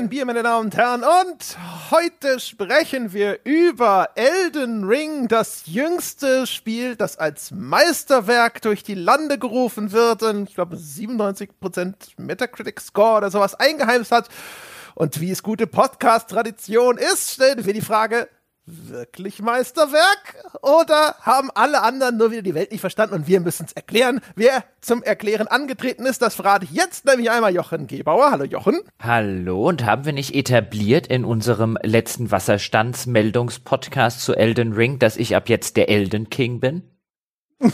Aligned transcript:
ein 0.00 0.08
Bier, 0.08 0.24
meine 0.24 0.42
Damen 0.42 0.64
und 0.64 0.76
Herren. 0.78 1.02
Und 1.02 1.58
heute 1.90 2.40
sprechen 2.40 3.12
wir 3.12 3.40
über 3.44 4.08
Elden 4.14 4.84
Ring, 4.84 5.28
das 5.28 5.64
jüngste 5.66 6.46
Spiel, 6.46 6.96
das 6.96 7.18
als 7.18 7.50
Meisterwerk 7.50 8.62
durch 8.62 8.82
die 8.82 8.94
Lande 8.94 9.38
gerufen 9.38 9.92
wird 9.92 10.22
und 10.22 10.48
ich 10.48 10.54
glaube 10.54 10.76
97% 10.76 11.92
Metacritic 12.16 12.80
Score 12.80 13.18
oder 13.18 13.30
sowas 13.30 13.54
eingeheimst 13.56 14.10
hat. 14.10 14.30
Und 14.94 15.20
wie 15.20 15.30
es 15.30 15.42
gute 15.42 15.66
Podcast-Tradition 15.66 16.96
ist, 16.96 17.32
stellen 17.32 17.66
wir 17.66 17.74
die 17.74 17.82
Frage, 17.82 18.30
wirklich 18.66 19.40
Meisterwerk? 19.42 20.36
Oder 20.62 21.16
haben 21.20 21.50
alle 21.54 21.82
anderen 21.82 22.16
nur 22.16 22.30
wieder 22.30 22.42
die 22.42 22.54
Welt 22.54 22.70
nicht 22.70 22.80
verstanden 22.80 23.14
und 23.14 23.26
wir 23.26 23.40
müssen 23.40 23.66
es 23.66 23.72
erklären? 23.72 24.20
Wer 24.36 24.64
zum 24.80 25.02
Erklären 25.02 25.48
angetreten 25.48 26.06
ist, 26.06 26.22
das 26.22 26.34
verrate 26.34 26.64
ich 26.64 26.72
jetzt 26.72 27.04
nämlich 27.04 27.30
einmal 27.30 27.54
Jochen 27.54 27.86
Gebauer. 27.86 28.30
Hallo 28.30 28.44
Jochen. 28.44 28.80
Hallo, 29.00 29.68
und 29.68 29.84
haben 29.84 30.04
wir 30.04 30.12
nicht 30.12 30.34
etabliert 30.34 31.06
in 31.06 31.24
unserem 31.24 31.78
letzten 31.82 32.30
Wasserstandsmeldungspodcast 32.30 34.20
zu 34.20 34.34
Elden 34.34 34.72
Ring, 34.72 34.98
dass 34.98 35.16
ich 35.16 35.36
ab 35.36 35.48
jetzt 35.48 35.76
der 35.76 35.88
Elden 35.88 36.30
King 36.30 36.60
bin? 36.60 36.82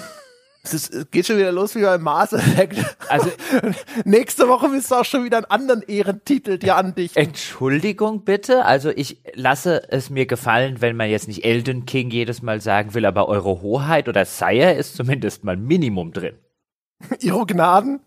Es 0.72 0.90
geht 1.10 1.26
schon 1.26 1.38
wieder 1.38 1.52
los 1.52 1.74
wie 1.74 1.82
beim 1.82 2.02
Mass 2.02 2.32
Effect. 2.32 2.78
Also 3.08 3.30
nächste 4.04 4.48
Woche 4.48 4.68
bist 4.68 4.90
du 4.90 4.96
auch 4.96 5.04
schon 5.04 5.24
wieder 5.24 5.38
einen 5.38 5.46
anderen 5.46 5.82
Ehrentitel 5.82 6.58
dir 6.58 6.76
andichten. 6.76 7.18
Entschuldigung 7.18 8.24
bitte. 8.24 8.64
Also 8.64 8.90
ich 8.90 9.20
lasse 9.34 9.90
es 9.90 10.10
mir 10.10 10.26
gefallen, 10.26 10.80
wenn 10.80 10.96
man 10.96 11.10
jetzt 11.10 11.28
nicht 11.28 11.44
Elden 11.44 11.86
King 11.86 12.10
jedes 12.10 12.42
Mal 12.42 12.60
sagen 12.60 12.94
will, 12.94 13.06
aber 13.06 13.28
Eure 13.28 13.62
Hoheit 13.62 14.08
oder 14.08 14.24
Sire 14.24 14.72
ist 14.72 14.96
zumindest 14.96 15.44
mal 15.44 15.56
Minimum 15.56 16.12
drin. 16.12 16.34
Ihre 17.20 17.46
Gnaden? 17.46 18.00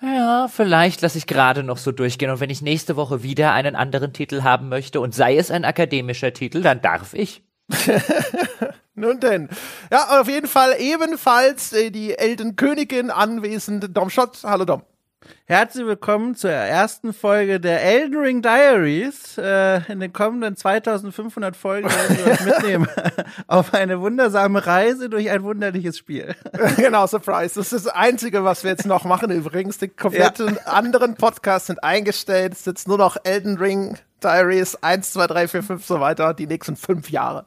Ja, 0.00 0.46
vielleicht 0.48 1.02
lasse 1.02 1.18
ich 1.18 1.26
gerade 1.26 1.64
noch 1.64 1.76
so 1.76 1.90
durchgehen 1.90 2.30
und 2.30 2.38
wenn 2.38 2.50
ich 2.50 2.62
nächste 2.62 2.94
Woche 2.94 3.24
wieder 3.24 3.52
einen 3.52 3.74
anderen 3.74 4.12
Titel 4.12 4.42
haben 4.42 4.68
möchte 4.68 5.00
und 5.00 5.12
sei 5.12 5.36
es 5.36 5.50
ein 5.50 5.64
akademischer 5.64 6.32
Titel, 6.32 6.62
dann 6.62 6.80
darf 6.80 7.14
ich. 7.14 7.42
Nun 8.98 9.20
denn. 9.20 9.48
Ja, 9.92 10.20
auf 10.20 10.28
jeden 10.28 10.48
Fall 10.48 10.74
ebenfalls 10.78 11.72
äh, 11.72 11.90
die 11.90 12.18
Eldenkönigin 12.18 13.10
anwesend, 13.10 13.96
Dom 13.96 14.10
Schott. 14.10 14.38
Hallo 14.42 14.64
Dom. 14.64 14.82
Herzlich 15.46 15.86
willkommen 15.86 16.34
zur 16.34 16.50
ersten 16.50 17.12
Folge 17.12 17.60
der 17.60 17.82
Elden 17.82 18.16
Ring 18.18 18.42
Diaries. 18.42 19.38
Äh, 19.38 19.82
in 19.90 20.00
den 20.00 20.12
kommenden 20.12 20.56
2500 20.56 21.56
Folgen 21.56 21.88
werden 21.88 22.18
wir 22.18 22.32
euch 22.32 22.40
mitnehmen 22.44 22.88
auf 23.46 23.72
eine 23.72 24.00
wundersame 24.00 24.66
Reise 24.66 25.08
durch 25.08 25.30
ein 25.30 25.44
wunderliches 25.44 25.96
Spiel. 25.96 26.34
genau, 26.76 27.06
Surprise. 27.06 27.54
Das 27.54 27.72
ist 27.72 27.86
das 27.86 27.94
Einzige, 27.94 28.42
was 28.42 28.64
wir 28.64 28.72
jetzt 28.72 28.86
noch 28.86 29.04
machen. 29.04 29.30
Übrigens, 29.30 29.78
die 29.78 29.88
kompletten 29.88 30.56
ja. 30.56 30.72
anderen 30.72 31.14
Podcasts 31.14 31.68
sind 31.68 31.84
eingestellt. 31.84 32.54
Es 32.54 32.60
ist 32.60 32.66
jetzt 32.66 32.88
nur 32.88 32.98
noch 32.98 33.16
Elden 33.22 33.58
Ring 33.58 33.96
Diaries 34.24 34.74
1, 34.82 35.12
2, 35.12 35.26
3, 35.28 35.48
4, 35.48 35.62
5 35.62 35.84
so 35.86 36.00
weiter, 36.00 36.34
die 36.34 36.48
nächsten 36.48 36.74
fünf 36.74 37.10
Jahre. 37.10 37.46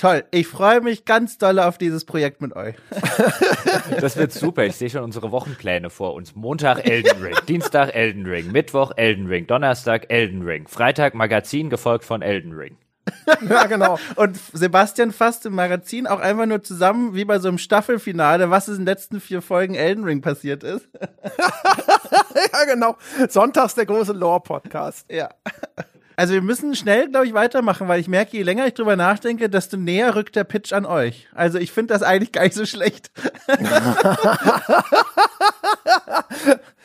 Toll. 0.00 0.24
Ich 0.30 0.46
freue 0.46 0.80
mich 0.80 1.04
ganz 1.04 1.36
doll 1.36 1.58
auf 1.58 1.76
dieses 1.76 2.06
Projekt 2.06 2.40
mit 2.40 2.56
euch. 2.56 2.74
Das 4.00 4.16
wird 4.16 4.32
super. 4.32 4.64
Ich 4.64 4.76
sehe 4.76 4.88
schon 4.88 5.02
unsere 5.02 5.30
Wochenpläne 5.30 5.90
vor 5.90 6.14
uns. 6.14 6.34
Montag 6.34 6.88
Elden 6.88 7.22
Ring, 7.22 7.34
Dienstag 7.48 7.94
Elden 7.94 8.24
Ring, 8.24 8.50
Mittwoch 8.50 8.92
Elden 8.96 9.26
Ring, 9.26 9.46
Donnerstag 9.46 10.06
Elden 10.08 10.42
Ring, 10.42 10.66
Freitag 10.68 11.14
Magazin 11.14 11.68
gefolgt 11.68 12.04
von 12.04 12.22
Elden 12.22 12.52
Ring. 12.52 12.78
ja, 13.48 13.66
genau. 13.66 13.98
Und 14.16 14.38
Sebastian 14.52 15.12
fasst 15.12 15.44
im 15.44 15.54
Magazin 15.54 16.06
auch 16.06 16.20
einfach 16.20 16.46
nur 16.46 16.62
zusammen, 16.62 17.14
wie 17.14 17.26
bei 17.26 17.38
so 17.38 17.48
einem 17.48 17.58
Staffelfinale, 17.58 18.50
was 18.50 18.68
in 18.68 18.76
den 18.76 18.86
letzten 18.86 19.20
vier 19.20 19.42
Folgen 19.42 19.74
Elden 19.74 20.04
Ring 20.04 20.22
passiert 20.22 20.62
ist. 20.62 20.88
ja, 20.94 22.64
genau. 22.72 22.96
Sonntags 23.28 23.74
der 23.74 23.86
große 23.86 24.12
Lore-Podcast. 24.12 25.12
Ja. 25.12 25.28
Also 26.20 26.34
wir 26.34 26.42
müssen 26.42 26.76
schnell, 26.76 27.08
glaube 27.08 27.26
ich, 27.26 27.32
weitermachen, 27.32 27.88
weil 27.88 27.98
ich 27.98 28.06
merke, 28.06 28.36
je 28.36 28.42
länger 28.42 28.66
ich 28.66 28.74
drüber 28.74 28.94
nachdenke, 28.94 29.48
desto 29.48 29.78
näher 29.78 30.14
rückt 30.14 30.36
der 30.36 30.44
Pitch 30.44 30.74
an 30.74 30.84
euch. 30.84 31.26
Also 31.34 31.56
ich 31.56 31.72
finde 31.72 31.94
das 31.94 32.02
eigentlich 32.02 32.30
gar 32.30 32.42
nicht 32.42 32.52
so 32.52 32.66
schlecht. 32.66 33.10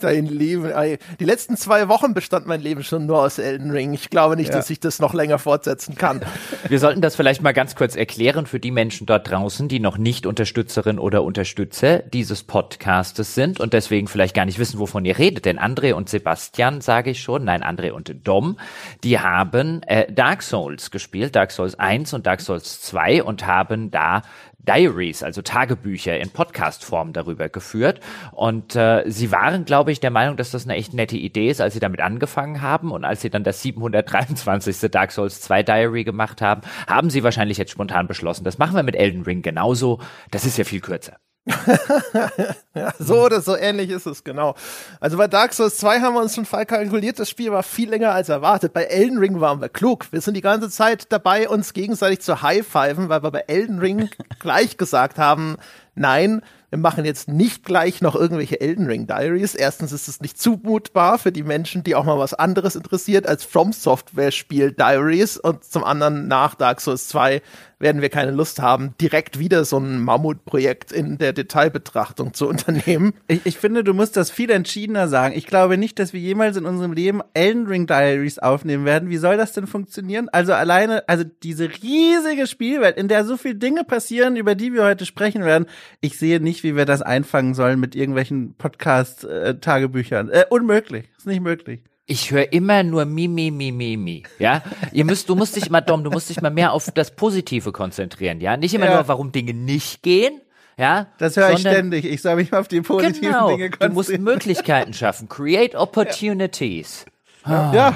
Dein 0.00 0.26
Leben. 0.26 0.70
Die 1.18 1.24
letzten 1.24 1.56
zwei 1.56 1.88
Wochen 1.88 2.14
bestand 2.14 2.46
mein 2.46 2.60
Leben 2.60 2.82
schon 2.82 3.06
nur 3.06 3.20
aus 3.20 3.38
Elden 3.38 3.70
Ring. 3.70 3.92
Ich 3.94 4.10
glaube 4.10 4.36
nicht, 4.36 4.50
ja. 4.50 4.56
dass 4.56 4.70
ich 4.70 4.80
das 4.80 4.98
noch 4.98 5.14
länger 5.14 5.38
fortsetzen 5.38 5.94
kann. 5.96 6.20
Wir 6.68 6.78
sollten 6.78 7.00
das 7.00 7.16
vielleicht 7.16 7.42
mal 7.42 7.52
ganz 7.52 7.74
kurz 7.74 7.96
erklären 7.96 8.46
für 8.46 8.60
die 8.60 8.70
Menschen 8.70 9.06
dort 9.06 9.30
draußen, 9.30 9.68
die 9.68 9.80
noch 9.80 9.98
nicht 9.98 10.26
Unterstützerin 10.26 10.98
oder 10.98 11.22
Unterstützer 11.22 11.98
dieses 12.00 12.42
Podcastes 12.42 13.34
sind 13.34 13.60
und 13.60 13.72
deswegen 13.72 14.08
vielleicht 14.08 14.34
gar 14.34 14.44
nicht 14.44 14.58
wissen, 14.58 14.78
wovon 14.78 15.04
ihr 15.04 15.18
redet. 15.18 15.44
Denn 15.44 15.58
André 15.58 15.92
und 15.92 16.08
Sebastian, 16.08 16.80
sage 16.80 17.10
ich 17.10 17.20
schon, 17.22 17.44
nein, 17.44 17.62
André 17.62 17.90
und 17.90 18.14
Dom, 18.24 18.58
die 19.02 19.18
haben 19.18 19.82
äh, 19.84 20.10
Dark 20.12 20.42
Souls 20.42 20.90
gespielt, 20.90 21.36
Dark 21.36 21.50
Souls 21.50 21.78
1 21.78 22.14
und 22.14 22.26
Dark 22.26 22.40
Souls 22.40 22.80
2 22.82 23.22
und 23.22 23.46
haben 23.46 23.90
da 23.90 24.22
Diaries, 24.68 25.22
also 25.22 25.42
Tagebücher 25.42 26.18
in 26.18 26.30
Podcast-Form 26.30 27.12
darüber 27.12 27.48
geführt. 27.48 28.00
Und 28.32 28.76
äh, 28.76 29.04
sie 29.06 29.30
waren, 29.32 29.64
glaube 29.64 29.92
ich, 29.92 30.00
der 30.00 30.10
Meinung, 30.10 30.36
dass 30.36 30.50
das 30.50 30.64
eine 30.64 30.76
echt 30.76 30.94
nette 30.94 31.16
Idee 31.16 31.50
ist, 31.50 31.60
als 31.60 31.74
sie 31.74 31.80
damit 31.80 32.00
angefangen 32.00 32.62
haben. 32.62 32.92
Und 32.92 33.04
als 33.04 33.20
sie 33.20 33.30
dann 33.30 33.44
das 33.44 33.62
723. 33.62 34.90
Dark 34.90 35.12
Souls 35.12 35.40
2 35.40 35.62
Diary 35.62 36.04
gemacht 36.04 36.40
haben, 36.40 36.62
haben 36.86 37.10
sie 37.10 37.22
wahrscheinlich 37.22 37.58
jetzt 37.58 37.72
spontan 37.72 38.06
beschlossen, 38.06 38.44
das 38.44 38.58
machen 38.58 38.76
wir 38.76 38.82
mit 38.82 38.96
Elden 38.96 39.22
Ring 39.22 39.42
genauso. 39.42 40.00
Das 40.30 40.44
ist 40.44 40.58
ja 40.58 40.64
viel 40.64 40.80
kürzer. 40.80 41.18
so 42.98 43.24
oder 43.24 43.42
so 43.42 43.54
ähnlich 43.56 43.90
ist 43.90 44.06
es, 44.06 44.24
genau. 44.24 44.54
Also 44.98 45.18
bei 45.18 45.28
Dark 45.28 45.52
Souls 45.52 45.76
2 45.76 46.00
haben 46.00 46.14
wir 46.14 46.22
uns 46.22 46.34
schon 46.34 46.46
voll 46.46 46.64
kalkuliert, 46.64 47.18
das 47.18 47.28
Spiel 47.28 47.52
war 47.52 47.62
viel 47.62 47.90
länger 47.90 48.12
als 48.12 48.30
erwartet. 48.30 48.72
Bei 48.72 48.84
Elden 48.84 49.18
Ring 49.18 49.40
waren 49.40 49.60
wir 49.60 49.68
klug. 49.68 50.06
Wir 50.10 50.22
sind 50.22 50.34
die 50.34 50.40
ganze 50.40 50.70
Zeit 50.70 51.12
dabei, 51.12 51.48
uns 51.48 51.74
gegenseitig 51.74 52.20
zu 52.20 52.40
high-fiven, 52.40 53.08
weil 53.08 53.22
wir 53.22 53.30
bei 53.30 53.44
Elden 53.46 53.78
Ring 53.78 54.08
gleich 54.38 54.78
gesagt 54.78 55.18
haben, 55.18 55.56
nein, 55.94 56.40
wir 56.70 56.78
machen 56.78 57.04
jetzt 57.04 57.28
nicht 57.28 57.64
gleich 57.64 58.00
noch 58.00 58.16
irgendwelche 58.16 58.60
Elden 58.60 58.86
Ring 58.86 59.06
Diaries. 59.06 59.54
Erstens 59.54 59.92
ist 59.92 60.08
es 60.08 60.20
nicht 60.20 60.40
zumutbar 60.40 61.18
für 61.18 61.30
die 61.30 61.44
Menschen, 61.44 61.84
die 61.84 61.94
auch 61.94 62.04
mal 62.04 62.18
was 62.18 62.34
anderes 62.34 62.74
interessiert 62.74 63.28
als 63.28 63.44
From 63.44 63.72
Software 63.72 64.32
Spiel 64.32 64.72
Diaries 64.72 65.36
und 65.36 65.62
zum 65.62 65.84
anderen 65.84 66.26
nach 66.26 66.56
Dark 66.56 66.80
Souls 66.80 67.06
2 67.06 67.42
werden 67.84 68.00
wir 68.00 68.08
keine 68.08 68.30
Lust 68.30 68.62
haben, 68.62 68.94
direkt 68.98 69.38
wieder 69.38 69.66
so 69.66 69.76
ein 69.76 70.00
Mammutprojekt 70.00 70.90
in 70.90 71.18
der 71.18 71.34
Detailbetrachtung 71.34 72.32
zu 72.32 72.48
unternehmen. 72.48 73.12
Ich, 73.28 73.42
ich, 73.44 73.58
finde, 73.58 73.84
du 73.84 73.92
musst 73.92 74.16
das 74.16 74.30
viel 74.30 74.50
entschiedener 74.50 75.06
sagen. 75.06 75.36
Ich 75.36 75.46
glaube 75.46 75.76
nicht, 75.76 75.98
dass 75.98 76.14
wir 76.14 76.20
jemals 76.20 76.56
in 76.56 76.64
unserem 76.64 76.94
Leben 76.94 77.20
Elden 77.34 77.66
Ring 77.66 77.86
Diaries 77.86 78.38
aufnehmen 78.38 78.86
werden. 78.86 79.10
Wie 79.10 79.18
soll 79.18 79.36
das 79.36 79.52
denn 79.52 79.66
funktionieren? 79.66 80.30
Also 80.30 80.54
alleine, 80.54 81.06
also 81.08 81.24
diese 81.42 81.68
riesige 81.82 82.46
Spielwelt, 82.46 82.96
in 82.96 83.08
der 83.08 83.26
so 83.26 83.36
viele 83.36 83.56
Dinge 83.56 83.84
passieren, 83.84 84.36
über 84.36 84.54
die 84.54 84.72
wir 84.72 84.84
heute 84.84 85.04
sprechen 85.04 85.44
werden. 85.44 85.66
Ich 86.00 86.18
sehe 86.18 86.40
nicht, 86.40 86.64
wie 86.64 86.76
wir 86.76 86.86
das 86.86 87.02
einfangen 87.02 87.52
sollen 87.52 87.78
mit 87.78 87.94
irgendwelchen 87.94 88.54
Podcast-Tagebüchern. 88.54 90.30
Äh, 90.30 90.46
unmöglich. 90.48 91.10
Ist 91.18 91.26
nicht 91.26 91.42
möglich. 91.42 91.82
Ich 92.06 92.30
höre 92.30 92.52
immer 92.52 92.82
nur 92.82 93.06
mi, 93.06 93.28
mi, 93.28 93.50
mi, 93.50 93.72
mi, 93.72 93.96
mi. 93.96 94.22
Ja, 94.38 94.62
ihr 94.92 95.06
müsst, 95.06 95.28
du 95.28 95.34
musst 95.34 95.56
dich 95.56 95.70
mal, 95.70 95.80
Dom, 95.80 96.04
du 96.04 96.10
musst 96.10 96.28
dich 96.28 96.40
mal 96.42 96.50
mehr 96.50 96.72
auf 96.72 96.90
das 96.94 97.16
Positive 97.16 97.72
konzentrieren. 97.72 98.42
Ja, 98.42 98.58
nicht 98.58 98.74
immer 98.74 98.86
ja. 98.86 98.96
nur, 98.96 99.08
warum 99.08 99.32
Dinge 99.32 99.54
nicht 99.54 100.02
gehen. 100.02 100.42
Ja, 100.76 101.06
das 101.18 101.36
höre 101.36 101.52
ich 101.52 101.60
ständig. 101.60 102.04
Ich 102.04 102.20
soll 102.20 102.36
mich 102.36 102.52
auf 102.52 102.68
die 102.68 102.82
positiven 102.82 103.22
genau, 103.22 103.48
Dinge 103.48 103.70
konzentrieren. 103.70 103.90
Du 103.90 103.94
musst 103.94 104.18
Möglichkeiten 104.18 104.92
schaffen. 104.92 105.28
Create 105.28 105.74
opportunities. 105.74 107.06
Ja. 107.46 107.72
ja. 107.72 107.94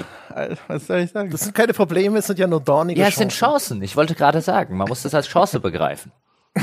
was 0.68 0.86
soll 0.86 1.00
ich 1.00 1.10
sagen? 1.10 1.30
Das 1.30 1.42
sind 1.42 1.54
keine 1.54 1.72
Probleme, 1.74 2.18
es 2.18 2.26
sind 2.26 2.38
ja 2.38 2.46
nur 2.46 2.60
dornige 2.60 3.00
Ja, 3.00 3.08
es 3.08 3.16
sind 3.16 3.32
Chancen. 3.32 3.82
Ich 3.82 3.96
wollte 3.96 4.14
gerade 4.14 4.40
sagen, 4.40 4.76
man 4.76 4.88
muss 4.88 5.02
das 5.02 5.14
als 5.14 5.26
Chance 5.26 5.60
begreifen. 5.60 6.12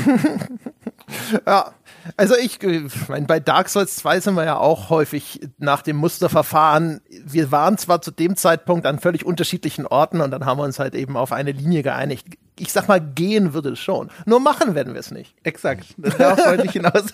ja, 1.46 1.72
also 2.16 2.34
ich, 2.36 2.62
ich 2.62 3.08
meine, 3.08 3.26
bei 3.26 3.40
Dark 3.40 3.68
Souls 3.68 3.96
2 3.96 4.20
sind 4.20 4.34
wir 4.34 4.44
ja 4.44 4.58
auch 4.58 4.90
häufig 4.90 5.40
nach 5.58 5.82
dem 5.82 5.96
Musterverfahren. 5.96 7.00
Wir 7.24 7.50
waren 7.50 7.78
zwar 7.78 8.02
zu 8.02 8.10
dem 8.10 8.36
Zeitpunkt 8.36 8.86
an 8.86 8.98
völlig 8.98 9.24
unterschiedlichen 9.24 9.86
Orten 9.86 10.20
und 10.20 10.30
dann 10.30 10.44
haben 10.44 10.58
wir 10.58 10.64
uns 10.64 10.78
halt 10.78 10.94
eben 10.94 11.16
auf 11.16 11.32
eine 11.32 11.52
Linie 11.52 11.82
geeinigt. 11.82 12.26
Ich 12.58 12.72
sag 12.72 12.88
mal, 12.88 13.00
gehen 13.00 13.52
würde 13.52 13.70
es 13.70 13.78
schon. 13.78 14.10
Nur 14.24 14.40
machen 14.40 14.74
werden 14.74 14.94
wir 14.94 15.00
es 15.00 15.10
nicht. 15.10 15.34
Exakt. 15.42 15.94
Darauf 15.98 16.38
wollte 16.46 16.64
ich 16.64 16.72
hinaus. 16.72 17.04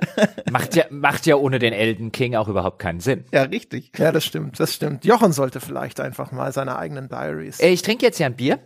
macht 0.52 0.76
ja, 0.76 0.84
macht 0.90 1.26
ja 1.26 1.34
ohne 1.36 1.58
den 1.58 1.72
Elden 1.72 2.12
King 2.12 2.36
auch 2.36 2.46
überhaupt 2.46 2.78
keinen 2.78 3.00
Sinn. 3.00 3.24
Ja, 3.32 3.42
richtig. 3.42 3.90
Ja, 3.98 4.12
das 4.12 4.24
stimmt, 4.24 4.60
das 4.60 4.72
stimmt. 4.74 5.04
Jochen 5.04 5.32
sollte 5.32 5.60
vielleicht 5.60 5.98
einfach 5.98 6.30
mal 6.30 6.52
seine 6.52 6.76
eigenen 6.78 7.08
Diaries. 7.08 7.58
Äh, 7.58 7.70
ich 7.70 7.82
trinke 7.82 8.06
jetzt 8.06 8.20
ja 8.20 8.26
ein 8.26 8.36
Bier. 8.36 8.60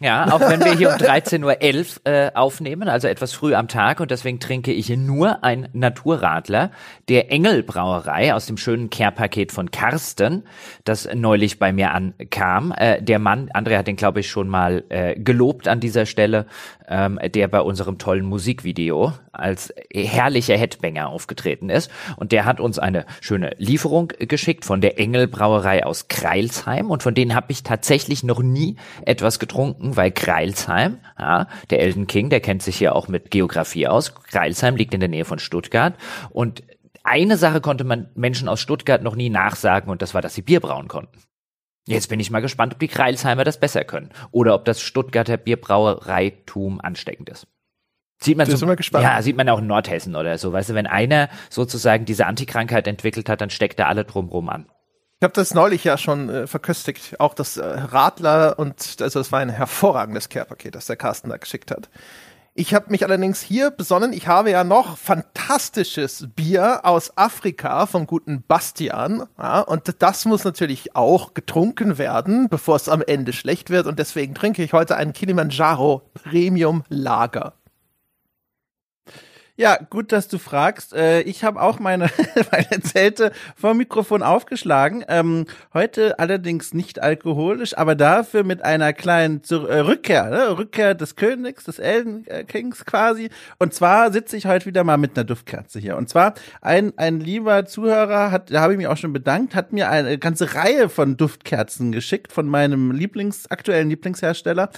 Ja, 0.00 0.32
auch 0.32 0.38
wenn 0.38 0.60
wir 0.64 0.76
hier 0.76 0.90
um 0.90 0.94
13.11 0.94 1.42
Uhr 1.42 2.12
äh, 2.12 2.30
aufnehmen, 2.32 2.88
also 2.88 3.08
etwas 3.08 3.32
früh 3.32 3.56
am 3.56 3.66
Tag 3.66 3.98
und 3.98 4.12
deswegen 4.12 4.38
trinke 4.38 4.72
ich 4.72 4.88
nur 4.90 5.42
ein 5.42 5.68
Naturradler 5.72 6.70
der 7.08 7.32
Engelbrauerei 7.32 8.32
aus 8.32 8.46
dem 8.46 8.58
schönen 8.58 8.90
Care-Paket 8.90 9.50
von 9.50 9.72
Karsten, 9.72 10.44
das 10.84 11.08
neulich 11.12 11.58
bei 11.58 11.72
mir 11.72 11.90
ankam. 11.90 12.72
Äh, 12.76 13.02
der 13.02 13.18
Mann, 13.18 13.50
André 13.50 13.76
hat 13.76 13.88
den 13.88 13.96
glaube 13.96 14.20
ich 14.20 14.30
schon 14.30 14.48
mal 14.48 14.84
äh, 14.88 15.18
gelobt 15.18 15.66
an 15.66 15.80
dieser 15.80 16.06
Stelle, 16.06 16.46
ähm, 16.86 17.18
der 17.34 17.48
bei 17.48 17.60
unserem 17.60 17.98
tollen 17.98 18.24
Musikvideo 18.24 19.14
als 19.38 19.72
herrlicher 19.92 20.56
Headbanger 20.56 21.08
aufgetreten 21.08 21.70
ist 21.70 21.90
und 22.16 22.32
der 22.32 22.44
hat 22.44 22.60
uns 22.60 22.78
eine 22.78 23.06
schöne 23.20 23.52
Lieferung 23.58 24.12
geschickt 24.18 24.64
von 24.64 24.80
der 24.80 24.98
Engelbrauerei 24.98 25.84
aus 25.84 26.08
Kreilsheim 26.08 26.90
und 26.90 27.02
von 27.02 27.14
denen 27.14 27.34
habe 27.34 27.52
ich 27.52 27.62
tatsächlich 27.62 28.22
noch 28.24 28.40
nie 28.42 28.76
etwas 29.04 29.38
getrunken 29.38 29.96
weil 29.96 30.10
Kreilsheim, 30.10 30.98
ja, 31.18 31.46
der 31.70 31.80
Elton 31.80 32.06
King, 32.06 32.30
der 32.30 32.40
kennt 32.40 32.62
sich 32.62 32.76
hier 32.76 32.94
auch 32.94 33.08
mit 33.08 33.30
Geografie 33.30 33.86
aus. 33.86 34.14
Kreilsheim 34.14 34.76
liegt 34.76 34.94
in 34.94 35.00
der 35.00 35.08
Nähe 35.08 35.24
von 35.24 35.38
Stuttgart 35.38 35.94
und 36.30 36.62
eine 37.04 37.36
Sache 37.36 37.60
konnte 37.60 37.84
man 37.84 38.10
Menschen 38.14 38.48
aus 38.48 38.60
Stuttgart 38.60 39.02
noch 39.02 39.16
nie 39.16 39.30
nachsagen 39.30 39.90
und 39.90 40.02
das 40.02 40.14
war, 40.14 40.20
dass 40.20 40.34
sie 40.34 40.42
Bier 40.42 40.60
brauen 40.60 40.88
konnten. 40.88 41.18
Jetzt 41.88 42.08
bin 42.08 42.20
ich 42.20 42.30
mal 42.30 42.40
gespannt, 42.40 42.74
ob 42.74 42.80
die 42.80 42.88
Kreilsheimer 42.88 43.44
das 43.44 43.58
besser 43.58 43.82
können 43.82 44.10
oder 44.30 44.54
ob 44.54 44.66
das 44.66 44.82
Stuttgarter 44.82 45.38
Bierbrauereitum 45.38 46.82
ansteckend 46.82 47.30
ist. 47.30 47.46
Sieht 48.20 48.36
man, 48.36 48.46
so, 48.50 48.66
ja, 48.98 49.22
sieht 49.22 49.36
man 49.36 49.48
auch 49.48 49.60
in 49.60 49.68
Nordhessen 49.68 50.16
oder 50.16 50.38
so. 50.38 50.52
Weißt 50.52 50.70
du, 50.70 50.74
wenn 50.74 50.88
einer 50.88 51.28
sozusagen 51.50 52.04
diese 52.04 52.26
Antikrankheit 52.26 52.88
entwickelt 52.88 53.28
hat, 53.28 53.40
dann 53.40 53.50
steckt 53.50 53.78
er 53.78 53.86
alle 53.86 54.04
drumrum 54.04 54.48
an. 54.48 54.66
Ich 55.20 55.24
habe 55.24 55.34
das 55.34 55.54
neulich 55.54 55.84
ja 55.84 55.98
schon 55.98 56.28
äh, 56.28 56.46
verköstigt, 56.46 57.18
auch 57.18 57.34
das 57.34 57.56
äh, 57.56 57.64
Radler 57.64 58.58
und 58.58 58.96
also 59.00 59.18
es 59.18 59.32
war 59.32 59.40
ein 59.40 59.50
hervorragendes 59.50 60.28
Care-Paket, 60.28 60.76
das 60.76 60.86
der 60.86 60.96
Carsten 60.96 61.28
da 61.28 61.36
geschickt 61.36 61.70
hat. 61.72 61.88
Ich 62.54 62.74
habe 62.74 62.90
mich 62.90 63.04
allerdings 63.04 63.40
hier 63.40 63.70
besonnen, 63.70 64.12
ich 64.12 64.26
habe 64.26 64.50
ja 64.50 64.64
noch 64.64 64.98
fantastisches 64.98 66.26
Bier 66.34 66.80
aus 66.84 67.16
Afrika 67.16 67.86
vom 67.86 68.08
guten 68.08 68.42
Bastian. 68.42 69.28
Ja, 69.38 69.60
und 69.60 70.02
das 70.02 70.24
muss 70.24 70.42
natürlich 70.42 70.96
auch 70.96 71.34
getrunken 71.34 71.98
werden, 71.98 72.48
bevor 72.48 72.74
es 72.74 72.88
am 72.88 73.00
Ende 73.00 73.32
schlecht 73.32 73.70
wird. 73.70 73.86
Und 73.86 74.00
deswegen 74.00 74.34
trinke 74.34 74.64
ich 74.64 74.72
heute 74.72 74.96
ein 74.96 75.12
Kilimanjaro 75.12 76.02
Premium 76.14 76.82
Lager. 76.88 77.54
Ja, 79.60 79.76
gut, 79.90 80.12
dass 80.12 80.28
du 80.28 80.38
fragst. 80.38 80.92
Äh, 80.92 81.22
ich 81.22 81.42
habe 81.42 81.60
auch 81.60 81.80
meine, 81.80 82.08
meine 82.52 82.80
Zelte 82.80 83.32
vom 83.56 83.78
Mikrofon 83.78 84.22
aufgeschlagen. 84.22 85.04
Ähm, 85.08 85.46
heute 85.74 86.20
allerdings 86.20 86.74
nicht 86.74 87.02
alkoholisch, 87.02 87.76
aber 87.76 87.96
dafür 87.96 88.44
mit 88.44 88.64
einer 88.64 88.92
kleinen 88.92 89.42
äh, 89.50 89.54
Rückkehr, 89.54 90.30
ne? 90.30 90.56
Rückkehr 90.56 90.94
des 90.94 91.16
Königs, 91.16 91.64
des 91.64 91.80
Elden 91.80 92.24
äh, 92.28 92.44
Kings 92.44 92.84
quasi. 92.84 93.30
Und 93.58 93.74
zwar 93.74 94.12
sitze 94.12 94.36
ich 94.36 94.46
heute 94.46 94.66
wieder 94.66 94.84
mal 94.84 94.96
mit 94.96 95.18
einer 95.18 95.24
Duftkerze 95.24 95.80
hier. 95.80 95.96
Und 95.96 96.08
zwar 96.08 96.34
ein, 96.60 96.92
ein 96.96 97.18
lieber 97.18 97.66
Zuhörer 97.66 98.30
hat, 98.30 98.52
da 98.52 98.60
habe 98.60 98.74
ich 98.74 98.78
mich 98.78 98.86
auch 98.86 98.96
schon 98.96 99.12
bedankt, 99.12 99.56
hat 99.56 99.72
mir 99.72 99.90
eine 99.90 100.18
ganze 100.18 100.54
Reihe 100.54 100.88
von 100.88 101.16
Duftkerzen 101.16 101.90
geschickt 101.90 102.30
von 102.30 102.46
meinem 102.46 102.92
Lieblings, 102.92 103.50
aktuellen 103.50 103.90
Lieblingshersteller. 103.90 104.70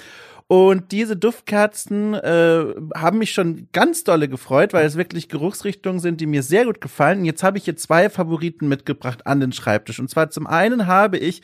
Und 0.50 0.90
diese 0.90 1.16
Duftkerzen 1.16 2.12
äh, 2.12 2.74
haben 2.96 3.18
mich 3.18 3.30
schon 3.30 3.68
ganz 3.72 4.02
dolle 4.02 4.28
gefreut, 4.28 4.72
weil 4.72 4.84
es 4.84 4.96
wirklich 4.96 5.28
Geruchsrichtungen 5.28 6.00
sind, 6.00 6.20
die 6.20 6.26
mir 6.26 6.42
sehr 6.42 6.64
gut 6.64 6.80
gefallen. 6.80 7.20
Und 7.20 7.24
jetzt 7.24 7.44
habe 7.44 7.56
ich 7.56 7.66
hier 7.66 7.76
zwei 7.76 8.10
Favoriten 8.10 8.66
mitgebracht 8.66 9.28
an 9.28 9.38
den 9.38 9.52
Schreibtisch. 9.52 10.00
Und 10.00 10.10
zwar 10.10 10.30
zum 10.30 10.48
einen 10.48 10.88
habe 10.88 11.18
ich 11.18 11.42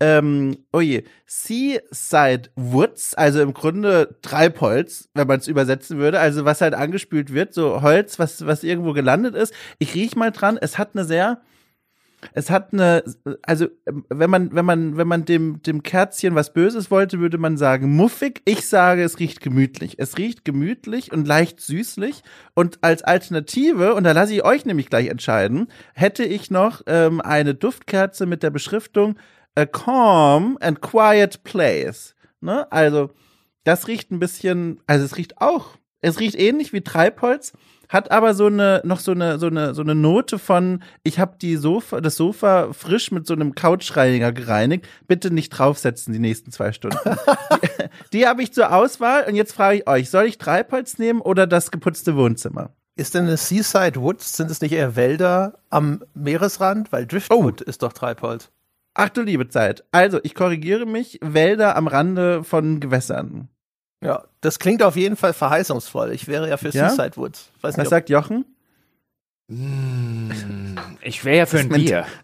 ähm, 0.00 0.56
oh 0.72 0.80
je, 0.80 1.04
Seaside 1.24 2.50
Woods, 2.56 3.14
also 3.14 3.40
im 3.42 3.54
Grunde 3.54 4.16
Treibholz, 4.22 5.08
wenn 5.14 5.28
man 5.28 5.38
es 5.38 5.46
übersetzen 5.46 5.98
würde, 5.98 6.18
also 6.18 6.44
was 6.44 6.60
halt 6.60 6.74
angespült 6.74 7.32
wird, 7.32 7.54
so 7.54 7.80
Holz, 7.80 8.18
was, 8.18 8.44
was 8.44 8.64
irgendwo 8.64 8.92
gelandet 8.92 9.36
ist. 9.36 9.54
Ich 9.78 9.94
riech 9.94 10.16
mal 10.16 10.32
dran, 10.32 10.58
es 10.60 10.78
hat 10.78 10.90
eine 10.94 11.04
sehr, 11.04 11.42
es 12.32 12.50
hat 12.50 12.72
eine, 12.72 13.04
also 13.42 13.66
wenn 13.84 14.30
man, 14.30 14.54
wenn 14.54 14.64
man, 14.64 14.96
wenn 14.96 15.08
man 15.08 15.24
dem, 15.24 15.62
dem 15.62 15.82
Kerzchen 15.82 16.34
was 16.34 16.52
Böses 16.52 16.90
wollte, 16.90 17.20
würde 17.20 17.38
man 17.38 17.56
sagen 17.56 17.94
muffig. 17.94 18.42
Ich 18.44 18.66
sage, 18.66 19.02
es 19.02 19.18
riecht 19.18 19.40
gemütlich. 19.40 19.98
Es 19.98 20.18
riecht 20.18 20.44
gemütlich 20.44 21.12
und 21.12 21.26
leicht 21.26 21.60
süßlich. 21.60 22.22
Und 22.54 22.78
als 22.82 23.02
Alternative, 23.02 23.94
und 23.94 24.04
da 24.04 24.12
lasse 24.12 24.34
ich 24.34 24.44
euch 24.44 24.64
nämlich 24.64 24.90
gleich 24.90 25.08
entscheiden, 25.08 25.68
hätte 25.94 26.24
ich 26.24 26.50
noch 26.50 26.82
ähm, 26.86 27.20
eine 27.20 27.54
Duftkerze 27.54 28.26
mit 28.26 28.42
der 28.42 28.50
Beschriftung 28.50 29.16
A 29.54 29.66
Calm 29.66 30.58
and 30.60 30.80
Quiet 30.80 31.44
Place. 31.44 32.14
Ne? 32.40 32.70
Also, 32.70 33.10
das 33.64 33.88
riecht 33.88 34.10
ein 34.10 34.18
bisschen, 34.18 34.80
also 34.86 35.04
es 35.04 35.16
riecht 35.16 35.40
auch, 35.40 35.76
es 36.00 36.20
riecht 36.20 36.36
ähnlich 36.36 36.72
wie 36.72 36.80
Treibholz 36.80 37.52
hat 37.88 38.10
aber 38.10 38.34
so 38.34 38.46
eine 38.46 38.80
noch 38.84 39.00
so 39.00 39.12
eine 39.12 39.38
so 39.38 39.46
eine 39.46 39.74
so 39.74 39.82
eine 39.82 39.94
Note 39.94 40.38
von 40.38 40.82
ich 41.02 41.18
habe 41.18 41.36
die 41.40 41.56
Sofa 41.56 42.00
das 42.00 42.16
Sofa 42.16 42.72
frisch 42.72 43.10
mit 43.10 43.26
so 43.26 43.34
einem 43.34 43.54
Couchreiniger 43.54 44.32
gereinigt. 44.32 44.86
Bitte 45.06 45.30
nicht 45.32 45.50
draufsetzen 45.50 46.12
die 46.12 46.18
nächsten 46.18 46.52
zwei 46.52 46.72
Stunden. 46.72 46.98
die, 47.62 48.18
die 48.18 48.26
habe 48.26 48.42
ich 48.42 48.52
zur 48.52 48.72
Auswahl 48.72 49.24
und 49.24 49.34
jetzt 49.34 49.52
frage 49.52 49.78
ich 49.78 49.88
euch, 49.88 50.10
soll 50.10 50.26
ich 50.26 50.38
Treibholz 50.38 50.98
nehmen 50.98 51.20
oder 51.20 51.46
das 51.46 51.70
geputzte 51.70 52.16
Wohnzimmer? 52.16 52.70
Ist 52.98 53.14
denn 53.14 53.26
eine 53.26 53.36
Seaside 53.36 54.00
Woods, 54.02 54.36
sind 54.36 54.50
es 54.50 54.60
nicht 54.60 54.72
eher 54.72 54.96
Wälder 54.96 55.60
am 55.70 56.02
Meeresrand? 56.14 56.90
Weil 56.90 57.06
Driftwood 57.06 57.62
oh. 57.62 57.64
ist 57.64 57.82
doch 57.84 57.92
Treibholz. 57.92 58.50
Ach 58.94 59.08
du 59.08 59.22
liebe 59.22 59.48
Zeit. 59.48 59.84
Also, 59.92 60.18
ich 60.24 60.34
korrigiere 60.34 60.84
mich, 60.84 61.20
Wälder 61.22 61.76
am 61.76 61.86
Rande 61.86 62.42
von 62.42 62.80
Gewässern. 62.80 63.48
Ja, 64.02 64.24
das 64.40 64.58
klingt 64.58 64.82
auf 64.82 64.96
jeden 64.96 65.16
Fall 65.16 65.32
verheißungsvoll. 65.32 66.12
Ich 66.12 66.28
wäre 66.28 66.48
ja 66.48 66.56
für 66.56 66.70
ja? 66.70 66.90
Suicide 66.90 67.16
Woods. 67.16 67.50
Weiß 67.60 67.76
nicht, 67.76 67.86
Was 67.86 67.90
sagt 67.90 68.10
Jochen? 68.10 68.44
Hm, 69.48 70.76
ich 71.00 71.24
wäre 71.24 71.38
ja 71.38 71.46
für 71.46 71.58
ein 71.58 71.68
Bier. 71.68 72.06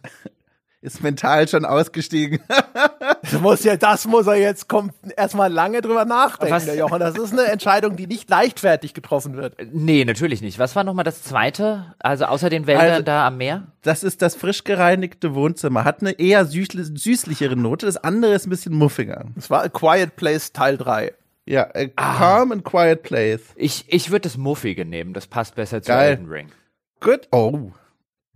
Ist 0.85 1.03
mental 1.03 1.49
schon 1.49 1.65
ausgestiegen. 1.65 2.41
das 3.23 3.41
muss 3.41 3.65
ja, 3.65 3.79
das 3.79 4.06
muss 4.06 4.26
er 4.26 4.35
jetzt 4.35 4.69
kommt 4.69 4.93
erstmal 5.17 5.50
lange 5.50 5.81
drüber 5.81 6.05
nachdenken, 6.05 6.55
Was? 6.55 6.67
der 6.67 6.76
Jochen. 6.76 7.00
Das 7.00 7.17
ist 7.17 7.32
eine 7.32 7.44
Entscheidung, 7.44 7.97
die 7.97 8.06
nicht 8.06 8.29
leichtfertig 8.29 8.93
getroffen 8.93 9.35
wird. 9.35 9.56
Nee, 9.73 10.05
natürlich 10.05 10.43
nicht. 10.43 10.59
Was 10.59 10.77
war 10.77 10.85
nochmal 10.85 11.06
das 11.06 11.23
zweite? 11.23 11.94
Also 12.00 12.27
außer 12.27 12.50
den 12.50 12.67
Wäldern 12.67 12.91
also, 12.91 13.03
da 13.03 13.29
am 13.29 13.38
Meer? 13.38 13.69
Das 13.81 14.05
ist 14.05 14.20
das 14.20 14.35
frisch 14.35 14.65
gereinigte 14.65 15.35
Wohnzimmer. 15.35 15.85
Hat 15.85 16.03
eine 16.03 16.12
eher 16.12 16.44
süßlichere 16.44 17.56
Note. 17.56 17.87
Das 17.87 17.97
andere 17.97 18.35
ist 18.35 18.47
ein 18.47 18.50
bisschen 18.50 18.75
muffiger. 18.75 19.25
Es 19.38 19.49
war 19.49 19.62
A 19.62 19.70
Quiet 19.70 20.17
Place 20.17 20.53
Teil 20.53 20.77
3. 20.77 21.15
Ja, 21.46 21.69
a 21.75 21.87
ah. 21.96 22.19
calm 22.19 22.52
and 22.52 22.64
quiet 22.64 23.02
place. 23.02 23.43
Ich, 23.56 23.85
ich 23.88 24.11
würde 24.11 24.23
das 24.23 24.37
Muffige 24.37 24.85
nehmen, 24.85 25.12
das 25.12 25.26
passt 25.26 25.55
besser 25.55 25.82
zu 25.82 25.88
Geil. 25.88 26.11
Elden 26.11 26.29
Ring. 26.29 26.52
Gut. 27.00 27.29
Oh. 27.32 27.73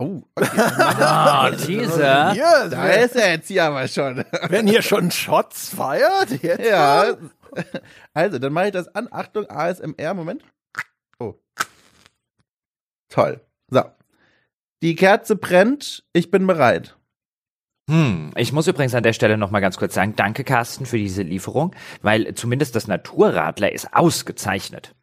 Oh, 0.01 0.23
okay. 0.37 0.61
ah, 0.61 1.51
Teaser. 1.51 2.33
Ja, 2.35 2.69
da 2.69 2.89
ist 2.91 3.17
er 3.17 3.33
jetzt 3.33 3.49
hier 3.49 3.65
aber 3.65 3.89
schon. 3.89 4.25
Wenn 4.49 4.69
ihr 4.69 4.83
schon 4.83 5.11
Shots 5.11 5.71
feiert, 5.71 6.43
jetzt. 6.43 6.65
Ja. 6.65 7.17
Also, 8.15 8.39
dann 8.39 8.53
mache 8.53 8.67
ich 8.67 8.73
das 8.73 8.95
an. 8.95 9.09
Achtung, 9.11 9.47
ASMR, 9.49 10.15
Moment. 10.15 10.45
Oh. 11.19 11.35
Toll. 13.09 13.41
So. 13.71 13.83
Die 14.83 14.95
Kerze 14.95 15.35
brennt, 15.35 16.05
ich 16.13 16.31
bin 16.31 16.47
bereit. 16.47 16.98
Hm, 17.89 18.33
ich 18.37 18.53
muss 18.53 18.67
übrigens 18.67 18.95
an 18.95 19.03
der 19.03 19.15
Stelle 19.15 19.39
noch 19.39 19.51
mal 19.51 19.61
ganz 19.61 19.79
kurz 19.79 19.95
sagen, 19.95 20.15
danke 20.15 20.45
Carsten 20.45 20.85
für 20.85 20.99
diese 20.99 21.23
Lieferung, 21.23 21.75
weil 22.03 22.35
zumindest 22.35 22.77
das 22.77 22.87
Naturradler 22.87 23.73
ist 23.73 23.95
ausgezeichnet. 23.95 24.95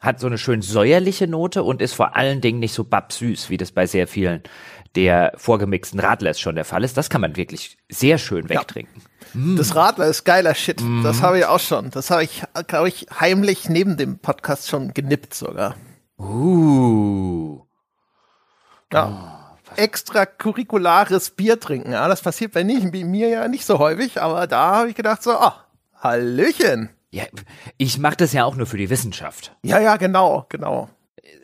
Hat 0.00 0.20
so 0.20 0.26
eine 0.26 0.36
schön 0.36 0.60
säuerliche 0.60 1.26
Note 1.26 1.62
und 1.62 1.80
ist 1.80 1.94
vor 1.94 2.14
allen 2.14 2.42
Dingen 2.42 2.58
nicht 2.58 2.74
so 2.74 2.84
babsüß, 2.84 3.48
wie 3.48 3.56
das 3.56 3.72
bei 3.72 3.86
sehr 3.86 4.06
vielen 4.06 4.42
der 4.96 5.32
vorgemixten 5.36 5.98
Radlers 5.98 6.38
schon 6.38 6.56
der 6.56 6.64
Fall 6.64 6.84
ist. 6.84 6.96
Das 6.96 7.08
kann 7.10 7.20
man 7.22 7.36
wirklich 7.36 7.78
sehr 7.88 8.18
schön 8.18 8.48
wegtrinken. 8.48 9.02
Ja. 9.34 9.40
Mm. 9.40 9.56
Das 9.56 9.74
Radler 9.74 10.06
ist 10.06 10.24
geiler 10.24 10.54
Shit. 10.54 10.80
Mm. 10.80 11.02
Das 11.02 11.22
habe 11.22 11.38
ich 11.38 11.44
auch 11.46 11.60
schon. 11.60 11.90
Das 11.90 12.10
habe 12.10 12.24
ich, 12.24 12.42
glaube 12.66 12.88
ich, 12.88 13.06
heimlich 13.18 13.68
neben 13.68 13.96
dem 13.96 14.18
Podcast 14.18 14.68
schon 14.68 14.94
genippt 14.94 15.34
sogar. 15.34 15.74
Uh. 16.18 17.60
Ja. 18.92 19.32
Oh 19.32 19.35
extracurriculares 19.76 21.30
Bier 21.30 21.60
trinken. 21.60 21.92
Ja, 21.92 22.08
das 22.08 22.22
passiert 22.22 22.52
bei, 22.52 22.62
nicht, 22.62 22.90
bei 22.92 23.04
mir 23.04 23.28
ja 23.28 23.48
nicht 23.48 23.64
so 23.64 23.78
häufig, 23.78 24.20
aber 24.20 24.46
da 24.46 24.76
habe 24.76 24.90
ich 24.90 24.94
gedacht 24.94 25.22
so, 25.22 25.32
ah, 25.32 25.66
Hallöchen. 26.00 26.90
Ja, 27.10 27.24
ich 27.78 27.98
mache 27.98 28.16
das 28.16 28.32
ja 28.32 28.44
auch 28.44 28.56
nur 28.56 28.66
für 28.66 28.76
die 28.76 28.90
Wissenschaft. 28.90 29.56
Ja, 29.62 29.78
ja, 29.78 29.96
genau, 29.96 30.46
genau. 30.48 30.90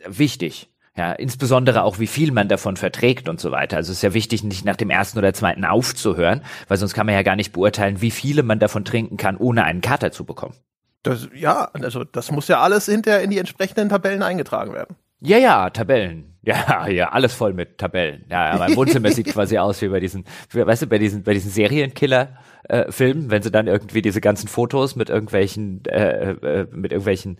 Wichtig. 0.05 0.69
Ja, 0.95 1.11
insbesondere 1.13 1.81
auch, 1.83 1.97
wie 1.97 2.07
viel 2.07 2.31
man 2.31 2.47
davon 2.47 2.77
verträgt 2.77 3.27
und 3.27 3.39
so 3.39 3.49
weiter. 3.51 3.77
Also 3.77 3.91
es 3.91 3.97
ist 3.97 4.03
ja 4.03 4.13
wichtig, 4.13 4.43
nicht 4.43 4.63
nach 4.63 4.75
dem 4.75 4.91
ersten 4.91 5.17
oder 5.17 5.33
zweiten 5.33 5.65
aufzuhören, 5.65 6.43
weil 6.67 6.77
sonst 6.77 6.93
kann 6.93 7.07
man 7.07 7.15
ja 7.15 7.23
gar 7.23 7.35
nicht 7.35 7.51
beurteilen, 7.51 8.01
wie 8.01 8.11
viele 8.11 8.43
man 8.43 8.59
davon 8.59 8.85
trinken 8.85 9.17
kann, 9.17 9.37
ohne 9.37 9.63
einen 9.63 9.81
Kater 9.81 10.11
zu 10.11 10.23
bekommen. 10.23 10.53
Das, 11.01 11.27
ja, 11.33 11.69
also 11.73 12.03
das 12.03 12.31
muss 12.31 12.47
ja 12.47 12.61
alles 12.61 12.85
hinterher 12.85 13.23
in 13.23 13.31
die 13.31 13.39
entsprechenden 13.39 13.89
Tabellen 13.89 14.21
eingetragen 14.21 14.73
werden. 14.73 14.95
Ja, 15.23 15.37
ja, 15.37 15.69
Tabellen 15.69 16.33
Ja, 16.45 16.87
ja, 16.87 17.09
alles 17.09 17.33
voll 17.33 17.53
mit 17.53 17.77
Tabellen. 17.77 18.25
Ja, 18.29 18.57
mein 18.57 18.75
Wohnzimmer 18.75 19.09
sieht 19.11 19.27
quasi 19.27 19.57
aus 19.57 19.81
wie 19.81 19.87
bei 19.87 20.01
diesen, 20.01 20.25
weißt 20.51 20.81
du, 20.81 20.87
bei 20.87 20.97
diesen, 20.97 21.23
bei 21.23 21.33
diesen 21.33 21.49
Serienkiller 21.49 22.37
äh, 22.63 22.91
Filmen, 22.91 23.29
wenn 23.29 23.41
sie 23.41 23.51
dann 23.51 23.67
irgendwie 23.67 24.01
diese 24.01 24.21
ganzen 24.21 24.47
Fotos 24.47 24.95
mit 24.95 25.09
irgendwelchen, 25.09 25.83
äh, 25.85 26.31
äh, 26.31 26.67
mit 26.71 26.91
irgendwelchen 26.91 27.37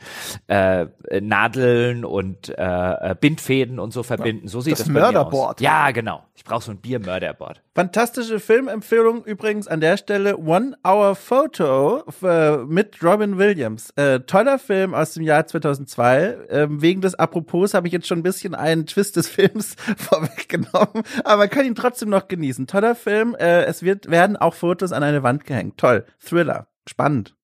äh, 0.48 0.88
Nadeln 1.22 2.06
und 2.06 2.50
äh, 2.50 3.16
Bindfäden 3.20 3.80
und 3.80 3.94
so 3.94 4.04
verbinden. 4.04 4.48
So 4.48 4.62
sieht 4.62 4.74
das, 4.74 4.80
das 4.80 4.90
Mörderboard. 4.90 5.62
Ja, 5.62 5.92
genau. 5.92 6.24
Ich 6.36 6.44
brauche 6.44 6.64
so 6.64 6.72
ein 6.72 6.78
Bier-Mörderboard. 6.78 7.62
Fantastische 7.76 8.40
Filmempfehlung 8.40 9.24
übrigens 9.24 9.68
an 9.68 9.82
der 9.82 9.98
Stelle 9.98 10.38
One 10.38 10.76
Hour 10.86 11.16
Photo 11.16 12.04
äh, 12.22 12.58
mit 12.58 13.04
Robin 13.04 13.38
Williams. 13.38 13.92
Äh, 13.96 14.22
toller 14.22 14.60
Film 14.60 14.94
aus 14.94 15.14
dem 15.14 15.24
Jahr 15.24 15.46
2002. 15.46 16.38
Ähm, 16.50 16.82
wegen 16.82 17.02
des 17.02 17.16
Apropos 17.16 17.74
habe 17.74 17.88
ich 17.88 17.94
jetzt 17.94 18.08
schon 18.08 18.20
ein 18.20 18.24
bisschen 18.24 18.56
einen 18.56 18.86
Twist 18.86 19.16
des 19.16 19.28
Films 19.30 19.76
vorweggenommen, 19.98 21.04
aber 21.24 21.38
man 21.38 21.50
kann 21.50 21.66
ihn 21.66 21.76
trotzdem 21.76 22.10
noch 22.10 22.28
genießen. 22.28 22.68
Toller 22.68 22.96
Film. 22.96 23.36
Äh, 23.36 23.64
es 23.66 23.84
wird 23.84 24.10
werden 24.10 24.36
auch 24.36 24.54
Fotos 24.54 24.92
an 24.92 25.04
eine 25.14 25.24
Wand 25.24 25.46
gehängt. 25.46 25.78
Toll. 25.78 26.06
Thriller. 26.20 26.68
Spannend. 26.88 27.36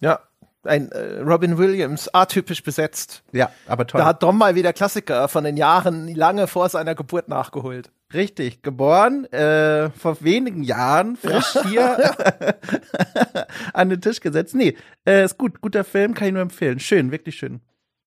Ja, 0.00 0.20
ein 0.64 0.90
äh, 0.92 1.20
Robin 1.20 1.58
Williams, 1.58 2.12
atypisch 2.12 2.62
besetzt. 2.62 3.22
Ja, 3.32 3.50
aber 3.66 3.86
toll. 3.86 4.00
Da 4.00 4.06
hat 4.06 4.22
Dom 4.22 4.38
mal 4.38 4.54
wieder 4.54 4.72
Klassiker 4.72 5.28
von 5.28 5.44
den 5.44 5.56
Jahren 5.56 6.14
lange 6.14 6.46
vor 6.46 6.68
seiner 6.68 6.94
Geburt 6.94 7.28
nachgeholt. 7.28 7.90
Richtig, 8.12 8.62
geboren 8.62 9.26
äh, 9.32 9.90
vor 9.90 10.22
wenigen 10.22 10.62
Jahren, 10.62 11.16
frisch 11.16 11.58
hier 11.66 12.14
an 13.74 13.90
den 13.90 14.00
Tisch 14.00 14.20
gesetzt. 14.20 14.54
Nee, 14.54 14.76
äh, 15.06 15.24
ist 15.24 15.36
gut, 15.36 15.60
guter 15.60 15.84
Film, 15.84 16.14
kann 16.14 16.28
ich 16.28 16.32
nur 16.32 16.42
empfehlen. 16.42 16.80
Schön, 16.80 17.10
wirklich 17.10 17.36
schön. 17.36 17.60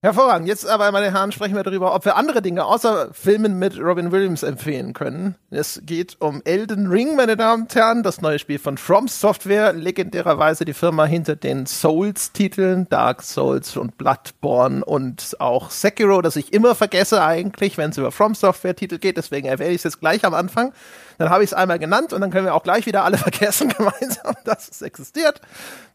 Hervorragend. 0.04 0.48
Jetzt 0.48 0.68
aber, 0.68 0.92
meine 0.92 1.14
Herren, 1.14 1.32
sprechen 1.32 1.56
wir 1.56 1.62
darüber, 1.62 1.94
ob 1.94 2.06
wir 2.06 2.16
andere 2.16 2.42
Dinge 2.42 2.66
außer 2.66 3.10
Filmen 3.14 3.60
mit 3.60 3.80
Robin 3.80 4.12
Williams 4.12 4.42
empfehlen 4.42 4.94
können. 4.94 5.36
Es 5.52 5.80
geht 5.86 6.20
um 6.20 6.42
Elden 6.44 6.88
Ring, 6.88 7.16
meine 7.16 7.38
Damen 7.38 7.64
und 7.64 7.76
Herren, 7.76 8.02
das 8.02 8.20
neue 8.20 8.40
Spiel 8.40 8.58
von 8.58 8.80
From 8.80 9.08
Software, 9.08 9.74
legendärerweise 9.74 10.66
die 10.66 10.74
Firma 10.74 11.06
hinter 11.06 11.36
den 11.36 11.68
Souls-Titeln, 11.68 12.90
Dark 12.90 13.22
Souls 13.22 13.78
und 13.78 14.00
Bloodborne 14.00 14.84
und 14.84 15.40
auch 15.40 15.70
Sekiro, 15.70 16.24
das 16.24 16.36
ich 16.36 16.52
immer 16.52 16.74
vergesse 16.74 17.24
eigentlich, 17.24 17.78
wenn 17.78 17.92
es 17.92 18.00
über 18.00 18.12
From 18.12 18.34
Software-Titel 18.34 18.98
geht. 18.98 19.18
Deswegen 19.18 19.48
erwähne 19.48 19.70
ich 19.70 19.82
es 19.82 19.84
jetzt 19.84 20.00
gleich 20.00 20.26
am 20.26 20.34
Anfang. 20.34 20.74
Dann 21.20 21.30
habe 21.30 21.44
ich 21.44 21.52
es 21.52 21.54
einmal 21.54 21.78
genannt 21.78 22.12
und 22.12 22.22
dann 22.22 22.32
können 22.32 22.46
wir 22.46 22.56
auch 22.56 22.64
gleich 22.64 22.88
wieder 22.88 23.04
alle 23.04 23.18
vergessen 23.20 23.70
gemeinsam, 23.70 24.34
dass 24.46 24.68
es 24.68 24.82
existiert. 24.82 25.42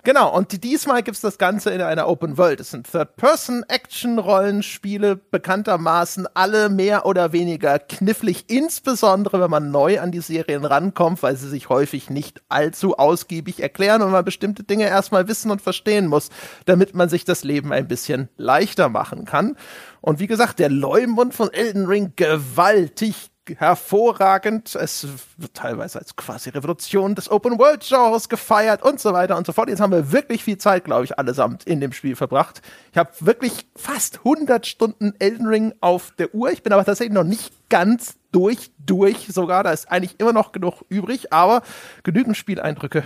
Genau, 0.07 0.33
und 0.33 0.63
diesmal 0.63 1.03
gibt 1.03 1.17
es 1.17 1.21
das 1.21 1.37
Ganze 1.37 1.71
in 1.71 1.81
einer 1.81 2.07
Open 2.07 2.39
World. 2.39 2.61
Es 2.61 2.71
sind 2.71 2.89
Third-Person-Action-Rollenspiele, 2.89 5.17
bekanntermaßen 5.17 6.29
alle 6.33 6.69
mehr 6.69 7.07
oder 7.07 7.33
weniger 7.33 7.81
knifflig, 7.81 8.45
insbesondere 8.47 9.41
wenn 9.41 9.51
man 9.51 9.73
neu 9.73 9.99
an 9.99 10.13
die 10.13 10.21
Serien 10.21 10.65
rankommt, 10.65 11.25
weil 11.25 11.35
sie 11.35 11.49
sich 11.49 11.71
häufig 11.71 12.09
nicht 12.09 12.41
allzu 12.49 12.97
ausgiebig 12.97 13.61
erklären 13.61 14.01
und 14.01 14.13
man 14.13 14.25
bestimmte 14.25 14.63
Dinge 14.63 14.85
erstmal 14.85 15.27
wissen 15.27 15.51
und 15.51 15.61
verstehen 15.61 16.07
muss, 16.07 16.31
damit 16.67 16.95
man 16.95 17.09
sich 17.09 17.25
das 17.25 17.43
Leben 17.43 17.73
ein 17.73 17.89
bisschen 17.89 18.29
leichter 18.37 18.89
machen 18.89 19.25
kann. 19.25 19.57
Und 20.03 20.21
wie 20.21 20.29
gesagt, 20.29 20.61
der 20.61 20.71
Leumund 20.71 21.35
von 21.35 21.53
Elden 21.53 21.87
Ring 21.87 22.13
gewaltig 22.15 23.33
hervorragend. 23.57 24.75
Es 24.75 25.07
wird 25.37 25.55
teilweise 25.55 25.99
als 25.99 26.17
quasi 26.17 26.50
Revolution 26.50 27.15
des 27.15 27.31
Open-World-Genres 27.31 28.29
gefeiert 28.29 28.83
und 28.83 29.00
so 29.00 29.12
weiter 29.12 29.37
und 29.37 29.47
so 29.47 29.53
fort. 29.53 29.69
Jetzt 29.69 29.81
haben 29.81 29.93
wir 29.93 30.12
wirklich 30.12 30.45
viel 30.45 30.59
Zeit, 30.59 30.85
glaube 30.85 31.05
ich, 31.05 31.19
allesamt 31.19 31.65
in 31.65 31.81
dem 31.81 31.93
Spiel 31.93 32.17
verbracht. 32.17 32.62
Ich 32.93 32.99
habe 32.99 33.11
wirklich 33.21 33.67
fast 33.76 34.19
100 34.19 34.67
Stunden 34.67 35.15
Elden 35.19 35.47
Ring 35.47 35.75
auf 35.81 36.12
der 36.19 36.35
Uhr. 36.35 36.50
Ich 36.50 36.62
bin 36.62 36.73
aber 36.73 36.85
tatsächlich 36.85 37.15
noch 37.15 37.25
nicht 37.25 37.53
ganz 37.69 38.17
durch, 38.33 38.71
durch 38.79 39.29
sogar. 39.29 39.65
Da 39.65 39.73
ist 39.73 39.91
eigentlich 39.91 40.19
immer 40.19 40.33
noch 40.33 40.53
genug 40.53 40.85
übrig, 40.88 41.33
aber 41.33 41.62
genügend 42.03 42.37
Spieleindrücke, 42.37 43.05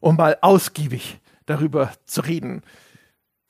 um 0.00 0.16
mal 0.16 0.38
ausgiebig 0.40 1.20
darüber 1.46 1.92
zu 2.04 2.22
reden. 2.22 2.62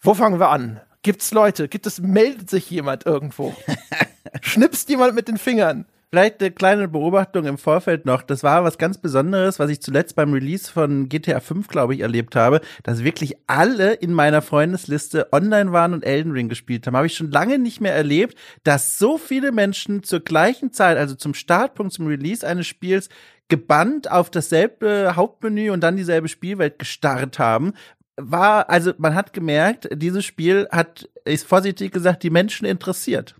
Wo 0.00 0.14
fangen 0.14 0.38
wir 0.38 0.50
an? 0.50 0.80
Gibt's 1.02 1.32
Leute? 1.32 1.68
Gibt 1.68 1.86
es, 1.86 2.00
meldet 2.00 2.50
sich 2.50 2.68
jemand 2.70 3.06
irgendwo? 3.06 3.54
Schnipst 4.40 4.88
jemand 4.88 5.14
mit 5.14 5.28
den 5.28 5.38
Fingern? 5.38 5.86
Vielleicht 6.16 6.40
eine 6.40 6.50
kleine 6.50 6.88
Beobachtung 6.88 7.44
im 7.44 7.58
Vorfeld 7.58 8.06
noch. 8.06 8.22
Das 8.22 8.42
war 8.42 8.64
was 8.64 8.78
ganz 8.78 8.96
Besonderes, 8.96 9.58
was 9.58 9.68
ich 9.68 9.82
zuletzt 9.82 10.16
beim 10.16 10.32
Release 10.32 10.72
von 10.72 11.10
GTA 11.10 11.40
5, 11.40 11.68
glaube 11.68 11.94
ich, 11.94 12.00
erlebt 12.00 12.34
habe, 12.34 12.62
dass 12.84 13.04
wirklich 13.04 13.36
alle 13.46 13.92
in 13.92 14.14
meiner 14.14 14.40
Freundesliste 14.40 15.30
online 15.30 15.72
waren 15.72 15.92
und 15.92 16.06
Elden 16.06 16.32
Ring 16.32 16.48
gespielt 16.48 16.86
haben. 16.86 16.96
Habe 16.96 17.06
ich 17.06 17.14
schon 17.14 17.30
lange 17.30 17.58
nicht 17.58 17.82
mehr 17.82 17.94
erlebt, 17.94 18.34
dass 18.64 18.96
so 18.96 19.18
viele 19.18 19.52
Menschen 19.52 20.04
zur 20.04 20.20
gleichen 20.20 20.72
Zeit, 20.72 20.96
also 20.96 21.16
zum 21.16 21.34
Startpunkt, 21.34 21.92
zum 21.92 22.06
Release 22.06 22.46
eines 22.46 22.66
Spiels, 22.66 23.10
gebannt 23.48 24.10
auf 24.10 24.30
dasselbe 24.30 25.16
Hauptmenü 25.16 25.70
und 25.70 25.82
dann 25.82 25.98
dieselbe 25.98 26.28
Spielwelt 26.28 26.78
gestarrt 26.78 27.38
haben, 27.38 27.74
war, 28.16 28.70
also 28.70 28.94
man 28.96 29.14
hat 29.14 29.34
gemerkt, 29.34 29.90
dieses 29.92 30.24
Spiel 30.24 30.66
hat, 30.72 31.10
ist 31.26 31.46
vorsichtig 31.46 31.92
gesagt, 31.92 32.22
die 32.22 32.30
Menschen 32.30 32.64
interessiert. 32.64 33.34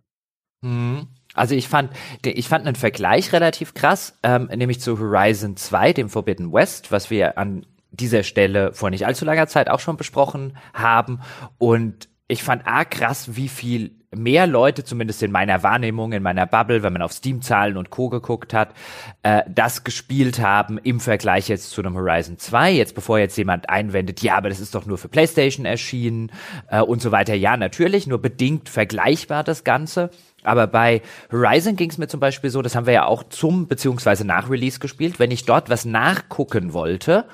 Mhm. 0.61 1.09
Also 1.37 1.55
ich 1.55 1.69
fand, 1.69 1.91
ich 2.25 2.49
fand 2.49 2.67
einen 2.67 2.77
Vergleich 2.77 3.33
relativ 3.33 3.75
krass, 3.75 4.19
ähm, 4.23 4.49
nämlich 4.55 4.81
zu 4.81 4.99
Horizon 4.99 5.57
2, 5.57 5.93
dem 5.93 6.09
Forbidden 6.09 6.53
West, 6.53 6.91
was 6.91 7.11
wir 7.11 7.39
an 7.39 7.67
dieser 7.91 8.23
Stelle 8.23 8.73
vor 8.73 8.91
nicht 8.91 9.07
allzu 9.07 9.25
langer 9.25 9.47
Zeit 9.47 9.71
auch 9.71 9.81
schon 9.81 9.97
besprochen 9.97 10.57
haben. 10.75 11.21
Und 11.59 12.09
ich 12.29 12.43
fand 12.43 12.67
A 12.67 12.85
krass, 12.85 13.37
wie 13.37 13.49
viel 13.49 13.93
mehr 14.15 14.47
Leute, 14.47 14.85
zumindest 14.85 15.23
in 15.23 15.31
meiner 15.31 15.63
Wahrnehmung, 15.63 16.13
in 16.13 16.23
meiner 16.23 16.47
Bubble, 16.47 16.83
wenn 16.83 16.93
man 16.93 17.03
auf 17.03 17.13
Steam-Zahlen 17.13 17.77
und 17.77 17.91
Co. 17.91 18.09
geguckt 18.09 18.55
hat, 18.55 18.71
äh, 19.23 19.43
das 19.49 19.85
gespielt 19.85 20.41
haben 20.41 20.79
im 20.79 21.01
Vergleich 21.01 21.49
jetzt 21.49 21.71
zu 21.71 21.83
einem 21.83 21.95
Horizon 21.95 22.39
2. 22.39 22.73
Jetzt 22.73 22.95
bevor 22.95 23.19
jetzt 23.19 23.37
jemand 23.37 23.69
einwendet, 23.69 24.23
ja, 24.23 24.37
aber 24.37 24.49
das 24.49 24.61
ist 24.61 24.75
doch 24.75 24.87
nur 24.87 24.99
für 24.99 25.09
PlayStation 25.09 25.67
erschienen 25.67 26.33
äh, 26.69 26.81
und 26.81 27.03
so 27.03 27.13
weiter. 27.13 27.35
Ja, 27.35 27.57
natürlich, 27.57 28.07
nur 28.07 28.21
bedingt 28.21 28.69
vergleichbar 28.69 29.45
das 29.45 29.65
Ganze. 29.65 30.11
Aber 30.47 30.67
bei 30.67 31.03
Horizon 31.31 31.77
ging 31.77 31.91
es 31.91 31.99
mir 31.99 32.09
zum 32.09 32.21
Beispiel 32.21 32.51
so, 32.51 32.63
das 32.63 32.75
haben 32.75 32.87
wir 32.87 32.95
ja 32.95 33.07
auch 33.07 33.25
zum 33.25 33.67
beziehungsweise 33.67 34.25
nach 34.25 34.51
Release 34.51 34.79
gespielt, 34.79 35.19
wenn 35.19 35.31
ich 35.31 35.45
dort 35.45 35.71
was 35.71 35.85
nachgucken 35.85 36.73
wollte, 36.73 37.25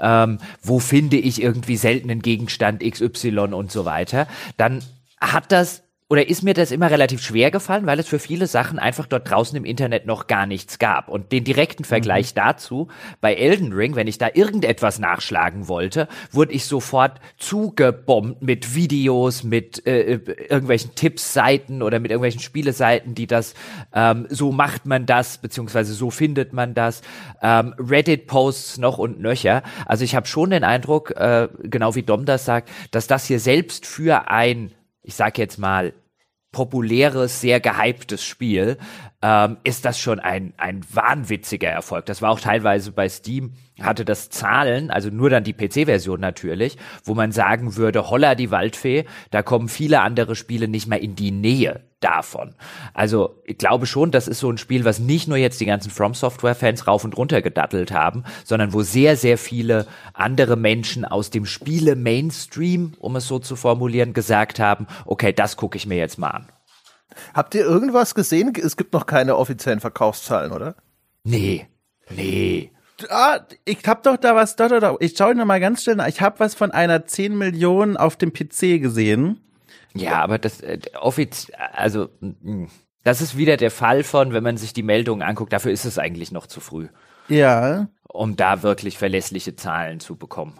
ähm, 0.00 0.38
wo 0.62 0.78
finde 0.78 1.16
ich 1.16 1.42
irgendwie 1.42 1.76
seltenen 1.76 2.22
Gegenstand 2.22 2.82
XY 2.82 3.38
und 3.52 3.70
so 3.70 3.84
weiter, 3.84 4.26
dann 4.56 4.82
hat 5.20 5.52
das 5.52 5.82
oder 6.10 6.28
ist 6.28 6.42
mir 6.42 6.54
das 6.54 6.72
immer 6.72 6.90
relativ 6.90 7.22
schwer 7.22 7.52
gefallen, 7.52 7.86
weil 7.86 8.00
es 8.00 8.08
für 8.08 8.18
viele 8.18 8.48
Sachen 8.48 8.80
einfach 8.80 9.06
dort 9.06 9.30
draußen 9.30 9.56
im 9.56 9.64
Internet 9.64 10.06
noch 10.06 10.26
gar 10.26 10.44
nichts 10.44 10.80
gab. 10.80 11.08
Und 11.08 11.30
den 11.30 11.44
direkten 11.44 11.84
Vergleich 11.84 12.32
mhm. 12.32 12.40
dazu, 12.40 12.88
bei 13.20 13.34
Elden 13.34 13.72
Ring, 13.72 13.94
wenn 13.94 14.08
ich 14.08 14.18
da 14.18 14.28
irgendetwas 14.34 14.98
nachschlagen 14.98 15.68
wollte, 15.68 16.08
wurde 16.32 16.52
ich 16.52 16.64
sofort 16.64 17.20
zugebombt 17.38 18.42
mit 18.42 18.74
Videos, 18.74 19.44
mit 19.44 19.86
äh, 19.86 20.14
irgendwelchen 20.14 20.96
Tippsseiten 20.96 21.80
oder 21.80 22.00
mit 22.00 22.10
irgendwelchen 22.10 22.40
Spieleseiten, 22.40 23.14
die 23.14 23.28
das, 23.28 23.54
ähm, 23.94 24.26
so 24.30 24.50
macht 24.50 24.86
man 24.86 25.06
das, 25.06 25.38
beziehungsweise 25.38 25.92
so 25.92 26.10
findet 26.10 26.52
man 26.52 26.74
das, 26.74 27.02
ähm, 27.40 27.72
Reddit-Posts 27.78 28.78
noch 28.78 28.98
und 28.98 29.20
nöcher. 29.20 29.62
Also 29.86 30.02
ich 30.02 30.16
habe 30.16 30.26
schon 30.26 30.50
den 30.50 30.64
Eindruck, 30.64 31.12
äh, 31.12 31.46
genau 31.62 31.94
wie 31.94 32.02
Dom 32.02 32.24
das 32.24 32.46
sagt, 32.46 32.68
dass 32.90 33.06
das 33.06 33.26
hier 33.26 33.38
selbst 33.38 33.86
für 33.86 34.28
ein 34.28 34.72
ich 35.02 35.14
sag 35.14 35.38
jetzt 35.38 35.58
mal, 35.58 35.92
populäres, 36.52 37.40
sehr 37.40 37.60
gehyptes 37.60 38.24
Spiel, 38.24 38.76
ähm, 39.22 39.58
ist 39.64 39.84
das 39.84 39.98
schon 39.98 40.18
ein, 40.18 40.54
ein 40.56 40.80
wahnwitziger 40.92 41.68
Erfolg. 41.68 42.06
Das 42.06 42.22
war 42.22 42.30
auch 42.30 42.40
teilweise 42.40 42.92
bei 42.92 43.08
Steam, 43.08 43.52
hatte 43.80 44.04
das 44.04 44.30
Zahlen, 44.30 44.90
also 44.90 45.10
nur 45.10 45.30
dann 45.30 45.44
die 45.44 45.52
PC-Version 45.52 46.20
natürlich, 46.20 46.76
wo 47.04 47.14
man 47.14 47.32
sagen 47.32 47.76
würde, 47.76 48.10
holla 48.10 48.34
die 48.34 48.50
Waldfee, 48.50 49.04
da 49.30 49.42
kommen 49.42 49.68
viele 49.68 50.00
andere 50.00 50.36
Spiele 50.36 50.68
nicht 50.68 50.86
mehr 50.86 51.00
in 51.00 51.16
die 51.16 51.30
Nähe 51.30 51.82
davon. 52.00 52.54
Also 52.94 53.42
ich 53.44 53.58
glaube 53.58 53.86
schon, 53.86 54.10
das 54.10 54.26
ist 54.26 54.40
so 54.40 54.50
ein 54.50 54.58
Spiel, 54.58 54.84
was 54.86 54.98
nicht 54.98 55.28
nur 55.28 55.36
jetzt 55.36 55.60
die 55.60 55.66
ganzen 55.66 55.90
From 55.90 56.14
Software-Fans 56.14 56.86
rauf 56.86 57.04
und 57.04 57.16
runter 57.16 57.42
gedattelt 57.42 57.92
haben, 57.92 58.24
sondern 58.44 58.72
wo 58.72 58.82
sehr, 58.82 59.16
sehr 59.16 59.36
viele 59.36 59.86
andere 60.14 60.56
Menschen 60.56 61.04
aus 61.04 61.28
dem 61.28 61.44
Spiele-Mainstream, 61.44 62.94
um 62.98 63.16
es 63.16 63.28
so 63.28 63.38
zu 63.38 63.54
formulieren, 63.54 64.14
gesagt 64.14 64.58
haben, 64.60 64.86
okay, 65.04 65.32
das 65.32 65.56
gucke 65.56 65.76
ich 65.76 65.86
mir 65.86 65.98
jetzt 65.98 66.18
mal 66.18 66.30
an. 66.30 66.46
Habt 67.34 67.54
ihr 67.54 67.62
irgendwas 67.62 68.14
gesehen? 68.14 68.52
Es 68.54 68.76
gibt 68.76 68.92
noch 68.92 69.06
keine 69.06 69.36
offiziellen 69.36 69.80
Verkaufszahlen, 69.80 70.52
oder? 70.52 70.76
Nee. 71.24 71.68
Nee. 72.10 72.72
Ah, 73.08 73.40
ich 73.64 73.86
hab 73.86 74.02
doch 74.02 74.16
da 74.16 74.34
was, 74.34 74.56
doch, 74.56 74.68
doch, 74.68 74.80
doch. 74.80 74.96
Ich 75.00 75.16
schaue 75.16 75.34
noch 75.34 75.46
mal 75.46 75.60
ganz 75.60 75.82
schnell 75.82 75.96
nach. 75.96 76.08
Ich 76.08 76.20
hab 76.20 76.40
was 76.40 76.54
von 76.54 76.70
einer 76.70 77.06
10 77.06 77.36
Millionen 77.36 77.96
auf 77.96 78.16
dem 78.16 78.32
PC 78.32 78.80
gesehen. 78.80 79.40
Ja, 79.94 80.22
aber 80.22 80.38
das 80.38 80.60
äh, 80.60 80.78
offiziell, 81.00 81.56
also 81.72 82.08
mh, 82.20 82.34
mm, 82.42 82.68
das 83.02 83.22
ist 83.22 83.36
wieder 83.36 83.56
der 83.56 83.70
Fall 83.70 84.02
von, 84.02 84.32
wenn 84.32 84.42
man 84.42 84.56
sich 84.56 84.72
die 84.72 84.82
Meldungen 84.82 85.26
anguckt, 85.26 85.52
dafür 85.52 85.72
ist 85.72 85.86
es 85.86 85.98
eigentlich 85.98 86.32
noch 86.32 86.46
zu 86.46 86.60
früh. 86.60 86.88
Ja. 87.28 87.88
Um 88.06 88.36
da 88.36 88.62
wirklich 88.62 88.98
verlässliche 88.98 89.56
Zahlen 89.56 90.00
zu 90.00 90.16
bekommen. 90.16 90.58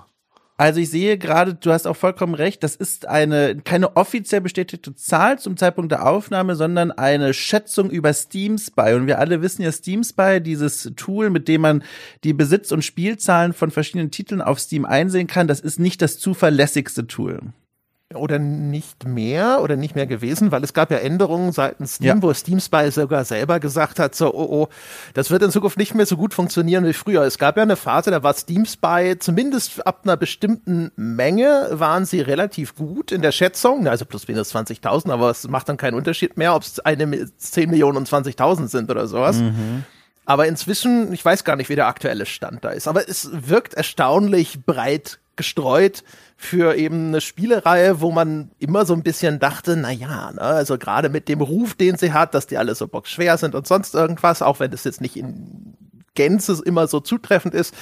Also 0.60 0.78
ich 0.78 0.90
sehe 0.90 1.16
gerade, 1.16 1.54
du 1.54 1.72
hast 1.72 1.86
auch 1.86 1.96
vollkommen 1.96 2.34
recht, 2.34 2.62
das 2.62 2.76
ist 2.76 3.08
eine 3.08 3.56
keine 3.64 3.96
offiziell 3.96 4.42
bestätigte 4.42 4.94
Zahl 4.94 5.38
zum 5.38 5.56
Zeitpunkt 5.56 5.90
der 5.90 6.06
Aufnahme, 6.06 6.54
sondern 6.54 6.92
eine 6.92 7.32
Schätzung 7.32 7.88
über 7.88 8.12
Steam 8.12 8.58
Spy. 8.58 8.92
Und 8.92 9.06
wir 9.06 9.20
alle 9.20 9.40
wissen 9.40 9.62
ja 9.62 9.72
Steam 9.72 10.04
Spy, 10.04 10.42
dieses 10.42 10.92
Tool, 10.96 11.30
mit 11.30 11.48
dem 11.48 11.62
man 11.62 11.82
die 12.24 12.34
Besitz- 12.34 12.72
und 12.72 12.84
Spielzahlen 12.84 13.54
von 13.54 13.70
verschiedenen 13.70 14.10
Titeln 14.10 14.42
auf 14.42 14.60
Steam 14.60 14.84
einsehen 14.84 15.28
kann, 15.28 15.48
das 15.48 15.60
ist 15.60 15.80
nicht 15.80 16.02
das 16.02 16.18
zuverlässigste 16.18 17.06
Tool 17.06 17.40
oder 18.14 18.40
nicht 18.40 19.06
mehr 19.06 19.60
oder 19.62 19.76
nicht 19.76 19.94
mehr 19.94 20.06
gewesen, 20.06 20.50
weil 20.50 20.64
es 20.64 20.74
gab 20.74 20.90
ja 20.90 20.96
Änderungen 20.96 21.52
seitens 21.52 21.94
Steam, 21.94 22.16
ja. 22.16 22.22
wo 22.22 22.34
Steam 22.34 22.58
Spy 22.58 22.90
sogar 22.90 23.24
selber 23.24 23.60
gesagt 23.60 24.00
hat, 24.00 24.16
so, 24.16 24.34
oh, 24.34 24.62
oh, 24.62 24.68
das 25.14 25.30
wird 25.30 25.42
in 25.42 25.52
Zukunft 25.52 25.78
nicht 25.78 25.94
mehr 25.94 26.06
so 26.06 26.16
gut 26.16 26.34
funktionieren 26.34 26.84
wie 26.84 26.92
früher. 26.92 27.22
Es 27.22 27.38
gab 27.38 27.56
ja 27.56 27.62
eine 27.62 27.76
Phase, 27.76 28.10
da 28.10 28.24
war 28.24 28.34
Steam 28.34 28.66
Spy 28.66 29.16
zumindest 29.20 29.86
ab 29.86 30.00
einer 30.02 30.16
bestimmten 30.16 30.90
Menge 30.96 31.68
waren 31.70 32.04
sie 32.04 32.20
relativ 32.20 32.74
gut 32.74 33.12
in 33.12 33.22
der 33.22 33.30
Schätzung, 33.30 33.86
also 33.86 34.04
plus 34.04 34.26
minus 34.26 34.52
20.000, 34.54 35.12
aber 35.12 35.30
es 35.30 35.46
macht 35.46 35.68
dann 35.68 35.76
keinen 35.76 35.94
Unterschied 35.94 36.36
mehr, 36.36 36.56
ob 36.56 36.62
es 36.62 36.80
eine 36.80 37.28
10 37.36 37.70
Millionen 37.70 37.96
und 37.96 38.08
20.000 38.08 38.68
sind 38.68 38.90
oder 38.90 39.06
sowas. 39.06 39.36
Mhm. 39.36 39.84
Aber 40.24 40.48
inzwischen, 40.48 41.12
ich 41.12 41.24
weiß 41.24 41.44
gar 41.44 41.54
nicht, 41.54 41.68
wie 41.68 41.76
der 41.76 41.86
aktuelle 41.86 42.26
Stand 42.26 42.64
da 42.64 42.70
ist, 42.70 42.88
aber 42.88 43.08
es 43.08 43.30
wirkt 43.32 43.74
erstaunlich 43.74 44.64
breit 44.64 45.20
gestreut 45.40 46.04
für 46.36 46.74
eben 46.76 47.08
eine 47.08 47.22
Spielereihe, 47.22 48.02
wo 48.02 48.12
man 48.12 48.50
immer 48.58 48.84
so 48.84 48.92
ein 48.92 49.02
bisschen 49.02 49.38
dachte, 49.38 49.74
na 49.74 49.90
ja, 49.90 50.32
ne, 50.32 50.42
also 50.42 50.76
gerade 50.76 51.08
mit 51.08 51.28
dem 51.28 51.40
Ruf, 51.40 51.74
den 51.74 51.96
sie 51.96 52.12
hat, 52.12 52.34
dass 52.34 52.46
die 52.46 52.58
alle 52.58 52.74
so 52.74 52.86
bockschwer 52.88 53.38
sind 53.38 53.54
und 53.54 53.66
sonst 53.66 53.94
irgendwas, 53.94 54.42
auch 54.42 54.60
wenn 54.60 54.70
das 54.70 54.84
jetzt 54.84 55.00
nicht 55.00 55.16
in 55.16 55.74
Gänze 56.14 56.60
immer 56.62 56.86
so 56.88 57.00
zutreffend 57.00 57.54
ist, 57.54 57.74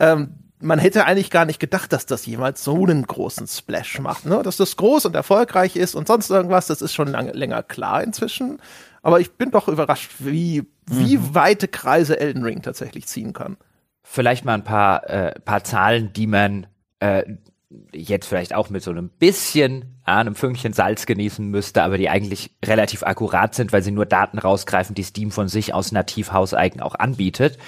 ähm, 0.00 0.34
man 0.58 0.80
hätte 0.80 1.04
eigentlich 1.04 1.30
gar 1.30 1.44
nicht 1.44 1.60
gedacht, 1.60 1.92
dass 1.92 2.06
das 2.06 2.26
jemals 2.26 2.64
so 2.64 2.82
einen 2.82 3.06
großen 3.06 3.46
Splash 3.46 4.00
macht. 4.00 4.26
Ne? 4.26 4.42
Dass 4.42 4.56
das 4.56 4.76
groß 4.76 5.06
und 5.06 5.14
erfolgreich 5.14 5.76
ist 5.76 5.94
und 5.94 6.08
sonst 6.08 6.30
irgendwas, 6.30 6.66
das 6.66 6.82
ist 6.82 6.94
schon 6.94 7.08
lange, 7.08 7.32
länger 7.32 7.62
klar 7.62 8.02
inzwischen. 8.02 8.58
Aber 9.02 9.20
ich 9.20 9.32
bin 9.32 9.52
doch 9.52 9.68
überrascht, 9.68 10.12
wie, 10.18 10.64
wie 10.86 11.18
mhm. 11.18 11.34
weite 11.34 11.68
Kreise 11.68 12.18
Elden 12.18 12.42
Ring 12.42 12.62
tatsächlich 12.62 13.06
ziehen 13.06 13.32
kann. 13.32 13.58
Vielleicht 14.02 14.44
mal 14.44 14.54
ein 14.54 14.64
paar, 14.64 15.08
äh, 15.10 15.38
paar 15.40 15.62
Zahlen, 15.62 16.12
die 16.12 16.26
man 16.26 16.66
äh, 17.06 17.36
jetzt 17.92 18.28
vielleicht 18.28 18.54
auch 18.54 18.70
mit 18.70 18.82
so 18.82 18.90
einem 18.90 19.08
bisschen, 19.08 19.96
äh, 20.06 20.12
einem 20.12 20.34
Fünkchen 20.34 20.72
Salz 20.72 21.06
genießen 21.06 21.46
müsste, 21.46 21.82
aber 21.82 21.98
die 21.98 22.08
eigentlich 22.08 22.50
relativ 22.64 23.02
akkurat 23.02 23.54
sind, 23.54 23.72
weil 23.72 23.82
sie 23.82 23.90
nur 23.90 24.06
Daten 24.06 24.38
rausgreifen, 24.38 24.94
die 24.94 25.02
Steam 25.02 25.30
von 25.30 25.48
sich 25.48 25.74
aus 25.74 25.92
nativ 25.92 26.32
hauseigen 26.32 26.80
auch 26.80 26.94
anbietet. 26.94 27.58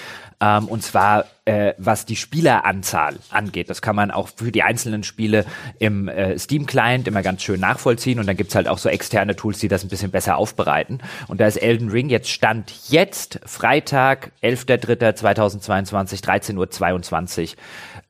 Ähm, 0.40 0.66
und 0.66 0.83
zwar 0.83 1.25
äh, 1.49 1.75
was 1.78 2.04
die 2.04 2.14
Spieleranzahl 2.14 3.16
angeht. 3.30 3.71
Das 3.71 3.80
kann 3.80 3.97
man 3.97 4.11
auch 4.11 4.28
für 4.37 4.52
die 4.52 4.62
einzelnen 4.62 5.02
Spiele 5.02 5.47
im 5.78 6.07
äh, 6.07 6.38
Steam-Client 6.38 7.09
immer 7.09 7.23
ganz 7.23 7.42
schön 7.42 7.59
nachvollziehen. 7.59 8.21
Und 8.21 8.26
dann 8.26 8.37
gibt's 8.37 8.54
halt 8.54 8.68
auch 8.68 8.78
so 8.78 8.90
externe 8.90 9.35
Tools, 9.35 9.59
die 9.59 9.68
das 9.68 9.83
ein 9.83 9.88
bisschen 9.88 10.11
besser 10.11 10.37
aufbereiten. 10.37 11.00
Und 11.26 11.40
da 11.40 11.47
ist 11.47 11.57
Elden 11.57 11.88
Ring 11.88 12.11
jetzt 12.11 12.28
Stand 12.28 12.73
jetzt, 12.88 13.40
Freitag, 13.47 14.30
11.03.2022, 14.42 16.23
13.22 16.23 17.52
Uhr 17.52 17.57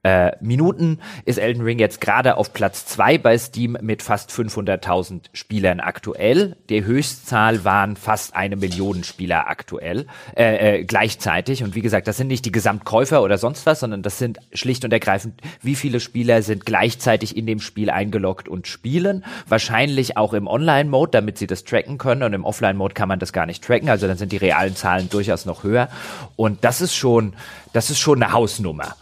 äh, 0.08 0.32
Minuten 0.40 1.00
ist 1.26 1.38
Elden 1.38 1.62
Ring 1.62 1.78
jetzt 1.78 2.00
gerade 2.00 2.36
auf 2.36 2.54
Platz 2.54 2.86
zwei 2.86 3.18
bei 3.18 3.36
Steam 3.36 3.76
mit 3.82 4.02
fast 4.02 4.30
500.000 4.30 5.24
Spielern 5.34 5.80
aktuell. 5.80 6.56
Die 6.70 6.84
Höchstzahl 6.84 7.64
waren 7.64 7.96
fast 7.96 8.34
eine 8.34 8.56
Million 8.56 9.04
Spieler 9.04 9.48
aktuell, 9.48 10.06
äh, 10.34 10.78
äh, 10.78 10.84
gleichzeitig. 10.84 11.62
Und 11.62 11.74
wie 11.74 11.82
gesagt, 11.82 12.08
das 12.08 12.16
sind 12.16 12.28
nicht 12.28 12.46
die 12.46 12.52
Gesamtkäufer 12.52 13.22
oder 13.22 13.36
sonst 13.36 13.66
was, 13.66 13.80
sondern 13.80 14.02
das 14.02 14.18
sind 14.18 14.38
schlicht 14.52 14.84
und 14.84 14.92
ergreifend, 14.92 15.40
wie 15.60 15.74
viele 15.74 16.00
Spieler 16.00 16.42
sind 16.42 16.64
gleichzeitig 16.64 17.36
in 17.36 17.46
dem 17.46 17.60
Spiel 17.60 17.90
eingeloggt 17.90 18.48
und 18.48 18.66
spielen. 18.66 19.24
Wahrscheinlich 19.46 20.16
auch 20.16 20.32
im 20.32 20.46
Online-Mode, 20.46 21.10
damit 21.10 21.36
sie 21.36 21.46
das 21.46 21.64
tracken 21.64 21.98
können. 21.98 22.22
Und 22.22 22.32
im 22.32 22.44
Offline-Mode 22.44 22.94
kann 22.94 23.08
man 23.08 23.18
das 23.18 23.34
gar 23.34 23.44
nicht 23.44 23.62
tracken. 23.62 23.90
Also 23.90 24.06
dann 24.06 24.16
sind 24.16 24.32
die 24.32 24.38
realen 24.38 24.74
Zahlen 24.74 25.10
durchaus 25.10 25.44
noch 25.44 25.64
höher. 25.64 25.88
Und 26.36 26.64
das 26.64 26.80
ist 26.80 26.94
schon, 26.94 27.34
das 27.74 27.90
ist 27.90 27.98
schon 27.98 28.22
eine 28.22 28.32
Hausnummer 28.32 28.96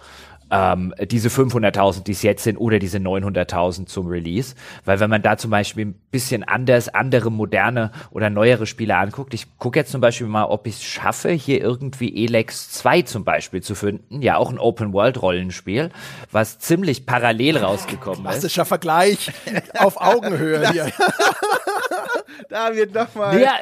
ähm, 0.51 0.95
diese 1.11 1.29
500.000, 1.29 2.05
die 2.05 2.13
es 2.13 2.23
jetzt 2.23 2.45
sind, 2.45 2.57
oder 2.57 2.79
diese 2.79 2.99
900.000 2.99 3.87
zum 3.87 4.07
Release. 4.07 4.55
Weil 4.85 5.01
wenn 5.01 5.11
man 5.11 5.23
da 5.23 5.37
zum 5.37 5.51
Beispiel 5.51 5.87
ein 5.87 5.95
bisschen 6.11 6.45
anders, 6.45 6.89
andere, 6.89 7.31
moderne 7.31 7.91
oder 8.11 8.31
neuere 8.31 8.67
Spiele 8.67 8.97
anguckt, 8.97 9.35
ich 9.35 9.59
gucke 9.59 9.79
jetzt 9.79 9.93
zum 9.93 10.01
Beispiel 10.01 10.27
mal, 10.27 10.45
ob 10.45 10.67
ich 10.67 10.77
es 10.77 10.85
schaffe, 10.85 11.31
hier 11.31 11.61
irgendwie 11.61 12.25
Elex 12.25 12.71
2 12.71 13.03
zum 13.03 13.25
Beispiel 13.25 13.63
zu 13.63 13.75
finden. 13.75 14.23
Ja, 14.23 14.37
auch 14.37 14.51
ein 14.51 14.59
Open-World-Rollenspiel, 14.59 15.91
was 16.31 16.59
ziemlich 16.59 17.07
parallel 17.07 17.59
rausgekommen 17.59 18.25
ist. 18.27 18.31
Klassischer 18.31 18.65
Vergleich 18.65 19.33
auf 19.79 20.01
Augenhöhe 20.01 20.71
hier. 20.73 20.93
da 22.49 22.75
wird 22.75 22.95
nochmal. 22.95 23.41
Ja, 23.41 23.55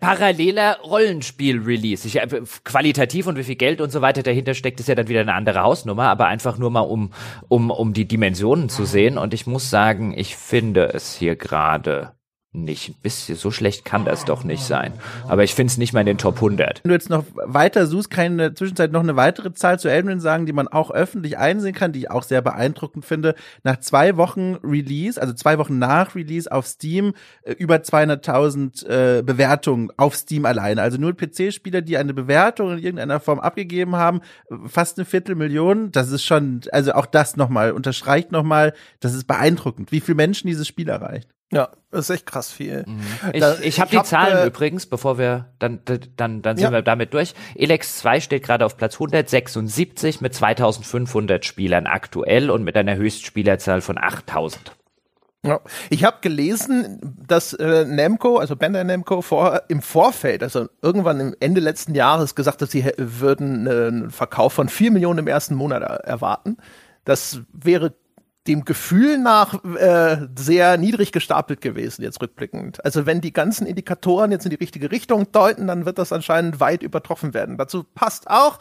paralleler 0.00 0.78
Rollenspiel-Release. 0.80 2.08
Qualitativ 2.64 3.26
und 3.26 3.36
wie 3.36 3.44
viel 3.44 3.56
Geld 3.56 3.80
und 3.80 3.90
so 3.90 4.00
weiter 4.00 4.22
dahinter 4.22 4.54
steckt, 4.54 4.80
ist 4.80 4.88
ja 4.88 4.94
dann 4.94 5.08
wieder 5.08 5.20
eine 5.20 5.34
andere 5.34 5.60
Hausnummer, 5.60 6.08
aber 6.08 6.26
einfach 6.26 6.58
nur 6.58 6.70
mal 6.70 6.80
um, 6.80 7.12
um, 7.48 7.70
um 7.70 7.92
die 7.92 8.06
Dimensionen 8.06 8.68
zu 8.68 8.84
sehen. 8.84 9.18
Und 9.18 9.34
ich 9.34 9.46
muss 9.46 9.70
sagen, 9.70 10.16
ich 10.16 10.36
finde 10.36 10.92
es 10.94 11.14
hier 11.14 11.36
gerade 11.36 12.15
nicht. 12.56 12.88
Ein 12.88 12.94
bisschen 13.02 13.36
so 13.36 13.50
schlecht 13.50 13.84
kann 13.84 14.04
das 14.04 14.24
doch 14.24 14.44
nicht 14.44 14.62
sein. 14.62 14.92
Aber 15.28 15.44
ich 15.44 15.54
finde 15.54 15.70
es 15.70 15.78
nicht 15.78 15.92
mal 15.92 16.00
in 16.00 16.06
den 16.06 16.18
Top 16.18 16.36
100. 16.36 16.82
Wenn 16.82 16.88
du 16.88 16.94
jetzt 16.94 17.10
noch 17.10 17.24
weiter 17.34 17.86
suchst, 17.86 18.10
kann 18.10 18.24
ich 18.24 18.30
in 18.32 18.38
der 18.38 18.54
Zwischenzeit 18.54 18.92
noch 18.92 19.02
eine 19.02 19.16
weitere 19.16 19.52
Zahl 19.52 19.78
zu 19.78 19.88
Elden 19.88 20.08
Ring 20.08 20.20
sagen, 20.20 20.46
die 20.46 20.52
man 20.52 20.68
auch 20.68 20.90
öffentlich 20.90 21.38
einsehen 21.38 21.74
kann, 21.74 21.92
die 21.92 22.00
ich 22.00 22.10
auch 22.10 22.22
sehr 22.22 22.42
beeindruckend 22.42 23.04
finde. 23.04 23.34
Nach 23.62 23.78
zwei 23.78 24.16
Wochen 24.16 24.56
Release, 24.62 25.20
also 25.20 25.34
zwei 25.34 25.58
Wochen 25.58 25.78
nach 25.78 26.14
Release 26.14 26.50
auf 26.50 26.66
Steam, 26.66 27.14
äh, 27.42 27.52
über 27.52 27.76
200.000 27.76 28.86
äh, 28.86 29.22
Bewertungen 29.22 29.90
auf 29.96 30.16
Steam 30.16 30.46
alleine. 30.46 30.82
Also 30.82 30.98
nur 30.98 31.16
PC-Spieler, 31.16 31.82
die 31.82 31.96
eine 31.96 32.14
Bewertung 32.14 32.72
in 32.72 32.78
irgendeiner 32.78 33.20
Form 33.20 33.40
abgegeben 33.40 33.96
haben, 33.96 34.20
fast 34.66 34.98
eine 34.98 35.04
Viertelmillion. 35.04 35.92
Das 35.92 36.10
ist 36.10 36.24
schon, 36.24 36.62
also 36.72 36.92
auch 36.92 37.06
das 37.06 37.36
nochmal, 37.36 37.72
unterstreicht 37.72 38.32
nochmal, 38.32 38.72
das 39.00 39.14
ist 39.14 39.26
beeindruckend, 39.26 39.92
wie 39.92 40.00
viele 40.00 40.16
Menschen 40.16 40.48
dieses 40.48 40.66
Spiel 40.66 40.88
erreicht. 40.88 41.35
Ja, 41.52 41.68
das 41.92 42.10
ist 42.10 42.16
echt 42.16 42.26
krass 42.26 42.50
viel. 42.50 42.84
Mhm. 42.86 43.00
Ich, 43.32 43.40
da, 43.40 43.56
ich 43.60 43.80
habe 43.80 43.90
die 43.90 43.98
hab, 43.98 44.06
Zahlen 44.06 44.38
äh, 44.38 44.46
übrigens, 44.46 44.86
bevor 44.86 45.16
wir 45.16 45.52
dann 45.60 45.80
dann 45.84 46.42
dann 46.42 46.56
sind 46.56 46.64
ja. 46.64 46.72
wir 46.72 46.82
damit 46.82 47.14
durch. 47.14 47.34
Elex 47.54 47.98
2 47.98 48.20
steht 48.20 48.42
gerade 48.42 48.66
auf 48.66 48.76
Platz 48.76 48.94
176 48.94 50.20
mit 50.20 50.34
2500 50.34 51.44
Spielern 51.44 51.86
aktuell 51.86 52.50
und 52.50 52.64
mit 52.64 52.76
einer 52.76 52.96
Höchstspielerzahl 52.96 53.80
von 53.80 53.96
8000. 53.96 54.72
Ja. 55.44 55.60
Ich 55.90 56.02
habe 56.02 56.16
gelesen, 56.22 57.16
dass 57.24 57.52
äh, 57.52 57.84
Namco, 57.84 58.38
also 58.38 58.56
Bandai 58.56 58.82
Namco, 58.82 59.22
vor, 59.22 59.62
im 59.68 59.80
Vorfeld, 59.80 60.42
also 60.42 60.66
irgendwann 60.82 61.20
im 61.20 61.36
Ende 61.38 61.60
letzten 61.60 61.94
Jahres 61.94 62.34
gesagt 62.34 62.62
hat, 62.62 62.70
sie 62.70 62.84
würden 62.96 63.68
äh, 63.68 63.70
einen 63.70 64.10
Verkauf 64.10 64.54
von 64.54 64.68
4 64.68 64.90
Millionen 64.90 65.20
im 65.20 65.28
ersten 65.28 65.54
Monat 65.54 65.82
erwarten. 66.04 66.56
Das 67.04 67.42
wäre 67.52 67.94
dem 68.46 68.64
Gefühl 68.64 69.18
nach 69.18 69.62
äh, 69.64 70.28
sehr 70.36 70.76
niedrig 70.78 71.12
gestapelt 71.12 71.60
gewesen, 71.60 72.02
jetzt 72.02 72.20
rückblickend. 72.22 72.84
Also 72.84 73.06
wenn 73.06 73.20
die 73.20 73.32
ganzen 73.32 73.66
Indikatoren 73.66 74.32
jetzt 74.32 74.44
in 74.44 74.50
die 74.50 74.56
richtige 74.56 74.90
Richtung 74.90 75.30
deuten, 75.32 75.66
dann 75.66 75.84
wird 75.84 75.98
das 75.98 76.12
anscheinend 76.12 76.60
weit 76.60 76.82
übertroffen 76.82 77.34
werden. 77.34 77.58
Dazu 77.58 77.84
passt 77.84 78.28
auch, 78.30 78.58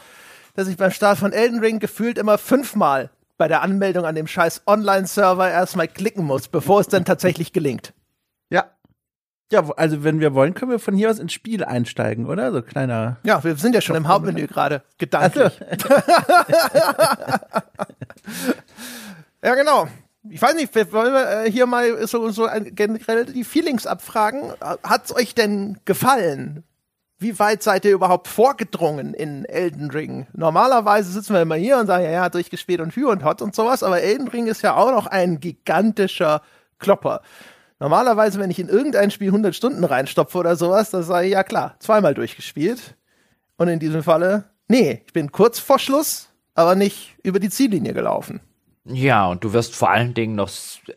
dass 0.55 0.67
ich 0.67 0.77
beim 0.77 0.91
Start 0.91 1.17
von 1.17 1.33
Elden 1.33 1.59
Ring 1.59 1.79
gefühlt 1.79 2.17
immer 2.17 2.37
fünfmal 2.37 3.09
bei 3.37 3.47
der 3.47 3.61
Anmeldung 3.61 4.05
an 4.05 4.15
dem 4.15 4.27
scheiß 4.27 4.63
Online-Server 4.65 5.49
erstmal 5.49 5.87
klicken 5.87 6.25
muss, 6.25 6.47
bevor 6.47 6.79
es 6.79 6.87
dann 6.87 7.05
tatsächlich 7.05 7.53
gelingt. 7.53 7.93
Ja. 8.49 8.71
Ja, 9.51 9.69
also 9.77 10.03
wenn 10.03 10.19
wir 10.19 10.33
wollen, 10.33 10.53
können 10.53 10.71
wir 10.71 10.79
von 10.79 10.95
hier 10.95 11.11
aus 11.11 11.19
ins 11.19 11.33
Spiel 11.33 11.63
einsteigen, 11.63 12.25
oder? 12.25 12.51
So 12.51 12.61
kleiner. 12.61 13.17
Ja, 13.23 13.43
wir 13.43 13.55
sind 13.57 13.75
ja 13.75 13.81
schon 13.81 13.95
im 13.95 14.07
Hauptmenü 14.07 14.47
gerade, 14.47 14.81
gedanklich. 14.97 15.61
Also. 15.69 15.89
Ja, 19.45 19.53
genau. 19.53 19.87
Ich 20.27 20.41
weiß 20.41 20.55
nicht, 20.55 20.73
wollen 20.91 21.13
wir 21.13 21.43
äh, 21.45 21.51
hier 21.51 21.67
mal 21.67 22.07
so, 22.07 22.31
so 22.31 22.47
generell 22.71 23.25
die 23.25 23.43
Feelings 23.43 23.85
abfragen? 23.85 24.53
Hat's 24.81 25.15
euch 25.15 25.35
denn 25.35 25.77
gefallen? 25.85 26.63
Wie 27.19 27.37
weit 27.37 27.61
seid 27.61 27.85
ihr 27.85 27.91
überhaupt 27.91 28.27
vorgedrungen 28.27 29.13
in 29.13 29.45
Elden 29.45 29.91
Ring? 29.91 30.25
Normalerweise 30.33 31.11
sitzen 31.11 31.35
wir 31.35 31.43
immer 31.43 31.57
hier 31.57 31.77
und 31.77 31.85
sagen, 31.85 32.05
ja, 32.05 32.09
ja, 32.09 32.29
durchgespielt 32.29 32.81
und 32.81 32.95
Hü 32.95 33.05
und 33.05 33.23
Hot 33.23 33.43
und 33.43 33.53
sowas, 33.53 33.83
aber 33.83 34.01
Elden 34.01 34.27
Ring 34.27 34.47
ist 34.47 34.63
ja 34.63 34.75
auch 34.75 34.89
noch 34.89 35.05
ein 35.05 35.39
gigantischer 35.39 36.41
Klopper. 36.79 37.21
Normalerweise, 37.79 38.39
wenn 38.39 38.49
ich 38.49 38.57
in 38.57 38.67
irgendein 38.67 39.11
Spiel 39.11 39.27
100 39.27 39.55
Stunden 39.55 39.83
reinstopfe 39.83 40.39
oder 40.39 40.55
sowas, 40.55 40.89
dann 40.89 41.03
sage 41.03 41.27
ich, 41.27 41.33
ja 41.33 41.43
klar, 41.43 41.75
zweimal 41.77 42.15
durchgespielt. 42.15 42.95
Und 43.57 43.67
in 43.67 43.77
diesem 43.77 44.01
Falle, 44.01 44.45
nee, 44.67 45.03
ich 45.05 45.13
bin 45.13 45.31
kurz 45.31 45.59
vor 45.59 45.77
Schluss, 45.77 46.29
aber 46.55 46.73
nicht 46.73 47.15
über 47.21 47.39
die 47.39 47.51
Ziellinie 47.51 47.93
gelaufen. 47.93 48.41
Ja, 48.87 49.27
und 49.27 49.43
du 49.43 49.51
wirst 49.53 49.75
vor 49.75 49.89
allen 49.89 50.13
Dingen 50.13 50.35
noch, 50.35 50.49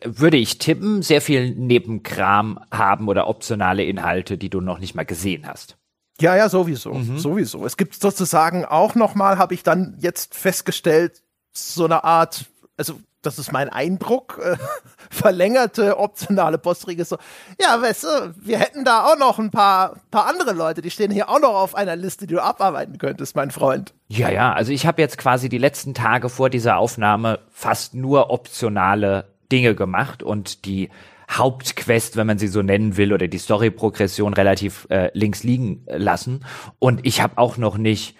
würde 0.03 0.37
ich 0.37 0.59
tippen, 0.59 1.01
sehr 1.01 1.21
viel 1.21 1.55
Nebenkram 1.55 2.59
haben 2.71 3.07
oder 3.07 3.27
optionale 3.27 3.83
Inhalte, 3.83 4.37
die 4.37 4.49
du 4.49 4.61
noch 4.61 4.77
nicht 4.77 4.93
mal 4.93 5.05
gesehen 5.05 5.47
hast. 5.47 5.77
Ja, 6.21 6.35
ja, 6.35 6.49
sowieso, 6.49 6.93
mhm. 6.93 7.17
sowieso. 7.17 7.65
Es 7.65 7.77
gibt 7.77 7.95
sozusagen 7.95 8.65
auch 8.65 8.93
noch 8.93 9.15
mal, 9.15 9.37
habe 9.37 9.53
ich 9.53 9.63
dann 9.63 9.95
jetzt 9.99 10.35
festgestellt, 10.35 11.23
so 11.51 11.85
eine 11.85 12.03
Art, 12.03 12.45
also 12.77 12.99
das 13.21 13.39
ist 13.39 13.51
mein 13.51 13.69
Eindruck, 13.69 14.39
äh, 14.43 14.55
verlängerte 15.09 15.97
optionale 15.97 16.57
Postregel 16.57 17.05
so, 17.05 17.17
ja, 17.59 17.81
weißt 17.81 18.03
du, 18.03 18.35
wir 18.37 18.59
hätten 18.59 18.85
da 18.85 19.05
auch 19.05 19.17
noch 19.17 19.39
ein 19.39 19.51
paar, 19.51 19.97
paar 20.11 20.27
andere 20.27 20.53
Leute, 20.53 20.81
die 20.81 20.91
stehen 20.91 21.11
hier 21.11 21.29
auch 21.29 21.39
noch 21.39 21.55
auf 21.55 21.75
einer 21.75 21.95
Liste, 21.95 22.27
die 22.27 22.35
du 22.35 22.43
abarbeiten 22.43 22.97
könntest, 22.97 23.35
mein 23.35 23.51
Freund. 23.51 23.93
Ja, 24.07 24.29
ja, 24.29 24.53
also 24.53 24.71
ich 24.71 24.85
habe 24.85 25.01
jetzt 25.01 25.17
quasi 25.17 25.49
die 25.49 25.57
letzten 25.57 25.93
Tage 25.93 26.29
vor 26.29 26.49
dieser 26.49 26.77
Aufnahme 26.77 27.39
fast 27.51 27.93
nur 27.93 28.29
optionale 28.29 29.25
Dinge 29.51 29.75
gemacht 29.75 30.23
und 30.23 30.65
die 30.65 30.89
Hauptquest, 31.29 32.15
wenn 32.15 32.25
man 32.25 32.39
sie 32.39 32.47
so 32.47 32.61
nennen 32.61 32.97
will, 32.97 33.13
oder 33.13 33.27
die 33.27 33.37
Story-Progression 33.37 34.33
relativ 34.33 34.87
äh, 34.89 35.11
links 35.13 35.43
liegen 35.43 35.85
lassen. 35.87 36.43
Und 36.79 37.05
ich 37.05 37.21
habe 37.21 37.37
auch 37.37 37.57
noch 37.57 37.77
nicht 37.77 38.15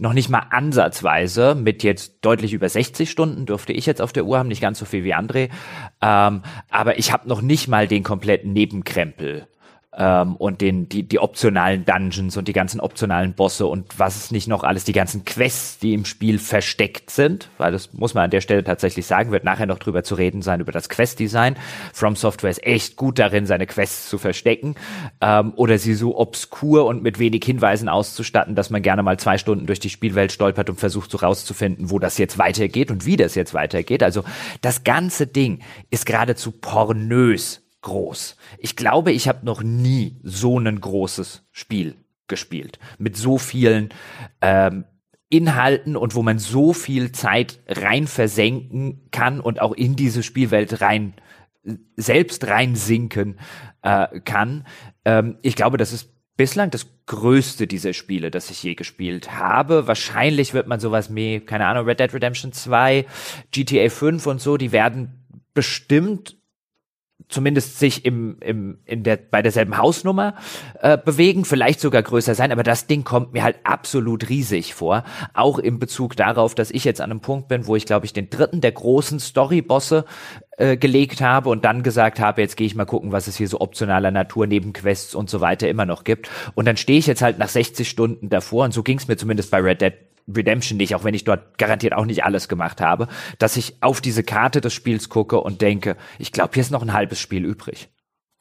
noch 0.00 0.12
nicht 0.12 0.28
mal 0.28 0.46
ansatzweise 0.50 1.54
mit 1.54 1.82
jetzt 1.82 2.18
deutlich 2.22 2.52
über 2.52 2.68
60 2.68 3.10
Stunden 3.10 3.46
dürfte 3.46 3.72
ich 3.72 3.86
jetzt 3.86 4.00
auf 4.02 4.12
der 4.12 4.24
Uhr 4.24 4.38
haben, 4.38 4.48
nicht 4.48 4.62
ganz 4.62 4.78
so 4.78 4.84
viel 4.84 5.04
wie 5.04 5.14
André, 5.14 5.50
ähm, 6.00 6.42
aber 6.70 6.98
ich 6.98 7.12
habe 7.12 7.28
noch 7.28 7.42
nicht 7.42 7.68
mal 7.68 7.86
den 7.86 8.02
kompletten 8.02 8.52
Nebenkrempel 8.52 9.46
ähm, 9.96 10.36
und 10.36 10.60
den, 10.60 10.88
die, 10.88 11.02
die 11.02 11.18
optionalen 11.18 11.84
Dungeons 11.84 12.36
und 12.36 12.46
die 12.46 12.52
ganzen 12.52 12.80
optionalen 12.80 13.34
Bosse 13.34 13.66
und 13.66 13.98
was 13.98 14.16
es 14.16 14.30
nicht 14.30 14.46
noch 14.46 14.62
alles, 14.62 14.84
die 14.84 14.92
ganzen 14.92 15.24
Quests, 15.24 15.78
die 15.78 15.94
im 15.94 16.04
Spiel 16.04 16.38
versteckt 16.38 17.10
sind, 17.10 17.48
weil 17.58 17.72
das 17.72 17.92
muss 17.92 18.14
man 18.14 18.24
an 18.24 18.30
der 18.30 18.40
Stelle 18.40 18.62
tatsächlich 18.62 19.06
sagen, 19.06 19.32
wird 19.32 19.44
nachher 19.44 19.66
noch 19.66 19.78
drüber 19.78 20.04
zu 20.04 20.14
reden 20.14 20.42
sein, 20.42 20.60
über 20.60 20.70
das 20.70 20.88
Quest-Design. 20.88 21.56
From 21.92 22.14
Software 22.14 22.50
ist 22.50 22.64
echt 22.64 22.96
gut 22.96 23.18
darin, 23.18 23.46
seine 23.46 23.66
Quests 23.66 24.08
zu 24.08 24.18
verstecken 24.18 24.76
ähm, 25.20 25.52
oder 25.56 25.78
sie 25.78 25.94
so 25.94 26.16
obskur 26.16 26.86
und 26.86 27.02
mit 27.02 27.18
wenig 27.18 27.44
Hinweisen 27.44 27.88
auszustatten, 27.88 28.54
dass 28.54 28.70
man 28.70 28.82
gerne 28.82 29.02
mal 29.02 29.18
zwei 29.18 29.38
Stunden 29.38 29.66
durch 29.66 29.80
die 29.80 29.90
Spielwelt 29.90 30.30
stolpert 30.30 30.70
und 30.70 30.78
versucht 30.78 31.10
so 31.10 31.18
rauszufinden, 31.18 31.90
wo 31.90 31.98
das 31.98 32.16
jetzt 32.18 32.38
weitergeht 32.38 32.92
und 32.92 33.06
wie 33.06 33.16
das 33.16 33.34
jetzt 33.34 33.54
weitergeht. 33.54 34.04
Also 34.04 34.22
das 34.60 34.84
ganze 34.84 35.26
Ding 35.26 35.60
ist 35.90 36.06
geradezu 36.06 36.52
pornös 36.52 37.62
groß. 37.82 38.36
Ich 38.58 38.76
glaube, 38.76 39.12
ich 39.12 39.28
habe 39.28 39.44
noch 39.44 39.62
nie 39.62 40.18
so 40.22 40.58
ein 40.58 40.80
großes 40.80 41.44
Spiel 41.50 41.96
gespielt. 42.28 42.78
Mit 42.98 43.16
so 43.16 43.38
vielen 43.38 43.90
ähm, 44.40 44.84
Inhalten 45.28 45.96
und 45.96 46.14
wo 46.14 46.22
man 46.22 46.38
so 46.38 46.72
viel 46.72 47.12
Zeit 47.12 47.60
rein 47.68 48.06
versenken 48.06 49.08
kann 49.10 49.40
und 49.40 49.60
auch 49.60 49.72
in 49.72 49.96
diese 49.96 50.22
Spielwelt 50.22 50.80
rein 50.80 51.14
selbst 51.96 52.46
reinsinken 52.46 53.38
äh, 53.82 54.20
kann. 54.20 54.66
Ähm, 55.04 55.38
ich 55.42 55.56
glaube, 55.56 55.76
das 55.76 55.92
ist 55.92 56.10
bislang 56.36 56.70
das 56.70 56.86
größte 57.06 57.66
dieser 57.66 57.92
Spiele, 57.92 58.30
das 58.30 58.50
ich 58.50 58.62
je 58.62 58.74
gespielt 58.74 59.32
habe. 59.32 59.86
Wahrscheinlich 59.86 60.54
wird 60.54 60.66
man 60.66 60.80
sowas 60.80 61.14
wie, 61.14 61.40
keine 61.40 61.66
Ahnung, 61.66 61.84
Red 61.84 62.00
Dead 62.00 62.14
Redemption 62.14 62.52
2, 62.52 63.04
GTA 63.52 63.90
5 63.90 64.26
und 64.26 64.40
so, 64.40 64.56
die 64.56 64.72
werden 64.72 65.26
bestimmt 65.52 66.39
zumindest 67.28 67.78
sich 67.78 68.04
im, 68.04 68.36
im, 68.40 68.78
in 68.84 69.02
der, 69.02 69.16
bei 69.16 69.42
derselben 69.42 69.76
Hausnummer 69.78 70.34
äh, 70.80 70.98
bewegen, 70.98 71.44
vielleicht 71.44 71.80
sogar 71.80 72.02
größer 72.02 72.34
sein, 72.34 72.52
aber 72.52 72.62
das 72.62 72.86
Ding 72.86 73.04
kommt 73.04 73.32
mir 73.32 73.42
halt 73.42 73.56
absolut 73.64 74.28
riesig 74.28 74.74
vor. 74.74 75.04
Auch 75.34 75.58
im 75.58 75.78
Bezug 75.78 76.16
darauf, 76.16 76.54
dass 76.54 76.70
ich 76.70 76.84
jetzt 76.84 77.00
an 77.00 77.10
einem 77.10 77.20
Punkt 77.20 77.48
bin, 77.48 77.66
wo 77.66 77.76
ich, 77.76 77.86
glaube 77.86 78.06
ich, 78.06 78.12
den 78.12 78.30
dritten 78.30 78.60
der 78.60 78.72
großen 78.72 79.20
Storybosse 79.20 80.04
äh, 80.56 80.76
gelegt 80.76 81.20
habe 81.20 81.48
und 81.48 81.64
dann 81.64 81.82
gesagt 81.82 82.20
habe, 82.20 82.42
jetzt 82.42 82.56
gehe 82.56 82.66
ich 82.66 82.74
mal 82.74 82.84
gucken, 82.84 83.12
was 83.12 83.26
es 83.26 83.36
hier 83.36 83.48
so 83.48 83.60
optionaler 83.60 84.10
Natur 84.10 84.46
neben 84.46 84.72
Quests 84.72 85.14
und 85.14 85.30
so 85.30 85.40
weiter 85.40 85.68
immer 85.68 85.86
noch 85.86 86.04
gibt. 86.04 86.30
Und 86.54 86.66
dann 86.66 86.76
stehe 86.76 86.98
ich 86.98 87.06
jetzt 87.06 87.22
halt 87.22 87.38
nach 87.38 87.48
60 87.48 87.88
Stunden 87.88 88.28
davor 88.28 88.64
und 88.64 88.74
so 88.74 88.82
ging 88.82 88.98
es 88.98 89.08
mir 89.08 89.16
zumindest 89.16 89.50
bei 89.50 89.58
Red 89.58 89.80
Dead 89.80 89.94
Redemption 90.36 90.76
nicht, 90.76 90.94
auch 90.94 91.04
wenn 91.04 91.14
ich 91.14 91.24
dort 91.24 91.58
garantiert 91.58 91.94
auch 91.94 92.06
nicht 92.06 92.24
alles 92.24 92.48
gemacht 92.48 92.80
habe, 92.80 93.08
dass 93.38 93.56
ich 93.56 93.76
auf 93.80 94.00
diese 94.00 94.22
Karte 94.22 94.60
des 94.60 94.72
Spiels 94.72 95.08
gucke 95.08 95.40
und 95.40 95.62
denke, 95.62 95.96
ich 96.18 96.32
glaube, 96.32 96.50
hier 96.54 96.62
ist 96.62 96.70
noch 96.70 96.82
ein 96.82 96.92
halbes 96.92 97.20
Spiel 97.20 97.44
übrig. 97.44 97.88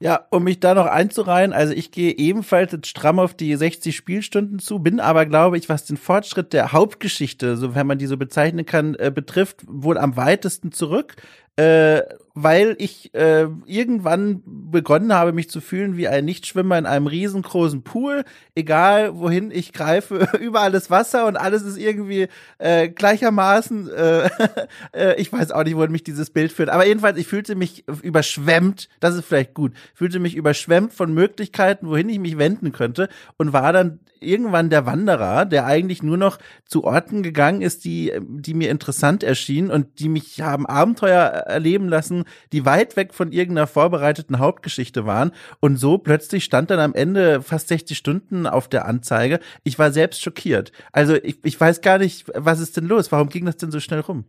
Ja, 0.01 0.27
um 0.31 0.45
mich 0.45 0.61
da 0.61 0.73
noch 0.75 0.85
einzureihen, 0.85 1.51
also 1.51 1.73
ich 1.73 1.91
gehe 1.91 2.13
ebenfalls 2.13 2.71
jetzt 2.71 2.87
stramm 2.87 3.19
auf 3.19 3.33
die 3.33 3.53
60 3.53 3.93
Spielstunden 3.93 4.59
zu, 4.59 4.79
bin 4.79 5.01
aber, 5.01 5.25
glaube 5.25 5.57
ich, 5.57 5.67
was 5.67 5.83
den 5.83 5.97
Fortschritt 5.97 6.53
der 6.53 6.71
Hauptgeschichte, 6.71 7.57
sofern 7.57 7.85
man 7.85 7.97
die 7.97 8.05
so 8.05 8.15
bezeichnen 8.15 8.65
kann, 8.65 8.95
äh, 8.95 9.11
betrifft, 9.13 9.57
wohl 9.67 9.97
am 9.97 10.15
weitesten 10.15 10.71
zurück 10.71 11.17
äh, 11.59 12.03
weil 12.43 12.75
ich 12.79 13.13
äh, 13.13 13.47
irgendwann 13.65 14.41
begonnen 14.45 15.13
habe, 15.13 15.33
mich 15.33 15.49
zu 15.49 15.59
fühlen 15.61 15.97
wie 15.97 16.07
ein 16.07 16.25
Nichtschwimmer 16.25 16.77
in 16.77 16.85
einem 16.85 17.07
riesengroßen 17.07 17.83
Pool. 17.83 18.23
Egal 18.55 19.17
wohin 19.17 19.51
ich 19.51 19.73
greife, 19.73 20.29
überall 20.39 20.73
ist 20.73 20.89
Wasser 20.89 21.27
und 21.27 21.35
alles 21.37 21.63
ist 21.63 21.77
irgendwie 21.77 22.27
äh, 22.57 22.87
gleichermaßen. 22.87 23.89
Äh, 23.89 24.29
äh, 24.93 25.21
ich 25.21 25.33
weiß 25.33 25.51
auch 25.51 25.63
nicht, 25.63 25.75
wohin 25.75 25.91
mich 25.91 26.03
dieses 26.03 26.29
Bild 26.29 26.51
führt. 26.51 26.69
Aber 26.69 26.85
jedenfalls, 26.85 27.17
ich 27.17 27.27
fühlte 27.27 27.55
mich 27.55 27.85
überschwemmt. 28.01 28.87
Das 28.99 29.15
ist 29.15 29.25
vielleicht 29.25 29.53
gut. 29.53 29.73
Fühlte 29.93 30.19
mich 30.19 30.35
überschwemmt 30.35 30.93
von 30.93 31.13
Möglichkeiten, 31.13 31.87
wohin 31.87 32.09
ich 32.09 32.19
mich 32.19 32.37
wenden 32.37 32.71
könnte 32.71 33.09
und 33.37 33.53
war 33.53 33.73
dann 33.73 33.99
irgendwann 34.21 34.69
der 34.69 34.85
Wanderer, 34.85 35.45
der 35.45 35.65
eigentlich 35.65 36.03
nur 36.03 36.17
noch 36.17 36.39
zu 36.65 36.83
Orten 36.83 37.23
gegangen 37.23 37.61
ist, 37.61 37.85
die, 37.85 38.11
die 38.21 38.53
mir 38.53 38.69
interessant 38.69 39.23
erschienen 39.23 39.71
und 39.71 39.99
die 39.99 40.09
mich 40.09 40.41
haben 40.41 40.65
Abenteuer 40.65 41.21
erleben 41.21 41.87
lassen, 41.87 42.25
die 42.51 42.65
weit 42.65 42.95
weg 42.95 43.13
von 43.13 43.31
irgendeiner 43.31 43.67
vorbereiteten 43.67 44.39
Hauptgeschichte 44.39 45.05
waren. 45.05 45.31
Und 45.59 45.77
so 45.77 45.97
plötzlich 45.97 46.43
stand 46.43 46.69
dann 46.69 46.79
am 46.79 46.93
Ende 46.93 47.41
fast 47.41 47.67
60 47.67 47.97
Stunden 47.97 48.47
auf 48.47 48.67
der 48.67 48.85
Anzeige. 48.85 49.39
Ich 49.63 49.79
war 49.79 49.91
selbst 49.91 50.21
schockiert. 50.21 50.71
Also 50.91 51.15
ich, 51.15 51.39
ich 51.43 51.59
weiß 51.59 51.81
gar 51.81 51.97
nicht, 51.97 52.25
was 52.33 52.59
ist 52.59 52.77
denn 52.77 52.85
los? 52.85 53.11
Warum 53.11 53.29
ging 53.29 53.45
das 53.45 53.57
denn 53.57 53.71
so 53.71 53.79
schnell 53.79 54.01
rum? 54.01 54.25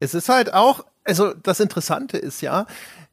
Es 0.00 0.14
ist 0.14 0.28
halt 0.28 0.52
auch, 0.52 0.84
also 1.04 1.32
das 1.34 1.60
Interessante 1.60 2.18
ist 2.18 2.40
ja, 2.40 2.66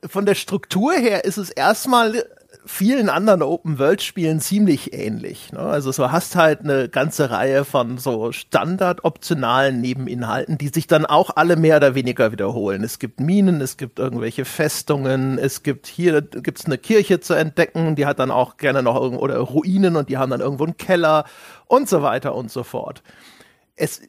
von 0.05 0.25
der 0.25 0.35
Struktur 0.35 0.93
her 0.93 1.25
ist 1.25 1.37
es 1.37 1.49
erstmal 1.49 2.25
vielen 2.65 3.09
anderen 3.09 3.41
Open-World-Spielen 3.41 4.39
ziemlich 4.39 4.93
ähnlich. 4.93 5.51
Ne? 5.51 5.59
Also 5.59 5.91
so 5.91 6.11
hast 6.11 6.35
halt 6.35 6.61
eine 6.61 6.89
ganze 6.89 7.31
Reihe 7.31 7.65
von 7.65 7.97
so 7.97 8.31
standard-optionalen 8.31 9.81
Nebeninhalten, 9.81 10.57
die 10.57 10.69
sich 10.69 10.87
dann 10.87 11.05
auch 11.05 11.31
alle 11.35 11.55
mehr 11.55 11.77
oder 11.77 11.95
weniger 11.95 12.31
wiederholen. 12.31 12.83
Es 12.83 12.99
gibt 12.99 13.19
Minen, 13.19 13.61
es 13.61 13.77
gibt 13.77 13.99
irgendwelche 13.99 14.45
Festungen, 14.45 15.37
es 15.37 15.63
gibt 15.63 15.87
hier 15.87 16.21
gibt's 16.21 16.65
eine 16.65 16.77
Kirche 16.77 17.19
zu 17.19 17.33
entdecken, 17.33 17.95
die 17.95 18.05
hat 18.05 18.19
dann 18.19 18.31
auch 18.31 18.57
gerne 18.57 18.83
noch 18.83 18.95
irgendwo, 18.95 19.23
oder 19.23 19.37
Ruinen 19.37 19.95
und 19.95 20.09
die 20.09 20.17
haben 20.17 20.31
dann 20.31 20.41
irgendwo 20.41 20.65
einen 20.65 20.77
Keller 20.77 21.25
und 21.67 21.89
so 21.89 22.01
weiter 22.01 22.35
und 22.35 22.51
so 22.51 22.63
fort. 22.63 23.01
Es 23.75 24.01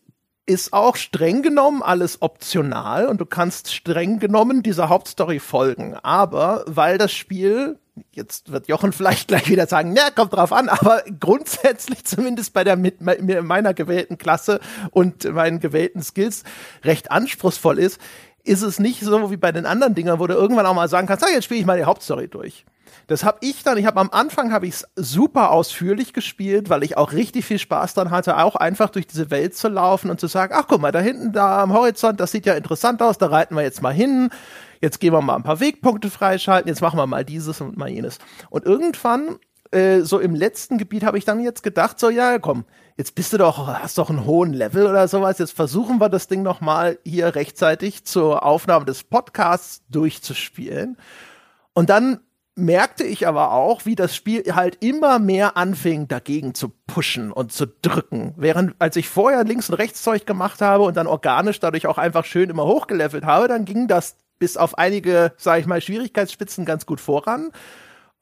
ist 0.44 0.72
auch 0.72 0.96
streng 0.96 1.42
genommen 1.42 1.82
alles 1.82 2.20
optional 2.20 3.06
und 3.06 3.20
du 3.20 3.26
kannst 3.26 3.72
streng 3.72 4.18
genommen 4.18 4.62
dieser 4.62 4.88
Hauptstory 4.88 5.38
folgen. 5.38 5.94
Aber 6.02 6.64
weil 6.66 6.98
das 6.98 7.12
Spiel 7.12 7.78
jetzt 8.12 8.50
wird 8.50 8.68
Jochen 8.68 8.92
vielleicht 8.92 9.28
gleich 9.28 9.48
wieder 9.48 9.66
sagen, 9.66 9.92
na, 9.94 10.10
kommt 10.10 10.32
drauf 10.32 10.52
an, 10.52 10.68
aber 10.68 11.02
grundsätzlich 11.20 12.04
zumindest 12.04 12.52
bei 12.52 12.64
der 12.64 12.76
mit 12.76 13.00
meiner 13.00 13.74
gewählten 13.74 14.18
Klasse 14.18 14.60
und 14.90 15.24
meinen 15.32 15.60
gewählten 15.60 16.02
Skills 16.02 16.44
recht 16.84 17.10
anspruchsvoll 17.10 17.78
ist, 17.78 18.00
ist 18.44 18.62
es 18.62 18.78
nicht 18.78 19.00
so 19.00 19.30
wie 19.30 19.36
bei 19.36 19.52
den 19.52 19.66
anderen 19.66 19.94
Dingern, 19.94 20.18
wo 20.18 20.26
du 20.26 20.34
irgendwann 20.34 20.66
auch 20.66 20.74
mal 20.74 20.88
sagen 20.88 21.06
kannst, 21.06 21.24
ah, 21.24 21.30
jetzt 21.30 21.44
spiele 21.44 21.60
ich 21.60 21.66
mal 21.66 21.78
die 21.78 21.84
Hauptstory 21.84 22.28
durch. 22.28 22.64
Das 23.06 23.24
habe 23.24 23.38
ich 23.40 23.62
dann, 23.62 23.78
ich 23.78 23.86
habe 23.86 24.00
am 24.00 24.10
Anfang 24.10 24.52
habe 24.52 24.66
ich 24.66 24.74
es 24.74 24.88
super 24.96 25.50
ausführlich 25.50 26.12
gespielt, 26.12 26.70
weil 26.70 26.82
ich 26.82 26.96
auch 26.96 27.12
richtig 27.12 27.44
viel 27.44 27.58
Spaß 27.58 27.94
dann 27.94 28.10
hatte, 28.10 28.38
auch 28.38 28.56
einfach 28.56 28.90
durch 28.90 29.06
diese 29.06 29.30
Welt 29.30 29.56
zu 29.56 29.68
laufen 29.68 30.10
und 30.10 30.20
zu 30.20 30.26
sagen, 30.26 30.54
ach 30.56 30.66
guck 30.68 30.80
mal, 30.80 30.92
da 30.92 31.00
hinten 31.00 31.32
da 31.32 31.62
am 31.62 31.72
Horizont, 31.72 32.20
das 32.20 32.32
sieht 32.32 32.46
ja 32.46 32.54
interessant 32.54 33.02
aus, 33.02 33.18
da 33.18 33.26
reiten 33.26 33.54
wir 33.54 33.62
jetzt 33.62 33.82
mal 33.82 33.94
hin 33.94 34.30
jetzt 34.82 35.00
gehen 35.00 35.14
wir 35.14 35.22
mal 35.22 35.36
ein 35.36 35.44
paar 35.44 35.60
Wegpunkte 35.60 36.10
freischalten, 36.10 36.68
jetzt 36.68 36.82
machen 36.82 36.98
wir 36.98 37.06
mal 37.06 37.24
dieses 37.24 37.60
und 37.60 37.78
mal 37.78 37.88
jenes. 37.88 38.18
Und 38.50 38.66
irgendwann, 38.66 39.38
äh, 39.70 40.00
so 40.00 40.18
im 40.18 40.34
letzten 40.34 40.76
Gebiet, 40.76 41.04
habe 41.04 41.16
ich 41.16 41.24
dann 41.24 41.40
jetzt 41.40 41.62
gedacht, 41.62 41.98
so, 41.98 42.10
ja, 42.10 42.38
komm, 42.38 42.64
jetzt 42.98 43.14
bist 43.14 43.32
du 43.32 43.38
doch, 43.38 43.68
hast 43.68 43.96
doch 43.96 44.10
einen 44.10 44.26
hohen 44.26 44.52
Level 44.52 44.86
oder 44.86 45.08
sowas, 45.08 45.38
jetzt 45.38 45.52
versuchen 45.52 46.00
wir 46.00 46.08
das 46.08 46.26
Ding 46.26 46.42
noch 46.42 46.60
mal 46.60 46.98
hier 47.04 47.34
rechtzeitig 47.34 48.04
zur 48.04 48.44
Aufnahme 48.44 48.84
des 48.84 49.04
Podcasts 49.04 49.82
durchzuspielen. 49.88 50.98
Und 51.72 51.88
dann 51.88 52.20
merkte 52.54 53.04
ich 53.04 53.26
aber 53.26 53.52
auch, 53.52 53.86
wie 53.86 53.94
das 53.94 54.14
Spiel 54.14 54.42
halt 54.54 54.84
immer 54.84 55.18
mehr 55.18 55.56
anfing, 55.56 56.06
dagegen 56.08 56.54
zu 56.54 56.70
pushen 56.86 57.32
und 57.32 57.52
zu 57.52 57.66
drücken. 57.66 58.34
Während, 58.36 58.74
als 58.78 58.96
ich 58.96 59.08
vorher 59.08 59.44
links 59.44 59.70
und 59.70 59.76
rechts 59.76 60.02
Zeug 60.02 60.26
gemacht 60.26 60.60
habe 60.60 60.82
und 60.84 60.96
dann 60.96 61.06
organisch 61.06 61.60
dadurch 61.60 61.86
auch 61.86 61.96
einfach 61.96 62.26
schön 62.26 62.50
immer 62.50 62.64
hochgelevelt 62.64 63.24
habe, 63.24 63.48
dann 63.48 63.64
ging 63.64 63.88
das 63.88 64.16
bis 64.38 64.56
auf 64.56 64.78
einige, 64.78 65.32
sage 65.36 65.60
ich 65.60 65.66
mal, 65.66 65.80
Schwierigkeitsspitzen 65.80 66.64
ganz 66.64 66.86
gut 66.86 67.00
voran. 67.00 67.52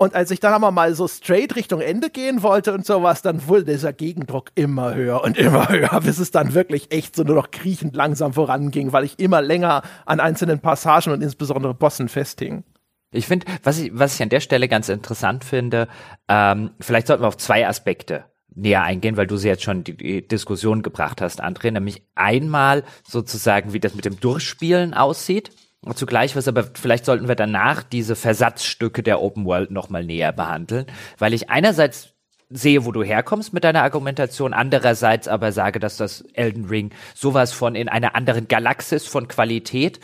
Und 0.02 0.14
als 0.14 0.30
ich 0.30 0.40
dann 0.40 0.54
aber 0.54 0.70
mal 0.70 0.94
so 0.94 1.06
straight 1.06 1.56
Richtung 1.56 1.82
Ende 1.82 2.08
gehen 2.08 2.42
wollte 2.42 2.72
und 2.72 2.86
sowas, 2.86 3.20
dann 3.20 3.46
wurde 3.48 3.66
dieser 3.66 3.92
Gegendruck 3.92 4.50
immer 4.54 4.94
höher 4.94 5.22
und 5.22 5.36
immer 5.36 5.68
höher, 5.70 6.00
bis 6.00 6.18
es 6.18 6.30
dann 6.30 6.54
wirklich 6.54 6.90
echt 6.90 7.14
so 7.14 7.22
nur 7.22 7.36
noch 7.36 7.50
kriechend 7.50 7.94
langsam 7.94 8.32
voranging, 8.32 8.94
weil 8.94 9.04
ich 9.04 9.18
immer 9.18 9.42
länger 9.42 9.82
an 10.06 10.18
einzelnen 10.18 10.58
Passagen 10.60 11.12
und 11.12 11.20
insbesondere 11.20 11.74
Bossen 11.74 12.08
festhing. 12.08 12.64
Ich 13.12 13.26
finde, 13.26 13.44
was 13.62 13.78
ich, 13.78 13.90
was 13.92 14.14
ich 14.14 14.22
an 14.22 14.30
der 14.30 14.40
Stelle 14.40 14.68
ganz 14.68 14.88
interessant 14.88 15.44
finde, 15.44 15.86
ähm, 16.28 16.70
vielleicht 16.80 17.06
sollten 17.08 17.22
wir 17.22 17.28
auf 17.28 17.36
zwei 17.36 17.68
Aspekte 17.68 18.24
näher 18.54 18.82
eingehen, 18.82 19.18
weil 19.18 19.26
du 19.26 19.36
sie 19.36 19.48
jetzt 19.48 19.64
schon 19.64 19.84
die, 19.84 19.98
die 19.98 20.26
Diskussion 20.26 20.80
gebracht 20.82 21.20
hast, 21.20 21.44
André, 21.44 21.72
nämlich 21.72 22.02
einmal 22.14 22.84
sozusagen, 23.06 23.74
wie 23.74 23.80
das 23.80 23.94
mit 23.94 24.06
dem 24.06 24.18
Durchspielen 24.18 24.94
aussieht 24.94 25.50
zugleich 25.94 26.36
was, 26.36 26.46
aber 26.46 26.64
vielleicht 26.74 27.04
sollten 27.04 27.28
wir 27.28 27.34
danach 27.34 27.82
diese 27.82 28.16
Versatzstücke 28.16 29.02
der 29.02 29.20
Open 29.22 29.44
World 29.44 29.70
nochmal 29.70 30.04
näher 30.04 30.32
behandeln, 30.32 30.86
weil 31.18 31.32
ich 31.32 31.50
einerseits 31.50 32.14
sehe, 32.50 32.84
wo 32.84 32.92
du 32.92 33.02
herkommst 33.02 33.52
mit 33.52 33.64
deiner 33.64 33.82
Argumentation, 33.82 34.52
andererseits 34.52 35.28
aber 35.28 35.52
sage, 35.52 35.78
dass 35.78 35.96
das 35.96 36.22
Elden 36.34 36.66
Ring 36.66 36.90
sowas 37.14 37.52
von 37.52 37.76
in 37.76 37.88
einer 37.88 38.16
anderen 38.16 38.48
Galaxis 38.48 39.06
von 39.06 39.28
Qualität 39.28 40.00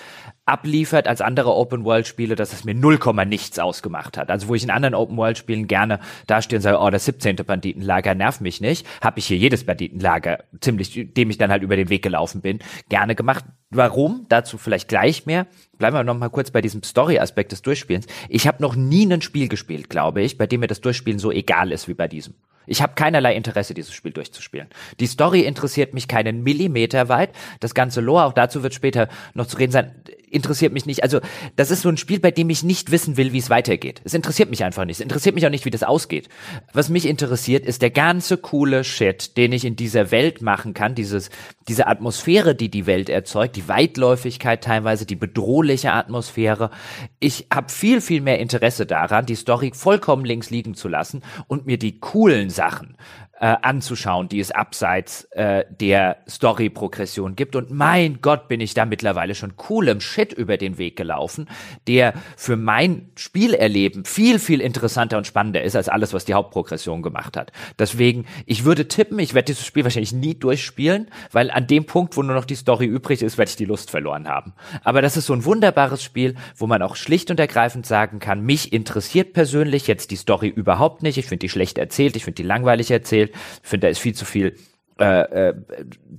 abliefert 0.47 1.09
als 1.09 1.21
andere 1.21 1.55
Open-World-Spiele, 1.55 2.37
dass 2.37 2.53
es 2.53 2.65
mir 2.65 2.75
0, 2.75 2.99
nichts 3.27 3.59
ausgemacht 3.59 4.17
hat. 4.17 4.31
Also 4.31 4.49
wo 4.49 4.55
ich 4.55 4.63
in 4.63 4.71
anderen 4.71 4.95
Open-World-Spielen 4.95 5.67
gerne 5.67 5.99
dastehe 6.29 6.59
und 6.59 6.63
sage, 6.63 6.79
oh, 6.79 6.89
das 6.89 7.05
17. 7.05 7.37
Banditenlager 7.37 8.15
nervt 8.15 8.41
mich 8.41 8.61
nicht, 8.61 8.87
habe 9.03 9.19
ich 9.19 9.27
hier 9.27 9.37
jedes 9.37 9.67
Banditenlager, 9.67 10.45
ziemlich, 10.61 11.13
dem 11.15 11.31
ich 11.31 11.39
dann 11.39 11.51
halt 11.51 11.63
über 11.63 11.77
den 11.77 11.91
Weg 11.91 12.03
gelaufen 12.03 12.41
bin, 12.41 12.61
gerne 12.89 13.17
gemacht. 13.17 13.45
Warum? 13.71 14.27
Dazu 14.29 14.57
vielleicht 14.57 14.89
gleich 14.89 15.27
mehr. 15.27 15.49
Bleiben 15.79 15.97
wir 15.97 16.05
noch 16.05 16.17
mal 16.17 16.31
kurz 16.31 16.53
bei 16.53 16.63
diesem 16.63 16.85
Story-Aspekt 16.85 17.51
des 17.51 17.63
Durchspielens. 17.63 18.07
Ich 18.29 18.47
habe 18.47 18.63
noch 18.63 18.77
nie 18.77 19.13
ein 19.13 19.23
Spiel 19.23 19.49
gespielt, 19.49 19.91
glaube 19.91 20.23
ich, 20.23 20.39
bei 20.39 20.47
dem 20.47 20.61
mir 20.61 20.69
das 20.69 20.81
Durchspielen 20.81 21.19
so 21.19 21.33
egal 21.33 21.73
ist 21.73 21.89
wie 21.89 21.95
bei 21.95 22.07
diesem. 22.07 22.35
Ich 22.67 22.83
habe 22.83 22.95
keinerlei 22.95 23.35
Interesse, 23.35 23.75
dieses 23.75 23.95
Spiel 23.95 24.13
durchzuspielen. 24.13 24.69
Die 24.99 25.07
Story 25.07 25.43
interessiert 25.43 25.95
mich 25.95 26.09
keinen 26.09 26.43
Millimeter 26.43 27.09
weit. 27.09 27.31
Das 27.61 27.75
ganze 27.75 28.01
Lore, 28.01 28.25
auch 28.25 28.33
dazu 28.33 28.63
wird 28.63 28.75
später 28.75 29.09
noch 29.35 29.47
zu 29.47 29.57
reden 29.57 29.73
sein, 29.73 29.95
interessiert 30.37 30.73
mich 30.73 30.87
nicht. 30.87 31.03
Also, 31.03 31.21
das 31.57 31.71
ist 31.71 31.83
so 31.83 31.89
ein 31.89 31.97
Spiel, 31.97 32.21
bei 32.21 32.31
dem 32.31 32.51
ich 32.51 32.63
nicht 32.63 32.91
wissen 32.91 33.17
will, 33.17 33.33
wie 33.33 33.39
es 33.39 33.51
weitergeht. 33.51 34.01
Es 34.05 34.15
interessiert 34.15 34.51
mich 34.51 34.65
einfach 34.65 34.85
nicht. 34.85 34.99
Es 34.99 35.03
interessiert 35.03 35.35
mich 35.35 35.47
auch 35.47 35.51
nicht, 35.51 35.65
wie 35.65 35.71
das 35.71 35.83
ausgeht. 35.83 36.29
Was 36.73 36.89
mich 36.89 37.07
interessiert, 37.07 37.67
ist 37.67 37.83
der 37.83 37.91
ganze 37.91 38.37
coole 38.37 38.85
Shit, 38.85 39.37
den 39.37 39.53
ich 39.53 39.65
in 39.65 39.77
dieser 39.77 40.11
Welt 40.11 40.43
machen 40.43 40.75
kann. 40.75 40.95
Dieses, 40.95 41.31
diese 41.69 41.87
Atmosphäre, 41.87 42.55
die 42.55 42.71
die 42.71 42.87
Welt 42.87 43.09
erzeugt, 43.09 43.57
die 43.57 43.69
Weitläufigkeit 43.69 44.63
teilweise, 44.63 45.07
die 45.07 45.17
bedrohliche 45.17 45.93
Atmosphäre. 45.93 46.71
Ich 47.19 47.47
habe 47.53 47.73
viel, 47.73 48.01
viel 48.01 48.21
mehr 48.21 48.39
Interesse 48.39 48.87
daran, 48.87 49.27
die 49.27 49.35
Story 49.35 49.73
vollkommen 49.75 50.25
links 50.25 50.51
liegen 50.51 50.75
zu 50.75 50.89
lassen 50.89 51.23
und 51.49 51.67
mir 51.67 51.79
die 51.79 51.99
coolen 51.99 52.51
Sachen 52.51 52.97
äh, 53.39 53.55
anzuschauen, 53.61 54.29
die 54.29 54.41
es 54.41 54.51
abseits 54.51 55.25
äh, 55.33 55.65
der 55.69 56.19
Story-Progression 56.29 57.37
gibt. 57.37 57.55
Und 57.55 57.71
mein 57.71 58.21
Gott, 58.23 58.49
bin 58.49 58.61
ich 58.61 58.73
da 58.73 58.87
mittlerweile 58.87 59.35
schon 59.35 59.57
coolem 59.57 60.01
Shit 60.01 60.33
über 60.33 60.57
den 60.57 60.79
Weg 60.79 60.97
gelaufen, 60.97 61.49
der 61.87 62.15
für 62.37 62.57
mein 62.57 63.11
Spielerleben 63.17 64.07
viel, 64.07 64.39
viel 64.39 64.61
interessanter 64.61 65.19
und 65.19 65.27
spannender 65.27 65.63
ist 65.63 65.77
als 65.77 65.91
alles, 65.91 66.15
was 66.15 66.25
die 66.25 66.33
Hauptprogression 66.33 67.03
gemacht 67.03 67.37
hat. 67.37 67.53
Deswegen, 67.79 68.25
ich 68.47 68.65
würde 68.65 68.89
tippen, 68.89 69.19
ich 69.19 69.35
werde 69.35 69.47
dieses 69.53 69.67
Spiel 69.67 69.85
wahrscheinlich 69.85 70.15
nie 70.15 70.35
durchspielen, 70.35 71.11
weil 71.31 71.51
an 71.51 71.67
dem 71.67 71.85
Punkt, 71.85 72.17
wo 72.17 72.23
nur 72.23 72.35
noch 72.35 72.47
die 72.47 72.55
Story 72.55 72.87
übrig 72.87 73.21
ist, 73.21 73.37
werde 73.37 73.51
ich 73.51 73.57
die 73.57 73.67
Lust 73.67 73.91
verloren 73.91 74.29
haben. 74.29 74.55
Aber 74.83 75.03
das 75.03 75.17
ist 75.19 75.27
so 75.27 75.35
ein 75.35 75.45
wunderbares 75.45 76.03
Spiel, 76.03 76.37
wo 76.57 76.67
man 76.67 76.81
auch 76.81 76.97
schlicht 76.97 77.31
und 77.31 77.39
ergreifend 77.39 77.85
sagen 77.85 78.19
kann, 78.19 78.43
mich 78.43 78.73
interessiert 78.73 79.35
persönlich 79.35 79.87
jetzt 79.87 80.11
die 80.11 80.17
Story 80.17 80.49
überhaupt 80.49 81.03
nicht. 81.03 81.19
Ich 81.19 81.27
finde 81.27 81.41
die 81.41 81.49
schlecht 81.51 81.77
erzählt, 81.77 82.17
ich 82.17 82.25
finde 82.25 82.37
die 82.37 82.49
langweilig 82.49 82.91
erzählt 82.91 83.26
erzählt. 83.27 83.35
Ich 83.63 83.69
finde, 83.69 83.87
da 83.87 83.91
ist 83.91 83.99
viel 83.99 84.15
zu 84.15 84.25
viel 84.25 84.57
äh, 84.99 85.49
äh, 85.49 85.55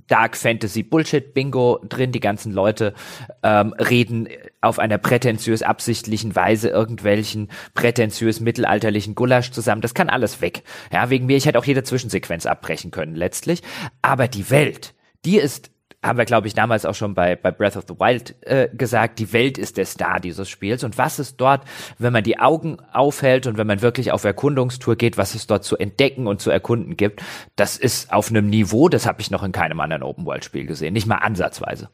Dark 0.06 0.36
Fantasy 0.36 0.84
Bullshit 0.84 1.34
Bingo 1.34 1.80
drin. 1.88 2.12
Die 2.12 2.20
ganzen 2.20 2.52
Leute 2.52 2.94
ähm, 3.42 3.72
reden 3.72 4.28
auf 4.60 4.78
einer 4.78 4.98
prätentiös 4.98 5.62
absichtlichen 5.62 6.36
Weise 6.36 6.68
irgendwelchen 6.68 7.48
prätentiös 7.74 8.40
mittelalterlichen 8.40 9.14
Gulasch 9.14 9.50
zusammen. 9.50 9.82
Das 9.82 9.94
kann 9.94 10.08
alles 10.08 10.40
weg. 10.40 10.62
Ja, 10.92 11.10
wegen 11.10 11.26
mir, 11.26 11.36
ich 11.36 11.46
hätte 11.46 11.58
auch 11.58 11.64
jede 11.64 11.82
Zwischensequenz 11.82 12.46
abbrechen 12.46 12.90
können 12.92 13.16
letztlich. 13.16 13.62
Aber 14.00 14.28
die 14.28 14.48
Welt, 14.50 14.94
die 15.24 15.38
ist 15.38 15.70
haben 16.02 16.18
wir, 16.18 16.24
glaube 16.24 16.46
ich, 16.46 16.54
damals 16.54 16.86
auch 16.86 16.94
schon 16.94 17.14
bei, 17.14 17.34
bei 17.34 17.50
Breath 17.50 17.76
of 17.76 17.84
the 17.88 17.98
Wild 17.98 18.36
äh, 18.42 18.68
gesagt, 18.72 19.18
die 19.18 19.32
Welt 19.32 19.58
ist 19.58 19.76
der 19.76 19.84
Star 19.84 20.20
dieses 20.20 20.48
Spiels. 20.48 20.84
Und 20.84 20.96
was 20.96 21.18
ist 21.18 21.36
dort, 21.38 21.62
wenn 21.98 22.12
man 22.12 22.22
die 22.22 22.38
Augen 22.38 22.78
aufhält 22.92 23.46
und 23.46 23.58
wenn 23.58 23.66
man 23.66 23.82
wirklich 23.82 24.12
auf 24.12 24.24
Erkundungstour 24.24 24.96
geht, 24.96 25.18
was 25.18 25.34
es 25.34 25.46
dort 25.46 25.64
zu 25.64 25.76
entdecken 25.76 26.26
und 26.26 26.40
zu 26.40 26.50
erkunden 26.50 26.96
gibt, 26.96 27.22
das 27.56 27.76
ist 27.76 28.12
auf 28.12 28.30
einem 28.30 28.48
Niveau, 28.48 28.88
das 28.88 29.06
habe 29.06 29.20
ich 29.20 29.30
noch 29.30 29.42
in 29.42 29.52
keinem 29.52 29.80
anderen 29.80 30.04
Open-World-Spiel 30.04 30.66
gesehen. 30.66 30.92
Nicht 30.92 31.06
mal 31.06 31.16
ansatzweise. 31.16 31.88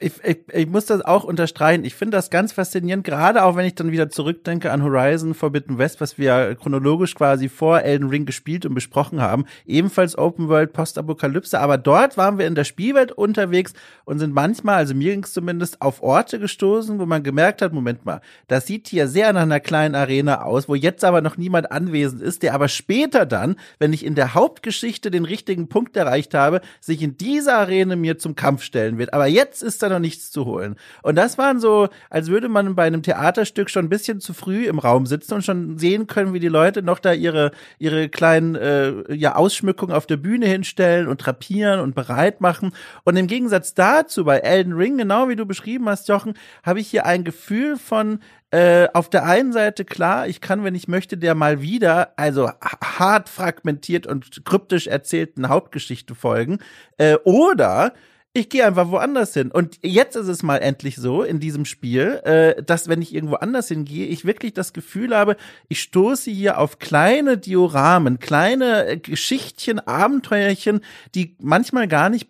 Ich, 0.00 0.12
ich, 0.24 0.38
ich 0.52 0.66
muss 0.66 0.86
das 0.86 1.02
auch 1.02 1.24
unterstreichen. 1.24 1.84
Ich 1.84 1.94
finde 1.94 2.16
das 2.16 2.30
ganz 2.30 2.52
faszinierend, 2.52 3.04
gerade 3.04 3.44
auch 3.44 3.56
wenn 3.56 3.66
ich 3.66 3.74
dann 3.74 3.92
wieder 3.92 4.10
zurückdenke 4.10 4.72
an 4.72 4.82
Horizon 4.82 5.34
Forbidden 5.34 5.78
West, 5.78 6.00
was 6.00 6.18
wir 6.18 6.56
chronologisch 6.56 7.14
quasi 7.14 7.48
vor 7.48 7.80
Elden 7.80 8.08
Ring 8.08 8.26
gespielt 8.26 8.66
und 8.66 8.74
besprochen 8.74 9.20
haben. 9.20 9.44
Ebenfalls 9.66 10.18
Open 10.18 10.48
World 10.48 10.72
Postapokalypse, 10.72 11.60
aber 11.60 11.78
dort 11.78 12.16
waren 12.16 12.38
wir 12.38 12.46
in 12.46 12.54
der 12.54 12.64
Spielwelt 12.64 13.12
unterwegs 13.12 13.72
und 14.04 14.18
sind 14.18 14.34
manchmal, 14.34 14.76
also 14.76 14.94
mir 14.94 15.12
ging 15.12 15.24
es 15.24 15.32
zumindest, 15.32 15.80
auf 15.80 16.02
Orte 16.02 16.38
gestoßen, 16.38 16.98
wo 16.98 17.06
man 17.06 17.22
gemerkt 17.22 17.62
hat, 17.62 17.72
Moment 17.72 18.04
mal, 18.04 18.20
das 18.48 18.66
sieht 18.66 18.88
hier 18.88 19.06
sehr 19.06 19.32
nach 19.32 19.42
einer 19.42 19.60
kleinen 19.60 19.94
Arena 19.94 20.42
aus, 20.42 20.68
wo 20.68 20.74
jetzt 20.74 21.04
aber 21.04 21.20
noch 21.20 21.36
niemand 21.36 21.70
anwesend 21.70 22.20
ist, 22.20 22.42
der 22.42 22.54
aber 22.54 22.68
später 22.68 23.26
dann, 23.26 23.56
wenn 23.78 23.92
ich 23.92 24.04
in 24.04 24.14
der 24.14 24.34
Hauptgeschichte 24.34 25.10
den 25.10 25.24
richtigen 25.24 25.68
Punkt 25.68 25.96
erreicht 25.96 26.34
habe, 26.34 26.60
sich 26.80 27.02
in 27.02 27.16
dieser 27.16 27.58
Arena 27.58 27.96
mir 27.96 28.18
zum 28.18 28.34
Kampf 28.34 28.62
stellen 28.62 28.98
wird. 28.98 29.14
Aber 29.14 29.26
jetzt 29.34 29.62
ist 29.62 29.82
da 29.82 29.88
noch 29.88 29.98
nichts 29.98 30.30
zu 30.30 30.46
holen. 30.46 30.76
Und 31.02 31.16
das 31.16 31.36
waren 31.36 31.60
so, 31.60 31.88
als 32.08 32.28
würde 32.28 32.48
man 32.48 32.74
bei 32.74 32.84
einem 32.84 33.02
Theaterstück 33.02 33.68
schon 33.68 33.86
ein 33.86 33.90
bisschen 33.90 34.20
zu 34.20 34.32
früh 34.32 34.66
im 34.66 34.78
Raum 34.78 35.06
sitzen 35.06 35.34
und 35.34 35.44
schon 35.44 35.76
sehen 35.76 36.06
können, 36.06 36.32
wie 36.32 36.40
die 36.40 36.48
Leute 36.48 36.82
noch 36.82 36.98
da 36.98 37.12
ihre, 37.12 37.50
ihre 37.78 38.08
kleinen 38.08 38.54
äh, 38.54 39.14
ja, 39.14 39.34
Ausschmückungen 39.34 39.94
auf 39.94 40.06
der 40.06 40.16
Bühne 40.16 40.46
hinstellen 40.46 41.08
und 41.08 41.18
drapieren 41.18 41.80
und 41.80 41.94
bereit 41.94 42.40
machen. 42.40 42.72
Und 43.04 43.16
im 43.16 43.26
Gegensatz 43.26 43.74
dazu 43.74 44.24
bei 44.24 44.38
Elden 44.38 44.72
Ring, 44.72 44.96
genau 44.96 45.28
wie 45.28 45.36
du 45.36 45.46
beschrieben 45.46 45.88
hast, 45.88 46.08
Jochen, 46.08 46.34
habe 46.62 46.80
ich 46.80 46.88
hier 46.88 47.06
ein 47.06 47.24
Gefühl 47.24 47.76
von, 47.76 48.20
äh, 48.54 48.88
auf 48.92 49.10
der 49.10 49.24
einen 49.24 49.52
Seite 49.52 49.84
klar, 49.84 50.28
ich 50.28 50.40
kann, 50.40 50.62
wenn 50.62 50.76
ich 50.76 50.86
möchte, 50.86 51.16
der 51.16 51.34
mal 51.34 51.60
wieder, 51.60 52.12
also 52.16 52.48
hart 52.60 53.28
fragmentiert 53.28 54.06
und 54.06 54.44
kryptisch 54.44 54.86
erzählten 54.86 55.48
Hauptgeschichte 55.48 56.14
folgen. 56.14 56.58
Äh, 56.96 57.16
oder 57.24 57.94
ich 58.36 58.48
gehe 58.48 58.66
einfach 58.66 58.90
woanders 58.90 59.32
hin. 59.32 59.52
Und 59.52 59.78
jetzt 59.82 60.16
ist 60.16 60.26
es 60.26 60.42
mal 60.42 60.56
endlich 60.56 60.96
so 60.96 61.22
in 61.22 61.38
diesem 61.38 61.64
Spiel, 61.64 62.20
äh, 62.24 62.62
dass 62.64 62.88
wenn 62.88 63.00
ich 63.00 63.14
irgendwo 63.14 63.36
anders 63.36 63.68
hingehe, 63.68 64.08
ich 64.08 64.24
wirklich 64.24 64.52
das 64.52 64.72
Gefühl 64.72 65.16
habe, 65.16 65.36
ich 65.68 65.80
stoße 65.80 66.32
hier 66.32 66.58
auf 66.58 66.80
kleine 66.80 67.38
Dioramen, 67.38 68.18
kleine 68.18 68.86
äh, 68.86 68.96
Geschichtchen, 68.96 69.78
Abenteuerchen, 69.78 70.80
die 71.14 71.36
manchmal 71.38 71.86
gar 71.86 72.10
nicht 72.10 72.28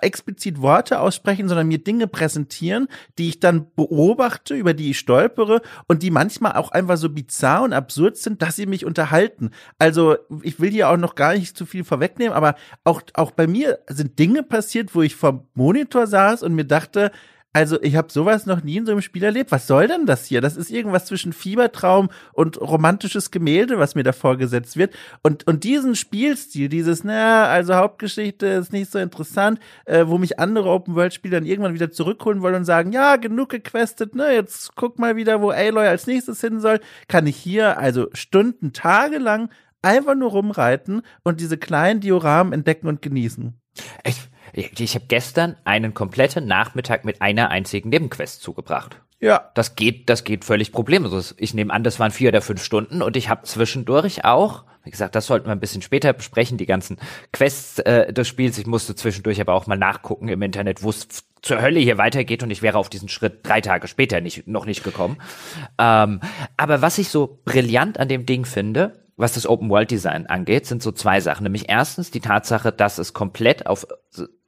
explizit 0.00 0.60
Worte 0.60 1.00
aussprechen, 1.00 1.48
sondern 1.48 1.68
mir 1.68 1.78
Dinge 1.78 2.06
präsentieren, 2.06 2.88
die 3.18 3.28
ich 3.28 3.40
dann 3.40 3.66
beobachte, 3.74 4.54
über 4.54 4.74
die 4.74 4.90
ich 4.90 4.98
stolpere 4.98 5.62
und 5.86 6.02
die 6.02 6.10
manchmal 6.10 6.52
auch 6.52 6.70
einfach 6.70 6.96
so 6.96 7.08
bizarr 7.08 7.62
und 7.62 7.72
absurd 7.72 8.16
sind, 8.16 8.42
dass 8.42 8.56
sie 8.56 8.66
mich 8.66 8.84
unterhalten. 8.84 9.50
Also 9.78 10.16
ich 10.42 10.60
will 10.60 10.70
hier 10.70 10.88
auch 10.88 10.96
noch 10.96 11.14
gar 11.14 11.34
nicht 11.34 11.56
zu 11.56 11.66
viel 11.66 11.84
vorwegnehmen, 11.84 12.34
aber 12.34 12.54
auch, 12.84 13.02
auch 13.14 13.30
bei 13.30 13.46
mir 13.46 13.78
sind 13.88 14.18
Dinge 14.18 14.42
passiert, 14.42 14.94
wo 14.94 15.02
ich 15.02 15.16
vom 15.16 15.46
Monitor 15.54 16.06
saß 16.06 16.42
und 16.42 16.54
mir 16.54 16.64
dachte, 16.64 17.12
also 17.52 17.80
ich 17.82 17.96
habe 17.96 18.10
sowas 18.10 18.46
noch 18.46 18.62
nie 18.62 18.78
in 18.78 18.86
so 18.86 18.92
einem 18.92 19.02
Spiel 19.02 19.24
erlebt. 19.24 19.52
Was 19.52 19.66
soll 19.66 19.86
denn 19.86 20.06
das 20.06 20.24
hier? 20.24 20.40
Das 20.40 20.56
ist 20.56 20.70
irgendwas 20.70 21.04
zwischen 21.04 21.34
Fiebertraum 21.34 22.08
und 22.32 22.58
romantisches 22.60 23.30
Gemälde, 23.30 23.78
was 23.78 23.94
mir 23.94 24.04
da 24.04 24.12
vorgesetzt 24.12 24.78
wird. 24.78 24.94
Und, 25.22 25.46
und 25.46 25.62
diesen 25.64 25.94
Spielstil, 25.94 26.70
dieses, 26.70 27.04
naja, 27.04 27.44
also 27.44 27.74
Hauptgeschichte 27.74 28.46
ist 28.46 28.72
nicht 28.72 28.90
so 28.90 28.98
interessant, 28.98 29.60
äh, 29.84 30.06
wo 30.06 30.16
mich 30.16 30.38
andere 30.38 30.70
Open-World-Spiele 30.70 31.36
dann 31.36 31.46
irgendwann 31.46 31.74
wieder 31.74 31.90
zurückholen 31.90 32.40
wollen 32.40 32.54
und 32.54 32.64
sagen, 32.64 32.92
ja, 32.92 33.16
genug 33.16 33.50
gequestet, 33.50 34.14
ne, 34.14 34.32
jetzt 34.32 34.74
guck 34.74 34.98
mal 34.98 35.16
wieder, 35.16 35.42
wo 35.42 35.50
Aloy 35.50 35.86
als 35.86 36.06
nächstes 36.06 36.40
hin 36.40 36.60
soll, 36.60 36.80
kann 37.08 37.26
ich 37.26 37.36
hier 37.36 37.78
also 37.78 38.08
Stunden, 38.14 38.72
Tage 38.72 39.18
lang 39.18 39.50
einfach 39.82 40.14
nur 40.14 40.30
rumreiten 40.30 41.02
und 41.22 41.40
diese 41.40 41.58
kleinen 41.58 42.00
Dioramen 42.00 42.52
entdecken 42.54 42.86
und 42.86 43.02
genießen. 43.02 43.60
Echt? 44.04 44.31
Ich, 44.52 44.78
ich 44.78 44.94
habe 44.94 45.06
gestern 45.08 45.56
einen 45.64 45.94
kompletten 45.94 46.46
Nachmittag 46.46 47.04
mit 47.04 47.22
einer 47.22 47.50
einzigen 47.50 47.88
Nebenquest 47.88 48.42
zugebracht. 48.42 49.00
Ja. 49.20 49.50
Das 49.54 49.76
geht, 49.76 50.10
das 50.10 50.24
geht 50.24 50.44
völlig 50.44 50.72
problemlos. 50.72 51.34
Ich 51.38 51.54
nehme 51.54 51.72
an, 51.72 51.84
das 51.84 52.00
waren 52.00 52.10
vier 52.10 52.30
oder 52.30 52.42
fünf 52.42 52.62
Stunden 52.62 53.02
und 53.02 53.16
ich 53.16 53.28
habe 53.28 53.44
zwischendurch 53.44 54.24
auch, 54.24 54.64
wie 54.82 54.90
gesagt, 54.90 55.14
das 55.14 55.26
sollten 55.26 55.46
wir 55.46 55.52
ein 55.52 55.60
bisschen 55.60 55.80
später 55.80 56.12
besprechen, 56.12 56.58
die 56.58 56.66
ganzen 56.66 56.98
Quests 57.32 57.78
äh, 57.78 58.12
des 58.12 58.26
Spiels. 58.26 58.58
Ich 58.58 58.66
musste 58.66 58.96
zwischendurch 58.96 59.40
aber 59.40 59.54
auch 59.54 59.68
mal 59.68 59.78
nachgucken 59.78 60.26
im 60.26 60.42
Internet, 60.42 60.82
wo 60.82 60.90
es 60.90 61.06
zur 61.40 61.62
Hölle 61.62 61.78
hier 61.78 61.98
weitergeht 61.98 62.42
und 62.42 62.50
ich 62.50 62.62
wäre 62.62 62.78
auf 62.78 62.90
diesen 62.90 63.08
Schritt 63.08 63.46
drei 63.46 63.60
Tage 63.60 63.86
später 63.86 64.20
nicht, 64.20 64.48
noch 64.48 64.66
nicht 64.66 64.82
gekommen. 64.82 65.18
Ähm, 65.78 66.20
aber 66.56 66.82
was 66.82 66.98
ich 66.98 67.08
so 67.08 67.40
brillant 67.44 68.00
an 68.00 68.08
dem 68.08 68.26
Ding 68.26 68.44
finde, 68.44 69.04
was 69.16 69.34
das 69.34 69.46
Open 69.46 69.70
World 69.70 69.90
Design 69.92 70.26
angeht, 70.26 70.66
sind 70.66 70.82
so 70.82 70.90
zwei 70.90 71.20
Sachen. 71.20 71.44
Nämlich 71.44 71.68
erstens 71.68 72.10
die 72.10 72.20
Tatsache, 72.20 72.72
dass 72.72 72.98
es 72.98 73.12
komplett 73.12 73.66
auf 73.66 73.86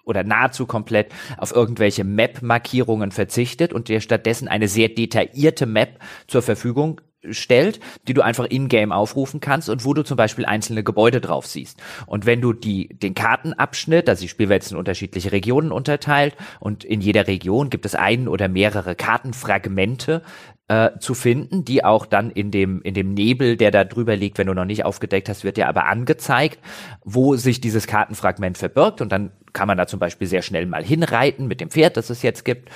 oder 0.05 0.25
nahezu 0.25 0.67
komplett 0.67 1.12
auf 1.37 1.55
irgendwelche 1.55 2.05
Map-Markierungen 2.05 3.11
verzichtet 3.11 3.73
und 3.73 3.88
dir 3.88 4.01
stattdessen 4.01 4.49
eine 4.49 4.69
sehr 4.69 4.88
detaillierte 4.88 5.67
Map 5.67 5.99
zur 6.27 6.43
Verfügung 6.43 7.01
stellt, 7.31 7.81
die 8.07 8.14
du 8.14 8.23
einfach 8.23 8.45
in-game 8.47 8.93
aufrufen 8.93 9.40
kannst 9.40 9.69
und 9.69 9.85
wo 9.85 9.95
du 9.95 10.03
zum 10.03 10.17
Beispiel 10.17 10.45
einzelne 10.45 10.85
Gebäude 10.85 11.21
drauf 11.21 11.47
siehst. 11.47 11.81
Und 12.07 12.27
wenn 12.27 12.40
du 12.40 12.53
die, 12.53 12.88
den 12.88 13.14
Kartenabschnitt, 13.14 14.09
also 14.09 14.23
die 14.23 14.29
Spielwelt 14.29 14.71
in 14.71 14.77
unterschiedliche 14.77 15.33
Regionen 15.33 15.73
unterteilt 15.73 16.37
und 16.61 16.85
in 16.85 17.01
jeder 17.01 17.27
Region 17.27 17.71
gibt 17.71 17.87
es 17.87 17.95
ein 17.95 18.29
oder 18.29 18.49
mehrere 18.49 18.95
Kartenfragmente, 18.95 20.23
äh, 20.68 20.98
zu 20.98 21.14
finden, 21.14 21.64
die 21.64 21.85
auch 21.85 22.07
dann 22.07 22.31
in 22.31 22.50
dem, 22.50 22.81
in 22.83 22.94
dem 22.94 23.12
Nebel, 23.12 23.57
der 23.57 23.70
da 23.70 23.85
drüber 23.85 24.16
liegt, 24.16 24.38
wenn 24.38 24.46
du 24.46 24.55
noch 24.55 24.64
nicht 24.64 24.85
aufgedeckt 24.85 25.29
hast, 25.29 25.44
wird 25.44 25.57
dir 25.57 25.68
aber 25.68 25.87
angezeigt, 25.87 26.59
wo 27.05 27.37
sich 27.37 27.61
dieses 27.61 27.87
Kartenfragment 27.87 28.57
verbirgt. 28.57 29.00
Und 29.00 29.12
dann 29.12 29.33
kann 29.53 29.68
man 29.68 29.77
da 29.77 29.87
zum 29.87 30.00
Beispiel 30.00 30.27
sehr 30.27 30.42
schnell 30.42 30.66
mal 30.66 30.83
hinreiten 30.83 31.46
mit 31.46 31.61
dem 31.61 31.70
Pferd, 31.70 31.96
das 31.96 32.11
es 32.11 32.22
jetzt 32.22 32.44
gibt 32.44 32.70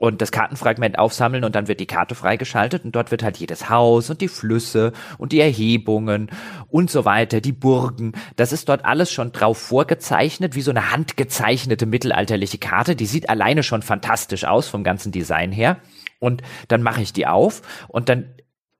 und 0.00 0.22
das 0.22 0.32
Kartenfragment 0.32 0.98
aufsammeln 0.98 1.44
und 1.44 1.54
dann 1.54 1.68
wird 1.68 1.78
die 1.78 1.86
Karte 1.86 2.14
freigeschaltet 2.14 2.86
und 2.86 2.96
dort 2.96 3.10
wird 3.10 3.22
halt 3.22 3.36
jedes 3.36 3.68
Haus 3.68 4.08
und 4.08 4.22
die 4.22 4.28
Flüsse 4.28 4.92
und 5.18 5.32
die 5.32 5.40
Erhebungen 5.40 6.30
und 6.68 6.90
so 6.90 7.04
weiter, 7.04 7.42
die 7.42 7.52
Burgen, 7.52 8.12
das 8.36 8.52
ist 8.52 8.70
dort 8.70 8.86
alles 8.86 9.12
schon 9.12 9.32
drauf 9.32 9.58
vorgezeichnet, 9.58 10.54
wie 10.54 10.62
so 10.62 10.70
eine 10.70 10.90
handgezeichnete 10.90 11.84
mittelalterliche 11.84 12.56
Karte, 12.56 12.96
die 12.96 13.04
sieht 13.04 13.28
alleine 13.28 13.62
schon 13.62 13.82
fantastisch 13.82 14.44
aus 14.44 14.68
vom 14.68 14.84
ganzen 14.84 15.12
Design 15.12 15.52
her 15.52 15.76
und 16.20 16.42
dann 16.68 16.82
mache 16.82 17.02
ich 17.02 17.12
die 17.12 17.26
auf 17.26 17.62
und 17.88 18.08
dann 18.08 18.26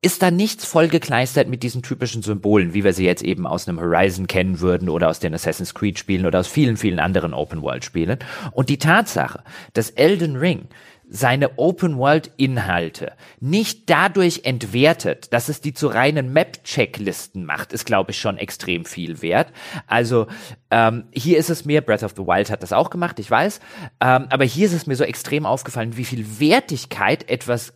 ist 0.02 0.22
da 0.22 0.30
nichts 0.30 0.64
vollgekleistert 0.64 1.48
mit 1.48 1.62
diesen 1.62 1.82
typischen 1.82 2.22
Symbolen, 2.22 2.72
wie 2.72 2.84
wir 2.84 2.94
sie 2.94 3.04
jetzt 3.04 3.22
eben 3.22 3.46
aus 3.46 3.68
einem 3.68 3.80
Horizon 3.80 4.26
kennen 4.26 4.60
würden 4.60 4.88
oder 4.88 5.10
aus 5.10 5.18
den 5.20 5.34
Assassin's 5.34 5.74
Creed 5.74 5.98
Spielen 5.98 6.24
oder 6.24 6.40
aus 6.40 6.46
vielen, 6.46 6.78
vielen 6.78 7.00
anderen 7.00 7.34
Open 7.34 7.60
World 7.60 7.84
Spielen. 7.84 8.18
Und 8.52 8.70
die 8.70 8.78
Tatsache, 8.78 9.44
dass 9.74 9.90
Elden 9.90 10.36
Ring 10.36 10.68
seine 11.12 11.58
Open-World-Inhalte 11.58 13.12
nicht 13.40 13.90
dadurch 13.90 14.42
entwertet, 14.44 15.32
dass 15.32 15.48
es 15.48 15.60
die 15.60 15.74
zu 15.74 15.88
reinen 15.88 16.32
Map-Checklisten 16.32 17.44
macht, 17.44 17.72
ist, 17.72 17.84
glaube 17.84 18.12
ich, 18.12 18.20
schon 18.20 18.38
extrem 18.38 18.84
viel 18.84 19.20
wert. 19.20 19.52
Also 19.88 20.28
ähm, 20.70 21.04
hier 21.12 21.36
ist 21.36 21.50
es 21.50 21.64
mir, 21.64 21.80
Breath 21.80 22.04
of 22.04 22.14
the 22.16 22.22
Wild 22.22 22.50
hat 22.50 22.62
das 22.62 22.72
auch 22.72 22.90
gemacht, 22.90 23.18
ich 23.18 23.28
weiß, 23.28 23.58
ähm, 24.00 24.26
aber 24.30 24.44
hier 24.44 24.66
ist 24.66 24.72
es 24.72 24.86
mir 24.86 24.94
so 24.94 25.04
extrem 25.04 25.46
aufgefallen, 25.46 25.96
wie 25.96 26.04
viel 26.04 26.38
Wertigkeit 26.38 27.28
etwas 27.28 27.74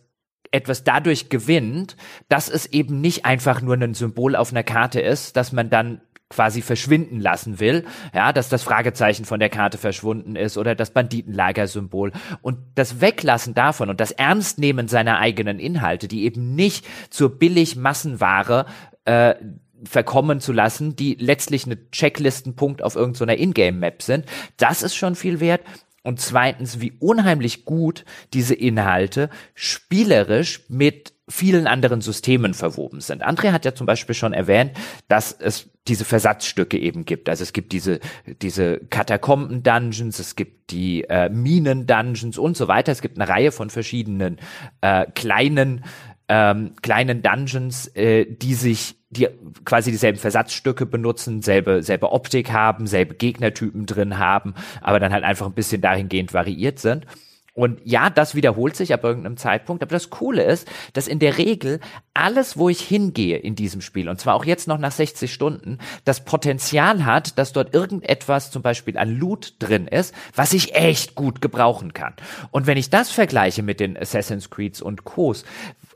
etwas 0.51 0.85
dadurch 0.85 1.27
gewinnt, 1.27 1.97
dass 2.29 2.49
es 2.49 2.65
eben 2.67 3.01
nicht 3.01 3.25
einfach 3.25 3.61
nur 3.61 3.75
ein 3.75 3.93
Symbol 3.93 4.37
auf 4.37 4.51
einer 4.51 4.63
Karte 4.63 5.01
ist, 5.01 5.35
dass 5.35 5.51
man 5.51 5.69
dann 5.69 5.99
quasi 6.29 6.61
verschwinden 6.61 7.19
lassen 7.19 7.59
will, 7.59 7.85
ja, 8.13 8.33
dass 8.33 8.49
das 8.49 8.63
Fragezeichen 8.63 9.25
von 9.25 9.39
der 9.39 9.49
Karte 9.49 9.77
verschwunden 9.77 10.35
ist 10.35 10.57
oder 10.57 10.73
das 10.73 10.91
Banditenlagersymbol 10.91 12.11
und 12.41 12.57
das 12.75 12.99
Weglassen 12.99 13.53
davon 13.53 13.89
und 13.89 14.01
das 14.01 14.11
Ernstnehmen 14.11 14.87
seiner 14.87 15.19
eigenen 15.19 15.59
Inhalte, 15.59 16.07
die 16.07 16.23
eben 16.23 16.55
nicht 16.55 16.85
zur 17.11 17.37
billig 17.37 17.75
Massenware 17.75 18.65
äh, 19.05 19.35
verkommen 19.83 20.39
zu 20.39 20.51
lassen, 20.51 20.95
die 20.95 21.15
letztlich 21.15 21.65
eine 21.65 21.91
Checklistenpunkt 21.91 22.81
auf 22.81 22.95
irgendeiner 22.95 23.37
Ingame-Map 23.37 24.01
sind, 24.01 24.25
das 24.57 24.81
ist 24.81 24.95
schon 24.95 25.15
viel 25.15 25.39
wert. 25.39 25.61
Und 26.03 26.19
zweitens, 26.19 26.81
wie 26.81 26.93
unheimlich 26.99 27.65
gut 27.65 28.05
diese 28.33 28.53
Inhalte 28.53 29.29
spielerisch 29.55 30.61
mit 30.69 31.14
vielen 31.27 31.65
anderen 31.65 32.01
Systemen 32.01 32.53
verwoben 32.53 33.01
sind. 33.01 33.25
André 33.25 33.51
hat 33.51 33.65
ja 33.65 33.73
zum 33.73 33.87
Beispiel 33.87 34.13
schon 34.13 34.33
erwähnt, 34.33 34.71
dass 35.07 35.31
es 35.31 35.69
diese 35.87 36.05
Versatzstücke 36.05 36.77
eben 36.77 37.05
gibt. 37.05 37.29
Also 37.29 37.43
es 37.43 37.53
gibt 37.53 37.71
diese, 37.71 37.99
diese 38.41 38.79
Katakomben-Dungeons, 38.89 40.19
es 40.19 40.35
gibt 40.35 40.71
die 40.71 41.03
äh, 41.03 41.29
Minen-Dungeons 41.29 42.37
und 42.37 42.57
so 42.57 42.67
weiter. 42.67 42.91
Es 42.91 43.01
gibt 43.01 43.19
eine 43.19 43.29
Reihe 43.29 43.51
von 43.51 43.69
verschiedenen 43.69 44.37
äh, 44.81 45.05
kleinen 45.13 45.83
ähm, 46.27 46.73
kleinen 46.81 47.21
Dungeons, 47.21 47.87
äh, 47.95 48.25
die 48.25 48.55
sich, 48.55 48.95
die 49.09 49.27
quasi 49.63 49.91
dieselben 49.91 50.17
Versatzstücke 50.17 50.85
benutzen, 50.85 51.41
selbe, 51.41 51.83
selbe 51.83 52.11
Optik 52.11 52.51
haben, 52.51 52.87
selbe 52.87 53.13
Gegnertypen 53.13 53.85
drin 53.85 54.17
haben, 54.17 54.55
aber 54.81 54.99
dann 54.99 55.13
halt 55.13 55.23
einfach 55.23 55.45
ein 55.45 55.53
bisschen 55.53 55.81
dahingehend 55.81 56.33
variiert 56.33 56.79
sind. 56.79 57.05
Und 57.55 57.79
ja, 57.85 58.09
das 58.09 58.35
wiederholt 58.35 58.75
sich 58.75 58.93
ab 58.93 59.05
irgendeinem 59.05 59.37
Zeitpunkt. 59.37 59.81
Aber 59.81 59.93
das 59.93 60.09
Coole 60.09 60.43
ist, 60.43 60.67
dass 60.91 61.07
in 61.07 61.19
der 61.19 61.37
Regel 61.37 61.79
alles, 62.13 62.57
wo 62.57 62.67
ich 62.67 62.81
hingehe 62.81 63.37
in 63.37 63.55
diesem 63.55 63.79
Spiel, 63.79 64.09
und 64.09 64.19
zwar 64.19 64.35
auch 64.35 64.43
jetzt 64.43 64.67
noch 64.67 64.77
nach 64.77 64.91
60 64.91 65.33
Stunden, 65.33 65.79
das 66.03 66.25
Potenzial 66.25 67.05
hat, 67.05 67.37
dass 67.39 67.53
dort 67.53 67.73
irgendetwas 67.73 68.51
zum 68.51 68.61
Beispiel 68.61 68.97
an 68.97 69.17
Loot 69.17 69.55
drin 69.59 69.87
ist, 69.87 70.13
was 70.35 70.51
ich 70.51 70.75
echt 70.75 71.15
gut 71.15 71.41
gebrauchen 71.41 71.93
kann. 71.93 72.13
Und 72.51 72.67
wenn 72.67 72.77
ich 72.77 72.89
das 72.89 73.09
vergleiche 73.09 73.63
mit 73.63 73.79
den 73.79 73.97
Assassin's 73.97 74.49
Creeds 74.49 74.81
und 74.81 75.05
Co's, 75.05 75.45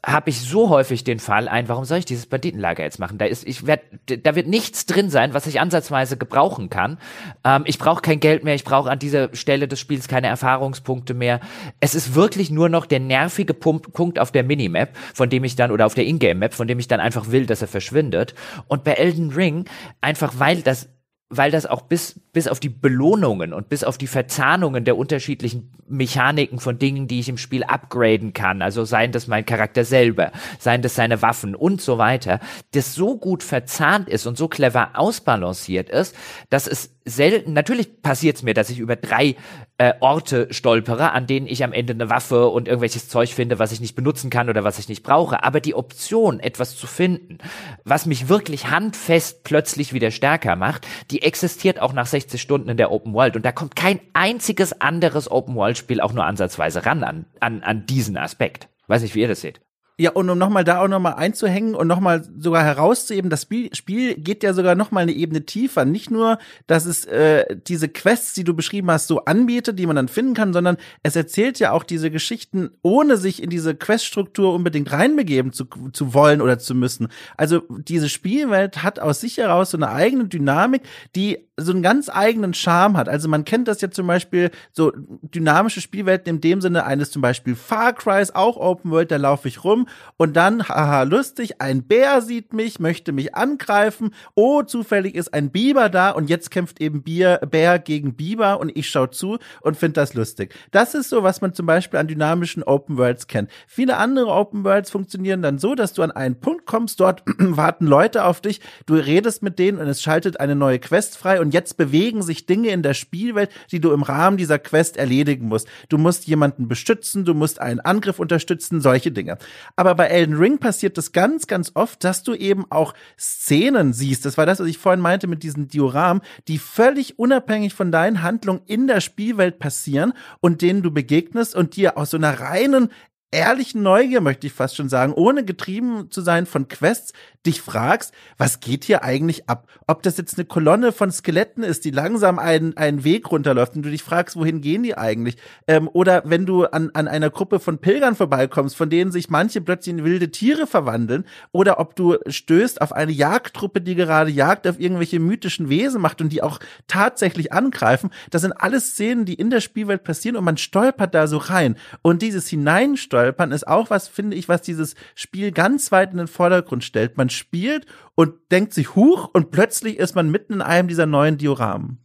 habe 0.05 0.29
ich 0.29 0.41
so 0.41 0.69
häufig 0.69 1.03
den 1.03 1.19
Fall 1.19 1.47
ein, 1.47 1.67
warum 1.67 1.85
soll 1.85 1.99
ich 1.99 2.05
dieses 2.05 2.25
Banditenlager 2.25 2.83
jetzt 2.83 2.99
machen? 2.99 3.17
Da 3.17 3.25
ist, 3.25 3.45
ich 3.47 3.65
werd, 3.65 3.81
da 4.05 4.35
wird 4.35 4.47
nichts 4.47 4.85
drin 4.85 5.09
sein, 5.09 5.33
was 5.33 5.47
ich 5.47 5.59
ansatzweise 5.59 6.17
gebrauchen 6.17 6.69
kann. 6.69 6.97
Ähm, 7.43 7.63
ich 7.65 7.77
brauche 7.77 8.01
kein 8.01 8.19
Geld 8.19 8.43
mehr, 8.43 8.55
ich 8.55 8.63
brauche 8.63 8.89
an 8.89 8.99
dieser 8.99 9.35
Stelle 9.35 9.67
des 9.67 9.79
Spiels 9.79 10.07
keine 10.07 10.27
Erfahrungspunkte 10.27 11.13
mehr. 11.13 11.39
Es 11.79 11.95
ist 11.95 12.15
wirklich 12.15 12.49
nur 12.49 12.69
noch 12.69 12.85
der 12.85 12.99
nervige 12.99 13.53
Punkt 13.53 14.19
auf 14.19 14.31
der 14.31 14.43
Minimap, 14.43 14.95
von 15.13 15.29
dem 15.29 15.43
ich 15.43 15.55
dann, 15.55 15.71
oder 15.71 15.85
auf 15.85 15.95
der 15.95 16.05
Ingame-Map, 16.05 16.53
von 16.53 16.67
dem 16.67 16.79
ich 16.79 16.87
dann 16.87 16.99
einfach 16.99 17.31
will, 17.31 17.45
dass 17.45 17.61
er 17.61 17.67
verschwindet. 17.67 18.35
Und 18.67 18.83
bei 18.83 18.93
Elden 18.93 19.31
Ring, 19.31 19.65
einfach 20.01 20.33
weil 20.37 20.61
das 20.61 20.89
weil 21.29 21.51
das 21.51 21.67
auch 21.67 21.81
bis, 21.81 22.19
bis 22.31 22.47
auf 22.47 22.59
die 22.59 22.69
Belohnungen 22.69 23.53
und 23.53 23.69
bis 23.69 23.83
auf 23.83 23.97
die 23.97 24.07
Verzahnungen 24.07 24.85
der 24.85 24.97
unterschiedlichen 24.97 25.71
Mechaniken 25.87 26.59
von 26.59 26.77
Dingen, 26.77 27.07
die 27.07 27.19
ich 27.19 27.29
im 27.29 27.37
Spiel 27.37 27.63
upgraden 27.63 28.33
kann, 28.33 28.61
also 28.61 28.85
seien 28.85 29.11
das 29.11 29.27
mein 29.27 29.45
Charakter 29.45 29.83
selber, 29.83 30.31
seien 30.59 30.81
das 30.81 30.95
seine 30.95 31.21
Waffen 31.21 31.55
und 31.55 31.81
so 31.81 31.97
weiter, 31.97 32.39
das 32.73 32.93
so 32.93 33.17
gut 33.17 33.41
verzahnt 33.43 34.07
ist 34.07 34.27
und 34.27 34.37
so 34.37 34.47
clever 34.47 34.91
ausbalanciert 34.93 35.89
ist, 35.89 36.15
dass 36.49 36.67
es 36.67 36.91
selten, 37.05 37.53
natürlich 37.53 38.01
passiert 38.01 38.37
es 38.37 38.43
mir, 38.43 38.53
dass 38.53 38.69
ich 38.69 38.79
über 38.79 38.95
drei 38.95 39.35
äh, 39.79 39.93
Orte 39.99 40.47
stolpere, 40.51 41.11
an 41.13 41.25
denen 41.25 41.47
ich 41.47 41.63
am 41.63 41.73
Ende 41.73 41.93
eine 41.93 42.09
Waffe 42.09 42.49
und 42.49 42.67
irgendwelches 42.67 43.09
Zeug 43.09 43.33
finde, 43.33 43.59
was 43.59 43.71
ich 43.71 43.79
nicht 43.79 43.95
benutzen 43.95 44.29
kann 44.29 44.49
oder 44.49 44.63
was 44.63 44.77
ich 44.77 44.89
nicht 44.89 45.03
brauche. 45.03 45.43
Aber 45.43 45.61
die 45.61 45.73
Option, 45.73 46.39
etwas 46.39 46.75
zu 46.75 46.85
finden, 46.85 47.39
was 47.83 48.05
mich 48.05 48.29
wirklich 48.29 48.69
handfest 48.69 49.43
plötzlich 49.43 49.93
wieder 49.93 50.11
stärker 50.11 50.55
macht, 50.55 50.85
die 51.11 51.21
existiert 51.23 51.81
auch 51.81 51.93
nach 51.93 52.05
60 52.05 52.18
Stunden 52.37 52.69
in 52.69 52.77
der 52.77 52.91
Open 52.91 53.13
World. 53.13 53.35
Und 53.35 53.45
da 53.45 53.51
kommt 53.51 53.75
kein 53.75 53.99
einziges 54.13 54.81
anderes 54.81 55.29
Open 55.29 55.55
World 55.55 55.77
Spiel 55.77 56.01
auch 56.01 56.13
nur 56.13 56.25
ansatzweise 56.25 56.85
ran 56.85 57.03
an, 57.03 57.25
an, 57.39 57.63
an 57.63 57.85
diesen 57.85 58.17
Aspekt. 58.17 58.67
Weiß 58.87 59.01
nicht, 59.01 59.15
wie 59.15 59.21
ihr 59.21 59.27
das 59.27 59.41
seht. 59.41 59.61
Ja, 59.99 60.11
und 60.11 60.29
um 60.29 60.37
nochmal 60.37 60.63
da 60.63 60.79
auch 60.79 60.87
nochmal 60.87 61.15
einzuhängen 61.15 61.75
und 61.75 61.85
nochmal 61.87 62.23
sogar 62.39 62.63
herauszuheben, 62.63 63.29
das 63.29 63.41
Spiel, 63.41 63.75
Spiel 63.75 64.15
geht 64.15 64.43
ja 64.43 64.53
sogar 64.53 64.73
nochmal 64.73 65.03
eine 65.03 65.11
Ebene 65.11 65.45
tiefer. 65.45 65.83
Nicht 65.83 66.09
nur, 66.09 66.37
dass 66.67 66.85
es 66.85 67.03
äh, 67.03 67.57
diese 67.67 67.89
Quests, 67.89 68.33
die 68.33 68.45
du 68.45 68.53
beschrieben 68.53 68.89
hast, 68.89 69.07
so 69.07 69.25
anbietet, 69.25 69.77
die 69.77 69.85
man 69.85 69.97
dann 69.97 70.07
finden 70.07 70.35
kann, 70.35 70.53
sondern 70.53 70.77
es 71.03 71.17
erzählt 71.17 71.59
ja 71.59 71.73
auch 71.73 71.83
diese 71.83 72.11
Geschichten, 72.11 72.69
ohne 72.81 73.17
sich 73.17 73.43
in 73.43 73.49
diese 73.49 73.75
Queststruktur 73.75 74.53
unbedingt 74.53 74.89
reinbegeben 74.89 75.51
zu, 75.51 75.65
zu 75.91 76.13
wollen 76.13 76.41
oder 76.41 76.59
zu 76.59 76.75
müssen. 76.75 77.09
Also 77.35 77.63
diese 77.69 78.07
Spielwelt 78.07 78.83
hat 78.83 78.99
aus 78.99 79.19
sich 79.19 79.35
heraus 79.35 79.71
so 79.71 79.77
eine 79.77 79.89
eigene 79.89 80.29
Dynamik, 80.29 80.83
die 81.17 81.49
so 81.57 81.73
einen 81.73 81.83
ganz 81.83 82.07
eigenen 82.07 82.53
Charme 82.53 82.95
hat. 82.95 83.09
Also 83.09 83.27
man 83.27 83.43
kennt 83.43 83.67
das 83.67 83.81
ja 83.81 83.91
zum 83.91 84.07
Beispiel 84.07 84.51
so 84.71 84.93
dynamische 84.95 85.81
Spielwelten 85.81 86.29
in 86.29 86.39
dem 86.39 86.61
Sinne 86.61 86.85
eines 86.85 87.11
zum 87.11 87.21
Beispiel 87.21 87.55
Far 87.55 87.91
Cry, 87.91 88.23
auch 88.33 88.55
Open 88.55 88.91
World, 88.91 89.11
da 89.11 89.17
laufe 89.17 89.49
ich 89.49 89.65
rum 89.65 89.87
und 90.17 90.35
dann, 90.35 90.67
haha, 90.67 91.03
lustig, 91.03 91.61
ein 91.61 91.83
Bär 91.83 92.21
sieht 92.21 92.53
mich, 92.53 92.79
möchte 92.79 93.11
mich 93.11 93.35
angreifen, 93.35 94.13
oh, 94.35 94.63
zufällig 94.63 95.15
ist 95.15 95.33
ein 95.33 95.49
Biber 95.51 95.89
da 95.89 96.11
und 96.11 96.29
jetzt 96.29 96.51
kämpft 96.51 96.81
eben 96.81 97.03
Bier, 97.03 97.39
Bär 97.49 97.79
gegen 97.79 98.15
Biber 98.15 98.59
und 98.59 98.75
ich 98.75 98.89
schaue 98.89 99.09
zu 99.11 99.37
und 99.61 99.77
finde 99.77 99.93
das 99.93 100.13
lustig. 100.13 100.53
Das 100.71 100.93
ist 100.93 101.09
so, 101.09 101.23
was 101.23 101.41
man 101.41 101.53
zum 101.53 101.65
Beispiel 101.65 101.99
an 101.99 102.07
dynamischen 102.07 102.63
Open 102.63 102.97
Worlds 102.97 103.27
kennt. 103.27 103.49
Viele 103.67 103.97
andere 103.97 104.27
Open 104.27 104.63
Worlds 104.63 104.91
funktionieren 104.91 105.41
dann 105.41 105.57
so, 105.57 105.75
dass 105.75 105.93
du 105.93 106.03
an 106.03 106.11
einen 106.11 106.39
Punkt 106.39 106.65
kommst, 106.65 106.99
dort 106.99 107.23
warten 107.37 107.85
Leute 107.85 108.25
auf 108.25 108.41
dich, 108.41 108.61
du 108.85 108.95
redest 108.95 109.41
mit 109.41 109.59
denen 109.59 109.79
und 109.79 109.87
es 109.87 110.01
schaltet 110.01 110.39
eine 110.39 110.55
neue 110.55 110.79
Quest 110.79 111.17
frei 111.17 111.39
und 111.39 111.53
jetzt 111.53 111.77
bewegen 111.77 112.21
sich 112.21 112.45
Dinge 112.45 112.69
in 112.69 112.83
der 112.83 112.93
Spielwelt, 112.93 113.49
die 113.71 113.79
du 113.79 113.91
im 113.91 114.03
Rahmen 114.03 114.37
dieser 114.37 114.59
Quest 114.59 114.97
erledigen 114.97 115.47
musst. 115.47 115.67
Du 115.89 115.97
musst 115.97 116.27
jemanden 116.27 116.67
beschützen, 116.67 117.25
du 117.25 117.33
musst 117.33 117.61
einen 117.61 117.79
Angriff 117.79 118.19
unterstützen, 118.19 118.81
solche 118.81 119.11
Dinge. 119.11 119.37
Aber 119.79 119.95
bei 119.95 120.07
Elden 120.07 120.35
Ring 120.35 120.57
passiert 120.57 120.97
das 120.97 121.13
ganz, 121.13 121.47
ganz 121.47 121.71
oft, 121.73 122.03
dass 122.03 122.21
du 122.21 122.33
eben 122.33 122.65
auch 122.69 122.93
Szenen 123.17 123.93
siehst. 123.93 124.25
Das 124.25 124.37
war 124.37 124.45
das, 124.45 124.59
was 124.59 124.67
ich 124.67 124.77
vorhin 124.77 124.99
meinte 124.99 125.25
mit 125.25 125.41
diesen 125.41 125.69
Dioramen, 125.69 126.21
die 126.49 126.57
völlig 126.57 127.17
unabhängig 127.17 127.73
von 127.73 127.89
deinen 127.89 128.21
Handlungen 128.21 128.59
in 128.65 128.87
der 128.87 128.99
Spielwelt 128.99 129.57
passieren 129.57 130.11
und 130.41 130.61
denen 130.61 130.81
du 130.81 130.91
begegnest 130.91 131.55
und 131.55 131.77
dir 131.77 131.97
aus 131.97 132.09
so 132.09 132.17
einer 132.17 132.41
reinen 132.41 132.89
ehrlichen 133.31 133.83
Neugier, 133.83 134.21
möchte 134.21 134.47
ich 134.47 134.53
fast 134.53 134.75
schon 134.75 134.89
sagen, 134.89 135.13
ohne 135.13 135.45
getrieben 135.45 136.09
zu 136.09 136.21
sein 136.21 136.45
von 136.45 136.67
Quests, 136.67 137.13
dich 137.45 137.61
fragst, 137.61 138.13
was 138.37 138.59
geht 138.59 138.83
hier 138.83 139.03
eigentlich 139.03 139.47
ab? 139.47 139.67
Ob 139.87 140.03
das 140.03 140.17
jetzt 140.17 140.37
eine 140.37 140.45
Kolonne 140.45 140.91
von 140.91 141.09
Skeletten 141.09 141.63
ist, 141.63 141.85
die 141.85 141.91
langsam 141.91 142.37
einen, 142.37 142.75
einen 142.75 143.05
Weg 143.05 143.31
runterläuft 143.31 143.75
und 143.75 143.83
du 143.83 143.89
dich 143.89 144.03
fragst, 144.03 144.35
wohin 144.35 144.59
gehen 144.59 144.83
die 144.83 144.97
eigentlich? 144.97 145.37
Ähm, 145.67 145.89
oder 145.93 146.23
wenn 146.25 146.45
du 146.45 146.65
an, 146.65 146.89
an 146.93 147.07
einer 147.07 147.29
Gruppe 147.29 147.59
von 147.59 147.77
Pilgern 147.77 148.15
vorbeikommst, 148.15 148.75
von 148.75 148.89
denen 148.89 149.11
sich 149.11 149.29
manche 149.29 149.61
plötzlich 149.61 149.95
in 149.95 150.03
wilde 150.03 150.31
Tiere 150.31 150.67
verwandeln, 150.67 151.25
oder 151.53 151.79
ob 151.79 151.95
du 151.95 152.17
stößt 152.27 152.81
auf 152.81 152.91
eine 152.91 153.13
Jagdtruppe, 153.13 153.79
die 153.79 153.95
gerade 153.95 154.31
Jagd 154.31 154.67
auf 154.67 154.79
irgendwelche 154.79 155.19
mythischen 155.19 155.69
Wesen 155.69 156.01
macht 156.01 156.19
und 156.19 156.29
die 156.29 156.43
auch 156.43 156.59
tatsächlich 156.87 157.53
angreifen. 157.53 158.09
Das 158.31 158.41
sind 158.41 158.53
alles 158.53 158.91
Szenen, 158.91 159.23
die 159.23 159.35
in 159.35 159.49
der 159.49 159.61
Spielwelt 159.61 160.03
passieren 160.03 160.35
und 160.35 160.43
man 160.43 160.57
stolpert 160.57 161.15
da 161.15 161.27
so 161.27 161.37
rein. 161.37 161.77
Und 162.01 162.21
dieses 162.21 162.49
Hineinstolpern 162.49 163.18
ist 163.27 163.67
auch 163.67 163.89
was, 163.89 164.07
finde 164.07 164.35
ich, 164.35 164.49
was 164.49 164.61
dieses 164.61 164.95
Spiel 165.15 165.51
ganz 165.51 165.91
weit 165.91 166.11
in 166.11 166.17
den 166.17 166.27
Vordergrund 166.27 166.83
stellt. 166.83 167.17
Man 167.17 167.29
spielt 167.29 167.85
und 168.15 168.33
denkt 168.51 168.73
sich, 168.73 168.95
huch, 168.95 169.29
und 169.33 169.51
plötzlich 169.51 169.97
ist 169.97 170.15
man 170.15 170.29
mitten 170.29 170.53
in 170.53 170.61
einem 170.61 170.87
dieser 170.87 171.05
neuen 171.05 171.37
Dioramen. 171.37 171.99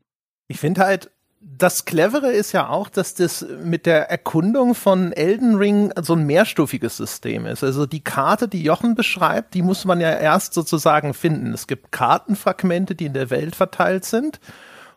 Ich 0.49 0.61
finde 0.61 0.83
halt, 0.83 1.11
das 1.59 1.85
Clevere 1.85 2.33
ist 2.33 2.53
ja 2.53 2.69
auch, 2.69 2.89
dass 2.89 3.15
das 3.15 3.47
mit 3.63 3.87
der 3.87 4.11
Erkundung 4.11 4.75
von 4.75 5.13
Elden 5.13 5.57
Ring 5.57 5.93
so 6.01 6.15
ein 6.15 6.27
mehrstufiges 6.27 6.97
System 6.97 7.47
ist. 7.47 7.63
Also 7.63 7.87
die 7.87 8.03
Karte, 8.03 8.49
die 8.49 8.63
Jochen 8.63 8.95
beschreibt, 8.95 9.55
die 9.55 9.63
muss 9.63 9.85
man 9.85 10.01
ja 10.01 10.11
erst 10.11 10.55
sozusagen 10.55 11.15
finden. 11.15 11.53
Es 11.53 11.67
gibt 11.67 11.93
Kartenfragmente, 11.93 12.95
die 12.95 13.07
in 13.07 13.13
der 13.13 13.31
Welt 13.31 13.57
verteilt 13.57 14.05
sind. 14.05 14.41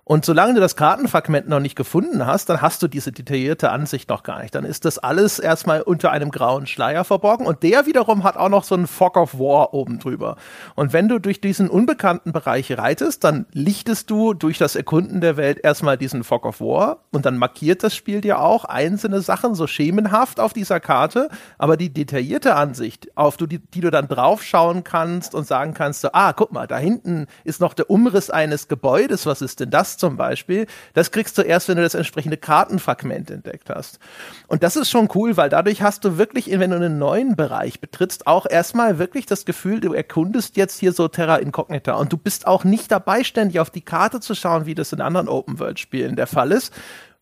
Und 0.09 0.23
solange 0.23 0.53
du 0.53 0.61
das 0.61 0.77
Kartenfragment 0.77 1.49
noch 1.49 1.59
nicht 1.59 1.75
gefunden 1.75 2.25
hast, 2.25 2.47
dann 2.47 2.61
hast 2.61 2.81
du 2.81 2.87
diese 2.87 3.11
detaillierte 3.11 3.71
Ansicht 3.71 4.07
noch 4.07 4.23
gar 4.23 4.41
nicht. 4.41 4.55
Dann 4.55 4.63
ist 4.63 4.85
das 4.85 4.99
alles 4.99 5.37
erstmal 5.37 5.81
unter 5.81 6.11
einem 6.11 6.31
grauen 6.31 6.65
Schleier 6.65 7.03
verborgen 7.03 7.45
und 7.45 7.61
der 7.61 7.85
wiederum 7.87 8.23
hat 8.23 8.37
auch 8.37 8.47
noch 8.47 8.63
so 8.63 8.75
einen 8.75 8.87
Fog 8.87 9.17
of 9.17 9.37
War 9.37 9.73
oben 9.73 9.99
drüber. 9.99 10.37
Und 10.75 10.93
wenn 10.93 11.09
du 11.09 11.19
durch 11.19 11.41
diesen 11.41 11.69
unbekannten 11.69 12.31
Bereich 12.31 12.77
reitest, 12.77 13.25
dann 13.25 13.47
lichtest 13.51 14.09
du 14.09 14.33
durch 14.33 14.57
das 14.57 14.77
Erkunden 14.77 15.19
der 15.19 15.35
Welt 15.35 15.59
erstmal 15.61 15.97
diesen 15.97 16.23
Fog 16.23 16.45
of 16.45 16.61
War 16.61 16.99
und 17.11 17.25
dann 17.25 17.37
markiert 17.37 17.83
das 17.83 17.93
Spiel 17.93 18.21
dir 18.21 18.39
auch 18.39 18.63
einzelne 18.63 19.19
Sachen 19.19 19.55
so 19.55 19.67
schemenhaft 19.67 20.39
auf 20.39 20.53
dieser 20.53 20.79
Karte, 20.79 21.27
aber 21.57 21.75
die 21.75 21.93
detaillierte 21.93 22.55
Ansicht, 22.55 23.09
auf 23.17 23.35
die, 23.35 23.59
die 23.59 23.81
du 23.81 23.91
dann 23.91 24.07
draufschauen 24.07 24.85
kannst 24.85 25.35
und 25.35 25.45
sagen 25.45 25.73
kannst, 25.73 25.99
so, 25.99 26.11
ah, 26.13 26.31
guck 26.31 26.53
mal, 26.53 26.65
da 26.65 26.77
hinten 26.77 27.27
ist 27.43 27.59
noch 27.59 27.73
der 27.73 27.89
Umriss 27.89 28.29
eines 28.29 28.69
Gebäudes, 28.69 29.25
was 29.25 29.41
ist 29.41 29.59
denn 29.59 29.69
das 29.69 29.96
zum 29.99 30.17
Beispiel, 30.17 30.67
das 30.93 31.11
kriegst 31.11 31.37
du 31.37 31.41
erst, 31.41 31.67
wenn 31.67 31.77
du 31.77 31.83
das 31.83 31.93
entsprechende 31.93 32.37
Kartenfragment 32.37 33.31
entdeckt 33.31 33.69
hast. 33.69 33.99
Und 34.47 34.63
das 34.63 34.75
ist 34.75 34.89
schon 34.89 35.09
cool, 35.15 35.37
weil 35.37 35.49
dadurch 35.49 35.81
hast 35.81 36.05
du 36.05 36.17
wirklich, 36.17 36.47
wenn 36.47 36.71
du 36.71 36.75
einen 36.75 36.97
neuen 36.97 37.35
Bereich 37.35 37.79
betrittst, 37.79 38.27
auch 38.27 38.45
erstmal 38.45 38.99
wirklich 38.99 39.25
das 39.25 39.45
Gefühl, 39.45 39.79
du 39.79 39.93
erkundest 39.93 40.57
jetzt 40.57 40.79
hier 40.79 40.93
so 40.93 41.07
Terra 41.07 41.37
Incognita 41.37 41.93
und 41.93 42.13
du 42.13 42.17
bist 42.17 42.47
auch 42.47 42.63
nicht 42.63 42.91
dabei, 42.91 43.23
ständig 43.23 43.59
auf 43.59 43.69
die 43.69 43.81
Karte 43.81 44.19
zu 44.19 44.35
schauen, 44.35 44.65
wie 44.65 44.75
das 44.75 44.93
in 44.93 45.01
anderen 45.01 45.27
Open-World-Spielen 45.27 46.15
der 46.15 46.27
Fall 46.27 46.51
ist, 46.51 46.73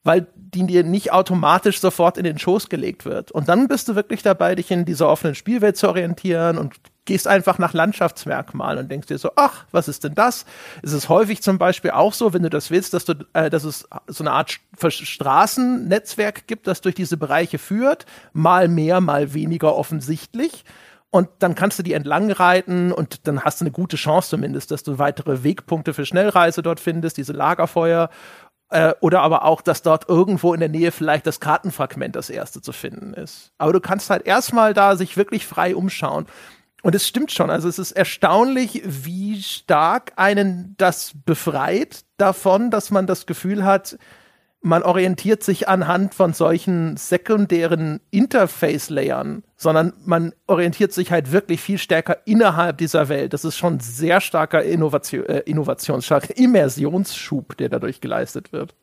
weil 0.05 0.27
die 0.35 0.65
dir 0.65 0.83
nicht 0.83 1.11
automatisch 1.11 1.81
sofort 1.81 2.17
in 2.17 2.23
den 2.23 2.39
Schoß 2.39 2.69
gelegt 2.69 3.03
wird. 3.03 3.31
Und 3.31 3.49
dann 3.49 3.67
bist 3.67 3.89
du 3.89 3.95
wirklich 3.95 4.21
dabei, 4.21 4.55
dich 4.55 4.71
in 4.71 4.85
dieser 4.85 5.09
offenen 5.09 5.35
Spielwelt 5.35 5.75
zu 5.75 5.89
orientieren 5.89 6.57
und 6.57 6.75
gehst 7.03 7.27
einfach 7.27 7.57
nach 7.57 7.73
Landschaftsmerkmalen 7.73 8.79
und 8.79 8.91
denkst 8.91 9.07
dir 9.07 9.17
so, 9.17 9.31
ach, 9.35 9.65
was 9.71 9.87
ist 9.87 10.03
denn 10.03 10.15
das? 10.15 10.45
Es 10.81 10.93
ist 10.93 11.09
häufig 11.09 11.41
zum 11.41 11.57
Beispiel 11.57 11.91
auch 11.91 12.13
so, 12.13 12.33
wenn 12.33 12.43
du 12.43 12.49
das 12.49 12.71
willst, 12.71 12.93
dass 12.93 13.05
du, 13.05 13.13
äh, 13.33 13.49
dass 13.49 13.63
es 13.63 13.87
so 14.07 14.23
eine 14.23 14.31
Art 14.31 14.59
Straßennetzwerk 14.87 16.47
gibt, 16.47 16.67
das 16.67 16.81
durch 16.81 16.95
diese 16.95 17.17
Bereiche 17.17 17.57
führt, 17.57 18.05
mal 18.31 18.67
mehr, 18.67 19.01
mal 19.01 19.33
weniger 19.33 19.75
offensichtlich. 19.75 20.63
Und 21.15 21.29
dann 21.39 21.55
kannst 21.55 21.79
du 21.79 21.83
die 21.83 21.93
entlang 21.93 22.29
reiten 22.29 22.91
und 22.91 23.25
dann 23.25 23.39
hast 23.41 23.61
du 23.61 23.63
eine 23.63 23.71
gute 23.71 23.95
Chance 23.95 24.31
zumindest, 24.31 24.71
dass 24.71 24.83
du 24.83 24.99
weitere 24.99 25.43
Wegpunkte 25.43 25.93
für 25.93 26.05
Schnellreise 26.05 26.61
dort 26.61 26.81
findest, 26.81 27.15
diese 27.15 27.31
Lagerfeuer 27.31 28.09
äh, 28.75 28.93
oder 28.99 29.21
aber 29.21 29.45
auch, 29.45 29.61
dass 29.61 29.81
dort 29.81 30.09
irgendwo 30.09 30.53
in 30.53 30.59
der 30.59 30.67
Nähe 30.67 30.91
vielleicht 30.91 31.25
das 31.25 31.39
Kartenfragment 31.39 32.15
das 32.15 32.29
erste 32.29 32.61
zu 32.61 32.73
finden 32.73 33.13
ist. 33.13 33.53
Aber 33.57 33.71
du 33.71 33.79
kannst 33.79 34.09
halt 34.09 34.27
erstmal 34.27 34.73
da 34.73 34.97
sich 34.97 35.15
wirklich 35.15 35.47
frei 35.47 35.75
umschauen. 35.75 36.25
Und 36.83 36.93
es 36.93 37.07
stimmt 37.07 37.31
schon, 37.31 37.49
also 37.49 37.69
es 37.69 37.79
ist 37.79 37.93
erstaunlich, 37.93 38.81
wie 38.85 39.41
stark 39.41 40.11
einen 40.17 40.75
das 40.77 41.13
befreit 41.25 42.03
davon, 42.17 42.69
dass 42.69 42.91
man 42.91 43.07
das 43.07 43.25
Gefühl 43.25 43.63
hat, 43.63 43.97
man 44.65 44.81
orientiert 44.81 45.43
sich 45.43 45.69
anhand 45.69 46.15
von 46.15 46.33
solchen 46.33 46.97
sekundären 46.97 48.01
Interface-Layern, 48.09 49.43
sondern 49.55 49.93
man 50.03 50.33
orientiert 50.47 50.91
sich 50.91 51.11
halt 51.11 51.31
wirklich 51.31 51.61
viel 51.61 51.77
stärker 51.77 52.17
innerhalb 52.25 52.79
dieser 52.79 53.07
Welt. 53.07 53.33
Das 53.33 53.45
ist 53.45 53.57
schon 53.57 53.79
sehr 53.79 54.21
starker 54.21 54.63
Innovation, 54.63 55.23
äh, 55.27 55.41
Innovationsstarker 55.41 56.35
Immersionsschub, 56.37 57.55
der 57.57 57.69
dadurch 57.69 58.01
geleistet 58.01 58.53
wird. 58.53 58.73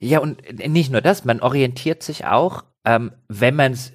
Ja, 0.00 0.20
und 0.20 0.42
nicht 0.66 0.90
nur 0.90 1.02
das, 1.02 1.26
man 1.26 1.40
orientiert 1.40 2.02
sich 2.02 2.24
auch, 2.24 2.64
ähm, 2.86 3.12
wenn 3.28 3.54
man 3.54 3.72
es 3.72 3.92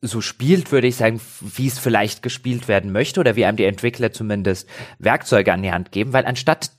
so 0.00 0.22
spielt, 0.22 0.72
würde 0.72 0.86
ich 0.86 0.96
sagen, 0.96 1.20
wie 1.40 1.66
es 1.66 1.78
vielleicht 1.78 2.22
gespielt 2.22 2.66
werden 2.66 2.92
möchte 2.92 3.20
oder 3.20 3.36
wie 3.36 3.44
einem 3.44 3.58
die 3.58 3.64
Entwickler 3.64 4.10
zumindest 4.10 4.66
Werkzeuge 4.98 5.52
an 5.52 5.62
die 5.62 5.72
Hand 5.72 5.92
geben, 5.92 6.14
weil 6.14 6.24
anstatt 6.24 6.70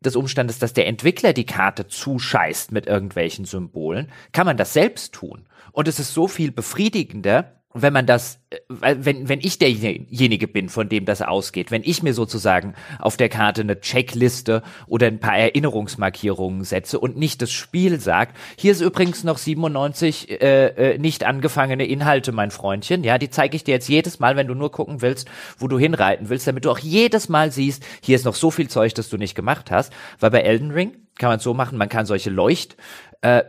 des 0.00 0.16
Umstandes, 0.16 0.58
dass 0.58 0.72
der 0.72 0.86
Entwickler 0.86 1.32
die 1.32 1.46
Karte 1.46 1.86
zuscheißt 1.86 2.72
mit 2.72 2.86
irgendwelchen 2.86 3.44
Symbolen, 3.44 4.10
kann 4.32 4.46
man 4.46 4.56
das 4.56 4.72
selbst 4.72 5.14
tun. 5.14 5.46
Und 5.72 5.88
es 5.88 5.98
ist 5.98 6.12
so 6.12 6.28
viel 6.28 6.52
befriedigender, 6.52 7.59
wenn 7.72 7.92
man 7.92 8.06
das, 8.06 8.40
äh, 8.50 8.96
wenn, 8.98 9.28
wenn 9.28 9.40
ich 9.40 9.58
derjenige 9.58 10.48
bin, 10.48 10.68
von 10.68 10.88
dem 10.88 11.04
das 11.04 11.22
ausgeht, 11.22 11.70
wenn 11.70 11.82
ich 11.84 12.02
mir 12.02 12.14
sozusagen 12.14 12.74
auf 12.98 13.16
der 13.16 13.28
Karte 13.28 13.60
eine 13.60 13.80
Checkliste 13.80 14.62
oder 14.86 15.06
ein 15.06 15.20
paar 15.20 15.36
Erinnerungsmarkierungen 15.36 16.64
setze 16.64 16.98
und 16.98 17.16
nicht 17.16 17.40
das 17.42 17.52
Spiel 17.52 18.00
sagt, 18.00 18.36
hier 18.56 18.72
ist 18.72 18.80
übrigens 18.80 19.22
noch 19.22 19.38
97 19.38 20.30
äh, 20.30 20.66
äh, 20.66 20.98
nicht 20.98 21.24
angefangene 21.24 21.86
Inhalte, 21.86 22.32
mein 22.32 22.50
Freundchen, 22.50 23.04
ja, 23.04 23.18
die 23.18 23.30
zeige 23.30 23.54
ich 23.54 23.62
dir 23.62 23.74
jetzt 23.74 23.88
jedes 23.88 24.18
Mal, 24.18 24.36
wenn 24.36 24.48
du 24.48 24.54
nur 24.54 24.72
gucken 24.72 25.00
willst, 25.00 25.30
wo 25.58 25.68
du 25.68 25.78
hinreiten 25.78 26.28
willst, 26.28 26.46
damit 26.48 26.64
du 26.64 26.70
auch 26.70 26.78
jedes 26.78 27.28
Mal 27.28 27.52
siehst, 27.52 27.84
hier 28.02 28.16
ist 28.16 28.24
noch 28.24 28.34
so 28.34 28.50
viel 28.50 28.68
Zeug, 28.68 28.94
das 28.94 29.08
du 29.08 29.16
nicht 29.16 29.36
gemacht 29.36 29.70
hast, 29.70 29.92
weil 30.18 30.30
bei 30.30 30.40
Elden 30.40 30.72
Ring 30.72 30.96
kann 31.18 31.28
man 31.28 31.38
es 31.38 31.44
so 31.44 31.54
machen, 31.54 31.78
man 31.78 31.88
kann 31.88 32.06
solche 32.06 32.30
Leucht 32.30 32.76
äh, 33.20 33.42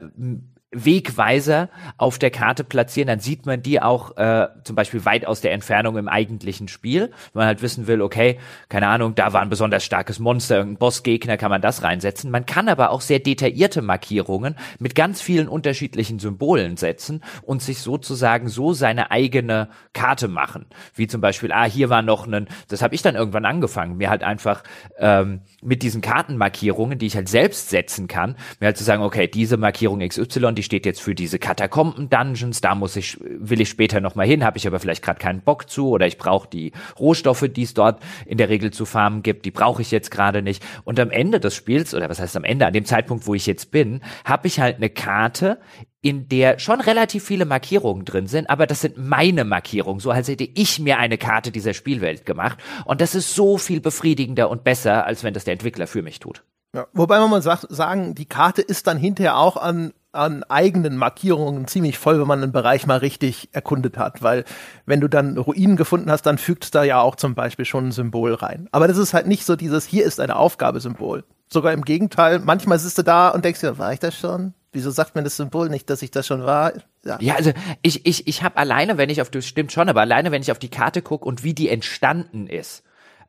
Wegweiser 0.72 1.70
auf 1.98 2.18
der 2.18 2.32
Karte 2.32 2.64
platzieren, 2.64 3.08
dann 3.08 3.20
sieht 3.20 3.46
man 3.46 3.62
die 3.62 3.82
auch 3.82 4.16
äh, 4.18 4.48
zum 4.64 4.76
Beispiel 4.76 5.04
weit 5.04 5.26
aus 5.28 5.42
der 5.42 5.52
Entfernung 5.52 5.98
im 5.98 6.08
eigentlichen 6.08 6.70
Spiel. 6.70 7.12
Wenn 7.34 7.42
man 7.42 7.48
halt 7.48 7.62
wissen 7.62 7.88
will, 7.88 8.02
okay, 8.02 8.40
keine 8.70 8.88
Ahnung, 8.88 9.14
da 9.16 9.34
war 9.34 9.42
ein 9.42 9.50
besonders 9.50 9.84
starkes 9.84 10.20
Monster, 10.20 10.58
irgendein 10.58 10.80
Bossgegner, 10.80 11.36
kann 11.36 11.52
man 11.52 11.62
das 11.62 11.84
reinsetzen. 11.84 12.32
Man 12.32 12.46
kann 12.46 12.70
aber 12.70 12.92
auch 12.92 13.02
sehr 13.02 13.20
detaillierte 13.20 13.82
Markierungen 13.82 14.56
mit 14.80 14.96
ganz 14.96 15.22
vielen 15.22 15.50
unterschiedlichen 15.50 16.20
Symbolen 16.20 16.78
setzen 16.78 17.22
und 17.42 17.62
sich 17.62 17.80
sozusagen 17.80 18.48
so 18.48 18.72
seine 18.72 19.12
eigene 19.12 19.68
Karte 19.94 20.30
machen. 20.30 20.68
Wie 20.96 21.08
zum 21.08 21.20
Beispiel, 21.20 21.52
ah, 21.52 21.66
hier 21.66 21.90
war 21.90 22.02
noch 22.02 22.26
ein, 22.28 22.48
das 22.70 22.82
habe 22.82 22.96
ich 22.96 23.02
dann 23.02 23.16
irgendwann 23.16 23.46
angefangen, 23.46 23.98
mir 23.98 24.10
halt 24.10 24.24
einfach 24.24 24.64
ähm, 24.98 25.42
mit 25.62 25.84
diesen 25.84 26.02
Kartenmarkierungen, 26.02 26.98
die 26.98 27.08
ich 27.08 27.16
halt 27.16 27.28
selbst 27.28 27.70
setzen 27.70 28.08
kann, 28.08 28.38
mir 28.62 28.68
halt 28.68 28.78
zu 28.78 28.86
sagen, 28.86 29.04
okay, 29.04 29.28
diese 29.28 29.58
Markierung 29.58 30.00
XY, 30.00 30.54
die 30.54 30.61
steht 30.64 30.86
jetzt 30.86 31.02
für 31.02 31.16
diese 31.16 31.40
Katakomben-Dungeons, 31.40 32.62
da 32.62 32.76
muss 32.76 32.96
ich, 32.96 33.18
will 33.22 33.62
ich 33.62 33.70
später 33.70 34.02
nochmal 34.02 34.28
hin, 34.28 34.44
habe 34.44 34.58
ich 34.58 34.68
aber 34.68 34.80
vielleicht 34.80 35.04
gerade 35.04 35.20
keinen 35.20 35.42
Bock 35.42 35.70
zu 35.70 35.90
oder 35.90 36.08
ich 36.08 36.18
brauche 36.18 36.48
die 36.48 36.72
Rohstoffe, 37.00 37.46
die 37.50 37.64
es 37.64 37.74
dort 37.74 38.02
in 38.26 38.38
der 38.38 38.50
Regel 38.50 38.72
zu 38.72 38.86
farmen 38.86 39.24
gibt, 39.24 39.46
die 39.46 39.52
brauche 39.52 39.82
ich 39.82 39.92
jetzt 39.92 40.12
gerade 40.12 40.42
nicht. 40.42 40.64
Und 40.84 41.00
am 41.00 41.12
Ende 41.12 41.40
des 41.40 41.56
Spiels, 41.56 41.94
oder 41.94 42.10
was 42.10 42.20
heißt 42.20 42.36
am 42.36 42.44
Ende, 42.44 42.66
an 42.66 42.74
dem 42.74 42.86
Zeitpunkt, 42.86 43.28
wo 43.28 43.34
ich 43.34 43.46
jetzt 43.46 43.72
bin, 43.72 44.02
habe 44.26 44.48
ich 44.48 44.60
halt 44.60 44.78
eine 44.78 44.90
Karte, 44.90 45.60
in 46.02 46.28
der 46.28 46.58
schon 46.58 46.82
relativ 46.82 47.24
viele 47.24 47.46
Markierungen 47.46 48.06
drin 48.06 48.28
sind, 48.28 48.50
aber 48.50 48.66
das 48.66 48.82
sind 48.82 48.98
meine 48.98 49.46
Markierungen, 49.46 50.00
so 50.00 50.10
als 50.10 50.28
hätte 50.28 50.44
ich 50.44 50.80
mir 50.80 50.98
eine 50.98 51.18
Karte 51.18 51.52
dieser 51.52 51.74
Spielwelt 51.74 52.26
gemacht. 52.26 52.58
Und 52.86 53.02
das 53.02 53.14
ist 53.14 53.36
so 53.36 53.58
viel 53.58 53.82
befriedigender 53.82 54.50
und 54.50 54.64
besser, 54.64 55.06
als 55.06 55.24
wenn 55.24 55.34
das 55.34 55.44
der 55.44 55.54
Entwickler 55.54 55.86
für 55.86 56.02
mich 56.02 56.20
tut. 56.20 56.44
Ja, 56.74 56.88
wobei 56.94 57.20
man 57.20 57.30
mal 57.30 57.42
sagt, 57.42 57.68
sagen, 57.70 58.16
die 58.16 58.26
Karte 58.26 58.62
ist 58.62 58.88
dann 58.88 58.98
hinterher 58.98 59.38
auch 59.38 59.58
an 59.58 59.94
an 60.14 60.44
eigenen 60.44 60.98
Markierungen 60.98 61.68
ziemlich 61.68 61.98
voll, 61.98 62.20
wenn 62.20 62.28
man 62.28 62.44
einen 62.44 62.52
Bereich 62.52 62.86
mal 62.86 62.98
richtig 62.98 63.50
erkundet 63.54 63.98
hat, 63.98 64.22
weil 64.22 64.44
wenn 64.86 65.00
du 65.00 65.08
dann 65.08 65.38
Ruinen 65.38 65.78
gefunden 65.78 66.12
hast, 66.12 66.24
dann 66.24 66.38
fügt 66.38 66.76
da 66.76 66.84
ja 66.84 67.00
auch 67.00 67.16
zum 67.16 67.34
Beispiel 67.34 67.66
schon 67.66 67.88
ein 67.88 67.92
Symbol 67.92 68.34
rein. 68.34 68.68
Aber 68.72 68.88
das 68.88 68.98
ist 68.98 69.14
halt 69.14 69.28
nicht 69.28 69.46
so 69.46 69.56
dieses, 69.56 69.86
hier 69.86 70.06
ist 70.06 70.20
eine 70.20 70.36
Aufgabesymbol. 70.36 71.24
Sogar 71.48 71.74
im 71.74 71.84
Gegenteil, 71.84 72.40
manchmal 72.40 72.80
sitzt 72.80 72.98
du 72.98 73.04
da 73.04 73.30
und 73.30 73.46
denkst 73.46 73.62
dir, 73.62 73.78
war 73.78 73.94
ich 73.94 74.00
das 74.00 74.18
schon? 74.18 74.54
Wieso 74.74 74.90
sagt 74.90 75.16
mir 75.16 75.24
das 75.24 75.36
Symbol 75.38 75.70
nicht, 75.70 75.90
dass 75.90 76.02
ich 76.02 76.12
das 76.12 76.28
schon 76.28 76.44
war? 76.44 76.74
Ja, 77.06 77.18
ja 77.20 77.36
also 77.36 77.52
ich, 77.82 78.06
ich, 78.06 78.28
ich 78.28 78.44
habe 78.44 78.58
alleine, 78.58 78.98
wenn 78.98 79.10
ich 79.10 79.22
auf, 79.22 79.30
das 79.30 79.46
stimmt 79.46 79.72
schon, 79.72 79.90
aber 79.90 80.02
alleine, 80.02 80.32
wenn 80.32 80.42
ich 80.42 80.52
auf 80.52 80.60
die 80.60 80.70
Karte 80.70 81.02
gucke 81.02 81.26
und 81.26 81.44
wie 81.44 81.54
die 81.54 81.70
entstanden 81.70 82.48
ist, 82.48 82.84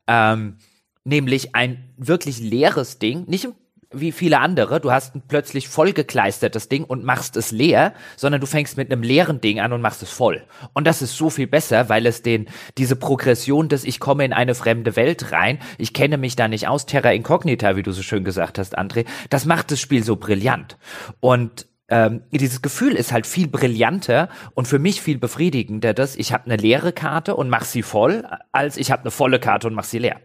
ähm, 0.07 0.57
nämlich 1.03 1.55
ein 1.55 1.93
wirklich 1.97 2.39
leeres 2.39 2.99
Ding, 2.99 3.25
nicht 3.27 3.47
wie 3.93 4.11
viele 4.11 4.39
andere. 4.39 4.79
Du 4.79 4.91
hast 4.91 5.15
ein 5.15 5.23
plötzlich 5.27 5.67
vollgekleistertes 5.67 6.69
Ding 6.69 6.83
und 6.83 7.03
machst 7.03 7.37
es 7.37 7.51
leer, 7.51 7.93
sondern 8.15 8.41
du 8.41 8.47
fängst 8.47 8.77
mit 8.77 8.91
einem 8.91 9.03
leeren 9.03 9.41
Ding 9.41 9.59
an 9.59 9.73
und 9.73 9.81
machst 9.81 10.03
es 10.03 10.09
voll. 10.09 10.43
Und 10.73 10.85
das 10.85 11.01
ist 11.01 11.15
so 11.15 11.29
viel 11.29 11.47
besser, 11.47 11.89
weil 11.89 12.05
es 12.05 12.21
den, 12.21 12.47
diese 12.77 12.95
Progression 12.95 13.69
dass 13.69 13.83
ich 13.83 13.99
komme 13.99 14.25
in 14.25 14.33
eine 14.33 14.55
fremde 14.55 14.95
Welt 14.95 15.31
rein, 15.31 15.59
ich 15.77 15.93
kenne 15.93 16.17
mich 16.17 16.35
da 16.35 16.47
nicht 16.47 16.67
aus, 16.67 16.85
Terra 16.85 17.11
Incognita, 17.11 17.75
wie 17.75 17.83
du 17.83 17.91
so 17.91 18.01
schön 18.01 18.23
gesagt 18.23 18.59
hast, 18.59 18.77
André, 18.77 19.05
das 19.29 19.45
macht 19.45 19.71
das 19.71 19.79
Spiel 19.79 20.03
so 20.03 20.15
brillant. 20.15 20.77
Und 21.19 21.67
ähm, 21.89 22.23
dieses 22.31 22.61
Gefühl 22.61 22.93
ist 22.93 23.11
halt 23.11 23.27
viel 23.27 23.47
brillanter 23.47 24.29
und 24.53 24.67
für 24.67 24.79
mich 24.79 25.01
viel 25.01 25.17
befriedigender, 25.17 25.93
dass 25.93 26.15
ich 26.15 26.33
habe 26.33 26.45
eine 26.45 26.55
leere 26.55 26.93
Karte 26.93 27.35
und 27.35 27.49
mach 27.49 27.65
sie 27.65 27.83
voll, 27.83 28.25
als 28.51 28.77
ich 28.77 28.91
habe 28.91 29.01
eine 29.01 29.11
volle 29.11 29.39
Karte 29.39 29.67
und 29.67 29.73
mach 29.73 29.83
sie 29.83 29.99
leer. 29.99 30.19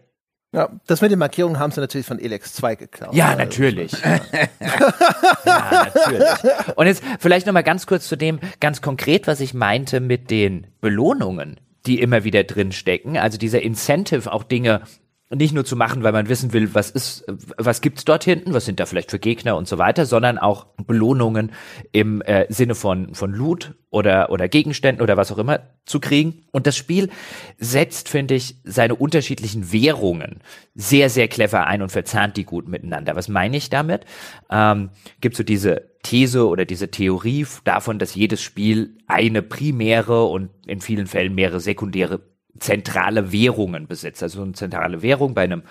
Ja, 0.52 0.70
das 0.86 1.02
mit 1.02 1.10
den 1.10 1.18
Markierungen 1.18 1.58
haben 1.58 1.72
sie 1.72 1.80
natürlich 1.80 2.06
von 2.06 2.18
Elex 2.18 2.54
2 2.54 2.76
geklaut. 2.76 3.14
Ja, 3.14 3.36
natürlich. 3.36 3.92
ja, 5.44 5.90
natürlich. 5.94 6.28
Und 6.74 6.86
jetzt 6.86 7.02
vielleicht 7.18 7.46
noch 7.46 7.52
mal 7.52 7.62
ganz 7.62 7.86
kurz 7.86 8.08
zu 8.08 8.16
dem 8.16 8.40
ganz 8.58 8.80
konkret, 8.80 9.26
was 9.26 9.40
ich 9.40 9.52
meinte 9.52 10.00
mit 10.00 10.30
den 10.30 10.66
Belohnungen, 10.80 11.60
die 11.84 12.00
immer 12.00 12.24
wieder 12.24 12.44
drin 12.44 12.72
stecken. 12.72 13.18
Also 13.18 13.36
dieser 13.36 13.60
Incentive, 13.60 14.32
auch 14.32 14.42
Dinge 14.42 14.82
nicht 15.30 15.52
nur 15.52 15.64
zu 15.64 15.76
machen, 15.76 16.02
weil 16.02 16.12
man 16.12 16.28
wissen 16.28 16.52
will, 16.54 16.74
was 16.74 16.90
ist, 16.90 17.24
was 17.58 17.82
gibt's 17.82 18.04
dort 18.04 18.24
hinten, 18.24 18.54
was 18.54 18.64
sind 18.64 18.80
da 18.80 18.86
vielleicht 18.86 19.10
für 19.10 19.18
Gegner 19.18 19.56
und 19.56 19.68
so 19.68 19.76
weiter, 19.76 20.06
sondern 20.06 20.38
auch 20.38 20.66
Belohnungen 20.86 21.52
im 21.92 22.22
äh, 22.22 22.46
Sinne 22.48 22.74
von 22.74 23.14
von 23.14 23.32
Loot 23.32 23.74
oder 23.90 24.30
oder 24.30 24.48
Gegenständen 24.48 25.02
oder 25.02 25.18
was 25.18 25.30
auch 25.30 25.38
immer 25.38 25.60
zu 25.84 26.00
kriegen. 26.00 26.44
Und 26.50 26.66
das 26.66 26.76
Spiel 26.76 27.10
setzt, 27.58 28.08
finde 28.08 28.34
ich, 28.34 28.56
seine 28.64 28.94
unterschiedlichen 28.94 29.70
Währungen 29.70 30.40
sehr 30.74 31.10
sehr 31.10 31.28
clever 31.28 31.66
ein 31.66 31.82
und 31.82 31.92
verzahnt 31.92 32.38
die 32.38 32.44
gut 32.44 32.66
miteinander. 32.66 33.14
Was 33.14 33.28
meine 33.28 33.58
ich 33.58 33.68
damit? 33.68 34.06
Ähm, 34.50 34.88
gibt 35.20 35.36
so 35.36 35.42
diese 35.42 35.90
These 36.02 36.48
oder 36.48 36.64
diese 36.64 36.90
Theorie 36.90 37.46
davon, 37.64 37.98
dass 37.98 38.14
jedes 38.14 38.40
Spiel 38.40 38.96
eine 39.06 39.42
primäre 39.42 40.24
und 40.24 40.48
in 40.66 40.80
vielen 40.80 41.06
Fällen 41.06 41.34
mehrere 41.34 41.60
sekundäre 41.60 42.20
zentrale 42.58 43.32
Währungen 43.32 43.86
besitzt. 43.86 44.22
Also 44.22 44.42
eine 44.42 44.52
zentrale 44.52 45.02
Währung 45.02 45.34
bei 45.34 45.44
einem, 45.44 45.62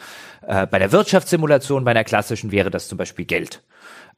äh, 0.45 0.67
bei 0.67 0.79
der 0.79 0.91
Wirtschaftssimulation, 0.91 1.83
bei 1.83 1.91
einer 1.91 2.03
klassischen 2.03 2.51
wäre 2.51 2.69
das 2.69 2.87
zum 2.87 2.97
Beispiel 2.97 3.25
Geld. 3.25 3.63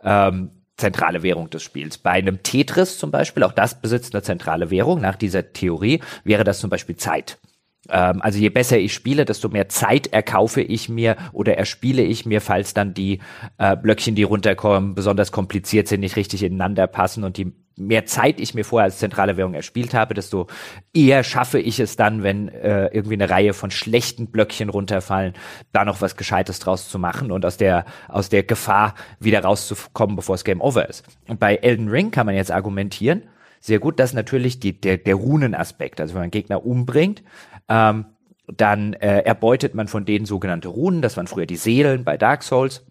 Ähm, 0.03 0.51
zentrale 0.77 1.23
Währung 1.23 1.49
des 1.49 1.61
Spiels. 1.61 1.97
Bei 1.97 2.11
einem 2.11 2.41
Tetris 2.41 2.97
zum 2.97 3.11
Beispiel, 3.11 3.43
auch 3.43 3.51
das 3.51 3.79
besitzt 3.81 4.15
eine 4.15 4.23
zentrale 4.23 4.71
Währung. 4.71 5.01
Nach 5.01 5.15
dieser 5.15 5.53
Theorie 5.53 5.99
wäre 6.23 6.43
das 6.43 6.59
zum 6.59 6.69
Beispiel 6.69 6.95
Zeit. 6.95 7.37
Ähm, 7.89 8.21
also 8.21 8.39
je 8.39 8.49
besser 8.49 8.77
ich 8.77 8.93
spiele, 8.93 9.25
desto 9.25 9.49
mehr 9.49 9.69
Zeit 9.69 10.07
erkaufe 10.07 10.61
ich 10.61 10.89
mir 10.89 11.17
oder 11.31 11.57
erspiele 11.57 12.01
ich 12.01 12.25
mir, 12.25 12.41
falls 12.41 12.73
dann 12.73 12.93
die 12.93 13.19
äh, 13.57 13.75
Blöckchen, 13.75 14.15
die 14.15 14.23
runterkommen, 14.23 14.95
besonders 14.95 15.31
kompliziert 15.31 15.87
sind, 15.87 16.01
nicht 16.01 16.15
richtig 16.15 16.43
ineinander 16.43 16.87
passen 16.87 17.23
und 17.23 17.37
die 17.37 17.53
mehr 17.79 18.05
Zeit 18.05 18.39
ich 18.39 18.53
mir 18.53 18.65
vorher 18.65 18.85
als 18.85 18.99
zentrale 18.99 19.37
Währung 19.37 19.53
erspielt 19.53 19.93
habe, 19.93 20.13
desto 20.13 20.47
eher 20.93 21.23
schaffe 21.23 21.59
ich 21.59 21.79
es 21.79 21.95
dann, 21.95 22.23
wenn 22.23 22.49
äh, 22.49 22.87
irgendwie 22.87 23.15
eine 23.15 23.29
Reihe 23.29 23.53
von 23.53 23.71
schlechten 23.71 24.27
Blöckchen 24.27 24.69
runterfallen, 24.69 25.33
da 25.71 25.85
noch 25.85 26.01
was 26.01 26.15
Gescheites 26.15 26.59
draus 26.59 26.89
zu 26.89 26.99
machen 26.99 27.31
und 27.31 27.45
aus 27.45 27.57
der, 27.57 27.85
aus 28.07 28.29
der 28.29 28.43
Gefahr 28.43 28.95
wieder 29.19 29.43
rauszukommen, 29.43 30.15
bevor 30.15 30.35
es 30.35 30.43
Game 30.43 30.61
Over 30.61 30.89
ist. 30.89 31.05
Und 31.27 31.39
bei 31.39 31.55
Elden 31.55 31.89
Ring 31.89 32.11
kann 32.11 32.25
man 32.25 32.35
jetzt 32.35 32.51
argumentieren, 32.51 33.23
sehr 33.61 33.79
gut, 33.79 33.99
dass 33.99 34.13
natürlich 34.13 34.59
die, 34.59 34.79
der, 34.79 34.97
der 34.97 35.15
Runenaspekt, 35.15 35.99
also 35.99 36.13
wenn 36.13 36.21
man 36.21 36.31
Gegner 36.31 36.65
umbringt, 36.65 37.23
ähm, 37.67 38.05
dann 38.47 38.93
äh, 38.93 39.19
erbeutet 39.19 39.75
man 39.75 39.87
von 39.87 40.05
denen 40.05 40.25
sogenannte 40.25 40.69
Runen, 40.69 41.01
das 41.01 41.17
waren 41.17 41.27
früher 41.27 41.45
die 41.45 41.55
Seelen 41.55 42.03
bei 42.03 42.17
Dark 42.17 42.43
Souls. 42.43 42.85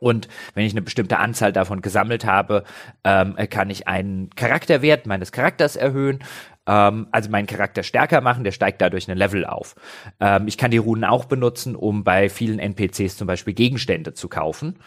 Und 0.00 0.28
wenn 0.54 0.66
ich 0.66 0.72
eine 0.72 0.82
bestimmte 0.82 1.18
Anzahl 1.18 1.52
davon 1.52 1.80
gesammelt 1.80 2.24
habe, 2.24 2.64
ähm, 3.04 3.36
kann 3.48 3.70
ich 3.70 3.88
einen 3.88 4.30
Charakterwert 4.30 5.06
meines 5.06 5.32
Charakters 5.32 5.76
erhöhen, 5.76 6.20
ähm, 6.66 7.06
also 7.10 7.30
meinen 7.30 7.46
Charakter 7.46 7.82
stärker 7.82 8.20
machen, 8.20 8.44
der 8.44 8.52
steigt 8.52 8.80
dadurch 8.80 9.08
ein 9.08 9.16
Level 9.16 9.44
auf. 9.44 9.74
Ähm, 10.20 10.48
ich 10.48 10.58
kann 10.58 10.70
die 10.70 10.78
Runen 10.78 11.04
auch 11.04 11.26
benutzen, 11.26 11.76
um 11.76 12.04
bei 12.04 12.28
vielen 12.28 12.58
NPCs 12.58 13.16
zum 13.16 13.26
Beispiel 13.26 13.54
Gegenstände 13.54 14.14
zu 14.14 14.28
kaufen. 14.28 14.78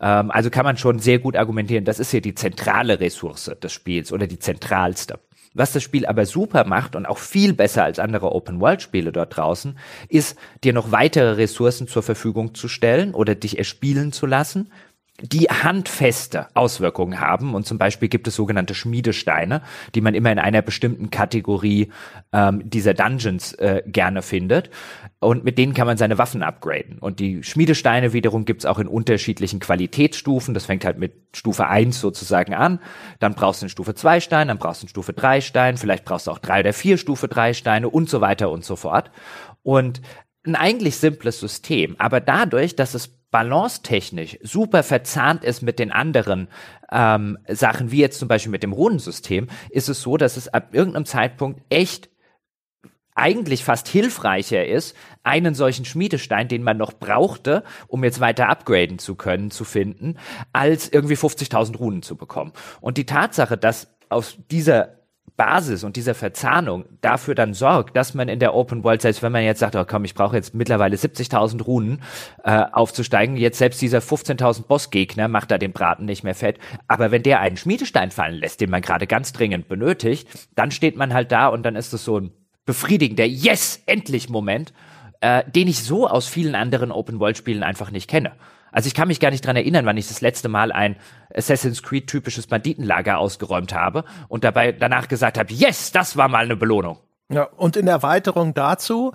Ähm, 0.00 0.30
also 0.30 0.50
kann 0.50 0.64
man 0.64 0.76
schon 0.76 0.98
sehr 0.98 1.18
gut 1.18 1.36
argumentieren, 1.36 1.84
das 1.84 1.98
ist 1.98 2.10
hier 2.10 2.22
die 2.22 2.34
zentrale 2.34 3.00
Ressource 3.00 3.50
des 3.62 3.72
Spiels 3.72 4.12
oder 4.12 4.26
die 4.26 4.38
zentralste. 4.38 5.18
Was 5.56 5.72
das 5.72 5.82
Spiel 5.82 6.04
aber 6.04 6.26
super 6.26 6.64
macht 6.64 6.96
und 6.96 7.06
auch 7.06 7.16
viel 7.16 7.54
besser 7.54 7.82
als 7.82 7.98
andere 7.98 8.32
Open-World-Spiele 8.32 9.10
dort 9.10 9.38
draußen, 9.38 9.78
ist, 10.10 10.36
dir 10.62 10.74
noch 10.74 10.92
weitere 10.92 11.30
Ressourcen 11.30 11.88
zur 11.88 12.02
Verfügung 12.02 12.54
zu 12.54 12.68
stellen 12.68 13.14
oder 13.14 13.34
dich 13.34 13.56
erspielen 13.56 14.12
zu 14.12 14.26
lassen, 14.26 14.70
die 15.22 15.46
handfeste 15.46 16.48
Auswirkungen 16.54 17.20
haben. 17.20 17.54
Und 17.54 17.66
zum 17.66 17.78
Beispiel 17.78 18.08
gibt 18.08 18.28
es 18.28 18.34
sogenannte 18.34 18.74
Schmiedesteine, 18.74 19.62
die 19.94 20.00
man 20.00 20.14
immer 20.14 20.30
in 20.30 20.38
einer 20.38 20.62
bestimmten 20.62 21.10
Kategorie 21.10 21.90
ähm, 22.32 22.68
dieser 22.68 22.92
Dungeons 22.92 23.54
äh, 23.54 23.82
gerne 23.86 24.22
findet. 24.22 24.70
Und 25.18 25.44
mit 25.44 25.56
denen 25.56 25.72
kann 25.72 25.86
man 25.86 25.96
seine 25.96 26.18
Waffen 26.18 26.42
upgraden. 26.42 26.98
Und 26.98 27.18
die 27.18 27.42
Schmiedesteine 27.42 28.12
wiederum 28.12 28.44
gibt's 28.44 28.66
auch 28.66 28.78
in 28.78 28.88
unterschiedlichen 28.88 29.58
Qualitätsstufen. 29.58 30.52
Das 30.52 30.66
fängt 30.66 30.84
halt 30.84 30.98
mit 30.98 31.14
Stufe 31.34 31.66
1 31.66 31.98
sozusagen 31.98 32.52
an. 32.52 32.78
Dann 33.18 33.34
brauchst 33.34 33.62
du 33.62 33.64
einen 33.64 33.70
Stufe 33.70 33.94
2 33.94 34.20
Stein, 34.20 34.48
dann 34.48 34.58
brauchst 34.58 34.82
du 34.82 34.84
einen 34.84 34.90
Stufe 34.90 35.14
3 35.14 35.40
Stein, 35.40 35.78
vielleicht 35.78 36.04
brauchst 36.04 36.26
du 36.26 36.30
auch 36.30 36.38
drei 36.38 36.60
oder 36.60 36.74
vier 36.74 36.98
Stufe 36.98 37.28
3 37.28 37.54
Steine 37.54 37.88
und 37.88 38.10
so 38.10 38.20
weiter 38.20 38.50
und 38.50 38.64
so 38.64 38.76
fort. 38.76 39.10
Und 39.62 40.02
ein 40.46 40.54
eigentlich 40.54 40.96
simples 40.96 41.40
System, 41.40 41.96
aber 41.98 42.20
dadurch, 42.20 42.76
dass 42.76 42.94
es 42.94 43.15
balancetechnisch 43.36 44.38
super 44.42 44.82
verzahnt 44.82 45.44
ist 45.44 45.60
mit 45.60 45.78
den 45.78 45.92
anderen 45.92 46.48
ähm, 46.90 47.36
Sachen, 47.46 47.90
wie 47.90 47.98
jetzt 47.98 48.18
zum 48.18 48.28
Beispiel 48.28 48.50
mit 48.50 48.62
dem 48.62 48.72
Runensystem, 48.72 49.48
ist 49.68 49.90
es 49.90 50.00
so, 50.00 50.16
dass 50.16 50.38
es 50.38 50.48
ab 50.48 50.68
irgendeinem 50.72 51.04
Zeitpunkt 51.04 51.60
echt 51.68 52.08
eigentlich 53.14 53.62
fast 53.62 53.88
hilfreicher 53.88 54.64
ist, 54.64 54.96
einen 55.22 55.54
solchen 55.54 55.84
Schmiedestein, 55.84 56.48
den 56.48 56.62
man 56.62 56.78
noch 56.78 56.94
brauchte, 56.94 57.62
um 57.88 58.04
jetzt 58.04 58.20
weiter 58.20 58.48
upgraden 58.48 58.98
zu 58.98 59.16
können, 59.16 59.50
zu 59.50 59.64
finden, 59.64 60.16
als 60.54 60.88
irgendwie 60.88 61.16
50.000 61.16 61.76
Runen 61.76 62.02
zu 62.02 62.16
bekommen. 62.16 62.54
Und 62.80 62.96
die 62.96 63.04
Tatsache, 63.04 63.58
dass 63.58 63.94
aus 64.08 64.38
dieser 64.50 64.96
Basis 65.36 65.84
und 65.84 65.96
dieser 65.96 66.14
Verzahnung 66.14 66.86
dafür 67.00 67.34
dann 67.34 67.52
sorgt, 67.52 67.96
dass 67.96 68.14
man 68.14 68.28
in 68.28 68.38
der 68.38 68.54
Open 68.54 68.84
World, 68.84 69.02
selbst 69.02 69.22
wenn 69.22 69.32
man 69.32 69.44
jetzt 69.44 69.60
sagt, 69.60 69.76
oh 69.76 69.84
komm, 69.86 70.04
ich 70.04 70.14
brauche 70.14 70.36
jetzt 70.36 70.54
mittlerweile 70.54 70.96
70.000 70.96 71.62
Runen 71.62 72.02
äh, 72.44 72.64
aufzusteigen, 72.72 73.36
jetzt 73.36 73.58
selbst 73.58 73.82
dieser 73.82 73.98
15.000 73.98 74.66
Bossgegner 74.66 75.28
macht 75.28 75.50
da 75.50 75.58
den 75.58 75.72
Braten 75.72 76.06
nicht 76.06 76.24
mehr 76.24 76.34
fett. 76.34 76.58
Aber 76.88 77.10
wenn 77.10 77.22
der 77.22 77.40
einen 77.40 77.56
Schmiedestein 77.56 78.10
fallen 78.10 78.36
lässt, 78.36 78.60
den 78.60 78.70
man 78.70 78.82
gerade 78.82 79.06
ganz 79.06 79.32
dringend 79.32 79.68
benötigt, 79.68 80.28
dann 80.54 80.70
steht 80.70 80.96
man 80.96 81.12
halt 81.12 81.32
da 81.32 81.48
und 81.48 81.64
dann 81.64 81.76
ist 81.76 81.92
es 81.92 82.04
so 82.04 82.18
ein 82.18 82.32
befriedigender 82.64 83.26
Yes, 83.26 83.82
endlich 83.86 84.28
Moment, 84.28 84.72
äh, 85.20 85.44
den 85.50 85.68
ich 85.68 85.82
so 85.82 86.08
aus 86.08 86.28
vielen 86.28 86.54
anderen 86.54 86.90
Open 86.90 87.20
World 87.20 87.36
Spielen 87.36 87.62
einfach 87.62 87.90
nicht 87.90 88.08
kenne. 88.08 88.32
Also 88.72 88.88
ich 88.88 88.94
kann 88.94 89.08
mich 89.08 89.20
gar 89.20 89.30
nicht 89.30 89.44
dran 89.44 89.56
erinnern, 89.56 89.86
wann 89.86 89.96
ich 89.96 90.08
das 90.08 90.20
letzte 90.20 90.48
Mal 90.48 90.72
ein 90.72 90.96
Assassin's 91.34 91.82
Creed 91.82 92.06
typisches 92.06 92.46
Banditenlager 92.46 93.18
ausgeräumt 93.18 93.72
habe 93.72 94.04
und 94.28 94.44
dabei 94.44 94.72
danach 94.72 95.08
gesagt 95.08 95.38
habe, 95.38 95.52
yes, 95.52 95.92
das 95.92 96.16
war 96.16 96.28
mal 96.28 96.44
eine 96.44 96.56
Belohnung. 96.56 96.98
Ja, 97.28 97.44
und 97.44 97.76
in 97.76 97.88
Erweiterung 97.88 98.54
dazu, 98.54 99.12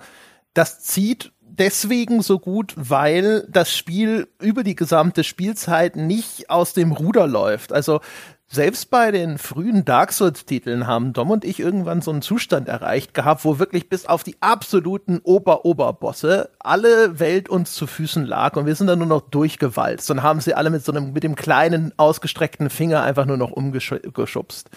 das 0.54 0.80
zieht 0.80 1.32
deswegen 1.40 2.22
so 2.22 2.38
gut, 2.38 2.74
weil 2.76 3.46
das 3.48 3.74
Spiel 3.74 4.28
über 4.40 4.64
die 4.64 4.74
gesamte 4.74 5.24
Spielzeit 5.24 5.96
nicht 5.96 6.50
aus 6.50 6.72
dem 6.72 6.92
Ruder 6.92 7.26
läuft. 7.26 7.72
Also 7.72 8.00
selbst 8.52 8.90
bei 8.90 9.10
den 9.10 9.38
frühen 9.38 9.86
Dark 9.86 10.12
Souls-Titeln 10.12 10.86
haben 10.86 11.14
Dom 11.14 11.30
und 11.30 11.42
ich 11.42 11.58
irgendwann 11.58 12.02
so 12.02 12.10
einen 12.10 12.20
Zustand 12.20 12.68
erreicht 12.68 13.14
gehabt, 13.14 13.46
wo 13.46 13.58
wirklich 13.58 13.88
bis 13.88 14.04
auf 14.04 14.24
die 14.24 14.36
absoluten 14.40 15.20
Ober-Oberbosse 15.24 16.50
alle 16.58 17.18
Welt 17.18 17.48
uns 17.48 17.72
zu 17.72 17.86
Füßen 17.86 18.26
lag 18.26 18.56
und 18.56 18.66
wir 18.66 18.74
sind 18.74 18.88
dann 18.88 18.98
nur 18.98 19.08
noch 19.08 19.22
durchgewalzt 19.22 20.10
und 20.10 20.22
haben 20.22 20.42
sie 20.42 20.52
alle 20.52 20.68
mit 20.68 20.84
so 20.84 20.92
einem, 20.92 21.14
mit 21.14 21.24
dem 21.24 21.34
kleinen 21.34 21.94
ausgestreckten 21.96 22.68
Finger 22.68 23.02
einfach 23.02 23.24
nur 23.24 23.38
noch 23.38 23.52
umgeschubst. 23.52 24.68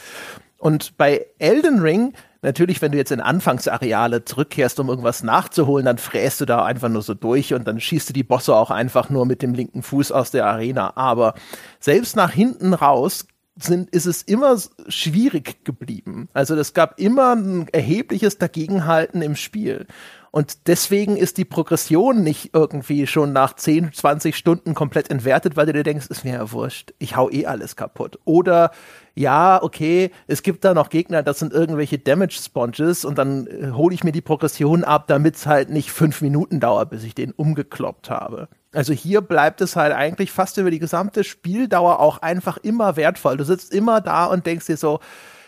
Und 0.57 0.97
bei 0.97 1.25
Elden 1.37 1.81
Ring 1.81 2.13
Natürlich, 2.45 2.79
wenn 2.83 2.91
du 2.91 2.99
jetzt 2.99 3.11
in 3.11 3.21
Anfangsareale 3.21 4.23
zurückkehrst, 4.23 4.79
um 4.79 4.87
irgendwas 4.87 5.23
nachzuholen, 5.23 5.83
dann 5.83 5.97
fräst 5.97 6.41
du 6.41 6.45
da 6.45 6.63
einfach 6.63 6.89
nur 6.89 7.01
so 7.01 7.15
durch 7.15 7.55
und 7.55 7.67
dann 7.67 7.79
schießt 7.79 8.09
du 8.09 8.13
die 8.13 8.21
Bosse 8.21 8.55
auch 8.55 8.69
einfach 8.69 9.09
nur 9.09 9.25
mit 9.25 9.41
dem 9.41 9.55
linken 9.55 9.81
Fuß 9.81 10.11
aus 10.11 10.29
der 10.29 10.45
Arena. 10.45 10.95
Aber 10.95 11.33
selbst 11.79 12.15
nach 12.15 12.29
hinten 12.29 12.75
raus 12.75 13.25
sind, 13.57 13.89
ist 13.91 14.05
es 14.05 14.21
immer 14.23 14.57
schwierig 14.87 15.63
geblieben. 15.63 16.27
Also 16.33 16.55
es 16.55 16.73
gab 16.73 16.99
immer 16.99 17.35
ein 17.35 17.67
erhebliches 17.69 18.37
Dagegenhalten 18.37 19.21
im 19.21 19.35
Spiel. 19.35 19.87
Und 20.35 20.67
deswegen 20.67 21.15
ist 21.15 21.37
die 21.37 21.45
Progression 21.45 22.21
nicht 22.21 22.49
irgendwie 22.53 23.07
schon 23.07 23.31
nach 23.31 23.55
10, 23.55 23.93
20 23.93 24.35
Stunden 24.35 24.73
komplett 24.73 25.09
entwertet, 25.09 25.55
weil 25.55 25.65
du 25.65 25.71
dir 25.71 25.83
denkst, 25.83 26.07
ist 26.07 26.25
mir 26.25 26.33
ja 26.33 26.51
wurscht, 26.51 26.93
ich 26.99 27.15
hau 27.15 27.29
eh 27.29 27.45
alles 27.45 27.77
kaputt. 27.77 28.19
Oder 28.25 28.71
ja, 29.13 29.63
okay, 29.63 30.11
es 30.27 30.43
gibt 30.43 30.65
da 30.65 30.73
noch 30.73 30.89
Gegner, 30.89 31.23
das 31.23 31.39
sind 31.39 31.53
irgendwelche 31.53 31.99
Damage 31.99 32.41
Sponges 32.43 33.05
und 33.05 33.17
dann 33.17 33.47
äh, 33.47 33.71
hole 33.71 33.95
ich 33.95 34.03
mir 34.03 34.11
die 34.11 34.19
Progression 34.19 34.83
ab, 34.83 35.07
damit 35.07 35.35
es 35.35 35.45
halt 35.45 35.69
nicht 35.69 35.89
fünf 35.89 36.19
Minuten 36.19 36.59
dauert, 36.59 36.89
bis 36.89 37.05
ich 37.05 37.15
den 37.15 37.31
umgekloppt 37.31 38.09
habe. 38.09 38.49
Also 38.75 38.93
hier 38.93 39.21
bleibt 39.21 39.61
es 39.61 39.75
halt 39.75 39.93
eigentlich 39.93 40.31
fast 40.31 40.57
über 40.57 40.71
die 40.71 40.79
gesamte 40.79 41.23
Spieldauer 41.23 41.99
auch 41.99 42.19
einfach 42.19 42.57
immer 42.57 42.95
wertvoll. 42.95 43.37
Du 43.37 43.43
sitzt 43.43 43.73
immer 43.73 44.01
da 44.01 44.25
und 44.25 44.45
denkst 44.45 44.67
dir 44.67 44.77
so, 44.77 44.99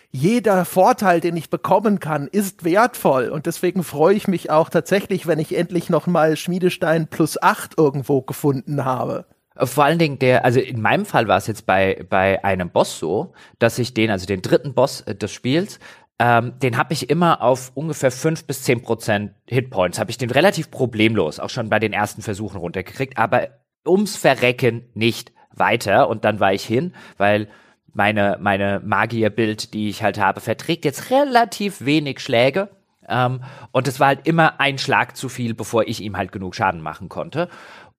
jeder 0.09 0.65
Vorteil, 0.65 1.19
den 1.19 1.35
ich 1.35 1.49
bekommen 1.49 1.99
kann, 1.99 2.27
ist 2.27 2.63
wertvoll. 2.63 3.29
Und 3.29 3.45
deswegen 3.45 3.83
freue 3.83 4.15
ich 4.15 4.27
mich 4.27 4.49
auch 4.49 4.69
tatsächlich, 4.69 5.27
wenn 5.27 5.39
ich 5.39 5.55
endlich 5.55 5.89
noch 5.89 6.07
mal 6.07 6.37
Schmiedestein 6.37 7.07
plus 7.07 7.41
acht 7.41 7.77
irgendwo 7.77 8.21
gefunden 8.21 8.85
habe. 8.85 9.25
Vor 9.59 9.83
allen 9.83 9.99
Dingen 9.99 10.19
der, 10.19 10.45
also 10.45 10.59
in 10.59 10.81
meinem 10.81 11.05
Fall 11.05 11.27
war 11.27 11.37
es 11.37 11.47
jetzt 11.47 11.65
bei, 11.65 12.05
bei 12.09 12.43
einem 12.43 12.69
Boss 12.69 12.99
so, 12.99 13.33
dass 13.59 13.79
ich 13.79 13.93
den, 13.93 14.11
also 14.11 14.25
den 14.25 14.41
dritten 14.41 14.73
Boss 14.73 15.01
äh, 15.01 15.15
des 15.15 15.31
Spiels, 15.31 15.79
ähm, 16.19 16.57
den 16.59 16.77
habe 16.77 16.93
ich 16.93 17.09
immer 17.09 17.41
auf 17.41 17.71
ungefähr 17.75 18.11
fünf 18.11 18.45
bis 18.45 18.63
zehn 18.63 18.81
Prozent 18.81 19.33
Hitpoints, 19.47 19.99
habe 19.99 20.09
ich 20.09 20.17
den 20.17 20.31
relativ 20.31 20.71
problemlos, 20.71 21.39
auch 21.39 21.49
schon 21.49 21.69
bei 21.69 21.79
den 21.79 21.93
ersten 21.93 22.21
Versuchen 22.21 22.57
runtergekriegt, 22.57 23.17
aber 23.17 23.49
ums 23.85 24.15
Verrecken 24.15 24.89
nicht 24.93 25.31
weiter 25.51 26.09
und 26.09 26.25
dann 26.25 26.39
war 26.39 26.53
ich 26.53 26.65
hin, 26.65 26.93
weil 27.17 27.47
meine, 27.93 28.37
meine 28.39 28.81
Magierbild, 28.83 29.73
die 29.73 29.89
ich 29.89 30.03
halt 30.03 30.19
habe, 30.19 30.39
verträgt 30.39 30.85
jetzt 30.85 31.09
relativ 31.09 31.83
wenig 31.83 32.19
Schläge. 32.19 32.69
Ähm, 33.09 33.41
und 33.71 33.87
es 33.87 33.99
war 33.99 34.07
halt 34.07 34.27
immer 34.27 34.59
ein 34.59 34.77
Schlag 34.77 35.17
zu 35.17 35.29
viel, 35.29 35.53
bevor 35.53 35.87
ich 35.87 36.01
ihm 36.01 36.15
halt 36.15 36.31
genug 36.31 36.55
Schaden 36.55 36.81
machen 36.81 37.09
konnte. 37.09 37.49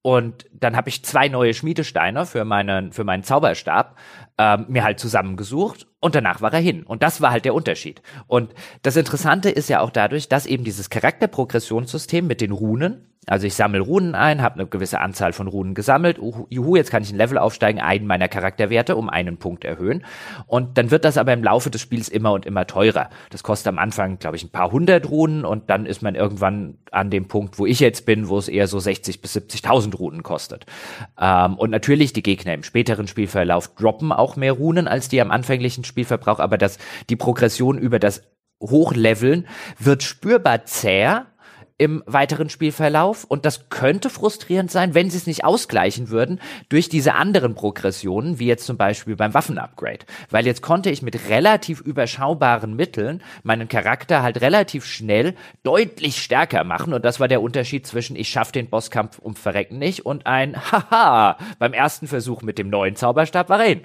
Und 0.03 0.47
dann 0.53 0.77
habe 0.77 0.89
ich 0.89 1.05
zwei 1.05 1.29
neue 1.29 1.53
Schmiedesteine 1.53 2.27
für 2.27 2.45
meinen, 2.45 2.93
für 2.93 3.05
meinen 3.05 3.25
Zauberstab 3.25 3.97
ähm, 4.39 4.66
mir 4.68 4.84
halt 4.84 5.01
zusammengesucht 5.01 5.86
und 6.01 6.14
danach 6.14 6.41
war 6.41 6.53
er 6.53 6.61
hin. 6.61 6.84
Und 6.84 7.03
das 7.03 7.20
war 7.20 7.30
halt 7.30 7.45
der 7.45 7.55
Unterschied. 7.55 8.03
Und 8.26 8.55
das 8.82 8.97
Interessante 8.97 9.51
ist 9.51 9.68
ja 9.68 9.80
auch 9.80 9.91
dadurch, 9.91 10.28
dass 10.28 10.47
eben 10.47 10.64
dieses 10.64 10.91
Charakterprogressionssystem 10.91 12.26
mit 12.26 12.41
den 12.41 12.53
Runen, 12.53 13.08
also 13.29 13.47
ich 13.47 13.55
sammle 13.55 13.81
Runen 13.81 14.14
ein, 14.14 14.43
habe 14.43 14.57
eine 14.57 14.66
gewisse 14.66 15.01
Anzahl 15.01 15.33
von 15.33 15.47
Runen 15.49 15.74
gesammelt. 15.74 16.18
Juhu, 16.49 16.76
jetzt 16.76 16.91
kann 16.91 17.03
ich 17.03 17.11
ein 17.11 17.16
Level 17.16 17.39
aufsteigen, 17.39 17.81
einen 17.81 18.07
meiner 18.07 18.29
Charakterwerte 18.29 18.97
um 18.97 19.09
einen 19.09 19.37
Punkt 19.37 19.64
erhöhen. 19.64 20.05
Und 20.47 20.79
dann 20.79 20.91
wird 20.91 21.05
das 21.05 21.18
aber 21.18 21.33
im 21.33 21.43
Laufe 21.43 21.70
des 21.70 21.81
Spiels 21.81 22.09
immer 22.09 22.33
und 22.33 22.47
immer 22.47 22.66
teurer. 22.66 23.11
Das 23.31 23.43
kostet 23.43 23.68
am 23.68 23.79
Anfang, 23.79 24.18
glaube 24.18 24.37
ich, 24.37 24.45
ein 24.45 24.51
paar 24.51 24.72
hundert 24.72 25.11
Runen 25.11 25.45
und 25.45 25.70
dann 25.70 25.87
ist 25.87 26.03
man 26.03 26.14
irgendwann 26.14 26.79
an 26.91 27.11
dem 27.11 27.29
Punkt, 27.29 27.59
wo 27.59 27.66
ich 27.66 27.81
jetzt 27.81 28.07
bin, 28.07 28.29
wo 28.29 28.39
es 28.39 28.49
eher 28.49 28.66
so 28.66 28.79
60 28.79 29.20
bis 29.20 29.37
70.000 29.37 29.97
Runen 29.97 30.22
kostet. 30.22 30.66
Ähm, 31.20 31.55
und 31.57 31.70
natürlich 31.70 32.12
die 32.12 32.22
Gegner 32.22 32.55
im 32.55 32.62
späteren 32.62 33.09
Spielverlauf 33.09 33.74
droppen 33.74 34.12
auch 34.12 34.37
mehr 34.37 34.53
Runen 34.53 34.89
als 34.89 35.09
die 35.09 35.20
am 35.20 35.31
anfänglichen 35.31 35.85
Spielverbrauch, 35.85 36.39
aber 36.39 36.59
das, 36.59 36.79
die 37.11 37.16
Progression 37.16 37.79
über 37.79 37.99
das 37.99 38.22
Hochleveln 38.61 39.47
wird 39.79 40.03
spürbar 40.03 40.64
zäher 40.64 41.26
im 41.79 42.03
weiteren 42.07 42.51
Spielverlauf. 42.51 43.24
Und 43.24 43.45
das 43.45 43.70
könnte 43.70 44.11
frustrierend 44.11 44.70
sein, 44.70 44.95
wenn 44.95 45.11
sie 45.11 45.16
es 45.16 45.26
nicht 45.26 45.45
ausgleichen 45.45 46.11
würden 46.11 46.41
durch 46.68 46.89
diese 46.89 47.14
anderen 47.14 47.55
Progressionen, 47.55 48.39
wie 48.39 48.47
jetzt 48.47 48.66
zum 48.66 48.76
Beispiel 48.76 49.16
beim 49.16 49.33
Waffenupgrade. 49.33 50.05
Weil 50.31 50.45
jetzt 50.45 50.61
konnte 50.61 50.91
ich 50.91 51.03
mit 51.03 51.29
relativ 51.29 51.81
überschaubaren 51.81 52.74
Mitteln 52.74 53.22
meinen 53.45 53.68
Charakter 53.68 54.22
halt 54.22 54.41
relativ 54.41 54.85
schnell 54.85 55.35
deutlich 55.62 56.20
stärker 56.22 56.64
machen. 56.64 56.93
Und 56.93 57.05
das 57.05 57.20
war 57.20 57.29
der 57.29 57.41
Unterschied 57.41 57.87
zwischen 57.87 58.16
ich 58.16 58.29
schaffe 58.29 58.53
den 58.53 58.68
Bosskampf 58.68 59.18
um 59.18 59.37
Verrecken 59.37 59.79
nicht 59.79 60.05
und 60.05 60.26
ein 60.26 60.57
Haha 60.72 61.39
beim 61.59 61.72
ersten 61.72 62.09
Versuch 62.09 62.43
mit 62.43 62.59
dem 62.59 62.68
neuen 62.70 62.97
Zauberstab 62.97 63.49
war 63.49 63.64
er 63.64 63.76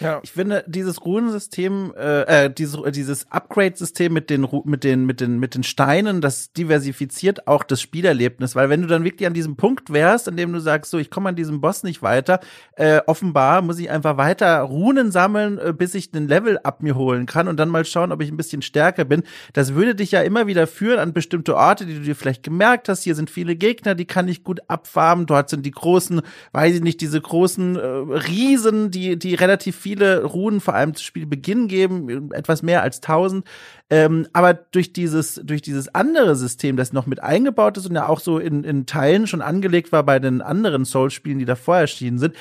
ja. 0.00 0.20
Ich 0.22 0.32
finde 0.32 0.64
dieses 0.66 1.04
Runensystem, 1.04 1.92
äh, 1.96 2.44
äh 2.46 2.50
dieses, 2.50 2.80
äh, 2.80 2.90
dieses 2.92 3.30
Upgrade-System 3.30 4.12
mit 4.12 4.30
den 4.30 4.48
mit 4.64 4.84
den 4.84 5.04
mit 5.04 5.20
den 5.20 5.38
mit 5.38 5.54
den 5.54 5.62
Steinen, 5.62 6.20
das 6.20 6.52
diversifiziert 6.52 7.46
auch 7.46 7.62
das 7.62 7.80
Spielerlebnis, 7.80 8.54
weil 8.54 8.70
wenn 8.70 8.82
du 8.82 8.88
dann 8.88 9.04
wirklich 9.04 9.26
an 9.26 9.34
diesem 9.34 9.56
Punkt 9.56 9.92
wärst, 9.92 10.28
an 10.28 10.36
dem 10.36 10.52
du 10.52 10.60
sagst, 10.60 10.90
so 10.90 10.98
ich 10.98 11.10
komme 11.10 11.30
an 11.30 11.36
diesem 11.36 11.60
Boss 11.60 11.82
nicht 11.82 12.02
weiter, 12.02 12.40
äh, 12.76 13.00
offenbar 13.06 13.62
muss 13.62 13.78
ich 13.78 13.90
einfach 13.90 14.16
weiter 14.16 14.60
Runen 14.60 15.12
sammeln, 15.12 15.58
äh, 15.58 15.72
bis 15.72 15.94
ich 15.94 16.10
den 16.10 16.28
Level 16.28 16.58
ab 16.62 16.82
mir 16.82 16.94
holen 16.94 17.26
kann 17.26 17.48
und 17.48 17.58
dann 17.58 17.68
mal 17.68 17.84
schauen, 17.84 18.12
ob 18.12 18.22
ich 18.22 18.30
ein 18.30 18.36
bisschen 18.36 18.62
stärker 18.62 19.04
bin. 19.04 19.22
Das 19.52 19.74
würde 19.74 19.94
dich 19.94 20.12
ja 20.12 20.22
immer 20.22 20.46
wieder 20.46 20.66
führen 20.66 20.98
an 20.98 21.12
bestimmte 21.12 21.56
Orte, 21.56 21.86
die 21.86 21.94
du 21.94 22.00
dir 22.00 22.16
vielleicht 22.16 22.42
gemerkt 22.42 22.88
hast. 22.88 23.02
Hier 23.02 23.14
sind 23.14 23.30
viele 23.30 23.56
Gegner, 23.56 23.94
die 23.94 24.06
kann 24.06 24.28
ich 24.28 24.44
gut 24.44 24.60
abfarmen. 24.68 25.26
Dort 25.26 25.50
sind 25.50 25.66
die 25.66 25.70
großen, 25.70 26.22
weiß 26.52 26.76
ich 26.76 26.82
nicht, 26.82 27.00
diese 27.00 27.20
großen 27.20 27.76
äh, 27.76 27.80
Riesen, 27.82 28.90
die 28.90 29.18
die 29.18 29.34
relativ 29.34 29.81
viele 29.82 30.24
Runen 30.24 30.60
vor 30.60 30.74
allem 30.74 30.94
zu 30.94 31.04
Spielbeginn 31.04 31.68
geben, 31.68 32.32
etwas 32.32 32.62
mehr 32.62 32.82
als 32.82 33.02
1000. 33.02 33.44
Ähm, 33.92 34.26
aber 34.32 34.54
durch 34.54 34.94
dieses, 34.94 35.34
durch 35.44 35.60
dieses 35.60 35.94
andere 35.94 36.34
System, 36.34 36.78
das 36.78 36.94
noch 36.94 37.04
mit 37.04 37.22
eingebaut 37.22 37.76
ist 37.76 37.86
und 37.86 37.94
ja 37.94 38.08
auch 38.08 38.20
so 38.20 38.38
in, 38.38 38.64
in 38.64 38.86
Teilen 38.86 39.26
schon 39.26 39.42
angelegt 39.42 39.92
war 39.92 40.02
bei 40.02 40.18
den 40.18 40.40
anderen 40.40 40.86
Souls-Spielen, 40.86 41.38
die 41.38 41.44
davor 41.44 41.76
erschienen 41.76 42.18
sind, 42.18 42.34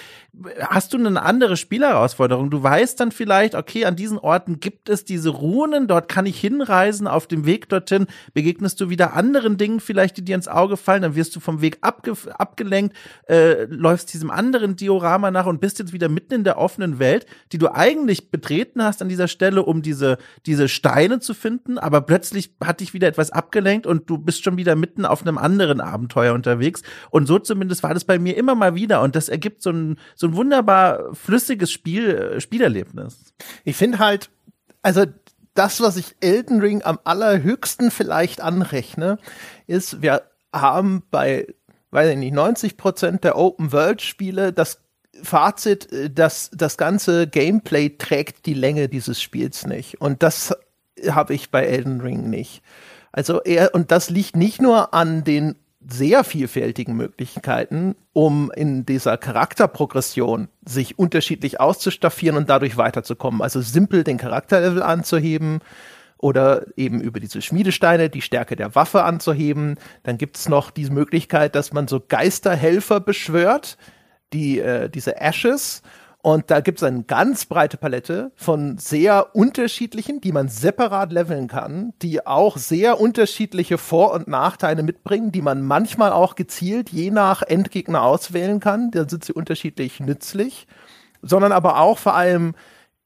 hast 0.62 0.94
du 0.94 0.98
eine 0.98 1.22
andere 1.22 1.58
Spielherausforderung. 1.58 2.52
Du 2.52 2.64
weißt 2.64 2.98
dann 3.02 3.12
vielleicht, 3.12 3.56
okay, 3.56 3.84
an 3.84 3.98
diesen 3.98 4.18
Orten 4.18 4.62
gibt 4.62 4.88
es 4.88 5.04
diese 5.04 5.28
Runen, 5.28 5.90
dort 5.90 6.08
kann 6.08 6.26
ich 6.26 6.40
hinreisen, 6.40 7.06
auf 7.06 7.28
dem 7.28 7.46
Weg 7.46 7.68
dorthin 7.68 8.08
begegnest 8.34 8.80
du 8.80 8.90
wieder 8.90 9.14
anderen 9.14 9.58
Dingen 9.58 9.82
vielleicht, 9.82 10.16
die 10.16 10.24
dir 10.24 10.36
ins 10.36 10.48
Auge 10.48 10.78
fallen, 10.78 11.02
dann 11.02 11.16
wirst 11.16 11.36
du 11.36 11.42
vom 11.42 11.60
Weg 11.60 11.80
abge 11.82 12.14
abgelenkt, 12.38 12.96
äh, 13.28 13.66
läufst 13.66 14.14
diesem 14.14 14.32
anderen 14.32 14.78
Diorama 14.78 15.32
nach 15.32 15.48
und 15.48 15.60
bist 15.60 15.80
jetzt 15.80 15.92
wieder 15.92 16.08
mitten 16.08 16.34
in 16.34 16.44
der 16.46 16.58
offenen 16.58 16.98
Welt, 16.98 17.26
die 17.52 17.58
du 17.58 17.68
eigentlich 17.68 18.32
betreten 18.32 18.82
hast 18.82 19.02
an 19.02 19.10
dieser 19.10 19.28
Stelle, 19.28 19.64
um 19.64 19.82
diese, 19.82 20.18
diese 20.46 20.70
Steine 20.70 21.20
zu 21.20 21.34
finden, 21.42 21.78
aber 21.78 22.02
plötzlich 22.02 22.54
hat 22.64 22.80
dich 22.80 22.94
wieder 22.94 23.08
etwas 23.08 23.32
abgelenkt 23.32 23.86
und 23.86 24.10
du 24.10 24.18
bist 24.18 24.44
schon 24.44 24.58
wieder 24.58 24.76
mitten 24.76 25.06
auf 25.06 25.22
einem 25.22 25.38
anderen 25.38 25.82
Abenteuer 25.82 26.34
unterwegs. 26.34 26.82
Und 27.10 27.26
so 27.26 27.40
zumindest 27.40 27.84
war 27.84 27.94
das 27.94 28.06
bei 28.06 28.20
mir 28.20 28.38
immer 28.38 28.56
mal 28.56 28.76
wieder 28.76 29.02
und 29.02 29.16
das 29.16 29.28
ergibt 29.28 29.62
so 29.62 29.72
ein, 29.72 30.00
so 30.16 30.28
ein 30.28 30.36
wunderbar 30.36 31.14
flüssiges 31.14 31.72
Spiel, 31.72 32.10
äh, 32.10 32.42
Spielerlebnis. 32.42 33.34
Ich 33.66 33.76
finde 33.76 34.00
halt, 34.00 34.30
also 34.82 35.06
das, 35.54 35.82
was 35.82 35.98
ich 35.98 36.16
Elden 36.22 36.62
Ring 36.62 36.82
am 36.84 37.00
allerhöchsten 37.04 37.92
vielleicht 37.92 38.42
anrechne, 38.42 39.18
ist, 39.68 40.02
wir 40.02 40.24
haben 40.54 41.04
bei, 41.12 41.48
weiß 41.92 42.12
ich 42.12 42.18
nicht, 42.18 42.34
90 42.34 42.78
Prozent 42.78 43.24
der 43.24 43.38
Open-World-Spiele 43.38 44.54
das 44.54 44.80
Fazit, 45.24 45.92
äh, 45.92 46.10
dass 46.10 46.50
das 46.54 46.78
ganze 46.78 47.28
Gameplay 47.28 47.90
trägt 47.90 48.46
die 48.46 48.54
Länge 48.54 48.90
dieses 48.90 49.22
Spiels 49.22 49.66
nicht. 49.66 50.00
Und 50.02 50.24
das 50.24 50.56
habe 51.10 51.34
ich 51.34 51.52
bei 51.52 51.66
Elden 51.66 52.02
Ring 52.02 52.30
nicht. 52.30 52.62
Also 53.12 53.42
er, 53.42 53.74
und 53.74 53.92
das 53.92 54.10
liegt 54.10 54.36
nicht 54.36 54.62
nur 54.62 54.94
an 54.94 55.24
den 55.24 55.56
sehr 55.88 56.24
vielfältigen 56.24 56.96
Möglichkeiten, 56.96 57.96
um 58.14 58.52
in 58.52 58.86
dieser 58.86 59.18
Charakterprogression 59.18 60.48
sich 60.64 61.00
unterschiedlich 61.00 61.60
auszustaffieren 61.60 62.38
und 62.38 62.50
dadurch 62.50 62.78
weiterzukommen. 62.78 63.42
Also 63.42 63.62
simpel 63.62 64.04
den 64.04 64.18
Charakterlevel 64.18 64.84
anzuheben 64.84 65.60
oder 66.18 66.66
eben 66.78 67.02
über 67.02 67.20
diese 67.20 67.42
Schmiedesteine 67.42 68.10
die 68.10 68.22
Stärke 68.22 68.56
der 68.56 68.76
Waffe 68.76 69.04
anzuheben. 69.04 69.78
Dann 70.04 70.20
gibt's 70.20 70.48
noch 70.48 70.70
die 70.70 70.90
Möglichkeit, 70.90 71.56
dass 71.56 71.74
man 71.74 71.88
so 71.88 72.00
Geisterhelfer 72.00 73.00
beschwört, 73.00 73.78
die 74.34 74.60
äh, 74.60 74.88
diese 74.88 75.20
Ashes 75.20 75.82
und 76.22 76.52
da 76.52 76.60
gibt 76.60 76.80
es 76.80 76.84
eine 76.84 77.04
ganz 77.04 77.46
breite 77.46 77.78
Palette 77.78 78.32
von 78.36 78.78
sehr 78.78 79.36
unterschiedlichen, 79.36 80.22
die 80.22 80.32
man 80.32 80.50
separat 80.50 81.12
leveln 81.12 81.48
kann, 81.48 81.94
die 82.04 82.26
auch 82.28 82.58
sehr 82.58 83.00
unterschiedliche 83.00 83.80
Vor- 83.80 84.14
und 84.14 84.28
Nachteile 84.28 84.84
mitbringen, 84.84 85.32
die 85.32 85.42
man 85.42 85.64
manchmal 85.64 86.12
auch 86.12 86.36
gezielt 86.36 86.90
je 86.90 87.10
nach 87.10 87.42
Endgegner 87.42 88.04
auswählen 88.04 88.60
kann. 88.60 88.92
Da 88.92 89.10
sind 89.10 89.26
sie 89.26 89.34
unterschiedlich 89.34 90.00
nützlich, 90.00 90.68
sondern 91.24 91.52
aber 91.52 91.80
auch 91.80 91.98
vor 91.98 92.16
allem 92.16 92.54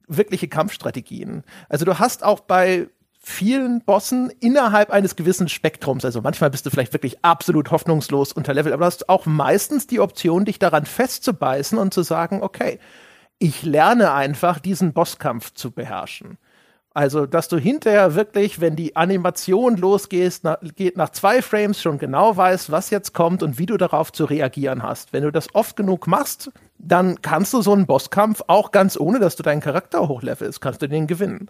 wirkliche 0.07 0.49
Kampfstrategien. 0.49 1.43
Also 1.70 1.86
du 1.86 1.97
hast 1.99 2.24
auch 2.24 2.41
bei 2.41 2.89
vielen 3.28 3.82
Bossen 3.82 4.32
innerhalb 4.39 4.91
eines 4.91 5.15
gewissen 5.15 5.49
Spektrums. 5.49 6.05
Also 6.05 6.21
manchmal 6.21 6.51
bist 6.51 6.65
du 6.65 6.69
vielleicht 6.69 6.93
wirklich 6.93 7.26
absolut 7.26 7.71
hoffnungslos 7.71 8.32
unter 8.34 8.53
Level, 8.53 8.71
aber 8.71 8.82
du 8.82 8.86
hast 8.86 9.09
auch 9.09 9.26
meistens 9.26 9.88
die 9.88 9.99
Option, 9.99 10.45
dich 10.45 10.59
daran 10.59 10.86
festzubeißen 10.86 11.80
und 11.80 11.91
zu 11.91 12.03
sagen, 12.03 12.43
okay, 12.43 12.80
ich 13.39 13.63
lerne 13.63 14.13
einfach, 14.13 14.59
diesen 14.59 14.93
Bosskampf 14.93 15.53
zu 15.53 15.71
beherrschen. 15.71 16.38
Also, 16.93 17.26
dass 17.26 17.47
du 17.47 17.57
hinterher 17.57 18.13
wirklich, 18.15 18.61
wenn 18.61 18.76
die 18.76 18.95
Animation 18.95 19.76
losgeht, 19.76 20.41
na, 20.43 20.59
geht 20.76 20.95
nach 20.95 21.09
zwei 21.09 21.41
Frames 21.41 21.82
schon 21.82 21.97
genau 21.97 22.38
weißt, 22.38 22.71
was 22.71 22.91
jetzt 22.91 23.13
kommt 23.13 23.41
und 23.43 23.57
wie 23.57 23.65
du 23.65 23.76
darauf 23.76 24.13
zu 24.13 24.26
reagieren 24.26 24.84
hast. 24.84 25.11
Wenn 25.11 25.23
du 25.23 25.32
das 25.32 25.53
oft 25.53 25.76
genug 25.76 26.07
machst, 26.07 26.51
dann 26.78 27.21
kannst 27.21 27.53
du 27.53 27.61
so 27.61 27.73
einen 27.73 27.88
Bosskampf 27.88 28.43
auch 28.47 28.71
ganz 28.71 28.97
ohne, 28.97 29.19
dass 29.19 29.36
du 29.36 29.43
deinen 29.43 29.61
Charakter 29.61 30.07
hochlevelst, 30.07 30.61
kannst 30.61 30.84
du 30.84 30.88
den 30.88 31.07
gewinnen. 31.07 31.49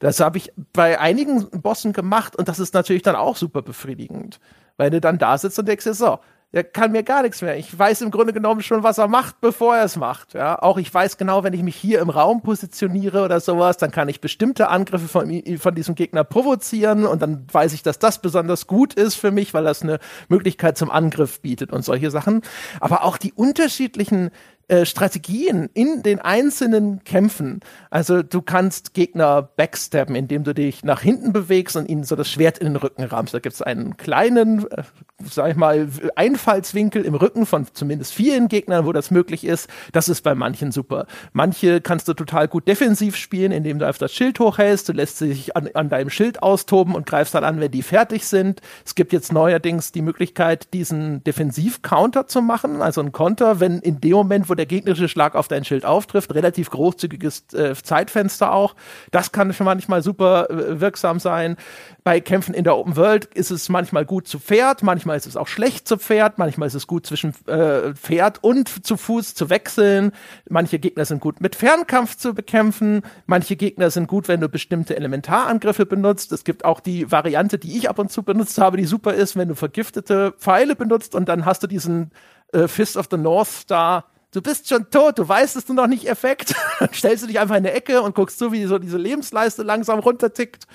Das 0.00 0.18
habe 0.18 0.38
ich 0.38 0.52
bei 0.72 0.98
einigen 0.98 1.48
Bossen 1.50 1.92
gemacht 1.92 2.34
und 2.34 2.48
das 2.48 2.58
ist 2.58 2.74
natürlich 2.74 3.02
dann 3.02 3.16
auch 3.16 3.36
super 3.36 3.62
befriedigend. 3.62 4.40
Weil 4.76 4.90
du 4.90 5.00
dann 5.00 5.18
da 5.18 5.38
sitzt 5.38 5.58
und 5.58 5.68
denkst 5.68 5.84
dir 5.84 5.94
so, 5.94 6.18
der 6.52 6.64
kann 6.64 6.90
mir 6.90 7.04
gar 7.04 7.22
nichts 7.22 7.42
mehr. 7.42 7.56
Ich 7.56 7.78
weiß 7.78 8.00
im 8.00 8.10
Grunde 8.10 8.32
genommen 8.32 8.62
schon, 8.62 8.82
was 8.82 8.98
er 8.98 9.06
macht, 9.06 9.40
bevor 9.40 9.76
er 9.76 9.84
es 9.84 9.96
macht. 9.96 10.34
Ja, 10.34 10.60
auch 10.60 10.78
ich 10.78 10.92
weiß 10.92 11.16
genau, 11.16 11.44
wenn 11.44 11.52
ich 11.52 11.62
mich 11.62 11.76
hier 11.76 12.00
im 12.00 12.10
Raum 12.10 12.42
positioniere 12.42 13.24
oder 13.24 13.38
sowas, 13.38 13.76
dann 13.76 13.92
kann 13.92 14.08
ich 14.08 14.20
bestimmte 14.20 14.68
Angriffe 14.68 15.06
von, 15.06 15.42
von 15.58 15.74
diesem 15.74 15.94
Gegner 15.94 16.24
provozieren 16.24 17.06
und 17.06 17.22
dann 17.22 17.46
weiß 17.52 17.72
ich, 17.72 17.84
dass 17.84 18.00
das 18.00 18.20
besonders 18.20 18.66
gut 18.66 18.94
ist 18.94 19.14
für 19.14 19.30
mich, 19.30 19.54
weil 19.54 19.64
das 19.64 19.82
eine 19.82 20.00
Möglichkeit 20.28 20.76
zum 20.76 20.90
Angriff 20.90 21.40
bietet 21.40 21.72
und 21.72 21.84
solche 21.84 22.10
Sachen. 22.10 22.42
Aber 22.80 23.04
auch 23.04 23.16
die 23.16 23.32
unterschiedlichen 23.32 24.30
äh, 24.70 24.86
Strategien 24.86 25.68
in 25.74 26.04
den 26.04 26.20
einzelnen 26.20 27.02
Kämpfen. 27.02 27.58
Also 27.90 28.22
du 28.22 28.40
kannst 28.40 28.94
Gegner 28.94 29.42
backstabben, 29.42 30.14
indem 30.14 30.44
du 30.44 30.54
dich 30.54 30.84
nach 30.84 31.00
hinten 31.00 31.32
bewegst 31.32 31.74
und 31.74 31.88
ihnen 31.88 32.04
so 32.04 32.14
das 32.14 32.30
Schwert 32.30 32.58
in 32.58 32.68
den 32.68 32.76
Rücken 32.76 33.02
rammst. 33.02 33.34
Da 33.34 33.40
gibt 33.40 33.56
es 33.56 33.62
einen 33.62 33.96
kleinen, 33.96 34.70
äh, 34.70 34.84
sag 35.28 35.50
ich 35.50 35.56
mal, 35.56 35.88
Einfallswinkel 36.14 37.04
im 37.04 37.16
Rücken 37.16 37.46
von 37.46 37.66
zumindest 37.72 38.14
vielen 38.14 38.46
Gegnern, 38.46 38.86
wo 38.86 38.92
das 38.92 39.10
möglich 39.10 39.44
ist. 39.44 39.68
Das 39.90 40.08
ist 40.08 40.22
bei 40.22 40.36
manchen 40.36 40.70
super. 40.70 41.06
Manche 41.32 41.80
kannst 41.80 42.06
du 42.06 42.14
total 42.14 42.46
gut 42.46 42.68
defensiv 42.68 43.16
spielen, 43.16 43.50
indem 43.50 43.80
du 43.80 43.88
einfach 43.88 43.98
das 43.98 44.12
Schild 44.12 44.38
hochhältst. 44.38 44.88
Du 44.88 44.92
lässt 44.92 45.18
sich 45.18 45.56
an, 45.56 45.68
an 45.74 45.88
deinem 45.88 46.10
Schild 46.10 46.44
austoben 46.44 46.94
und 46.94 47.06
greifst 47.06 47.34
dann 47.34 47.42
an, 47.42 47.58
wenn 47.58 47.72
die 47.72 47.82
fertig 47.82 48.24
sind. 48.24 48.60
Es 48.86 48.94
gibt 48.94 49.12
jetzt 49.12 49.32
neuerdings 49.32 49.90
die 49.90 50.02
Möglichkeit, 50.02 50.72
diesen 50.74 51.24
Defensiv-Counter 51.24 52.28
zu 52.28 52.40
machen, 52.40 52.82
also 52.82 53.00
ein 53.00 53.10
Konter, 53.10 53.58
wenn 53.58 53.80
in 53.80 54.00
dem 54.00 54.12
Moment, 54.12 54.48
wo 54.48 54.59
der 54.60 54.66
gegnerische 54.66 55.08
Schlag 55.08 55.34
auf 55.34 55.48
dein 55.48 55.64
Schild 55.64 55.86
auftrifft. 55.86 56.34
Relativ 56.34 56.68
großzügiges 56.68 57.54
äh, 57.54 57.74
Zeitfenster 57.74 58.52
auch. 58.52 58.76
Das 59.10 59.32
kann 59.32 59.54
schon 59.54 59.64
manchmal 59.64 60.02
super 60.02 60.50
äh, 60.50 60.80
wirksam 60.80 61.18
sein. 61.18 61.56
Bei 62.04 62.20
Kämpfen 62.20 62.52
in 62.52 62.64
der 62.64 62.76
Open 62.76 62.96
World 62.96 63.24
ist 63.24 63.50
es 63.50 63.70
manchmal 63.70 64.04
gut 64.04 64.28
zu 64.28 64.38
Pferd, 64.38 64.82
manchmal 64.82 65.16
ist 65.16 65.26
es 65.26 65.36
auch 65.36 65.46
schlecht 65.46 65.88
zu 65.88 65.96
Pferd, 65.96 66.36
manchmal 66.38 66.68
ist 66.68 66.74
es 66.74 66.86
gut 66.86 67.06
zwischen 67.06 67.34
äh, 67.46 67.94
Pferd 67.94 68.42
und 68.42 68.86
zu 68.86 68.98
Fuß 68.98 69.34
zu 69.34 69.48
wechseln. 69.48 70.12
Manche 70.48 70.78
Gegner 70.78 71.06
sind 71.06 71.20
gut 71.20 71.40
mit 71.40 71.56
Fernkampf 71.56 72.16
zu 72.16 72.34
bekämpfen, 72.34 73.02
manche 73.26 73.56
Gegner 73.56 73.90
sind 73.90 74.08
gut, 74.08 74.28
wenn 74.28 74.40
du 74.40 74.50
bestimmte 74.50 74.94
Elementarangriffe 74.94 75.86
benutzt. 75.86 76.32
Es 76.32 76.44
gibt 76.44 76.66
auch 76.66 76.80
die 76.80 77.10
Variante, 77.10 77.58
die 77.58 77.78
ich 77.78 77.88
ab 77.88 77.98
und 77.98 78.12
zu 78.12 78.22
benutzt 78.22 78.58
habe, 78.58 78.76
die 78.76 78.84
super 78.84 79.14
ist, 79.14 79.36
wenn 79.36 79.48
du 79.48 79.54
vergiftete 79.54 80.32
Pfeile 80.38 80.76
benutzt 80.76 81.14
und 81.14 81.30
dann 81.30 81.46
hast 81.46 81.62
du 81.62 81.66
diesen 81.66 82.10
äh, 82.52 82.68
Fist 82.68 82.96
of 82.96 83.08
the 83.10 83.16
North 83.16 83.48
Star 83.48 84.04
du 84.32 84.42
bist 84.42 84.68
schon 84.68 84.90
tot, 84.90 85.18
du 85.18 85.28
weißt 85.28 85.56
es 85.56 85.68
nur 85.68 85.76
noch 85.76 85.86
nicht 85.86 86.08
Effekt. 86.08 86.54
Dann 86.78 86.90
stellst 86.94 87.22
du 87.22 87.26
dich 87.26 87.40
einfach 87.40 87.56
in 87.56 87.66
eine 87.66 87.72
Ecke 87.72 88.02
und 88.02 88.14
guckst 88.14 88.38
so, 88.38 88.52
wie 88.52 88.64
so 88.64 88.78
diese 88.78 88.98
Lebensleiste 88.98 89.62
langsam 89.62 89.98
runtertickt. 89.98 90.66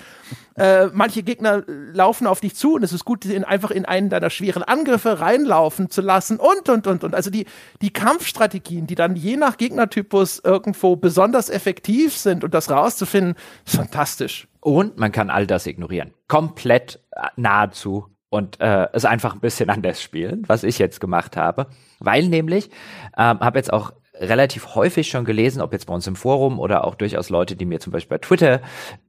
Äh, 0.56 0.86
manche 0.92 1.22
Gegner 1.22 1.64
laufen 1.66 2.26
auf 2.26 2.40
dich 2.40 2.56
zu 2.56 2.74
und 2.74 2.82
es 2.82 2.92
ist 2.92 3.04
gut, 3.04 3.24
sie 3.24 3.44
einfach 3.44 3.70
in 3.70 3.84
einen 3.84 4.08
deiner 4.08 4.30
schweren 4.30 4.62
Angriffe 4.62 5.20
reinlaufen 5.20 5.90
zu 5.90 6.00
lassen 6.00 6.38
und, 6.38 6.68
und, 6.68 6.86
und, 6.86 7.04
und. 7.04 7.14
Also 7.14 7.30
die, 7.30 7.46
die 7.82 7.92
Kampfstrategien, 7.92 8.86
die 8.86 8.94
dann 8.94 9.16
je 9.16 9.36
nach 9.36 9.58
Gegnertypus 9.58 10.40
irgendwo 10.42 10.96
besonders 10.96 11.50
effektiv 11.50 12.16
sind 12.16 12.44
und 12.44 12.54
das 12.54 12.70
rauszufinden, 12.70 13.34
ist 13.66 13.76
fantastisch. 13.76 14.48
Und 14.60 14.98
man 14.98 15.12
kann 15.12 15.30
all 15.30 15.46
das 15.46 15.66
ignorieren. 15.66 16.14
Komplett 16.26 17.00
äh, 17.12 17.28
nahezu 17.36 18.15
und 18.36 18.60
äh, 18.60 18.88
es 18.92 19.04
einfach 19.04 19.34
ein 19.34 19.40
bisschen 19.40 19.70
anders 19.76 20.02
spielen, 20.02 20.44
was 20.46 20.62
ich 20.62 20.78
jetzt 20.78 21.00
gemacht 21.00 21.36
habe. 21.36 21.66
Weil 21.98 22.28
nämlich, 22.28 22.70
ähm, 23.16 23.40
habe 23.40 23.58
jetzt 23.58 23.72
auch 23.72 23.92
relativ 24.18 24.74
häufig 24.74 25.08
schon 25.08 25.24
gelesen, 25.24 25.60
ob 25.60 25.72
jetzt 25.72 25.86
bei 25.86 25.94
uns 25.94 26.06
im 26.06 26.16
Forum 26.16 26.58
oder 26.58 26.84
auch 26.84 26.94
durchaus 26.94 27.28
Leute, 27.30 27.56
die 27.56 27.66
mir 27.66 27.80
zum 27.80 27.92
Beispiel 27.92 28.18
bei 28.18 28.26
Twitter 28.26 28.60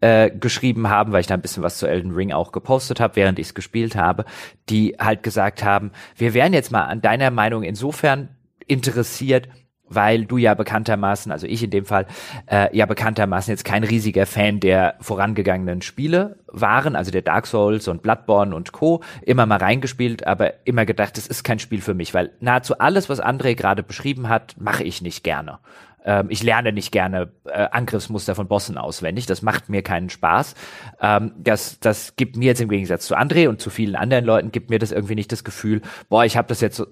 äh, 0.02 0.30
geschrieben 0.32 0.90
haben, 0.90 1.12
weil 1.12 1.22
ich 1.22 1.28
da 1.28 1.34
ein 1.34 1.42
bisschen 1.42 1.64
was 1.64 1.78
zu 1.78 1.88
Elden 1.88 2.12
Ring 2.12 2.32
auch 2.32 2.52
gepostet 2.52 3.00
habe, 3.00 3.16
während 3.16 3.40
ich 3.40 3.48
es 3.48 3.54
gespielt 3.54 3.96
habe, 3.96 4.26
die 4.70 4.96
halt 5.00 5.24
gesagt 5.24 5.64
haben, 5.64 5.92
wir 6.16 6.34
wären 6.34 6.54
jetzt 6.54 6.72
mal 6.72 6.84
an 6.84 7.02
deiner 7.02 7.32
Meinung 7.32 7.64
insofern 7.64 8.30
interessiert, 8.66 9.48
weil 9.90 10.26
du 10.26 10.38
ja 10.38 10.54
bekanntermaßen, 10.54 11.32
also 11.32 11.48
ich 11.48 11.64
in 11.64 11.70
dem 11.70 11.86
Fall, 11.86 12.06
äh, 12.48 12.76
ja 12.76 12.86
bekanntermaßen 12.86 13.52
jetzt 13.52 13.66
kein 13.66 13.84
riesiger 13.84 14.26
Fan 14.26 14.60
der 14.60 14.96
vorangegangenen 15.00 15.82
Spiele 15.82 16.38
waren, 16.48 16.96
also 16.96 17.12
der 17.12 17.22
Dark 17.22 17.48
Souls 17.48 17.88
und 17.88 18.02
Bloodborne 18.02 18.56
und 18.56 18.72
Co. 18.72 19.02
immer 19.22 19.46
mal 19.46 19.58
reingespielt, 19.58 20.26
aber 20.26 20.66
immer 20.66 20.86
gedacht, 20.86 21.18
es 21.18 21.28
ist 21.28 21.44
kein 21.44 21.60
Spiel 21.60 21.82
für 21.82 21.94
mich, 21.94 22.14
weil 22.14 22.32
nahezu 22.40 22.78
alles, 22.80 23.10
was 23.10 23.22
André 23.22 23.56
gerade 23.56 23.84
beschrieben 23.84 24.30
hat, 24.30 24.56
mache 24.60 24.84
ich 24.84 25.02
nicht 25.02 25.24
gerne. 25.24 25.60
Ähm, 26.08 26.28
ich 26.30 26.42
lerne 26.42 26.72
nicht 26.72 26.92
gerne 26.92 27.30
äh, 27.46 27.68
Angriffsmuster 27.72 28.34
von 28.34 28.48
Bossen 28.48 28.78
auswendig, 28.78 29.26
das 29.26 29.42
macht 29.42 29.70
mir 29.70 29.84
keinen 29.84 30.10
Spaß. 30.10 30.56
Ähm, 31.02 31.34
das, 31.38 31.80
das 31.80 32.16
gibt 32.16 32.38
mir 32.38 32.46
jetzt 32.46 32.62
im 32.62 32.70
Gegensatz 32.70 33.06
zu 33.06 33.16
André 33.16 33.50
und 33.50 33.62
zu 33.62 33.70
vielen 33.70 33.96
anderen 33.96 34.26
Leuten, 34.26 34.52
gibt 34.52 34.70
mir 34.70 34.80
das 34.80 34.92
irgendwie 34.92 35.16
nicht 35.16 35.32
das 35.32 35.44
Gefühl, 35.44 35.82
boah, 36.10 36.24
ich 36.24 36.38
habe 36.38 36.48
das 36.48 36.62
jetzt 36.62 36.78
so 36.78 36.88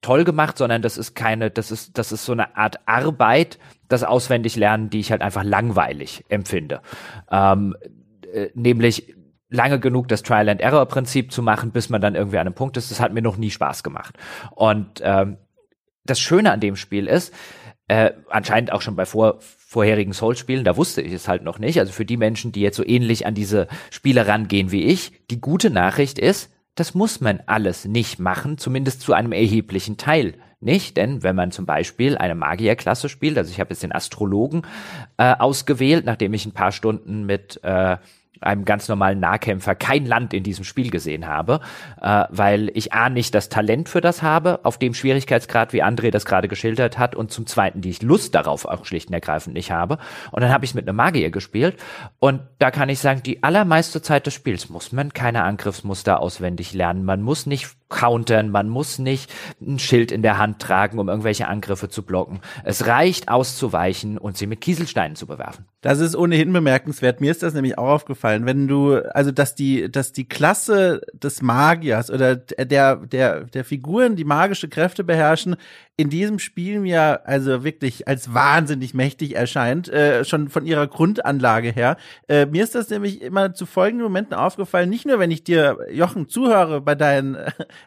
toll 0.00 0.24
gemacht, 0.24 0.58
sondern 0.58 0.82
das 0.82 0.96
ist 0.96 1.14
keine, 1.14 1.50
das 1.50 1.70
ist, 1.70 1.98
das 1.98 2.12
ist 2.12 2.24
so 2.24 2.32
eine 2.32 2.56
Art 2.56 2.80
Arbeit, 2.86 3.58
das 3.88 4.04
auswendig 4.04 4.56
lernen, 4.56 4.90
die 4.90 5.00
ich 5.00 5.10
halt 5.10 5.22
einfach 5.22 5.44
langweilig 5.44 6.24
empfinde. 6.28 6.80
Ähm, 7.30 7.76
äh, 8.32 8.48
nämlich 8.54 9.14
lange 9.50 9.80
genug 9.80 10.08
das 10.08 10.22
Trial 10.22 10.48
and 10.48 10.60
Error 10.60 10.86
Prinzip 10.86 11.32
zu 11.32 11.42
machen, 11.42 11.72
bis 11.72 11.90
man 11.90 12.00
dann 12.00 12.14
irgendwie 12.14 12.38
an 12.38 12.46
einem 12.46 12.54
Punkt 12.54 12.76
ist. 12.76 12.90
Das 12.90 13.00
hat 13.00 13.12
mir 13.12 13.22
noch 13.22 13.36
nie 13.36 13.50
Spaß 13.50 13.82
gemacht. 13.82 14.16
Und 14.54 15.00
ähm, 15.02 15.36
das 16.04 16.20
Schöne 16.20 16.52
an 16.52 16.60
dem 16.60 16.76
Spiel 16.76 17.06
ist, 17.06 17.34
äh, 17.88 18.12
anscheinend 18.28 18.72
auch 18.72 18.82
schon 18.82 18.94
bei 18.94 19.04
vor, 19.04 19.38
vorherigen 19.40 20.12
Souls-Spielen, 20.12 20.64
da 20.64 20.76
wusste 20.76 21.02
ich 21.02 21.12
es 21.12 21.26
halt 21.26 21.42
noch 21.42 21.58
nicht. 21.58 21.80
Also 21.80 21.92
für 21.92 22.04
die 22.04 22.16
Menschen, 22.16 22.52
die 22.52 22.60
jetzt 22.60 22.76
so 22.76 22.86
ähnlich 22.86 23.26
an 23.26 23.34
diese 23.34 23.66
Spiele 23.90 24.28
rangehen 24.28 24.70
wie 24.70 24.84
ich, 24.84 25.26
die 25.30 25.40
gute 25.40 25.70
Nachricht 25.70 26.18
ist, 26.18 26.52
das 26.80 26.94
muss 26.94 27.20
man 27.20 27.40
alles 27.44 27.84
nicht 27.84 28.20
machen, 28.20 28.56
zumindest 28.56 29.02
zu 29.02 29.12
einem 29.12 29.32
erheblichen 29.32 29.98
Teil 29.98 30.32
nicht, 30.60 30.96
denn 30.96 31.22
wenn 31.22 31.36
man 31.36 31.52
zum 31.52 31.66
Beispiel 31.66 32.16
eine 32.16 32.34
Magierklasse 32.34 33.10
spielt, 33.10 33.36
also 33.36 33.50
ich 33.50 33.60
habe 33.60 33.68
jetzt 33.68 33.82
den 33.82 33.94
Astrologen 33.94 34.62
äh, 35.18 35.34
ausgewählt, 35.38 36.06
nachdem 36.06 36.32
ich 36.32 36.46
ein 36.46 36.52
paar 36.52 36.72
Stunden 36.72 37.26
mit 37.26 37.62
äh, 37.64 37.98
einem 38.40 38.64
ganz 38.64 38.88
normalen 38.88 39.20
Nahkämpfer 39.20 39.74
kein 39.74 40.06
Land 40.06 40.32
in 40.34 40.42
diesem 40.42 40.64
Spiel 40.64 40.90
gesehen 40.90 41.26
habe, 41.26 41.60
äh, 42.00 42.24
weil 42.30 42.70
ich 42.74 42.92
A 42.92 43.10
nicht 43.10 43.34
das 43.34 43.48
Talent 43.48 43.88
für 43.88 44.00
das 44.00 44.22
habe, 44.22 44.60
auf 44.62 44.78
dem 44.78 44.94
Schwierigkeitsgrad, 44.94 45.72
wie 45.72 45.82
André 45.82 46.10
das 46.10 46.24
gerade 46.24 46.48
geschildert 46.48 46.98
hat, 46.98 47.14
und 47.14 47.30
zum 47.30 47.46
Zweiten, 47.46 47.80
die 47.80 47.90
ich 47.90 48.02
Lust 48.02 48.34
darauf 48.34 48.64
auch 48.64 48.84
schlicht 48.84 49.08
und 49.08 49.14
ergreifend 49.14 49.54
nicht 49.54 49.70
habe. 49.70 49.98
Und 50.30 50.42
dann 50.42 50.52
habe 50.52 50.64
ich 50.64 50.74
mit 50.74 50.88
einem 50.88 50.96
Magier 50.96 51.30
gespielt 51.30 51.76
und 52.18 52.40
da 52.58 52.70
kann 52.70 52.88
ich 52.88 52.98
sagen, 52.98 53.22
die 53.22 53.42
allermeiste 53.42 54.02
Zeit 54.02 54.26
des 54.26 54.34
Spiels 54.34 54.68
muss 54.68 54.92
man 54.92 55.12
keine 55.12 55.42
Angriffsmuster 55.44 56.20
auswendig 56.20 56.72
lernen. 56.72 57.04
Man 57.04 57.22
muss 57.22 57.46
nicht 57.46 57.79
countern, 57.90 58.50
man 58.50 58.68
muss 58.68 58.98
nicht 58.98 59.30
ein 59.60 59.78
Schild 59.78 60.10
in 60.12 60.22
der 60.22 60.38
Hand 60.38 60.60
tragen, 60.60 60.98
um 60.98 61.08
irgendwelche 61.08 61.48
Angriffe 61.48 61.90
zu 61.90 62.02
blocken. 62.02 62.40
Es 62.64 62.86
reicht 62.86 63.28
auszuweichen 63.28 64.16
und 64.16 64.38
sie 64.38 64.46
mit 64.46 64.62
Kieselsteinen 64.62 65.16
zu 65.16 65.26
bewerfen. 65.26 65.66
Das 65.82 65.98
ist 66.00 66.16
ohnehin 66.16 66.52
bemerkenswert. 66.52 67.20
Mir 67.20 67.30
ist 67.30 67.42
das 67.42 67.54
nämlich 67.54 67.76
auch 67.78 67.88
aufgefallen, 67.88 68.46
wenn 68.46 68.68
du, 68.68 68.96
also 69.14 69.32
dass 69.32 69.54
die, 69.54 69.90
dass 69.90 70.12
die 70.12 70.28
Klasse 70.28 71.02
des 71.12 71.42
Magiers 71.42 72.10
oder 72.10 72.36
der, 72.36 72.96
der, 72.96 73.44
der 73.44 73.64
Figuren, 73.64 74.16
die 74.16 74.24
magische 74.24 74.68
Kräfte 74.68 75.04
beherrschen, 75.04 75.56
in 76.00 76.08
diesem 76.08 76.38
Spiel 76.38 76.80
mir 76.80 77.26
also 77.26 77.62
wirklich 77.62 78.08
als 78.08 78.32
wahnsinnig 78.32 78.94
mächtig 78.94 79.36
erscheint, 79.36 79.88
äh, 79.90 80.24
schon 80.24 80.48
von 80.48 80.64
ihrer 80.64 80.86
Grundanlage 80.86 81.70
her. 81.72 81.98
Äh, 82.26 82.46
mir 82.46 82.64
ist 82.64 82.74
das 82.74 82.88
nämlich 82.88 83.20
immer 83.20 83.52
zu 83.52 83.66
folgenden 83.66 84.04
Momenten 84.04 84.34
aufgefallen, 84.34 84.88
nicht 84.88 85.06
nur 85.06 85.18
wenn 85.18 85.30
ich 85.30 85.44
dir, 85.44 85.76
Jochen, 85.92 86.28
zuhöre 86.28 86.80
bei 86.80 86.94
deinen 86.94 87.36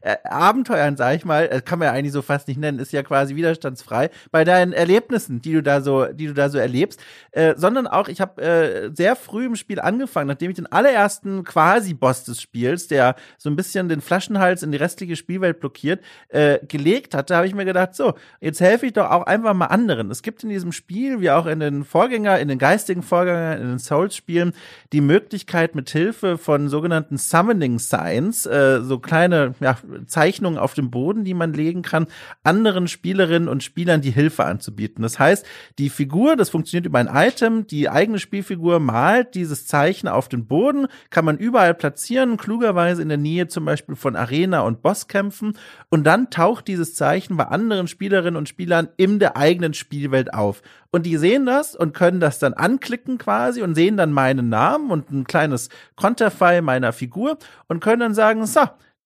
äh, 0.01 0.15
Abenteuern, 0.23 0.97
sag 0.97 1.15
ich 1.15 1.25
mal, 1.25 1.49
äh, 1.51 1.61
kann 1.61 1.79
man 1.79 1.87
ja 1.87 1.93
eigentlich 1.93 2.13
so 2.13 2.21
fast 2.21 2.47
nicht 2.47 2.59
nennen, 2.59 2.79
ist 2.79 2.93
ja 2.93 3.03
quasi 3.03 3.35
widerstandsfrei, 3.35 4.09
bei 4.31 4.43
deinen 4.43 4.73
Erlebnissen, 4.73 5.41
die 5.41 5.53
du 5.53 5.63
da 5.63 5.81
so, 5.81 6.05
die 6.05 6.27
du 6.27 6.33
da 6.33 6.49
so 6.49 6.57
erlebst, 6.57 6.99
äh, 7.31 7.55
sondern 7.57 7.87
auch, 7.87 8.07
ich 8.07 8.21
habe 8.21 8.41
äh, 8.41 8.91
sehr 8.93 9.15
früh 9.15 9.45
im 9.45 9.55
Spiel 9.55 9.79
angefangen, 9.79 10.27
nachdem 10.27 10.49
ich 10.49 10.55
den 10.55 10.71
allerersten 10.71 11.43
Quasi-Boss 11.43 12.23
des 12.23 12.41
Spiels, 12.41 12.87
der 12.87 13.15
so 13.37 13.49
ein 13.49 13.55
bisschen 13.55 13.89
den 13.89 14.01
Flaschenhals 14.01 14.63
in 14.63 14.71
die 14.71 14.77
restliche 14.77 15.15
Spielwelt 15.15 15.59
blockiert, 15.59 16.03
äh, 16.29 16.59
gelegt 16.67 17.13
hatte, 17.13 17.35
habe 17.35 17.47
ich 17.47 17.55
mir 17.55 17.65
gedacht, 17.65 17.95
so, 17.95 18.13
jetzt 18.39 18.61
helfe 18.61 18.85
ich 18.85 18.93
doch 18.93 19.09
auch 19.09 19.23
einfach 19.23 19.53
mal 19.53 19.67
anderen. 19.67 20.11
Es 20.11 20.21
gibt 20.21 20.43
in 20.43 20.49
diesem 20.49 20.71
Spiel, 20.71 21.21
wie 21.21 21.31
auch 21.31 21.45
in 21.45 21.59
den 21.59 21.83
Vorgänger, 21.83 22.39
in 22.39 22.47
den 22.47 22.59
geistigen 22.59 23.03
Vorgängern, 23.03 23.61
in 23.61 23.67
den 23.67 23.79
Souls-Spielen, 23.79 24.53
die 24.91 25.01
Möglichkeit 25.01 25.75
mit 25.75 25.89
Hilfe 25.89 26.37
von 26.37 26.69
sogenannten 26.69 27.17
Summoning 27.17 27.79
Signs, 27.79 28.45
äh, 28.45 28.81
so 28.81 28.99
kleine 28.99 29.55
ja, 29.59 29.77
Zeichnungen 30.07 30.57
auf 30.57 30.73
dem 30.73 30.91
Boden, 30.91 31.23
die 31.23 31.33
man 31.33 31.53
legen 31.53 31.81
kann, 31.81 32.07
anderen 32.43 32.87
Spielerinnen 32.87 33.49
und 33.49 33.63
Spielern 33.63 34.01
die 34.01 34.11
Hilfe 34.11 34.45
anzubieten. 34.45 35.01
Das 35.01 35.19
heißt, 35.19 35.45
die 35.77 35.89
Figur, 35.89 36.35
das 36.35 36.49
funktioniert 36.49 36.85
über 36.85 36.99
ein 36.99 37.09
Item, 37.11 37.67
die 37.67 37.89
eigene 37.89 38.19
Spielfigur 38.19 38.79
malt 38.79 39.35
dieses 39.35 39.67
Zeichen 39.67 40.07
auf 40.07 40.29
den 40.29 40.45
Boden, 40.45 40.87
kann 41.09 41.25
man 41.25 41.37
überall 41.37 41.73
platzieren, 41.73 42.37
klugerweise 42.37 43.01
in 43.01 43.09
der 43.09 43.17
Nähe 43.17 43.47
zum 43.47 43.65
Beispiel 43.65 43.95
von 43.95 44.15
Arena 44.15 44.61
und 44.61 44.81
Bosskämpfen 44.81 45.57
und 45.89 46.03
dann 46.05 46.29
taucht 46.29 46.67
dieses 46.67 46.95
Zeichen 46.95 47.37
bei 47.37 47.45
anderen 47.45 47.87
Spielerinnen 47.87 48.37
und 48.37 48.49
Spielern 48.49 48.89
in 48.97 49.19
der 49.19 49.37
eigenen 49.37 49.73
Spielwelt 49.73 50.33
auf. 50.33 50.61
Und 50.91 51.07
die 51.07 51.17
sehen 51.17 51.47
das 51.47 51.75
und 51.75 51.93
können 51.95 52.19
das 52.19 52.37
dann 52.37 52.53
anklicken 52.53 53.17
quasi 53.17 53.63
und 53.63 53.73
sehen 53.73 53.97
dann 53.97 54.11
meinen 54.11 54.49
Namen 54.49 54.91
und 54.91 55.09
ein 55.11 55.23
kleines 55.23 55.69
Konterfei 55.95 56.61
meiner 56.61 56.93
Figur 56.93 57.39
und 57.67 57.79
können 57.79 58.01
dann 58.01 58.13
sagen, 58.13 58.45
so, 58.45 58.61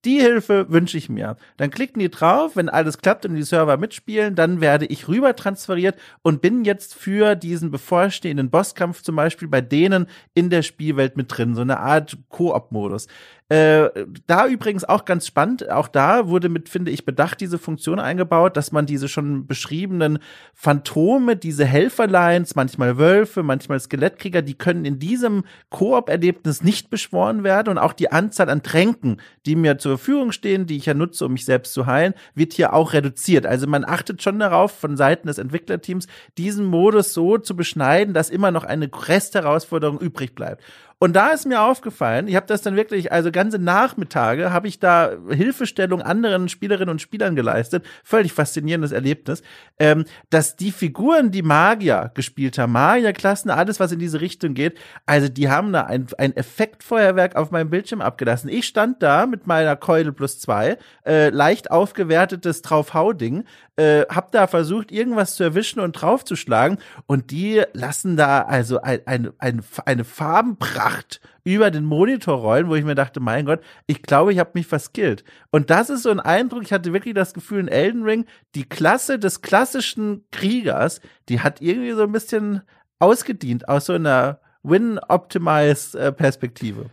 Die 0.07 0.21
Hilfe 0.21 0.67
wünsche 0.69 0.97
ich 0.97 1.09
mir. 1.09 1.35
Dann 1.57 1.69
klicken 1.69 1.99
die 1.99 2.09
drauf, 2.09 2.55
wenn 2.55 2.69
alles 2.69 2.99
klappt 2.99 3.25
und 3.25 3.35
die 3.35 3.43
Server 3.43 3.75
mitspielen, 3.75 4.35
dann 4.35 4.61
werde 4.61 4.85
ich 4.85 5.09
rüber 5.09 5.35
transferiert 5.35 5.99
und 6.21 6.41
bin 6.41 6.63
jetzt 6.63 6.95
für 6.95 7.35
diesen 7.35 7.71
bevorstehenden 7.71 8.49
Bosskampf 8.49 9.01
zum 9.01 9.17
Beispiel 9.17 9.49
bei 9.49 9.59
denen 9.59 10.07
in 10.33 10.49
der 10.49 10.61
Spielwelt 10.61 11.17
mit 11.17 11.25
drin. 11.29 11.55
So 11.55 11.61
eine 11.61 11.81
Art 11.81 12.17
Koop-Modus. 12.29 13.07
Äh, 13.49 13.89
da 14.25 14.45
übrigens 14.45 14.83
auch 14.83 15.05
ganz 15.05 15.25
spannend, 15.25 15.69
auch 15.69 15.87
da 15.87 16.27
wurde 16.27 16.49
mit, 16.49 16.67
finde 16.67 16.91
ich, 16.91 17.05
bedacht 17.05 17.39
diese 17.39 17.57
Funktion 17.57 17.97
eingebaut, 17.97 18.57
dass 18.57 18.73
man 18.73 18.85
diese 18.85 19.07
schon 19.07 19.47
beschriebenen 19.47 20.19
Phantome, 20.53 21.37
diese 21.37 21.63
Helferlines, 21.63 22.55
manchmal 22.55 22.97
Wölfe, 22.97 23.43
manchmal 23.43 23.79
Skelettkrieger, 23.79 24.41
die 24.41 24.55
können 24.55 24.83
in 24.83 24.99
diesem 24.99 25.45
Koop-Erlebnis 25.69 26.61
nicht 26.61 26.89
beschworen 26.89 27.45
werden 27.45 27.69
und 27.69 27.77
auch 27.77 27.93
die 27.93 28.11
Anzahl 28.11 28.49
an 28.49 28.63
Tränken, 28.63 29.21
die 29.45 29.55
mir 29.55 29.77
zur 29.77 29.96
Verfügung 29.97 30.31
stehen, 30.31 30.67
die 30.67 30.77
ich 30.77 30.85
ja 30.85 30.93
nutze, 30.93 31.25
um 31.25 31.33
mich 31.33 31.45
selbst 31.45 31.73
zu 31.73 31.85
heilen, 31.85 32.13
wird 32.35 32.53
hier 32.53 32.73
auch 32.73 32.93
reduziert. 32.93 33.45
Also 33.45 33.67
man 33.67 33.85
achtet 33.85 34.21
schon 34.21 34.39
darauf, 34.39 34.71
von 34.71 34.97
Seiten 34.97 35.27
des 35.27 35.37
Entwicklerteams, 35.37 36.07
diesen 36.37 36.65
Modus 36.65 37.13
so 37.13 37.37
zu 37.37 37.55
beschneiden, 37.55 38.13
dass 38.13 38.29
immer 38.29 38.51
noch 38.51 38.63
eine 38.63 38.89
Restherausforderung 38.93 39.99
übrig 39.99 40.35
bleibt. 40.35 40.63
Und 40.99 41.15
da 41.15 41.29
ist 41.29 41.45
mir 41.45 41.61
aufgefallen, 41.61 42.27
ich 42.27 42.35
habe 42.35 42.47
das 42.47 42.63
dann 42.63 42.75
wirklich, 42.75 43.11
also 43.11 43.31
ganze 43.31 43.59
Nachmittage 43.59 44.51
habe 44.51 44.67
ich 44.67 44.79
da 44.79 45.11
Hilfestellung 45.29 46.01
anderen 46.01 46.49
Spielerinnen 46.49 46.89
und 46.89 47.01
Spielern 47.01 47.35
geleistet. 47.35 47.85
Völlig 48.03 48.33
faszinierendes 48.33 48.91
Erlebnis, 48.91 49.43
ähm, 49.77 50.05
dass 50.31 50.55
die 50.55 50.71
Figuren, 50.71 51.29
die 51.29 51.43
Magier 51.43 52.11
gespielt 52.15 52.57
haben, 52.57 52.71
Magierklassen, 52.71 53.51
alles, 53.51 53.79
was 53.79 53.91
in 53.91 53.99
diese 53.99 54.21
Richtung 54.21 54.55
geht, 54.55 54.77
also 55.05 55.29
die 55.29 55.49
haben 55.49 55.71
da 55.71 55.83
ein, 55.83 56.07
ein 56.17 56.35
Effektfeuerwerk 56.35 57.35
auf 57.35 57.51
meinem 57.51 57.69
Bildschirm 57.69 58.01
abgelassen. 58.01 58.49
Ich 58.49 58.65
stand 58.65 59.03
da 59.03 59.27
mit 59.27 59.45
meiner 59.45 59.75
Keule 59.75 60.11
plus 60.11 60.39
zwei, 60.39 60.77
äh, 61.05 61.29
leicht 61.29 61.69
aufgewertetes 61.69 62.63
Draufhau-Ding, 62.63 63.43
äh, 63.77 64.05
hab 64.09 64.31
da 64.31 64.47
versucht, 64.47 64.91
irgendwas 64.91 65.35
zu 65.35 65.43
erwischen 65.43 65.79
und 65.79 65.93
draufzuschlagen 65.93 66.79
und 67.05 67.31
die 67.31 67.63
lassen 67.73 68.17
da 68.17 68.41
also 68.41 68.81
ein, 68.81 69.01
ein, 69.05 69.29
ein, 69.37 69.61
eine 69.85 70.03
Farbenpracht 70.03 71.21
über 71.43 71.69
den 71.71 71.85
Monitor 71.85 72.39
rollen, 72.39 72.67
wo 72.67 72.75
ich 72.75 72.83
mir 72.83 72.95
dachte, 72.95 73.19
mein 73.19 73.45
Gott, 73.45 73.61
ich 73.85 74.01
glaube, 74.01 74.33
ich 74.33 74.39
habe 74.39 74.51
mich 74.55 74.65
verskillt. 74.67 75.23
Und 75.51 75.69
das 75.69 75.89
ist 75.89 76.03
so 76.03 76.09
ein 76.09 76.19
Eindruck, 76.19 76.63
ich 76.63 76.73
hatte 76.73 76.91
wirklich 76.91 77.13
das 77.13 77.33
Gefühl 77.33 77.59
in 77.59 77.69
Elden 77.69 78.03
Ring, 78.03 78.25
die 78.55 78.67
Klasse 78.67 79.19
des 79.19 79.41
klassischen 79.41 80.25
Kriegers, 80.31 80.99
die 81.29 81.39
hat 81.41 81.61
irgendwie 81.61 81.93
so 81.93 82.03
ein 82.03 82.11
bisschen 82.11 82.63
ausgedient 82.99 83.69
aus 83.69 83.85
so 83.85 83.93
einer 83.93 84.41
Win-Optimize-Perspektive. 84.63 86.89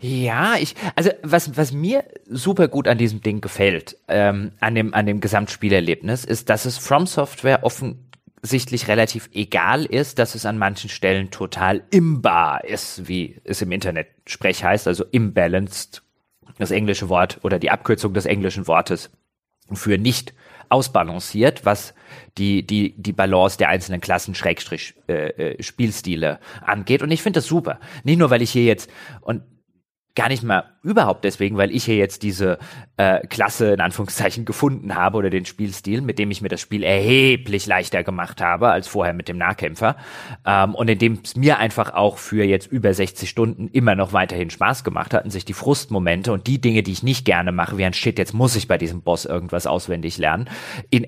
Ja, 0.00 0.54
ich, 0.56 0.76
also 0.94 1.10
was, 1.22 1.56
was 1.56 1.72
mir 1.72 2.04
super 2.28 2.68
gut 2.68 2.86
an 2.86 2.98
diesem 2.98 3.20
Ding 3.20 3.40
gefällt, 3.40 3.96
ähm, 4.06 4.52
an 4.60 4.76
dem, 4.76 4.94
an 4.94 5.06
dem 5.06 5.20
Gesamtspielerlebnis, 5.20 6.24
ist, 6.24 6.48
dass 6.50 6.66
es 6.66 6.78
From 6.78 7.06
Software 7.06 7.64
offensichtlich 7.64 8.86
relativ 8.86 9.28
egal 9.32 9.84
ist, 9.84 10.20
dass 10.20 10.36
es 10.36 10.46
an 10.46 10.56
manchen 10.56 10.88
Stellen 10.88 11.32
total 11.32 11.82
imbar 11.90 12.64
ist, 12.64 13.08
wie 13.08 13.40
es 13.42 13.60
im 13.60 13.72
Internet 13.72 14.06
Sprech 14.26 14.62
heißt, 14.62 14.86
also 14.86 15.04
imbalanced, 15.10 16.02
das 16.58 16.70
englische 16.70 17.08
Wort 17.08 17.40
oder 17.42 17.58
die 17.58 17.70
Abkürzung 17.70 18.14
des 18.14 18.26
englischen 18.26 18.68
Wortes 18.68 19.10
für 19.72 19.98
nicht 19.98 20.32
ausbalanciert, 20.68 21.64
was 21.64 21.94
die, 22.36 22.64
die, 22.64 22.94
die 22.96 23.12
Balance 23.12 23.58
der 23.58 23.68
einzelnen 23.68 24.00
Klassen 24.00 24.36
Schrägstrich 24.36 24.94
äh, 25.08 25.54
äh, 25.54 25.62
Spielstile 25.62 26.38
angeht. 26.62 27.02
Und 27.02 27.10
ich 27.10 27.22
finde 27.22 27.38
das 27.38 27.46
super. 27.46 27.80
Nicht 28.04 28.18
nur, 28.18 28.30
weil 28.30 28.42
ich 28.42 28.50
hier 28.50 28.64
jetzt, 28.64 28.90
und 29.22 29.42
gar 30.18 30.28
nicht 30.28 30.42
mal 30.42 30.64
überhaupt 30.82 31.22
deswegen, 31.22 31.56
weil 31.58 31.70
ich 31.70 31.84
hier 31.84 31.94
jetzt 31.94 32.24
diese 32.24 32.58
äh, 32.96 33.24
Klasse 33.28 33.72
in 33.72 33.80
Anführungszeichen 33.80 34.44
gefunden 34.44 34.96
habe 34.96 35.16
oder 35.16 35.30
den 35.30 35.44
Spielstil, 35.44 36.00
mit 36.00 36.18
dem 36.18 36.32
ich 36.32 36.42
mir 36.42 36.48
das 36.48 36.60
Spiel 36.60 36.82
erheblich 36.82 37.66
leichter 37.66 38.02
gemacht 38.02 38.40
habe 38.40 38.68
als 38.68 38.88
vorher 38.88 39.14
mit 39.14 39.28
dem 39.28 39.38
Nahkämpfer. 39.38 39.94
Ähm, 40.44 40.74
und 40.74 40.90
in 40.90 40.98
dem 40.98 41.20
es 41.22 41.36
mir 41.36 41.58
einfach 41.58 41.94
auch 41.94 42.18
für 42.18 42.42
jetzt 42.42 42.66
über 42.66 42.92
60 42.92 43.30
Stunden 43.30 43.68
immer 43.68 43.94
noch 43.94 44.12
weiterhin 44.12 44.50
Spaß 44.50 44.82
gemacht 44.82 45.14
hat 45.14 45.24
und 45.24 45.30
sich 45.30 45.44
die 45.44 45.52
Frustmomente 45.52 46.32
und 46.32 46.48
die 46.48 46.60
Dinge, 46.60 46.82
die 46.82 46.90
ich 46.92 47.04
nicht 47.04 47.24
gerne 47.24 47.52
mache, 47.52 47.78
wie 47.78 47.84
ein 47.84 47.94
Shit, 47.94 48.18
jetzt 48.18 48.34
muss 48.34 48.56
ich 48.56 48.66
bei 48.66 48.76
diesem 48.76 49.02
Boss 49.02 49.24
irgendwas 49.24 49.68
auswendig 49.68 50.18
lernen, 50.18 50.50
in 50.90 51.06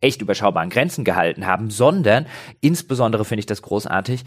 echt 0.00 0.22
überschaubaren 0.22 0.70
Grenzen 0.70 1.04
gehalten 1.04 1.44
haben, 1.44 1.70
sondern 1.70 2.26
insbesondere 2.60 3.24
finde 3.24 3.40
ich 3.40 3.46
das 3.46 3.62
großartig, 3.62 4.22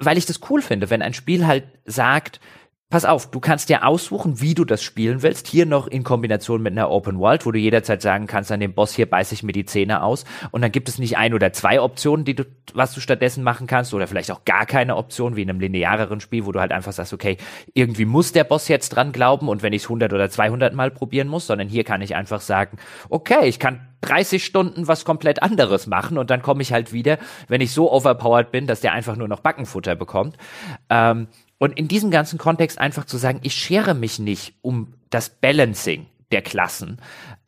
weil 0.00 0.18
ich 0.18 0.26
das 0.26 0.40
cool 0.50 0.62
finde, 0.62 0.90
wenn 0.90 1.02
ein 1.02 1.14
Spiel 1.14 1.46
halt 1.46 1.64
sagt, 1.84 2.40
Pass 2.88 3.04
auf, 3.04 3.32
du 3.32 3.40
kannst 3.40 3.68
dir 3.68 3.84
aussuchen, 3.84 4.40
wie 4.40 4.54
du 4.54 4.64
das 4.64 4.80
spielen 4.80 5.22
willst. 5.22 5.48
Hier 5.48 5.66
noch 5.66 5.88
in 5.88 6.04
Kombination 6.04 6.62
mit 6.62 6.70
einer 6.70 6.88
Open 6.88 7.18
World, 7.18 7.44
wo 7.44 7.50
du 7.50 7.58
jederzeit 7.58 8.00
sagen 8.00 8.28
kannst, 8.28 8.52
an 8.52 8.60
dem 8.60 8.74
Boss 8.74 8.94
hier 8.94 9.06
beiße 9.10 9.34
ich 9.34 9.42
mir 9.42 9.50
die 9.50 9.64
Zähne 9.64 10.04
aus. 10.04 10.24
Und 10.52 10.62
dann 10.62 10.70
gibt 10.70 10.88
es 10.88 11.00
nicht 11.00 11.16
ein 11.16 11.34
oder 11.34 11.52
zwei 11.52 11.80
Optionen, 11.80 12.24
die 12.24 12.36
du, 12.36 12.44
was 12.74 12.94
du 12.94 13.00
stattdessen 13.00 13.42
machen 13.42 13.66
kannst, 13.66 13.92
oder 13.92 14.06
vielleicht 14.06 14.30
auch 14.30 14.44
gar 14.44 14.66
keine 14.66 14.94
Option, 14.94 15.34
wie 15.34 15.42
in 15.42 15.50
einem 15.50 15.58
lineareren 15.58 16.20
Spiel, 16.20 16.46
wo 16.46 16.52
du 16.52 16.60
halt 16.60 16.70
einfach 16.70 16.92
sagst, 16.92 17.12
okay, 17.12 17.38
irgendwie 17.74 18.04
muss 18.04 18.30
der 18.30 18.44
Boss 18.44 18.68
jetzt 18.68 18.90
dran 18.90 19.10
glauben 19.10 19.48
und 19.48 19.64
wenn 19.64 19.72
ich 19.72 19.82
es 19.82 19.86
100 19.86 20.12
oder 20.12 20.30
200 20.30 20.72
Mal 20.72 20.92
probieren 20.92 21.26
muss, 21.26 21.48
sondern 21.48 21.66
hier 21.66 21.82
kann 21.82 22.02
ich 22.02 22.14
einfach 22.14 22.40
sagen, 22.40 22.78
okay, 23.08 23.48
ich 23.48 23.58
kann 23.58 23.80
30 24.02 24.44
Stunden 24.44 24.86
was 24.86 25.04
komplett 25.04 25.42
anderes 25.42 25.88
machen 25.88 26.18
und 26.18 26.30
dann 26.30 26.40
komme 26.40 26.62
ich 26.62 26.72
halt 26.72 26.92
wieder, 26.92 27.18
wenn 27.48 27.60
ich 27.60 27.72
so 27.72 27.92
overpowered 27.92 28.52
bin, 28.52 28.68
dass 28.68 28.80
der 28.80 28.92
einfach 28.92 29.16
nur 29.16 29.26
noch 29.26 29.40
Backenfutter 29.40 29.96
bekommt. 29.96 30.36
Ähm, 30.88 31.26
und 31.58 31.78
in 31.78 31.88
diesem 31.88 32.10
ganzen 32.10 32.38
Kontext 32.38 32.78
einfach 32.78 33.04
zu 33.04 33.16
sagen, 33.16 33.40
ich 33.42 33.54
schere 33.54 33.94
mich 33.94 34.18
nicht 34.18 34.54
um 34.62 34.94
das 35.10 35.28
Balancing 35.28 36.06
der 36.32 36.42
Klassen, 36.42 36.98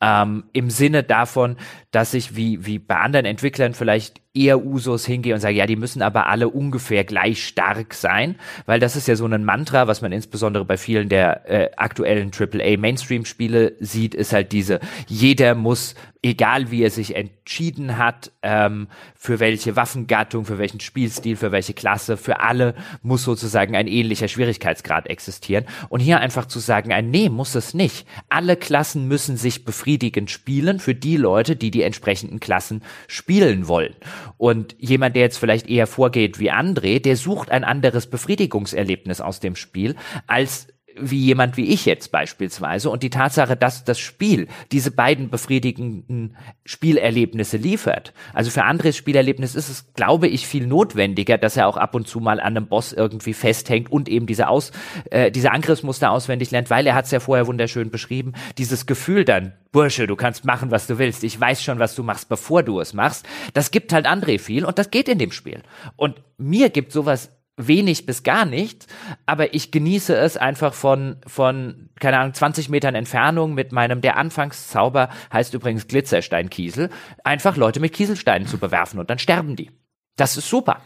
ähm, 0.01 0.45
im 0.53 0.69
Sinne 0.69 1.03
davon, 1.03 1.57
dass 1.91 2.13
ich 2.13 2.35
wie, 2.35 2.65
wie 2.65 2.79
bei 2.79 2.95
anderen 2.97 3.25
Entwicklern 3.25 3.73
vielleicht 3.73 4.21
eher 4.33 4.63
Usos 4.63 5.05
hingehe 5.05 5.33
und 5.33 5.39
sage, 5.39 5.55
ja, 5.55 5.65
die 5.65 5.75
müssen 5.75 6.03
aber 6.03 6.27
alle 6.27 6.49
ungefähr 6.49 7.03
gleich 7.03 7.43
stark 7.45 7.95
sein, 7.95 8.35
weil 8.67 8.79
das 8.79 8.95
ist 8.95 9.07
ja 9.07 9.15
so 9.15 9.25
ein 9.25 9.43
Mantra, 9.43 9.87
was 9.87 10.01
man 10.01 10.11
insbesondere 10.11 10.65
bei 10.65 10.77
vielen 10.77 11.09
der 11.09 11.49
äh, 11.49 11.71
aktuellen 11.77 12.31
AAA 12.31 12.77
Mainstream-Spiele 12.77 13.73
sieht, 13.79 14.13
ist 14.13 14.31
halt 14.31 14.51
diese, 14.51 14.79
jeder 15.07 15.55
muss, 15.55 15.95
egal 16.21 16.69
wie 16.69 16.83
er 16.83 16.91
sich 16.91 17.15
entschieden 17.15 17.97
hat, 17.97 18.31
ähm, 18.43 18.87
für 19.15 19.39
welche 19.39 19.75
Waffengattung, 19.75 20.45
für 20.45 20.57
welchen 20.57 20.79
Spielstil, 20.79 21.35
für 21.35 21.51
welche 21.51 21.73
Klasse, 21.73 22.17
für 22.17 22.41
alle 22.41 22.75
muss 23.01 23.23
sozusagen 23.23 23.75
ein 23.75 23.87
ähnlicher 23.87 24.27
Schwierigkeitsgrad 24.27 25.07
existieren. 25.07 25.65
Und 25.87 26.01
hier 26.01 26.19
einfach 26.19 26.45
zu 26.45 26.59
sagen, 26.59 26.91
ein 26.91 27.09
Nee 27.09 27.29
muss 27.29 27.55
es 27.55 27.73
nicht. 27.73 28.05
Alle 28.29 28.57
Klassen 28.57 29.07
müssen 29.07 29.37
sich 29.37 29.65
befriedigend 29.65 30.29
spielen 30.29 30.79
für 30.79 30.93
die 30.93 31.17
Leute, 31.17 31.55
die 31.55 31.71
die 31.71 31.83
entsprechenden 31.83 32.39
Klassen 32.39 32.83
spielen 33.07 33.67
wollen. 33.67 33.95
Und 34.37 34.75
jemand, 34.79 35.15
der 35.15 35.23
jetzt 35.23 35.37
vielleicht 35.37 35.69
eher 35.69 35.87
vorgeht 35.87 36.39
wie 36.39 36.51
André, 36.51 37.01
der 37.01 37.15
sucht 37.15 37.51
ein 37.51 37.63
anderes 37.63 38.07
Befriedigungserlebnis 38.07 39.21
aus 39.21 39.39
dem 39.39 39.55
Spiel 39.55 39.95
als 40.27 40.67
wie 40.97 41.19
jemand 41.19 41.57
wie 41.57 41.65
ich 41.65 41.85
jetzt 41.85 42.11
beispielsweise 42.11 42.89
und 42.89 43.03
die 43.03 43.09
Tatsache, 43.09 43.55
dass 43.55 43.83
das 43.83 43.99
Spiel 43.99 44.47
diese 44.71 44.91
beiden 44.91 45.29
befriedigenden 45.29 46.35
Spielerlebnisse 46.65 47.57
liefert. 47.57 48.13
Also 48.33 48.51
für 48.51 48.63
Andres 48.63 48.97
Spielerlebnis 48.97 49.55
ist 49.55 49.69
es, 49.69 49.93
glaube 49.93 50.27
ich, 50.27 50.47
viel 50.47 50.67
notwendiger, 50.67 51.37
dass 51.37 51.57
er 51.57 51.67
auch 51.67 51.77
ab 51.77 51.95
und 51.95 52.07
zu 52.07 52.19
mal 52.19 52.39
an 52.39 52.57
einem 52.57 52.67
Boss 52.67 52.93
irgendwie 52.93 53.33
festhängt 53.33 53.91
und 53.91 54.09
eben 54.09 54.25
diese 54.25 54.47
Aus, 54.47 54.71
äh, 55.11 55.31
diese 55.31 55.51
Angriffsmuster 55.51 56.11
auswendig 56.11 56.51
lernt, 56.51 56.69
weil 56.69 56.85
er 56.87 56.95
hat 56.95 57.05
es 57.05 57.11
ja 57.11 57.19
vorher 57.19 57.47
wunderschön 57.47 57.89
beschrieben, 57.91 58.33
dieses 58.57 58.85
Gefühl 58.85 59.25
dann, 59.25 59.53
Bursche, 59.71 60.07
du 60.07 60.15
kannst 60.15 60.45
machen, 60.45 60.71
was 60.71 60.87
du 60.87 60.97
willst, 60.97 61.23
ich 61.23 61.39
weiß 61.39 61.61
schon, 61.61 61.79
was 61.79 61.95
du 61.95 62.03
machst, 62.03 62.27
bevor 62.27 62.63
du 62.63 62.79
es 62.79 62.93
machst, 62.93 63.25
das 63.53 63.71
gibt 63.71 63.93
halt 63.93 64.07
André 64.07 64.39
viel 64.39 64.65
und 64.65 64.79
das 64.79 64.89
geht 64.89 65.07
in 65.07 65.19
dem 65.19 65.31
Spiel. 65.31 65.61
Und 65.95 66.21
mir 66.37 66.69
gibt 66.69 66.91
sowas 66.91 67.29
wenig 67.59 68.05
bis 68.05 68.23
gar 68.23 68.45
nicht, 68.45 68.87
aber 69.25 69.53
ich 69.53 69.71
genieße 69.71 70.15
es 70.15 70.37
einfach 70.37 70.73
von, 70.73 71.17
von, 71.27 71.89
keine 71.99 72.17
Ahnung, 72.17 72.33
20 72.33 72.69
Metern 72.69 72.95
Entfernung 72.95 73.53
mit 73.53 73.71
meinem, 73.71 74.01
der 74.01 74.17
Anfangszauber 74.17 75.09
heißt 75.31 75.53
übrigens 75.53 75.87
Glitzersteinkiesel, 75.87 76.89
einfach 77.23 77.57
Leute 77.57 77.79
mit 77.79 77.93
Kieselsteinen 77.93 78.47
zu 78.47 78.57
bewerfen 78.57 78.99
und 78.99 79.09
dann 79.09 79.19
sterben 79.19 79.55
die. 79.55 79.71
Das 80.15 80.37
ist 80.37 80.49
super. 80.49 80.81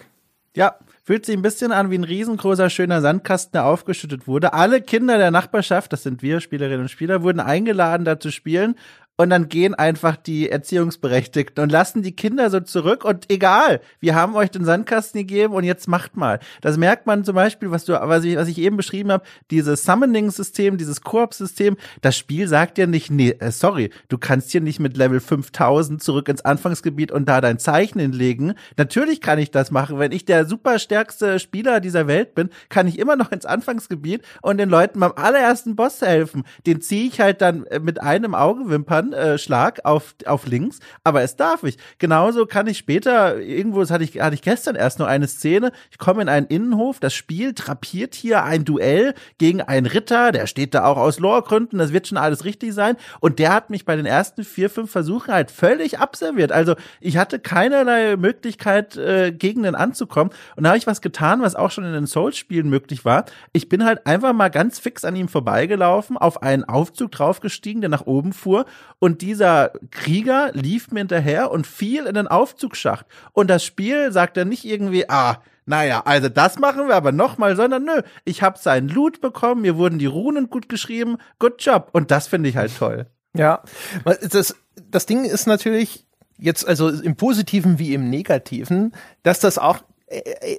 Ja, 0.56 0.76
fühlt 1.04 1.26
sich 1.26 1.36
ein 1.36 1.42
bisschen 1.42 1.72
an 1.72 1.90
wie 1.90 1.98
ein 1.98 2.04
riesengroßer, 2.04 2.70
schöner 2.70 3.02
Sandkasten, 3.02 3.54
der 3.54 3.66
aufgeschüttet 3.66 4.28
wurde. 4.28 4.54
Alle 4.54 4.82
Kinder 4.82 5.18
der 5.18 5.32
Nachbarschaft, 5.32 5.92
das 5.92 6.04
sind 6.04 6.22
wir, 6.22 6.40
Spielerinnen 6.40 6.82
und 6.82 6.90
Spieler, 6.90 7.24
wurden 7.24 7.40
eingeladen, 7.40 8.06
da 8.06 8.20
zu 8.20 8.32
spielen. 8.32 8.76
Und 9.16 9.30
dann 9.30 9.48
gehen 9.48 9.76
einfach 9.76 10.16
die 10.16 10.50
Erziehungsberechtigten 10.50 11.64
und 11.64 11.72
lassen 11.72 12.02
die 12.02 12.16
Kinder 12.16 12.50
so 12.50 12.60
zurück 12.60 13.06
und 13.06 13.32
egal, 13.32 13.80
wir 14.00 14.16
haben 14.16 14.36
euch 14.36 14.50
den 14.50 14.66
Sandkasten 14.66 15.20
gegeben 15.20 15.54
und 15.54 15.64
jetzt 15.64 15.88
macht 15.88 16.18
mal. 16.18 16.40
Das 16.62 16.78
merkt 16.78 17.06
man 17.06 17.24
zum 17.24 17.36
Beispiel, 17.36 17.70
was 17.70 17.86
du, 17.86 17.94
was 17.94 18.24
ich, 18.24 18.36
was 18.38 18.48
ich 18.48 18.58
eben 18.58 18.76
beschrieben 18.76 19.12
habe, 19.12 19.24
dieses 19.52 19.84
Summoning-System, 19.84 20.78
dieses 20.78 21.02
Koop-System, 21.02 21.78
das 22.02 22.18
Spiel 22.18 22.48
sagt 22.48 22.78
ja 22.80 22.88
nicht, 22.88 23.12
nee, 23.12 23.36
äh, 23.40 23.52
sorry, 23.52 23.92
du 24.10 24.18
kannst 24.18 24.52
hier 24.52 24.62
nicht 24.62 24.80
mit 24.80 24.98
Level 24.98 25.20
5000 25.20 26.02
zurück 26.02 26.28
ins 26.28 26.44
Anfangsgebiet 26.44 27.12
und 27.12 27.30
da 27.30 27.40
dein 27.40 27.60
Zeichen 27.60 28.00
hinlegen. 28.00 28.56
Natürlich 28.78 29.22
kann 29.22 29.38
ich 29.38 29.52
das 29.52 29.70
machen, 29.70 30.00
wenn 30.00 30.12
ich 30.12 30.26
der 30.26 30.46
super 30.46 30.80
stärkste 30.80 31.38
Spieler 31.38 31.80
dieser 31.80 32.08
Welt 32.08 32.34
bin, 32.34 32.50
kann 32.70 32.88
ich 32.88 32.98
immer 32.98 33.16
noch 33.16 33.32
ins 33.32 33.46
Anfangsgebiet 33.46 34.24
und 34.42 34.58
den 34.58 34.70
Leuten 34.70 35.00
beim 35.00 35.14
allerersten 35.16 35.76
Boss 35.76 36.02
helfen. 36.02 36.44
Den 36.66 36.82
ziehe 36.82 37.08
ich 37.08 37.20
halt 37.20 37.42
dann 37.42 37.68
äh, 37.68 37.80
mit 37.80 38.02
einem 38.02 38.34
Augenwimpern 38.34 39.03
äh, 39.12 39.38
Schlag 39.38 39.84
auf, 39.84 40.16
auf 40.26 40.46
links, 40.46 40.80
aber 41.04 41.22
es 41.24 41.36
darf 41.36 41.64
ich. 41.64 41.78
Genauso 41.98 42.46
kann 42.46 42.68
ich 42.68 42.78
später, 42.78 43.40
irgendwo, 43.40 43.82
das 43.82 43.92
hatte 43.92 44.04
ich, 44.04 44.22
hatte 44.22 44.36
ich 44.36 44.42
gestern 44.42 44.76
erst 44.76 45.00
noch 45.00 45.08
eine 45.08 45.28
Szene, 45.28 45.72
ich 45.92 45.98
komme 45.98 46.22
in 46.22 46.30
einen 46.30 46.48
Innenhof, 46.48 47.00
das 47.00 47.14
Spiel 47.14 47.54
trapiert 47.54 48.16
hier 48.16 48.44
ein 48.44 48.64
Duell 48.64 49.16
gegen 49.38 49.62
einen 49.62 49.88
Ritter, 49.88 50.32
der 50.32 50.48
steht 50.48 50.74
da 50.74 50.86
auch 50.86 50.98
aus 50.98 51.20
Loregründen, 51.20 51.80
das 51.80 51.92
wird 51.92 52.08
schon 52.08 52.18
alles 52.18 52.46
richtig 52.46 52.74
sein 52.74 52.96
und 53.20 53.40
der 53.40 53.54
hat 53.54 53.70
mich 53.70 53.86
bei 53.86 53.96
den 53.96 54.06
ersten 54.06 54.44
vier, 54.44 54.70
fünf 54.70 54.92
Versuchen 54.92 55.34
halt 55.34 55.52
völlig 55.52 56.00
abserviert. 56.00 56.52
Also 56.52 56.76
ich 57.02 57.18
hatte 57.18 57.40
keinerlei 57.40 58.16
Möglichkeit, 58.16 58.96
äh, 58.96 59.32
gegen 59.32 59.64
den 59.64 59.76
anzukommen 59.76 60.32
und 60.56 60.64
da 60.64 60.70
habe 60.70 60.78
ich 60.78 60.88
was 60.88 61.02
getan, 61.02 61.42
was 61.42 61.56
auch 61.56 61.72
schon 61.72 61.84
in 61.84 61.94
den 61.94 62.08
Souls-Spielen 62.08 62.70
möglich 62.70 63.04
war. 63.04 63.26
Ich 63.52 63.70
bin 63.70 63.84
halt 63.84 64.06
einfach 64.06 64.34
mal 64.34 64.50
ganz 64.50 64.80
fix 64.80 65.04
an 65.04 65.16
ihm 65.16 65.28
vorbeigelaufen, 65.28 66.18
auf 66.18 66.44
einen 66.44 66.64
Aufzug 66.64 67.12
draufgestiegen, 67.12 67.82
der 67.82 67.90
nach 67.90 68.06
oben 68.06 68.34
fuhr 68.34 68.66
und 69.04 69.22
dieser 69.22 69.74
Krieger 69.92 70.52
lief 70.54 70.90
mir 70.92 71.02
hinterher 71.02 71.52
und 71.52 71.68
fiel 71.68 72.06
in 72.06 72.14
den 72.14 72.30
Aufzugsschacht. 72.30 73.06
Und 73.34 73.50
das 73.50 73.66
Spiel 73.66 74.14
sagt 74.14 74.38
dann 74.38 74.48
nicht 74.48 74.64
irgendwie, 74.64 75.10
ah, 75.10 75.42
naja, 75.66 76.04
also 76.06 76.30
das 76.30 76.58
machen 76.58 76.88
wir 76.88 76.96
aber 76.96 77.12
nochmal, 77.12 77.58
sondern 77.58 77.84
nö, 77.84 78.02
ich 78.24 78.42
habe 78.42 78.58
seinen 78.58 78.88
Loot 78.88 79.20
bekommen, 79.20 79.64
mir 79.64 79.76
wurden 79.76 80.00
die 80.00 80.06
Runen 80.06 80.50
gut 80.50 80.70
geschrieben, 80.70 81.18
good 81.38 81.56
job. 81.62 81.90
Und 81.92 82.12
das 82.12 82.28
finde 82.28 82.48
ich 82.48 82.56
halt 82.56 82.78
toll. 82.78 83.08
Ja, 83.36 83.62
das, 84.06 84.56
das 84.90 85.06
Ding 85.06 85.26
ist 85.26 85.48
natürlich 85.48 86.06
jetzt, 86.38 86.66
also 86.66 86.88
im 86.88 87.18
Positiven 87.18 87.80
wie 87.80 87.94
im 87.94 88.10
Negativen, 88.10 88.94
dass 89.24 89.42
das 89.42 89.58
auch 89.58 89.80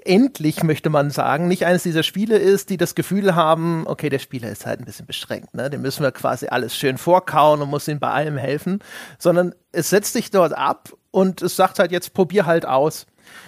endlich, 0.04 0.62
möchte 0.62 0.90
man 0.90 1.10
sagen, 1.10 1.48
nicht 1.48 1.66
eines 1.66 1.82
dieser 1.82 2.02
Spiele 2.02 2.36
ist, 2.38 2.70
die 2.70 2.76
das 2.76 2.94
Gefühl 2.94 3.34
haben, 3.34 3.84
okay, 3.86 4.08
der 4.08 4.18
Spieler 4.18 4.50
ist 4.50 4.66
halt 4.66 4.80
ein 4.80 4.84
bisschen 4.84 5.06
beschränkt, 5.06 5.54
ne? 5.54 5.70
Dem 5.70 5.82
müssen 5.82 6.02
wir 6.02 6.12
quasi 6.12 6.48
alles 6.48 6.76
schön 6.76 6.98
vorkauen 6.98 7.62
und 7.62 7.70
muss 7.70 7.88
ihm 7.88 8.00
bei 8.00 8.10
allem 8.10 8.36
helfen, 8.36 8.80
sondern 9.18 9.54
es 9.72 9.90
setzt 9.90 10.12
sich 10.12 10.30
dort 10.30 10.52
ab 10.52 10.92
und 11.10 11.42
es 11.42 11.56
sagt 11.56 11.78
halt 11.78 11.92
jetzt, 11.92 12.14
probier 12.14 12.46
halt 12.46 12.66
aus. 12.66 13.06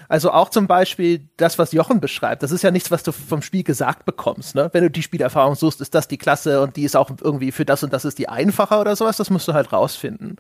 Also 0.09 0.30
auch 0.30 0.48
zum 0.48 0.66
Beispiel 0.66 1.28
das, 1.36 1.59
was 1.59 1.72
Jochen 1.72 2.00
beschreibt, 2.00 2.42
das 2.42 2.52
ist 2.52 2.62
ja 2.62 2.70
nichts, 2.70 2.90
was 2.90 3.02
du 3.02 3.12
vom 3.12 3.42
Spiel 3.42 3.62
gesagt 3.62 4.04
bekommst. 4.04 4.54
Ne? 4.54 4.70
Wenn 4.72 4.84
du 4.84 4.90
die 4.90 5.02
Spielerfahrung 5.02 5.54
suchst, 5.54 5.80
ist 5.80 5.94
das 5.94 6.09
die 6.09 6.18
Klasse 6.18 6.62
und 6.62 6.76
die 6.76 6.84
ist 6.84 6.96
auch 6.96 7.11
irgendwie 7.20 7.52
für 7.52 7.64
das 7.64 7.82
und 7.82 7.92
das 7.92 8.04
ist 8.04 8.18
die 8.18 8.28
einfacher 8.28 8.80
oder 8.80 8.96
sowas, 8.96 9.16
das 9.16 9.30
musst 9.30 9.48
du 9.48 9.52
halt 9.52 9.72
rausfinden. 9.72 10.36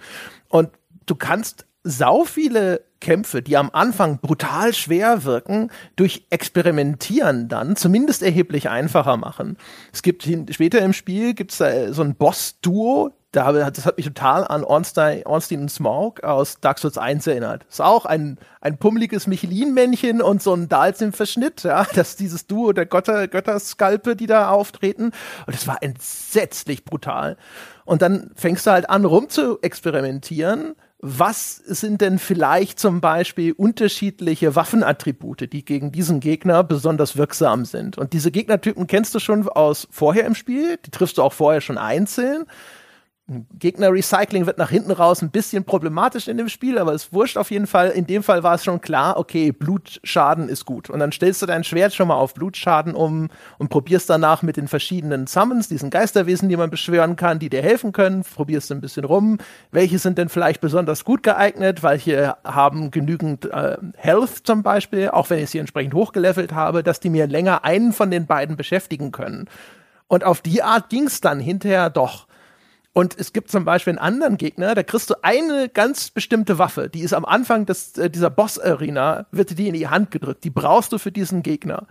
Und 0.48 0.70
du 1.06 1.16
kannst 1.16 1.66
sau 1.82 2.24
viele 2.24 2.82
Kämpfe, 3.06 3.40
die 3.40 3.56
am 3.56 3.70
Anfang 3.72 4.18
brutal 4.18 4.74
schwer 4.74 5.22
wirken, 5.22 5.70
durch 5.94 6.26
Experimentieren 6.30 7.46
dann 7.46 7.76
zumindest 7.76 8.20
erheblich 8.20 8.68
einfacher 8.68 9.16
machen. 9.16 9.58
Es 9.92 10.02
gibt 10.02 10.28
später 10.50 10.80
im 10.80 10.92
Spiel 10.92 11.32
gibt's 11.34 11.58
da 11.58 11.92
so 11.92 12.02
ein 12.02 12.16
Boss-Duo, 12.16 13.12
da, 13.30 13.52
das 13.52 13.86
hat 13.86 13.96
mich 13.96 14.06
total 14.06 14.44
an 14.44 14.64
Ornstein, 14.64 15.24
Ornstein 15.24 15.60
und 15.60 15.70
Smaug 15.70 16.24
aus 16.24 16.58
Dark 16.60 16.80
Souls 16.80 16.98
1 16.98 17.28
erinnert. 17.28 17.64
Ist 17.70 17.80
auch 17.80 18.06
ein, 18.06 18.38
ein 18.60 18.76
pummeliges 18.76 19.28
Michelin-Männchen 19.28 20.20
und 20.20 20.42
so 20.42 20.52
ein 20.52 20.68
Dals 20.68 21.00
im 21.00 21.12
Verschnitt, 21.12 21.62
ja. 21.62 21.86
Das 21.94 22.10
ist 22.10 22.20
dieses 22.20 22.48
Duo 22.48 22.72
der 22.72 22.86
Götter, 22.86 23.28
Götterskalpe, 23.28 24.16
die 24.16 24.26
da 24.26 24.48
auftreten. 24.48 25.12
Und 25.46 25.54
das 25.54 25.68
war 25.68 25.80
entsetzlich 25.80 26.84
brutal. 26.84 27.36
Und 27.84 28.02
dann 28.02 28.32
fängst 28.34 28.66
du 28.66 28.72
halt 28.72 28.90
an, 28.90 29.04
rum 29.04 29.28
zu 29.28 29.60
experimentieren 29.60 30.74
was 31.08 31.56
sind 31.56 32.00
denn 32.00 32.18
vielleicht 32.18 32.80
zum 32.80 33.00
Beispiel 33.00 33.52
unterschiedliche 33.52 34.56
Waffenattribute, 34.56 35.52
die 35.52 35.64
gegen 35.64 35.92
diesen 35.92 36.18
Gegner 36.18 36.64
besonders 36.64 37.16
wirksam 37.16 37.64
sind? 37.64 37.96
Und 37.96 38.12
diese 38.12 38.32
Gegnertypen 38.32 38.88
kennst 38.88 39.14
du 39.14 39.20
schon 39.20 39.48
aus 39.48 39.86
vorher 39.92 40.26
im 40.26 40.34
Spiel, 40.34 40.78
die 40.84 40.90
triffst 40.90 41.18
du 41.18 41.22
auch 41.22 41.32
vorher 41.32 41.60
schon 41.60 41.78
einzeln. 41.78 42.46
Gegner-Recycling 43.58 44.46
wird 44.46 44.56
nach 44.56 44.70
hinten 44.70 44.92
raus 44.92 45.20
ein 45.20 45.30
bisschen 45.30 45.64
problematisch 45.64 46.28
in 46.28 46.36
dem 46.36 46.48
Spiel, 46.48 46.78
aber 46.78 46.92
es 46.92 47.12
wurscht 47.12 47.36
auf 47.36 47.50
jeden 47.50 47.66
Fall. 47.66 47.90
In 47.90 48.06
dem 48.06 48.22
Fall 48.22 48.44
war 48.44 48.54
es 48.54 48.62
schon 48.62 48.80
klar, 48.80 49.16
okay, 49.16 49.50
Blutschaden 49.50 50.48
ist 50.48 50.64
gut. 50.64 50.90
Und 50.90 51.00
dann 51.00 51.10
stellst 51.10 51.42
du 51.42 51.46
dein 51.46 51.64
Schwert 51.64 51.92
schon 51.92 52.06
mal 52.06 52.14
auf 52.14 52.34
Blutschaden 52.34 52.94
um 52.94 53.28
und 53.58 53.68
probierst 53.68 54.08
danach 54.08 54.42
mit 54.42 54.56
den 54.56 54.68
verschiedenen 54.68 55.26
Summons, 55.26 55.66
diesen 55.66 55.90
Geisterwesen, 55.90 56.48
die 56.48 56.56
man 56.56 56.70
beschwören 56.70 57.16
kann, 57.16 57.40
die 57.40 57.48
dir 57.48 57.62
helfen 57.62 57.90
können, 57.90 58.22
probierst 58.22 58.70
ein 58.70 58.80
bisschen 58.80 59.04
rum. 59.04 59.38
Welche 59.72 59.98
sind 59.98 60.18
denn 60.18 60.28
vielleicht 60.28 60.60
besonders 60.60 61.04
gut 61.04 61.24
geeignet? 61.24 61.82
Welche 61.82 62.36
haben 62.44 62.92
genügend 62.92 63.46
äh, 63.46 63.76
Health 63.96 64.42
zum 64.44 64.62
Beispiel, 64.62 65.08
auch 65.08 65.30
wenn 65.30 65.40
ich 65.40 65.50
sie 65.50 65.58
entsprechend 65.58 65.94
hochgelevelt 65.94 66.52
habe, 66.52 66.84
dass 66.84 67.00
die 67.00 67.10
mir 67.10 67.26
länger 67.26 67.64
einen 67.64 67.92
von 67.92 68.12
den 68.12 68.26
beiden 68.26 68.56
beschäftigen 68.56 69.10
können. 69.10 69.48
Und 70.06 70.22
auf 70.22 70.42
die 70.42 70.62
Art 70.62 70.90
ging 70.90 71.08
es 71.08 71.20
dann 71.20 71.40
hinterher 71.40 71.90
doch. 71.90 72.28
Und 72.96 73.14
es 73.18 73.34
gibt 73.34 73.50
zum 73.50 73.66
Beispiel 73.66 73.90
einen 73.90 73.98
anderen 73.98 74.38
Gegner, 74.38 74.74
da 74.74 74.82
kriegst 74.82 75.10
du 75.10 75.16
eine 75.20 75.68
ganz 75.68 76.10
bestimmte 76.10 76.58
Waffe, 76.58 76.88
die 76.88 77.00
ist 77.00 77.12
am 77.12 77.26
Anfang 77.26 77.66
des, 77.66 77.98
äh, 77.98 78.08
dieser 78.08 78.30
Boss-Arena, 78.30 79.26
wird 79.32 79.50
dir 79.50 79.54
die 79.54 79.68
in 79.68 79.74
die 79.74 79.88
Hand 79.88 80.10
gedrückt. 80.10 80.44
Die 80.44 80.50
brauchst 80.50 80.94
du 80.94 80.98
für 80.98 81.12
diesen 81.12 81.42
Gegner. 81.42 81.88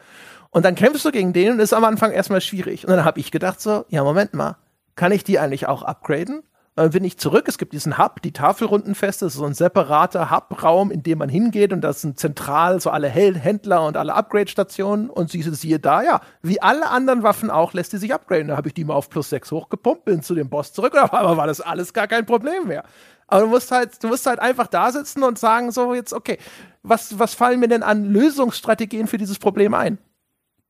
Und 0.49 0.65
dann 0.65 0.73
kämpfst 0.73 1.05
du 1.05 1.11
gegen 1.11 1.31
den 1.31 1.51
und 1.51 1.59
ist 1.59 1.73
am 1.73 1.83
Anfang 1.83 2.11
erstmal 2.11 2.41
schwierig. 2.41 2.87
Und 2.87 2.89
dann 2.89 3.05
habe 3.05 3.19
ich 3.19 3.29
gedacht 3.29 3.61
so, 3.61 3.85
ja, 3.89 4.03
Moment 4.03 4.33
mal, 4.33 4.57
kann 4.95 5.11
ich 5.11 5.23
die 5.23 5.37
eigentlich 5.37 5.67
auch 5.67 5.83
upgraden? 5.83 6.41
Dann 6.75 6.91
bin 6.91 7.05
ich 7.05 7.17
zurück. 7.17 7.47
Es 7.47 7.57
gibt 7.57 7.71
diesen 7.71 7.97
Hub, 7.97 8.21
die 8.21 8.33
Tafelrundenfeste. 8.33 9.25
Das 9.25 9.33
ist 9.33 9.39
so 9.39 9.45
ein 9.45 9.53
separater 9.53 10.29
Hub-Raum, 10.29 10.91
in 10.91 11.03
dem 11.03 11.19
man 11.19 11.29
hingeht. 11.29 11.71
Und 11.71 11.81
das 11.81 12.01
sind 12.01 12.19
zentral 12.19 12.81
so 12.81 12.89
alle 12.89 13.07
Händler 13.07 13.85
und 13.85 13.95
alle 13.95 14.13
Upgrade-Stationen. 14.13 15.09
Und 15.09 15.31
sie 15.31 15.41
siehe 15.41 15.79
da, 15.79 16.03
ja, 16.03 16.19
wie 16.41 16.61
alle 16.61 16.89
anderen 16.89 17.23
Waffen 17.23 17.49
auch, 17.49 17.73
lässt 17.73 17.93
die 17.93 17.97
sich 17.97 18.13
upgraden. 18.13 18.49
Da 18.49 18.57
habe 18.57 18.67
ich 18.67 18.73
die 18.73 18.83
mal 18.83 18.93
auf 18.93 19.09
plus 19.09 19.29
6 19.29 19.51
hochgepumpt, 19.51 20.03
bin 20.03 20.21
zu 20.21 20.35
dem 20.35 20.49
Boss 20.49 20.73
zurück. 20.73 20.95
Aber 21.11 21.37
war 21.37 21.47
das 21.47 21.61
alles 21.61 21.93
gar 21.93 22.07
kein 22.07 22.25
Problem 22.25 22.67
mehr. 22.67 22.83
Aber 23.27 23.41
du 23.43 23.47
musst 23.47 23.71
halt, 23.71 24.03
du 24.03 24.09
musst 24.09 24.25
halt 24.25 24.39
einfach 24.39 24.67
da 24.67 24.91
sitzen 24.91 25.23
und 25.23 25.39
sagen 25.39 25.71
so 25.71 25.93
jetzt, 25.93 26.11
okay, 26.11 26.37
was, 26.83 27.17
was 27.17 27.33
fallen 27.33 27.61
mir 27.61 27.69
denn 27.69 27.83
an 27.83 28.03
Lösungsstrategien 28.03 29.07
für 29.07 29.17
dieses 29.17 29.39
Problem 29.39 29.73
ein? 29.73 29.97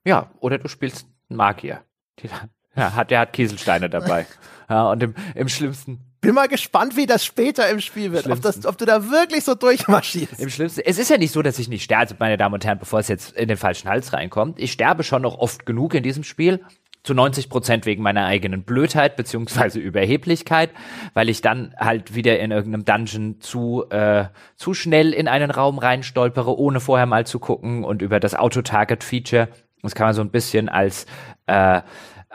Ja, 0.06 0.30
oder 0.40 0.60
du 0.60 0.68
spielst 0.68 1.08
Magier. 1.30 1.82
Ja, 2.78 2.94
hat, 2.94 3.10
der 3.10 3.22
hat 3.22 3.32
Kieselsteine 3.32 3.90
dabei. 3.90 4.28
Ja, 4.70 4.92
und 4.92 5.04
im, 5.04 5.16
im 5.36 5.48
schlimmsten. 5.50 6.00
Bin 6.22 6.34
mal 6.34 6.48
gespannt, 6.48 6.98
wie 6.98 7.06
das 7.06 7.24
später 7.24 7.70
im 7.70 7.80
Spiel 7.80 8.12
wird. 8.12 8.28
Ob, 8.28 8.42
das, 8.42 8.66
ob 8.66 8.78
du 8.78 8.86
da 8.86 9.12
wirklich 9.12 9.44
so 9.44 9.54
durchmarschierst. 9.54 10.40
Im 10.40 10.50
schlimmsten. 10.50 10.82
Es 10.84 10.98
ist 10.98 11.10
ja 11.10 11.18
nicht 11.18 11.32
so, 11.32 11.44
dass 11.44 11.60
ich 11.60 11.68
nicht 11.68 11.84
sterbe, 11.84 12.16
meine 12.18 12.38
Damen 12.38 12.56
und 12.56 12.66
Herren, 12.66 12.80
bevor 12.80 13.00
es 13.00 13.08
jetzt 13.08 13.34
in 13.34 13.48
den 13.48 13.58
falschen 13.58 13.88
Hals 13.88 14.12
reinkommt. 14.12 14.60
Ich 14.60 14.72
sterbe 14.72 15.04
schon 15.04 15.22
noch 15.22 15.38
oft 15.38 15.66
genug 15.66 15.94
in 15.94 16.02
diesem 16.02 16.24
Spiel 16.24 16.62
zu 17.06 17.14
90 17.14 17.50
Prozent 17.50 17.86
wegen 17.86 18.02
meiner 18.02 18.26
eigenen 18.26 18.64
Blödheit 18.64 19.16
beziehungsweise 19.16 19.80
Überheblichkeit, 19.80 20.72
weil 21.14 21.30
ich 21.30 21.42
dann 21.42 21.76
halt 21.78 22.16
wieder 22.16 22.40
in 22.40 22.52
irgendeinem 22.52 22.84
Dungeon 22.84 23.40
zu 23.40 23.86
äh, 23.92 24.26
zu 24.56 24.74
schnell 24.74 25.14
in 25.14 25.28
einen 25.28 25.52
Raum 25.52 25.78
reinstolpere, 25.78 26.58
ohne 26.58 26.80
vorher 26.80 27.06
mal 27.06 27.28
zu 27.28 27.40
gucken 27.40 27.84
und 27.84 28.02
über 28.02 28.20
das 28.20 28.34
Auto-Target-Feature. 28.34 29.50
Das 29.84 29.94
kann 29.94 30.08
man 30.08 30.16
so 30.16 30.22
ein 30.22 30.32
bisschen 30.32 30.68
als 30.68 31.06
äh, 31.46 31.82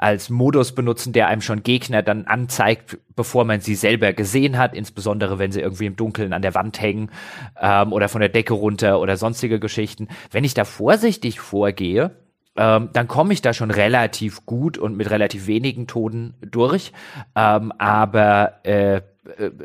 als 0.00 0.30
Modus 0.30 0.72
benutzen, 0.74 1.12
der 1.12 1.28
einem 1.28 1.42
schon 1.42 1.62
Gegner 1.62 2.02
dann 2.02 2.24
anzeigt, 2.24 2.98
bevor 3.14 3.44
man 3.44 3.60
sie 3.60 3.74
selber 3.74 4.14
gesehen 4.14 4.56
hat, 4.56 4.74
insbesondere 4.74 5.38
wenn 5.38 5.52
sie 5.52 5.60
irgendwie 5.60 5.84
im 5.84 5.96
Dunkeln 5.96 6.32
an 6.32 6.40
der 6.40 6.54
Wand 6.54 6.80
hängen 6.80 7.10
ähm, 7.60 7.92
oder 7.92 8.08
von 8.08 8.22
der 8.22 8.30
Decke 8.30 8.54
runter 8.54 8.98
oder 8.98 9.18
sonstige 9.18 9.60
Geschichten. 9.60 10.08
Wenn 10.30 10.44
ich 10.44 10.54
da 10.54 10.64
vorsichtig 10.64 11.38
vorgehe, 11.38 12.12
ähm, 12.56 12.88
dann 12.94 13.08
komme 13.08 13.34
ich 13.34 13.42
da 13.42 13.52
schon 13.52 13.70
relativ 13.70 14.46
gut 14.46 14.78
und 14.78 14.96
mit 14.96 15.10
relativ 15.10 15.46
wenigen 15.46 15.86
Toten 15.86 16.32
durch. 16.40 16.92
Ähm, 17.36 17.70
aber 17.76 18.54
äh, 18.64 18.96
äh 18.96 19.02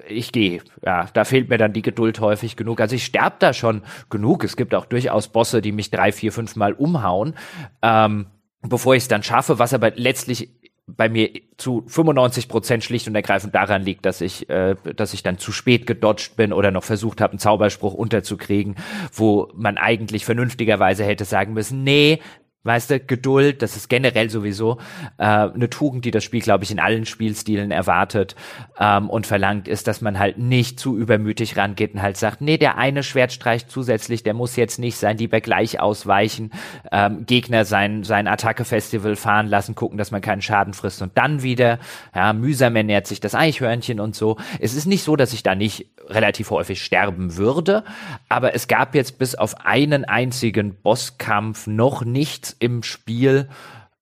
ich 0.09 0.33
gehe. 0.33 0.61
Ja, 0.86 1.07
da 1.13 1.23
fehlt 1.23 1.49
mir 1.49 1.57
dann 1.57 1.71
die 1.71 1.81
Geduld 1.81 2.19
häufig 2.19 2.57
genug. 2.57 2.81
Also 2.81 2.95
ich 2.95 3.05
sterbe 3.05 3.38
da 3.39 3.53
schon 3.53 3.83
genug. 4.09 4.43
Es 4.43 4.57
gibt 4.57 4.75
auch 4.75 4.86
durchaus 4.86 5.29
Bosse, 5.29 5.61
die 5.61 5.71
mich 5.71 5.91
drei, 5.91 6.11
vier, 6.11 6.33
fünf 6.33 6.57
Mal 6.57 6.73
umhauen. 6.73 7.36
Ähm, 7.81 8.25
bevor 8.70 8.95
ich 8.95 9.03
es 9.03 9.07
dann 9.07 9.24
schaffe, 9.24 9.59
was 9.59 9.74
aber 9.74 9.91
letztlich 9.95 10.49
bei 10.88 11.09
mir 11.09 11.32
zu 11.57 11.84
95 11.88 12.47
Prozent 12.47 12.84
schlicht 12.84 13.07
und 13.07 13.16
ergreifend 13.16 13.55
daran 13.55 13.82
liegt, 13.82 14.05
dass 14.05 14.22
ich, 14.22 14.49
äh, 14.49 14.76
dass 14.95 15.13
ich 15.13 15.24
dann 15.24 15.39
zu 15.39 15.51
spät 15.51 15.88
gedodged 15.88 16.36
bin 16.36 16.53
oder 16.53 16.70
noch 16.70 16.84
versucht 16.84 17.22
habe, 17.22 17.32
einen 17.32 17.39
Zauberspruch 17.39 17.93
unterzukriegen, 17.93 18.76
wo 19.11 19.51
man 19.55 19.78
eigentlich 19.78 20.26
vernünftigerweise 20.26 21.03
hätte 21.03 21.26
sagen 21.26 21.53
müssen, 21.53 21.84
nee, 21.84 22.20
Weißt 22.66 22.89
du, 22.89 22.99
Geduld, 22.99 23.61
das 23.61 23.76
ist 23.76 23.89
generell 23.89 24.32
sowieso 24.32 24.80
äh, 25.20 25.24
eine 25.24 25.70
Tugend, 25.70 26.03
die 26.03 26.09
das 26.09 26.24
Spiel, 26.24 26.41
glaube 26.41 26.63
ich, 26.63 26.72
in 26.72 26.80
allen 26.80 27.05
Spielstilen 27.05 27.70
erwartet 27.70 28.36
ähm, 28.80 29.07
und 29.07 29.28
verlangt, 29.28 29.68
ist, 29.68 29.88
dass 29.88 30.01
man 30.01 30.18
halt 30.18 30.39
nicht 30.39 30.80
zu 30.80 30.97
übermütig 30.97 31.57
rangeht 31.57 31.93
und 31.93 32.01
halt 32.01 32.18
sagt, 32.18 32.41
nee, 32.41 32.57
der 32.57 32.80
eine 32.80 33.03
Schwertstreich 33.03 33.68
zusätzlich, 33.68 34.24
der 34.24 34.34
muss 34.34 34.55
jetzt 34.55 34.80
nicht 34.80 34.97
sein, 34.97 35.20
lieber 35.20 35.41
gleich 35.41 35.80
ausweichen, 35.80 36.49
ähm, 36.91 37.28
Gegner 37.28 37.66
sein, 37.66 38.03
sein 38.03 38.28
Attacke-Festival 38.28 39.16
fahren 39.16 39.45
lassen, 39.45 39.76
gucken, 39.76 39.99
dass 39.99 40.09
man 40.09 40.22
keinen 40.22 40.41
Schaden 40.41 40.74
frisst 40.74 41.03
und 41.03 41.16
dann 41.16 41.43
wieder, 41.43 41.78
ja, 42.16 42.34
mühsam 42.34 42.76
ernährt 42.76 43.05
sich 43.05 43.20
das 43.20 43.36
Eichhörnchen 43.36 43.99
und 43.99 44.16
so. 44.16 44.38
Es 44.59 44.74
ist 44.74 44.88
nicht 44.88 45.03
so, 45.03 45.16
dass 45.16 45.34
ich 45.34 45.43
da 45.43 45.53
nicht 45.53 45.86
relativ 46.07 46.49
häufig 46.49 46.84
sterben 46.84 47.38
würde, 47.38 47.84
aber 48.28 48.55
es 48.55 48.68
gab 48.68 48.95
jetzt 48.95 49.20
bis 49.20 49.36
auf 49.36 49.66
einen 49.66 50.03
einzigen 50.05 50.74
Bosskampf 50.74 51.68
noch 51.68 52.03
nichts 52.03 52.54
im 52.59 52.83
Spiel, 52.83 53.49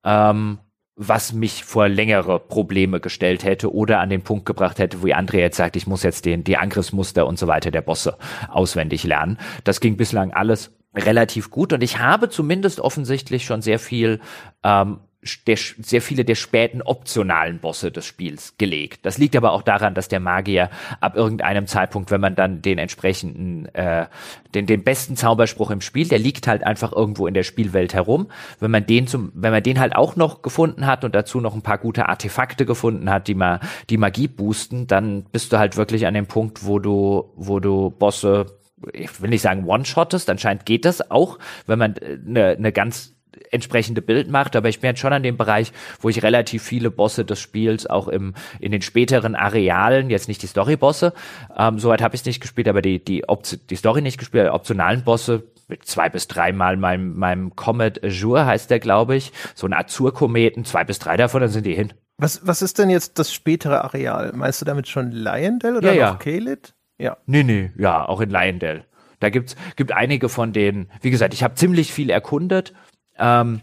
ähm, 0.03 0.59
was 0.95 1.33
mich 1.33 1.63
vor 1.63 1.89
längere 1.89 2.39
Probleme 2.39 2.99
gestellt 2.99 3.43
hätte 3.43 3.73
oder 3.73 3.99
an 3.99 4.09
den 4.09 4.21
Punkt 4.21 4.45
gebracht 4.45 4.77
hätte, 4.77 5.01
wo 5.01 5.07
André 5.07 5.37
jetzt 5.37 5.57
sagt, 5.57 5.75
ich 5.75 5.87
muss 5.87 6.03
jetzt 6.03 6.25
den, 6.25 6.43
die 6.43 6.57
Angriffsmuster 6.57 7.25
und 7.25 7.39
so 7.39 7.47
weiter 7.47 7.71
der 7.71 7.81
Bosse 7.81 8.17
auswendig 8.49 9.03
lernen. 9.03 9.39
Das 9.63 9.79
ging 9.79 9.97
bislang 9.97 10.31
alles 10.31 10.71
relativ 10.95 11.49
gut 11.49 11.73
und 11.73 11.81
ich 11.81 11.97
habe 11.97 12.29
zumindest 12.29 12.79
offensichtlich 12.79 13.45
schon 13.45 13.63
sehr 13.63 13.79
viel 13.79 14.19
ähm, 14.63 14.99
der, 15.47 15.57
sehr 15.57 16.01
viele 16.01 16.26
der 16.26 16.36
späten 16.36 16.82
optionalen 16.82 17.59
Bosse 17.59 17.91
des 17.91 18.05
Spiels 18.05 18.55
gelegt. 18.57 19.05
Das 19.05 19.17
liegt 19.17 19.36
aber 19.36 19.51
auch 19.51 19.61
daran, 19.61 19.93
dass 19.93 20.07
der 20.07 20.19
Magier 20.19 20.69
ab 20.99 21.15
irgendeinem 21.15 21.67
Zeitpunkt, 21.67 22.11
wenn 22.11 22.21
man 22.21 22.36
dann 22.36 22.61
den 22.61 22.78
entsprechenden, 22.78 23.65
äh, 23.74 24.07
den, 24.53 24.65
den 24.65 24.84
besten 24.84 25.15
Zauberspruch 25.15 25.71
im 25.71 25.82
Spiel, 25.82 26.07
der 26.07 26.19
liegt 26.19 26.47
halt 26.47 26.63
einfach 26.63 26.91
irgendwo 26.91 27.28
in 27.28 27.34
der 27.34 27.43
Spielwelt 27.43 27.93
herum. 27.93 28.28
Wenn 28.59 28.71
man 28.71 28.86
den 28.86 29.07
zum, 29.07 29.32
wenn 29.34 29.51
man 29.51 29.63
den 29.63 29.80
halt 29.80 29.95
auch 29.95 30.15
noch 30.15 30.41
gefunden 30.41 30.86
hat 30.86 31.03
und 31.03 31.15
dazu 31.15 31.39
noch 31.39 31.55
ein 31.55 31.61
paar 31.61 31.78
gute 31.78 32.09
Artefakte 32.09 32.65
gefunden 32.65 33.09
hat, 33.09 33.28
die 33.28 33.36
mal 33.36 33.59
die 33.89 33.97
Magie 33.97 34.28
boosten, 34.28 34.88
dann 34.88 35.24
bist 35.32 35.53
du 35.53 35.57
halt 35.57 35.78
wirklich 35.78 36.05
an 36.05 36.13
dem 36.13 36.28
Punkt, 36.28 36.65
wo 36.65 36.80
du, 36.80 37.32
wo 37.36 37.59
du 37.59 37.89
Bosse 37.89 38.45
ich 38.91 39.21
will 39.21 39.30
nicht 39.30 39.41
sagen 39.41 39.65
one-shottest, 39.65 40.30
anscheinend 40.30 40.65
geht 40.65 40.86
das 40.86 41.09
auch, 41.09 41.39
wenn 41.67 41.80
man 41.80 41.95
eine, 41.97 42.53
äh, 42.53 42.57
eine 42.57 42.71
ganz 42.71 43.13
entsprechende 43.51 44.01
Bild 44.01 44.29
macht, 44.29 44.55
aber 44.55 44.69
ich 44.69 44.79
bin 44.79 44.89
jetzt 44.89 44.99
schon 44.99 45.13
an 45.13 45.23
dem 45.23 45.38
Bereich, 45.38 45.71
wo 46.01 46.09
ich 46.09 46.23
relativ 46.23 46.63
viele 46.63 46.91
Bosse 46.91 47.25
des 47.25 47.39
Spiels 47.39 47.88
auch 47.88 48.07
im 48.07 48.34
in 48.59 48.71
den 48.71 48.81
späteren 48.81 49.36
Arealen, 49.36 50.09
jetzt 50.09 50.27
nicht 50.27 50.41
die 50.41 50.47
Story-Bosse, 50.47 51.13
ähm, 51.57 51.79
soweit 51.79 52.01
habe 52.01 52.15
ich 52.15 52.21
es 52.21 52.25
nicht 52.25 52.41
gespielt, 52.41 52.67
aber 52.67 52.81
die 52.81 53.03
die, 53.03 53.27
Option, 53.27 53.59
die 53.69 53.75
Story 53.75 54.01
nicht 54.01 54.17
gespielt, 54.17 54.49
optionalen 54.49 55.03
Bosse 55.03 55.43
mit 55.67 55.86
zwei 55.86 56.09
bis 56.09 56.27
dreimal 56.27 56.77
meinem 56.77 57.17
meinem 57.17 57.55
Comet 57.55 58.03
Azure 58.03 58.45
heißt 58.45 58.69
der, 58.69 58.79
glaube 58.79 59.15
ich, 59.15 59.31
so 59.55 59.67
ein 59.67 59.73
Azur-Kometen, 59.73 60.65
zwei 60.65 60.84
bis 60.84 60.99
drei 60.99 61.17
davon, 61.17 61.41
dann 61.41 61.49
sind 61.49 61.65
die 61.65 61.75
hin. 61.75 61.93
Was 62.17 62.45
was 62.45 62.61
ist 62.61 62.79
denn 62.79 62.89
jetzt 62.89 63.19
das 63.19 63.34
spätere 63.34 63.84
Areal? 63.84 64.34
Meinst 64.34 64.61
du 64.61 64.65
damit 64.65 64.88
schon 64.88 65.11
Lyondell 65.11 65.77
oder 65.77 65.93
ja, 65.93 66.11
noch 66.11 66.25
ja. 66.25 66.31
Kaled? 66.39 66.73
Ja. 66.97 67.17
Nee, 67.25 67.43
nee, 67.43 67.71
ja, 67.77 68.07
auch 68.07 68.21
in 68.21 68.29
Lyondell. 68.29 68.86
Da 69.19 69.29
gibt's 69.29 69.55
gibt 69.77 69.93
einige 69.93 70.27
von 70.27 70.51
denen, 70.51 70.89
wie 71.01 71.09
gesagt, 71.09 71.34
ich 71.34 71.43
habe 71.43 71.55
ziemlich 71.55 71.93
viel 71.93 72.09
erkundet 72.09 72.73
ähm, 73.18 73.61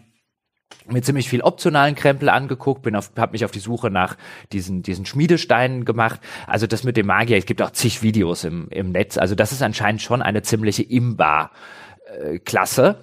mir 0.87 1.03
ziemlich 1.03 1.29
viel 1.29 1.43
optionalen 1.43 1.95
Krempel 1.95 2.29
angeguckt, 2.29 2.83
bin 2.83 2.97
auf, 2.97 3.13
habe 3.17 3.33
mich 3.33 3.45
auf 3.45 3.51
die 3.51 3.61
Suche 3.61 3.91
nach 3.91 4.17
diesen 4.53 4.83
diesen 4.83 5.07
Schmiedesteinen 5.07 5.85
gemacht. 5.85 6.21
Also 6.47 6.67
das 6.67 6.85
mit 6.85 6.97
dem 6.97 7.07
Magier, 7.07 7.37
es 7.37 7.47
gibt 7.47 7.63
auch 7.63 7.71
zig 7.71 8.03
Videos 8.03 8.45
im 8.45 8.69
im 8.71 8.93
Netz. 8.93 9.19
Also 9.19 9.35
das 9.35 9.53
ist 9.53 9.63
anscheinend 9.63 10.03
schon 10.03 10.23
eine 10.23 10.43
ziemliche 10.43 10.83
Imba 10.83 11.51
äh. 12.11 12.95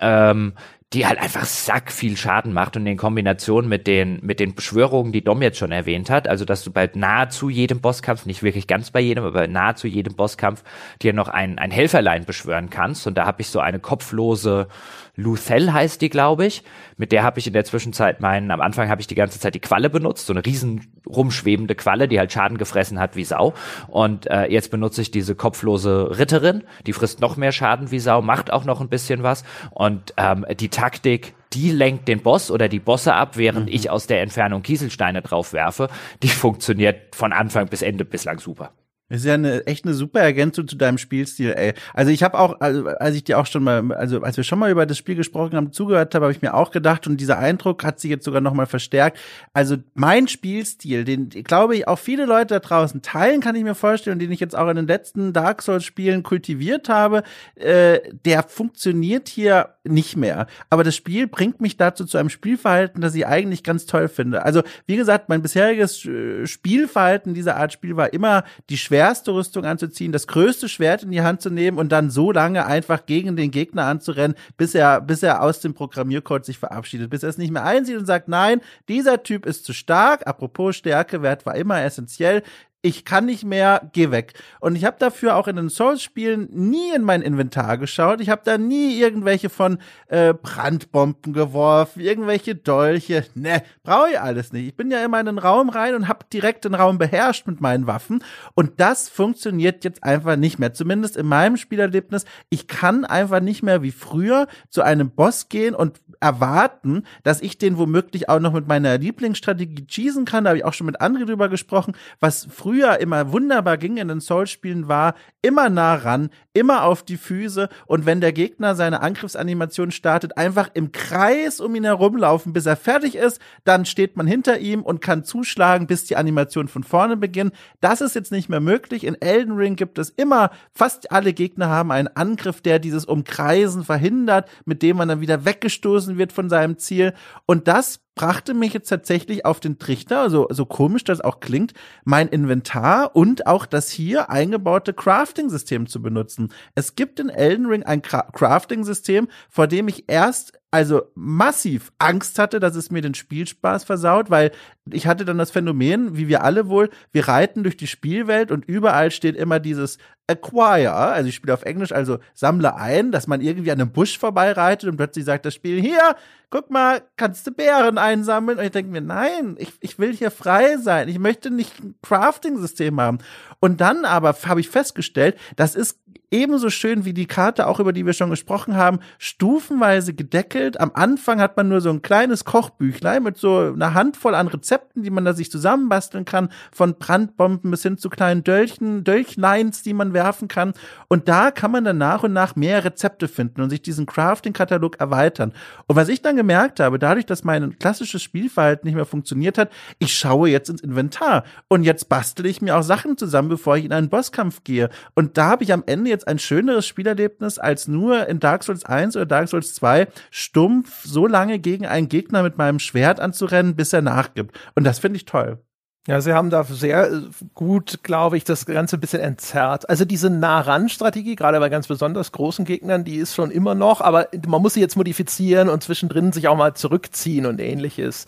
Ähm, 0.00 0.54
die 0.92 1.06
halt 1.06 1.18
einfach 1.18 1.44
sack 1.44 1.90
viel 1.90 2.16
Schaden 2.16 2.52
macht 2.52 2.76
und 2.76 2.86
in 2.86 2.96
Kombination 2.96 3.68
mit 3.68 3.86
den, 3.86 4.20
mit 4.22 4.38
den 4.38 4.54
Beschwörungen, 4.54 5.12
die 5.12 5.24
Dom 5.24 5.42
jetzt 5.42 5.58
schon 5.58 5.72
erwähnt 5.72 6.08
hat, 6.08 6.28
also 6.28 6.44
dass 6.44 6.62
du 6.62 6.70
bei 6.70 6.88
nahezu 6.94 7.48
jedem 7.48 7.80
Bosskampf, 7.80 8.26
nicht 8.26 8.44
wirklich 8.44 8.68
ganz 8.68 8.92
bei 8.92 9.00
jedem, 9.00 9.24
aber 9.24 9.32
bei 9.32 9.46
nahezu 9.48 9.88
jedem 9.88 10.14
Bosskampf 10.14 10.62
dir 11.02 11.12
noch 11.12 11.28
ein, 11.28 11.58
ein 11.58 11.72
Helferlein 11.72 12.24
beschwören 12.24 12.70
kannst 12.70 13.06
und 13.08 13.18
da 13.18 13.26
habe 13.26 13.42
ich 13.42 13.48
so 13.48 13.58
eine 13.58 13.80
kopflose 13.80 14.68
Luthel 15.16 15.72
heißt 15.72 16.00
die, 16.00 16.08
glaube 16.08 16.46
ich. 16.46 16.62
Mit 16.96 17.12
der 17.12 17.22
habe 17.22 17.38
ich 17.38 17.46
in 17.46 17.52
der 17.52 17.64
Zwischenzeit 17.64 18.20
meinen, 18.20 18.50
am 18.50 18.60
Anfang 18.60 18.88
habe 18.88 19.00
ich 19.00 19.06
die 19.06 19.14
ganze 19.14 19.38
Zeit 19.38 19.54
die 19.54 19.60
Qualle 19.60 19.90
benutzt, 19.90 20.26
so 20.26 20.32
eine 20.32 20.44
riesen 20.44 20.92
rumschwebende 21.06 21.74
Qualle, 21.74 22.08
die 22.08 22.18
halt 22.18 22.32
Schaden 22.32 22.58
gefressen 22.58 22.98
hat 22.98 23.16
wie 23.16 23.24
Sau. 23.24 23.54
Und 23.88 24.28
äh, 24.30 24.46
jetzt 24.46 24.70
benutze 24.70 25.02
ich 25.02 25.10
diese 25.10 25.34
kopflose 25.34 26.18
Ritterin, 26.18 26.64
die 26.86 26.92
frisst 26.92 27.20
noch 27.20 27.36
mehr 27.36 27.52
Schaden 27.52 27.90
wie 27.90 27.98
Sau, 27.98 28.22
macht 28.22 28.52
auch 28.52 28.64
noch 28.64 28.80
ein 28.80 28.88
bisschen 28.88 29.22
was. 29.22 29.44
Und 29.70 30.14
ähm, 30.16 30.44
die 30.58 30.68
Taktik, 30.68 31.34
die 31.52 31.70
lenkt 31.70 32.08
den 32.08 32.20
Boss 32.20 32.50
oder 32.50 32.68
die 32.68 32.80
Bosse 32.80 33.14
ab, 33.14 33.36
während 33.36 33.66
mhm. 33.66 33.74
ich 33.74 33.90
aus 33.90 34.06
der 34.06 34.22
Entfernung 34.22 34.62
Kieselsteine 34.62 35.22
drauf 35.22 35.52
werfe. 35.52 35.88
Die 36.22 36.28
funktioniert 36.28 37.14
von 37.14 37.32
Anfang 37.32 37.68
bis 37.68 37.82
Ende 37.82 38.04
bislang 38.04 38.38
super. 38.38 38.72
Ist 39.10 39.26
ja 39.26 39.34
eine, 39.34 39.66
echt 39.66 39.84
eine 39.84 39.92
super 39.92 40.20
Ergänzung 40.20 40.66
zu 40.66 40.76
deinem 40.76 40.96
Spielstil, 40.96 41.52
ey. 41.52 41.74
Also 41.92 42.10
ich 42.10 42.22
habe 42.22 42.38
auch, 42.38 42.58
also 42.60 42.86
als 42.86 43.14
ich 43.14 43.22
dir 43.22 43.38
auch 43.38 43.44
schon 43.44 43.62
mal, 43.62 43.92
also 43.92 44.22
als 44.22 44.38
wir 44.38 44.44
schon 44.44 44.58
mal 44.58 44.70
über 44.70 44.86
das 44.86 44.96
Spiel 44.96 45.14
gesprochen 45.14 45.56
haben, 45.56 45.72
zugehört 45.72 46.14
habe, 46.14 46.24
habe 46.24 46.32
ich 46.32 46.40
mir 46.40 46.54
auch 46.54 46.70
gedacht 46.70 47.06
und 47.06 47.18
dieser 47.18 47.38
Eindruck 47.38 47.84
hat 47.84 48.00
sich 48.00 48.10
jetzt 48.10 48.24
sogar 48.24 48.40
noch 48.40 48.54
mal 48.54 48.64
verstärkt. 48.64 49.18
Also 49.52 49.76
mein 49.92 50.26
Spielstil, 50.26 51.04
den 51.04 51.28
glaube 51.28 51.76
ich 51.76 51.86
auch 51.86 51.98
viele 51.98 52.24
Leute 52.24 52.54
da 52.54 52.60
draußen 52.60 53.02
teilen, 53.02 53.42
kann 53.42 53.56
ich 53.56 53.62
mir 53.62 53.74
vorstellen, 53.74 54.14
und 54.14 54.20
den 54.20 54.32
ich 54.32 54.40
jetzt 54.40 54.56
auch 54.56 54.68
in 54.70 54.76
den 54.76 54.86
letzten 54.86 55.34
Dark 55.34 55.60
Souls 55.60 55.84
Spielen 55.84 56.22
kultiviert 56.22 56.88
habe, 56.88 57.24
äh, 57.56 58.00
der 58.24 58.42
funktioniert 58.42 59.28
hier 59.28 59.73
nicht 59.84 60.16
mehr. 60.16 60.46
Aber 60.70 60.82
das 60.82 60.96
Spiel 60.96 61.26
bringt 61.26 61.60
mich 61.60 61.76
dazu 61.76 62.04
zu 62.04 62.18
einem 62.18 62.30
Spielverhalten, 62.30 63.00
das 63.00 63.14
ich 63.14 63.26
eigentlich 63.26 63.62
ganz 63.62 63.86
toll 63.86 64.08
finde. 64.08 64.44
Also 64.44 64.62
wie 64.86 64.96
gesagt, 64.96 65.28
mein 65.28 65.42
bisheriges 65.42 66.04
äh, 66.04 66.46
Spielverhalten 66.46 67.34
dieser 67.34 67.56
Art 67.56 67.72
Spiel 67.72 67.96
war 67.96 68.12
immer 68.12 68.44
die 68.70 68.78
schwerste 68.78 69.32
Rüstung 69.34 69.64
anzuziehen, 69.64 70.12
das 70.12 70.26
größte 70.26 70.68
Schwert 70.68 71.02
in 71.02 71.10
die 71.10 71.22
Hand 71.22 71.42
zu 71.42 71.50
nehmen 71.50 71.78
und 71.78 71.92
dann 71.92 72.10
so 72.10 72.32
lange 72.32 72.66
einfach 72.66 73.06
gegen 73.06 73.36
den 73.36 73.50
Gegner 73.50 73.84
anzurennen, 73.84 74.36
bis 74.56 74.74
er, 74.74 75.00
bis 75.00 75.22
er 75.22 75.42
aus 75.42 75.60
dem 75.60 75.74
Programmiercode 75.74 76.44
sich 76.44 76.58
verabschiedet, 76.58 77.10
bis 77.10 77.22
er 77.22 77.28
es 77.28 77.38
nicht 77.38 77.52
mehr 77.52 77.64
einsieht 77.64 77.98
und 77.98 78.06
sagt, 78.06 78.28
nein, 78.28 78.60
dieser 78.88 79.22
Typ 79.22 79.44
ist 79.46 79.64
zu 79.64 79.72
stark. 79.72 80.26
Apropos 80.26 80.76
Stärke, 80.76 81.22
Wert 81.22 81.44
war 81.44 81.56
immer 81.56 81.82
essentiell 81.82 82.42
ich 82.84 83.06
kann 83.06 83.24
nicht 83.24 83.44
mehr, 83.44 83.88
geh 83.94 84.10
weg. 84.10 84.34
Und 84.60 84.76
ich 84.76 84.84
habe 84.84 84.96
dafür 84.98 85.36
auch 85.36 85.48
in 85.48 85.56
den 85.56 85.70
Souls-Spielen 85.70 86.50
nie 86.52 86.94
in 86.94 87.00
mein 87.00 87.22
Inventar 87.22 87.78
geschaut. 87.78 88.20
Ich 88.20 88.28
habe 88.28 88.42
da 88.44 88.58
nie 88.58 89.00
irgendwelche 89.00 89.48
von 89.48 89.78
äh, 90.08 90.34
Brandbomben 90.34 91.32
geworfen, 91.32 92.00
irgendwelche 92.00 92.54
Dolche. 92.54 93.24
Ne, 93.34 93.62
brauche 93.84 94.10
ich 94.10 94.20
alles 94.20 94.52
nicht. 94.52 94.66
Ich 94.66 94.76
bin 94.76 94.90
ja 94.90 95.02
immer 95.02 95.18
in 95.18 95.24
den 95.24 95.38
Raum 95.38 95.70
rein 95.70 95.94
und 95.94 96.08
habe 96.08 96.26
direkt 96.30 96.66
den 96.66 96.74
Raum 96.74 96.98
beherrscht 96.98 97.46
mit 97.46 97.62
meinen 97.62 97.86
Waffen. 97.86 98.22
Und 98.54 98.78
das 98.78 99.08
funktioniert 99.08 99.82
jetzt 99.84 100.04
einfach 100.04 100.36
nicht 100.36 100.58
mehr. 100.58 100.74
Zumindest 100.74 101.16
in 101.16 101.26
meinem 101.26 101.56
Spielerlebnis. 101.56 102.26
Ich 102.50 102.68
kann 102.68 103.06
einfach 103.06 103.40
nicht 103.40 103.62
mehr 103.62 103.80
wie 103.80 103.92
früher 103.92 104.46
zu 104.68 104.82
einem 104.82 105.10
Boss 105.10 105.48
gehen 105.48 105.74
und 105.74 106.02
erwarten, 106.20 107.04
dass 107.22 107.40
ich 107.40 107.58
den 107.58 107.78
womöglich 107.78 108.28
auch 108.28 108.40
noch 108.40 108.52
mit 108.52 108.68
meiner 108.68 108.98
Lieblingsstrategie 108.98 109.86
cheesen 109.86 110.26
kann. 110.26 110.44
Da 110.44 110.50
habe 110.50 110.58
ich 110.58 110.64
auch 110.64 110.74
schon 110.74 110.86
mit 110.86 111.00
André 111.00 111.24
drüber 111.24 111.48
gesprochen, 111.48 111.94
was 112.20 112.46
früher 112.50 112.73
früher 112.74 112.98
immer 112.98 113.30
wunderbar 113.30 113.78
ging 113.78 113.98
in 113.98 114.08
den 114.08 114.20
Souls-Spielen, 114.20 114.88
war 114.88 115.14
immer 115.42 115.68
nah 115.70 115.94
ran, 115.94 116.30
immer 116.54 116.84
auf 116.84 117.02
die 117.02 117.16
Füße 117.16 117.68
und 117.86 118.06
wenn 118.06 118.20
der 118.20 118.32
Gegner 118.32 118.74
seine 118.74 119.02
Angriffsanimation 119.02 119.90
startet, 119.90 120.38
einfach 120.38 120.70
im 120.72 120.92
Kreis 120.92 121.60
um 121.60 121.74
ihn 121.74 121.84
herumlaufen, 121.84 122.52
bis 122.52 122.64
er 122.66 122.76
fertig 122.76 123.16
ist, 123.16 123.40
dann 123.64 123.84
steht 123.84 124.16
man 124.16 124.26
hinter 124.26 124.58
ihm 124.58 124.82
und 124.82 125.00
kann 125.00 125.24
zuschlagen, 125.24 125.86
bis 125.86 126.04
die 126.04 126.16
Animation 126.16 126.68
von 126.68 126.84
vorne 126.84 127.16
beginnt. 127.16 127.52
Das 127.80 128.00
ist 128.00 128.14
jetzt 128.14 128.32
nicht 128.32 128.48
mehr 128.48 128.60
möglich. 128.60 129.04
In 129.04 129.20
Elden 129.20 129.52
Ring 129.56 129.76
gibt 129.76 129.98
es 129.98 130.10
immer, 130.10 130.50
fast 130.72 131.12
alle 131.12 131.32
Gegner 131.32 131.68
haben 131.68 131.90
einen 131.90 132.08
Angriff, 132.08 132.60
der 132.60 132.78
dieses 132.78 133.04
Umkreisen 133.04 133.84
verhindert, 133.84 134.48
mit 134.64 134.82
dem 134.82 134.96
man 134.96 135.08
dann 135.08 135.20
wieder 135.20 135.44
weggestoßen 135.44 136.16
wird 136.16 136.32
von 136.32 136.48
seinem 136.48 136.78
Ziel. 136.78 137.14
Und 137.46 137.68
das 137.68 138.00
brachte 138.14 138.54
mich 138.54 138.72
jetzt 138.72 138.88
tatsächlich 138.88 139.44
auf 139.44 139.60
den 139.60 139.78
Trichter, 139.78 140.20
also 140.20 140.46
so 140.50 140.66
komisch 140.66 141.04
das 141.04 141.20
auch 141.20 141.40
klingt, 141.40 141.72
mein 142.04 142.28
Inventar 142.28 143.14
und 143.16 143.46
auch 143.46 143.66
das 143.66 143.90
hier 143.90 144.30
eingebaute 144.30 144.92
Crafting-System 144.92 145.86
zu 145.86 146.00
benutzen. 146.00 146.43
Es 146.74 146.96
gibt 146.96 147.20
in 147.20 147.28
Elden 147.28 147.66
Ring 147.66 147.82
ein 147.82 148.02
Crafting-System, 148.02 149.28
vor 149.48 149.66
dem 149.66 149.88
ich 149.88 150.04
erst 150.08 150.58
also 150.74 151.02
massiv 151.14 151.92
Angst 151.98 152.36
hatte, 152.36 152.58
dass 152.58 152.74
es 152.74 152.90
mir 152.90 153.00
den 153.00 153.14
Spielspaß 153.14 153.84
versaut, 153.84 154.28
weil 154.28 154.50
ich 154.90 155.06
hatte 155.06 155.24
dann 155.24 155.38
das 155.38 155.52
Phänomen, 155.52 156.16
wie 156.16 156.26
wir 156.26 156.42
alle 156.42 156.68
wohl, 156.68 156.90
wir 157.12 157.28
reiten 157.28 157.62
durch 157.62 157.76
die 157.76 157.86
Spielwelt 157.86 158.50
und 158.50 158.64
überall 158.64 159.12
steht 159.12 159.36
immer 159.36 159.60
dieses 159.60 159.98
Acquire, 160.26 160.94
also 160.94 161.28
ich 161.28 161.36
spiele 161.36 161.54
auf 161.54 161.62
Englisch, 161.62 161.92
also 161.92 162.18
sammle 162.34 162.74
ein, 162.74 163.12
dass 163.12 163.28
man 163.28 163.40
irgendwie 163.40 163.70
an 163.70 163.80
einem 163.80 163.92
Busch 163.92 164.18
vorbeireitet 164.18 164.90
und 164.90 164.96
plötzlich 164.96 165.24
sagt 165.24 165.46
das 165.46 165.54
Spiel, 165.54 165.80
hier, 165.80 166.16
guck 166.50 166.70
mal, 166.70 167.02
kannst 167.16 167.46
du 167.46 167.52
Bären 167.52 167.98
einsammeln? 167.98 168.58
Und 168.58 168.64
ich 168.64 168.70
denke 168.72 168.90
mir, 168.90 169.00
nein, 169.00 169.54
ich, 169.58 169.74
ich 169.80 169.98
will 169.98 170.12
hier 170.12 170.30
frei 170.30 170.76
sein, 170.78 171.08
ich 171.08 171.18
möchte 171.18 171.50
nicht 171.50 171.78
ein 171.78 171.94
Crafting-System 172.02 173.00
haben. 173.00 173.18
Und 173.60 173.80
dann 173.80 174.04
aber 174.04 174.34
habe 174.46 174.60
ich 174.60 174.70
festgestellt, 174.70 175.36
das 175.56 175.74
ist 175.74 176.00
ebenso 176.34 176.68
schön 176.68 177.04
wie 177.04 177.14
die 177.14 177.26
Karte, 177.26 177.68
auch 177.68 177.78
über 177.78 177.92
die 177.92 178.04
wir 178.04 178.12
schon 178.12 178.28
gesprochen 178.28 178.74
haben, 178.74 178.98
stufenweise 179.18 180.14
gedeckelt. 180.14 180.80
Am 180.80 180.90
Anfang 180.92 181.40
hat 181.40 181.56
man 181.56 181.68
nur 181.68 181.80
so 181.80 181.90
ein 181.90 182.02
kleines 182.02 182.44
Kochbüchlein 182.44 183.22
mit 183.22 183.36
so 183.36 183.72
einer 183.72 183.94
Handvoll 183.94 184.34
an 184.34 184.48
Rezepten, 184.48 185.04
die 185.04 185.10
man 185.10 185.24
da 185.24 185.32
sich 185.32 185.48
zusammenbasteln 185.48 186.24
kann, 186.24 186.48
von 186.72 186.98
Brandbomben 186.98 187.70
bis 187.70 187.84
hin 187.84 187.98
zu 187.98 188.10
kleinen 188.10 188.42
Dölchen, 188.42 189.04
Dölchlines, 189.04 189.82
die 189.82 189.94
man 189.94 190.12
werfen 190.12 190.48
kann. 190.48 190.72
Und 191.06 191.28
da 191.28 191.52
kann 191.52 191.70
man 191.70 191.84
dann 191.84 191.98
nach 191.98 192.24
und 192.24 192.32
nach 192.32 192.56
mehr 192.56 192.84
Rezepte 192.84 193.28
finden 193.28 193.60
und 193.60 193.70
sich 193.70 193.82
diesen 193.82 194.04
Crafting-Katalog 194.04 194.98
erweitern. 194.98 195.52
Und 195.86 195.94
was 195.94 196.08
ich 196.08 196.20
dann 196.20 196.34
gemerkt 196.34 196.80
habe, 196.80 196.98
dadurch, 196.98 197.26
dass 197.26 197.44
mein 197.44 197.78
klassisches 197.78 198.22
Spielverhalten 198.22 198.88
nicht 198.88 198.96
mehr 198.96 199.06
funktioniert 199.06 199.56
hat, 199.56 199.70
ich 200.00 200.18
schaue 200.18 200.48
jetzt 200.48 200.68
ins 200.68 200.80
Inventar 200.80 201.44
und 201.68 201.84
jetzt 201.84 202.08
bastel 202.08 202.46
ich 202.46 202.60
mir 202.60 202.76
auch 202.76 202.82
Sachen 202.82 203.16
zusammen, 203.16 203.48
bevor 203.48 203.76
ich 203.76 203.84
in 203.84 203.92
einen 203.92 204.08
Bosskampf 204.08 204.64
gehe. 204.64 204.90
Und 205.14 205.38
da 205.38 205.46
habe 205.46 205.62
ich 205.62 205.72
am 205.72 205.84
Ende 205.86 206.10
jetzt 206.10 206.23
ein 206.26 206.38
schöneres 206.38 206.86
Spielerlebnis 206.86 207.58
als 207.58 207.88
nur 207.88 208.26
in 208.28 208.40
Dark 208.40 208.64
Souls 208.64 208.84
1 208.84 209.16
oder 209.16 209.26
Dark 209.26 209.48
Souls 209.48 209.74
2 209.74 210.08
stumpf 210.30 211.04
so 211.04 211.26
lange 211.26 211.58
gegen 211.58 211.86
einen 211.86 212.08
Gegner 212.08 212.42
mit 212.42 212.58
meinem 212.58 212.78
Schwert 212.78 213.20
anzurennen, 213.20 213.76
bis 213.76 213.92
er 213.92 214.02
nachgibt. 214.02 214.58
Und 214.74 214.84
das 214.84 214.98
finde 214.98 215.16
ich 215.16 215.24
toll. 215.24 215.58
Ja, 216.06 216.20
sie 216.20 216.34
haben 216.34 216.50
da 216.50 216.64
sehr 216.64 217.10
äh, 217.10 217.22
gut, 217.54 218.00
glaube 218.02 218.36
ich, 218.36 218.44
das 218.44 218.66
Ganze 218.66 218.98
ein 218.98 219.00
bisschen 219.00 219.22
entzerrt. 219.22 219.88
Also 219.88 220.04
diese 220.04 220.28
Nah-Ran-Strategie, 220.28 221.34
gerade 221.34 221.58
bei 221.60 221.70
ganz 221.70 221.86
besonders 221.86 222.30
großen 222.30 222.66
Gegnern, 222.66 223.04
die 223.04 223.16
ist 223.16 223.34
schon 223.34 223.50
immer 223.50 223.74
noch, 223.74 224.02
aber 224.02 224.28
man 224.46 224.60
muss 224.60 224.74
sie 224.74 224.80
jetzt 224.80 224.96
modifizieren 224.96 225.70
und 225.70 225.82
zwischendrin 225.82 226.32
sich 226.32 226.46
auch 226.48 226.58
mal 226.58 226.74
zurückziehen 226.74 227.46
und 227.46 227.58
ähnliches. 227.58 228.26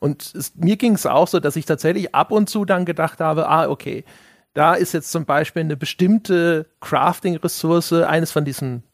Und 0.00 0.34
es, 0.34 0.54
mir 0.56 0.76
ging 0.76 0.96
es 0.96 1.06
auch 1.06 1.26
so, 1.26 1.40
dass 1.40 1.56
ich 1.56 1.64
tatsächlich 1.64 2.14
ab 2.14 2.30
und 2.30 2.50
zu 2.50 2.66
dann 2.66 2.84
gedacht 2.84 3.20
habe, 3.20 3.48
ah, 3.48 3.70
okay, 3.70 4.04
da 4.54 4.74
ist 4.74 4.94
jetzt 4.94 5.10
zum 5.10 5.26
Beispiel 5.26 5.60
eine 5.60 5.76
bestimmte 5.76 6.66
Crafting-Ressource, 6.80 7.92
eines 7.92 8.32
von 8.32 8.44
diesen 8.44 8.84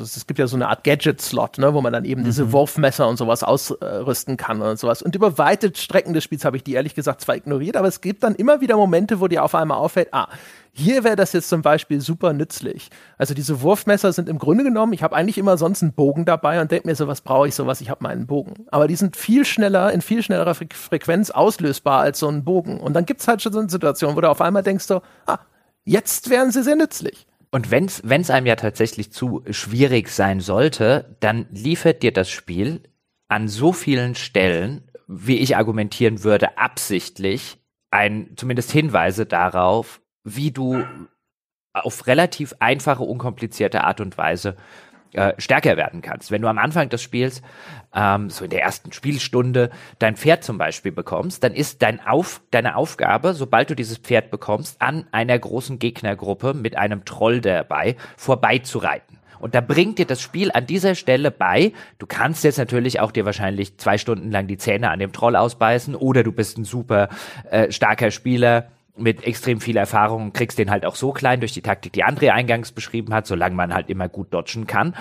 es 0.00 0.26
gibt 0.26 0.38
ja 0.38 0.46
so 0.46 0.56
eine 0.56 0.68
Art 0.68 0.84
Gadget-Slot, 0.84 1.58
ne, 1.58 1.72
wo 1.74 1.80
man 1.80 1.92
dann 1.92 2.04
eben 2.04 2.22
mhm. 2.22 2.24
diese 2.24 2.52
Wurfmesser 2.52 3.06
und 3.08 3.16
sowas 3.16 3.44
ausrüsten 3.44 4.36
kann 4.36 4.60
und 4.62 4.78
sowas. 4.78 5.02
Und 5.02 5.14
über 5.14 5.38
weite 5.38 5.72
Strecken 5.74 6.12
des 6.12 6.24
Spiels 6.24 6.44
habe 6.44 6.56
ich 6.56 6.64
die 6.64 6.72
ehrlich 6.72 6.94
gesagt 6.94 7.20
zwar 7.20 7.36
ignoriert, 7.36 7.76
aber 7.76 7.88
es 7.88 8.00
gibt 8.00 8.22
dann 8.22 8.34
immer 8.34 8.60
wieder 8.60 8.76
Momente, 8.76 9.20
wo 9.20 9.28
dir 9.28 9.44
auf 9.44 9.54
einmal 9.54 9.78
auffällt, 9.78 10.08
ah, 10.12 10.28
hier 10.72 11.04
wäre 11.04 11.16
das 11.16 11.32
jetzt 11.32 11.48
zum 11.48 11.62
Beispiel 11.62 12.00
super 12.00 12.32
nützlich. 12.32 12.90
Also 13.18 13.34
diese 13.34 13.60
Wurfmesser 13.62 14.12
sind 14.12 14.28
im 14.28 14.38
Grunde 14.38 14.64
genommen, 14.64 14.92
ich 14.92 15.02
habe 15.02 15.16
eigentlich 15.16 15.38
immer 15.38 15.56
sonst 15.56 15.82
einen 15.82 15.92
Bogen 15.92 16.24
dabei 16.24 16.60
und 16.60 16.70
denke 16.70 16.88
mir 16.88 16.94
so, 16.94 17.08
was 17.08 17.20
brauche 17.20 17.48
ich 17.48 17.54
sowas, 17.54 17.80
ich 17.80 17.90
habe 17.90 18.02
meinen 18.02 18.26
Bogen. 18.26 18.66
Aber 18.70 18.86
die 18.86 18.96
sind 18.96 19.16
viel 19.16 19.44
schneller, 19.44 19.92
in 19.92 20.00
viel 20.00 20.22
schnellerer 20.22 20.54
Fre 20.54 20.66
Frequenz 20.72 21.30
auslösbar 21.30 22.00
als 22.00 22.18
so 22.18 22.28
ein 22.28 22.44
Bogen. 22.44 22.80
Und 22.80 22.94
dann 22.94 23.06
gibt 23.06 23.20
es 23.20 23.28
halt 23.28 23.42
schon 23.42 23.52
so 23.52 23.58
eine 23.58 23.68
Situation, 23.68 24.16
wo 24.16 24.20
du 24.20 24.30
auf 24.30 24.40
einmal 24.40 24.62
denkst 24.62 24.84
so, 24.84 25.02
ah, 25.26 25.38
jetzt 25.84 26.30
wären 26.30 26.50
sie 26.52 26.62
sehr 26.62 26.76
nützlich. 26.76 27.26
Und 27.50 27.70
wenn 27.70 27.86
es 27.86 28.30
einem 28.30 28.46
ja 28.46 28.56
tatsächlich 28.56 29.12
zu 29.12 29.42
schwierig 29.50 30.08
sein 30.08 30.40
sollte, 30.40 31.16
dann 31.18 31.46
liefert 31.50 32.02
dir 32.02 32.12
das 32.12 32.30
Spiel 32.30 32.82
an 33.28 33.48
so 33.48 33.72
vielen 33.72 34.14
Stellen, 34.14 34.82
wie 35.08 35.38
ich 35.38 35.56
argumentieren 35.56 36.22
würde, 36.22 36.58
absichtlich 36.58 37.58
ein, 37.90 38.30
zumindest 38.36 38.70
Hinweise 38.70 39.26
darauf, 39.26 40.00
wie 40.24 40.50
du 40.50 40.84
auf 41.72 42.06
relativ 42.06 42.54
einfache, 42.58 43.02
unkomplizierte 43.02 43.84
Art 43.84 44.00
und 44.00 44.18
Weise 44.18 44.56
äh, 45.12 45.32
stärker 45.38 45.76
werden 45.76 46.02
kannst. 46.02 46.30
Wenn 46.30 46.42
du 46.42 46.48
am 46.48 46.58
Anfang 46.58 46.88
des 46.88 47.02
Spiels, 47.02 47.42
ähm, 47.94 48.30
so 48.30 48.44
in 48.44 48.50
der 48.50 48.62
ersten 48.62 48.92
Spielstunde, 48.92 49.70
dein 49.98 50.16
Pferd 50.16 50.44
zum 50.44 50.56
Beispiel 50.58 50.92
bekommst, 50.92 51.42
dann 51.42 51.52
ist 51.52 51.82
dein 51.82 52.04
Auf, 52.06 52.42
deine 52.50 52.76
Aufgabe, 52.76 53.34
sobald 53.34 53.70
du 53.70 53.74
dieses 53.74 53.98
Pferd 53.98 54.30
bekommst, 54.30 54.80
an 54.80 55.06
einer 55.10 55.38
großen 55.38 55.78
Gegnergruppe 55.78 56.54
mit 56.54 56.76
einem 56.76 57.04
Troll 57.04 57.40
dabei 57.40 57.96
vorbeizureiten. 58.16 59.18
Und 59.40 59.54
da 59.54 59.60
bringt 59.60 59.98
dir 59.98 60.06
das 60.06 60.20
Spiel 60.20 60.52
an 60.52 60.66
dieser 60.66 60.94
Stelle 60.94 61.30
bei. 61.30 61.72
Du 61.98 62.06
kannst 62.06 62.44
jetzt 62.44 62.58
natürlich 62.58 63.00
auch 63.00 63.10
dir 63.10 63.24
wahrscheinlich 63.24 63.78
zwei 63.78 63.98
Stunden 63.98 64.30
lang 64.30 64.46
die 64.46 64.58
Zähne 64.58 64.90
an 64.90 64.98
dem 64.98 65.12
Troll 65.12 65.34
ausbeißen 65.34 65.94
oder 65.94 66.22
du 66.22 66.30
bist 66.30 66.58
ein 66.58 66.64
super 66.64 67.08
äh, 67.50 67.72
starker 67.72 68.10
Spieler 68.10 68.68
mit 68.96 69.24
extrem 69.24 69.60
viel 69.60 69.76
Erfahrung 69.76 70.32
kriegst 70.32 70.58
den 70.58 70.70
halt 70.70 70.84
auch 70.84 70.96
so 70.96 71.12
klein 71.12 71.40
durch 71.40 71.52
die 71.52 71.62
Taktik, 71.62 71.92
die 71.92 72.04
André 72.04 72.30
eingangs 72.30 72.72
beschrieben 72.72 73.14
hat, 73.14 73.26
solange 73.26 73.54
man 73.54 73.74
halt 73.74 73.88
immer 73.88 74.08
gut 74.08 74.32
dodgen 74.32 74.66
kann 74.66 74.94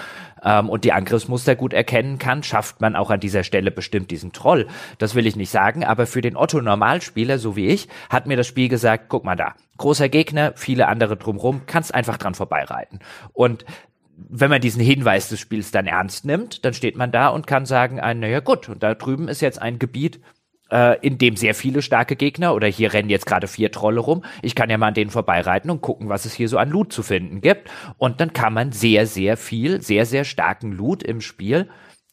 ähm, 0.43 0.69
und 0.69 0.83
die 0.83 0.93
Angriffsmuster 0.93 1.55
gut 1.55 1.73
erkennen 1.73 2.17
kann, 2.17 2.43
schafft 2.43 2.81
man 2.81 2.95
auch 2.95 3.09
an 3.09 3.19
dieser 3.19 3.43
Stelle 3.43 3.71
bestimmt 3.71 4.11
diesen 4.11 4.31
Troll. 4.31 4.67
Das 4.97 5.15
will 5.15 5.27
ich 5.27 5.35
nicht 5.35 5.49
sagen, 5.49 5.83
aber 5.83 6.07
für 6.07 6.21
den 6.21 6.37
Otto 6.37 6.61
Normalspieler, 6.61 7.37
so 7.37 7.55
wie 7.55 7.67
ich, 7.67 7.87
hat 8.09 8.27
mir 8.27 8.37
das 8.37 8.47
Spiel 8.47 8.69
gesagt, 8.69 9.05
guck 9.09 9.25
mal 9.25 9.35
da, 9.35 9.55
großer 9.77 10.09
Gegner, 10.09 10.53
viele 10.55 10.87
andere 10.87 11.17
drumrum, 11.17 11.61
kannst 11.65 11.93
einfach 11.93 12.17
dran 12.17 12.35
vorbeireiten. 12.35 12.99
Und 13.33 13.65
wenn 14.27 14.49
man 14.49 14.61
diesen 14.61 14.81
Hinweis 14.81 15.29
des 15.29 15.39
Spiels 15.39 15.71
dann 15.71 15.87
ernst 15.87 16.25
nimmt, 16.25 16.65
dann 16.65 16.73
steht 16.73 16.97
man 16.97 17.11
da 17.11 17.29
und 17.29 17.47
kann 17.47 17.65
sagen, 17.65 17.95
naja 17.95 18.41
gut, 18.41 18.67
und 18.67 18.83
da 18.83 18.93
drüben 18.93 19.27
ist 19.27 19.41
jetzt 19.41 19.61
ein 19.61 19.79
Gebiet, 19.79 20.19
äh, 20.71 20.99
in 21.05 21.17
dem 21.17 21.35
sehr 21.35 21.55
viele 21.55 21.81
starke 21.81 22.15
Gegner 22.15 22.53
oder 22.53 22.67
hier 22.67 22.93
rennen 22.93 23.09
jetzt 23.09 23.25
gerade 23.25 23.47
vier 23.47 23.71
Trolle 23.71 23.99
rum. 23.99 24.23
Ich 24.41 24.55
kann 24.55 24.69
ja 24.69 24.77
mal 24.77 24.87
an 24.87 24.93
denen 24.93 25.11
vorbeireiten 25.11 25.69
und 25.69 25.81
gucken, 25.81 26.09
was 26.09 26.25
es 26.25 26.33
hier 26.33 26.49
so 26.49 26.57
an 26.57 26.69
Loot 26.69 26.93
zu 26.93 27.03
finden 27.03 27.41
gibt. 27.41 27.69
Und 27.97 28.21
dann 28.21 28.33
kann 28.33 28.53
man 28.53 28.71
sehr, 28.71 29.05
sehr 29.05 29.37
viel, 29.37 29.81
sehr, 29.81 30.05
sehr 30.05 30.23
starken 30.23 30.71
Loot 30.71 31.03
im 31.03 31.21
Spiel 31.21 31.69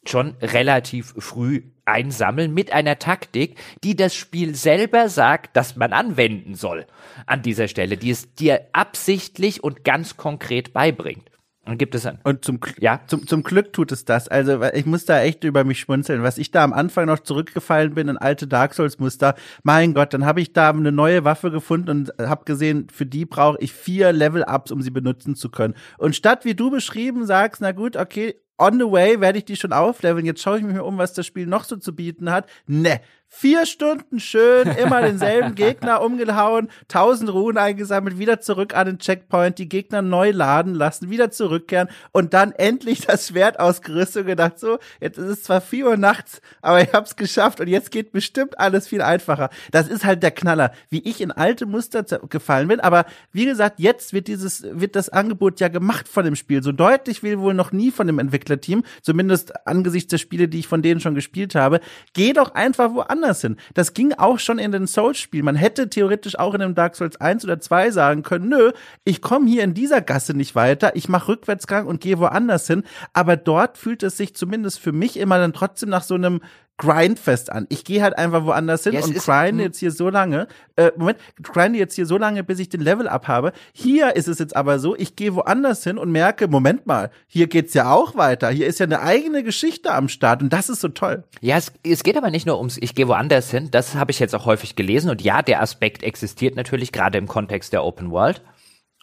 schon 0.09 0.35
relativ 0.41 1.13
früh 1.17 1.63
einsammeln 1.85 2.53
mit 2.53 2.71
einer 2.71 2.99
Taktik, 2.99 3.57
die 3.83 3.95
das 3.95 4.15
Spiel 4.15 4.55
selber 4.55 5.09
sagt, 5.09 5.55
dass 5.55 5.75
man 5.75 5.93
anwenden 5.93 6.55
soll 6.55 6.85
an 7.25 7.41
dieser 7.41 7.67
Stelle, 7.67 7.97
die 7.97 8.11
es 8.11 8.33
dir 8.35 8.67
absichtlich 8.73 9.63
und 9.63 9.83
ganz 9.83 10.17
konkret 10.17 10.73
beibringt. 10.73 11.29
Und 11.67 11.77
gibt 11.77 11.95
es 11.95 12.05
ein. 12.05 12.19
Und 12.23 12.45
zum, 12.45 12.59
ja? 12.79 13.01
zum, 13.07 13.27
zum 13.27 13.43
Glück 13.43 13.73
tut 13.73 13.91
es 13.91 14.05
das. 14.05 14.27
Also 14.27 14.63
ich 14.73 14.85
muss 14.85 15.05
da 15.05 15.21
echt 15.21 15.43
über 15.43 15.63
mich 15.63 15.79
schmunzeln. 15.79 16.23
Was 16.23 16.37
ich 16.37 16.51
da 16.51 16.63
am 16.63 16.73
Anfang 16.73 17.05
noch 17.05 17.19
zurückgefallen 17.19 17.93
bin 17.93 18.07
in 18.07 18.17
alte 18.17 18.47
Dark 18.47 18.73
Souls-Muster, 18.73 19.35
mein 19.63 19.93
Gott, 19.93 20.13
dann 20.13 20.25
habe 20.25 20.41
ich 20.41 20.53
da 20.53 20.69
eine 20.69 20.91
neue 20.91 21.23
Waffe 21.23 21.51
gefunden 21.51 21.89
und 21.89 22.13
habe 22.29 22.45
gesehen, 22.45 22.87
für 22.91 23.05
die 23.05 23.25
brauche 23.25 23.57
ich 23.59 23.73
vier 23.73 24.13
Level-Ups, 24.13 24.71
um 24.71 24.81
sie 24.81 24.91
benutzen 24.91 25.35
zu 25.35 25.49
können. 25.49 25.75
Und 25.97 26.15
statt 26.15 26.45
wie 26.45 26.55
du 26.55 26.71
beschrieben 26.71 27.25
sagst, 27.25 27.61
na 27.61 27.71
gut, 27.71 27.97
okay, 27.97 28.35
on 28.57 28.79
the 28.79 28.91
way 28.91 29.19
werde 29.19 29.37
ich 29.37 29.45
die 29.45 29.55
schon 29.55 29.73
aufleveln. 29.73 30.25
Jetzt 30.25 30.41
schaue 30.41 30.57
ich 30.57 30.63
mich 30.63 30.79
um, 30.79 30.97
was 30.97 31.13
das 31.13 31.25
Spiel 31.25 31.45
noch 31.47 31.63
so 31.63 31.75
zu 31.77 31.95
bieten 31.95 32.31
hat. 32.31 32.47
Ne, 32.65 33.01
Vier 33.29 33.65
Stunden 33.65 34.21
schön, 34.21 34.69
immer 34.69 35.01
denselben 35.01 35.53
Gegner 35.53 36.01
umgehauen, 36.01 36.69
tausend 36.87 37.31
Ruhen 37.31 37.57
eingesammelt, 37.57 38.17
wieder 38.17 38.39
zurück 38.39 38.73
an 38.73 38.87
den 38.87 38.99
Checkpoint, 38.99 39.59
die 39.59 39.67
Gegner 39.67 40.01
neu 40.01 40.31
laden 40.31 40.73
lassen, 40.73 41.09
wieder 41.09 41.29
zurückkehren 41.29 41.89
und 42.13 42.33
dann 42.33 42.53
endlich 42.53 43.01
das 43.01 43.27
Schwert 43.27 43.59
ausgerüstet 43.59 44.21
und 44.21 44.27
gedacht, 44.27 44.59
so, 44.59 44.79
jetzt 45.01 45.17
ist 45.17 45.27
es 45.27 45.43
zwar 45.43 45.59
vier 45.59 45.87
Uhr 45.87 45.97
nachts, 45.97 46.41
aber 46.61 46.81
ich 46.81 46.93
hab's 46.93 47.17
geschafft 47.17 47.59
und 47.59 47.67
jetzt 47.67 47.91
geht 47.91 48.13
bestimmt 48.13 48.57
alles 48.59 48.87
viel 48.87 49.01
einfacher. 49.01 49.49
Das 49.71 49.89
ist 49.89 50.05
halt 50.05 50.23
der 50.23 50.31
Knaller, 50.31 50.71
wie 50.89 51.03
ich 51.07 51.19
in 51.19 51.31
alte 51.31 51.65
Muster 51.65 52.03
gefallen 52.29 52.69
bin, 52.69 52.79
aber 52.79 53.05
wie 53.33 53.45
gesagt, 53.45 53.79
jetzt 53.79 54.13
wird 54.13 54.29
dieses, 54.29 54.63
wird 54.63 54.95
das 54.95 55.09
Angebot 55.09 55.59
ja 55.59 55.67
gemacht 55.67 56.07
von 56.07 56.23
dem 56.23 56.37
Spiel. 56.37 56.63
So 56.63 56.71
deutlich 56.71 57.23
will 57.23 57.39
wohl 57.39 57.53
noch 57.53 57.73
nie 57.73 57.91
von 57.91 58.07
dem 58.07 58.19
Entwicklerteam, 58.19 58.83
zumindest 59.01 59.67
angesichts 59.67 60.11
der 60.11 60.17
Spiele, 60.17 60.47
die 60.47 60.59
ich 60.59 60.67
von 60.67 60.81
denen 60.81 61.01
schon 61.01 61.13
gespielt 61.13 61.55
habe. 61.55 61.81
Geh 62.13 62.31
doch 62.31 62.55
einfach 62.55 62.93
woanders 62.93 63.16
woanders 63.17 63.41
hin. 63.41 63.57
Das 63.73 63.93
ging 63.93 64.13
auch 64.13 64.39
schon 64.39 64.59
in 64.59 64.71
den 64.71 64.87
Souls-Spielen. 64.87 65.45
Man 65.45 65.55
hätte 65.55 65.89
theoretisch 65.89 66.37
auch 66.37 66.53
in 66.53 66.61
einem 66.61 66.75
Dark 66.75 66.95
Souls 66.95 67.19
1 67.19 67.43
oder 67.43 67.59
2 67.59 67.91
sagen 67.91 68.23
können, 68.23 68.49
nö, 68.49 68.71
ich 69.03 69.21
komme 69.21 69.49
hier 69.49 69.63
in 69.63 69.73
dieser 69.73 70.01
Gasse 70.01 70.33
nicht 70.33 70.55
weiter, 70.55 70.95
ich 70.95 71.09
mache 71.09 71.29
Rückwärtsgang 71.29 71.87
und 71.87 72.01
gehe 72.01 72.19
woanders 72.19 72.67
hin. 72.67 72.83
Aber 73.13 73.35
dort 73.35 73.77
fühlt 73.77 74.03
es 74.03 74.17
sich 74.17 74.35
zumindest 74.35 74.79
für 74.79 74.91
mich 74.91 75.17
immer 75.17 75.37
dann 75.39 75.53
trotzdem 75.53 75.89
nach 75.89 76.03
so 76.03 76.15
einem 76.15 76.41
Grindfest 76.77 77.51
an. 77.51 77.65
Ich 77.69 77.83
gehe 77.83 78.03
halt 78.03 78.17
einfach 78.17 78.45
woanders 78.45 78.83
hin 78.83 78.93
ja, 78.93 79.03
und 79.03 79.15
grinde 79.15 79.63
jetzt 79.63 79.79
hier 79.79 79.91
so 79.91 80.09
lange. 80.09 80.47
Äh, 80.75 80.91
Moment, 80.95 81.17
grinde 81.41 81.79
jetzt 81.79 81.95
hier 81.95 82.05
so 82.05 82.17
lange, 82.17 82.43
bis 82.43 82.59
ich 82.59 82.69
den 82.69 82.81
Level 82.81 83.07
up 83.07 83.27
habe. 83.27 83.51
Hier 83.73 84.15
ist 84.15 84.27
es 84.27 84.37
jetzt 84.37 84.55
aber 84.55 84.77
so, 84.77 84.95
ich 84.95 85.15
gehe 85.15 85.33
woanders 85.33 85.83
hin 85.83 85.97
und 85.97 86.11
merke, 86.11 86.47
Moment 86.47 86.85
mal, 86.85 87.09
hier 87.25 87.47
geht's 87.47 87.73
ja 87.73 87.91
auch 87.91 88.15
weiter. 88.15 88.49
Hier 88.49 88.67
ist 88.67 88.79
ja 88.79 88.85
eine 88.85 89.01
eigene 89.01 89.43
Geschichte 89.43 89.91
am 89.91 90.07
Start 90.07 90.43
und 90.43 90.53
das 90.53 90.69
ist 90.69 90.81
so 90.81 90.89
toll. 90.89 91.23
Ja, 91.41 91.57
es, 91.57 91.71
es 91.83 92.03
geht 92.03 92.15
aber 92.15 92.29
nicht 92.29 92.45
nur 92.45 92.59
ums, 92.59 92.77
ich 92.79 92.93
gehe 92.93 93.07
woanders 93.07 93.49
hin. 93.49 93.69
Das 93.71 93.95
habe 93.95 94.11
ich 94.11 94.19
jetzt 94.19 94.35
auch 94.35 94.45
häufig 94.45 94.75
gelesen 94.75 95.09
und 95.09 95.23
ja, 95.23 95.41
der 95.41 95.61
Aspekt 95.61 96.03
existiert 96.03 96.55
natürlich 96.55 96.91
gerade 96.91 97.17
im 97.17 97.27
Kontext 97.27 97.73
der 97.73 97.83
Open 97.83 98.11
World, 98.11 98.43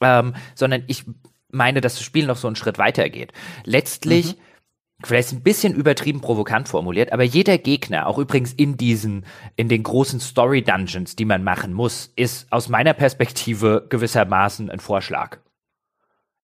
ähm, 0.01 0.35
sondern 0.55 0.85
ich 0.87 1.05
meine, 1.51 1.81
dass 1.81 1.95
das 1.95 2.05
Spiel 2.05 2.27
noch 2.27 2.37
so 2.37 2.47
einen 2.47 2.57
Schritt 2.57 2.79
weiter 2.79 3.09
geht. 3.09 3.33
Letztlich 3.65 4.37
mhm 4.37 4.41
vielleicht 5.07 5.33
ein 5.33 5.43
bisschen 5.43 5.75
übertrieben 5.75 6.21
provokant 6.21 6.69
formuliert, 6.69 7.13
aber 7.13 7.23
jeder 7.23 7.59
Gegner, 7.59 8.07
auch 8.07 8.19
übrigens 8.19 8.53
in 8.53 8.77
diesen, 8.77 9.25
in 9.57 9.69
den 9.69 9.83
großen 9.83 10.21
Story 10.21 10.63
Dungeons, 10.63 11.17
die 11.17 11.25
man 11.25 11.45
machen 11.45 11.73
muss, 11.73 12.13
ist 12.17 12.51
aus 12.51 12.69
meiner 12.69 12.95
Perspektive 12.95 13.87
gewissermaßen 13.89 14.71
ein 14.71 14.81
Vorschlag. 14.81 15.39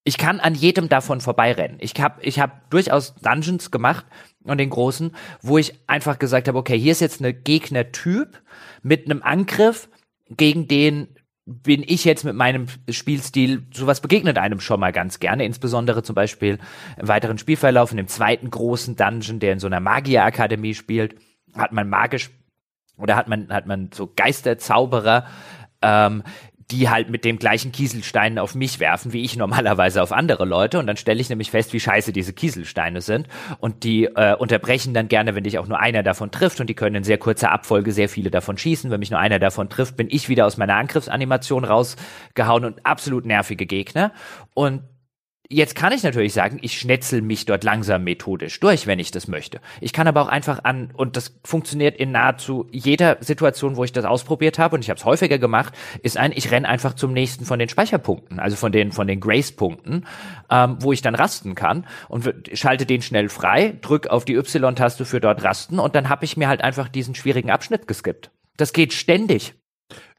Ich 0.03 0.17
kann 0.17 0.39
an 0.39 0.55
jedem 0.55 0.89
davon 0.89 1.21
vorbeirennen. 1.21 1.77
Ich 1.79 1.93
habe 2.01 2.23
ich 2.23 2.39
hab 2.39 2.69
durchaus 2.71 3.13
Dungeons 3.15 3.69
gemacht 3.69 4.05
und 4.43 4.57
den 4.57 4.71
großen, 4.71 5.15
wo 5.41 5.59
ich 5.59 5.75
einfach 5.87 6.17
gesagt 6.17 6.47
habe, 6.47 6.57
okay, 6.57 6.77
hier 6.77 6.91
ist 6.91 7.01
jetzt 7.01 7.21
eine 7.21 7.33
Gegnertyp 7.33 8.41
mit 8.81 9.05
einem 9.05 9.21
Angriff, 9.21 9.89
gegen 10.37 10.67
den 10.67 11.07
bin 11.51 11.83
ich 11.85 12.05
jetzt 12.05 12.23
mit 12.23 12.35
meinem 12.35 12.67
Spielstil, 12.89 13.63
sowas 13.73 14.01
begegnet 14.01 14.37
einem 14.37 14.59
schon 14.59 14.79
mal 14.79 14.91
ganz 14.91 15.19
gerne, 15.19 15.45
insbesondere 15.45 16.03
zum 16.03 16.15
Beispiel 16.15 16.59
im 16.97 17.07
weiteren 17.07 17.37
Spielverlauf, 17.37 17.91
in 17.91 17.97
dem 17.97 18.07
zweiten 18.07 18.49
großen 18.49 18.95
Dungeon, 18.95 19.39
der 19.39 19.53
in 19.53 19.59
so 19.59 19.67
einer 19.67 19.79
Magierakademie 19.79 20.73
spielt, 20.73 21.15
hat 21.55 21.71
man 21.71 21.89
magisch 21.89 22.29
oder 22.97 23.15
hat 23.15 23.27
man, 23.27 23.49
hat 23.49 23.65
man 23.65 23.89
so 23.93 24.11
Geisterzauberer, 24.15 25.25
ähm, 25.81 26.23
die 26.71 26.89
halt 26.89 27.09
mit 27.09 27.25
dem 27.25 27.37
gleichen 27.37 27.71
Kieselstein 27.71 28.39
auf 28.39 28.55
mich 28.55 28.79
werfen, 28.79 29.13
wie 29.13 29.23
ich 29.23 29.35
normalerweise 29.35 30.01
auf 30.01 30.11
andere 30.11 30.45
Leute. 30.45 30.79
Und 30.79 30.87
dann 30.87 30.97
stelle 30.97 31.19
ich 31.19 31.29
nämlich 31.29 31.51
fest, 31.51 31.73
wie 31.73 31.79
scheiße 31.79 32.13
diese 32.13 32.33
Kieselsteine 32.33 33.01
sind. 33.01 33.27
Und 33.59 33.83
die 33.83 34.05
äh, 34.05 34.35
unterbrechen 34.35 34.93
dann 34.93 35.07
gerne, 35.07 35.35
wenn 35.35 35.43
dich 35.43 35.59
auch 35.59 35.67
nur 35.67 35.79
einer 35.79 36.03
davon 36.03 36.31
trifft. 36.31 36.59
Und 36.61 36.67
die 36.67 36.73
können 36.73 36.95
in 36.95 37.03
sehr 37.03 37.17
kurzer 37.17 37.51
Abfolge 37.51 37.91
sehr 37.91 38.09
viele 38.09 38.31
davon 38.31 38.57
schießen. 38.57 38.89
Wenn 38.89 38.99
mich 38.99 39.11
nur 39.11 39.19
einer 39.19 39.39
davon 39.39 39.69
trifft, 39.69 39.97
bin 39.97 40.07
ich 40.09 40.29
wieder 40.29 40.45
aus 40.45 40.57
meiner 40.57 40.75
Angriffsanimation 40.75 41.65
rausgehauen 41.65 42.65
und 42.65 42.85
absolut 42.85 43.25
nervige 43.25 43.65
Gegner. 43.65 44.13
Und 44.53 44.83
Jetzt 45.53 45.75
kann 45.75 45.91
ich 45.91 46.01
natürlich 46.01 46.31
sagen, 46.31 46.59
ich 46.61 46.79
schnetzel 46.79 47.21
mich 47.21 47.43
dort 47.43 47.65
langsam 47.65 48.05
methodisch 48.05 48.57
durch, 48.61 48.87
wenn 48.87 48.99
ich 48.99 49.11
das 49.11 49.27
möchte. 49.27 49.59
Ich 49.81 49.91
kann 49.91 50.07
aber 50.07 50.21
auch 50.21 50.29
einfach 50.29 50.63
an, 50.63 50.91
und 50.95 51.17
das 51.17 51.37
funktioniert 51.43 51.97
in 51.97 52.11
nahezu 52.11 52.69
jeder 52.71 53.17
Situation, 53.19 53.75
wo 53.75 53.83
ich 53.83 53.91
das 53.91 54.05
ausprobiert 54.05 54.59
habe, 54.59 54.75
und 54.75 54.81
ich 54.81 54.89
habe 54.89 54.97
es 54.97 55.03
häufiger 55.03 55.39
gemacht, 55.39 55.73
ist 56.03 56.15
ein, 56.15 56.31
ich 56.33 56.51
renne 56.51 56.69
einfach 56.69 56.93
zum 56.93 57.11
nächsten 57.11 57.43
von 57.43 57.59
den 57.59 57.67
Speicherpunkten, 57.67 58.39
also 58.39 58.55
von 58.55 58.71
den, 58.71 58.93
von 58.93 59.07
den 59.07 59.19
Grace-Punkten, 59.19 60.05
ähm, 60.49 60.77
wo 60.79 60.93
ich 60.93 61.01
dann 61.01 61.15
rasten 61.15 61.53
kann 61.53 61.85
und 62.07 62.33
schalte 62.53 62.85
den 62.85 63.01
schnell 63.01 63.27
frei, 63.27 63.77
drück 63.81 64.07
auf 64.07 64.23
die 64.23 64.35
Y-Taste 64.35 65.03
für 65.03 65.19
dort 65.19 65.43
rasten 65.43 65.79
und 65.79 65.95
dann 65.95 66.07
habe 66.07 66.23
ich 66.23 66.37
mir 66.37 66.47
halt 66.47 66.61
einfach 66.61 66.87
diesen 66.87 67.13
schwierigen 67.13 67.51
Abschnitt 67.51 67.89
geskippt. 67.89 68.31
Das 68.55 68.71
geht 68.71 68.93
ständig. 68.93 69.53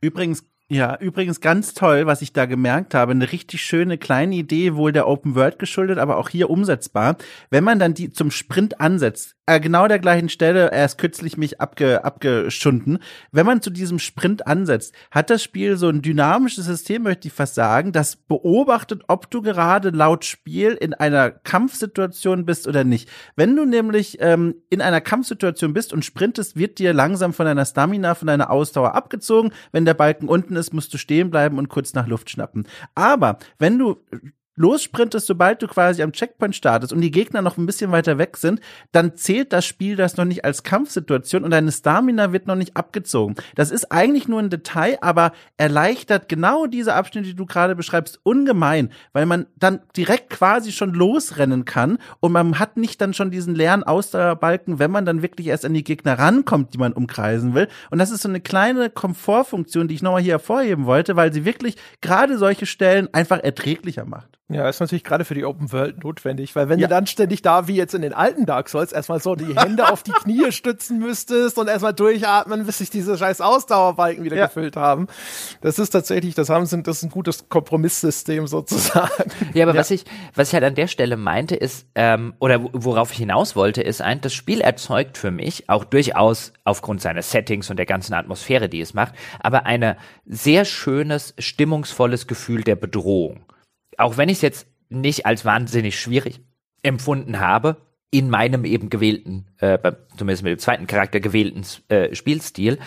Übrigens 0.02 0.44
ja, 0.70 0.96
übrigens 0.98 1.40
ganz 1.40 1.74
toll, 1.74 2.06
was 2.06 2.22
ich 2.22 2.32
da 2.32 2.46
gemerkt 2.46 2.94
habe. 2.94 3.12
Eine 3.12 3.30
richtig 3.30 3.62
schöne 3.62 3.98
kleine 3.98 4.36
Idee, 4.36 4.74
wohl 4.74 4.92
der 4.92 5.06
Open 5.06 5.34
World 5.34 5.58
geschuldet, 5.58 5.98
aber 5.98 6.16
auch 6.16 6.30
hier 6.30 6.48
umsetzbar. 6.48 7.16
Wenn 7.50 7.64
man 7.64 7.78
dann 7.78 7.94
die 7.94 8.10
zum 8.10 8.30
Sprint 8.30 8.80
ansetzt, 8.80 9.36
äh, 9.46 9.58
genau 9.58 9.88
der 9.88 9.98
gleichen 9.98 10.28
Stelle, 10.28 10.72
erst 10.72 10.98
kürzlich 10.98 11.36
mich 11.36 11.60
abge, 11.60 12.04
abgeschunden. 12.04 12.98
Wenn 13.32 13.44
man 13.44 13.60
zu 13.60 13.70
diesem 13.70 13.98
Sprint 13.98 14.46
ansetzt, 14.46 14.94
hat 15.10 15.30
das 15.30 15.42
Spiel 15.42 15.76
so 15.76 15.88
ein 15.88 16.00
dynamisches 16.00 16.66
System, 16.66 17.02
möchte 17.02 17.26
ich 17.26 17.34
fast 17.34 17.56
sagen, 17.56 17.90
das 17.90 18.14
beobachtet, 18.14 19.02
ob 19.08 19.30
du 19.30 19.42
gerade 19.42 19.90
laut 19.90 20.24
Spiel 20.24 20.72
in 20.72 20.94
einer 20.94 21.30
Kampfsituation 21.30 22.44
bist 22.44 22.68
oder 22.68 22.84
nicht. 22.84 23.08
Wenn 23.34 23.56
du 23.56 23.64
nämlich 23.64 24.18
ähm, 24.20 24.54
in 24.70 24.80
einer 24.80 25.00
Kampfsituation 25.00 25.74
bist 25.74 25.92
und 25.92 26.04
sprintest, 26.04 26.56
wird 26.56 26.78
dir 26.78 26.92
langsam 26.92 27.32
von 27.32 27.46
deiner 27.46 27.64
Stamina, 27.64 28.14
von 28.14 28.28
deiner 28.28 28.50
Ausdauer 28.50 28.94
abgezogen. 28.94 29.52
Wenn 29.72 29.84
der 29.84 29.94
Balken 29.94 30.28
unten 30.28 30.54
ist, 30.54 30.72
musst 30.72 30.94
du 30.94 30.98
stehen 30.98 31.30
bleiben 31.30 31.58
und 31.58 31.68
kurz 31.68 31.94
nach 31.94 32.06
Luft 32.06 32.30
schnappen. 32.30 32.68
Aber 32.94 33.38
wenn 33.58 33.78
du 33.78 34.04
lossprintest, 34.54 35.26
sobald 35.26 35.62
du 35.62 35.66
quasi 35.66 36.02
am 36.02 36.12
Checkpoint 36.12 36.54
startest 36.54 36.92
und 36.92 37.00
die 37.00 37.10
Gegner 37.10 37.42
noch 37.42 37.56
ein 37.56 37.66
bisschen 37.66 37.90
weiter 37.90 38.18
weg 38.18 38.36
sind, 38.36 38.60
dann 38.92 39.16
zählt 39.16 39.52
das 39.52 39.64
Spiel 39.64 39.96
das 39.96 40.16
noch 40.16 40.24
nicht 40.24 40.44
als 40.44 40.62
Kampfsituation 40.62 41.44
und 41.44 41.50
deine 41.50 41.72
Stamina 41.72 42.32
wird 42.32 42.46
noch 42.46 42.54
nicht 42.54 42.76
abgezogen. 42.76 43.34
Das 43.54 43.70
ist 43.70 43.90
eigentlich 43.90 44.28
nur 44.28 44.40
ein 44.40 44.50
Detail, 44.50 44.98
aber 45.00 45.32
erleichtert 45.56 46.28
genau 46.28 46.66
diese 46.66 46.94
Abschnitte, 46.94 47.28
die 47.28 47.36
du 47.36 47.46
gerade 47.46 47.74
beschreibst, 47.74 48.20
ungemein, 48.22 48.90
weil 49.12 49.26
man 49.26 49.46
dann 49.56 49.80
direkt 49.96 50.30
quasi 50.30 50.72
schon 50.72 50.92
losrennen 50.92 51.64
kann 51.64 51.98
und 52.20 52.32
man 52.32 52.58
hat 52.58 52.76
nicht 52.76 53.00
dann 53.00 53.14
schon 53.14 53.30
diesen 53.30 53.54
leeren 53.54 53.84
Ausdauerbalken, 53.84 54.78
wenn 54.78 54.90
man 54.90 55.06
dann 55.06 55.22
wirklich 55.22 55.46
erst 55.46 55.64
an 55.64 55.74
die 55.74 55.84
Gegner 55.84 56.18
rankommt, 56.18 56.74
die 56.74 56.78
man 56.78 56.92
umkreisen 56.92 57.54
will. 57.54 57.68
Und 57.90 57.98
das 57.98 58.10
ist 58.10 58.22
so 58.22 58.28
eine 58.28 58.40
kleine 58.40 58.90
Komfortfunktion, 58.90 59.88
die 59.88 59.94
ich 59.94 60.02
nochmal 60.02 60.22
hier 60.22 60.34
hervorheben 60.34 60.84
wollte, 60.84 61.16
weil 61.16 61.32
sie 61.32 61.44
wirklich 61.44 61.76
gerade 62.00 62.38
solche 62.38 62.66
Stellen 62.66 63.12
einfach 63.12 63.38
erträglicher 63.38 64.04
macht. 64.04 64.38
Ja, 64.52 64.68
ist 64.68 64.80
natürlich 64.80 65.04
gerade 65.04 65.24
für 65.24 65.34
die 65.34 65.44
Open 65.44 65.72
World 65.72 66.04
notwendig, 66.04 66.54
weil 66.54 66.68
wenn 66.68 66.78
ja. 66.78 66.86
du 66.86 66.94
dann 66.94 67.06
ständig 67.06 67.42
da, 67.42 67.68
wie 67.68 67.76
jetzt 67.76 67.94
in 67.94 68.02
den 68.02 68.12
alten 68.12 68.46
Dark 68.46 68.68
Souls, 68.68 68.92
erstmal 68.92 69.20
so 69.20 69.34
die 69.34 69.56
Hände 69.56 69.90
auf 69.90 70.02
die 70.02 70.12
Knie 70.12 70.50
stützen 70.52 70.98
müsstest 70.98 71.58
und 71.58 71.68
erstmal 71.68 71.94
durchatmen, 71.94 72.66
bis 72.66 72.78
sich 72.78 72.90
diese 72.90 73.16
scheiß 73.16 73.40
Ausdauerbalken 73.40 74.24
wieder 74.24 74.36
ja. 74.36 74.46
gefüllt 74.46 74.76
haben. 74.76 75.06
Das 75.60 75.78
ist 75.78 75.90
tatsächlich, 75.90 76.34
das 76.34 76.48
haben 76.48 76.66
sind, 76.66 76.86
das 76.86 76.98
ist 76.98 77.04
ein 77.04 77.10
gutes 77.10 77.48
Kompromisssystem 77.48 78.46
sozusagen. 78.46 79.30
Ja, 79.54 79.64
aber 79.64 79.74
ja. 79.74 79.80
was 79.80 79.90
ich, 79.90 80.04
was 80.34 80.48
ich 80.48 80.54
halt 80.54 80.64
an 80.64 80.74
der 80.74 80.86
Stelle 80.86 81.16
meinte, 81.16 81.56
ist, 81.56 81.86
ähm, 81.94 82.34
oder 82.38 82.60
worauf 82.72 83.12
ich 83.12 83.18
hinaus 83.18 83.56
wollte, 83.56 83.82
ist 83.82 84.02
ein, 84.02 84.20
das 84.20 84.34
Spiel 84.34 84.60
erzeugt 84.60 85.18
für 85.18 85.30
mich 85.30 85.68
auch 85.68 85.84
durchaus 85.84 86.52
aufgrund 86.64 87.00
seines 87.00 87.30
Settings 87.30 87.70
und 87.70 87.76
der 87.76 87.86
ganzen 87.86 88.14
Atmosphäre, 88.14 88.68
die 88.68 88.80
es 88.80 88.94
macht, 88.94 89.14
aber 89.40 89.66
ein 89.66 89.96
sehr 90.26 90.64
schönes, 90.64 91.34
stimmungsvolles 91.38 92.26
Gefühl 92.26 92.62
der 92.62 92.76
Bedrohung 92.76 93.40
auch 93.98 94.16
wenn 94.16 94.28
ich 94.28 94.36
es 94.38 94.42
jetzt 94.42 94.66
nicht 94.88 95.26
als 95.26 95.44
wahnsinnig 95.44 95.98
schwierig 95.98 96.40
empfunden 96.82 97.40
habe, 97.40 97.76
in 98.10 98.28
meinem 98.28 98.64
eben 98.66 98.90
gewählten, 98.90 99.46
äh, 99.58 99.78
zumindest 100.16 100.42
mit 100.42 100.50
dem 100.52 100.58
zweiten 100.58 100.86
Charakter 100.86 101.18
gewählten 101.18 101.62
äh, 101.88 102.14
Spielstil, 102.14 102.78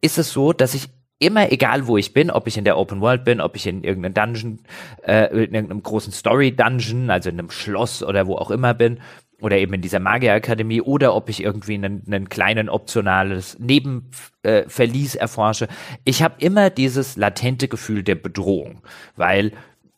ist 0.00 0.18
es 0.18 0.32
so, 0.32 0.52
dass 0.52 0.74
ich 0.74 0.88
immer, 1.20 1.52
egal 1.52 1.86
wo 1.86 1.96
ich 1.96 2.12
bin, 2.12 2.30
ob 2.30 2.48
ich 2.48 2.58
in 2.58 2.64
der 2.64 2.76
Open 2.76 3.00
World 3.00 3.24
bin, 3.24 3.40
ob 3.40 3.54
ich 3.54 3.66
in 3.68 3.84
irgendeinem 3.84 4.14
Dungeon, 4.14 4.58
äh, 5.06 5.26
in 5.44 5.54
irgendeinem 5.54 5.82
großen 5.84 6.12
Story-Dungeon, 6.12 7.10
also 7.10 7.30
in 7.30 7.38
einem 7.38 7.50
Schloss 7.50 8.02
oder 8.02 8.26
wo 8.26 8.34
auch 8.34 8.50
immer 8.50 8.74
bin, 8.74 8.98
oder 9.40 9.56
eben 9.56 9.74
in 9.74 9.82
dieser 9.82 10.00
Magierakademie, 10.00 10.80
oder 10.80 11.14
ob 11.14 11.28
ich 11.28 11.42
irgendwie 11.42 11.74
einen, 11.74 12.02
einen 12.06 12.28
kleinen 12.28 12.68
optionales 12.68 13.56
Nebenverlies 13.60 15.14
äh, 15.14 15.18
erforsche. 15.18 15.68
Ich 16.04 16.22
habe 16.24 16.34
immer 16.38 16.70
dieses 16.70 17.16
latente 17.16 17.68
Gefühl 17.68 18.02
der 18.02 18.16
Bedrohung, 18.16 18.82
weil 19.14 19.52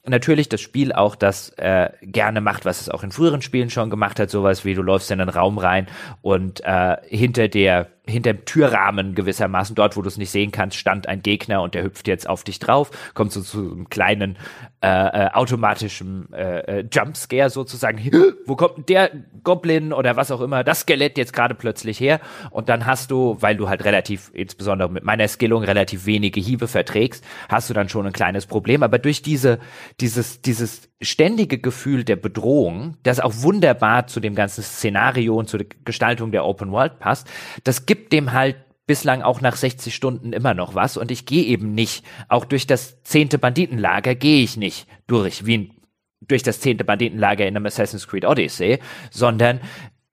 natürlich 0.07 0.49
das 0.49 0.61
Spiel 0.61 0.93
auch 0.93 1.17
das 1.17 1.51
äh, 1.57 1.91
gerne 2.03 2.41
macht, 2.41 2.65
was 2.65 2.81
es 2.81 2.89
auch 2.89 3.03
in 3.03 3.13
früheren 3.13 3.43
Spielen 3.43 3.71
schon 3.71 3.91
gemacht 3.91 4.21
hat, 4.21 4.31
sowas 4.31 4.65
wie 4.65 4.75
du 4.75 4.83
läufst 4.83 5.11
in 5.11 5.21
einen 5.21 5.31
Raum 5.31 5.59
rein 5.59 5.87
und 6.23 6.63
äh, 6.65 6.97
hinter 7.09 7.49
der 7.49 7.89
hinter 8.07 8.35
dem 8.35 8.45
Türrahmen 8.45 9.15
gewissermaßen, 9.15 9.75
dort 9.75 9.97
wo 9.97 10.03
du 10.03 10.09
es 10.09 10.19
nicht 10.19 10.31
sehen 10.31 10.51
kannst, 10.51 10.77
stand 10.77 11.09
ein 11.09 11.23
Gegner 11.23 11.63
und 11.63 11.75
der 11.75 11.85
hüpft 11.85 12.07
jetzt 12.07 12.29
auf 12.29 12.45
dich 12.45 12.59
drauf, 12.59 12.91
kommt 13.15 13.33
so 13.33 13.41
zu 13.41 13.73
einem 13.73 13.89
kleinen 13.89 14.37
äh, 14.83 14.89
äh, 14.89 15.31
automatischen 15.33 16.31
äh, 16.35 16.81
äh, 16.81 16.85
Jumpscare 16.93 17.49
sozusagen. 17.49 17.99
wo 18.45 18.57
kommt 18.57 18.91
der 18.91 19.11
Goblin 19.43 19.95
oder 19.95 20.17
was 20.17 20.31
auch 20.31 20.43
immer, 20.43 20.63
das 20.63 20.81
Skelett 20.81 21.17
jetzt 21.17 21.33
gerade 21.33 21.55
plötzlich 21.55 21.99
her? 21.99 22.21
Und 22.51 22.69
dann 22.69 22.85
hast 22.85 23.11
du, 23.11 23.39
weil 23.41 23.57
du 23.57 23.71
halt 23.71 23.85
relativ, 23.85 24.31
insbesondere 24.35 24.91
mit 24.91 25.03
meiner 25.03 25.27
Skillung, 25.27 25.65
relativ 25.65 26.05
wenige 26.05 26.41
Hiebe 26.41 26.69
verträgst, 26.69 27.25
hast 27.49 27.71
du 27.71 27.75
dann 27.75 27.89
schon 27.89 28.07
ein 28.07 28.13
kleines 28.13 28.45
Problem. 28.45 28.83
Aber 28.83 28.99
durch 28.99 29.23
diese, 29.23 29.59
dieses, 30.01 30.43
dieses 30.43 30.91
ständige 31.01 31.59
Gefühl 31.59 32.05
der 32.05 32.17
Bedrohung, 32.17 32.97
das 33.03 33.21
auch 33.21 33.33
wunderbar 33.37 34.07
zu 34.07 34.21
dem 34.21 34.35
ganzen 34.35 34.63
Szenario 34.63 35.37
und 35.37 35.49
zur 35.49 35.65
Gestaltung 35.85 36.31
der 36.31 36.45
Open 36.45 36.73
World 36.73 36.99
passt, 36.99 37.27
das 37.65 37.87
gibt 37.87 37.94
dem 37.95 38.33
halt 38.33 38.57
bislang 38.87 39.23
auch 39.23 39.41
nach 39.41 39.57
60 39.57 39.95
Stunden 39.95 40.33
immer 40.33 40.55
noch 40.55 40.75
was 40.75 40.97
und 40.97 41.11
ich 41.11 41.27
gehe 41.27 41.45
eben 41.45 41.75
nicht, 41.75 42.05
auch 42.29 42.45
durch 42.45 42.67
das 42.67 43.03
zehnte 43.03 43.39
Banditenlager 43.39 44.15
gehe 44.15 44.43
ich 44.43 44.57
nicht 44.57 44.87
durch, 45.07 45.47
wie 45.47 45.73
durch 46.21 46.43
das 46.43 46.61
zehnte 46.61 46.85
Banditenlager 46.85 47.47
in 47.47 47.57
einem 47.57 47.67
Assassin's 47.67 48.07
Creed 48.07 48.25
Odyssey, 48.25 48.79
sondern 49.11 49.61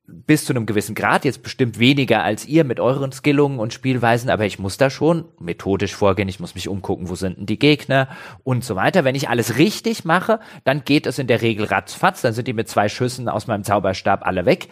bis 0.08 0.46
zu 0.46 0.54
einem 0.54 0.66
gewissen 0.66 0.96
Grad, 0.96 1.26
jetzt 1.26 1.44
bestimmt 1.44 1.80
weniger 1.80 2.24
als 2.24 2.46
ihr 2.46 2.64
mit 2.64 2.80
euren 2.80 3.12
Skillungen 3.12 3.60
und 3.60 3.74
Spielweisen, 3.74 4.30
aber 4.30 4.46
ich 4.46 4.60
muss 4.60 4.78
da 4.78 4.90
schon 4.90 5.26
methodisch 5.40 5.96
vorgehen, 5.96 6.28
ich 6.28 6.40
muss 6.40 6.56
mich 6.56 6.68
umgucken, 6.68 7.10
wo 7.10 7.16
sind 7.16 7.38
denn 7.38 7.46
die 7.46 7.60
Gegner 7.60 8.10
und 8.44 8.64
so 8.64 8.76
weiter. 8.76 9.04
Wenn 9.04 9.16
ich 9.16 9.30
alles 9.30 9.58
richtig 9.58 10.04
mache, 10.04 10.40
dann 10.64 10.84
geht 10.84 11.06
es 11.06 11.20
in 11.20 11.28
der 11.28 11.42
Regel 11.42 11.66
ratzfatz, 11.66 12.22
dann 12.22 12.34
sind 12.34 12.48
die 12.48 12.54
mit 12.54 12.68
zwei 12.68 12.90
Schüssen 12.90 13.30
aus 13.30 13.48
meinem 13.48 13.64
Zauberstab 13.64 14.26
alle 14.26 14.46
weg 14.46 14.68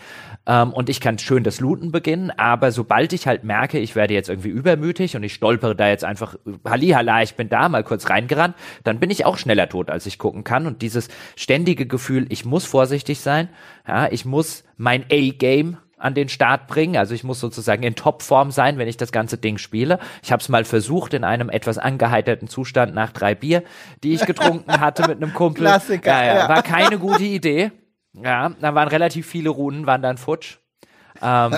ähm, 0.45 0.73
und 0.73 0.89
ich 0.89 0.99
kann 0.99 1.19
schön 1.19 1.43
das 1.43 1.59
Looten 1.59 1.91
beginnen, 1.91 2.31
aber 2.31 2.71
sobald 2.71 3.13
ich 3.13 3.27
halt 3.27 3.43
merke, 3.43 3.79
ich 3.79 3.95
werde 3.95 4.13
jetzt 4.13 4.29
irgendwie 4.29 4.49
übermütig 4.49 5.15
und 5.15 5.23
ich 5.23 5.33
stolpere 5.35 5.75
da 5.75 5.87
jetzt 5.87 6.03
einfach, 6.03 6.35
Hallihalla, 6.67 7.21
ich 7.21 7.35
bin 7.35 7.49
da, 7.49 7.69
mal 7.69 7.83
kurz 7.83 8.09
reingerannt, 8.09 8.55
dann 8.83 8.99
bin 8.99 9.09
ich 9.09 9.25
auch 9.25 9.37
schneller 9.37 9.69
tot, 9.69 9.89
als 9.89 10.05
ich 10.05 10.17
gucken 10.17 10.43
kann 10.43 10.65
und 10.65 10.81
dieses 10.81 11.07
ständige 11.35 11.85
Gefühl, 11.85 12.25
ich 12.29 12.45
muss 12.45 12.65
vorsichtig 12.65 13.21
sein, 13.21 13.47
ja, 13.87 14.11
ich 14.11 14.25
muss 14.25 14.63
mein 14.79 15.03
A-Game 15.11 15.77
an 15.97 16.13
den 16.13 16.29
Start 16.29 16.67
bringen. 16.67 16.95
Also 16.95 17.13
ich 17.13 17.25
muss 17.25 17.41
sozusagen 17.41 17.83
in 17.83 17.95
Topform 17.95 18.51
sein, 18.51 18.77
wenn 18.77 18.87
ich 18.87 18.95
das 18.95 19.11
ganze 19.11 19.37
Ding 19.37 19.57
spiele. 19.57 19.99
Ich 20.23 20.31
habe 20.31 20.41
es 20.41 20.47
mal 20.47 20.63
versucht 20.63 21.13
in 21.13 21.25
einem 21.25 21.49
etwas 21.49 21.77
angeheiterten 21.77 22.47
Zustand 22.47 22.95
nach 22.95 23.11
drei 23.11 23.35
Bier, 23.35 23.63
die 24.03 24.13
ich 24.13 24.25
getrunken 24.25 24.71
hatte 24.79 25.07
mit 25.07 25.21
einem 25.21 25.33
Kumpel. 25.33 25.65
Klassiker. 25.65 26.09
Ja, 26.09 26.39
ja, 26.39 26.49
war 26.49 26.63
keine 26.63 26.97
gute 26.97 27.25
Idee. 27.25 27.71
Ja, 28.13 28.49
da 28.61 28.73
waren 28.73 28.87
relativ 28.87 29.27
viele 29.27 29.49
Runen, 29.49 29.85
waren 29.85 30.01
dann 30.01 30.17
futsch. 30.17 30.57
ähm, 31.21 31.53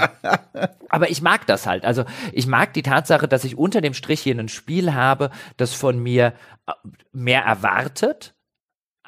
aber 0.89 1.11
ich 1.11 1.21
mag 1.21 1.45
das 1.45 1.67
halt. 1.67 1.85
Also 1.85 2.05
ich 2.33 2.47
mag 2.47 2.73
die 2.73 2.81
Tatsache, 2.81 3.27
dass 3.27 3.43
ich 3.43 3.55
unter 3.55 3.81
dem 3.81 3.93
Strich 3.93 4.21
hier 4.21 4.35
ein 4.35 4.49
Spiel 4.49 4.95
habe, 4.95 5.29
das 5.57 5.75
von 5.75 5.99
mir 5.99 6.33
äh, 6.65 6.71
mehr 7.11 7.43
erwartet 7.43 8.33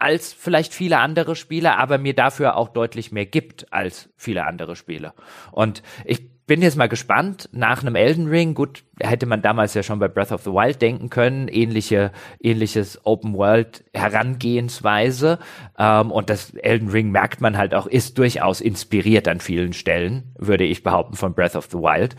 als 0.03 0.33
vielleicht 0.33 0.73
viele 0.73 0.99
andere 0.99 1.35
Spiele, 1.35 1.77
aber 1.77 1.97
mir 1.97 2.13
dafür 2.13 2.57
auch 2.57 2.69
deutlich 2.69 3.11
mehr 3.11 3.25
gibt 3.25 3.71
als 3.73 4.09
viele 4.17 4.45
andere 4.45 4.75
Spiele. 4.75 5.13
Und 5.51 5.81
ich 6.05 6.33
bin 6.45 6.61
jetzt 6.61 6.75
mal 6.75 6.89
gespannt 6.89 7.49
nach 7.53 7.81
einem 7.81 7.95
Elden 7.95 8.27
Ring. 8.27 8.53
Gut, 8.53 8.83
hätte 8.99 9.25
man 9.25 9.41
damals 9.41 9.73
ja 9.73 9.83
schon 9.83 9.99
bei 9.99 10.09
Breath 10.09 10.31
of 10.31 10.43
the 10.43 10.51
Wild 10.51 10.81
denken 10.81 11.09
können, 11.09 11.47
ähnliche, 11.47 12.11
ähnliches 12.41 12.99
Open 13.05 13.33
World 13.33 13.85
Herangehensweise. 13.93 15.39
Ähm, 15.77 16.11
und 16.11 16.29
das 16.29 16.53
Elden 16.53 16.89
Ring 16.89 17.11
merkt 17.11 17.39
man 17.39 17.57
halt 17.57 17.73
auch, 17.73 17.87
ist 17.87 18.17
durchaus 18.17 18.59
inspiriert 18.59 19.27
an 19.27 19.39
vielen 19.39 19.73
Stellen, 19.73 20.33
würde 20.37 20.65
ich 20.65 20.83
behaupten, 20.83 21.15
von 21.15 21.33
Breath 21.33 21.55
of 21.55 21.69
the 21.71 21.77
Wild. 21.77 22.15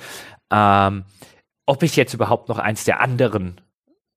Ähm, 0.51 1.05
ob 1.67 1.83
ich 1.83 1.97
jetzt 1.97 2.15
überhaupt 2.15 2.49
noch 2.49 2.59
eins 2.59 2.85
der 2.85 3.01
anderen 3.01 3.61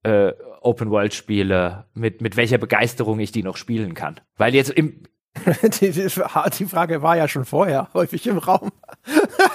äh, 0.04 0.32
Open 0.60 0.90
World 0.90 1.14
Spiele, 1.14 1.86
mit, 1.94 2.20
mit 2.20 2.36
welcher 2.36 2.58
Begeisterung 2.58 3.18
ich 3.20 3.32
die 3.32 3.42
noch 3.42 3.56
spielen 3.56 3.94
kann. 3.94 4.20
Weil 4.36 4.54
jetzt 4.54 4.70
im, 4.70 5.02
die, 5.80 5.90
die, 5.90 6.08
die, 6.08 6.64
Frage 6.66 7.02
war 7.02 7.16
ja 7.16 7.28
schon 7.28 7.44
vorher 7.44 7.88
häufig 7.94 8.26
im 8.26 8.38
Raum. 8.38 8.70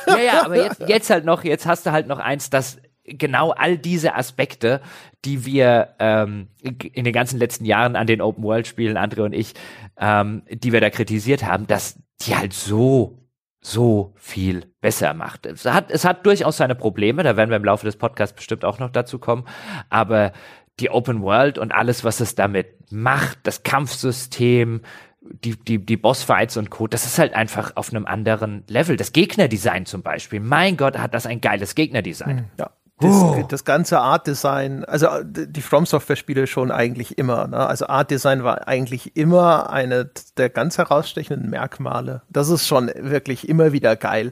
ja, 0.08 0.20
ja, 0.20 0.46
aber 0.46 0.56
jetzt, 0.56 0.82
jetzt 0.88 1.10
halt 1.10 1.26
noch, 1.26 1.44
jetzt 1.44 1.66
hast 1.66 1.86
du 1.86 1.92
halt 1.92 2.08
noch 2.08 2.20
eins, 2.20 2.50
das 2.50 2.80
genau 3.04 3.52
all 3.52 3.78
diese 3.78 4.16
Aspekte, 4.16 4.82
die 5.26 5.46
wir 5.46 5.96
ähm, 6.00 6.48
in 6.62 7.04
den 7.04 7.14
ganzen 7.14 7.38
letzten 7.38 7.66
Jahren 7.66 7.96
an 7.96 8.08
den 8.08 8.22
Open 8.22 8.44
World 8.44 8.66
Spielen, 8.66 8.96
Andre 8.96 9.24
und 9.24 9.34
ich, 9.34 9.54
ähm, 9.98 10.44
die 10.50 10.72
wir 10.72 10.80
da 10.80 10.90
kritisiert 10.90 11.44
haben, 11.44 11.68
dass 11.68 12.00
die 12.22 12.36
halt 12.36 12.54
so 12.54 13.20
so 13.66 14.14
viel 14.18 14.66
besser 14.82 15.14
macht. 15.14 15.46
Es 15.46 15.64
hat, 15.64 15.90
es 15.90 16.04
hat 16.04 16.26
durchaus 16.26 16.58
seine 16.58 16.76
Probleme, 16.76 17.24
da 17.24 17.38
werden 17.38 17.50
wir 17.50 17.56
im 17.56 17.64
Laufe 17.64 17.86
des 17.86 17.96
Podcasts 17.96 18.36
bestimmt 18.36 18.66
auch 18.66 18.78
noch 18.78 18.90
dazu 18.90 19.20
kommen, 19.20 19.46
aber 19.90 20.34
die 20.80 20.90
Open 20.90 21.22
World 21.22 21.58
und 21.58 21.72
alles, 21.72 22.04
was 22.04 22.20
es 22.20 22.36
damit 22.36 22.92
macht, 22.92 23.40
das 23.44 23.64
Kampfsystem, 23.64 24.82
die, 25.22 25.56
die, 25.56 25.84
die 25.84 25.98
Bossfights 25.98 26.58
und 26.58 26.70
Co., 26.70 26.88
das 26.88 27.06
ist 27.06 27.20
halt 27.20 27.34
einfach 27.34 27.74
auf 27.76 27.92
einem 27.92 28.06
anderen 28.06 28.64
Level. 28.68 28.98
Das 28.98 29.14
Gegnerdesign 29.14 29.86
zum 29.86 30.02
Beispiel. 30.02 30.40
Mein 30.40 30.78
Gott, 30.78 30.98
hat 30.98 31.14
das 31.14 31.26
ein 31.26 31.42
geiles 31.42 31.76
Gegnerdesign. 31.76 32.38
Hm, 32.38 32.46
ja. 32.60 32.70
Das, 33.00 33.16
oh. 33.16 33.44
das 33.50 33.66
ganze 33.66 34.00
Art-Design, 34.00 34.86
also 34.86 35.08
die 35.24 35.62
From 35.62 35.86
Software-Spiele 35.86 36.48
schon 36.48 36.72
eigentlich 36.72 37.18
immer. 37.18 37.48
Ne? 37.48 37.58
Also 37.58 37.88
Art-Design 37.88 38.44
war 38.44 38.68
eigentlich 38.68 39.18
immer 39.18 39.72
eine 39.72 40.10
der 40.38 40.50
ganz 40.50 40.78
herausstechenden 40.78 41.50
Merkmale. 41.50 42.22
Das 42.30 42.50
ist 42.50 42.68
schon 42.68 42.92
wirklich 42.96 43.50
immer 43.50 43.74
wieder 43.74 43.96
geil. 43.96 44.32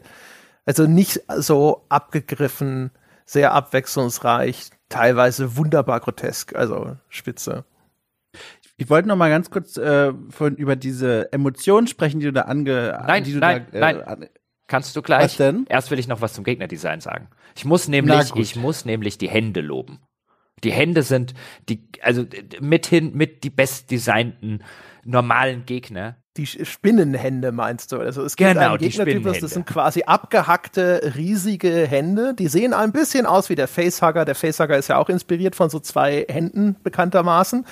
Also 0.66 0.86
nicht 0.86 1.22
so 1.38 1.86
abgegriffen, 1.90 2.92
sehr 3.32 3.54
abwechslungsreich, 3.54 4.72
teilweise 4.90 5.56
wunderbar 5.56 6.02
grotesk, 6.02 6.54
also 6.54 6.98
spitze. 7.08 7.64
Ich 8.76 8.90
wollte 8.90 9.08
noch 9.08 9.16
mal 9.16 9.30
ganz 9.30 9.50
kurz 9.50 9.78
äh, 9.78 10.12
von, 10.30 10.56
über 10.58 10.76
diese 10.76 11.32
Emotionen 11.32 11.88
sprechen, 11.88 12.20
die 12.20 12.26
du 12.26 12.34
da 12.34 12.42
ange... 12.42 13.02
Nein, 13.08 13.24
die 13.24 13.32
du 13.32 13.40
nein, 13.40 13.68
da, 13.72 13.78
äh, 13.78 13.94
nein. 13.94 14.30
Kannst 14.68 14.96
du 14.98 15.02
gleich. 15.02 15.24
Was 15.24 15.38
denn? 15.38 15.66
Erst 15.70 15.92
will 15.92 16.00
ich 16.00 16.10
noch 16.10 16.20
was 16.20 16.34
zum 16.34 16.44
Gegnerdesign 16.44 17.00
sagen. 17.00 17.30
Ich 17.56 17.64
muss 17.64 17.88
nämlich, 17.88 18.36
ich 18.36 18.56
muss 18.58 18.84
nämlich 18.84 19.18
die 19.18 19.30
Hände 19.30 19.62
loben. 19.62 20.00
Die 20.64 20.72
Hände 20.72 21.04
sind 21.04 21.34
die, 21.70 21.88
also 22.02 22.26
mithin 22.60 23.16
mit 23.16 23.46
die 23.46 23.50
bestdesignten 23.50 24.64
normalen 25.04 25.66
Gegner. 25.66 26.21
Die 26.38 26.46
Spinnenhände 26.46 27.52
meinst 27.52 27.92
du? 27.92 28.00
Also 28.00 28.24
es 28.24 28.38
gibt 28.38 28.54
genau, 28.54 28.70
einen 28.70 28.78
Gegnertypus, 28.78 29.40
das 29.40 29.52
sind 29.52 29.66
quasi 29.66 30.04
abgehackte, 30.04 31.12
riesige 31.16 31.86
Hände. 31.86 32.34
Die 32.34 32.48
sehen 32.48 32.74
ein 32.74 32.94
bisschen 32.94 33.26
aus 33.26 33.50
wie 33.50 33.56
der 33.56 33.68
Facehugger. 33.68 34.24
Der 34.24 34.36
Facehugger 34.36 34.78
ist 34.78 34.88
ja 34.88 34.98
auch 34.98 35.10
inspiriert 35.10 35.56
von 35.56 35.70
so 35.70 35.80
zwei 35.80 36.26
Händen 36.30 36.78
bekanntermaßen 36.84 37.66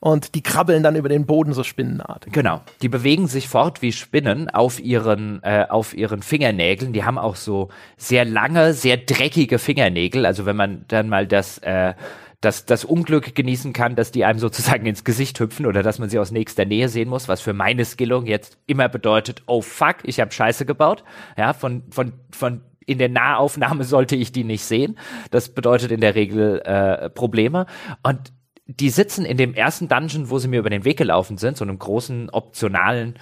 und 0.00 0.34
die 0.34 0.42
krabbeln 0.42 0.82
dann 0.82 0.96
über 0.96 1.10
den 1.10 1.26
Boden 1.26 1.52
so 1.52 1.62
spinnenartig. 1.62 2.32
Genau, 2.32 2.62
die 2.80 2.88
bewegen 2.88 3.28
sich 3.28 3.48
fort 3.48 3.82
wie 3.82 3.92
Spinnen 3.92 4.48
auf 4.48 4.80
ihren 4.80 5.42
äh, 5.42 5.66
auf 5.68 5.94
ihren 5.94 6.22
Fingernägeln. 6.22 6.94
Die 6.94 7.04
haben 7.04 7.18
auch 7.18 7.36
so 7.36 7.68
sehr 7.98 8.24
lange, 8.24 8.72
sehr 8.72 8.96
dreckige 8.96 9.58
Fingernägel. 9.58 10.24
Also 10.24 10.46
wenn 10.46 10.56
man 10.56 10.86
dann 10.88 11.10
mal 11.10 11.26
das 11.26 11.58
äh, 11.58 11.92
das, 12.40 12.64
das 12.64 12.84
Unglück 12.84 13.34
genießen 13.34 13.72
kann, 13.72 13.96
dass 13.96 14.12
die 14.12 14.24
einem 14.24 14.38
sozusagen 14.38 14.86
ins 14.86 15.04
Gesicht 15.04 15.38
hüpfen 15.38 15.66
oder 15.66 15.82
dass 15.82 15.98
man 15.98 16.08
sie 16.08 16.18
aus 16.18 16.30
nächster 16.30 16.64
Nähe 16.64 16.88
sehen 16.88 17.08
muss, 17.08 17.28
was 17.28 17.40
für 17.40 17.52
meine 17.52 17.84
Skillung 17.84 18.26
jetzt 18.26 18.58
immer 18.66 18.88
bedeutet, 18.88 19.42
oh 19.46 19.60
fuck, 19.60 19.96
ich 20.04 20.20
habe 20.20 20.32
Scheiße 20.32 20.64
gebaut. 20.64 21.04
Ja, 21.36 21.52
von, 21.52 21.82
von, 21.90 22.14
von 22.30 22.62
in 22.86 22.98
der 22.98 23.10
Nahaufnahme 23.10 23.84
sollte 23.84 24.16
ich 24.16 24.32
die 24.32 24.44
nicht 24.44 24.64
sehen. 24.64 24.98
Das 25.30 25.50
bedeutet 25.50 25.92
in 25.92 26.00
der 26.00 26.14
Regel 26.14 26.60
äh, 26.60 27.10
Probleme. 27.10 27.66
Und 28.02 28.32
die 28.66 28.90
sitzen 28.90 29.24
in 29.24 29.36
dem 29.36 29.52
ersten 29.52 29.88
Dungeon, 29.88 30.30
wo 30.30 30.38
sie 30.38 30.48
mir 30.48 30.60
über 30.60 30.70
den 30.70 30.84
Weg 30.84 30.96
gelaufen 30.96 31.36
sind, 31.36 31.56
so 31.56 31.64
einem 31.64 31.78
großen 31.78 32.30
optionalen 32.30 33.18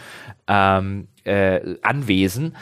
ähm, 0.46 1.08
äh, 1.24 1.76
Anwesen. 1.82 2.54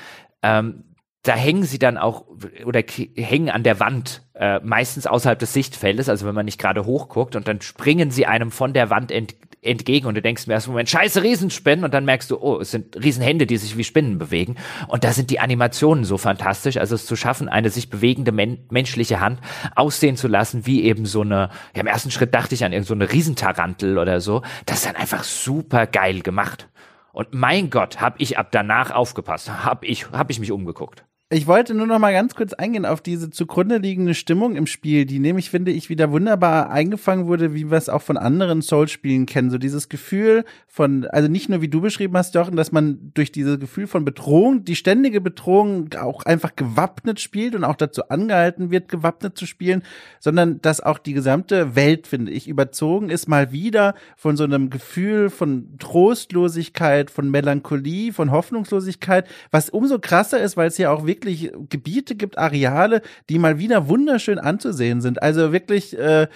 Ähm, 0.43 0.85
da 1.27 1.35
hängen 1.35 1.65
sie 1.65 1.79
dann 1.79 1.99
auch 1.99 2.25
oder 2.65 2.83
hängen 3.17 3.51
an 3.51 3.63
der 3.63 3.81
Wand, 3.81 4.23
äh, 4.35 4.61
meistens 4.61 5.07
außerhalb 5.07 5.39
des 5.39 5.53
Sichtfeldes, 5.53 6.09
also 6.09 6.27
wenn 6.27 6.35
man 6.35 6.45
nicht 6.45 6.61
gerade 6.61 6.85
hochguckt 6.85 7.37
und 7.37 7.49
dann 7.49 7.61
springen 7.61 8.11
sie 8.11 8.27
einem 8.27 8.51
von 8.51 8.73
der 8.73 8.91
Wand 8.91 9.11
ent 9.11 9.35
entgegen 9.63 10.07
und 10.07 10.15
du 10.15 10.23
denkst 10.23 10.47
mir 10.47 10.53
erst 10.53 10.69
Moment, 10.69 10.89
scheiße 10.89 11.25
Riesenspinnen 11.25 11.85
und 11.85 11.93
dann 11.93 12.05
merkst 12.05 12.31
du, 12.31 12.39
oh, 12.41 12.61
es 12.61 12.71
sind 12.71 13.03
Riesenhände, 13.03 13.47
die 13.47 13.57
sich 13.57 13.77
wie 13.77 13.83
Spinnen 13.83 14.17
bewegen 14.17 14.55
und 14.87 15.03
da 15.03 15.13
sind 15.13 15.31
die 15.31 15.41
Animationen 15.41 16.05
so 16.05 16.19
fantastisch, 16.19 16.77
also 16.77 16.95
es 16.95 17.05
zu 17.05 17.17
schaffen, 17.17 17.49
eine 17.49 17.71
sich 17.71 17.91
bewegende 17.91 18.31
men 18.31 18.59
menschliche 18.71 19.19
Hand 19.19 19.41
aussehen 19.75 20.17
zu 20.17 20.29
lassen, 20.29 20.67
wie 20.67 20.85
eben 20.85 21.05
so 21.05 21.23
eine, 21.23 21.51
ja 21.75 21.81
im 21.81 21.89
ersten 21.89 22.13
Schritt 22.13 22.33
dachte 22.33 22.55
ich 22.55 22.65
an 22.65 22.73
irgendeine 22.73 23.07
so 23.07 23.13
Riesentarantel 23.13 23.99
oder 23.99 24.21
so, 24.21 24.43
das 24.67 24.79
ist 24.79 24.87
dann 24.87 24.97
einfach 24.97 25.25
super 25.25 25.89
geil 25.89 26.21
gemacht. 26.21 26.69
Und 27.17 27.33
mein 27.33 27.71
Gott, 27.71 28.03
hab 28.03 28.21
ich 28.21 28.39
ab 28.39 28.49
danach 28.51 28.91
aufgepasst, 28.91 29.65
hab 29.65 29.85
ich, 29.85 30.11
hab 30.13 30.31
ich 30.31 30.39
mich 30.39 30.53
umgeguckt. 30.53 31.06
Ich 31.29 31.49
wollte 31.49 31.75
nur 31.75 31.89
noch 31.89 31.99
mal 31.99 32.13
ganz 32.13 32.37
kurz 32.37 32.53
eingehen 32.53 32.87
auf 32.87 33.01
diese 33.01 33.31
zugrunde 33.31 33.79
liegende 33.79 34.15
Stimmung 34.15 34.55
im 34.55 34.69
Spiel, 34.69 35.07
die 35.07 35.19
nämlich, 35.19 35.51
finde 35.51 35.73
ich, 35.73 35.89
wieder 35.89 36.13
wunderbar 36.13 36.71
eingefangen 36.71 37.27
wurde, 37.27 37.53
wie 37.53 37.69
wir 37.69 37.77
es 37.77 37.89
auch 37.89 38.03
von 38.03 38.17
anderen 38.17 38.63
Souls-Spielen 38.63 39.27
kennen. 39.27 39.51
So 39.51 39.59
dieses 39.59 39.89
Gefühl 39.89 40.45
von, 40.69 41.05
also 41.07 41.27
nicht 41.27 41.49
nur 41.49 41.61
wie 41.63 41.69
du 41.69 41.81
beschrieben 41.81 42.17
hast, 42.17 42.37
Jochen, 42.37 42.55
dass 42.55 42.71
man 42.71 43.11
durch 43.15 43.33
dieses 43.33 43.59
Gefühl 43.59 43.89
von 43.89 44.05
Bedrohung, 44.05 44.63
die 44.65 44.77
ständige 44.77 45.21
Bedrohung 45.21 45.89
auch 45.99 46.23
einfach 46.23 46.55
gewappnet 46.55 47.19
spielt 47.19 47.57
und 47.57 47.65
auch 47.65 47.75
dazu 47.75 48.09
angehalten 48.09 48.71
wird, 48.71 48.89
gewappnet 48.89 49.37
zu 49.37 49.47
spielen, 49.47 49.83
sondern 50.21 50.63
dass 50.63 50.81
auch 50.81 50.99
die 50.99 51.13
gesamte 51.13 51.75
Welt, 51.75 52.07
finde 52.07 52.31
ich, 52.31 52.47
überzogen 52.47 53.11
ist, 53.11 53.27
mal 53.27 53.51
wieder 53.51 53.97
von 54.17 54.37
so 54.37 54.45
einem 54.45 54.71
Gefühl 54.71 55.31
von 55.31 55.77
Trostlosigkeit, 55.81 57.11
von 57.11 57.33
Melancholie, 57.33 58.13
von 58.13 58.31
Hoffnungslosigkeit, 58.31 59.27
was 59.51 59.71
umso 59.71 59.99
krasser 59.99 60.41
ist, 60.41 60.57
weil 60.57 60.69
es 60.69 60.79
ja 60.79 60.93
auch 60.93 61.05
wirklich 61.05 61.16
wirklich 61.17 61.53
Gebiete 61.69 62.15
gibt, 62.15 62.39
Areale, 62.39 63.03
die 63.29 63.39
mal 63.39 63.59
wieder 63.59 63.89
wunderschön 63.89 64.39
anzusehen 64.39 65.01
sind. 65.01 65.23
Also 65.23 65.53
wirklich 65.53 65.99
äh, 65.99 66.29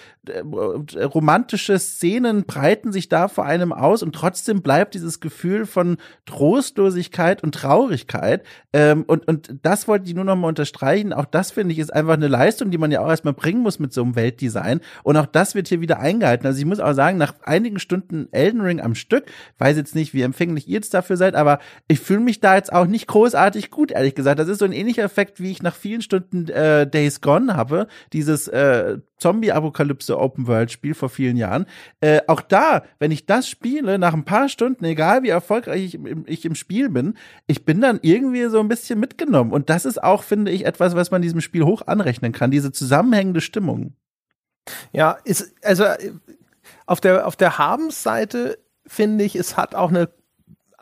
romantische 1.02 1.78
Szenen 1.78 2.44
breiten 2.44 2.92
sich 2.92 3.08
da 3.08 3.28
vor 3.28 3.44
einem 3.44 3.72
aus 3.72 4.02
und 4.02 4.14
trotzdem 4.14 4.62
bleibt 4.62 4.94
dieses 4.94 5.20
Gefühl 5.20 5.66
von 5.66 5.96
Trostlosigkeit 6.26 7.42
und 7.42 7.54
Traurigkeit. 7.54 8.44
Ähm, 8.72 9.04
und, 9.06 9.26
und 9.28 9.54
das 9.62 9.88
wollte 9.88 10.08
ich 10.08 10.14
nur 10.14 10.24
noch 10.24 10.36
mal 10.36 10.48
unterstreichen. 10.48 11.12
Auch 11.12 11.24
das 11.24 11.50
finde 11.52 11.72
ich 11.72 11.78
ist 11.78 11.92
einfach 11.92 12.14
eine 12.14 12.28
Leistung, 12.28 12.70
die 12.70 12.78
man 12.78 12.90
ja 12.90 13.00
auch 13.00 13.08
erstmal 13.08 13.34
bringen 13.34 13.62
muss 13.62 13.78
mit 13.78 13.92
so 13.92 14.02
einem 14.02 14.16
Weltdesign. 14.16 14.80
Und 15.02 15.16
auch 15.16 15.26
das 15.26 15.54
wird 15.54 15.68
hier 15.68 15.80
wieder 15.80 15.98
eingehalten. 16.00 16.46
Also 16.46 16.58
ich 16.58 16.66
muss 16.66 16.80
auch 16.80 16.92
sagen, 16.92 17.18
nach 17.18 17.34
einigen 17.42 17.78
Stunden 17.78 18.28
Elden 18.32 18.60
Ring 18.60 18.80
am 18.80 18.94
Stück, 18.94 19.24
weiß 19.58 19.76
jetzt 19.76 19.94
nicht, 19.94 20.14
wie 20.14 20.22
empfänglich 20.22 20.68
ihr 20.68 20.74
jetzt 20.74 20.94
dafür 20.94 21.16
seid, 21.16 21.34
aber 21.34 21.58
ich 21.88 22.00
fühle 22.00 22.20
mich 22.20 22.40
da 22.40 22.56
jetzt 22.56 22.72
auch 22.72 22.86
nicht 22.86 23.06
großartig 23.06 23.70
gut, 23.70 23.90
ehrlich 23.90 24.14
gesagt. 24.14 24.38
Das 24.38 24.48
ist 24.48 24.58
so 24.58 24.64
ein 24.70 24.72
ähnlicher 24.72 25.02
Effekt, 25.02 25.40
wie 25.40 25.50
ich 25.50 25.62
nach 25.62 25.74
vielen 25.74 26.02
Stunden 26.02 26.48
äh, 26.48 26.86
Days 26.86 27.20
Gone 27.20 27.54
habe. 27.54 27.86
Dieses 28.12 28.48
äh, 28.48 28.98
Zombie-Apokalypse 29.18 30.18
Open 30.18 30.46
World 30.46 30.70
Spiel 30.70 30.94
vor 30.94 31.08
vielen 31.08 31.36
Jahren. 31.36 31.66
Äh, 32.00 32.20
auch 32.26 32.40
da, 32.40 32.84
wenn 32.98 33.10
ich 33.10 33.26
das 33.26 33.48
spiele, 33.48 33.98
nach 33.98 34.14
ein 34.14 34.24
paar 34.24 34.48
Stunden, 34.48 34.84
egal 34.84 35.22
wie 35.22 35.28
erfolgreich 35.28 35.94
ich, 35.94 36.00
ich, 36.26 36.44
im 36.44 36.54
Spiel 36.54 36.88
bin, 36.88 37.14
ich 37.46 37.64
bin 37.64 37.80
dann 37.80 37.98
irgendwie 38.02 38.46
so 38.46 38.60
ein 38.60 38.68
bisschen 38.68 38.98
mitgenommen. 38.98 39.52
Und 39.52 39.70
das 39.70 39.84
ist 39.84 40.02
auch, 40.02 40.22
finde 40.22 40.50
ich, 40.50 40.64
etwas, 40.64 40.94
was 40.94 41.10
man 41.10 41.22
diesem 41.22 41.40
Spiel 41.40 41.64
hoch 41.64 41.82
anrechnen 41.86 42.32
kann, 42.32 42.50
diese 42.50 42.72
zusammenhängende 42.72 43.40
Stimmung. 43.40 43.94
Ja, 44.92 45.18
ist, 45.24 45.54
also 45.62 45.84
auf 46.86 47.00
der, 47.00 47.26
auf 47.26 47.36
der 47.36 47.58
Habensseite 47.58 48.58
finde 48.86 49.24
ich, 49.24 49.36
es 49.36 49.56
hat 49.56 49.74
auch 49.74 49.90
eine 49.90 50.08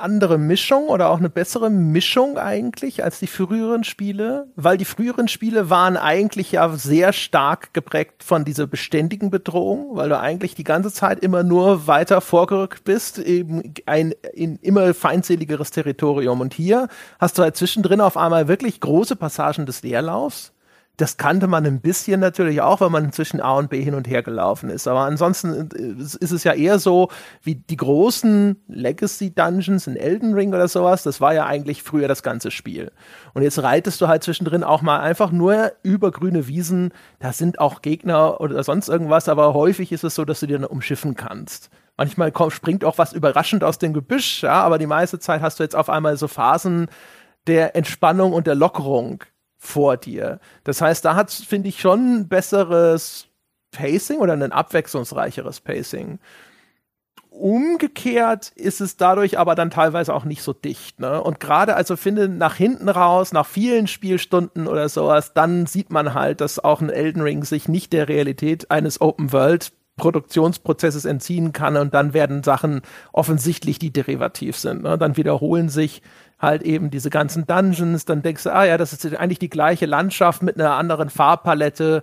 andere 0.00 0.38
Mischung 0.38 0.88
oder 0.88 1.10
auch 1.10 1.18
eine 1.18 1.28
bessere 1.28 1.70
Mischung 1.70 2.38
eigentlich 2.38 3.04
als 3.04 3.18
die 3.18 3.26
früheren 3.26 3.84
Spiele, 3.84 4.48
weil 4.56 4.76
die 4.76 4.84
früheren 4.84 5.28
Spiele 5.28 5.70
waren 5.70 5.96
eigentlich 5.96 6.52
ja 6.52 6.68
sehr 6.70 7.12
stark 7.12 7.74
geprägt 7.74 8.22
von 8.22 8.44
dieser 8.44 8.66
beständigen 8.66 9.30
Bedrohung, 9.30 9.96
weil 9.96 10.08
du 10.08 10.18
eigentlich 10.18 10.54
die 10.54 10.64
ganze 10.64 10.92
Zeit 10.92 11.20
immer 11.20 11.42
nur 11.42 11.86
weiter 11.86 12.20
vorgerückt 12.20 12.84
bist, 12.84 13.18
eben 13.18 13.74
ein 13.86 14.14
in 14.32 14.56
immer 14.56 14.94
feindseligeres 14.94 15.70
Territorium. 15.70 16.40
Und 16.40 16.54
hier 16.54 16.88
hast 17.18 17.38
du 17.38 17.42
halt 17.42 17.56
zwischendrin 17.56 18.00
auf 18.00 18.16
einmal 18.16 18.48
wirklich 18.48 18.80
große 18.80 19.16
Passagen 19.16 19.66
des 19.66 19.82
Leerlaufs 19.82 20.52
das 20.98 21.16
kannte 21.16 21.46
man 21.46 21.64
ein 21.64 21.80
bisschen 21.80 22.18
natürlich 22.18 22.60
auch, 22.60 22.80
weil 22.80 22.90
man 22.90 23.12
zwischen 23.12 23.40
A 23.40 23.52
und 23.52 23.70
B 23.70 23.80
hin 23.82 23.94
und 23.94 24.08
her 24.08 24.24
gelaufen 24.24 24.68
ist. 24.68 24.88
Aber 24.88 25.02
ansonsten 25.02 25.70
äh, 25.70 26.02
ist 26.02 26.32
es 26.32 26.42
ja 26.42 26.52
eher 26.52 26.80
so, 26.80 27.08
wie 27.40 27.54
die 27.54 27.76
großen 27.76 28.60
Legacy 28.66 29.32
Dungeons 29.32 29.86
in 29.86 29.96
Elden 29.96 30.34
Ring 30.34 30.52
oder 30.52 30.66
sowas. 30.66 31.04
Das 31.04 31.20
war 31.20 31.32
ja 31.32 31.46
eigentlich 31.46 31.84
früher 31.84 32.08
das 32.08 32.24
ganze 32.24 32.50
Spiel. 32.50 32.90
Und 33.32 33.42
jetzt 33.42 33.62
reitest 33.62 34.00
du 34.00 34.08
halt 34.08 34.24
zwischendrin 34.24 34.64
auch 34.64 34.82
mal 34.82 34.98
einfach 34.98 35.30
nur 35.30 35.70
über 35.84 36.10
grüne 36.10 36.48
Wiesen. 36.48 36.92
Da 37.20 37.32
sind 37.32 37.60
auch 37.60 37.80
Gegner 37.80 38.40
oder 38.40 38.64
sonst 38.64 38.88
irgendwas, 38.88 39.28
aber 39.28 39.54
häufig 39.54 39.92
ist 39.92 40.02
es 40.02 40.16
so, 40.16 40.24
dass 40.24 40.40
du 40.40 40.46
dir 40.46 40.68
umschiffen 40.68 41.14
kannst. 41.14 41.70
Manchmal 41.96 42.32
kommt, 42.32 42.52
springt 42.52 42.84
auch 42.84 42.98
was 42.98 43.12
überraschend 43.12 43.62
aus 43.62 43.78
dem 43.78 43.92
Gebüsch, 43.92 44.42
ja, 44.42 44.62
aber 44.62 44.78
die 44.78 44.86
meiste 44.86 45.20
Zeit 45.20 45.42
hast 45.42 45.60
du 45.60 45.62
jetzt 45.62 45.76
auf 45.76 45.88
einmal 45.88 46.16
so 46.16 46.26
Phasen 46.26 46.86
der 47.46 47.76
Entspannung 47.76 48.32
und 48.32 48.48
der 48.48 48.56
Lockerung 48.56 49.22
vor 49.58 49.96
dir. 49.96 50.40
Das 50.64 50.80
heißt, 50.80 51.04
da 51.04 51.16
hat 51.16 51.30
finde 51.30 51.68
ich, 51.68 51.80
schon 51.80 52.20
ein 52.20 52.28
besseres 52.28 53.26
Pacing 53.72 54.20
oder 54.20 54.32
ein 54.32 54.52
abwechslungsreicheres 54.52 55.60
Pacing. 55.60 56.18
Umgekehrt 57.30 58.52
ist 58.56 58.80
es 58.80 58.96
dadurch 58.96 59.38
aber 59.38 59.54
dann 59.54 59.70
teilweise 59.70 60.14
auch 60.14 60.24
nicht 60.24 60.42
so 60.42 60.52
dicht. 60.52 60.98
Ne? 60.98 61.22
Und 61.22 61.38
gerade 61.38 61.76
also 61.76 61.96
finde 61.96 62.28
nach 62.28 62.54
hinten 62.54 62.88
raus, 62.88 63.32
nach 63.32 63.46
vielen 63.46 63.86
Spielstunden 63.86 64.66
oder 64.66 64.88
sowas, 64.88 65.34
dann 65.34 65.66
sieht 65.66 65.90
man 65.90 66.14
halt, 66.14 66.40
dass 66.40 66.58
auch 66.58 66.80
ein 66.80 66.90
Elden 66.90 67.22
Ring 67.22 67.44
sich 67.44 67.68
nicht 67.68 67.92
der 67.92 68.08
Realität 68.08 68.70
eines 68.70 69.00
Open 69.00 69.32
World 69.32 69.72
Produktionsprozesses 69.98 71.04
entziehen 71.04 71.52
kann 71.52 71.76
und 71.76 71.92
dann 71.92 72.14
werden 72.14 72.42
Sachen 72.42 72.80
offensichtlich, 73.12 73.78
die 73.78 73.92
derivativ 73.92 74.56
sind. 74.56 74.82
Ne? 74.82 74.96
Dann 74.96 75.18
wiederholen 75.18 75.68
sich 75.68 76.00
halt 76.38 76.62
eben 76.62 76.90
diese 76.90 77.10
ganzen 77.10 77.46
Dungeons, 77.46 78.06
dann 78.06 78.22
denkst 78.22 78.44
du, 78.44 78.54
ah 78.54 78.64
ja, 78.64 78.78
das 78.78 78.94
ist 78.94 79.04
eigentlich 79.14 79.38
die 79.38 79.50
gleiche 79.50 79.84
Landschaft 79.84 80.42
mit 80.42 80.58
einer 80.58 80.76
anderen 80.76 81.10
Farbpalette. 81.10 82.02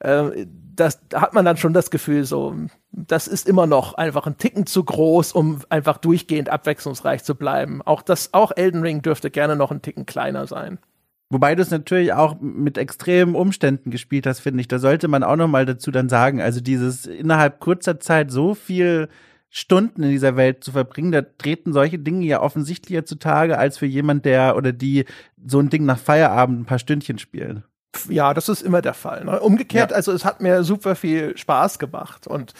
Äh, 0.00 0.46
das 0.74 1.00
hat 1.14 1.34
man 1.34 1.44
dann 1.44 1.56
schon 1.56 1.72
das 1.72 1.90
Gefühl, 1.90 2.24
so, 2.24 2.54
das 2.92 3.28
ist 3.28 3.48
immer 3.48 3.66
noch 3.66 3.94
einfach 3.94 4.26
ein 4.26 4.38
Ticken 4.38 4.66
zu 4.66 4.82
groß, 4.82 5.32
um 5.32 5.60
einfach 5.68 5.98
durchgehend 5.98 6.48
abwechslungsreich 6.48 7.22
zu 7.22 7.34
bleiben. 7.34 7.82
Auch 7.82 8.02
das, 8.02 8.34
auch 8.34 8.52
Elden 8.56 8.82
Ring 8.82 9.02
dürfte 9.02 9.30
gerne 9.30 9.56
noch 9.56 9.70
ein 9.70 9.82
Ticken 9.82 10.06
kleiner 10.06 10.46
sein. 10.46 10.78
Wobei 11.32 11.54
du 11.54 11.62
es 11.62 11.70
natürlich 11.70 12.12
auch 12.12 12.40
mit 12.40 12.76
extremen 12.76 13.36
Umständen 13.36 13.92
gespielt 13.92 14.26
hast, 14.26 14.40
finde 14.40 14.60
ich. 14.60 14.68
Da 14.68 14.80
sollte 14.80 15.06
man 15.06 15.22
auch 15.22 15.36
noch 15.36 15.46
mal 15.46 15.64
dazu 15.64 15.92
dann 15.92 16.08
sagen, 16.08 16.40
also 16.40 16.60
dieses 16.60 17.06
innerhalb 17.06 17.60
kurzer 17.60 18.00
Zeit 18.00 18.32
so 18.32 18.54
viel 18.54 19.08
Stunden 19.48 20.02
in 20.02 20.10
dieser 20.10 20.36
Welt 20.36 20.64
zu 20.64 20.72
verbringen, 20.72 21.12
da 21.12 21.22
treten 21.22 21.72
solche 21.72 21.98
Dinge 21.98 22.26
ja 22.26 22.40
offensichtlicher 22.40 23.04
zutage 23.04 23.58
als 23.58 23.78
für 23.78 23.86
jemand, 23.86 24.24
der 24.24 24.56
oder 24.56 24.72
die 24.72 25.04
so 25.44 25.60
ein 25.60 25.70
Ding 25.70 25.84
nach 25.84 25.98
Feierabend 25.98 26.60
ein 26.60 26.64
paar 26.66 26.78
Stündchen 26.78 27.18
spielen. 27.18 27.64
Ja, 28.08 28.34
das 28.34 28.48
ist 28.48 28.62
immer 28.62 28.82
der 28.82 28.94
Fall. 28.94 29.24
Ne? 29.24 29.40
Umgekehrt, 29.40 29.90
ja. 29.90 29.96
also 29.96 30.12
es 30.12 30.24
hat 30.24 30.40
mir 30.40 30.62
super 30.64 30.94
viel 30.94 31.36
Spaß 31.36 31.78
gemacht 31.78 32.26
und 32.26 32.54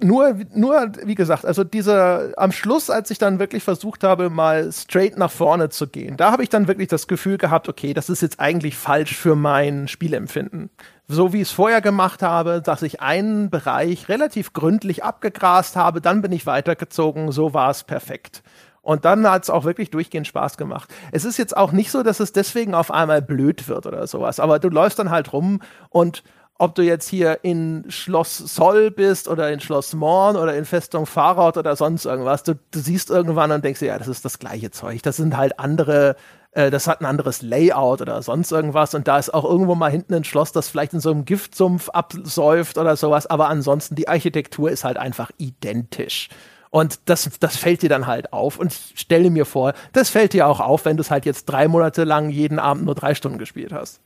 nur, 0.00 0.36
nur, 0.54 0.92
wie 1.04 1.14
gesagt, 1.14 1.44
also 1.44 1.64
dieser, 1.64 2.32
am 2.36 2.52
Schluss, 2.52 2.90
als 2.90 3.10
ich 3.10 3.18
dann 3.18 3.38
wirklich 3.38 3.62
versucht 3.62 4.04
habe, 4.04 4.30
mal 4.30 4.72
straight 4.72 5.18
nach 5.18 5.30
vorne 5.30 5.68
zu 5.68 5.86
gehen, 5.86 6.16
da 6.16 6.32
habe 6.32 6.42
ich 6.42 6.48
dann 6.48 6.68
wirklich 6.68 6.88
das 6.88 7.06
Gefühl 7.06 7.38
gehabt, 7.38 7.68
okay, 7.68 7.92
das 7.92 8.08
ist 8.08 8.22
jetzt 8.22 8.40
eigentlich 8.40 8.76
falsch 8.76 9.16
für 9.16 9.36
mein 9.36 9.88
Spielempfinden. 9.88 10.70
So 11.06 11.32
wie 11.32 11.42
ich 11.42 11.48
es 11.48 11.54
vorher 11.54 11.82
gemacht 11.82 12.22
habe, 12.22 12.62
dass 12.62 12.82
ich 12.82 13.02
einen 13.02 13.50
Bereich 13.50 14.08
relativ 14.08 14.54
gründlich 14.54 15.04
abgegrast 15.04 15.76
habe, 15.76 16.00
dann 16.00 16.22
bin 16.22 16.32
ich 16.32 16.46
weitergezogen, 16.46 17.30
so 17.30 17.52
war 17.52 17.70
es 17.70 17.84
perfekt. 17.84 18.42
Und 18.80 19.04
dann 19.04 19.28
hat 19.28 19.44
es 19.44 19.50
auch 19.50 19.64
wirklich 19.64 19.90
durchgehend 19.90 20.26
Spaß 20.26 20.56
gemacht. 20.56 20.92
Es 21.10 21.24
ist 21.24 21.38
jetzt 21.38 21.56
auch 21.56 21.72
nicht 21.72 21.90
so, 21.90 22.02
dass 22.02 22.20
es 22.20 22.32
deswegen 22.32 22.74
auf 22.74 22.90
einmal 22.90 23.22
blöd 23.22 23.66
wird 23.66 23.86
oder 23.86 24.06
sowas, 24.06 24.40
aber 24.40 24.58
du 24.58 24.68
läufst 24.68 24.98
dann 24.98 25.10
halt 25.10 25.32
rum 25.32 25.60
und 25.88 26.22
ob 26.58 26.74
du 26.74 26.82
jetzt 26.82 27.08
hier 27.08 27.40
in 27.42 27.84
Schloss 27.88 28.38
Soll 28.38 28.90
bist 28.90 29.28
oder 29.28 29.50
in 29.50 29.60
Schloss 29.60 29.92
Morn 29.94 30.36
oder 30.36 30.56
in 30.56 30.64
Festung 30.64 31.04
Fahrrad 31.06 31.56
oder 31.56 31.74
sonst 31.74 32.04
irgendwas, 32.04 32.44
du, 32.44 32.54
du 32.70 32.78
siehst 32.78 33.10
irgendwann 33.10 33.50
und 33.50 33.64
denkst 33.64 33.80
dir, 33.80 33.86
ja, 33.86 33.98
das 33.98 34.08
ist 34.08 34.24
das 34.24 34.38
gleiche 34.38 34.70
Zeug. 34.70 35.02
Das 35.02 35.16
sind 35.16 35.36
halt 35.36 35.58
andere, 35.58 36.14
äh, 36.52 36.70
das 36.70 36.86
hat 36.86 37.00
ein 37.00 37.06
anderes 37.06 37.42
Layout 37.42 38.00
oder 38.00 38.22
sonst 38.22 38.52
irgendwas 38.52 38.94
und 38.94 39.08
da 39.08 39.18
ist 39.18 39.34
auch 39.34 39.44
irgendwo 39.44 39.74
mal 39.74 39.90
hinten 39.90 40.14
ein 40.14 40.24
Schloss, 40.24 40.52
das 40.52 40.68
vielleicht 40.68 40.92
in 40.92 41.00
so 41.00 41.10
einem 41.10 41.24
Giftsumpf 41.24 41.88
absäuft 41.88 42.78
oder 42.78 42.94
sowas, 42.94 43.26
aber 43.26 43.48
ansonsten 43.48 43.96
die 43.96 44.08
Architektur 44.08 44.70
ist 44.70 44.84
halt 44.84 44.96
einfach 44.96 45.32
identisch. 45.38 46.28
Und 46.70 47.00
das, 47.08 47.30
das 47.38 47.56
fällt 47.56 47.82
dir 47.82 47.88
dann 47.88 48.08
halt 48.08 48.32
auf. 48.32 48.58
Und 48.58 48.72
ich 48.72 48.94
stelle 48.96 49.30
mir 49.30 49.44
vor, 49.44 49.74
das 49.92 50.10
fällt 50.10 50.32
dir 50.32 50.48
auch 50.48 50.58
auf, 50.58 50.84
wenn 50.84 50.96
du 50.96 51.02
es 51.02 51.10
halt 51.12 51.24
jetzt 51.24 51.44
drei 51.44 51.68
Monate 51.68 52.02
lang 52.02 52.30
jeden 52.30 52.58
Abend 52.58 52.84
nur 52.84 52.96
drei 52.96 53.14
Stunden 53.14 53.38
gespielt 53.38 53.72
hast. 53.72 54.00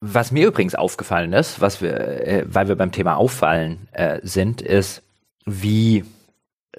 Was 0.00 0.30
mir 0.30 0.46
übrigens 0.46 0.76
aufgefallen 0.76 1.32
ist, 1.32 1.60
was 1.60 1.82
wir, 1.82 1.94
äh, 2.26 2.44
weil 2.46 2.68
wir 2.68 2.76
beim 2.76 2.92
Thema 2.92 3.16
Auffallen 3.16 3.88
äh, 3.92 4.20
sind, 4.22 4.62
ist, 4.62 5.02
wie, 5.44 6.04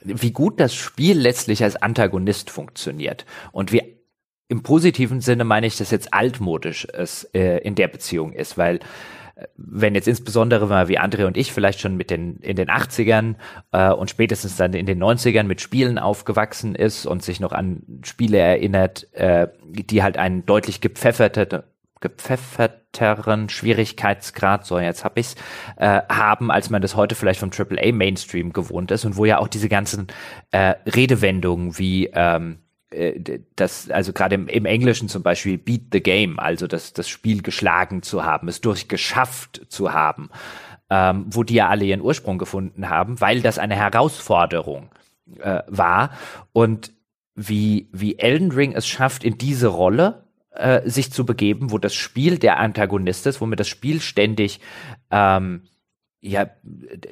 wie 0.04 0.32
gut 0.32 0.60
das 0.60 0.74
Spiel 0.74 1.20
letztlich 1.20 1.64
als 1.64 1.76
Antagonist 1.76 2.50
funktioniert. 2.50 3.26
Und 3.52 3.74
wie 3.74 4.00
im 4.48 4.64
positiven 4.64 5.20
Sinne 5.20 5.44
meine 5.44 5.68
ich, 5.68 5.78
dass 5.78 5.91
jetzt 5.91 6.14
altmodisch 6.14 6.88
es 6.94 7.26
äh, 7.34 7.58
in 7.58 7.76
der 7.76 7.90
Beziehung 7.90 8.32
ist, 8.32 8.58
weil 8.58 8.78
äh, 9.36 9.48
wenn 9.58 9.96
jetzt 9.96 10.08
insbesondere 10.08 10.68
mal 10.68 10.88
wie 10.88 10.98
Andre 10.98 11.28
und 11.28 11.36
ich 11.36 11.52
vielleicht 11.52 11.82
schon 11.82 11.98
mit 11.98 12.10
den 12.12 12.38
in 12.38 12.56
den 12.56 12.70
80ern 12.70 13.36
äh, 13.74 13.91
und 13.91 14.10
spätestens 14.10 14.56
dann 14.56 14.74
in 14.74 14.86
den 14.86 15.04
90ern 15.04 15.44
mit 15.44 15.60
Spielen 15.60 16.00
aufgewachsen 16.00 16.74
ist 16.74 17.06
und 17.06 17.22
sich 17.22 17.41
noch 17.41 17.52
an 17.52 17.84
Spiele 18.04 18.38
erinnert, 18.38 19.14
äh, 19.14 19.50
die 19.66 20.04
halt 20.04 20.18
einen 20.18 20.46
deutlich 20.46 20.80
gepfefferte 20.80 21.66
gepfefferteren 22.02 23.50
Schwierigkeitsgrad, 23.50 24.66
so 24.66 24.80
jetzt 24.80 25.04
hab 25.04 25.18
ich's, 25.18 25.36
äh, 25.78 26.02
haben, 26.10 26.52
als 26.52 26.70
man 26.70 26.82
das 26.82 26.96
heute 26.96 27.16
vielleicht 27.16 27.40
vom 27.40 27.52
AAA 27.52 27.92
Mainstream 27.92 28.54
gewohnt 28.54 28.92
ist 28.92 29.06
und 29.06 29.18
wo 29.18 29.26
ja 29.26 29.40
auch 29.40 29.48
diese 29.48 29.70
ganzen 29.70 30.08
äh, 30.52 30.76
Redewendungen 30.86 31.78
wie 31.78 32.10
ähm, 32.14 32.60
äh, 32.92 33.40
das, 33.56 33.90
also 33.92 34.14
gerade 34.14 34.36
im, 34.36 34.48
im 34.48 34.66
Englischen 34.66 35.10
zum 35.10 35.24
Beispiel 35.24 35.58
beat 35.58 35.84
the 35.92 36.02
game, 36.02 36.40
also 36.40 36.68
das, 36.68 36.94
das 36.94 37.10
Spiel 37.10 37.42
geschlagen 37.42 38.02
zu 38.02 38.24
haben, 38.24 38.48
es 38.48 38.62
durchgeschafft 38.62 39.66
zu 39.70 39.94
haben, 39.94 40.30
ähm, 40.90 41.26
wo 41.30 41.44
die 41.44 41.56
ja 41.56 41.70
alle 41.70 41.86
ihren 41.86 42.02
Ursprung 42.02 42.38
gefunden 42.38 42.90
haben, 42.90 43.22
weil 43.22 43.42
das 43.42 43.60
eine 43.60 43.76
Herausforderung 43.76 44.90
äh, 45.40 45.62
war. 45.68 46.12
Und 46.52 46.94
wie, 47.36 47.90
wie 47.92 48.18
Elden 48.18 48.52
Ring 48.52 48.74
es 48.74 48.88
schafft, 48.88 49.24
in 49.24 49.38
diese 49.38 49.68
Rolle 49.68 50.29
äh, 50.60 50.81
sich 50.90 51.11
zu 51.11 51.26
begeben, 51.26 51.72
wo 51.72 51.77
das 51.77 51.95
Spiel 51.95 52.38
der 52.38 52.60
Antagonist 52.60 53.26
ist, 53.27 53.41
wo 53.41 53.45
mir 53.45 53.56
das 53.56 53.68
Spiel 53.68 54.02
ständig 54.02 54.60
ähm, 55.11 55.61
ja 56.22 56.49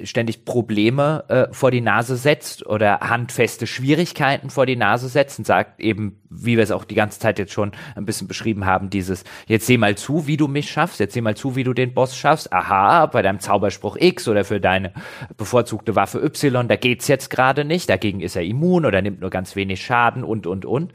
ständig 0.04 0.44
Probleme 0.44 1.24
äh, 1.30 1.54
vor 1.54 1.72
die 1.72 1.80
Nase 1.80 2.18
setzt 2.18 2.66
oder 2.66 3.00
handfeste 3.00 3.66
Schwierigkeiten 3.66 4.50
vor 4.50 4.66
die 4.66 4.76
Nase 4.76 5.08
setzt 5.08 5.40
und 5.40 5.46
sagt 5.46 5.80
eben, 5.80 6.22
wie 6.30 6.58
wir 6.58 6.64
es 6.64 6.72
auch 6.72 6.84
die 6.84 6.96
ganze 6.96 7.20
Zeit 7.20 7.40
jetzt 7.40 7.54
schon 7.54 7.72
ein 7.96 8.06
bisschen 8.06 8.28
beschrieben 8.28 8.66
haben, 8.66 8.90
dieses 8.90 9.24
jetzt 9.48 9.66
seh 9.66 9.78
mal 9.78 9.96
zu, 9.96 10.28
wie 10.28 10.36
du 10.36 10.50
mich 10.50 10.70
schaffst, 10.70 11.00
jetzt 11.00 11.14
seh 11.14 11.22
mal 11.22 11.38
zu, 11.38 11.56
wie 11.56 11.64
du 11.64 11.74
den 11.74 11.94
Boss 11.94 12.18
schaffst. 12.18 12.52
Aha, 12.52 13.06
bei 13.06 13.22
deinem 13.22 13.40
Zauberspruch 13.40 13.96
X 13.98 14.28
oder 14.28 14.44
für 14.44 14.60
deine 14.60 14.92
bevorzugte 15.38 15.96
Waffe 15.96 16.22
Y, 16.22 16.68
da 16.68 16.76
geht's 16.76 17.08
jetzt 17.08 17.30
gerade 17.30 17.64
nicht, 17.64 17.90
dagegen 17.90 18.20
ist 18.20 18.36
er 18.36 18.44
immun 18.44 18.86
oder 18.86 19.02
nimmt 19.02 19.22
nur 19.22 19.30
ganz 19.30 19.56
wenig 19.56 19.82
Schaden 19.82 20.26
und 20.26 20.48
und 20.48 20.66
und. 20.66 20.92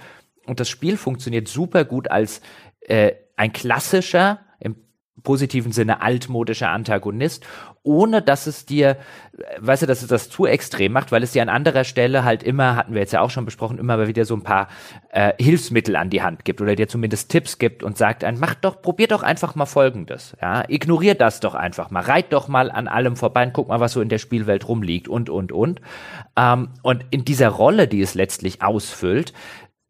Und 0.47 0.61
das 0.61 0.69
Spiel 0.69 0.97
funktioniert 0.97 1.49
super 1.49 1.85
gut 1.85 2.11
als 2.11 2.41
äh, 2.81 3.13
ein 3.37 3.53
klassischer, 3.53 4.41
im 4.59 4.77
positiven 5.23 5.73
Sinne 5.73 6.03
altmodischer 6.03 6.71
Antagonist, 6.71 7.47
ohne 7.85 8.23
dass 8.23 8.47
es 8.47 8.65
dir, 8.65 8.97
weißt 9.59 9.83
du, 9.83 9.87
dass 9.87 10.03
es 10.03 10.09
das 10.09 10.31
zu 10.31 10.47
extrem 10.47 10.93
macht, 10.93 11.11
weil 11.11 11.23
es 11.23 11.33
dir 11.33 11.43
an 11.43 11.49
anderer 11.49 11.85
Stelle 11.85 12.23
halt 12.25 12.43
immer, 12.43 12.77
hatten 12.77 12.95
wir 12.95 13.01
jetzt 13.01 13.13
ja 13.13 13.21
auch 13.21 13.31
schon 13.31 13.45
besprochen, 13.45 13.79
immer 13.79 14.07
wieder 14.07 14.25
so 14.25 14.35
ein 14.35 14.43
paar 14.43 14.69
äh, 15.11 15.33
Hilfsmittel 15.41 15.97
an 15.97 16.11
die 16.11 16.23
Hand 16.23 16.45
gibt 16.45 16.61
oder 16.61 16.77
dir 16.77 16.89
zumindest 16.89 17.29
Tipps 17.29 17.59
gibt 17.59 17.83
und 17.83 17.99
sagt 17.99 18.23
ein, 18.23 18.39
mach 18.39 18.55
doch, 18.55 18.83
probier 18.83 19.09
doch 19.09 19.23
einfach 19.23 19.55
mal 19.57 19.67
Folgendes, 19.67 20.37
ja, 20.41 20.65
ignorier 20.69 21.17
das 21.17 21.41
doch 21.41 21.55
einfach 21.55 21.91
mal, 21.91 22.03
reit 22.03 22.33
doch 22.33 22.47
mal 22.47 22.71
an 22.71 22.87
allem 22.87 23.17
vorbei 23.17 23.45
und 23.45 23.53
guck 23.53 23.69
mal, 23.69 23.81
was 23.81 23.93
so 23.93 24.01
in 24.01 24.09
der 24.09 24.19
Spielwelt 24.19 24.69
rumliegt. 24.69 25.09
Und, 25.09 25.29
und, 25.29 25.51
und. 25.51 25.81
Ähm, 26.37 26.69
und 26.83 27.05
in 27.11 27.25
dieser 27.25 27.49
Rolle, 27.49 27.89
die 27.89 28.01
es 28.01 28.15
letztlich 28.15 28.63
ausfüllt, 28.63 29.33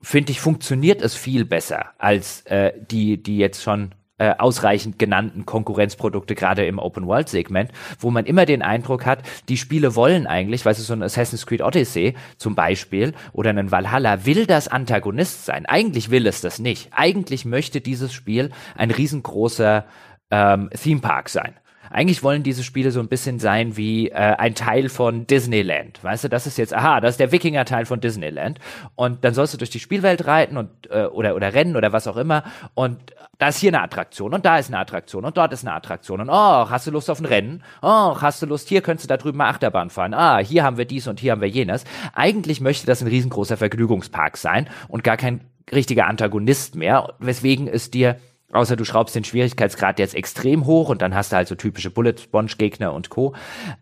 finde 0.02 0.32
ich, 0.32 0.40
funktioniert 0.40 1.00
es 1.02 1.14
viel 1.14 1.44
besser 1.44 1.86
als 1.98 2.42
äh, 2.42 2.72
die, 2.90 3.22
die 3.22 3.38
jetzt 3.38 3.62
schon 3.62 3.94
äh, 4.18 4.34
ausreichend 4.38 4.98
genannten 4.98 5.46
Konkurrenzprodukte, 5.46 6.34
gerade 6.34 6.64
im 6.66 6.78
Open-World-Segment, 6.78 7.72
wo 7.98 8.10
man 8.10 8.24
immer 8.24 8.46
den 8.46 8.62
Eindruck 8.62 9.06
hat, 9.06 9.22
die 9.48 9.56
Spiele 9.56 9.96
wollen 9.96 10.26
eigentlich, 10.26 10.64
weißt 10.64 10.78
du, 10.78 10.84
so 10.84 10.92
ein 10.92 11.02
Assassin's 11.02 11.46
Creed 11.46 11.62
Odyssey 11.62 12.14
zum 12.36 12.54
Beispiel 12.54 13.14
oder 13.32 13.50
ein 13.50 13.70
Valhalla 13.70 14.24
will 14.26 14.46
das 14.46 14.68
Antagonist 14.68 15.44
sein. 15.44 15.66
Eigentlich 15.66 16.10
will 16.10 16.26
es 16.26 16.40
das 16.40 16.58
nicht. 16.58 16.90
Eigentlich 16.92 17.44
möchte 17.44 17.80
dieses 17.80 18.12
Spiel 18.12 18.50
ein 18.76 18.90
riesengroßer 18.90 19.86
ähm, 20.30 20.70
Theme 20.70 21.00
Park 21.00 21.28
sein. 21.28 21.54
Eigentlich 21.92 22.22
wollen 22.22 22.42
diese 22.42 22.64
Spiele 22.64 22.90
so 22.90 23.00
ein 23.00 23.08
bisschen 23.08 23.38
sein 23.38 23.76
wie 23.76 24.08
äh, 24.08 24.14
ein 24.14 24.54
Teil 24.54 24.88
von 24.88 25.26
Disneyland. 25.26 26.02
Weißt 26.02 26.24
du, 26.24 26.28
das 26.28 26.46
ist 26.46 26.56
jetzt, 26.56 26.74
aha, 26.74 27.00
das 27.00 27.12
ist 27.12 27.20
der 27.20 27.32
Wikinger-Teil 27.32 27.84
von 27.84 28.00
Disneyland. 28.00 28.58
Und 28.94 29.24
dann 29.24 29.34
sollst 29.34 29.52
du 29.52 29.58
durch 29.58 29.68
die 29.68 29.78
Spielwelt 29.78 30.26
reiten 30.26 30.56
und 30.56 30.70
äh, 30.90 31.04
oder 31.04 31.36
oder 31.36 31.52
rennen 31.52 31.76
oder 31.76 31.92
was 31.92 32.06
auch 32.06 32.16
immer. 32.16 32.44
Und 32.72 32.98
da 33.38 33.48
ist 33.48 33.58
hier 33.58 33.70
eine 33.70 33.82
Attraktion 33.82 34.32
und 34.32 34.46
da 34.46 34.56
ist 34.56 34.68
eine 34.68 34.78
Attraktion 34.78 35.24
und 35.26 35.36
dort 35.36 35.52
ist 35.52 35.66
eine 35.66 35.74
Attraktion. 35.74 36.20
Und 36.22 36.30
oh, 36.30 36.70
hast 36.70 36.86
du 36.86 36.90
Lust 36.90 37.10
auf 37.10 37.20
ein 37.20 37.26
Rennen? 37.26 37.62
Oh, 37.82 38.16
hast 38.20 38.40
du 38.40 38.46
Lust, 38.46 38.68
hier 38.68 38.80
könntest 38.80 39.04
du 39.04 39.12
da 39.12 39.18
drüben 39.18 39.36
mal 39.36 39.50
Achterbahn 39.50 39.90
fahren. 39.90 40.14
Ah, 40.14 40.38
hier 40.38 40.62
haben 40.62 40.78
wir 40.78 40.86
dies 40.86 41.08
und 41.08 41.20
hier 41.20 41.32
haben 41.32 41.42
wir 41.42 41.48
jenes. 41.48 41.84
Eigentlich 42.14 42.62
möchte 42.62 42.86
das 42.86 43.02
ein 43.02 43.08
riesengroßer 43.08 43.58
Vergnügungspark 43.58 44.38
sein 44.38 44.66
und 44.88 45.04
gar 45.04 45.18
kein 45.18 45.42
richtiger 45.70 46.06
Antagonist 46.06 46.74
mehr, 46.74 47.14
weswegen 47.18 47.68
es 47.68 47.90
dir 47.90 48.16
Außer 48.52 48.76
du 48.76 48.84
schraubst 48.84 49.14
den 49.14 49.24
Schwierigkeitsgrad 49.24 49.98
jetzt 49.98 50.14
extrem 50.14 50.66
hoch 50.66 50.88
und 50.88 51.02
dann 51.02 51.14
hast 51.14 51.32
du 51.32 51.36
halt 51.36 51.48
so 51.48 51.54
typische 51.54 51.90
Bullet 51.90 52.14
Sponge 52.22 52.52
Gegner 52.58 52.92
und 52.92 53.08
Co. 53.08 53.34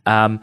Ähm, 0.06 0.40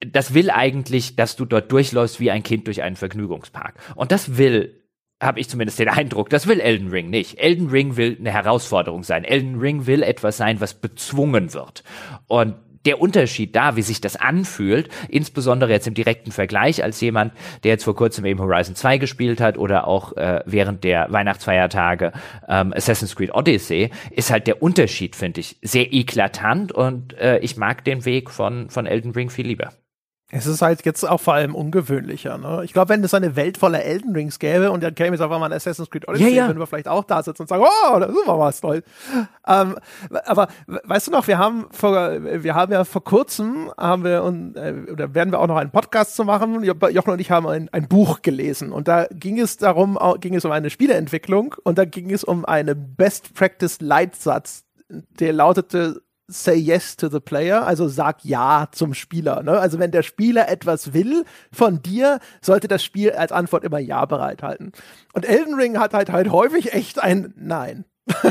das 0.00 0.32
will 0.32 0.50
eigentlich, 0.50 1.16
dass 1.16 1.36
du 1.36 1.44
dort 1.44 1.70
durchläufst 1.70 2.20
wie 2.20 2.30
ein 2.30 2.42
Kind 2.42 2.66
durch 2.66 2.82
einen 2.82 2.96
Vergnügungspark. 2.96 3.74
Und 3.94 4.12
das 4.12 4.38
will, 4.38 4.82
habe 5.22 5.40
ich 5.40 5.48
zumindest 5.48 5.78
den 5.78 5.90
Eindruck, 5.90 6.30
das 6.30 6.46
will 6.46 6.58
Elden 6.58 6.88
Ring 6.88 7.10
nicht. 7.10 7.38
Elden 7.38 7.68
Ring 7.68 7.96
will 7.96 8.16
eine 8.18 8.30
Herausforderung 8.30 9.02
sein. 9.02 9.24
Elden 9.24 9.60
Ring 9.60 9.86
will 9.86 10.02
etwas 10.02 10.38
sein, 10.38 10.60
was 10.60 10.74
bezwungen 10.74 11.52
wird. 11.52 11.84
Und 12.28 12.54
der 12.86 13.00
Unterschied 13.00 13.54
da, 13.54 13.76
wie 13.76 13.82
sich 13.82 14.00
das 14.00 14.16
anfühlt, 14.16 14.88
insbesondere 15.08 15.70
jetzt 15.70 15.86
im 15.86 15.94
direkten 15.94 16.32
Vergleich 16.32 16.82
als 16.82 17.00
jemand, 17.00 17.32
der 17.62 17.72
jetzt 17.72 17.84
vor 17.84 17.94
kurzem 17.94 18.24
eben 18.24 18.40
Horizon 18.40 18.74
2 18.74 18.98
gespielt 18.98 19.40
hat 19.40 19.58
oder 19.58 19.86
auch 19.86 20.16
äh, 20.16 20.42
während 20.46 20.84
der 20.84 21.10
Weihnachtsfeiertage 21.10 22.12
ähm, 22.48 22.72
Assassin's 22.74 23.16
Creed 23.16 23.34
Odyssey, 23.34 23.90
ist 24.10 24.30
halt 24.30 24.46
der 24.46 24.62
Unterschied, 24.62 25.16
finde 25.16 25.40
ich, 25.40 25.56
sehr 25.62 25.92
eklatant 25.92 26.72
und 26.72 27.14
äh, 27.18 27.38
ich 27.38 27.56
mag 27.56 27.84
den 27.84 28.04
Weg 28.04 28.30
von, 28.30 28.70
von 28.70 28.86
Elden 28.86 29.12
Ring 29.12 29.30
viel 29.30 29.46
lieber. 29.46 29.72
Es 30.32 30.46
ist 30.46 30.62
halt 30.62 30.84
jetzt 30.84 31.08
auch 31.08 31.20
vor 31.20 31.34
allem 31.34 31.54
ungewöhnlicher. 31.56 32.38
Ne? 32.38 32.62
Ich 32.64 32.72
glaube, 32.72 32.90
wenn 32.90 33.02
es 33.02 33.14
eine 33.14 33.34
Welt 33.34 33.58
voller 33.58 33.82
Elden 33.82 34.14
Rings 34.14 34.38
gäbe 34.38 34.70
und 34.70 34.82
dann 34.82 34.94
käme 34.94 35.10
jetzt 35.10 35.20
einfach 35.20 35.40
mal 35.40 35.46
ein 35.46 35.52
Assassin's 35.52 35.90
Creed 35.90 36.06
Odyssey, 36.06 36.28
ja, 36.28 36.42
ja. 36.42 36.46
würden 36.46 36.60
wir 36.60 36.66
vielleicht 36.68 36.86
auch 36.86 37.02
da 37.04 37.22
sitzen 37.22 37.42
und 37.42 37.48
sagen, 37.48 37.64
oh, 37.64 37.98
das 37.98 38.10
ist 38.10 38.26
mal 38.26 38.38
was 38.38 38.60
toll. 38.60 38.84
Ähm, 39.46 39.76
aber 40.26 40.48
weißt 40.68 41.08
du 41.08 41.10
noch, 41.10 41.26
wir 41.26 41.38
haben 41.38 41.66
vor, 41.72 42.12
wir 42.22 42.54
haben 42.54 42.72
ja 42.72 42.84
vor 42.84 43.02
kurzem 43.02 43.72
haben 43.76 44.04
wir 44.04 44.22
und 44.22 44.56
äh, 44.56 44.74
oder 44.92 45.14
werden 45.14 45.32
wir 45.32 45.40
auch 45.40 45.48
noch 45.48 45.56
einen 45.56 45.72
Podcast 45.72 46.14
zu 46.14 46.24
machen. 46.24 46.62
Jochen 46.62 47.10
und 47.10 47.20
ich 47.20 47.30
haben 47.30 47.48
ein, 47.48 47.68
ein 47.72 47.88
Buch 47.88 48.22
gelesen 48.22 48.72
und 48.72 48.86
da 48.86 49.06
ging 49.10 49.40
es 49.40 49.56
darum, 49.56 49.98
ging 50.20 50.34
es 50.36 50.44
um 50.44 50.52
eine 50.52 50.70
Spieleentwicklung 50.70 51.56
und 51.64 51.76
da 51.76 51.84
ging 51.84 52.10
es 52.12 52.22
um 52.22 52.44
einen 52.44 52.94
Best 52.94 53.34
Practice 53.34 53.80
Leitsatz, 53.80 54.64
der 54.88 55.32
lautete 55.32 56.02
say 56.30 56.54
yes 56.54 56.96
to 56.96 57.08
the 57.08 57.20
player, 57.20 57.66
also 57.66 57.88
sag 57.88 58.24
ja 58.24 58.68
zum 58.72 58.94
Spieler. 58.94 59.42
Ne? 59.42 59.58
Also 59.58 59.78
wenn 59.78 59.90
der 59.90 60.02
Spieler 60.02 60.48
etwas 60.48 60.92
will 60.92 61.24
von 61.52 61.82
dir, 61.82 62.20
sollte 62.40 62.68
das 62.68 62.82
Spiel 62.82 63.12
als 63.12 63.32
Antwort 63.32 63.64
immer 63.64 63.78
ja 63.78 64.04
bereithalten. 64.04 64.72
Und 65.12 65.26
Elden 65.26 65.54
Ring 65.54 65.78
hat 65.78 65.94
halt 65.94 66.10
halt 66.10 66.30
häufig 66.30 66.72
echt 66.72 67.02
ein 67.02 67.34
Nein. 67.36 67.84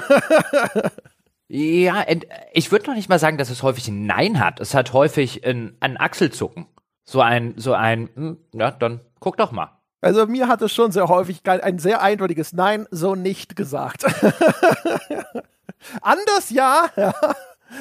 ja, 1.47 2.05
ich 2.53 2.71
würde 2.71 2.88
noch 2.88 2.95
nicht 2.95 3.09
mal 3.09 3.19
sagen, 3.19 3.38
dass 3.38 3.49
es 3.49 3.63
häufig 3.63 3.88
ein 3.88 4.05
Nein 4.05 4.39
hat. 4.39 4.59
Es 4.59 4.73
hat 4.73 4.93
häufig 4.93 5.45
ein, 5.45 5.76
ein 5.80 5.97
Achselzucken. 5.97 6.67
So 7.05 7.21
ein, 7.21 7.53
so 7.57 7.73
ein, 7.73 8.09
hm, 8.15 8.38
ja, 8.53 8.71
dann 8.71 9.01
guck 9.19 9.38
doch 9.38 9.51
mal. 9.51 9.80
Also 10.01 10.26
mir 10.27 10.47
hat 10.47 10.61
es 10.61 10.73
schon 10.73 10.91
sehr 10.91 11.07
häufig 11.07 11.41
ein 11.45 11.80
sehr 11.80 12.01
eindeutiges 12.01 12.53
Nein, 12.53 12.88
so 12.89 13.15
nicht 13.15 13.55
gesagt. 13.55 14.05
Anders 16.01 16.49
ja, 16.49 16.89
ja. 16.95 17.13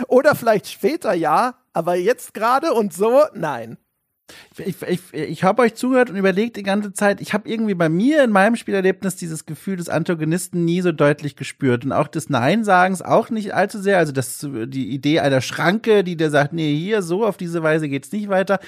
Oder 0.07 0.35
vielleicht 0.35 0.69
später 0.69 1.15
ja, 1.15 1.55
aber 1.73 1.95
jetzt 1.95 2.35
gerade 2.35 2.73
und 2.73 2.93
so, 2.93 3.23
nein. 3.35 3.79
Ich, 4.59 4.83
ich, 4.83 5.01
ich 5.15 5.45
habe 5.45 5.63
euch 5.63 5.75
zugehört 5.75 6.11
und 6.11 6.17
überlegt 6.17 6.57
die 6.57 6.63
ganze 6.63 6.93
Zeit, 6.93 7.21
ich 7.21 7.33
habe 7.33 7.49
irgendwie 7.49 7.75
bei 7.75 7.89
mir 7.89 8.23
in 8.25 8.31
meinem 8.31 8.57
Spielerlebnis 8.57 9.17
dieses 9.17 9.47
Gefühl 9.47 9.77
des 9.77 9.89
Antagonisten 9.89 10.65
nie 10.65 10.83
so 10.83 10.93
deutlich 10.93 11.35
gespürt 11.37 11.85
und 11.85 11.93
auch 11.93 12.09
des 12.09 12.29
Nein-Sagens 12.29 13.01
auch 13.01 13.31
nicht 13.31 13.55
allzu 13.55 13.81
sehr. 13.81 13.97
Also 13.99 14.13
das, 14.13 14.47
die 14.47 14.91
Idee 14.91 15.21
einer 15.21 15.41
Schranke, 15.41 16.05
die 16.05 16.17
der 16.17 16.31
sagt, 16.31 16.53
nee, 16.53 16.77
hier 16.77 17.01
so, 17.03 17.25
auf 17.25 17.39
diese 17.39 17.63
Weise 17.63 17.89
geht's 17.89 18.13
nicht 18.13 18.29
weiter. 18.29 18.59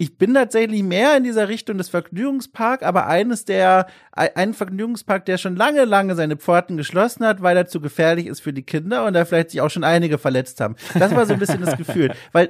Ich 0.00 0.16
bin 0.16 0.32
tatsächlich 0.32 0.82
mehr 0.82 1.14
in 1.18 1.24
dieser 1.24 1.48
Richtung 1.50 1.76
des 1.76 1.90
Vergnügungspark, 1.90 2.82
aber 2.82 3.06
eines 3.06 3.44
der, 3.44 3.86
ein 4.12 4.54
Vergnügungspark, 4.54 5.26
der 5.26 5.36
schon 5.36 5.56
lange, 5.56 5.84
lange 5.84 6.14
seine 6.14 6.38
Pforten 6.38 6.78
geschlossen 6.78 7.26
hat, 7.26 7.42
weil 7.42 7.54
er 7.54 7.66
zu 7.66 7.82
gefährlich 7.82 8.24
ist 8.24 8.40
für 8.40 8.54
die 8.54 8.62
Kinder 8.62 9.04
und 9.04 9.12
da 9.12 9.26
vielleicht 9.26 9.50
sich 9.50 9.60
auch 9.60 9.68
schon 9.68 9.84
einige 9.84 10.16
verletzt 10.16 10.62
haben. 10.62 10.76
Das 10.98 11.14
war 11.14 11.26
so 11.26 11.34
ein 11.34 11.38
bisschen 11.38 11.60
das 11.60 11.76
Gefühl. 11.76 12.14
Weil, 12.32 12.48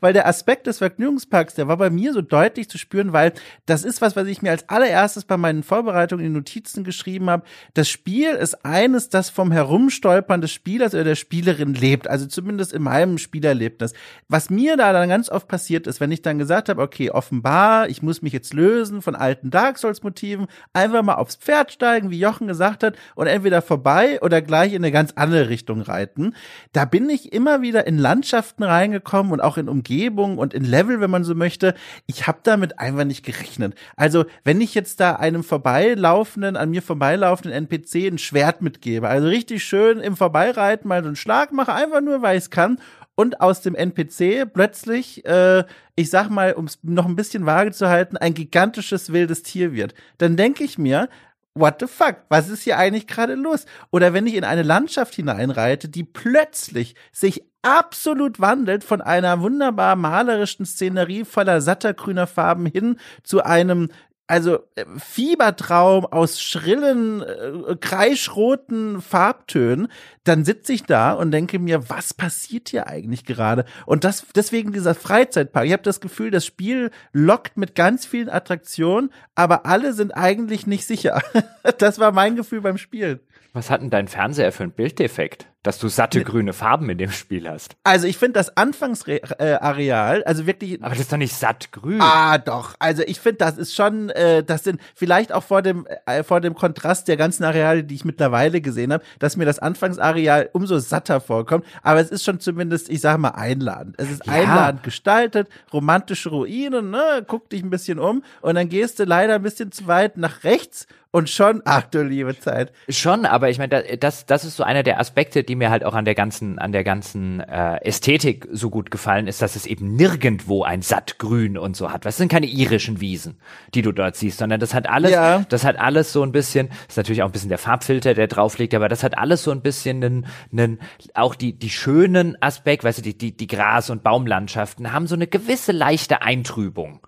weil 0.00 0.12
der 0.12 0.26
Aspekt 0.26 0.66
des 0.66 0.78
Vergnügungsparks, 0.78 1.54
der 1.54 1.68
war 1.68 1.76
bei 1.76 1.88
mir 1.88 2.12
so 2.12 2.20
deutlich 2.20 2.68
zu 2.68 2.78
spüren, 2.78 3.12
weil 3.12 3.32
das 3.64 3.84
ist 3.84 4.00
was, 4.00 4.16
was 4.16 4.26
ich 4.26 4.42
mir 4.42 4.50
als 4.50 4.68
allererstes 4.68 5.24
bei 5.24 5.36
meinen 5.36 5.62
Vorbereitungen 5.62 6.26
in 6.26 6.32
Notizen 6.32 6.82
geschrieben 6.84 7.30
habe. 7.30 7.44
Das 7.74 7.88
Spiel 7.88 8.30
ist 8.30 8.64
eines, 8.64 9.08
das 9.08 9.30
vom 9.30 9.52
Herumstolpern 9.52 10.40
des 10.40 10.50
Spielers 10.50 10.94
oder 10.94 11.04
der 11.04 11.14
Spielerin 11.14 11.74
lebt. 11.74 12.08
Also 12.08 12.26
zumindest 12.26 12.72
in 12.72 12.82
meinem 12.82 13.18
Spielerlebnis. 13.18 13.92
Was 14.28 14.50
mir 14.50 14.76
da 14.76 14.92
dann 14.92 15.08
ganz 15.08 15.28
oft 15.28 15.46
passiert 15.46 15.86
ist, 15.86 16.00
wenn 16.00 16.10
ich 16.10 16.22
dann 16.22 16.38
gesagt 16.38 16.68
habe, 16.68 16.82
okay, 16.82 16.89
offenbar, 17.12 17.88
ich 17.88 18.02
muss 18.02 18.22
mich 18.22 18.32
jetzt 18.32 18.54
lösen 18.54 19.02
von 19.02 19.14
alten 19.14 19.50
Dark 19.50 19.78
Souls 19.78 20.02
Motiven, 20.02 20.46
einfach 20.72 21.02
mal 21.02 21.14
aufs 21.14 21.36
Pferd 21.36 21.72
steigen, 21.72 22.10
wie 22.10 22.18
Jochen 22.18 22.46
gesagt 22.46 22.82
hat, 22.82 22.96
und 23.14 23.26
entweder 23.26 23.62
vorbei 23.62 24.20
oder 24.22 24.42
gleich 24.42 24.72
in 24.72 24.84
eine 24.84 24.92
ganz 24.92 25.12
andere 25.16 25.48
Richtung 25.48 25.80
reiten. 25.80 26.34
Da 26.72 26.84
bin 26.84 27.08
ich 27.08 27.32
immer 27.32 27.62
wieder 27.62 27.86
in 27.86 27.98
Landschaften 27.98 28.62
reingekommen 28.62 29.32
und 29.32 29.40
auch 29.40 29.56
in 29.56 29.68
Umgebungen 29.68 30.38
und 30.38 30.54
in 30.54 30.64
Level, 30.64 31.00
wenn 31.00 31.10
man 31.10 31.24
so 31.24 31.34
möchte. 31.34 31.74
Ich 32.06 32.26
habe 32.26 32.40
damit 32.42 32.78
einfach 32.78 33.04
nicht 33.04 33.24
gerechnet. 33.24 33.74
Also, 33.96 34.24
wenn 34.44 34.60
ich 34.60 34.74
jetzt 34.74 35.00
da 35.00 35.16
einem 35.16 35.44
vorbeilaufenden, 35.44 36.56
an 36.56 36.70
mir 36.70 36.82
vorbeilaufenden 36.82 37.52
NPC 37.52 38.06
ein 38.06 38.18
Schwert 38.18 38.62
mitgebe, 38.62 39.08
also 39.08 39.28
richtig 39.28 39.64
schön 39.64 40.00
im 40.00 40.16
Vorbeireiten 40.16 40.88
mal 40.88 41.02
so 41.02 41.08
einen 41.08 41.16
Schlag 41.16 41.52
mache, 41.52 41.72
einfach 41.72 42.00
nur, 42.00 42.22
weil 42.22 42.36
ich 42.36 42.44
es 42.44 42.50
kann 42.50 42.78
und 43.20 43.42
aus 43.42 43.60
dem 43.60 43.74
NPC 43.74 44.50
plötzlich, 44.50 45.26
äh, 45.26 45.64
ich 45.94 46.08
sag 46.08 46.30
mal, 46.30 46.54
um 46.54 46.64
es 46.64 46.78
noch 46.82 47.04
ein 47.04 47.16
bisschen 47.16 47.44
vage 47.44 47.70
zu 47.70 47.90
halten, 47.90 48.16
ein 48.16 48.32
gigantisches 48.32 49.12
wildes 49.12 49.42
Tier 49.42 49.74
wird, 49.74 49.92
dann 50.16 50.38
denke 50.38 50.64
ich 50.64 50.78
mir, 50.78 51.10
what 51.54 51.76
the 51.80 51.86
fuck? 51.86 52.16
Was 52.30 52.48
ist 52.48 52.62
hier 52.62 52.78
eigentlich 52.78 53.06
gerade 53.06 53.34
los? 53.34 53.66
Oder 53.90 54.14
wenn 54.14 54.26
ich 54.26 54.36
in 54.36 54.44
eine 54.44 54.62
Landschaft 54.62 55.14
hineinreite, 55.14 55.90
die 55.90 56.04
plötzlich 56.04 56.94
sich 57.12 57.44
absolut 57.60 58.40
wandelt 58.40 58.84
von 58.84 59.02
einer 59.02 59.42
wunderbar 59.42 59.96
malerischen 59.96 60.64
Szenerie 60.64 61.26
voller 61.26 61.60
satter 61.60 61.92
grüner 61.92 62.26
Farben 62.26 62.64
hin 62.64 62.96
zu 63.22 63.44
einem 63.44 63.90
also 64.30 64.60
äh, 64.76 64.84
Fiebertraum 64.96 66.06
aus 66.06 66.40
schrillen, 66.40 67.20
äh, 67.20 67.76
kreischroten 67.80 69.02
Farbtönen, 69.02 69.88
dann 70.22 70.44
sitze 70.44 70.72
ich 70.72 70.84
da 70.84 71.12
und 71.12 71.32
denke 71.32 71.58
mir, 71.58 71.90
was 71.90 72.14
passiert 72.14 72.68
hier 72.68 72.86
eigentlich 72.86 73.24
gerade? 73.24 73.64
Und 73.86 74.04
das 74.04 74.24
deswegen 74.34 74.72
dieser 74.72 74.94
Freizeitpark. 74.94 75.66
Ich 75.66 75.72
habe 75.72 75.82
das 75.82 76.00
Gefühl, 76.00 76.30
das 76.30 76.46
Spiel 76.46 76.92
lockt 77.12 77.56
mit 77.56 77.74
ganz 77.74 78.06
vielen 78.06 78.28
Attraktionen, 78.28 79.10
aber 79.34 79.66
alle 79.66 79.92
sind 79.94 80.12
eigentlich 80.12 80.64
nicht 80.64 80.86
sicher. 80.86 81.20
das 81.78 81.98
war 81.98 82.12
mein 82.12 82.36
Gefühl 82.36 82.60
beim 82.60 82.78
Spielen. 82.78 83.18
Was 83.52 83.68
hat 83.68 83.82
denn 83.82 83.90
dein 83.90 84.06
Fernseher 84.06 84.52
für 84.52 84.62
einen 84.62 84.72
Bilddefekt? 84.72 85.48
Dass 85.62 85.78
du 85.78 85.88
satte 85.88 86.24
grüne 86.24 86.52
Farben 86.54 86.88
in 86.88 86.96
dem 86.96 87.10
Spiel 87.10 87.48
hast. 87.48 87.76
Also 87.84 88.06
ich 88.06 88.16
finde 88.16 88.34
das 88.34 88.56
Anfangsareal, 88.56 90.24
also 90.24 90.46
wirklich. 90.46 90.82
Aber 90.82 90.90
das 90.90 91.00
ist 91.00 91.12
doch 91.12 91.18
nicht 91.18 91.34
satt 91.34 91.70
grün. 91.70 92.00
Ah, 92.00 92.38
doch. 92.38 92.74
Also 92.78 93.02
ich 93.06 93.20
finde, 93.20 93.38
das 93.38 93.58
ist 93.58 93.74
schon, 93.74 94.08
äh, 94.10 94.42
das 94.42 94.64
sind 94.64 94.80
vielleicht 94.94 95.32
auch 95.32 95.42
vor 95.42 95.60
dem 95.60 95.86
äh, 96.06 96.22
vor 96.22 96.40
dem 96.40 96.54
Kontrast 96.54 97.08
der 97.08 97.18
ganzen 97.18 97.44
Areale, 97.44 97.84
die 97.84 97.94
ich 97.94 98.04
mittlerweile 98.06 98.62
gesehen 98.62 98.92
habe, 98.92 99.04
dass 99.18 99.36
mir 99.36 99.44
das 99.44 99.58
Anfangsareal 99.58 100.48
umso 100.52 100.78
satter 100.78 101.20
vorkommt. 101.20 101.66
Aber 101.82 102.00
es 102.00 102.10
ist 102.10 102.24
schon 102.24 102.40
zumindest, 102.40 102.88
ich 102.88 103.02
sage 103.02 103.18
mal, 103.18 103.30
einladend. 103.30 103.96
Es 103.98 104.10
ist 104.10 104.26
ja. 104.26 104.32
einladend 104.32 104.82
gestaltet, 104.82 105.48
romantische 105.72 106.30
Ruinen. 106.30 106.90
Ne? 106.90 107.24
Guck 107.26 107.50
dich 107.50 107.62
ein 107.62 107.70
bisschen 107.70 107.98
um 107.98 108.24
und 108.40 108.54
dann 108.54 108.70
gehst 108.70 108.98
du 108.98 109.04
leider 109.04 109.34
ein 109.34 109.42
bisschen 109.42 109.72
zu 109.72 109.86
weit 109.86 110.16
nach 110.16 110.42
rechts 110.44 110.86
und 111.12 111.28
schon, 111.28 111.60
ach 111.64 111.82
du 111.82 112.04
liebe 112.04 112.38
Zeit. 112.38 112.72
Schon, 112.88 113.26
aber 113.26 113.50
ich 113.50 113.58
meine, 113.58 113.96
das, 113.98 114.26
das 114.26 114.44
ist 114.44 114.56
so 114.56 114.62
einer 114.62 114.84
der 114.84 115.00
Aspekte, 115.00 115.42
die 115.42 115.56
mir 115.56 115.70
halt 115.70 115.84
auch 115.84 115.94
an 115.94 116.04
der 116.04 116.14
ganzen, 116.14 116.60
an 116.60 116.70
der 116.70 116.84
ganzen 116.84 117.40
äh, 117.40 117.84
Ästhetik 117.84 118.46
so 118.52 118.70
gut 118.70 118.92
gefallen 118.92 119.26
ist, 119.26 119.42
dass 119.42 119.56
es 119.56 119.66
eben 119.66 119.96
nirgendwo 119.96 120.62
ein 120.62 120.82
Sattgrün 120.82 121.58
und 121.58 121.76
so 121.76 121.90
hat. 121.90 122.04
Das 122.04 122.16
sind 122.16 122.30
keine 122.30 122.46
irischen 122.46 123.00
Wiesen, 123.00 123.40
die 123.74 123.82
du 123.82 123.90
dort 123.90 124.14
siehst, 124.14 124.38
sondern 124.38 124.60
das 124.60 124.72
hat 124.72 124.88
alles, 124.88 125.10
ja. 125.10 125.44
das 125.48 125.64
hat 125.64 125.80
alles 125.80 126.12
so 126.12 126.22
ein 126.22 126.30
bisschen, 126.30 126.68
ist 126.88 126.96
natürlich 126.96 127.22
auch 127.22 127.26
ein 127.26 127.32
bisschen 127.32 127.48
der 127.48 127.58
Farbfilter, 127.58 128.14
der 128.14 128.28
drauf 128.28 128.58
liegt, 128.58 128.74
aber 128.74 128.88
das 128.88 129.02
hat 129.02 129.18
alles 129.18 129.42
so 129.42 129.50
ein 129.50 129.62
bisschen 129.62 130.04
einen, 130.04 130.26
einen 130.52 130.78
auch 131.14 131.34
die, 131.34 131.54
die 131.54 131.70
schönen 131.70 132.40
Aspekt, 132.40 132.84
weißt 132.84 132.98
du, 132.98 133.02
die, 133.02 133.18
die, 133.18 133.36
die 133.36 133.48
Gras- 133.48 133.90
und 133.90 134.04
Baumlandschaften 134.04 134.92
haben 134.92 135.08
so 135.08 135.16
eine 135.16 135.26
gewisse 135.26 135.72
leichte 135.72 136.22
Eintrübung. 136.22 137.00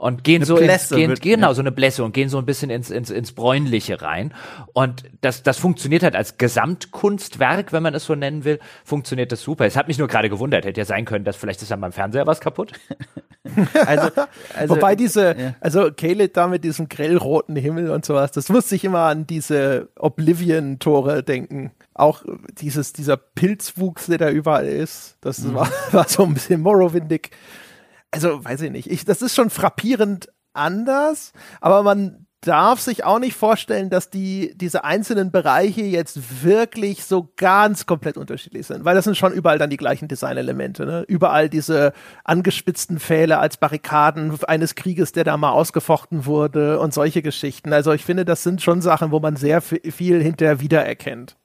Und 0.00 0.24
gehen 0.24 0.36
Eine 0.36 0.46
so 0.46 0.54
Blässe 0.56 0.94
ins, 0.94 1.00
gehen, 1.00 1.08
wird- 1.10 1.20
genau, 1.20 1.48
ja. 1.48 1.54
so 1.54 1.60
eine 1.60 1.72
Blässe 1.72 2.02
und 2.02 2.12
gehen 2.14 2.30
so 2.30 2.38
ein 2.38 2.46
bisschen 2.46 2.70
ins, 2.70 2.88
ins, 2.90 3.10
ins 3.10 3.32
Bräunliche 3.32 4.00
rein. 4.00 4.32
Und 4.72 5.04
das, 5.20 5.42
das 5.42 5.58
funktioniert 5.58 6.02
halt 6.02 6.16
als 6.16 6.38
Gesamtkunstwerk, 6.38 7.74
wenn 7.74 7.82
man 7.82 7.94
es 7.94 8.06
so 8.06 8.14
nennen 8.14 8.44
will, 8.44 8.60
funktioniert 8.82 9.30
das 9.30 9.42
super. 9.42 9.66
Es 9.66 9.76
hat 9.76 9.88
mich 9.88 9.98
nur 9.98 10.08
gerade 10.08 10.30
gewundert, 10.30 10.64
hätte 10.64 10.80
ja 10.80 10.86
sein 10.86 11.04
können, 11.04 11.26
dass 11.26 11.36
vielleicht 11.36 11.60
ist 11.60 11.70
an 11.70 11.80
meinem 11.80 11.92
Fernseher 11.92 12.26
was 12.26 12.40
kaputt. 12.40 12.72
Also, 13.86 14.10
also 14.54 14.74
Wobei 14.76 14.94
diese, 14.94 15.34
ja. 15.36 15.54
also 15.60 15.90
Caleb 15.96 16.34
da 16.34 16.46
mit 16.46 16.62
diesem 16.62 16.88
grellroten 16.90 17.56
Himmel 17.56 17.90
und 17.90 18.04
sowas, 18.04 18.32
das 18.32 18.50
musste 18.50 18.76
ich 18.76 18.84
immer 18.84 19.00
an 19.00 19.26
diese 19.26 19.88
Oblivion-Tore 19.98 21.22
denken. 21.22 21.72
Auch 21.94 22.22
dieses, 22.60 22.92
dieser 22.92 23.16
Pilzwuchs, 23.16 24.06
der 24.06 24.18
da 24.18 24.30
überall 24.30 24.66
ist, 24.66 25.16
das 25.22 25.38
Mhm. 25.40 25.54
war, 25.54 25.70
war 25.92 26.06
so 26.08 26.24
ein 26.24 26.34
bisschen 26.34 26.60
Morrowindig. 26.60 27.30
Also, 28.10 28.44
weiß 28.44 28.62
ich 28.62 28.70
nicht. 28.70 28.90
Ich, 28.90 29.04
das 29.04 29.22
ist 29.22 29.34
schon 29.34 29.50
frappierend 29.50 30.28
anders, 30.52 31.32
aber 31.60 31.82
man 31.82 32.26
darf 32.40 32.80
sich 32.80 33.04
auch 33.04 33.18
nicht 33.18 33.36
vorstellen, 33.36 33.90
dass 33.90 34.08
die, 34.08 34.52
diese 34.56 34.82
einzelnen 34.84 35.30
Bereiche 35.30 35.82
jetzt 35.82 36.42
wirklich 36.42 37.04
so 37.04 37.30
ganz 37.36 37.84
komplett 37.84 38.16
unterschiedlich 38.16 38.66
sind, 38.66 38.84
weil 38.84 38.94
das 38.94 39.04
sind 39.04 39.16
schon 39.16 39.32
überall 39.32 39.58
dann 39.58 39.68
die 39.68 39.76
gleichen 39.76 40.08
Designelemente, 40.08 40.86
ne? 40.86 41.04
Überall 41.06 41.50
diese 41.50 41.92
angespitzten 42.24 42.98
Pfähle 42.98 43.38
als 43.38 43.58
Barrikaden 43.58 44.32
eines 44.46 44.74
Krieges, 44.74 45.12
der 45.12 45.24
da 45.24 45.36
mal 45.36 45.50
ausgefochten 45.50 46.24
wurde 46.24 46.80
und 46.80 46.94
solche 46.94 47.20
Geschichten. 47.20 47.72
Also 47.72 47.92
ich 47.92 48.04
finde, 48.04 48.24
das 48.24 48.42
sind 48.42 48.62
schon 48.62 48.80
Sachen, 48.80 49.10
wo 49.10 49.20
man 49.20 49.36
sehr 49.36 49.60
viel 49.60 50.22
hinterher 50.22 50.60
wiedererkennt. 50.60 51.36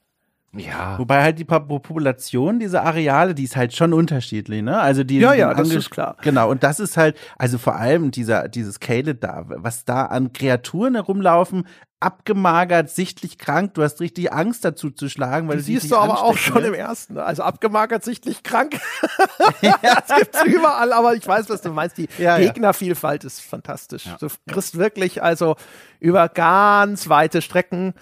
Ja. 0.58 0.98
Wobei 1.00 1.22
halt 1.24 1.40
die 1.40 1.44
Population 1.46 2.60
dieser 2.60 2.84
Areale, 2.84 3.36
die 3.36 3.44
ist 3.44 3.56
halt 3.56 3.74
schon 3.76 3.94
unterschiedlich, 3.94 4.62
ne? 4.62 4.80
Also 4.80 5.04
die 5.04 5.20
Ja, 5.20 5.34
die 5.34 5.40
ja, 5.40 5.54
das 5.54 5.70
ist 5.70 5.90
klar. 5.90 6.16
Genau, 6.22 6.50
und 6.50 6.64
das 6.64 6.80
ist 6.80 6.98
halt, 6.98 7.18
also 7.38 7.58
vor 7.58 7.76
allem 7.76 8.12
dieser, 8.12 8.48
dieses 8.48 8.80
Caled 8.80 9.24
da, 9.24 9.44
was 9.48 9.86
da 9.86 10.06
an 10.06 10.34
Kreaturen 10.34 10.96
herumlaufen, 10.96 11.68
abgemagert, 12.00 12.90
sichtlich 12.90 13.38
krank, 13.38 13.74
du 13.74 13.82
hast 13.82 14.00
richtig 14.00 14.32
Angst 14.32 14.64
dazu 14.64 14.92
zu 14.92 15.10
schlagen, 15.10 15.48
weil 15.48 15.58
Die 15.58 15.64
du 15.64 15.72
dich 15.74 15.82
siehst 15.82 15.92
du 15.92 15.98
aber 15.98 16.22
auch 16.24 16.38
schon 16.38 16.58
im 16.58 16.64
willst. 16.74 16.80
ersten. 16.80 17.18
Also 17.18 17.44
abgemagert, 17.44 18.04
sichtlich 18.04 18.44
krank. 18.44 18.80
das 19.62 20.18
gibt's 20.18 20.44
überall, 20.46 20.94
aber 20.94 21.16
ich 21.16 21.28
weiß, 21.28 21.50
was 21.50 21.62
du 21.62 21.72
meinst. 21.72 21.98
Die 21.98 22.08
Ja, 22.18 22.38
ja. 22.38 22.46
Gegnervielfalt 22.52 23.24
ist 23.24 23.42
fantastisch. 23.42 24.06
Du 24.20 24.28
kriegst 24.48 24.78
wirklich 24.78 25.24
also 25.24 25.56
über 26.00 26.30
ganz 26.30 27.10
weite 27.10 27.42
Strecken, 27.42 27.94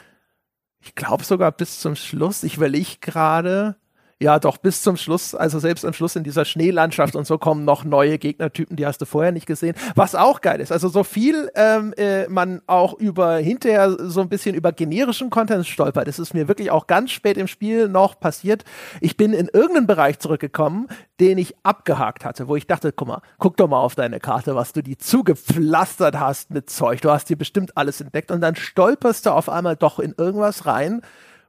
ich 0.84 0.96
glaube 0.96 1.24
sogar 1.24 1.52
bis 1.52 1.80
zum 1.80 1.96
Schluss, 1.96 2.44
ich 2.44 2.58
überlege 2.58 2.98
gerade, 3.00 3.78
ja 4.20 4.40
doch, 4.40 4.58
bis 4.58 4.82
zum 4.82 4.98
Schluss, 4.98 5.36
also 5.36 5.60
selbst 5.60 5.86
am 5.86 5.94
Schluss 5.94 6.16
in 6.16 6.24
dieser 6.24 6.46
Schneelandschaft 6.46 7.16
und 7.16 7.28
so 7.28 7.38
kommen 7.38 7.66
noch 7.66 7.84
neue 7.84 8.18
Gegnertypen, 8.18 8.76
die 8.76 8.86
hast 8.86 9.00
du 9.00 9.06
vorher 9.06 9.32
nicht 9.32 9.46
gesehen. 9.46 9.76
Was 9.96 10.16
auch 10.16 10.42
geil 10.42 10.62
ist, 10.62 10.72
also 10.72 10.88
so 10.90 11.04
viel 11.04 11.50
ähm, 11.56 11.94
äh, 11.98 12.28
man 12.30 12.62
auch 12.68 12.94
über 12.94 13.36
hinterher 13.38 13.96
so 14.00 14.22
ein 14.22 14.30
bisschen 14.30 14.56
über 14.56 14.72
generischen 14.72 15.30
Content 15.30 15.68
stolpert, 15.68 16.08
das 16.08 16.20
ist 16.20 16.34
mir 16.34 16.48
wirklich 16.48 16.72
auch 16.72 16.88
ganz 16.88 17.12
spät 17.12 17.38
im 17.38 17.48
Spiel 17.48 17.88
noch 17.90 18.20
passiert. 18.20 18.64
Ich 19.02 19.18
bin 19.18 19.34
in 19.34 19.50
irgendeinen 19.52 19.88
Bereich 19.88 20.20
zurückgekommen, 20.20 20.88
den 21.20 21.38
ich 21.38 21.56
abgehakt 21.64 22.26
hatte, 22.26 22.48
wo 22.48 22.56
ich 22.56 22.68
dachte, 22.68 22.92
guck 22.92 23.08
mal, 23.08 23.22
guck 23.38 23.58
doch 23.58 23.68
mal 23.68 23.80
auf 23.80 23.96
deine 23.96 24.20
Karte, 24.20 24.56
was 24.56 24.74
du 24.74 24.82
die 24.82 24.98
zugepflastert 24.98 26.20
hast 26.20 26.52
mit 26.52 26.70
Zeug. 26.70 27.02
Du 27.02 27.12
hast 27.12 27.30
dir 27.30 27.38
bestimmt 27.38 27.78
alles 27.78 28.02
entdeckt 28.02 28.32
und 28.32 28.42
dann 28.42 28.56
stolperst 28.56 29.26
du 29.26 29.32
auf 29.32 29.50
einmal 29.50 29.76
doch 29.76 30.00
in 30.00 30.14
irgendwas 30.18 30.66
rein, 30.66 31.02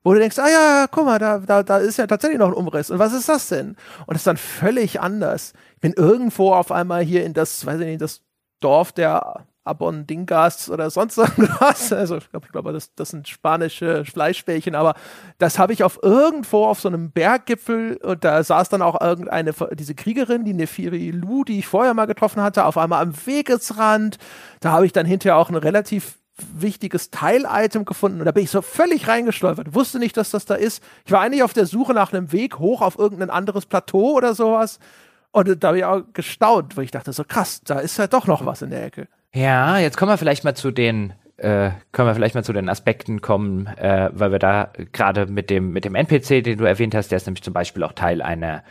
wo 0.05 0.13
du 0.13 0.21
denkst, 0.21 0.39
ah 0.39 0.49
ja, 0.49 0.87
guck 0.91 1.07
mal, 1.07 1.19
da, 1.19 1.39
da, 1.39 1.63
da 1.63 1.79
ist 1.79 1.97
ja 1.97 2.07
tatsächlich 2.07 2.39
noch 2.39 2.49
ein 2.49 2.55
Umriss. 2.55 2.91
Und 2.91 2.99
was 2.99 3.15
ist 3.15 3.29
das 3.29 3.49
denn? 3.49 3.71
Und 4.07 4.11
das 4.11 4.19
ist 4.19 4.27
dann 4.27 4.37
völlig 4.37 5.01
anders. 5.01 5.55
Ich 5.75 5.81
bin 5.81 5.95
irgendwo 5.95 6.53
auf 6.53 6.71
einmal 6.71 7.03
hier 7.03 7.25
in 7.25 7.33
das, 7.33 7.65
weiß 7.65 7.81
ich 7.81 7.87
nicht, 7.87 8.03
das 8.03 8.21
Dorf 8.61 8.93
der 8.93 9.47
Abondingas 9.65 10.69
oder 10.69 10.91
sonst 10.91 11.17
irgendwas. 11.19 11.91
Also 11.91 12.19
ich 12.19 12.31
glaube, 12.31 12.47
ich 12.47 12.53
glaube, 12.53 12.73
das, 12.75 12.95
das 12.95 13.09
sind 13.11 13.29
spanische 13.29 14.05
Fleischbällchen, 14.05 14.75
aber 14.75 14.95
das 15.39 15.59
habe 15.59 15.73
ich 15.73 15.83
auf 15.83 15.99
irgendwo 16.03 16.67
auf 16.67 16.81
so 16.81 16.89
einem 16.89 17.11
Berggipfel 17.11 17.97
und 17.97 18.25
da 18.25 18.45
saß 18.45 18.69
dann 18.69 18.83
auch 18.83 19.01
irgendeine, 19.01 19.55
diese 19.73 19.95
Kriegerin, 19.95 20.45
die 20.45 20.53
Nefiri 20.53 21.13
Lu, 21.13 21.45
die 21.45 21.61
ich 21.61 21.67
vorher 21.67 21.95
mal 21.95 22.07
getroffen 22.07 22.43
hatte, 22.43 22.67
auf 22.67 22.77
einmal 22.77 23.03
am 23.03 23.15
Wegesrand. 23.27 24.19
Da 24.61 24.73
habe 24.73 24.85
ich 24.85 24.93
dann 24.93 25.07
hinterher 25.07 25.39
auch 25.39 25.49
ein 25.49 25.57
relativ 25.57 26.19
wichtiges 26.37 27.11
Teil-Item 27.11 27.85
gefunden 27.85 28.21
und 28.21 28.27
da 28.27 28.33
bin 28.33 28.45
ich 28.45 28.51
so 28.51 28.63
völlig 28.63 29.07
reingestolpert. 29.07 29.75
Wusste 29.75 29.99
nicht, 29.99 30.17
dass 30.17 30.31
das 30.31 30.45
da 30.45 30.55
ist. 30.55 30.83
Ich 31.05 31.13
war 31.13 31.21
eigentlich 31.21 31.43
auf 31.43 31.53
der 31.53 31.67
Suche 31.67 31.95
nach 31.95 32.13
einem 32.13 32.33
Weg 32.33 32.59
hoch 32.59 32.83
auf 32.83 32.99
irgendein 32.99 33.31
anderes 33.31 33.67
Plateau 33.67 34.13
oder 34.17 34.35
sowas. 34.35 34.79
Und 35.31 35.63
da 35.63 35.69
habe 35.69 35.79
ich 35.79 35.85
auch 35.85 36.03
gestaunt, 36.13 36.77
weil 36.77 36.85
ich 36.85 36.91
dachte 36.91 37.13
so 37.13 37.25
krass, 37.25 37.61
da 37.65 37.79
ist 37.79 37.99
ja 37.99 38.07
doch 38.07 38.27
noch 38.27 38.47
was 38.47 38.63
in 38.63 38.71
der 38.71 38.85
Ecke. 38.85 39.09
Ja, 39.33 39.79
jetzt 39.79 39.97
kommen 39.97 40.11
wir 40.11 40.19
vielleicht 40.19 40.45
mal 40.45 40.55
zu 40.55 40.71
den 40.71 41.13
äh, 41.37 41.71
können 41.91 42.09
wir 42.09 42.15
vielleicht 42.15 42.37
mal 42.37 42.45
zu 42.45 42.53
den 42.53 42.69
Aspekten 42.69 43.21
kommen, 43.21 43.67
äh, 43.67 44.11
weil 44.13 44.31
wir 44.31 44.39
da 44.39 44.71
gerade 44.93 45.27
mit 45.27 45.51
dem 45.51 45.73
mit 45.73 45.85
dem 45.85 45.97
NPC, 45.97 46.45
den 46.45 46.59
du 46.59 46.65
erwähnt 46.65 46.95
hast, 46.95 47.11
der 47.11 47.17
ist 47.17 47.27
nämlich 47.27 47.43
zum 47.43 47.53
Beispiel 47.53 47.83
auch 47.83 47.93
Teil 47.93 48.23
einer 48.23 48.63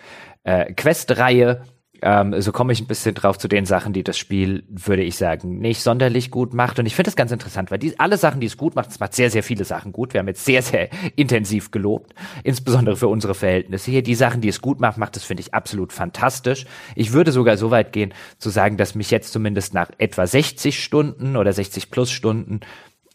äh, 0.44 0.74
Quest-Reihe. 0.74 1.64
Ähm, 2.06 2.42
so 2.42 2.52
komme 2.52 2.74
ich 2.74 2.82
ein 2.82 2.88
bisschen 2.88 3.16
drauf 3.16 3.38
zu 3.38 3.48
den 3.48 3.66
Sachen, 3.66 3.94
die 3.94 4.04
das 4.04 4.18
Spiel, 4.18 4.66
würde 4.68 5.04
ich 5.04 5.16
sagen, 5.16 5.60
nicht 5.60 5.82
sonderlich 5.82 6.32
gut 6.32 6.54
macht. 6.54 6.78
Und 6.78 6.86
ich 6.86 6.96
finde 6.96 7.08
das 7.08 7.16
ganz 7.16 7.32
interessant, 7.32 7.72
weil 7.72 7.80
die, 7.80 7.98
alle 7.98 8.18
Sachen, 8.18 8.42
die 8.42 8.48
es 8.48 8.58
gut 8.58 8.76
macht, 8.76 8.90
es 8.92 9.00
macht 9.00 9.14
sehr, 9.14 9.30
sehr 9.30 9.42
viele 9.42 9.64
Sachen 9.64 9.94
gut. 9.94 10.14
Wir 10.14 10.20
haben 10.20 10.28
jetzt 10.28 10.44
sehr, 10.44 10.62
sehr 10.62 10.90
intensiv 11.16 11.72
gelobt, 11.72 12.14
insbesondere 12.44 12.98
für 12.98 13.08
unsere 13.08 13.34
Verhältnisse 13.34 13.90
hier. 13.90 14.04
Die 14.04 14.16
Sachen, 14.16 14.42
die 14.42 14.50
es 14.50 14.60
gut 14.60 14.82
macht, 14.82 14.98
macht 14.98 15.16
es, 15.16 15.24
finde 15.24 15.42
ich, 15.42 15.54
absolut 15.54 15.94
fantastisch. 15.94 16.66
Ich 16.96 17.14
würde 17.14 17.32
sogar 17.32 17.56
so 17.56 17.72
weit 17.72 17.94
gehen, 17.94 18.14
zu 18.38 18.50
sagen, 18.50 18.76
dass 18.76 18.96
mich 18.96 19.10
jetzt 19.10 19.32
zumindest 19.32 19.74
nach 19.74 19.90
etwa 19.98 20.28
60 20.28 20.84
Stunden 20.84 21.38
oder 21.38 21.54
60 21.54 21.90
plus 21.90 22.12
Stunden 22.12 22.60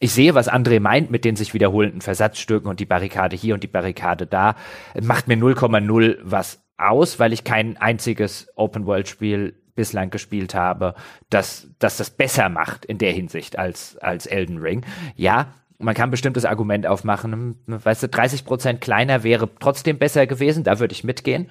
ich 0.01 0.12
sehe, 0.12 0.36
was 0.36 0.48
André 0.48 0.78
meint 0.78 1.10
mit 1.10 1.24
den 1.24 1.35
sich 1.35 1.55
wiederholenden 1.55 2.02
Versatzstücken 2.02 2.70
und 2.70 2.78
die 2.78 2.86
Barrikade 2.86 3.35
hier 3.35 3.55
und 3.55 3.65
die 3.65 3.69
Barrikade 3.69 4.28
da. 4.28 4.55
Macht 5.02 5.27
mir 5.27 5.36
0,0 5.36 6.19
was 6.23 6.60
aus, 6.78 7.18
weil 7.18 7.32
ich 7.32 7.44
kein 7.44 7.76
einziges 7.76 8.48
Open-World-Spiel 8.56 9.55
bislang 9.74 10.10
gespielt 10.10 10.55
habe, 10.55 10.94
das, 11.30 11.68
das 11.78 11.98
das 11.98 12.10
besser 12.10 12.48
macht 12.48 12.84
in 12.84 12.98
der 12.98 13.12
Hinsicht 13.12 13.59
als, 13.59 13.96
als 13.98 14.26
Elden 14.26 14.59
Ring. 14.59 14.84
Ja, 15.14 15.52
man 15.78 15.94
kann 15.94 16.10
bestimmt 16.10 16.36
das 16.36 16.44
Argument 16.44 16.86
aufmachen, 16.86 17.56
weißt 17.66 18.02
du, 18.02 18.09
30 18.09 18.44
Prozent 18.44 18.80
kleiner 18.80 19.22
wäre 19.22 19.48
trotzdem 19.60 19.98
besser 19.98 20.26
gewesen, 20.26 20.64
da 20.64 20.80
würde 20.80 20.92
ich 20.92 21.05
mitgehen. 21.05 21.50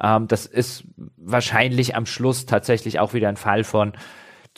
Ähm, 0.00 0.26
das 0.26 0.46
ist 0.46 0.84
wahrscheinlich 1.16 1.94
am 1.94 2.06
Schluss 2.06 2.46
tatsächlich 2.46 2.98
auch 2.98 3.14
wieder 3.14 3.28
ein 3.28 3.36
Fall 3.36 3.62
von, 3.62 3.92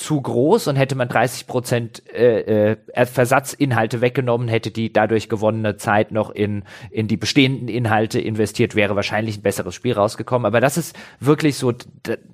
zu 0.00 0.20
groß 0.20 0.68
und 0.68 0.76
hätte 0.76 0.94
man 0.94 1.08
30 1.08 1.46
Prozent 1.46 2.02
äh, 2.08 2.72
äh, 2.72 3.06
Versatzinhalte 3.06 4.00
weggenommen, 4.00 4.48
hätte 4.48 4.70
die 4.70 4.90
dadurch 4.90 5.28
gewonnene 5.28 5.76
Zeit 5.76 6.10
noch 6.10 6.30
in, 6.30 6.64
in 6.90 7.06
die 7.06 7.18
bestehenden 7.18 7.68
Inhalte 7.68 8.18
investiert, 8.18 8.74
wäre 8.74 8.96
wahrscheinlich 8.96 9.38
ein 9.38 9.42
besseres 9.42 9.74
Spiel 9.74 9.92
rausgekommen. 9.92 10.46
Aber 10.46 10.60
das 10.60 10.78
ist 10.78 10.96
wirklich 11.20 11.56
so, 11.56 11.74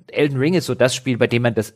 Elden 0.07 0.37
Ring 0.37 0.53
ist 0.53 0.65
so 0.65 0.75
das 0.75 0.95
Spiel, 0.95 1.17
bei 1.17 1.27
dem 1.27 1.41
man 1.41 1.55
das 1.55 1.75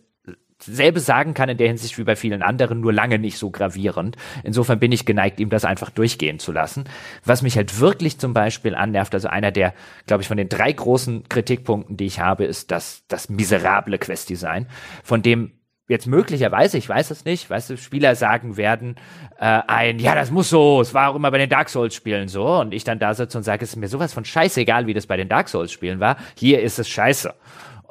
selbe 0.63 1.01
sagen 1.01 1.33
kann 1.33 1.49
in 1.49 1.57
der 1.57 1.67
Hinsicht 1.67 1.97
wie 1.97 2.03
bei 2.05 2.15
vielen 2.15 2.41
anderen, 2.41 2.79
nur 2.79 2.93
lange 2.93 3.19
nicht 3.19 3.37
so 3.37 3.49
gravierend. 3.49 4.15
Insofern 4.43 4.79
bin 4.79 4.93
ich 4.93 5.05
geneigt, 5.05 5.41
ihm 5.41 5.49
das 5.49 5.65
einfach 5.65 5.89
durchgehen 5.89 6.39
zu 6.39 6.53
lassen. 6.53 6.85
Was 7.25 7.41
mich 7.41 7.57
halt 7.57 7.81
wirklich 7.81 8.17
zum 8.17 8.33
Beispiel 8.33 8.75
annervt, 8.75 9.13
also 9.13 9.27
einer 9.27 9.51
der, 9.51 9.73
glaube 10.05 10.21
ich, 10.21 10.27
von 10.29 10.37
den 10.37 10.47
drei 10.47 10.71
großen 10.71 11.27
Kritikpunkten, 11.27 11.97
die 11.97 12.05
ich 12.05 12.19
habe, 12.21 12.45
ist 12.45 12.71
das, 12.71 13.03
das 13.09 13.27
miserable 13.27 13.97
Questdesign, 13.97 14.67
von 15.03 15.21
dem 15.21 15.51
jetzt 15.91 16.07
möglicherweise, 16.07 16.77
ich 16.77 16.89
weiß 16.89 17.11
es 17.11 17.25
nicht, 17.25 17.49
weißt 17.49 17.69
du, 17.69 17.77
Spieler 17.77 18.15
sagen 18.15 18.57
werden, 18.57 18.95
äh, 19.39 19.61
ein, 19.67 19.99
ja, 19.99 20.15
das 20.15 20.31
muss 20.31 20.49
so, 20.49 20.81
es 20.81 20.93
war 20.93 21.09
auch 21.09 21.15
immer 21.15 21.29
bei 21.29 21.37
den 21.37 21.49
Dark 21.49 21.69
Souls-Spielen 21.69 22.27
so, 22.27 22.47
und 22.59 22.73
ich 22.73 22.83
dann 22.83 22.97
da 22.97 23.13
sitze 23.13 23.37
und 23.37 23.43
sage, 23.43 23.63
es 23.63 23.71
ist 23.71 23.75
mir 23.75 23.87
sowas 23.87 24.13
von 24.13 24.25
scheißegal, 24.25 24.87
wie 24.87 24.93
das 24.93 25.05
bei 25.05 25.17
den 25.17 25.29
Dark 25.29 25.49
Souls-Spielen 25.49 25.99
war, 25.99 26.17
hier 26.35 26.61
ist 26.61 26.79
es 26.79 26.89
scheiße. 26.89 27.33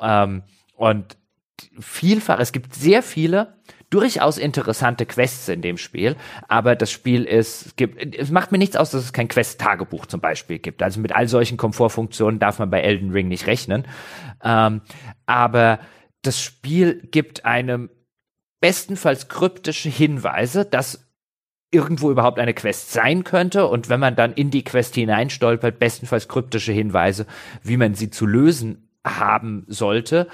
Ähm, 0.00 0.42
und 0.74 1.16
vielfach, 1.78 2.40
es 2.40 2.52
gibt 2.52 2.74
sehr 2.74 3.02
viele 3.02 3.54
durchaus 3.90 4.38
interessante 4.38 5.04
Quests 5.04 5.48
in 5.48 5.62
dem 5.62 5.76
Spiel, 5.76 6.16
aber 6.48 6.76
das 6.76 6.90
Spiel 6.90 7.24
ist, 7.24 7.66
es 7.66 7.76
gibt, 7.76 8.16
es 8.16 8.30
macht 8.30 8.52
mir 8.52 8.58
nichts 8.58 8.76
aus, 8.76 8.92
dass 8.92 9.02
es 9.02 9.12
kein 9.12 9.28
Quest-Tagebuch 9.28 10.06
zum 10.06 10.20
Beispiel 10.20 10.58
gibt. 10.58 10.82
Also 10.82 11.00
mit 11.00 11.14
all 11.14 11.28
solchen 11.28 11.56
Komfortfunktionen 11.56 12.38
darf 12.38 12.60
man 12.60 12.70
bei 12.70 12.80
Elden 12.80 13.10
Ring 13.10 13.28
nicht 13.28 13.46
rechnen. 13.46 13.86
Ähm, 14.42 14.80
aber 15.26 15.80
das 16.22 16.40
Spiel 16.40 17.00
gibt 17.10 17.44
einem 17.44 17.90
bestenfalls 18.60 19.28
kryptische 19.28 19.88
Hinweise, 19.88 20.64
dass 20.64 21.10
irgendwo 21.70 22.10
überhaupt 22.10 22.38
eine 22.38 22.54
Quest 22.54 22.92
sein 22.92 23.24
könnte 23.24 23.66
und 23.66 23.88
wenn 23.88 24.00
man 24.00 24.16
dann 24.16 24.32
in 24.32 24.50
die 24.50 24.64
Quest 24.64 24.94
hineinstolpert, 24.96 25.78
bestenfalls 25.78 26.28
kryptische 26.28 26.72
Hinweise, 26.72 27.26
wie 27.62 27.76
man 27.76 27.94
sie 27.94 28.10
zu 28.10 28.26
lösen 28.26 28.90
haben 29.06 29.64
sollte. 29.68 30.26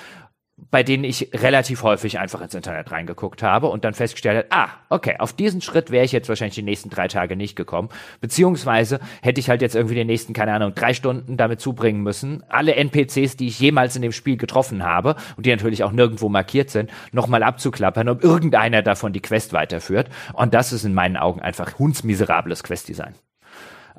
Bei 0.70 0.82
denen 0.82 1.04
ich 1.04 1.30
relativ 1.34 1.82
häufig 1.82 2.18
einfach 2.18 2.40
ins 2.40 2.54
Internet 2.54 2.90
reingeguckt 2.90 3.42
habe 3.42 3.66
und 3.66 3.84
dann 3.84 3.92
festgestellt 3.92 4.46
habe, 4.50 4.62
ah, 4.62 4.68
okay, 4.88 5.16
auf 5.18 5.34
diesen 5.34 5.60
Schritt 5.60 5.90
wäre 5.90 6.04
ich 6.04 6.12
jetzt 6.12 6.30
wahrscheinlich 6.30 6.54
die 6.54 6.62
nächsten 6.62 6.88
drei 6.88 7.08
Tage 7.08 7.36
nicht 7.36 7.56
gekommen. 7.56 7.90
Beziehungsweise 8.22 9.00
hätte 9.20 9.38
ich 9.38 9.50
halt 9.50 9.60
jetzt 9.60 9.74
irgendwie 9.74 9.96
die 9.96 10.04
nächsten, 10.04 10.32
keine 10.32 10.54
Ahnung, 10.54 10.74
drei 10.74 10.94
Stunden 10.94 11.36
damit 11.36 11.60
zubringen 11.60 12.02
müssen, 12.02 12.42
alle 12.48 12.74
NPCs, 12.74 13.36
die 13.36 13.48
ich 13.48 13.60
jemals 13.60 13.96
in 13.96 14.02
dem 14.02 14.12
Spiel 14.12 14.38
getroffen 14.38 14.82
habe 14.82 15.16
und 15.36 15.44
die 15.44 15.50
natürlich 15.50 15.84
auch 15.84 15.92
nirgendwo 15.92 16.30
markiert 16.30 16.70
sind, 16.70 16.90
nochmal 17.12 17.42
abzuklappern, 17.42 18.08
ob 18.08 18.24
irgendeiner 18.24 18.80
davon 18.82 19.12
die 19.12 19.20
Quest 19.20 19.52
weiterführt. 19.52 20.08
Und 20.32 20.54
das 20.54 20.72
ist 20.72 20.84
in 20.84 20.94
meinen 20.94 21.18
Augen 21.18 21.40
einfach 21.40 21.78
hundsmiserables 21.78 22.62
Questdesign. 22.62 23.14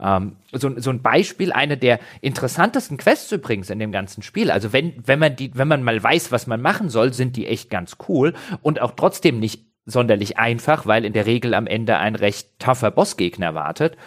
Ähm, 0.02 0.36
so, 0.52 0.80
so 0.80 0.90
ein 0.90 1.02
Beispiel, 1.02 1.52
eine 1.52 1.78
der 1.78 2.00
interessantesten 2.22 2.98
Quests 2.98 3.32
übrigens 3.32 3.70
in 3.70 3.80
dem 3.80 3.92
ganzen 3.92 4.22
Spiel. 4.22 4.52
Also 4.52 4.74
wenn, 4.74 4.94
wenn 5.06 5.20
man 5.20 5.36
die, 5.36 5.52
wenn 5.56 5.68
man 5.68 5.84
mal 5.84 6.02
weiß, 6.02 6.32
was 6.32 6.48
man 6.48 6.62
machen 6.62 6.90
soll, 6.90 7.14
sind 7.14 7.36
die 7.36 7.48
echt 7.48 7.70
ganz 7.70 7.98
cool 8.08 8.34
und 8.62 8.82
auch 8.82 8.92
trotzdem 8.92 9.40
nicht 9.40 9.66
sonderlich 9.86 10.38
einfach, 10.38 10.86
weil 10.86 11.06
in 11.06 11.14
der 11.14 11.26
Regel 11.26 11.54
am 11.54 11.66
Ende 11.66 11.98
ein 11.98 12.16
recht 12.16 12.60
tougher 12.60 12.92
Bossgegner 12.92 13.56
wartet 13.56 13.98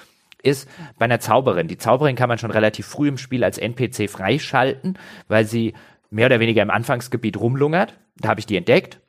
ist 0.43 0.69
bei 0.99 1.05
einer 1.05 1.21
Zauberin. 1.21 1.69
Die 1.69 1.79
Zauberin 1.79 2.17
kann 2.17 2.29
man 2.29 2.39
schon 2.39 2.51
relativ 2.51 2.87
früh 2.87 3.09
im 3.09 3.19
Spiel 3.19 3.45
als 3.45 3.59
NPC 3.59 4.09
freischalten, 4.09 4.99
weil 5.29 5.45
sie 5.45 5.75
mehr 6.11 6.27
oder 6.27 6.41
weniger 6.41 6.63
im 6.63 6.71
Anfangsgebiet 6.71 7.39
rumlungert. 7.39 7.95
Da 8.17 8.31
habe 8.31 8.41
ich 8.41 8.47
die 8.47 8.57
entdeckt. 8.57 9.01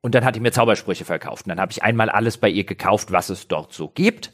Und 0.00 0.14
dann 0.14 0.24
hat 0.24 0.34
die 0.34 0.40
mir 0.40 0.50
Zaubersprüche 0.50 1.04
verkauft. 1.04 1.46
Und 1.46 1.50
dann 1.50 1.60
habe 1.60 1.70
ich 1.70 1.82
einmal 1.82 2.10
alles 2.10 2.36
bei 2.36 2.48
ihr 2.48 2.64
gekauft, 2.64 3.12
was 3.12 3.28
es 3.28 3.46
dort 3.46 3.72
so 3.72 3.88
gibt. 3.88 4.32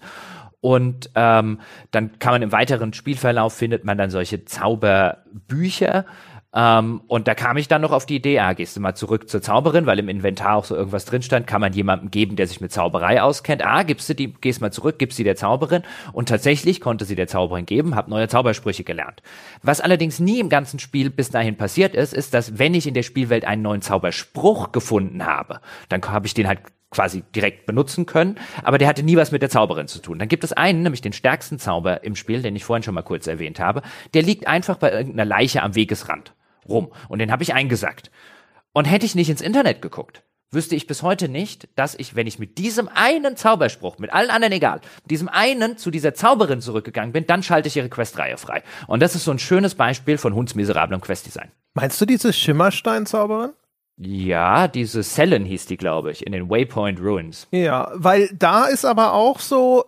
Und 0.61 1.11
ähm, 1.15 1.61
dann 1.91 2.19
kann 2.19 2.33
man 2.33 2.43
im 2.43 2.53
weiteren 2.53 2.93
Spielverlauf 2.93 3.55
findet 3.55 3.85
man 3.85 3.97
dann 3.97 4.11
solche 4.11 4.45
Zauberbücher. 4.45 6.05
Ähm, 6.55 7.03
und 7.07 7.29
da 7.29 7.35
kam 7.35 7.59
ich 7.59 7.69
dann 7.69 7.83
noch 7.83 7.93
auf 7.93 8.07
die 8.07 8.17
Idee, 8.17 8.39
ah, 8.41 8.55
gehst 8.55 8.75
du 8.75 8.81
mal 8.81 8.95
zurück 8.95 9.29
zur 9.29 9.43
Zauberin, 9.43 9.85
weil 9.85 9.99
im 9.99 10.09
Inventar 10.09 10.57
auch 10.57 10.65
so 10.65 10.75
irgendwas 10.75 11.05
drin 11.05 11.21
stand, 11.21 11.47
kann 11.47 11.61
man 11.61 11.75
jemandem 11.75 12.11
geben, 12.11 12.37
der 12.37 12.47
sich 12.47 12.61
mit 12.61 12.73
Zauberei 12.73 13.21
auskennt. 13.21 13.65
Ah, 13.65 13.83
gibst 13.83 14.09
du 14.09 14.15
die, 14.15 14.33
gehst 14.33 14.63
mal 14.63 14.73
zurück, 14.73 14.99
gibst 14.99 15.19
sie 15.19 15.25
der 15.25 15.37
Zauberin. 15.37 15.83
Und 16.13 16.31
tatsächlich 16.31 16.81
konnte 16.81 17.05
sie 17.05 17.17
der 17.17 17.29
Zauberin 17.29 17.67
geben, 17.67 17.95
hab 17.95 18.09
neue 18.09 18.29
Zaubersprüche 18.29 18.83
gelernt. 18.83 19.23
Was 19.63 19.83
allerdings 19.83 20.21
nie 20.21 20.41
im 20.41 20.49
ganzen 20.49 20.79
Spiel 20.79 21.11
bis 21.11 21.31
dahin 21.31 21.57
passiert 21.57 21.95
ist, 21.95 22.15
ist, 22.15 22.33
dass 22.33 22.59
wenn 22.59 22.75
ich 22.75 22.87
in 22.87 22.95
der 22.95 23.03
Spielwelt 23.03 23.45
einen 23.45 23.63
neuen 23.63 23.83
Zauberspruch 23.83 24.73
gefunden 24.73 25.27
habe, 25.27 25.61
dann 25.91 26.03
habe 26.03 26.27
ich 26.27 26.35
den 26.35 26.49
halt 26.49 26.61
quasi 26.91 27.23
direkt 27.35 27.67
benutzen 27.67 28.07
können, 28.07 28.37
aber 28.63 28.79
der 28.79 28.89
hatte 28.89 29.03
nie 29.03 29.17
was 29.17 29.31
mit 29.31 29.43
der 29.43 29.51
Zauberin 29.51 29.89
zu 29.89 30.01
tun. 30.01 30.19
Dann 30.19 30.29
gibt 30.29 30.45
es 30.45 30.53
einen, 30.53 30.83
nämlich 30.83 31.03
den 31.03 31.13
stärksten 31.13 31.59
Zauber 31.59 32.03
im 32.03 32.17
Spiel, 32.17 32.43
den 32.43 32.57
ich 32.57 32.65
vorhin 32.65 32.83
schon 32.83 32.95
mal 32.95 33.03
kurz 33.03 33.27
erwähnt 33.27 33.61
habe, 33.61 33.83
der 34.15 34.23
liegt 34.23 34.47
einfach 34.47 34.77
bei 34.77 34.91
irgendeiner 34.91 35.27
Leiche 35.27 35.63
am 35.63 35.75
Wegesrand 35.75 36.35
rum 36.69 36.91
und 37.09 37.19
den 37.19 37.31
habe 37.31 37.43
ich 37.43 37.55
eingesackt. 37.55 38.11
Und 38.73 38.85
hätte 38.85 39.07
ich 39.07 39.15
nicht 39.15 39.29
ins 39.29 39.41
Internet 39.41 39.83
geguckt, 39.83 40.23
wüsste 40.51 40.77
ich 40.77 40.87
bis 40.87 41.03
heute 41.03 41.29
nicht, 41.29 41.69
dass 41.77 41.95
ich, 41.95 42.15
wenn 42.15 42.27
ich 42.27 42.39
mit 42.39 42.59
diesem 42.59 42.89
einen 42.89 43.37
Zauberspruch, 43.37 43.99
mit 43.99 44.13
allen 44.13 44.31
anderen 44.31 44.53
egal, 44.53 44.81
diesem 45.11 45.29
einen 45.29 45.77
zu 45.77 45.91
dieser 45.91 46.15
Zauberin 46.15 46.61
zurückgegangen 46.61 47.13
bin, 47.13 47.27
dann 47.27 47.43
schalte 47.43 47.69
ich 47.69 47.77
ihre 47.77 47.89
Questreihe 47.89 48.39
frei. 48.39 48.63
Und 48.87 49.01
das 49.01 49.15
ist 49.15 49.25
so 49.25 49.31
ein 49.31 49.39
schönes 49.39 49.75
Beispiel 49.75 50.17
von 50.17 50.35
hundsmiserablem 50.35 51.01
Questdesign. 51.01 51.51
Meinst 51.75 52.01
du 52.01 52.07
diese 52.07 52.33
Schimmerstein-Zauberin? 52.33 53.53
Ja, 53.99 54.69
diese 54.69 55.03
Cellen 55.03 55.45
hieß 55.45 55.67
die, 55.67 55.77
glaube 55.77 56.13
ich, 56.13 56.25
in 56.25 56.33
den 56.33 56.49
Waypoint 56.49 57.01
Ruins. 57.01 57.49
Ja, 57.51 57.91
weil 57.95 58.31
da 58.33 58.67
ist 58.67 58.85
aber 58.85 59.13
auch 59.13 59.41
so, 59.41 59.85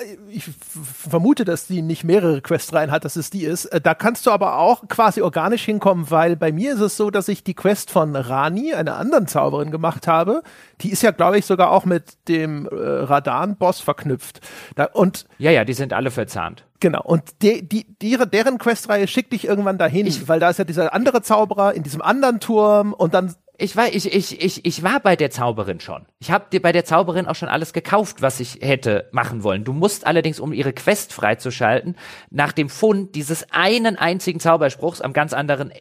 äh, 0.00 0.16
ich 0.30 0.44
vermute, 0.44 1.44
dass 1.44 1.66
die 1.66 1.82
nicht 1.82 2.04
mehrere 2.04 2.40
Questreihen 2.40 2.90
hat, 2.90 3.04
dass 3.04 3.16
es 3.16 3.28
die 3.28 3.44
ist. 3.44 3.66
Äh, 3.66 3.82
da 3.82 3.94
kannst 3.94 4.26
du 4.26 4.30
aber 4.30 4.58
auch 4.58 4.88
quasi 4.88 5.20
organisch 5.20 5.64
hinkommen, 5.64 6.10
weil 6.10 6.36
bei 6.36 6.52
mir 6.52 6.72
ist 6.72 6.80
es 6.80 6.96
so, 6.96 7.10
dass 7.10 7.28
ich 7.28 7.44
die 7.44 7.54
Quest 7.54 7.90
von 7.90 8.16
Rani, 8.16 8.72
einer 8.72 8.96
anderen 8.96 9.26
Zauberin, 9.26 9.70
gemacht 9.70 10.06
habe. 10.06 10.42
Die 10.80 10.90
ist 10.90 11.02
ja, 11.02 11.10
glaube 11.10 11.38
ich, 11.38 11.44
sogar 11.44 11.70
auch 11.70 11.84
mit 11.84 12.28
dem 12.28 12.66
äh, 12.66 12.74
Radan-Boss 12.74 13.80
verknüpft. 13.80 14.40
Da, 14.74 14.86
und 14.86 15.26
ja, 15.36 15.50
ja, 15.50 15.64
die 15.66 15.74
sind 15.74 15.92
alle 15.92 16.10
verzahnt. 16.10 16.64
Genau, 16.84 17.00
und 17.00 17.40
die, 17.40 17.66
die, 17.66 17.86
die, 18.02 18.18
deren 18.30 18.58
Questreihe 18.58 19.06
schickt 19.08 19.32
dich 19.32 19.46
irgendwann 19.46 19.78
dahin, 19.78 20.06
ich, 20.06 20.28
weil 20.28 20.38
da 20.38 20.50
ist 20.50 20.58
ja 20.58 20.64
dieser 20.64 20.92
andere 20.92 21.22
Zauberer 21.22 21.72
in 21.72 21.82
diesem 21.82 22.02
anderen 22.02 22.40
Turm 22.40 22.92
und 22.92 23.14
dann 23.14 23.34
ich 23.56 23.74
war, 23.74 23.88
ich, 23.88 24.12
ich, 24.12 24.44
ich, 24.44 24.66
ich 24.66 24.82
war 24.82 25.00
bei 25.00 25.16
der 25.16 25.30
Zauberin 25.30 25.80
schon. 25.80 26.04
Ich 26.18 26.30
habe 26.30 26.44
dir 26.52 26.60
bei 26.60 26.72
der 26.72 26.84
Zauberin 26.84 27.26
auch 27.26 27.36
schon 27.36 27.48
alles 27.48 27.72
gekauft, 27.72 28.20
was 28.20 28.38
ich 28.38 28.58
hätte 28.60 29.08
machen 29.12 29.42
wollen. 29.42 29.64
Du 29.64 29.72
musst 29.72 30.06
allerdings, 30.06 30.40
um 30.40 30.52
ihre 30.52 30.74
Quest 30.74 31.14
freizuschalten, 31.14 31.96
nach 32.28 32.52
dem 32.52 32.68
Fund 32.68 33.14
dieses 33.14 33.50
einen 33.50 33.96
einzigen 33.96 34.38
Zauberspruchs 34.38 35.00
am 35.00 35.14
ganz 35.14 35.32
anderen 35.32 35.72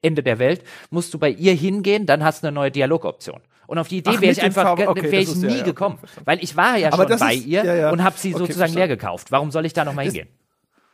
Ende 0.00 0.22
der 0.22 0.38
Welt, 0.38 0.62
musst 0.90 1.12
du 1.12 1.18
bei 1.18 1.30
ihr 1.30 1.54
hingehen, 1.54 2.06
dann 2.06 2.22
hast 2.22 2.44
du 2.44 2.46
eine 2.46 2.54
neue 2.54 2.70
Dialogoption. 2.70 3.40
Und 3.66 3.78
auf 3.78 3.88
die 3.88 3.98
Idee 3.98 4.20
wäre 4.20 4.30
ich 4.30 4.42
einfach 4.42 4.78
okay, 4.78 5.10
wäre 5.10 5.22
ich 5.22 5.34
nie 5.34 5.56
ja, 5.56 5.64
gekommen, 5.64 5.98
okay, 6.00 6.22
weil 6.24 6.44
ich 6.44 6.56
war 6.56 6.76
ja 6.76 6.94
schon 6.94 7.18
bei 7.18 7.34
ist, 7.34 7.46
ihr 7.46 7.64
ja, 7.64 7.74
ja. 7.74 7.90
und 7.90 8.04
habe 8.04 8.16
sie 8.16 8.32
okay, 8.32 8.44
sozusagen 8.44 8.74
leer 8.74 8.86
gekauft. 8.86 9.32
Warum 9.32 9.50
soll 9.50 9.66
ich 9.66 9.72
da 9.72 9.84
nochmal 9.84 10.04
hingehen? 10.04 10.28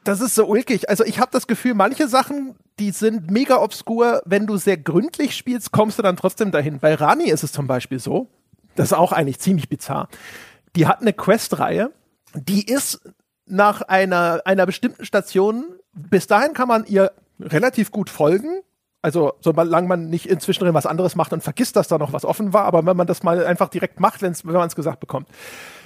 Das 0.08 0.22
ist 0.22 0.34
so 0.34 0.46
ulkig. 0.46 0.88
Also 0.88 1.04
ich 1.04 1.20
habe 1.20 1.30
das 1.32 1.46
Gefühl, 1.46 1.74
manche 1.74 2.08
Sachen, 2.08 2.54
die 2.78 2.92
sind 2.92 3.30
mega 3.30 3.60
obskur. 3.60 4.22
Wenn 4.24 4.46
du 4.46 4.56
sehr 4.56 4.78
gründlich 4.78 5.36
spielst, 5.36 5.70
kommst 5.70 5.98
du 5.98 6.02
dann 6.02 6.16
trotzdem 6.16 6.50
dahin. 6.50 6.78
Bei 6.78 6.94
Rani 6.94 7.24
ist 7.24 7.42
es 7.42 7.52
zum 7.52 7.66
Beispiel 7.66 7.98
so, 7.98 8.26
das 8.74 8.86
ist 8.86 8.92
auch 8.94 9.12
eigentlich 9.12 9.38
ziemlich 9.38 9.68
bizarr. 9.68 10.08
Die 10.76 10.86
hat 10.86 11.02
eine 11.02 11.12
Quest-Reihe, 11.12 11.90
die 12.32 12.64
ist 12.64 13.02
nach 13.44 13.82
einer, 13.82 14.40
einer 14.46 14.64
bestimmten 14.64 15.04
Station, 15.04 15.66
bis 15.92 16.26
dahin 16.26 16.54
kann 16.54 16.68
man 16.68 16.86
ihr 16.86 17.12
relativ 17.38 17.90
gut 17.90 18.08
folgen. 18.08 18.62
Also, 19.02 19.34
solange 19.42 19.88
man 19.88 20.08
nicht 20.08 20.24
inzwischen 20.24 20.72
was 20.72 20.86
anderes 20.86 21.16
macht 21.16 21.34
und 21.34 21.42
vergisst, 21.42 21.76
dass 21.76 21.86
da 21.86 21.98
noch 21.98 22.14
was 22.14 22.24
offen 22.24 22.54
war, 22.54 22.64
aber 22.64 22.86
wenn 22.86 22.96
man 22.96 23.06
das 23.06 23.22
mal 23.24 23.44
einfach 23.44 23.68
direkt 23.68 24.00
macht, 24.00 24.22
wenn 24.22 24.34
man 24.42 24.68
es 24.68 24.74
gesagt 24.74 25.00
bekommt, 25.00 25.28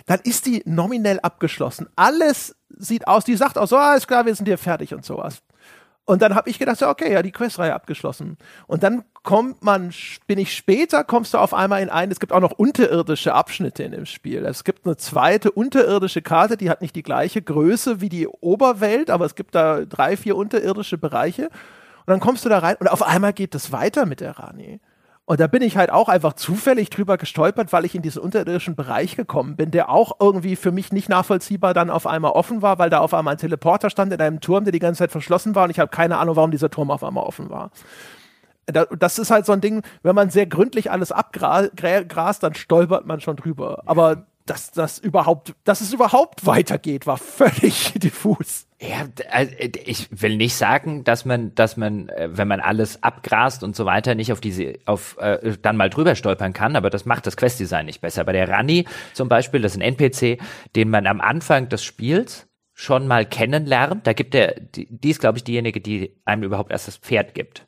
dann 0.07 0.21
ist 0.25 0.47
die 0.47 0.63
nominell 0.65 1.21
abgeschlossen. 1.21 1.89
Alles 1.97 2.57
sieht 2.69 3.07
aus, 3.07 3.25
die 3.25 3.37
sagt 3.37 3.59
auch 3.59 3.69
so, 3.69 3.77
alles 3.77 4.07
klar, 4.07 4.27
wir 4.27 4.35
sind 4.35 4.47
hier 4.47 4.59
fertig 4.59 4.95
und 4.95 5.05
sowas. 5.05 5.43
Und 6.05 6.21
dann 6.21 6.35
habe 6.35 6.51
ich 6.51 6.59
gedacht, 6.59 6.81
ja, 6.81 6.91
okay, 6.91 7.13
ja, 7.13 7.23
die 7.23 7.31
Questreihe 7.31 7.73
abgeschlossen. 7.73 8.37
Und 8.67 8.83
dann 8.83 9.05
kommt 9.23 9.63
man, 9.63 9.93
bin 10.27 10.39
ich 10.39 10.55
später, 10.55 11.05
kommst 11.05 11.33
du 11.33 11.39
auf 11.39 11.55
einmal 11.55 11.81
in 11.81 11.91
einen, 11.91 12.11
es 12.11 12.19
gibt 12.19 12.33
auch 12.33 12.41
noch 12.41 12.53
unterirdische 12.53 13.35
Abschnitte 13.35 13.85
in 13.85 13.93
dem 13.93 14.07
Spiel. 14.07 14.45
Es 14.45 14.65
gibt 14.65 14.85
eine 14.85 14.97
zweite 14.97 15.53
unterirdische 15.53 16.21
Karte, 16.21 16.57
die 16.57 16.71
hat 16.71 16.83
nicht 16.83 16.97
die 16.97 17.05
gleiche 17.05 17.41
Größe 17.41 18.01
wie 18.01 18.09
die 18.09 18.27
Oberwelt, 18.27 19.11
aber 19.11 19.27
es 19.27 19.37
gibt 19.37 19.55
da 19.55 19.85
drei, 19.85 20.17
vier 20.17 20.37
unterirdische 20.37 20.99
Bereiche. 20.99 21.45
Und 21.45 22.09
dann 22.09 22.21
kommst 22.21 22.45
du 22.45 22.49
da 22.49 22.59
rein 22.59 22.77
und 22.81 22.89
auf 22.89 23.03
einmal 23.03 23.33
geht 23.33 23.55
es 23.55 23.71
weiter 23.71 24.05
mit 24.05 24.21
der 24.21 24.41
Rani. 24.41 24.81
Und 25.25 25.39
da 25.39 25.47
bin 25.47 25.63
ich 25.63 25.77
halt 25.77 25.91
auch 25.91 26.09
einfach 26.09 26.33
zufällig 26.33 26.91
drüber 26.91 27.17
gestolpert, 27.17 27.73
weil 27.73 27.85
ich 27.85 27.95
in 27.95 28.03
diesen 28.03 28.21
unterirdischen 28.21 28.75
Bereich 28.75 29.15
gekommen 29.15 29.55
bin, 29.55 29.71
der 29.71 29.89
auch 29.89 30.17
irgendwie 30.21 30.57
für 30.57 30.73
mich 30.73 30.93
nicht 30.93 31.09
nachvollziehbar 31.09 31.75
dann 31.75 31.91
auf 31.91 32.09
einmal 32.09 32.33
offen 32.33 32.61
war, 32.61 32.79
weil 32.79 32.91
da 32.91 32.99
auf 32.99 33.15
einmal 33.15 33.35
ein 33.35 33.39
Teleporter 33.39 33.89
stand 33.89 34.13
in 34.13 34.21
einem 34.21 34.41
Turm, 34.41 34.65
der 34.65 34.73
die 34.73 34.81
ganze 34.81 34.99
Zeit 34.99 35.13
verschlossen 35.13 35.55
war 35.55 35.65
und 35.65 35.71
ich 35.71 35.79
habe 35.79 35.91
keine 35.91 36.19
Ahnung, 36.19 36.35
warum 36.35 36.51
dieser 36.51 36.71
Turm 36.71 36.91
auf 36.91 37.05
einmal 37.05 37.25
offen 37.25 37.51
war. 37.51 37.71
Das 38.67 39.19
ist 39.19 39.31
halt 39.31 39.47
so 39.47 39.53
ein 39.53 39.61
Ding, 39.61 39.83
wenn 40.03 40.15
man 40.15 40.31
sehr 40.31 40.47
gründlich 40.47 40.91
alles 40.91 41.13
abgrast, 41.13 42.43
dann 42.43 42.55
stolpert 42.55 43.07
man 43.07 43.21
schon 43.21 43.37
drüber. 43.37 43.83
Aber 43.87 44.27
dass 44.47 44.71
das 44.71 44.99
überhaupt, 44.99 45.55
dass 45.65 45.81
es 45.81 45.93
überhaupt 45.93 46.47
weitergeht, 46.47 47.07
war 47.07 47.17
völlig 47.17 47.93
diffus. 47.97 48.67
Ja, 48.81 49.07
also, 49.31 49.53
ich 49.85 50.09
will 50.11 50.37
nicht 50.37 50.57
sagen, 50.57 51.05
dass 51.05 51.25
man, 51.25 51.55
dass 51.55 51.77
man, 51.77 52.09
äh, 52.09 52.31
wenn 52.33 52.49
man 52.49 52.61
alles 52.61 53.03
abgrast 53.03 53.63
und 53.63 53.77
so 53.77 53.85
weiter, 53.85 54.15
nicht 54.15 54.33
auf 54.33 54.41
diese, 54.41 54.75
auf 54.87 55.17
äh, 55.19 55.57
dann 55.63 55.77
mal 55.77 55.91
drüber 55.91 56.17
stolpern 56.17 56.53
kann, 56.53 56.75
aber 56.75 56.91
das 56.91 57.05
macht 57.05 57.27
das 57.27 57.37
Questdesign 57.37 57.87
nicht 57.87 58.01
besser. 58.01 58.25
Bei 58.25 58.33
der 58.33 58.49
Rani 58.49 58.87
zum 59.13 59.29
Beispiel, 59.29 59.61
das 59.61 59.73
ist 59.73 59.79
ein 59.81 59.95
NPC, 59.95 60.41
den 60.75 60.91
man 60.91 61.07
am 61.07 61.21
Anfang 61.21 61.69
des 61.69 61.85
Spiels 61.85 62.49
schon 62.75 63.07
mal 63.07 63.25
kennenlernt. 63.25 64.07
Da 64.07 64.13
gibt 64.13 64.35
er, 64.35 64.59
die, 64.59 64.87
die 64.91 65.11
ist, 65.11 65.21
glaube 65.21 65.39
ich, 65.39 65.45
diejenige, 65.45 65.81
die 65.81 66.21
einem 66.25 66.43
überhaupt 66.43 66.73
erst 66.73 66.89
das 66.89 66.97
Pferd 66.97 67.35
gibt. 67.35 67.67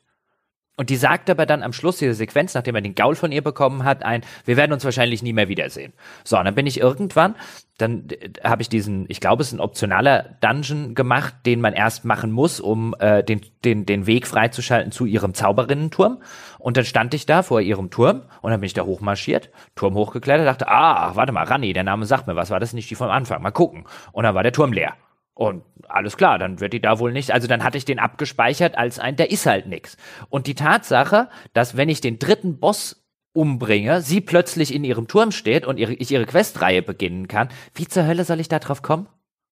Und 0.77 0.89
die 0.89 0.97
sagt 0.97 1.29
aber 1.29 1.45
dann 1.45 1.63
am 1.63 1.71
Schluss 1.71 1.97
dieser 1.97 2.13
Sequenz, 2.13 2.53
nachdem 2.53 2.75
er 2.75 2.81
den 2.81 2.95
Gaul 2.95 3.15
von 3.15 3.31
ihr 3.31 3.41
bekommen 3.41 3.85
hat, 3.85 4.03
ein, 4.03 4.23
wir 4.43 4.57
werden 4.57 4.73
uns 4.73 4.83
wahrscheinlich 4.83 5.23
nie 5.23 5.31
mehr 5.31 5.47
wiedersehen. 5.47 5.93
So, 6.25 6.37
und 6.37 6.43
dann 6.43 6.55
bin 6.55 6.67
ich 6.67 6.81
irgendwann, 6.81 7.35
dann 7.77 8.09
äh, 8.09 8.29
habe 8.43 8.61
ich 8.61 8.67
diesen, 8.67 9.05
ich 9.07 9.21
glaube, 9.21 9.41
es 9.41 9.47
ist 9.47 9.53
ein 9.53 9.61
optionaler 9.61 10.35
Dungeon 10.41 10.93
gemacht, 10.93 11.33
den 11.45 11.61
man 11.61 11.73
erst 11.73 12.03
machen 12.03 12.31
muss, 12.31 12.59
um 12.59 12.93
äh, 12.99 13.23
den, 13.23 13.41
den, 13.63 13.85
den 13.85 14.05
Weg 14.05 14.27
freizuschalten 14.27 14.91
zu 14.91 15.05
ihrem 15.05 15.33
Zauberinnenturm. 15.33 16.21
Und 16.59 16.75
dann 16.75 16.83
stand 16.85 17.13
ich 17.13 17.25
da 17.25 17.41
vor 17.41 17.61
ihrem 17.61 17.89
Turm 17.89 18.23
und 18.41 18.51
dann 18.51 18.59
bin 18.59 18.67
ich 18.67 18.73
da 18.73 18.83
hochmarschiert, 18.83 19.51
Turm 19.75 19.93
hochgeklettert, 19.93 20.45
dachte, 20.45 20.67
ah, 20.67 21.15
warte 21.15 21.31
mal, 21.31 21.45
Rani, 21.45 21.71
der 21.71 21.83
Name 21.83 22.05
sagt 22.05 22.27
mir 22.27 22.35
was, 22.35 22.49
war 22.49 22.59
das 22.59 22.73
nicht 22.73 22.89
die 22.89 22.95
vom 22.95 23.09
Anfang? 23.09 23.41
Mal 23.41 23.51
gucken. 23.51 23.85
Und 24.11 24.23
dann 24.25 24.35
war 24.35 24.43
der 24.43 24.51
Turm 24.51 24.73
leer. 24.73 24.93
Und 25.35 25.63
alles 25.89 26.15
klar, 26.15 26.39
dann 26.39 26.61
wird 26.61 26.73
die 26.73 26.81
da 26.81 26.97
wohl 26.97 27.11
nicht. 27.11 27.31
Also 27.31 27.47
dann 27.47 27.63
hatte 27.63 27.77
ich 27.77 27.85
den 27.85 27.99
abgespeichert 27.99 28.77
als 28.77 28.99
ein, 28.99 29.17
der 29.17 29.31
ist 29.31 29.45
halt 29.45 29.67
nix. 29.67 29.97
Und 30.29 30.47
die 30.47 30.55
Tatsache, 30.55 31.29
dass 31.53 31.75
wenn 31.75 31.89
ich 31.89 32.01
den 32.01 32.19
dritten 32.19 32.57
Boss 32.57 33.05
umbringe, 33.33 34.01
sie 34.01 34.21
plötzlich 34.21 34.73
in 34.73 34.85
ihrem 34.85 35.07
Turm 35.09 35.31
steht 35.31 35.65
und 35.65 35.77
ihre, 35.77 35.93
ich 35.93 36.09
ihre 36.09 36.25
Questreihe 36.25 36.81
beginnen 36.81 37.27
kann, 37.27 37.49
wie 37.73 37.87
zur 37.87 38.07
Hölle 38.07 38.23
soll 38.23 38.39
ich 38.39 38.47
da 38.47 38.59
drauf 38.59 38.81
kommen? 38.81 39.07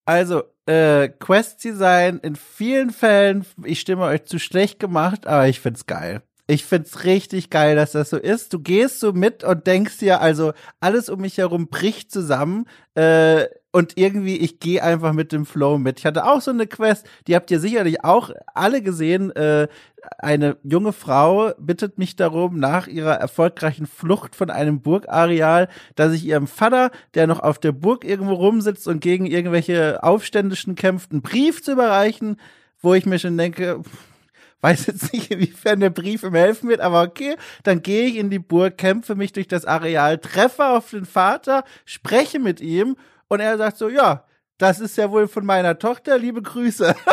Also, 0.05 0.43
äh, 0.65 1.09
Quest-Design 1.09 2.19
in 2.19 2.37
vielen 2.37 2.89
Fällen, 2.89 3.45
ich 3.65 3.81
stimme 3.81 4.03
euch 4.03 4.23
zu 4.23 4.39
schlecht 4.39 4.79
gemacht, 4.79 5.27
aber 5.27 5.47
ich 5.47 5.59
find's 5.59 5.85
geil. 5.85 6.21
Ich 6.53 6.65
find's 6.65 7.03
richtig 7.03 7.49
geil, 7.49 7.75
dass 7.75 7.93
das 7.93 8.11
so 8.11 8.17
ist. 8.17 8.53
Du 8.53 8.59
gehst 8.59 8.99
so 8.99 9.11
mit 9.11 9.43
und 9.43 9.65
denkst 9.65 9.97
dir, 9.97 10.21
also 10.21 10.53
alles 10.79 11.09
um 11.09 11.21
mich 11.21 11.39
herum 11.39 11.67
bricht 11.67 12.11
zusammen. 12.11 12.65
Äh, 12.93 13.45
und 13.71 13.97
irgendwie, 13.97 14.37
ich 14.37 14.59
gehe 14.59 14.83
einfach 14.83 15.13
mit 15.13 15.31
dem 15.31 15.47
Flow 15.47 15.79
mit. 15.79 15.97
Ich 15.97 16.05
hatte 16.05 16.27
auch 16.27 16.41
so 16.41 16.51
eine 16.51 16.67
Quest, 16.67 17.07
die 17.25 17.35
habt 17.35 17.49
ihr 17.49 17.59
sicherlich 17.59 18.03
auch 18.03 18.29
alle 18.53 18.83
gesehen. 18.83 19.31
Äh, 19.31 19.67
eine 20.19 20.57
junge 20.61 20.93
Frau 20.93 21.53
bittet 21.57 21.97
mich 21.97 22.15
darum, 22.15 22.59
nach 22.59 22.85
ihrer 22.85 23.15
erfolgreichen 23.15 23.87
Flucht 23.87 24.35
von 24.35 24.51
einem 24.51 24.81
Burgareal, 24.81 25.69
dass 25.95 26.13
ich 26.13 26.23
ihrem 26.23 26.45
Vater, 26.45 26.91
der 27.15 27.25
noch 27.25 27.39
auf 27.39 27.57
der 27.57 27.71
Burg 27.71 28.05
irgendwo 28.05 28.35
rumsitzt 28.35 28.87
und 28.87 28.99
gegen 28.99 29.25
irgendwelche 29.25 30.03
Aufständischen 30.03 30.75
kämpft, 30.75 31.13
einen 31.13 31.23
Brief 31.23 31.63
zu 31.63 31.71
überreichen, 31.71 32.37
wo 32.79 32.93
ich 32.93 33.07
mir 33.07 33.17
schon 33.17 33.39
denke, 33.39 33.81
weiß 34.63 34.87
jetzt 34.87 35.13
nicht, 35.13 35.29
inwiefern 35.29 35.81
der 35.81 35.89
Brief 35.89 36.23
ihm 36.23 36.33
helfen 36.33 36.69
wird, 36.69 36.79
aber 36.79 37.03
okay, 37.03 37.35
dann 37.63 37.81
gehe 37.81 38.05
ich 38.07 38.15
in 38.15 38.29
die 38.29 38.39
Burg, 38.39 38.77
kämpfe 38.77 39.15
mich 39.15 39.33
durch 39.33 39.47
das 39.47 39.65
Areal, 39.65 40.17
treffe 40.17 40.65
auf 40.65 40.89
den 40.89 41.05
Vater, 41.05 41.65
spreche 41.85 42.39
mit 42.39 42.61
ihm 42.61 42.95
und 43.27 43.41
er 43.41 43.57
sagt 43.57 43.77
so, 43.77 43.89
ja, 43.89 44.25
das 44.57 44.79
ist 44.79 44.97
ja 44.97 45.11
wohl 45.11 45.27
von 45.27 45.45
meiner 45.45 45.77
Tochter, 45.77 46.17
liebe 46.17 46.41
Grüße. 46.41 46.95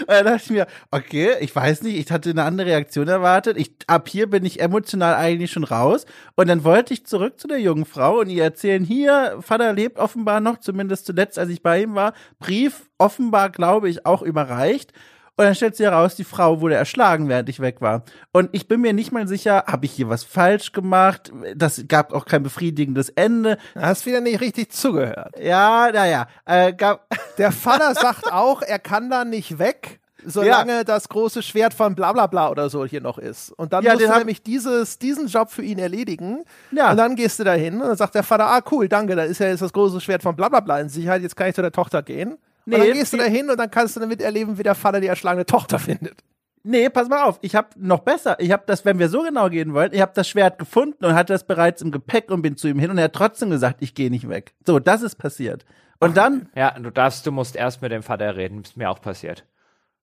Und 0.00 0.10
da 0.10 0.22
dachte 0.22 0.42
ich 0.44 0.50
mir, 0.50 0.66
okay, 0.92 1.32
ich 1.40 1.54
weiß 1.54 1.82
nicht, 1.82 1.96
ich 1.96 2.12
hatte 2.12 2.30
eine 2.30 2.44
andere 2.44 2.68
Reaktion 2.68 3.08
erwartet. 3.08 3.56
Ich, 3.56 3.72
ab 3.88 4.08
hier 4.08 4.30
bin 4.30 4.44
ich 4.44 4.60
emotional 4.60 5.14
eigentlich 5.14 5.50
schon 5.50 5.64
raus. 5.64 6.06
Und 6.36 6.48
dann 6.48 6.62
wollte 6.62 6.94
ich 6.94 7.04
zurück 7.04 7.40
zu 7.40 7.48
der 7.48 7.58
jungen 7.58 7.84
Frau 7.84 8.20
und 8.20 8.28
ihr 8.28 8.44
erzählen, 8.44 8.84
hier, 8.84 9.38
Vater 9.40 9.72
lebt 9.72 9.98
offenbar 9.98 10.38
noch, 10.40 10.58
zumindest 10.58 11.06
zuletzt, 11.06 11.36
als 11.38 11.48
ich 11.50 11.62
bei 11.62 11.82
ihm 11.82 11.96
war. 11.96 12.12
Brief 12.38 12.88
offenbar, 12.98 13.50
glaube 13.50 13.88
ich, 13.88 14.06
auch 14.06 14.22
überreicht. 14.22 14.92
Und 15.38 15.44
dann 15.44 15.54
stellt 15.54 15.76
sich 15.76 15.86
heraus, 15.86 16.16
die 16.16 16.24
Frau 16.24 16.60
wurde 16.60 16.74
erschlagen, 16.74 17.28
während 17.28 17.48
ich 17.48 17.60
weg 17.60 17.80
war. 17.80 18.02
Und 18.32 18.48
ich 18.52 18.66
bin 18.66 18.80
mir 18.80 18.92
nicht 18.92 19.12
mal 19.12 19.28
sicher, 19.28 19.64
habe 19.68 19.86
ich 19.86 19.92
hier 19.92 20.08
was 20.08 20.24
falsch 20.24 20.72
gemacht? 20.72 21.32
Das 21.54 21.84
gab 21.86 22.12
auch 22.12 22.24
kein 22.26 22.42
befriedigendes 22.42 23.08
Ende. 23.10 23.56
Du 23.74 23.80
hast 23.80 24.04
wieder 24.04 24.20
nicht 24.20 24.40
richtig 24.40 24.72
zugehört. 24.72 25.38
Ja, 25.40 25.90
naja. 25.92 26.26
Äh, 26.44 26.72
gab 26.72 27.06
Der 27.38 27.52
Vater 27.52 27.94
sagt 27.94 28.32
auch, 28.32 28.62
er 28.62 28.80
kann 28.80 29.10
da 29.10 29.24
nicht 29.24 29.60
weg, 29.60 30.00
solange 30.26 30.72
Ja. 30.78 30.82
das 30.84 31.08
große 31.08 31.40
Schwert 31.44 31.72
von 31.72 31.94
bla 31.94 32.12
bla 32.12 32.26
bla 32.26 32.50
oder 32.50 32.68
so 32.68 32.84
hier 32.84 33.00
noch 33.00 33.18
ist. 33.18 33.52
Und 33.52 33.72
dann 33.72 33.84
Ja, 33.84 33.94
musst 33.94 34.06
du 34.08 34.18
nämlich 34.18 34.42
dieses, 34.42 34.98
diesen 34.98 35.28
Job 35.28 35.52
für 35.52 35.62
ihn 35.62 35.78
erledigen. 35.78 36.42
Ja. 36.72 36.90
Und 36.90 36.96
dann 36.96 37.14
gehst 37.14 37.38
du 37.38 37.44
da 37.44 37.52
hin 37.52 37.74
und 37.80 37.86
dann 37.86 37.96
sagt 37.96 38.16
der 38.16 38.24
Vater, 38.24 38.48
ah 38.48 38.60
cool, 38.72 38.88
danke, 38.88 39.14
da 39.14 39.22
ist 39.22 39.38
ja 39.38 39.46
jetzt 39.46 39.62
das 39.62 39.72
große 39.72 40.00
Schwert 40.00 40.24
von 40.24 40.34
bla 40.34 40.48
bla 40.48 40.58
bla 40.58 40.80
in 40.80 40.88
Sicherheit, 40.88 41.22
jetzt 41.22 41.36
kann 41.36 41.48
ich 41.48 41.54
zu 41.54 41.62
der 41.62 41.70
Tochter 41.70 42.02
gehen. 42.02 42.38
Nee, 42.68 42.74
und 42.76 42.86
dann 42.88 42.92
gehst 42.92 43.12
du 43.12 43.16
da 43.16 43.24
hin 43.24 43.48
und 43.50 43.56
dann 43.58 43.70
kannst 43.70 43.96
du 43.96 44.00
damit 44.00 44.20
erleben, 44.20 44.58
wie 44.58 44.62
der 44.62 44.74
Vater 44.74 45.00
die 45.00 45.06
erschlagene 45.06 45.46
Tochter 45.46 45.78
findet. 45.78 46.22
Nee, 46.64 46.90
pass 46.90 47.08
mal 47.08 47.22
auf. 47.24 47.38
Ich 47.40 47.54
habe 47.54 47.68
noch 47.76 48.00
besser. 48.00 48.36
Ich 48.40 48.50
habe 48.52 48.64
das, 48.66 48.84
wenn 48.84 48.98
wir 48.98 49.08
so 49.08 49.22
genau 49.22 49.48
gehen 49.48 49.72
wollen, 49.72 49.92
ich 49.94 50.00
habe 50.02 50.12
das 50.14 50.28
Schwert 50.28 50.58
gefunden 50.58 51.04
und 51.04 51.14
hatte 51.14 51.32
das 51.32 51.44
bereits 51.44 51.80
im 51.82 51.90
Gepäck 51.92 52.30
und 52.30 52.42
bin 52.42 52.56
zu 52.56 52.68
ihm 52.68 52.78
hin 52.78 52.90
und 52.90 52.98
er 52.98 53.04
hat 53.04 53.12
trotzdem 53.14 53.48
gesagt, 53.50 53.76
ich 53.80 53.94
gehe 53.94 54.10
nicht 54.10 54.28
weg. 54.28 54.54
So, 54.66 54.78
das 54.78 55.02
ist 55.02 55.16
passiert. 55.16 55.64
Und 56.00 56.16
dann, 56.16 56.48
Ja, 56.54 56.72
du 56.78 56.90
darfst, 56.90 57.26
du 57.26 57.32
musst 57.32 57.56
erst 57.56 57.80
mit 57.80 57.90
dem 57.90 58.02
Vater 58.02 58.36
reden, 58.36 58.62
ist 58.62 58.76
mir 58.76 58.90
auch 58.90 59.00
passiert. 59.00 59.44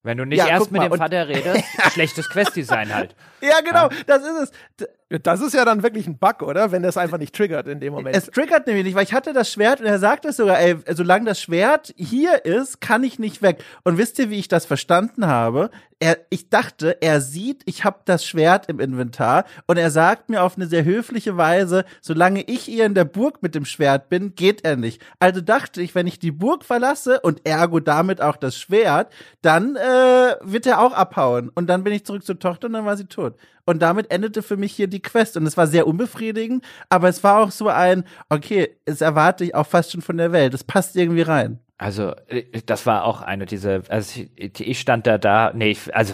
Wenn 0.01 0.17
du 0.17 0.25
nicht 0.25 0.39
Ja, 0.39 0.47
erst 0.47 0.71
mit 0.71 0.81
mal, 0.81 0.89
dem 0.89 0.97
Vater 0.97 1.27
redest, 1.27 1.63
schlechtes 1.91 2.29
Quest-Design 2.29 2.93
halt. 2.93 3.15
ja 3.41 3.59
genau, 3.63 3.89
das 4.07 4.23
ist 4.23 4.51
es. 4.79 4.87
Das 5.09 5.39
ist 5.39 5.53
ja 5.53 5.65
dann 5.65 5.83
wirklich 5.83 6.07
ein 6.07 6.17
Bug, 6.17 6.41
oder? 6.41 6.71
Wenn 6.71 6.81
das 6.81 6.97
einfach 6.97 7.19
nicht 7.19 7.35
triggert 7.35 7.67
in 7.67 7.79
dem 7.79 7.93
Moment. 7.93 8.15
Es 8.15 8.25
triggert 8.25 8.65
nämlich 8.65 8.85
nicht, 8.85 8.95
weil 8.95 9.03
ich 9.03 9.13
hatte 9.13 9.33
das 9.33 9.51
Schwert 9.51 9.79
und 9.79 9.85
er 9.85 9.99
sagt 9.99 10.25
es 10.25 10.37
sogar, 10.37 10.59
ey, 10.59 10.77
solange 10.93 11.25
das 11.25 11.39
Schwert 11.39 11.93
hier 11.95 12.43
ist, 12.43 12.81
kann 12.81 13.03
ich 13.03 13.19
nicht 13.19 13.43
weg. 13.43 13.63
Und 13.83 13.99
wisst 13.99 14.17
ihr, 14.17 14.31
wie 14.31 14.39
ich 14.39 14.47
das 14.47 14.65
verstanden 14.65 15.27
habe? 15.27 15.69
Er, 15.99 16.17
ich 16.29 16.49
dachte, 16.49 16.97
er 17.01 17.21
sieht, 17.21 17.61
ich 17.65 17.85
habe 17.85 17.99
das 18.05 18.25
Schwert 18.25 18.67
im 18.67 18.79
Inventar 18.79 19.45
und 19.67 19.77
er 19.77 19.91
sagt 19.91 20.29
mir 20.29 20.43
auf 20.43 20.57
eine 20.57 20.65
sehr 20.65 20.83
höfliche 20.83 21.37
Weise, 21.37 21.85
solange 22.01 22.41
ich 22.41 22.63
hier 22.63 22.85
in 22.85 22.95
der 22.95 23.05
Burg 23.05 23.41
mit 23.41 23.55
dem 23.55 23.63
Schwert 23.63 24.09
bin, 24.09 24.35
geht 24.35 24.65
er 24.65 24.75
nicht. 24.75 25.01
Also 25.19 25.39
dachte 25.39 25.81
ich, 25.81 25.95
wenn 25.95 26.07
ich 26.07 26.19
die 26.19 26.31
Burg 26.31 26.65
verlasse 26.65 27.21
und 27.21 27.45
ergo 27.47 27.79
damit 27.79 28.21
auch 28.21 28.35
das 28.35 28.57
Schwert, 28.57 29.13
dann 29.41 29.75
äh, 29.77 30.35
wird 30.41 30.65
er 30.65 30.81
auch 30.81 30.93
abhauen. 30.93 31.49
Und 31.53 31.67
dann 31.67 31.83
bin 31.83 31.93
ich 31.93 32.05
zurück 32.05 32.25
zur 32.25 32.39
Tochter 32.39 32.67
und 32.67 32.73
dann 32.73 32.85
war 32.85 32.97
sie 32.97 33.05
tot. 33.05 33.37
Und 33.65 33.81
damit 33.81 34.11
endete 34.11 34.43
für 34.43 34.57
mich 34.57 34.73
hier 34.73 34.87
die 34.87 35.01
Quest. 35.01 35.37
Und 35.37 35.45
es 35.47 35.57
war 35.57 35.67
sehr 35.67 35.87
unbefriedigend, 35.87 36.63
aber 36.89 37.09
es 37.09 37.23
war 37.23 37.41
auch 37.43 37.51
so 37.51 37.67
ein, 37.67 38.03
okay, 38.29 38.77
es 38.85 39.01
erwarte 39.01 39.43
ich 39.43 39.55
auch 39.55 39.65
fast 39.67 39.91
schon 39.91 40.01
von 40.01 40.17
der 40.17 40.31
Welt. 40.31 40.53
Es 40.53 40.63
passt 40.63 40.95
irgendwie 40.95 41.23
rein. 41.23 41.59
Also, 41.77 42.13
äh, 42.27 42.43
das 42.65 42.85
war 42.85 43.03
auch 43.03 43.21
eine 43.21 43.45
dieser, 43.45 43.81
also 43.89 44.21
ich, 44.35 44.59
ich 44.61 44.79
stand 44.79 45.07
da 45.07 45.17
da, 45.17 45.51
nee, 45.53 45.71
ich, 45.71 45.93
also, 45.95 46.13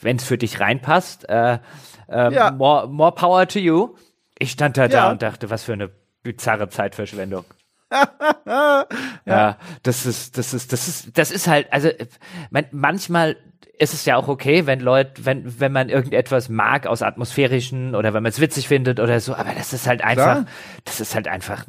wenn 0.00 0.16
es 0.16 0.24
für 0.24 0.38
dich 0.38 0.58
reinpasst, 0.58 1.28
äh, 1.28 1.58
äh, 2.08 2.32
Ja. 2.34 2.50
more, 2.50 2.88
more 2.88 3.12
power 3.12 3.46
to 3.46 3.58
you. 3.58 3.94
Ich 4.38 4.50
stand 4.50 4.76
da 4.76 4.88
da 4.88 4.96
Ja. 5.06 5.10
und 5.10 5.22
dachte, 5.22 5.50
was 5.50 5.64
für 5.64 5.72
eine 5.74 5.90
bizarre 6.22 6.68
Zeitverschwendung. 6.68 7.44
ja. 9.26 9.56
das 9.82 10.06
ist, 10.06 10.36
das 10.38 10.54
ist, 10.54 10.72
das 10.72 10.88
ist, 10.88 11.16
das 11.18 11.30
ist 11.30 11.46
halt, 11.46 11.72
also 11.72 11.88
man, 12.50 12.66
manchmal 12.72 13.36
ist 13.78 13.94
es 13.94 14.04
ja 14.04 14.16
auch 14.16 14.28
okay, 14.28 14.66
wenn 14.66 14.80
Leute, 14.80 15.24
wenn, 15.24 15.60
wenn 15.60 15.72
man 15.72 15.88
irgendetwas 15.88 16.48
mag 16.48 16.86
aus 16.86 17.02
atmosphärischen 17.02 17.94
oder 17.94 18.14
wenn 18.14 18.22
man 18.22 18.30
es 18.30 18.40
witzig 18.40 18.68
findet 18.68 19.00
oder 19.00 19.20
so, 19.20 19.34
aber 19.34 19.52
das 19.54 19.72
ist 19.72 19.86
halt 19.86 20.02
einfach, 20.02 20.42
Klar. 20.42 20.46
das 20.84 21.00
ist 21.00 21.14
halt 21.14 21.28
einfach 21.28 21.66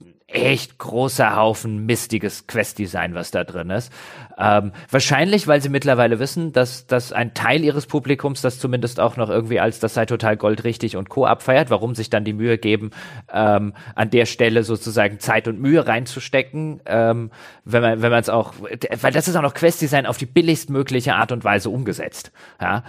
ein 0.00 0.14
echt 0.26 0.78
großer 0.78 1.36
Haufen 1.36 1.86
mistiges 1.86 2.46
Quest-Design, 2.46 3.14
was 3.14 3.30
da 3.30 3.44
drin 3.44 3.70
ist. 3.70 3.92
Ähm, 4.36 4.72
wahrscheinlich, 4.90 5.46
weil 5.46 5.60
sie 5.60 5.68
mittlerweile 5.68 6.18
wissen, 6.18 6.52
dass, 6.52 6.86
dass 6.86 7.12
ein 7.12 7.34
Teil 7.34 7.62
ihres 7.62 7.86
Publikums 7.86 8.40
das 8.40 8.58
zumindest 8.58 8.98
auch 8.98 9.16
noch 9.16 9.30
irgendwie 9.30 9.60
als 9.60 9.78
das 9.78 9.94
sei 9.94 10.06
total 10.06 10.36
goldrichtig 10.36 10.96
und 10.96 11.08
Co. 11.08 11.24
abfeiert, 11.26 11.70
warum 11.70 11.94
sich 11.94 12.10
dann 12.10 12.24
die 12.24 12.32
Mühe 12.32 12.58
geben, 12.58 12.90
ähm, 13.32 13.74
an 13.94 14.10
der 14.10 14.26
Stelle 14.26 14.64
sozusagen 14.64 15.20
Zeit 15.20 15.46
und 15.46 15.60
Mühe 15.60 15.86
reinzustecken, 15.86 16.80
ähm, 16.86 17.30
wenn 17.64 17.82
man 17.82 18.02
wenn 18.02 18.10
man 18.10 18.20
es 18.20 18.28
auch, 18.28 18.54
weil 19.00 19.12
das 19.12 19.28
ist 19.28 19.36
auch 19.36 19.42
noch 19.42 19.54
Quest-Design 19.54 20.06
auf 20.06 20.18
die 20.18 20.26
billigstmögliche 20.26 21.14
Art 21.14 21.30
und 21.30 21.44
Weise 21.44 21.70
umgesetzt. 21.70 22.32
Ja, 22.60 22.82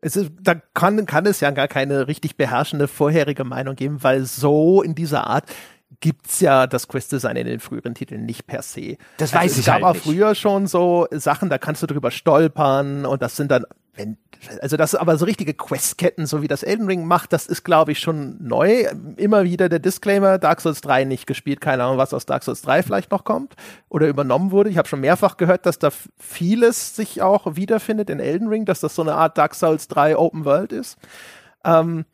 Es 0.00 0.16
ist, 0.16 0.32
da 0.40 0.54
kann, 0.74 1.06
kann 1.06 1.26
es 1.26 1.40
ja 1.40 1.50
gar 1.50 1.68
keine 1.68 2.06
richtig 2.08 2.36
beherrschende 2.36 2.88
vorherige 2.88 3.44
Meinung 3.44 3.76
geben, 3.76 4.02
weil 4.02 4.24
so 4.24 4.82
in 4.82 4.94
dieser 4.94 5.26
Art 5.26 5.44
gibt's 6.00 6.40
ja 6.40 6.66
das 6.66 6.88
Quest-Design 6.88 7.36
in 7.36 7.46
den 7.46 7.60
früheren 7.60 7.94
Titeln 7.94 8.24
nicht 8.24 8.46
per 8.46 8.62
se. 8.62 8.96
Das 9.18 9.32
also 9.32 9.44
weiß 9.44 9.52
es 9.52 9.58
ich 9.58 9.66
gab 9.66 9.74
halt 9.74 9.84
auch 9.84 9.94
nicht. 9.94 10.04
früher 10.04 10.34
schon 10.34 10.66
so 10.66 11.06
Sachen, 11.10 11.50
da 11.50 11.58
kannst 11.58 11.82
du 11.82 11.86
drüber 11.86 12.10
stolpern 12.10 13.04
und 13.06 13.22
das 13.22 13.36
sind 13.36 13.50
dann, 13.50 13.64
wenn, 13.94 14.16
also 14.60 14.76
das 14.76 14.94
aber 14.94 15.18
so 15.18 15.26
richtige 15.26 15.54
Questketten, 15.54 16.26
so 16.26 16.40
wie 16.40 16.48
das 16.48 16.62
Elden 16.62 16.86
Ring 16.86 17.04
macht, 17.04 17.32
das 17.32 17.46
ist, 17.46 17.62
glaube 17.62 17.92
ich, 17.92 17.98
schon 17.98 18.36
neu. 18.42 18.86
Immer 19.16 19.44
wieder 19.44 19.68
der 19.68 19.80
Disclaimer, 19.80 20.38
Dark 20.38 20.60
Souls 20.60 20.80
3 20.80 21.04
nicht 21.04 21.26
gespielt, 21.26 21.60
keine 21.60 21.84
Ahnung, 21.84 21.98
was 21.98 22.14
aus 22.14 22.26
Dark 22.26 22.42
Souls 22.42 22.62
3 22.62 22.82
vielleicht 22.82 23.10
noch 23.10 23.24
kommt 23.24 23.54
oder 23.88 24.08
übernommen 24.08 24.50
wurde. 24.50 24.70
Ich 24.70 24.78
habe 24.78 24.88
schon 24.88 25.00
mehrfach 25.00 25.36
gehört, 25.36 25.66
dass 25.66 25.78
da 25.78 25.90
vieles 26.18 26.96
sich 26.96 27.20
auch 27.20 27.56
wiederfindet 27.56 28.08
in 28.08 28.18
Elden 28.18 28.48
Ring, 28.48 28.64
dass 28.64 28.80
das 28.80 28.94
so 28.94 29.02
eine 29.02 29.14
Art 29.14 29.36
Dark 29.36 29.54
Souls 29.54 29.88
3 29.88 30.16
Open 30.16 30.44
World 30.44 30.72
ist. 30.72 30.96
Ähm, 31.64 32.06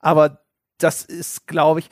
aber 0.00 0.42
das 0.78 1.04
ist, 1.04 1.46
glaube 1.46 1.80
ich, 1.80 1.88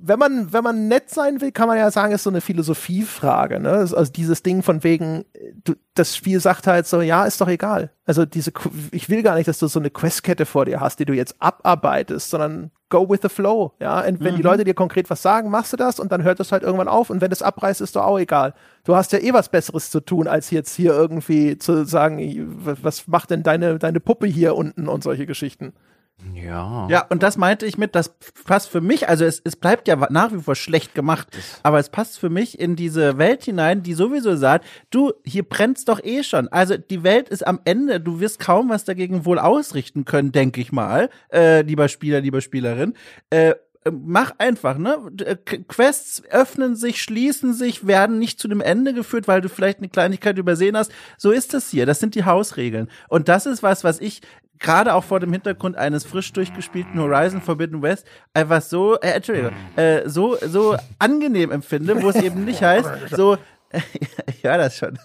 wenn 0.00 0.18
man, 0.18 0.52
wenn 0.52 0.64
man 0.64 0.88
nett 0.88 1.10
sein 1.10 1.40
will, 1.40 1.52
kann 1.52 1.68
man 1.68 1.76
ja 1.76 1.90
sagen, 1.90 2.12
ist 2.12 2.22
so 2.24 2.30
eine 2.30 2.40
Philosophiefrage. 2.40 3.60
Ne? 3.60 3.70
Also 3.72 4.04
dieses 4.04 4.42
Ding 4.42 4.62
von 4.62 4.84
wegen, 4.84 5.24
du, 5.64 5.74
das 5.94 6.16
Spiel 6.16 6.40
sagt 6.40 6.66
halt 6.66 6.86
so, 6.86 7.00
ja, 7.00 7.24
ist 7.24 7.40
doch 7.40 7.48
egal. 7.48 7.90
Also 8.04 8.24
diese, 8.24 8.52
ich 8.90 9.08
will 9.08 9.22
gar 9.22 9.36
nicht, 9.36 9.48
dass 9.48 9.58
du 9.58 9.66
so 9.66 9.78
eine 9.78 9.90
Questkette 9.90 10.46
vor 10.46 10.64
dir 10.64 10.80
hast, 10.80 10.98
die 10.98 11.04
du 11.04 11.12
jetzt 11.12 11.36
abarbeitest, 11.38 12.30
sondern 12.30 12.70
go 12.88 13.08
with 13.08 13.20
the 13.22 13.28
flow. 13.28 13.72
Ja, 13.80 14.00
und 14.00 14.22
wenn 14.22 14.36
die 14.36 14.42
Leute 14.42 14.64
dir 14.64 14.74
konkret 14.74 15.08
was 15.08 15.22
sagen, 15.22 15.50
machst 15.50 15.72
du 15.72 15.78
das 15.78 15.98
und 15.98 16.12
dann 16.12 16.22
hört 16.22 16.40
es 16.40 16.52
halt 16.52 16.62
irgendwann 16.62 16.88
auf. 16.88 17.08
Und 17.08 17.20
wenn 17.20 17.32
es 17.32 17.42
abreißt, 17.42 17.80
ist 17.80 17.96
doch 17.96 18.04
auch 18.04 18.18
egal. 18.18 18.54
Du 18.84 18.94
hast 18.94 19.12
ja 19.12 19.18
eh 19.18 19.32
was 19.32 19.48
Besseres 19.48 19.90
zu 19.90 20.00
tun, 20.00 20.28
als 20.28 20.50
jetzt 20.50 20.74
hier 20.74 20.92
irgendwie 20.92 21.56
zu 21.56 21.86
sagen, 21.86 22.20
was 22.82 23.08
macht 23.08 23.30
denn 23.30 23.42
deine, 23.42 23.78
deine 23.78 24.00
Puppe 24.00 24.26
hier 24.26 24.54
unten 24.56 24.88
und 24.88 25.02
solche 25.02 25.26
Geschichten. 25.26 25.72
Ja. 26.34 26.88
Ja, 26.88 27.06
und 27.08 27.22
das 27.22 27.36
meinte 27.36 27.66
ich 27.66 27.78
mit, 27.78 27.94
das 27.94 28.14
passt 28.44 28.68
für 28.68 28.80
mich, 28.80 29.08
also 29.08 29.24
es, 29.24 29.40
es 29.44 29.56
bleibt 29.56 29.88
ja 29.88 29.96
nach 30.10 30.32
wie 30.32 30.40
vor 30.40 30.54
schlecht 30.54 30.94
gemacht, 30.94 31.28
aber 31.62 31.78
es 31.78 31.88
passt 31.88 32.18
für 32.18 32.30
mich 32.30 32.58
in 32.60 32.76
diese 32.76 33.18
Welt 33.18 33.44
hinein, 33.44 33.82
die 33.82 33.94
sowieso 33.94 34.36
sagt, 34.36 34.64
du, 34.90 35.12
hier 35.24 35.42
brennt's 35.42 35.84
doch 35.84 36.02
eh 36.02 36.22
schon. 36.22 36.48
Also 36.48 36.76
die 36.76 37.02
Welt 37.02 37.28
ist 37.28 37.46
am 37.46 37.60
Ende, 37.64 38.00
du 38.00 38.20
wirst 38.20 38.38
kaum 38.38 38.68
was 38.68 38.84
dagegen 38.84 39.24
wohl 39.24 39.38
ausrichten 39.38 40.04
können, 40.04 40.32
denke 40.32 40.60
ich 40.60 40.72
mal, 40.72 41.10
äh, 41.32 41.62
lieber 41.62 41.88
Spieler, 41.88 42.20
lieber 42.20 42.40
Spielerin. 42.40 42.94
Äh, 43.30 43.54
mach 43.90 44.32
einfach, 44.38 44.78
ne? 44.78 44.96
K- 45.44 45.58
Quests 45.66 46.22
öffnen 46.30 46.76
sich, 46.76 47.02
schließen 47.02 47.52
sich, 47.52 47.86
werden 47.86 48.18
nicht 48.20 48.38
zu 48.38 48.46
dem 48.46 48.60
Ende 48.60 48.94
geführt, 48.94 49.26
weil 49.26 49.40
du 49.40 49.48
vielleicht 49.48 49.78
eine 49.78 49.88
Kleinigkeit 49.88 50.38
übersehen 50.38 50.76
hast. 50.76 50.92
So 51.18 51.32
ist 51.32 51.52
das 51.52 51.68
hier. 51.68 51.84
Das 51.84 51.98
sind 51.98 52.14
die 52.14 52.24
Hausregeln. 52.24 52.88
Und 53.08 53.28
das 53.28 53.46
ist 53.46 53.62
was, 53.64 53.82
was 53.82 54.00
ich 54.00 54.20
gerade 54.62 54.94
auch 54.94 55.04
vor 55.04 55.20
dem 55.20 55.32
Hintergrund 55.32 55.76
eines 55.76 56.04
frisch 56.04 56.32
durchgespielten 56.32 56.98
Horizon 56.98 57.42
Forbidden 57.42 57.82
West 57.82 58.06
einfach 58.32 58.62
so, 58.62 58.98
äh, 59.00 59.10
Entschuldigung, 59.10 59.52
äh, 59.76 60.08
so, 60.08 60.36
so 60.36 60.76
angenehm 60.98 61.50
empfinde, 61.50 62.00
wo 62.02 62.08
es 62.08 62.16
eben 62.16 62.44
nicht 62.44 62.62
heißt, 62.62 62.88
so, 63.10 63.36
ich 64.26 64.44
höre 64.44 64.58
das 64.58 64.76
schon, 64.76 64.98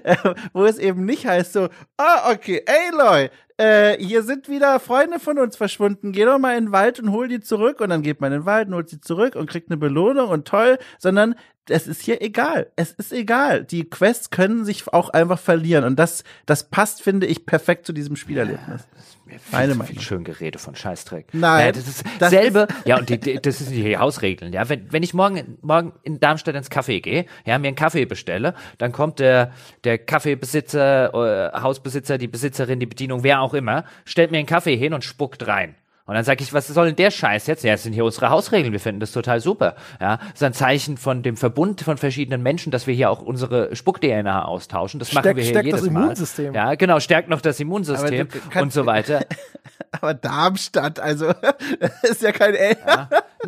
wo 0.52 0.64
es 0.64 0.78
eben 0.78 1.04
nicht 1.04 1.26
heißt 1.26 1.52
so, 1.52 1.68
ah, 1.96 2.30
okay, 2.30 2.64
Aloy, 2.66 3.30
äh, 3.60 3.96
hier 3.98 4.22
sind 4.22 4.48
wieder 4.48 4.78
Freunde 4.78 5.18
von 5.18 5.38
uns 5.38 5.56
verschwunden. 5.56 6.12
Geh 6.12 6.24
doch 6.24 6.38
mal 6.38 6.56
in 6.56 6.66
den 6.66 6.72
Wald 6.72 7.00
und 7.00 7.10
hol 7.10 7.26
die 7.26 7.40
zurück. 7.40 7.80
Und 7.80 7.90
dann 7.90 8.02
geht 8.02 8.20
man 8.20 8.32
in 8.32 8.40
den 8.40 8.46
Wald 8.46 8.68
und 8.68 8.74
holt 8.74 8.88
sie 8.88 9.00
zurück 9.00 9.34
und 9.34 9.50
kriegt 9.50 9.68
eine 9.68 9.76
Belohnung 9.76 10.28
und 10.28 10.46
toll, 10.46 10.78
sondern 10.98 11.34
es 11.70 11.86
ist 11.86 12.02
hier 12.02 12.22
egal. 12.22 12.68
Es 12.76 12.92
ist 12.92 13.12
egal. 13.12 13.64
Die 13.64 13.88
Quests 13.88 14.30
können 14.30 14.64
sich 14.64 14.88
auch 14.92 15.10
einfach 15.10 15.38
verlieren. 15.38 15.84
Und 15.84 15.98
das, 15.98 16.24
das 16.46 16.70
passt, 16.70 17.02
finde 17.02 17.26
ich, 17.26 17.46
perfekt 17.46 17.86
zu 17.86 17.92
diesem 17.92 18.16
Spielerlebnis. 18.16 18.86
Mir 19.26 19.38
viel, 19.38 19.40
Meine 19.52 19.74
Meinung. 19.74 19.86
viel 19.92 20.00
schön 20.00 20.24
Gerede 20.24 20.58
von 20.58 20.74
Scheißdreck. 20.74 21.26
Nein, 21.32 21.66
Ja, 21.66 21.72
das 21.72 21.86
ist 21.86 22.04
das 22.18 22.30
selbe. 22.30 22.66
ja, 22.86 22.98
und 22.98 23.10
die, 23.10 23.18
die, 23.20 23.34
das 23.40 23.58
sind 23.58 23.72
die 23.72 23.98
Hausregeln. 23.98 24.52
Ja, 24.54 24.68
wenn, 24.70 24.90
wenn 24.90 25.02
ich 25.02 25.12
morgen, 25.12 25.58
morgen 25.60 25.92
in 26.02 26.18
Darmstadt 26.18 26.54
ins 26.54 26.70
Café 26.70 27.00
gehe, 27.02 27.26
ja, 27.44 27.58
mir 27.58 27.68
einen 27.68 27.76
Kaffee 27.76 28.06
bestelle, 28.06 28.54
dann 28.78 28.90
kommt 28.90 29.18
der, 29.18 29.52
der 29.84 29.98
Kaffeebesitzer, 29.98 31.52
äh, 31.54 31.60
Hausbesitzer, 31.60 32.16
die 32.18 32.28
Besitzerin, 32.28 32.80
die 32.80 32.86
Bedienung, 32.86 33.22
wer 33.22 33.40
auch 33.42 33.54
immer, 33.54 33.84
stellt 34.04 34.30
mir 34.30 34.38
einen 34.38 34.46
Kaffee 34.46 34.76
hin 34.76 34.94
und 34.94 35.04
spuckt 35.04 35.46
rein. 35.46 35.74
Und 36.08 36.14
dann 36.14 36.24
sage 36.24 36.42
ich, 36.42 36.54
was 36.54 36.66
soll 36.66 36.86
denn 36.86 36.96
der 36.96 37.10
Scheiß 37.10 37.46
jetzt? 37.48 37.62
Ja, 37.64 37.72
das 37.72 37.82
sind 37.82 37.92
hier 37.92 38.04
unsere 38.04 38.30
Hausregeln, 38.30 38.72
wir 38.72 38.80
finden 38.80 38.98
das 38.98 39.12
total 39.12 39.40
super. 39.40 39.76
Ja, 40.00 40.16
das 40.16 40.26
ist 40.36 40.42
ein 40.42 40.54
Zeichen 40.54 40.96
von 40.96 41.22
dem 41.22 41.36
Verbund 41.36 41.82
von 41.82 41.98
verschiedenen 41.98 42.42
Menschen, 42.42 42.72
dass 42.72 42.86
wir 42.86 42.94
hier 42.94 43.10
auch 43.10 43.20
unsere 43.20 43.76
Spuck-DNA 43.76 44.42
austauschen. 44.46 44.98
Das 45.00 45.12
machen 45.12 45.24
Stärkt- 45.24 45.36
wir 45.36 45.44
hier 45.44 45.50
stärkt 45.52 45.66
jedes 45.66 45.82
das 45.82 45.90
Mal. 45.90 46.02
Immunsystem. 46.04 46.54
Ja, 46.54 46.74
genau, 46.76 46.98
stärkt 46.98 47.28
noch 47.28 47.42
das 47.42 47.60
Immunsystem 47.60 48.26
und 48.58 48.72
so 48.72 48.86
weiter. 48.86 49.20
Aber 49.92 50.14
Darmstadt, 50.14 50.98
also, 50.98 51.32
das 51.80 52.02
ist 52.04 52.22
ja 52.22 52.32
kein 52.32 52.54
L. 52.54 52.76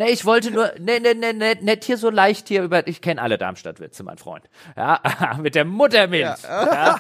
Nee, 0.00 0.12
ich 0.12 0.24
wollte 0.24 0.50
nur, 0.50 0.72
nee, 0.78 0.98
nee, 0.98 1.12
nee, 1.12 1.34
nee, 1.34 1.56
nicht 1.60 1.84
hier 1.84 1.98
so 1.98 2.08
leicht 2.08 2.48
hier 2.48 2.62
über, 2.62 2.88
ich 2.88 3.02
kenne 3.02 3.20
alle 3.20 3.36
Darmstadt-Witze, 3.36 4.02
mein 4.02 4.16
Freund. 4.16 4.48
Ja, 4.74 4.98
mit 5.42 5.54
der 5.54 5.66
Muttermilch. 5.66 6.42
Ja, 6.42 6.98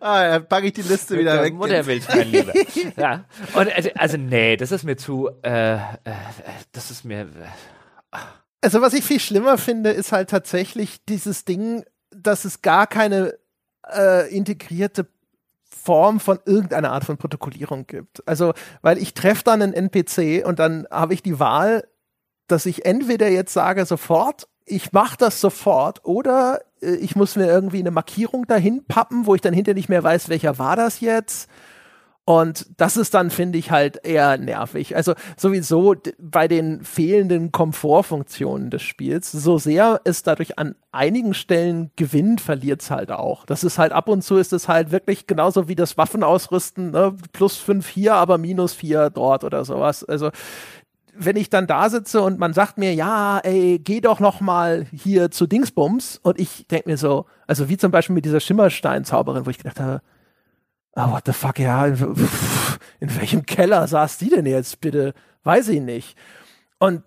Ah, 0.00 0.28
dann 0.28 0.46
packe 0.46 0.66
ich 0.66 0.74
die 0.74 0.82
Liste 0.82 1.14
mit 1.14 1.22
wieder 1.22 1.36
der 1.36 1.44
weg. 1.44 1.54
Muttermilch, 1.54 2.06
mein 2.06 2.30
Lieber. 2.30 2.52
Ja, 2.98 3.24
und, 3.54 3.74
also, 3.74 3.88
also, 3.94 4.16
nee, 4.18 4.58
das 4.58 4.72
ist 4.72 4.84
mir 4.84 4.96
zu, 4.98 5.30
äh, 5.42 5.76
äh, 5.76 5.78
das 6.72 6.90
ist 6.90 7.04
mir, 7.06 7.26
Also 8.60 8.82
was 8.82 8.92
ich 8.92 9.02
viel 9.02 9.18
schlimmer 9.18 9.56
finde, 9.56 9.88
ist 9.88 10.12
halt 10.12 10.28
tatsächlich 10.28 11.02
dieses 11.06 11.46
Ding, 11.46 11.82
dass 12.10 12.44
es 12.44 12.60
gar 12.60 12.86
keine 12.86 13.38
äh, 13.90 14.28
integrierte 14.36 15.06
Form 15.70 16.20
von 16.20 16.38
irgendeiner 16.44 16.92
Art 16.92 17.04
von 17.04 17.16
Protokollierung 17.16 17.86
gibt. 17.86 18.26
Also, 18.26 18.52
weil 18.82 18.98
ich 18.98 19.14
treffe 19.14 19.44
dann 19.44 19.62
einen 19.62 19.72
NPC 19.72 20.46
und 20.46 20.58
dann 20.58 20.86
habe 20.90 21.14
ich 21.14 21.22
die 21.22 21.38
Wahl, 21.38 21.86
dass 22.46 22.66
ich 22.66 22.84
entweder 22.84 23.28
jetzt 23.28 23.52
sage 23.52 23.84
sofort, 23.84 24.48
ich 24.64 24.92
mache 24.92 25.16
das 25.18 25.40
sofort 25.40 26.04
oder 26.04 26.60
äh, 26.82 26.94
ich 26.96 27.16
muss 27.16 27.36
mir 27.36 27.46
irgendwie 27.46 27.80
eine 27.80 27.90
Markierung 27.90 28.46
dahin 28.46 28.84
pappen, 28.86 29.26
wo 29.26 29.34
ich 29.34 29.40
dann 29.40 29.54
hinterher 29.54 29.74
nicht 29.74 29.88
mehr 29.88 30.02
weiß, 30.02 30.28
welcher 30.28 30.58
war 30.58 30.76
das 30.76 31.00
jetzt. 31.00 31.48
Und 32.28 32.66
das 32.76 32.98
ist 32.98 33.14
dann, 33.14 33.30
finde 33.30 33.56
ich, 33.56 33.70
halt 33.70 34.04
eher 34.04 34.36
nervig. 34.36 34.94
Also 34.94 35.14
sowieso 35.38 35.94
bei 36.18 36.46
den 36.46 36.84
fehlenden 36.84 37.52
Komfortfunktionen 37.52 38.68
des 38.68 38.82
Spiels, 38.82 39.32
so 39.32 39.56
sehr 39.56 40.02
es 40.04 40.24
dadurch 40.24 40.58
an 40.58 40.74
einigen 40.92 41.32
Stellen 41.32 41.90
gewinnt, 41.96 42.42
verliert 42.42 42.82
es 42.82 42.90
halt 42.90 43.10
auch. 43.10 43.46
Das 43.46 43.64
ist 43.64 43.78
halt 43.78 43.92
ab 43.92 44.10
und 44.10 44.20
zu 44.20 44.36
ist 44.36 44.52
es 44.52 44.68
halt 44.68 44.90
wirklich 44.90 45.26
genauso 45.26 45.68
wie 45.68 45.74
das 45.74 45.96
Waffenausrüsten, 45.96 46.90
ne? 46.90 47.16
plus 47.32 47.56
fünf 47.56 47.88
hier, 47.88 48.16
aber 48.16 48.36
minus 48.36 48.74
vier 48.74 49.08
dort 49.08 49.42
oder 49.42 49.64
sowas. 49.64 50.04
Also 50.04 50.30
wenn 51.14 51.36
ich 51.36 51.48
dann 51.48 51.66
da 51.66 51.88
sitze 51.88 52.20
und 52.20 52.38
man 52.38 52.52
sagt 52.52 52.76
mir, 52.76 52.92
ja, 52.92 53.38
ey, 53.38 53.78
geh 53.82 54.02
doch 54.02 54.20
noch 54.20 54.42
mal 54.42 54.84
hier 54.92 55.30
zu 55.30 55.46
Dingsbums 55.46 56.20
und 56.22 56.38
ich 56.38 56.66
denke 56.66 56.90
mir 56.90 56.98
so, 56.98 57.24
also 57.46 57.70
wie 57.70 57.78
zum 57.78 57.90
Beispiel 57.90 58.14
mit 58.14 58.26
dieser 58.26 58.40
Schimmerstein-Zauberin, 58.40 59.46
wo 59.46 59.50
ich 59.50 59.56
gedacht 59.56 59.80
habe, 59.80 60.02
ah, 60.98 61.12
what 61.12 61.26
the 61.26 61.32
fuck, 61.32 61.58
ja, 61.58 61.86
in, 61.86 61.94
in 63.00 63.16
welchem 63.16 63.46
Keller 63.46 63.86
saß 63.86 64.18
die 64.18 64.30
denn 64.30 64.46
jetzt 64.46 64.80
bitte? 64.80 65.14
Weiß 65.44 65.68
ich 65.68 65.80
nicht. 65.80 66.16
Und 66.78 67.02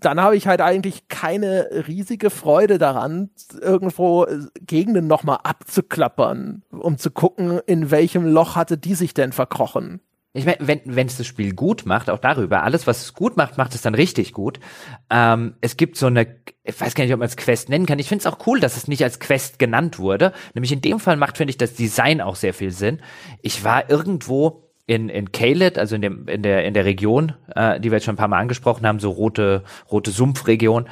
dann 0.00 0.20
habe 0.20 0.36
ich 0.36 0.48
halt 0.48 0.60
eigentlich 0.60 1.08
keine 1.08 1.68
riesige 1.86 2.30
Freude 2.30 2.78
daran, 2.78 3.30
irgendwo 3.60 4.24
äh, 4.24 4.46
Gegenden 4.60 5.06
nochmal 5.06 5.38
abzuklappern, 5.44 6.62
um 6.70 6.98
zu 6.98 7.10
gucken, 7.10 7.60
in 7.66 7.90
welchem 7.90 8.26
Loch 8.26 8.56
hatte 8.56 8.78
die 8.78 8.94
sich 8.94 9.14
denn 9.14 9.32
verkrochen. 9.32 10.00
Ich 10.36 10.46
meine, 10.46 10.58
wenn 10.60 10.80
wenn 10.84 11.06
es 11.06 11.16
das 11.16 11.26
Spiel 11.26 11.54
gut 11.54 11.86
macht, 11.86 12.10
auch 12.10 12.18
darüber, 12.18 12.62
alles, 12.62 12.86
was 12.86 13.02
es 13.02 13.14
gut 13.14 13.36
macht, 13.36 13.58
macht 13.58 13.74
es 13.74 13.82
dann 13.82 13.94
richtig 13.94 14.32
gut. 14.32 14.60
Ähm, 15.10 15.54
es 15.60 15.76
gibt 15.76 15.96
so 15.96 16.06
eine, 16.06 16.26
ich 16.62 16.80
weiß 16.80 16.94
gar 16.94 17.04
nicht, 17.04 17.12
ob 17.14 17.20
man 17.20 17.28
es 17.28 17.36
Quest 17.36 17.68
nennen 17.68 17.86
kann. 17.86 17.98
Ich 17.98 18.08
finde 18.08 18.20
es 18.20 18.26
auch 18.26 18.46
cool, 18.46 18.60
dass 18.60 18.76
es 18.76 18.88
nicht 18.88 19.02
als 19.02 19.18
Quest 19.18 19.58
genannt 19.58 19.98
wurde. 19.98 20.32
Nämlich 20.54 20.72
in 20.72 20.80
dem 20.80 21.00
Fall 21.00 21.16
macht, 21.16 21.36
finde 21.38 21.50
ich, 21.50 21.58
das 21.58 21.74
Design 21.74 22.20
auch 22.20 22.36
sehr 22.36 22.54
viel 22.54 22.70
Sinn. 22.70 23.00
Ich 23.42 23.64
war 23.64 23.88
irgendwo 23.88 24.66
in, 24.86 25.08
in 25.08 25.32
Kaled, 25.32 25.78
also 25.78 25.96
in, 25.96 26.02
dem, 26.02 26.28
in, 26.28 26.42
der, 26.42 26.64
in 26.64 26.74
der 26.74 26.84
Region, 26.84 27.34
äh, 27.54 27.80
die 27.80 27.90
wir 27.90 27.96
jetzt 27.96 28.04
schon 28.04 28.14
ein 28.14 28.18
paar 28.18 28.28
Mal 28.28 28.38
angesprochen 28.38 28.86
haben, 28.86 29.00
so 29.00 29.10
rote, 29.10 29.64
rote 29.90 30.10
Sumpfregion, 30.10 30.88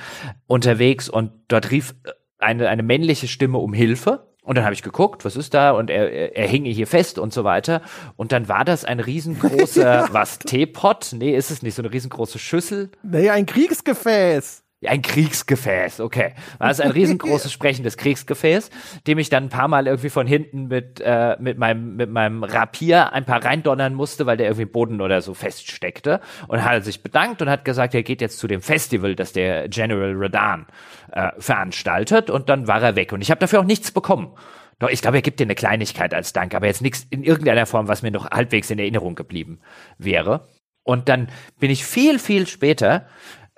unterwegs 0.47 1.09
und 1.09 1.31
dort 1.49 1.71
rief 1.71 1.95
eine, 2.39 2.69
eine 2.69 2.83
männliche 2.83 3.29
Stimme 3.29 3.59
um 3.59 3.73
Hilfe. 3.73 4.34
Und 4.45 4.57
dann 4.57 4.65
habe 4.65 4.75
ich 4.75 4.83
geguckt, 4.83 5.25
was 5.25 5.37
ist 5.37 5.55
da? 5.55 5.73
Und 5.73 5.91
er, 5.91 6.13
er, 6.13 6.37
er 6.37 6.47
hinge 6.47 6.69
hier 6.69 6.87
fest 6.87 7.19
und 7.19 7.33
so 7.33 7.45
weiter. 7.45 7.81
Und 8.17 8.31
dann 8.31 8.47
war 8.47 8.65
das 8.65 8.85
ein 8.85 9.01
riesengroßer, 9.01 10.09
was, 10.13 10.39
Teepot? 10.39 11.13
Nee, 11.13 11.35
ist 11.35 11.51
es 11.51 11.63
nicht, 11.63 11.75
so 11.75 11.83
eine 11.83 11.93
riesengroße 11.93 12.39
Schüssel. 12.39 12.91
Naja, 13.03 13.33
ein 13.33 13.47
Kriegsgefäß. 13.47 14.64
Ein 14.89 15.03
Kriegsgefäß, 15.03 16.01
okay. 16.01 16.33
War 16.59 16.71
es 16.71 16.81
ein 16.81 16.91
riesengroßes 16.91 17.53
sprechendes 17.53 17.97
Kriegsgefäß, 17.97 18.71
dem 19.07 19.19
ich 19.19 19.29
dann 19.31 19.45
ein 19.45 19.49
paar 19.49 19.69
Mal 19.69 19.87
irgendwie 19.87 20.11
von 20.11 20.27
hinten 20.27 20.69
mit, 20.69 21.01
äh, 21.01 21.37
mit, 21.39 21.59
meinem, 21.59 21.97
mit 21.97 22.11
meinem 22.11 22.45
Rapier 22.45 23.13
ein 23.13 23.25
paar 23.25 23.45
reindonnern 23.45 23.95
musste, 23.95 24.27
weil 24.27 24.37
der 24.37 24.47
irgendwie 24.47 24.63
im 24.63 24.73
Boden 24.73 25.01
oder 25.01 25.21
so 25.21 25.35
feststeckte. 25.35 26.21
Und 26.49 26.65
hat 26.65 26.85
sich 26.85 27.03
bedankt 27.03 27.43
und 27.43 27.49
hat 27.49 27.65
gesagt, 27.65 27.95
er 27.95 28.03
geht 28.03 28.21
jetzt 28.21 28.39
zu 28.39 28.47
dem 28.47 28.63
Festival, 28.63 29.15
das 29.15 29.33
der 29.33 29.69
General 29.69 30.13
Radan 30.15 30.67
äh, 31.13 31.31
veranstaltet. 31.39 32.31
Und 32.31 32.49
dann 32.49 32.67
war 32.67 32.83
er 32.83 32.97
weg. 32.97 33.13
Und 33.13 33.21
ich 33.21 33.31
habe 33.31 33.41
dafür 33.41 33.61
auch 33.61 33.65
nichts 33.65 33.91
bekommen. 33.91 34.33
Doch, 34.79 34.89
ich 34.89 35.03
glaube, 35.03 35.19
er 35.19 35.23
gibt 35.23 35.41
dir 35.41 35.45
eine 35.45 35.55
Kleinigkeit 35.55 36.13
als 36.13 36.33
Dank, 36.33 36.55
aber 36.55 36.67
jetzt 36.67 36.83
nichts 36.83 37.07
in 37.11 37.23
irgendeiner 37.23 37.67
Form, 37.67 37.89
was 37.89 38.03
mir 38.03 38.11
noch 38.11 38.31
halbwegs 38.31 38.71
in 38.71 38.79
Erinnerung 38.79 39.15
geblieben 39.15 39.61
wäre. 39.99 40.49
Und 40.83 41.09
dann 41.09 41.29
bin 41.59 41.71
ich 41.71 41.85
viel, 41.85 42.19
viel 42.19 42.47
später 42.47 43.07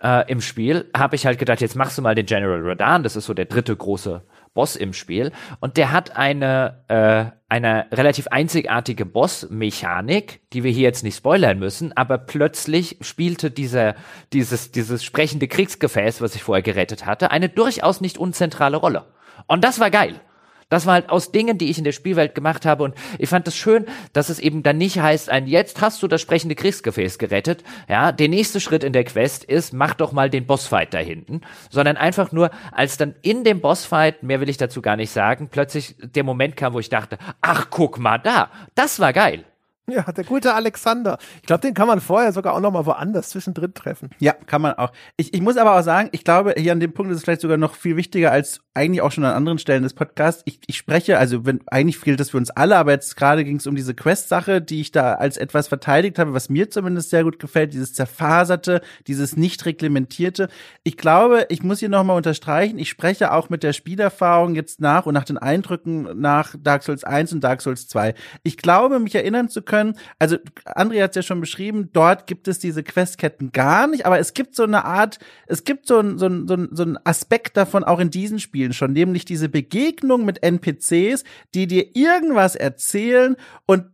äh, 0.02 0.30
im 0.30 0.40
Spiel, 0.40 0.90
habe 0.96 1.16
ich 1.16 1.26
halt 1.26 1.38
gedacht, 1.38 1.60
jetzt 1.60 1.76
machst 1.76 1.96
du 1.96 2.02
mal 2.02 2.14
den 2.14 2.26
General 2.26 2.60
Radan, 2.62 3.02
das 3.02 3.16
ist 3.16 3.26
so 3.26 3.34
der 3.34 3.46
dritte 3.46 3.74
große 3.74 4.22
Boss 4.54 4.76
im 4.76 4.92
Spiel. 4.92 5.32
Und 5.60 5.76
der 5.76 5.92
hat 5.92 6.16
eine, 6.16 6.84
äh, 6.88 7.36
eine 7.48 7.86
relativ 7.92 8.26
einzigartige 8.28 9.06
Boss-Mechanik, 9.06 10.40
die 10.52 10.64
wir 10.64 10.70
hier 10.70 10.82
jetzt 10.82 11.04
nicht 11.04 11.16
spoilern 11.16 11.58
müssen, 11.58 11.96
aber 11.96 12.18
plötzlich 12.18 12.98
spielte 13.00 13.50
dieser, 13.50 13.94
dieses, 14.32 14.70
dieses 14.72 15.04
sprechende 15.04 15.48
Kriegsgefäß, 15.48 16.20
was 16.20 16.34
ich 16.34 16.42
vorher 16.42 16.62
gerettet 16.62 17.06
hatte, 17.06 17.30
eine 17.30 17.48
durchaus 17.48 18.00
nicht 18.00 18.18
unzentrale 18.18 18.76
Rolle. 18.76 19.04
Und 19.46 19.64
das 19.64 19.80
war 19.80 19.90
geil. 19.90 20.20
Das 20.68 20.84
war 20.84 20.94
halt 20.94 21.10
aus 21.10 21.30
Dingen, 21.30 21.58
die 21.58 21.70
ich 21.70 21.78
in 21.78 21.84
der 21.84 21.92
Spielwelt 21.92 22.34
gemacht 22.34 22.66
habe. 22.66 22.82
Und 22.82 22.94
ich 23.18 23.28
fand 23.28 23.46
es 23.46 23.54
das 23.54 23.58
schön, 23.58 23.86
dass 24.12 24.28
es 24.28 24.40
eben 24.40 24.62
dann 24.62 24.78
nicht 24.78 24.98
heißt, 24.98 25.30
ein 25.30 25.46
jetzt 25.46 25.80
hast 25.80 26.02
du 26.02 26.08
das 26.08 26.20
sprechende 26.20 26.56
Kriegsgefäß 26.56 27.18
gerettet, 27.18 27.62
ja, 27.88 28.10
der 28.10 28.28
nächste 28.28 28.60
Schritt 28.60 28.82
in 28.82 28.92
der 28.92 29.04
Quest 29.04 29.44
ist, 29.44 29.72
mach 29.72 29.94
doch 29.94 30.12
mal 30.12 30.28
den 30.28 30.46
Bossfight 30.46 30.92
da 30.92 30.98
hinten, 30.98 31.42
sondern 31.70 31.96
einfach 31.96 32.32
nur, 32.32 32.50
als 32.72 32.96
dann 32.96 33.14
in 33.22 33.44
dem 33.44 33.60
Bossfight, 33.60 34.22
mehr 34.22 34.40
will 34.40 34.48
ich 34.48 34.56
dazu 34.56 34.82
gar 34.82 34.96
nicht 34.96 35.10
sagen, 35.10 35.48
plötzlich 35.50 35.94
der 36.00 36.24
Moment 36.24 36.56
kam, 36.56 36.72
wo 36.72 36.80
ich 36.80 36.88
dachte, 36.88 37.18
ach, 37.40 37.68
guck 37.70 37.98
mal 37.98 38.18
da, 38.18 38.50
das 38.74 38.98
war 38.98 39.12
geil. 39.12 39.44
Ja, 39.96 40.02
der 40.10 40.24
gute 40.24 40.52
Alexander. 40.54 41.16
Ich 41.36 41.46
glaube, 41.46 41.60
den 41.60 41.74
kann 41.74 41.86
man 41.86 42.00
vorher 42.00 42.32
sogar 42.32 42.54
auch 42.54 42.60
noch 42.60 42.72
mal 42.72 42.86
woanders 42.86 43.30
zwischendrin 43.30 43.72
treffen. 43.72 44.10
Ja, 44.18 44.32
kann 44.32 44.60
man 44.60 44.74
auch. 44.74 44.90
Ich, 45.16 45.32
ich 45.32 45.40
muss 45.40 45.56
aber 45.56 45.78
auch 45.78 45.82
sagen, 45.82 46.08
ich 46.12 46.24
glaube, 46.24 46.54
hier 46.56 46.72
an 46.72 46.80
dem 46.80 46.92
Punkt 46.92 47.12
ist 47.12 47.18
es 47.18 47.24
vielleicht 47.24 47.40
sogar 47.40 47.56
noch 47.56 47.74
viel 47.74 47.96
wichtiger 47.96 48.32
als 48.32 48.60
eigentlich 48.74 49.00
auch 49.00 49.12
schon 49.12 49.24
an 49.24 49.34
anderen 49.34 49.58
Stellen 49.58 49.84
des 49.84 49.94
Podcasts. 49.94 50.42
Ich, 50.44 50.60
ich 50.66 50.76
spreche, 50.76 51.18
also 51.18 51.46
wenn 51.46 51.60
eigentlich 51.68 52.00
gilt 52.00 52.20
das 52.20 52.30
für 52.30 52.36
uns 52.36 52.50
alle, 52.50 52.76
aber 52.76 52.92
jetzt 52.92 53.16
gerade 53.16 53.44
ging 53.44 53.56
es 53.56 53.66
um 53.66 53.76
diese 53.76 53.94
Quest-Sache, 53.94 54.60
die 54.60 54.80
ich 54.80 54.90
da 54.90 55.14
als 55.14 55.36
etwas 55.36 55.68
verteidigt 55.68 56.18
habe, 56.18 56.34
was 56.34 56.48
mir 56.48 56.68
zumindest 56.68 57.10
sehr 57.10 57.22
gut 57.22 57.38
gefällt, 57.38 57.72
dieses 57.72 57.94
zerfaserte, 57.94 58.80
dieses 59.06 59.36
nicht 59.36 59.64
reglementierte. 59.66 60.48
Ich 60.82 60.96
glaube, 60.96 61.46
ich 61.48 61.62
muss 61.62 61.78
hier 61.78 61.88
nochmal 61.88 62.16
unterstreichen, 62.16 62.78
ich 62.78 62.90
spreche 62.90 63.32
auch 63.32 63.50
mit 63.50 63.62
der 63.62 63.72
Spielerfahrung 63.72 64.54
jetzt 64.56 64.80
nach 64.80 65.06
und 65.06 65.14
nach 65.14 65.24
den 65.24 65.38
Eindrücken 65.38 66.20
nach 66.20 66.54
Dark 66.58 66.82
Souls 66.82 67.04
1 67.04 67.32
und 67.32 67.44
Dark 67.44 67.62
Souls 67.62 67.88
2. 67.88 68.14
Ich 68.42 68.56
glaube, 68.56 68.98
mich 68.98 69.14
erinnern 69.14 69.48
zu 69.48 69.62
können, 69.62 69.75
also 70.18 70.36
André 70.64 71.02
hat 71.02 71.10
es 71.10 71.16
ja 71.16 71.22
schon 71.22 71.40
beschrieben, 71.40 71.90
dort 71.92 72.26
gibt 72.26 72.48
es 72.48 72.58
diese 72.58 72.82
Questketten 72.82 73.52
gar 73.52 73.86
nicht, 73.86 74.06
aber 74.06 74.18
es 74.18 74.34
gibt 74.34 74.54
so 74.54 74.64
eine 74.64 74.84
Art, 74.84 75.18
es 75.46 75.64
gibt 75.64 75.86
so 75.86 75.98
ein, 75.98 76.18
so 76.18 76.26
ein, 76.26 76.48
so 76.48 76.54
ein, 76.54 76.68
so 76.72 76.82
ein 76.82 76.98
Aspekt 77.04 77.56
davon 77.56 77.84
auch 77.84 78.00
in 78.00 78.10
diesen 78.10 78.38
Spielen 78.38 78.72
schon, 78.72 78.92
nämlich 78.92 79.24
diese 79.24 79.48
Begegnung 79.48 80.24
mit 80.24 80.42
NPCs, 80.42 81.24
die 81.54 81.66
dir 81.66 81.94
irgendwas 81.94 82.56
erzählen 82.56 83.36
und 83.66 83.86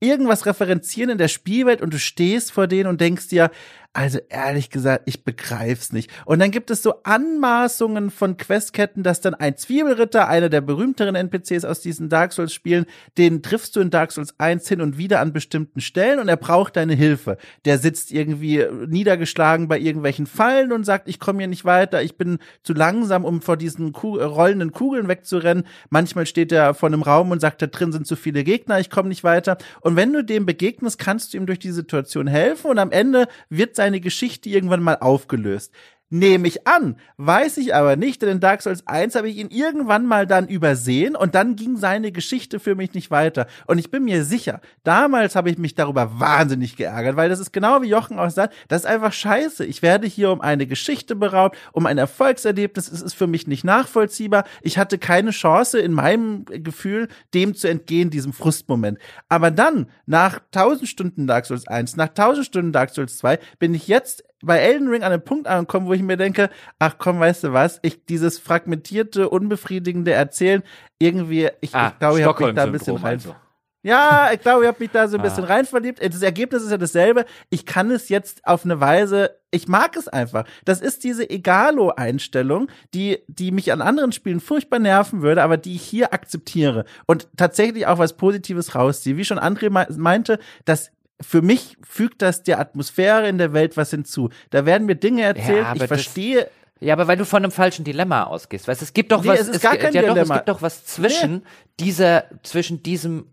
irgendwas 0.00 0.46
referenzieren 0.46 1.10
in 1.10 1.18
der 1.18 1.28
Spielwelt 1.28 1.82
und 1.82 1.92
du 1.92 1.98
stehst 1.98 2.52
vor 2.52 2.66
denen 2.66 2.88
und 2.88 3.00
denkst 3.00 3.28
dir, 3.28 3.50
Also 3.92 4.20
ehrlich 4.28 4.70
gesagt, 4.70 5.02
ich 5.06 5.24
begreif's 5.24 5.92
nicht. 5.92 6.12
Und 6.24 6.38
dann 6.38 6.52
gibt 6.52 6.70
es 6.70 6.80
so 6.80 7.02
Anmaßungen 7.02 8.10
von 8.10 8.36
Questketten, 8.36 9.02
dass 9.02 9.20
dann 9.20 9.34
ein 9.34 9.56
Zwiebelritter, 9.56 10.28
einer 10.28 10.48
der 10.48 10.60
berühmteren 10.60 11.16
NPCs 11.16 11.64
aus 11.64 11.80
diesen 11.80 12.08
Dark 12.08 12.32
Souls 12.32 12.54
Spielen, 12.54 12.86
den 13.18 13.42
triffst 13.42 13.74
du 13.74 13.80
in 13.80 13.90
Dark 13.90 14.12
Souls 14.12 14.38
1 14.38 14.68
hin 14.68 14.80
und 14.80 14.96
wieder 14.96 15.18
an 15.18 15.32
bestimmten 15.32 15.80
Stellen 15.80 16.20
und 16.20 16.28
er 16.28 16.36
braucht 16.36 16.76
deine 16.76 16.94
Hilfe. 16.94 17.36
Der 17.64 17.78
sitzt 17.78 18.12
irgendwie 18.12 18.64
niedergeschlagen 18.86 19.66
bei 19.66 19.80
irgendwelchen 19.80 20.26
Fallen 20.26 20.70
und 20.70 20.84
sagt, 20.84 21.08
ich 21.08 21.18
komme 21.18 21.40
hier 21.40 21.48
nicht 21.48 21.64
weiter, 21.64 22.00
ich 22.00 22.16
bin 22.16 22.38
zu 22.62 22.74
langsam, 22.74 23.24
um 23.24 23.42
vor 23.42 23.56
diesen 23.56 23.92
Ku 23.92 24.18
rollenden 24.18 24.70
Kugeln 24.70 25.08
wegzurennen. 25.08 25.66
Manchmal 25.88 26.26
steht 26.26 26.52
er 26.52 26.74
vor 26.74 26.86
einem 26.88 27.02
Raum 27.02 27.32
und 27.32 27.40
sagt, 27.40 27.60
da 27.60 27.66
drin 27.66 27.90
sind 27.90 28.06
zu 28.06 28.14
viele 28.14 28.44
Gegner, 28.44 28.78
ich 28.78 28.88
komme 28.88 29.08
nicht 29.08 29.24
weiter. 29.24 29.58
Und 29.80 29.96
wenn 29.96 30.12
du 30.12 30.22
dem 30.22 30.46
begegnest, 30.46 31.00
kannst 31.00 31.34
du 31.34 31.38
ihm 31.38 31.46
durch 31.46 31.58
die 31.58 31.72
Situation 31.72 32.28
helfen 32.28 32.70
und 32.70 32.78
am 32.78 32.92
Ende 32.92 33.26
wird 33.48 33.79
seine 33.80 34.02
Geschichte 34.02 34.50
irgendwann 34.50 34.82
mal 34.82 34.98
aufgelöst. 34.98 35.72
Nehme 36.12 36.48
ich 36.48 36.66
an, 36.66 36.96
weiß 37.18 37.56
ich 37.58 37.72
aber 37.72 37.94
nicht, 37.94 38.20
denn 38.20 38.30
in 38.30 38.40
Dark 38.40 38.62
Souls 38.62 38.84
1 38.84 39.14
habe 39.14 39.28
ich 39.28 39.36
ihn 39.36 39.48
irgendwann 39.48 40.06
mal 40.06 40.26
dann 40.26 40.48
übersehen 40.48 41.14
und 41.14 41.36
dann 41.36 41.54
ging 41.54 41.76
seine 41.76 42.10
Geschichte 42.10 42.58
für 42.58 42.74
mich 42.74 42.94
nicht 42.94 43.12
weiter. 43.12 43.46
Und 43.68 43.78
ich 43.78 43.92
bin 43.92 44.04
mir 44.04 44.24
sicher, 44.24 44.60
damals 44.82 45.36
habe 45.36 45.50
ich 45.50 45.58
mich 45.58 45.76
darüber 45.76 46.18
wahnsinnig 46.18 46.74
geärgert, 46.74 47.14
weil 47.14 47.28
das 47.28 47.38
ist 47.38 47.52
genau 47.52 47.80
wie 47.82 47.86
Jochen 47.86 48.18
auch 48.18 48.30
sagt, 48.30 48.54
das 48.66 48.82
ist 48.82 48.86
einfach 48.86 49.12
scheiße. 49.12 49.64
Ich 49.64 49.82
werde 49.82 50.08
hier 50.08 50.32
um 50.32 50.40
eine 50.40 50.66
Geschichte 50.66 51.14
beraubt, 51.14 51.56
um 51.70 51.86
ein 51.86 51.96
Erfolgserlebnis. 51.96 52.90
Es 52.90 53.02
ist 53.02 53.14
für 53.14 53.28
mich 53.28 53.46
nicht 53.46 53.62
nachvollziehbar. 53.62 54.42
Ich 54.62 54.78
hatte 54.78 54.98
keine 54.98 55.30
Chance 55.30 55.78
in 55.78 55.92
meinem 55.92 56.44
Gefühl, 56.44 57.06
dem 57.34 57.54
zu 57.54 57.68
entgehen, 57.68 58.10
diesem 58.10 58.32
Frustmoment. 58.32 58.98
Aber 59.28 59.52
dann, 59.52 59.86
nach 60.06 60.40
1000 60.52 60.88
Stunden 60.88 61.28
Dark 61.28 61.46
Souls 61.46 61.68
1, 61.68 61.94
nach 61.94 62.08
1000 62.08 62.46
Stunden 62.46 62.72
Dark 62.72 62.90
Souls 62.90 63.16
2, 63.18 63.38
bin 63.60 63.74
ich 63.74 63.86
jetzt 63.86 64.24
bei 64.42 64.58
Elden 64.58 64.88
Ring 64.88 65.02
an 65.02 65.12
einem 65.12 65.22
Punkt 65.24 65.46
angekommen, 65.46 65.86
wo 65.86 65.92
ich 65.92 66.02
mir 66.02 66.16
denke, 66.16 66.50
ach 66.78 66.96
komm, 66.98 67.20
weißt 67.20 67.44
du 67.44 67.52
was, 67.52 67.78
ich 67.82 68.04
dieses 68.06 68.38
fragmentierte, 68.38 69.28
unbefriedigende 69.28 70.12
Erzählen 70.12 70.62
irgendwie, 70.98 71.48
ich, 71.60 71.74
Ah, 71.74 71.88
ich 71.92 71.98
glaube, 71.98 72.20
ich 72.20 72.24
habe 72.26 72.46
mich 72.46 72.54
da 72.54 72.62
ein 72.64 72.72
bisschen 72.72 72.96
rein. 72.96 73.12
also. 73.14 73.34
Ja, 73.82 74.28
ich 74.34 74.40
glaube, 74.42 74.64
ich 74.64 74.68
habe 74.68 74.76
mich 74.78 74.90
da 74.90 75.08
so 75.08 75.16
ein 75.16 75.20
Ah. 75.20 75.24
bisschen 75.24 75.44
rein 75.44 75.64
verliebt. 75.64 76.00
Das 76.04 76.20
Ergebnis 76.20 76.62
ist 76.62 76.70
ja 76.70 76.76
dasselbe. 76.76 77.24
Ich 77.48 77.64
kann 77.64 77.90
es 77.90 78.10
jetzt 78.10 78.46
auf 78.46 78.66
eine 78.66 78.78
Weise, 78.78 79.30
ich 79.50 79.68
mag 79.68 79.96
es 79.96 80.06
einfach. 80.06 80.44
Das 80.66 80.82
ist 80.82 81.02
diese 81.02 81.24
Egalo-Einstellung, 81.30 82.68
die, 82.94 83.18
die 83.28 83.52
mich 83.52 83.72
an 83.72 83.80
anderen 83.80 84.12
Spielen 84.12 84.40
furchtbar 84.40 84.78
nerven 84.78 85.22
würde, 85.22 85.42
aber 85.42 85.56
die 85.56 85.74
ich 85.76 85.82
hier 85.82 86.12
akzeptiere 86.12 86.84
und 87.06 87.28
tatsächlich 87.36 87.86
auch 87.86 87.98
was 87.98 88.16
Positives 88.16 88.74
rausziehe. 88.74 89.16
Wie 89.16 89.24
schon 89.24 89.38
André 89.38 89.70
me- 89.70 89.86
meinte, 89.96 90.38
dass 90.66 90.90
für 91.20 91.42
mich 91.42 91.76
fügt 91.86 92.22
das 92.22 92.42
der 92.42 92.58
Atmosphäre 92.60 93.28
in 93.28 93.38
der 93.38 93.52
Welt 93.52 93.76
was 93.76 93.90
hinzu. 93.90 94.30
Da 94.50 94.66
werden 94.66 94.86
mir 94.86 94.94
Dinge 94.96 95.22
erzählt, 95.22 95.66
aber 95.66 95.82
ich 95.82 95.88
verstehe, 95.88 96.48
Ja, 96.80 96.94
aber 96.94 97.06
weil 97.08 97.16
du 97.18 97.24
von 97.26 97.42
einem 97.42 97.52
falschen 97.52 97.84
Dilemma 97.84 98.24
ausgehst. 98.24 98.66
Weißt, 98.68 98.80
es 98.82 98.92
gibt 98.94 99.12
doch 99.12 99.22
Nee, 99.22 99.28
was, 99.28 99.40
es 99.40 99.48
ist 99.48 99.60
gar 99.62 99.76
kein 99.76 99.92
ja 99.92 100.02
doch, 100.02 100.16
es 100.16 100.28
gibt 100.30 100.48
doch 100.48 100.62
was 100.62 100.84
zwischen 100.86 101.44
dieser, 101.78 102.24
zwischen 102.42 102.82
diesem 102.82 103.26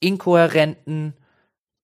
inkohärenten 0.00 1.14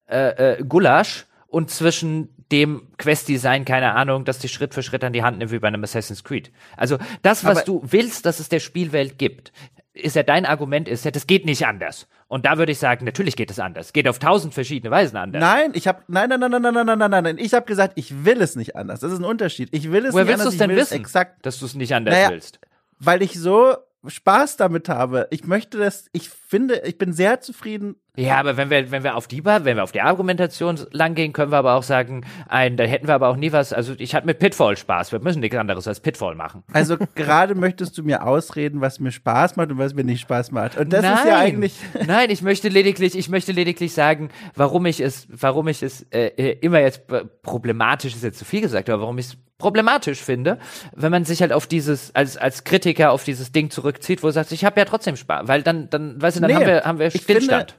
äh, 0.09 0.53
äh, 0.59 0.63
Gulasch 0.63 1.25
und 1.47 1.69
zwischen 1.69 2.29
dem 2.51 2.87
Quest-Design, 2.97 3.63
keine 3.63 3.93
Ahnung, 3.93 4.25
das 4.25 4.39
dich 4.39 4.51
Schritt 4.51 4.73
für 4.73 4.83
Schritt 4.83 5.03
an 5.05 5.13
die 5.13 5.23
Hand 5.23 5.37
nimmt 5.37 5.51
wie 5.51 5.59
bei 5.59 5.69
einem 5.69 5.83
Assassin's 5.83 6.23
Creed. 6.23 6.51
Also 6.75 6.97
das, 7.21 7.45
was 7.45 7.59
Aber- 7.59 7.65
du 7.65 7.81
willst, 7.85 8.25
dass 8.25 8.39
es 8.39 8.49
der 8.49 8.59
Spielwelt 8.59 9.17
gibt, 9.17 9.53
ist 9.93 10.15
ja 10.15 10.23
dein 10.23 10.45
Argument 10.45 10.87
ist 10.87 11.05
ja, 11.05 11.11
das 11.11 11.27
geht 11.27 11.45
nicht 11.45 11.65
anders. 11.65 12.07
Und 12.27 12.45
da 12.45 12.57
würde 12.57 12.71
ich 12.71 12.79
sagen, 12.79 13.03
natürlich 13.05 13.35
geht 13.35 13.51
es 13.51 13.59
anders. 13.59 13.91
Geht 13.91 14.07
auf 14.07 14.19
tausend 14.19 14.53
verschiedene 14.53 14.89
Weisen 14.89 15.17
anders. 15.17 15.41
Nein, 15.41 15.71
ich 15.73 15.87
habe 15.87 16.01
nein, 16.07 16.29
nein, 16.29 16.39
nein, 16.39 16.51
nein, 16.51 16.61
nein, 16.61 16.85
nein, 16.85 16.97
nein, 16.97 17.23
nein. 17.23 17.37
Ich 17.37 17.53
habe 17.53 17.65
gesagt, 17.65 17.93
ich 17.97 18.23
will 18.23 18.41
es 18.41 18.55
nicht 18.55 18.75
anders. 18.75 19.01
Das 19.01 19.11
ist 19.11 19.19
ein 19.19 19.25
Unterschied. 19.25 19.69
Ich 19.71 19.91
will 19.91 20.05
es 20.05 20.13
Woher 20.13 20.23
nicht 20.23 20.33
anders. 20.33 20.37
Woher 20.37 20.37
willst 20.37 20.45
du 20.45 20.49
es 20.49 20.57
denn 20.57 20.75
wissen? 20.75 21.01
Exakt, 21.01 21.45
dass 21.45 21.59
du 21.59 21.65
es 21.65 21.75
nicht 21.75 21.93
anders 21.93 22.15
naja, 22.15 22.29
willst. 22.29 22.59
Weil 22.99 23.21
ich 23.21 23.33
so 23.33 23.75
Spaß 24.07 24.57
damit 24.57 24.87
habe. 24.87 25.27
Ich 25.29 25.45
möchte 25.45 25.77
das. 25.77 26.05
Ich 26.13 26.29
finde, 26.29 26.81
ich 26.85 26.97
bin 26.97 27.11
sehr 27.11 27.41
zufrieden 27.41 27.97
ja, 28.17 28.37
aber 28.39 28.57
wenn 28.57 28.69
wir, 28.69 28.91
wenn 28.91 29.03
wir 29.03 29.15
auf 29.15 29.27
die, 29.27 29.45
wenn 29.45 29.63
wir 29.77 29.83
auf 29.83 29.93
die 29.93 30.01
Argumentation 30.01 30.77
lang 30.91 31.15
gehen, 31.15 31.31
können 31.31 31.53
wir 31.53 31.57
aber 31.59 31.75
auch 31.75 31.83
sagen, 31.83 32.25
ein, 32.49 32.75
da 32.75 32.83
hätten 32.83 33.07
wir 33.07 33.15
aber 33.15 33.29
auch 33.29 33.37
nie 33.37 33.53
was, 33.53 33.71
also 33.71 33.93
ich 33.97 34.13
hatte 34.13 34.25
mit 34.25 34.37
Pitfall 34.37 34.75
Spaß, 34.75 35.13
wir 35.13 35.19
müssen 35.19 35.39
nichts 35.39 35.55
anderes 35.55 35.87
als 35.87 36.01
Pitfall 36.01 36.35
machen. 36.35 36.63
Also 36.73 36.97
gerade 37.15 37.55
möchtest 37.55 37.97
du 37.97 38.03
mir 38.03 38.27
ausreden, 38.27 38.81
was 38.81 38.99
mir 38.99 39.11
Spaß 39.13 39.55
macht 39.55 39.71
und 39.71 39.77
was 39.77 39.93
mir 39.93 40.03
nicht 40.03 40.19
Spaß 40.19 40.51
macht. 40.51 40.77
Und 40.77 40.91
das 40.91 41.03
nein, 41.03 41.13
ist 41.13 41.25
ja 41.25 41.37
eigentlich. 41.37 41.75
Nein, 42.05 42.29
ich 42.31 42.41
möchte 42.41 42.67
lediglich, 42.67 43.17
ich 43.17 43.29
möchte 43.29 43.53
lediglich 43.53 43.93
sagen, 43.93 44.27
warum 44.55 44.85
ich 44.87 44.99
es, 44.99 45.27
warum 45.29 45.69
ich 45.69 45.81
es 45.81 46.05
äh, 46.11 46.27
äh, 46.35 46.57
immer 46.59 46.81
jetzt 46.81 47.03
problematisch 47.43 48.13
ist 48.13 48.23
jetzt 48.23 48.39
zu 48.39 48.45
viel 48.45 48.59
gesagt, 48.59 48.89
aber 48.89 49.03
warum 49.03 49.17
ich 49.19 49.27
es 49.27 49.37
problematisch 49.57 50.21
finde, 50.21 50.57
wenn 50.93 51.11
man 51.11 51.23
sich 51.23 51.41
halt 51.41 51.53
auf 51.53 51.67
dieses 51.67 52.13
als 52.13 52.35
als 52.35 52.65
Kritiker 52.65 53.11
auf 53.11 53.23
dieses 53.23 53.53
Ding 53.53 53.69
zurückzieht, 53.69 54.21
wo 54.23 54.31
sagt, 54.31 54.51
ich 54.51 54.65
habe 54.65 54.79
ja 54.79 54.85
trotzdem 54.85 55.15
Spaß, 55.15 55.47
weil 55.47 55.61
dann 55.61 55.89
dann 55.89 56.21
weißt 56.21 56.37
du, 56.37 56.41
dann 56.41 56.49
Nee, 56.49 56.55
haben 56.55 56.65
wir 56.65 56.83
haben 56.83 56.99
wir 56.99 57.11
Stillstand. 57.11 57.77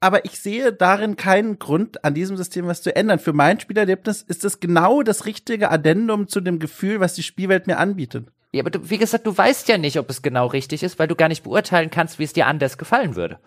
Aber 0.00 0.24
ich 0.24 0.38
sehe 0.38 0.72
darin 0.72 1.16
keinen 1.16 1.58
Grund, 1.58 2.04
an 2.04 2.14
diesem 2.14 2.36
System 2.36 2.66
was 2.66 2.82
zu 2.82 2.94
ändern. 2.94 3.18
Für 3.18 3.32
mein 3.32 3.58
Spielerlebnis 3.58 4.22
ist 4.22 4.44
es 4.44 4.60
genau 4.60 5.02
das 5.02 5.26
richtige 5.26 5.70
Addendum 5.70 6.28
zu 6.28 6.40
dem 6.40 6.60
Gefühl, 6.60 7.00
was 7.00 7.14
die 7.14 7.24
Spielwelt 7.24 7.66
mir 7.66 7.78
anbietet. 7.78 8.28
Ja, 8.52 8.62
aber 8.62 8.70
du, 8.70 8.88
wie 8.88 8.98
gesagt, 8.98 9.26
du 9.26 9.36
weißt 9.36 9.68
ja 9.68 9.76
nicht, 9.76 9.98
ob 9.98 10.08
es 10.08 10.22
genau 10.22 10.46
richtig 10.46 10.82
ist, 10.82 10.98
weil 10.98 11.08
du 11.08 11.16
gar 11.16 11.28
nicht 11.28 11.42
beurteilen 11.42 11.90
kannst, 11.90 12.18
wie 12.18 12.24
es 12.24 12.32
dir 12.32 12.46
anders 12.46 12.78
gefallen 12.78 13.16
würde. 13.16 13.40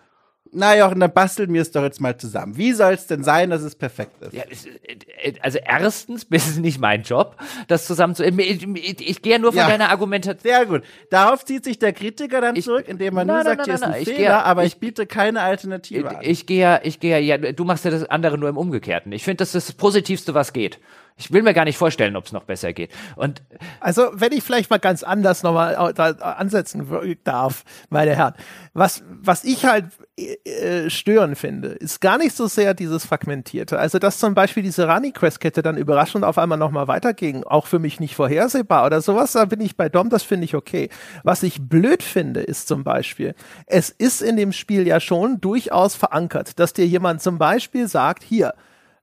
Na 0.54 0.76
Jochen, 0.76 1.00
dann 1.00 1.12
basteln 1.14 1.50
wir 1.54 1.62
es 1.62 1.70
doch 1.70 1.82
jetzt 1.82 1.98
mal 2.00 2.14
zusammen. 2.18 2.58
Wie 2.58 2.72
soll 2.72 2.92
es 2.92 3.06
denn 3.06 3.24
sein, 3.24 3.48
dass 3.48 3.62
es 3.62 3.74
perfekt 3.74 4.20
ist? 4.20 4.34
Ja, 4.34 4.42
äh, 4.42 5.32
also 5.40 5.58
erstens 5.64 6.24
ist 6.30 6.46
es 6.48 6.56
nicht 6.58 6.78
mein 6.78 7.02
Job, 7.04 7.36
das 7.68 7.86
zusammen 7.86 8.14
zu. 8.14 8.22
Ich, 8.22 8.62
ich, 8.62 9.08
ich 9.10 9.22
gehe 9.22 9.32
ja 9.32 9.38
nur 9.38 9.52
von 9.52 9.60
Ja. 9.60 9.68
deiner 9.68 9.88
Argumentation. 9.88 10.42
Sehr 10.42 10.66
gut. 10.66 10.82
Darauf 11.08 11.42
zieht 11.46 11.64
sich 11.64 11.78
der 11.78 11.94
Kritiker 11.94 12.42
dann 12.42 12.54
Ich- 12.56 12.66
zurück, 12.66 12.84
indem 12.86 13.16
er 13.16 13.24
nur 13.24 13.36
nein, 13.36 13.44
sagt, 13.44 13.56
nein, 13.58 13.64
hier 13.64 13.74
ist 13.76 13.82
ein. 13.82 13.94
Ich 14.02 14.04
Fehler, 14.08 14.18
gehe- 14.18 14.44
aber 14.44 14.64
ich- 14.64 14.74
ich 14.74 14.78
biete 14.78 15.06
keine 15.06 15.40
Alternative 15.40 16.08
an. 16.10 16.16
Ich 16.20 16.44
gehe 16.44 16.60
ja, 16.60 16.80
ich 16.82 17.00
gehe 17.00 17.18
ja, 17.18 17.36
ja, 17.38 17.52
du 17.52 17.64
machst 17.64 17.86
ja 17.86 17.90
das 17.90 18.04
andere 18.10 18.36
nur 18.36 18.50
im 18.50 18.58
Umgekehrten. 18.58 19.10
Ich 19.12 19.24
finde, 19.24 19.38
das 19.38 19.54
ist 19.54 19.68
das 19.70 19.74
Positivste, 19.74 20.34
was 20.34 20.52
geht. 20.52 20.78
Ich 21.16 21.32
will 21.32 21.42
mir 21.42 21.54
gar 21.54 21.64
nicht 21.64 21.78
vorstellen, 21.78 22.16
ob 22.16 22.24
es 22.26 22.32
noch 22.32 22.44
besser 22.44 22.72
geht. 22.72 22.90
Und 23.16 23.42
Also, 23.80 24.10
wenn 24.14 24.32
ich 24.32 24.42
vielleicht 24.42 24.70
mal 24.70 24.78
ganz 24.78 25.02
anders 25.02 25.42
nochmal 25.42 25.74
ansetzen 25.76 26.90
w- 26.90 27.16
darf, 27.22 27.64
meine 27.90 28.16
Herren. 28.16 28.34
Was, 28.72 29.02
was 29.08 29.44
ich 29.44 29.64
halt 29.64 29.86
äh, 30.16 30.88
stören 30.88 31.36
finde, 31.36 31.68
ist 31.68 32.00
gar 32.00 32.18
nicht 32.18 32.34
so 32.34 32.46
sehr 32.46 32.74
dieses 32.74 33.04
Fragmentierte. 33.04 33.78
Also, 33.78 33.98
dass 33.98 34.18
zum 34.18 34.34
Beispiel 34.34 34.62
diese 34.62 34.88
Rani-Quest-Kette 34.88 35.62
dann 35.62 35.76
überraschend 35.76 36.24
auf 36.24 36.38
einmal 36.38 36.58
nochmal 36.58 36.88
weiterging, 36.88 37.44
auch 37.44 37.66
für 37.66 37.78
mich 37.78 38.00
nicht 38.00 38.14
vorhersehbar 38.16 38.86
oder 38.86 39.00
sowas, 39.00 39.32
da 39.32 39.44
bin 39.44 39.60
ich 39.60 39.76
bei 39.76 39.88
Dom, 39.88 40.08
das 40.08 40.22
finde 40.22 40.44
ich 40.44 40.54
okay. 40.54 40.88
Was 41.22 41.42
ich 41.42 41.60
blöd 41.68 42.02
finde, 42.02 42.40
ist 42.40 42.68
zum 42.68 42.84
Beispiel, 42.84 43.34
es 43.66 43.90
ist 43.90 44.22
in 44.22 44.36
dem 44.36 44.52
Spiel 44.52 44.86
ja 44.86 45.00
schon 45.00 45.40
durchaus 45.40 45.94
verankert, 45.94 46.58
dass 46.58 46.72
dir 46.72 46.86
jemand 46.86 47.22
zum 47.22 47.38
Beispiel 47.38 47.86
sagt, 47.88 48.22
hier, 48.22 48.54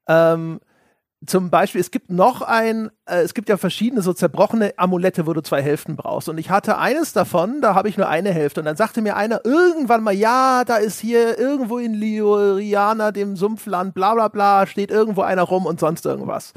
ähm, 0.07 0.59
zum 1.25 1.49
Beispiel, 1.49 1.81
es 1.81 1.91
gibt 1.91 2.09
noch 2.09 2.41
ein, 2.41 2.91
äh, 3.05 3.21
es 3.21 3.33
gibt 3.33 3.49
ja 3.49 3.57
verschiedene 3.57 4.01
so 4.01 4.13
zerbrochene 4.13 4.73
Amulette, 4.77 5.27
wo 5.27 5.33
du 5.33 5.41
zwei 5.41 5.61
Hälften 5.61 5.95
brauchst. 5.97 6.29
Und 6.29 6.37
ich 6.37 6.49
hatte 6.49 6.77
eines 6.77 7.11
davon, 7.11 7.61
da 7.61 7.75
habe 7.75 7.89
ich 7.89 7.97
nur 7.97 8.07
eine 8.07 8.31
Hälfte. 8.31 8.61
Und 8.61 8.65
dann 8.65 8.77
sagte 8.77 9.01
mir 9.01 9.17
einer 9.17 9.41
irgendwann 9.43 10.01
mal, 10.01 10.13
ja, 10.13 10.63
da 10.63 10.77
ist 10.77 10.99
hier 10.99 11.37
irgendwo 11.37 11.77
in 11.77 11.93
Lioriana, 11.93 13.11
dem 13.11 13.35
Sumpfland, 13.35 13.93
bla 13.93 14.13
bla 14.13 14.29
bla, 14.29 14.65
steht 14.65 14.91
irgendwo 14.91 15.21
einer 15.21 15.43
rum 15.43 15.65
und 15.65 15.79
sonst 15.79 16.05
irgendwas. 16.05 16.53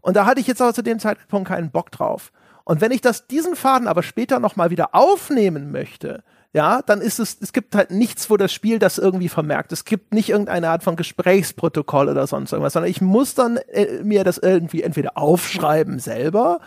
Und 0.00 0.16
da 0.16 0.24
hatte 0.24 0.40
ich 0.40 0.46
jetzt 0.46 0.62
aber 0.62 0.72
zu 0.72 0.82
dem 0.82 0.98
Zeitpunkt 0.98 1.48
keinen 1.48 1.70
Bock 1.70 1.90
drauf. 1.90 2.32
Und 2.64 2.80
wenn 2.80 2.92
ich 2.92 3.02
das, 3.02 3.26
diesen 3.26 3.54
Faden 3.54 3.86
aber 3.86 4.02
später 4.02 4.38
nochmal 4.40 4.70
wieder 4.70 4.94
aufnehmen 4.94 5.72
möchte, 5.72 6.22
ja, 6.52 6.82
dann 6.82 7.00
ist 7.00 7.20
es, 7.20 7.38
es 7.40 7.52
gibt 7.52 7.76
halt 7.76 7.92
nichts, 7.92 8.28
wo 8.28 8.36
das 8.36 8.52
Spiel 8.52 8.80
das 8.80 8.98
irgendwie 8.98 9.28
vermerkt. 9.28 9.70
Es 9.72 9.84
gibt 9.84 10.12
nicht 10.12 10.30
irgendeine 10.30 10.68
Art 10.70 10.82
von 10.82 10.96
Gesprächsprotokoll 10.96 12.08
oder 12.08 12.26
sonst 12.26 12.52
irgendwas, 12.52 12.72
sondern 12.72 12.90
ich 12.90 13.00
muss 13.00 13.34
dann 13.34 13.56
äh, 13.56 14.02
mir 14.02 14.24
das 14.24 14.38
irgendwie 14.38 14.82
entweder 14.82 15.16
aufschreiben 15.16 16.00
selber, 16.00 16.60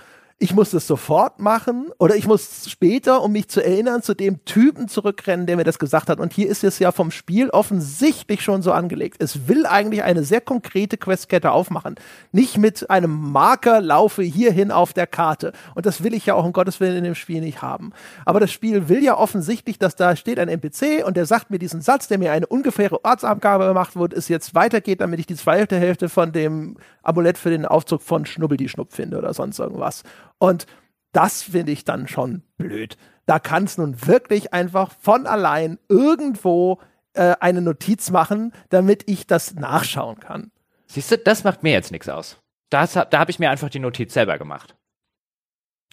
ich 0.43 0.53
muss 0.53 0.71
das 0.71 0.85
sofort 0.87 1.39
machen 1.39 1.89
oder 1.99 2.17
ich 2.17 2.27
muss 2.27 2.69
später, 2.69 3.23
um 3.23 3.31
mich 3.31 3.47
zu 3.47 3.63
erinnern, 3.63 4.01
zu 4.01 4.13
dem 4.13 4.43
Typen 4.43 4.89
zurückrennen, 4.89 5.45
der 5.45 5.55
mir 5.55 5.63
das 5.63 5.79
gesagt 5.79 6.09
hat. 6.09 6.19
Und 6.19 6.33
hier 6.33 6.49
ist 6.49 6.65
es 6.65 6.79
ja 6.79 6.91
vom 6.91 7.11
Spiel 7.11 7.49
offensichtlich 7.49 8.41
schon 8.41 8.61
so 8.61 8.73
angelegt. 8.73 9.23
Es 9.23 9.47
will 9.47 9.65
eigentlich 9.65 10.03
eine 10.03 10.25
sehr 10.25 10.41
konkrete 10.41 10.97
Questkette 10.97 11.51
aufmachen. 11.51 11.95
Nicht 12.33 12.57
mit 12.57 12.89
einem 12.89 13.31
Marker 13.31 13.79
laufe 13.79 14.21
hierhin 14.21 14.69
auf 14.69 14.91
der 14.91 15.07
Karte. 15.07 15.53
Und 15.75 15.85
das 15.85 16.03
will 16.03 16.13
ich 16.13 16.25
ja 16.25 16.33
auch 16.33 16.43
um 16.43 16.51
Gottes 16.51 16.81
Willen 16.81 16.97
in 16.97 17.05
dem 17.05 17.15
Spiel 17.15 17.39
nicht 17.39 17.61
haben. 17.61 17.93
Aber 18.25 18.41
das 18.41 18.51
Spiel 18.51 18.89
will 18.89 19.01
ja 19.01 19.17
offensichtlich, 19.17 19.79
dass 19.79 19.95
da 19.95 20.17
steht 20.17 20.39
ein 20.39 20.49
NPC 20.49 21.05
und 21.07 21.15
der 21.15 21.25
sagt 21.25 21.51
mir 21.51 21.59
diesen 21.59 21.79
Satz, 21.79 22.09
der 22.09 22.17
mir 22.17 22.33
eine 22.33 22.47
ungefähre 22.47 23.05
Ortsangabe 23.05 23.67
gemacht 23.67 23.95
wurde, 23.95 24.17
es 24.17 24.27
jetzt 24.27 24.53
weitergeht, 24.53 24.99
damit 24.99 25.21
ich 25.21 25.25
die 25.25 25.37
zweite 25.37 25.79
Hälfte 25.79 26.09
von 26.09 26.33
dem 26.33 26.75
Amulett 27.03 27.37
für 27.37 27.49
den 27.49 27.65
Aufzug 27.65 28.01
von 28.01 28.25
Schnubbel 28.25 28.57
die 28.57 28.69
Schnupp 28.69 28.93
finde 28.93 29.17
oder 29.17 29.33
sonst 29.33 29.59
irgendwas. 29.59 30.03
Und 30.39 30.65
das 31.11 31.43
finde 31.43 31.71
ich 31.71 31.85
dann 31.85 32.07
schon 32.07 32.41
blöd. 32.57 32.97
Da 33.25 33.39
kann 33.39 33.65
es 33.65 33.77
nun 33.77 34.07
wirklich 34.07 34.53
einfach 34.53 34.91
von 34.99 35.27
allein 35.27 35.77
irgendwo 35.87 36.79
äh, 37.13 37.35
eine 37.39 37.61
Notiz 37.61 38.09
machen, 38.09 38.51
damit 38.69 39.09
ich 39.09 39.27
das 39.27 39.53
nachschauen 39.53 40.19
kann. 40.19 40.51
siehst 40.87 41.11
du, 41.11 41.17
das 41.17 41.43
macht 41.43 41.63
mir 41.63 41.71
jetzt 41.71 41.91
nichts 41.91 42.09
aus. 42.09 42.37
Das, 42.69 42.93
da 42.93 43.19
habe 43.19 43.29
ich 43.29 43.39
mir 43.39 43.51
einfach 43.51 43.69
die 43.69 43.79
Notiz 43.79 44.13
selber 44.13 44.37
gemacht. 44.39 44.75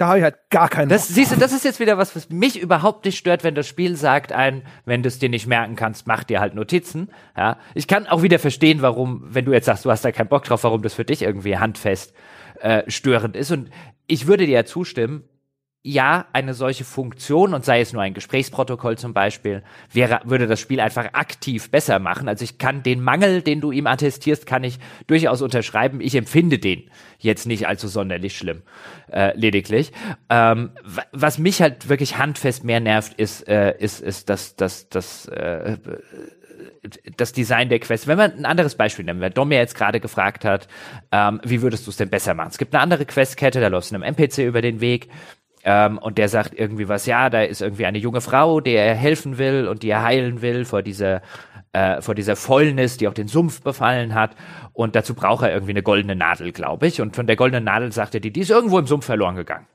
Da 0.01 0.07
habe 0.07 0.17
ich 0.17 0.25
halt 0.25 0.49
gar 0.49 0.71
keinen 0.71 0.89
Das, 0.89 1.09
siehst 1.09 1.31
du, 1.31 1.37
das 1.37 1.53
ist 1.53 1.63
jetzt 1.63 1.79
wieder 1.79 1.99
was, 1.99 2.17
was 2.17 2.31
mich 2.31 2.59
überhaupt 2.59 3.05
nicht 3.05 3.19
stört, 3.19 3.45
wenn 3.45 3.55
das 3.55 3.69
Spiel 3.69 3.97
sagt 3.97 4.33
ein, 4.33 4.63
wenn 4.87 5.03
du 5.03 5.09
es 5.09 5.19
dir 5.19 5.29
nicht 5.29 5.47
merken 5.47 5.77
kannst, 5.77 6.07
mach 6.07 6.25
dir 6.25 6.41
halt 6.41 6.55
Notizen. 6.55 7.11
Ja, 7.37 7.59
ich 7.75 7.87
kann 7.87 8.07
auch 8.07 8.23
wieder 8.23 8.39
verstehen, 8.39 8.81
warum, 8.81 9.23
wenn 9.27 9.45
du 9.45 9.53
jetzt 9.53 9.67
sagst, 9.67 9.85
du 9.85 9.91
hast 9.91 10.03
da 10.03 10.11
keinen 10.11 10.29
Bock 10.29 10.45
drauf, 10.45 10.65
warum 10.65 10.81
das 10.81 10.95
für 10.95 11.05
dich 11.05 11.21
irgendwie 11.21 11.59
handfest 11.59 12.15
äh, 12.63 12.83
störend 12.91 13.37
ist. 13.37 13.51
Und 13.51 13.69
ich 14.07 14.27
würde 14.27 14.47
dir 14.47 14.53
ja 14.53 14.65
zustimmen, 14.65 15.25
ja, 15.83 16.27
eine 16.35 16.53
solche 16.53 16.85
Funktion, 16.85 17.55
und 17.55 17.65
sei 17.65 17.81
es 17.81 17.95
nur 17.95 18.03
ein 18.03 18.13
Gesprächsprotokoll 18.13 18.99
zum 18.99 19.15
Beispiel, 19.15 19.63
wäre, 19.91 20.21
würde 20.25 20.47
das 20.47 20.61
Spiel 20.61 20.79
einfach 20.79 21.15
aktiv 21.15 21.71
besser 21.71 21.99
machen. 21.99 22.29
Also 22.29 22.45
ich 22.45 22.59
kann 22.59 22.83
den 22.83 23.03
Mangel, 23.03 23.41
den 23.41 23.63
du 23.63 23.73
ihm 23.73 23.87
attestierst, 23.87 24.45
kann 24.45 24.63
ich 24.63 24.79
durchaus 25.07 25.41
unterschreiben. 25.41 26.03
Ich 26.03 26.15
empfinde 26.15 26.59
den 26.59 26.91
jetzt 27.19 27.47
nicht 27.47 27.67
allzu 27.67 27.89
sonderlich 27.89 28.37
schlimm, 28.37 28.63
äh, 29.11 29.35
lediglich. 29.39 29.93
Ähm, 30.29 30.73
was 31.13 31.39
mich 31.39 31.63
halt 31.63 31.89
wirklich 31.89 32.19
handfest 32.19 32.63
mehr 32.63 32.81
nervt, 32.81 33.15
ist, 33.15 33.49
äh, 33.49 33.75
ist, 33.79 34.03
ist 34.03 34.29
das, 34.29 34.57
das, 34.57 34.91
das, 34.91 35.27
äh, 35.29 35.79
das 37.17 37.33
Design 37.33 37.69
der 37.71 37.79
Quest. 37.79 38.07
Wenn 38.07 38.19
man 38.19 38.33
ein 38.33 38.45
anderes 38.45 38.75
Beispiel 38.75 39.05
nehmen, 39.05 39.21
wer 39.21 39.31
Dom 39.31 39.49
mir 39.49 39.59
jetzt 39.59 39.75
gerade 39.75 40.01
gefragt 40.01 40.45
hat, 40.45 40.69
ähm, 41.11 41.41
wie 41.45 41.63
würdest 41.63 41.87
du 41.87 41.91
es 41.91 41.97
denn 41.97 42.11
besser 42.11 42.35
machen? 42.35 42.51
Es 42.51 42.59
gibt 42.59 42.75
eine 42.75 42.83
andere 42.83 43.07
Questkette, 43.07 43.61
da 43.61 43.69
läufst 43.69 43.91
du 43.91 43.95
einem 43.95 44.03
NPC 44.03 44.39
über 44.47 44.63
den 44.63 44.81
Weg, 44.81 45.09
ähm, 45.65 45.99
und 45.99 46.19
der 46.19 46.29
sagt 46.29 46.59
irgendwie 46.59 46.89
was, 46.89 47.07
ja, 47.07 47.29
da 47.31 47.43
ist 47.43 47.61
irgendwie 47.61 47.87
eine 47.87 47.99
junge 47.99 48.21
Frau, 48.21 48.61
der 48.61 48.87
er 48.87 48.95
helfen 48.95 49.39
will 49.39 49.69
und 49.69 49.83
die 49.83 49.91
er 49.91 50.03
heilen 50.03 50.43
will 50.43 50.65
vor 50.65 50.83
dieser, 50.83 51.23
äh, 51.73 52.01
vor 52.01 52.15
dieser 52.15 52.37
Fäulnis, 52.37 52.97
die 52.97 53.09
auch 53.09 53.15
den 53.15 53.29
Sumpf 53.29 53.63
befallen 53.63 54.15
hat. 54.15 54.35
Und 54.73 54.97
dazu 54.97 55.15
braucht 55.15 55.43
er 55.45 55.53
irgendwie 55.53 55.73
eine 55.73 55.83
goldene 55.83 56.17
Nadel, 56.17 56.53
glaube 56.53 56.87
ich. 56.87 57.01
Und 57.01 57.15
von 57.15 57.27
der 57.27 57.37
goldenen 57.37 57.65
Nadel 57.65 57.93
sagt 57.93 58.15
er, 58.15 58.21
die, 58.21 58.33
die 58.33 58.41
ist 58.41 58.51
irgendwo 58.51 58.79
im 58.79 58.87
Sumpf 58.87 59.07
verloren 59.07 59.37
gegangen. 59.37 59.67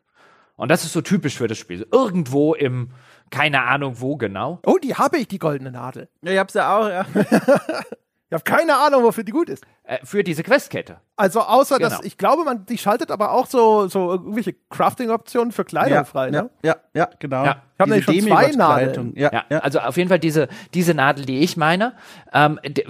Und 0.58 0.70
das 0.70 0.86
ist 0.86 0.94
so 0.94 1.02
typisch 1.02 1.38
für 1.38 1.48
das 1.48 1.58
Spiel. 1.58 1.86
Irgendwo 1.92 2.54
im, 2.54 2.92
keine 3.30 3.64
Ahnung 3.64 4.00
wo 4.00 4.16
genau. 4.16 4.60
Oh, 4.66 4.78
die 4.82 4.96
habe 4.96 5.18
ich, 5.18 5.28
die 5.28 5.40
goldene 5.40 5.72
Nadel. 5.72 6.08
Ja, 6.22 6.32
ich 6.32 6.40
hab's 6.40 6.54
ja 6.54 6.78
auch, 6.78 6.90
ja. 6.90 7.06
Ich 8.30 8.34
habe 8.34 8.44
keine 8.44 8.76
Ahnung, 8.78 9.04
wofür 9.04 9.24
die 9.24 9.32
gut 9.32 9.50
ist. 9.50 9.64
Äh, 9.84 10.00
für 10.04 10.24
diese 10.24 10.42
Questkette. 10.42 10.98
Also 11.16 11.42
außer 11.42 11.78
Genau. 11.78 11.90
dass 11.90 12.04
ich 12.04 12.18
glaube, 12.18 12.44
man 12.44 12.66
die 12.66 12.80
schaltet 12.80 13.12
aber 13.12 13.32
auch 13.32 13.46
so 13.46 13.88
so 13.88 14.12
irgendwelche 14.12 14.56
Crafting-Optionen 14.72 15.52
für 15.52 15.64
Kleidung 15.64 15.94
ja, 15.94 16.04
frei. 16.04 16.32
Ne? 16.32 16.50
ja, 16.64 16.72
ja, 16.72 16.76
ja, 16.96 17.10
genau. 17.20 17.46
Ja. 17.46 17.62
Ich 17.76 17.80
hab 17.80 17.88
nämlich 17.90 18.06
schon 18.06 18.20
zwei 18.22 18.46
Demigod-Kleidung. 18.48 19.14
Ja, 19.16 19.30
Ja, 19.32 19.44
ja. 19.50 19.60
also 19.60 19.80
auf 19.80 19.96
jeden 19.98 20.10
Fall 20.10 20.18
diese, 20.18 20.48
diese 20.74 20.96
Nadel, 20.96 21.26
die 21.26 21.40
ich 21.42 21.56
meine, 21.56 21.94
ähm, 22.34 22.60
die, 22.66 22.84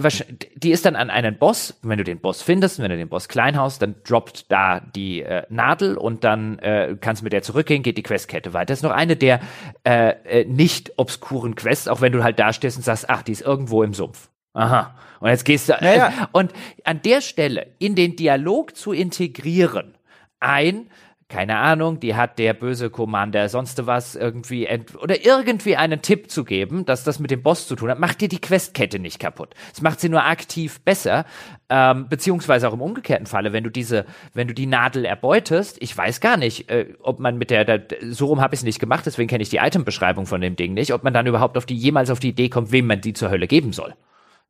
die 0.56 0.72
ist 0.72 0.86
dann 0.86 0.96
an 0.96 1.10
einen 1.10 1.38
Boss. 1.38 1.78
Wenn 1.82 1.98
du 1.98 2.06
den 2.06 2.22
Boss 2.22 2.42
findest, 2.42 2.80
wenn 2.80 2.90
du 2.90 2.96
den 2.96 3.10
Boss 3.10 3.28
klein 3.28 3.58
haust, 3.60 3.82
dann 3.82 3.96
droppt 4.08 4.50
da 4.52 4.80
die 4.80 5.22
äh, 5.22 5.44
Nadel 5.50 5.98
und 5.98 6.24
dann 6.24 6.60
äh, 6.60 6.96
kannst 7.02 7.22
du 7.22 7.26
mit 7.26 7.34
der 7.34 7.42
zurückgehen, 7.42 7.84
geht 7.84 7.98
die 7.98 8.04
Questkette 8.04 8.54
weiter. 8.54 8.68
Das 8.68 8.80
ist 8.80 8.84
noch 8.84 8.92
eine 8.92 9.18
der 9.18 9.42
äh, 9.84 10.12
äh, 10.24 10.46
nicht 10.46 10.94
obskuren 10.98 11.56
Quests, 11.56 11.90
auch 11.90 12.00
wenn 12.00 12.14
du 12.14 12.24
halt 12.24 12.40
da 12.40 12.54
stehst 12.54 12.78
und 12.78 12.84
sagst, 12.84 13.10
ach, 13.10 13.22
die 13.22 13.34
ist 13.34 13.42
irgendwo 13.42 13.84
im 13.84 13.94
Sumpf. 13.94 14.30
Aha. 14.56 14.96
Und 15.20 15.30
jetzt 15.30 15.46
gehst 15.46 15.70
du. 15.70 15.74
Ja, 15.74 15.96
ja. 15.96 16.30
Und 16.32 16.54
an 16.84 17.02
der 17.04 17.22
Stelle 17.22 17.68
in 17.80 17.96
den 17.96 18.16
Dialog 18.16 18.76
zu 18.76 18.92
integrieren, 18.92 19.96
ein, 20.40 20.88
keine 21.28 21.58
Ahnung, 21.58 22.00
die 22.00 22.16
hat 22.16 22.38
der 22.38 22.54
böse 22.54 22.92
Commander 22.92 23.50
sonst 23.50 23.88
was 23.88 24.16
irgendwie 24.16 24.70
oder 25.02 25.26
irgendwie 25.26 25.76
einen 25.76 26.02
Tipp 26.02 26.30
zu 26.30 26.46
geben, 26.46 26.86
dass 26.86 27.04
das 27.04 27.20
mit 27.20 27.32
dem 27.32 27.42
Boss 27.42 27.68
zu 27.68 27.76
tun 27.76 27.90
hat, 27.90 28.00
macht 28.00 28.22
dir 28.22 28.28
die 28.28 28.40
Questkette 28.40 29.00
nicht 29.00 29.20
kaputt. 29.20 29.56
Es 29.74 29.82
macht 29.82 30.00
sie 30.00 30.08
nur 30.08 30.24
aktiv 30.24 30.80
besser, 30.82 31.26
ähm, 31.70 32.08
beziehungsweise 32.08 32.70
auch 32.70 32.74
im 32.74 32.82
umgekehrten 32.82 33.26
Falle, 33.26 33.54
wenn 33.54 33.64
du 33.64 33.72
diese, 33.72 34.06
wenn 34.36 34.48
du 34.48 34.54
die 34.54 34.68
Nadel 34.68 35.04
erbeutest, 35.04 35.78
ich 35.82 35.98
weiß 35.98 36.22
gar 36.22 36.38
nicht, 36.38 36.70
äh, 36.70 36.94
ob 37.02 37.20
man 37.20 37.40
mit 37.40 37.50
der, 37.50 37.66
der 37.66 37.82
so 38.12 38.28
rum 38.28 38.40
habe 38.40 38.54
ich 38.54 38.60
es 38.60 38.64
nicht 38.64 38.80
gemacht, 38.80 39.08
deswegen 39.08 39.28
kenne 39.28 39.42
ich 39.42 39.50
die 39.50 39.58
Itembeschreibung 39.58 40.28
von 40.28 40.42
dem 40.42 40.56
Ding 40.56 40.76
nicht, 40.76 40.94
ob 40.94 41.04
man 41.04 41.14
dann 41.14 41.26
überhaupt 41.26 41.58
auf 41.58 41.66
die 41.66 41.76
jemals 41.76 42.12
auf 42.12 42.20
die 42.20 42.30
Idee 42.30 42.50
kommt, 42.50 42.72
wem 42.72 42.86
man 42.86 43.02
die 43.02 43.14
zur 43.14 43.32
Hölle 43.32 43.48
geben 43.48 43.74
soll, 43.74 43.96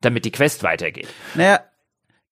damit 0.01 0.25
die 0.25 0.31
Quest 0.31 0.63
weitergeht. 0.63 1.07
Naja, 1.35 1.63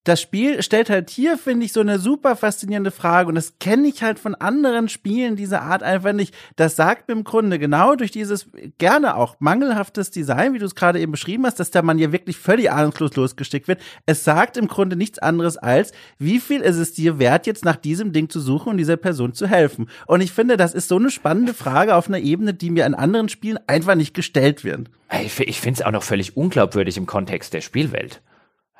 das 0.04 0.20
Spiel 0.20 0.62
stellt 0.62 0.90
halt 0.90 1.08
hier, 1.08 1.38
finde 1.38 1.64
ich, 1.64 1.72
so 1.72 1.80
eine 1.80 1.98
super 1.98 2.36
faszinierende 2.36 2.90
Frage. 2.90 3.28
Und 3.28 3.34
das 3.34 3.54
kenne 3.58 3.88
ich 3.88 4.02
halt 4.02 4.18
von 4.18 4.34
anderen 4.34 4.90
Spielen 4.90 5.34
dieser 5.34 5.62
Art 5.62 5.82
einfach 5.82 6.12
nicht. 6.12 6.34
Das 6.56 6.76
sagt 6.76 7.08
mir 7.08 7.14
im 7.14 7.24
Grunde 7.24 7.58
genau 7.58 7.96
durch 7.96 8.10
dieses 8.10 8.50
gerne 8.76 9.16
auch 9.16 9.36
mangelhaftes 9.38 10.10
Design, 10.10 10.52
wie 10.52 10.58
du 10.58 10.66
es 10.66 10.74
gerade 10.74 11.00
eben 11.00 11.12
beschrieben 11.12 11.46
hast, 11.46 11.58
dass 11.58 11.70
der 11.70 11.82
Mann 11.82 11.96
hier 11.96 12.12
wirklich 12.12 12.36
völlig 12.36 12.70
ahnungslos 12.70 13.16
losgesteckt 13.16 13.66
wird. 13.66 13.80
Es 14.04 14.24
sagt 14.24 14.58
im 14.58 14.68
Grunde 14.68 14.94
nichts 14.94 15.18
anderes 15.18 15.56
als, 15.56 15.92
wie 16.18 16.38
viel 16.38 16.60
ist 16.60 16.76
es 16.76 16.92
dir 16.92 17.18
wert, 17.18 17.46
jetzt 17.46 17.64
nach 17.64 17.76
diesem 17.76 18.12
Ding 18.12 18.28
zu 18.28 18.40
suchen 18.40 18.70
und 18.70 18.76
dieser 18.76 18.98
Person 18.98 19.32
zu 19.32 19.46
helfen? 19.46 19.88
Und 20.06 20.20
ich 20.20 20.32
finde, 20.32 20.58
das 20.58 20.74
ist 20.74 20.88
so 20.88 20.96
eine 20.96 21.10
spannende 21.10 21.54
Frage 21.54 21.96
auf 21.96 22.08
einer 22.08 22.18
Ebene, 22.18 22.52
die 22.52 22.70
mir 22.70 22.84
in 22.84 22.94
anderen 22.94 23.30
Spielen 23.30 23.58
einfach 23.66 23.94
nicht 23.94 24.12
gestellt 24.12 24.64
wird. 24.64 24.90
Ich 25.38 25.60
finde 25.60 25.80
es 25.80 25.86
auch 25.86 25.92
noch 25.92 26.02
völlig 26.02 26.36
unglaubwürdig 26.36 26.98
im 26.98 27.06
Kontext 27.06 27.54
der 27.54 27.62
Spielwelt. 27.62 28.20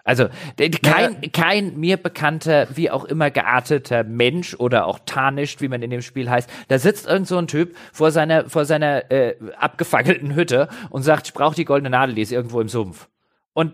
Also 0.05 0.29
kein, 0.83 1.33
kein 1.33 1.81
mir 1.81 1.97
bekannter, 1.97 2.69
wie 2.75 2.91
auch 2.91 3.07
immer 3.07 3.31
gearteter 3.31 4.05
Mensch 4.05 4.55
oder 4.55 4.87
auch 4.87 4.99
tarnished, 5.07 5.63
wie 5.63 5.69
man 5.69 5.83
in 5.83 5.91
dem 5.91 6.03
Spiel 6.03 6.29
heißt, 6.29 6.49
da 6.69 6.79
sitzt 6.79 7.07
irgend 7.07 7.27
so 7.27 7.39
ein 7.39 7.47
Typ 7.47 7.75
vor 7.93 8.11
seiner, 8.11 8.51
vor 8.51 8.67
seiner 8.67 9.11
äh, 9.11 9.35
abgefackelten 9.59 10.35
Hütte 10.35 10.69
und 10.91 11.03
sagt, 11.03 11.29
ich 11.29 11.35
brauche 11.35 11.55
die 11.55 11.65
goldene 11.65 11.91
Nadel, 11.91 12.15
die 12.15 12.23
ist 12.23 12.33
irgendwo 12.33 12.61
im 12.61 12.69
Sumpf. 12.69 13.09
Und 13.55 13.73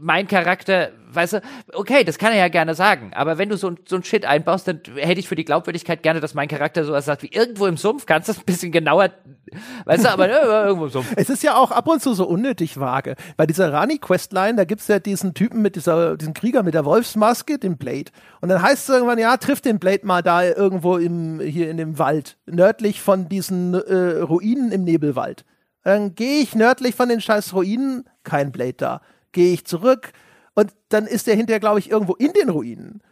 mein 0.00 0.26
Charakter, 0.26 0.90
weißt 1.12 1.34
du, 1.34 1.42
okay, 1.74 2.02
das 2.02 2.18
kann 2.18 2.32
er 2.32 2.38
ja 2.38 2.48
gerne 2.48 2.74
sagen, 2.74 3.12
aber 3.14 3.38
wenn 3.38 3.48
du 3.48 3.56
so, 3.56 3.72
so 3.84 3.94
ein 3.94 4.02
Shit 4.02 4.24
einbaust, 4.24 4.66
dann 4.66 4.80
hätte 4.96 5.20
ich 5.20 5.28
für 5.28 5.36
die 5.36 5.44
Glaubwürdigkeit 5.44 6.02
gerne, 6.02 6.18
dass 6.18 6.34
mein 6.34 6.48
Charakter 6.48 6.84
sowas 6.84 7.04
sagt 7.04 7.22
wie 7.22 7.30
irgendwo 7.30 7.66
im 7.66 7.76
Sumpf, 7.76 8.04
kannst 8.04 8.28
du 8.28 8.32
das 8.32 8.42
ein 8.42 8.46
bisschen 8.46 8.72
genauer, 8.72 9.10
weißt 9.84 10.04
du, 10.04 10.10
aber 10.10 10.28
irgendwo 10.28 10.86
im 10.86 10.90
Sumpf. 10.90 11.12
Es 11.14 11.30
ist 11.30 11.44
ja 11.44 11.54
auch 11.54 11.70
ab 11.70 11.86
und 11.86 12.02
zu 12.02 12.14
so 12.14 12.26
unnötig 12.26 12.80
vage. 12.80 13.14
Bei 13.36 13.46
dieser 13.46 13.72
Rani-Questline, 13.72 14.56
da 14.56 14.64
gibt's 14.64 14.88
ja 14.88 14.98
diesen 14.98 15.34
Typen 15.34 15.62
mit 15.62 15.76
dieser, 15.76 16.16
diesen 16.16 16.34
Krieger 16.34 16.64
mit 16.64 16.74
der 16.74 16.84
Wolfsmaske, 16.84 17.60
den 17.60 17.76
Blade. 17.76 18.10
Und 18.40 18.48
dann 18.48 18.60
heißt 18.60 18.88
es 18.88 18.92
irgendwann, 18.92 19.20
ja, 19.20 19.36
triff 19.36 19.60
den 19.60 19.78
Blade 19.78 20.04
mal 20.04 20.22
da 20.22 20.42
irgendwo 20.42 20.96
im, 20.96 21.38
hier 21.38 21.70
in 21.70 21.76
dem 21.76 22.00
Wald, 22.00 22.38
nördlich 22.46 23.00
von 23.00 23.28
diesen 23.28 23.74
äh, 23.74 24.20
Ruinen 24.20 24.72
im 24.72 24.82
Nebelwald. 24.82 25.44
Dann 25.84 26.16
gehe 26.16 26.40
ich 26.40 26.56
nördlich 26.56 26.96
von 26.96 27.08
den 27.08 27.20
scheiß 27.20 27.54
Ruinen, 27.54 28.04
kein 28.24 28.52
Blade 28.52 28.74
da. 28.74 29.00
Gehe 29.32 29.52
ich 29.52 29.66
zurück 29.66 30.12
und 30.54 30.72
dann 30.88 31.06
ist 31.06 31.26
der 31.26 31.34
hinterher, 31.34 31.60
glaube 31.60 31.78
ich, 31.78 31.90
irgendwo 31.90 32.14
in 32.14 32.32
den 32.32 32.50
Ruinen. 32.50 33.02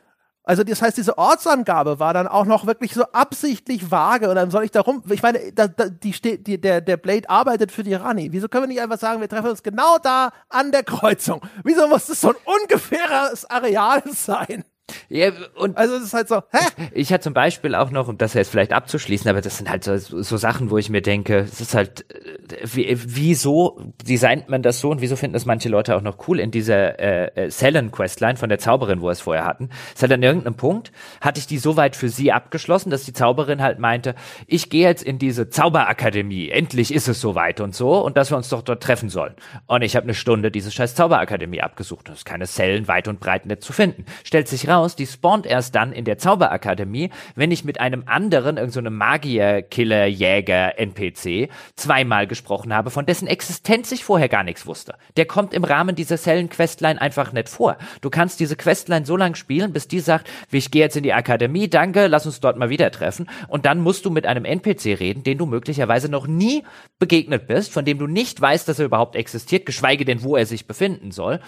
Also 0.42 0.64
das 0.64 0.80
heißt, 0.82 0.96
diese 0.96 1.16
Ortsangabe 1.18 2.00
war 2.00 2.14
dann 2.14 2.26
auch 2.26 2.46
noch 2.46 2.66
wirklich 2.66 2.94
so 2.94 3.04
absichtlich 3.12 3.90
vage 3.90 4.28
und 4.28 4.34
dann 4.34 4.50
soll 4.50 4.64
ich 4.64 4.70
da 4.70 4.80
rum, 4.80 5.02
ich 5.08 5.22
meine, 5.22 5.52
da, 5.52 5.68
da, 5.68 5.88
die 5.88 6.12
steht, 6.12 6.46
die, 6.46 6.60
der, 6.60 6.80
der 6.80 6.96
Blade 6.96 7.28
arbeitet 7.28 7.70
für 7.70 7.82
die 7.82 7.94
Rani. 7.94 8.32
Wieso 8.32 8.48
können 8.48 8.64
wir 8.64 8.68
nicht 8.68 8.80
einfach 8.80 8.98
sagen, 8.98 9.20
wir 9.20 9.28
treffen 9.28 9.50
uns 9.50 9.62
genau 9.62 9.98
da 9.98 10.32
an 10.48 10.72
der 10.72 10.82
Kreuzung? 10.82 11.42
Wieso 11.62 11.86
muss 11.88 12.06
das 12.06 12.22
so 12.22 12.30
ein 12.30 12.36
ungefähres 12.62 13.48
Areal 13.48 14.02
sein? 14.12 14.64
Ja, 15.08 15.30
und 15.56 15.76
Also 15.76 15.96
es 15.96 16.04
ist 16.04 16.14
halt 16.14 16.28
so, 16.28 16.42
hä? 16.52 16.88
Ich 16.92 17.12
hatte 17.12 17.24
zum 17.24 17.34
Beispiel 17.34 17.74
auch 17.74 17.90
noch, 17.90 18.08
um 18.08 18.18
das 18.18 18.34
jetzt 18.34 18.50
vielleicht 18.50 18.72
abzuschließen, 18.72 19.28
aber 19.28 19.40
das 19.40 19.58
sind 19.58 19.70
halt 19.70 19.84
so, 19.84 19.96
so 19.96 20.36
Sachen, 20.36 20.70
wo 20.70 20.78
ich 20.78 20.90
mir 20.90 21.02
denke, 21.02 21.38
es 21.38 21.60
ist 21.60 21.74
halt, 21.74 22.04
äh, 22.10 22.58
wie, 22.64 22.96
wieso 23.06 23.80
designt 24.06 24.48
man 24.48 24.62
das 24.62 24.80
so 24.80 24.90
und 24.90 25.00
wieso 25.00 25.16
finden 25.16 25.34
das 25.34 25.46
manche 25.46 25.68
Leute 25.68 25.96
auch 25.96 26.02
noch 26.02 26.28
cool 26.28 26.40
in 26.40 26.50
dieser 26.50 26.98
äh, 26.98 27.46
äh, 27.46 27.50
Sellen-Questline 27.50 28.36
von 28.36 28.48
der 28.48 28.58
Zauberin, 28.58 29.00
wo 29.00 29.06
wir 29.06 29.12
es 29.12 29.20
vorher 29.20 29.44
hatten. 29.44 29.70
Es 29.94 30.02
hat 30.02 30.12
an 30.12 30.22
irgendeinem 30.22 30.54
Punkt, 30.54 30.92
hatte 31.20 31.38
ich 31.38 31.46
die 31.46 31.58
so 31.58 31.76
weit 31.76 31.96
für 31.96 32.08
sie 32.08 32.32
abgeschlossen, 32.32 32.90
dass 32.90 33.04
die 33.04 33.12
Zauberin 33.12 33.62
halt 33.62 33.78
meinte, 33.78 34.14
ich 34.46 34.70
gehe 34.70 34.86
jetzt 34.86 35.02
in 35.02 35.18
diese 35.18 35.48
Zauberakademie, 35.50 36.48
endlich 36.50 36.92
ist 36.92 37.08
es 37.08 37.20
soweit 37.20 37.60
und 37.60 37.74
so 37.74 38.04
und 38.04 38.16
dass 38.16 38.30
wir 38.30 38.36
uns 38.36 38.48
doch 38.48 38.62
dort 38.62 38.82
treffen 38.82 39.08
sollen. 39.08 39.34
Und 39.66 39.82
ich 39.82 39.96
habe 39.96 40.04
eine 40.04 40.14
Stunde 40.14 40.50
diese 40.50 40.70
scheiß 40.70 40.94
Zauberakademie 40.94 41.60
abgesucht 41.60 42.08
und 42.08 42.14
es 42.14 42.20
ist 42.20 42.24
keine 42.24 42.46
Zellen 42.46 42.88
weit 42.88 43.08
und 43.08 43.20
breit 43.20 43.46
nicht 43.46 43.62
zu 43.62 43.72
finden. 43.72 44.04
Stellt 44.24 44.48
sich 44.48 44.68
raus, 44.68 44.79
die 44.88 45.06
spawnt 45.06 45.46
erst 45.46 45.74
dann 45.74 45.92
in 45.92 46.04
der 46.04 46.18
Zauberakademie, 46.18 47.10
wenn 47.34 47.50
ich 47.50 47.64
mit 47.64 47.80
einem 47.80 48.04
anderen, 48.06 48.56
irgendeinem 48.56 48.84
so 48.84 48.90
Magier, 48.90 49.62
Killer, 49.62 50.06
Jäger, 50.06 50.78
NPC 50.78 51.48
zweimal 51.76 52.26
gesprochen 52.26 52.74
habe, 52.74 52.90
von 52.90 53.06
dessen 53.06 53.28
Existenz 53.28 53.92
ich 53.92 54.04
vorher 54.04 54.28
gar 54.28 54.44
nichts 54.44 54.66
wusste. 54.66 54.94
Der 55.16 55.26
kommt 55.26 55.54
im 55.54 55.64
Rahmen 55.64 55.94
dieser 55.94 56.18
Zellen-Questline 56.18 57.00
einfach 57.00 57.32
nicht 57.32 57.48
vor. 57.48 57.76
Du 58.00 58.10
kannst 58.10 58.40
diese 58.40 58.56
Questline 58.56 59.06
so 59.06 59.16
lange 59.16 59.36
spielen, 59.36 59.72
bis 59.72 59.88
die 59.88 60.00
sagt, 60.00 60.28
ich 60.50 60.70
gehe 60.70 60.82
jetzt 60.82 60.96
in 60.96 61.02
die 61.02 61.12
Akademie, 61.12 61.68
danke, 61.68 62.06
lass 62.06 62.26
uns 62.26 62.40
dort 62.40 62.56
mal 62.56 62.70
wieder 62.70 62.90
treffen. 62.90 63.28
Und 63.48 63.66
dann 63.66 63.80
musst 63.80 64.04
du 64.04 64.10
mit 64.10 64.26
einem 64.26 64.44
NPC 64.44 64.98
reden, 65.00 65.22
den 65.22 65.38
du 65.38 65.46
möglicherweise 65.46 66.08
noch 66.08 66.26
nie 66.26 66.64
begegnet 66.98 67.46
bist, 67.46 67.72
von 67.72 67.84
dem 67.84 67.98
du 67.98 68.06
nicht 68.06 68.40
weißt, 68.40 68.68
dass 68.68 68.78
er 68.78 68.86
überhaupt 68.86 69.16
existiert, 69.16 69.66
geschweige 69.66 70.04
denn, 70.04 70.22
wo 70.22 70.36
er 70.36 70.46
sich 70.46 70.66
befinden 70.66 71.10
soll 71.10 71.40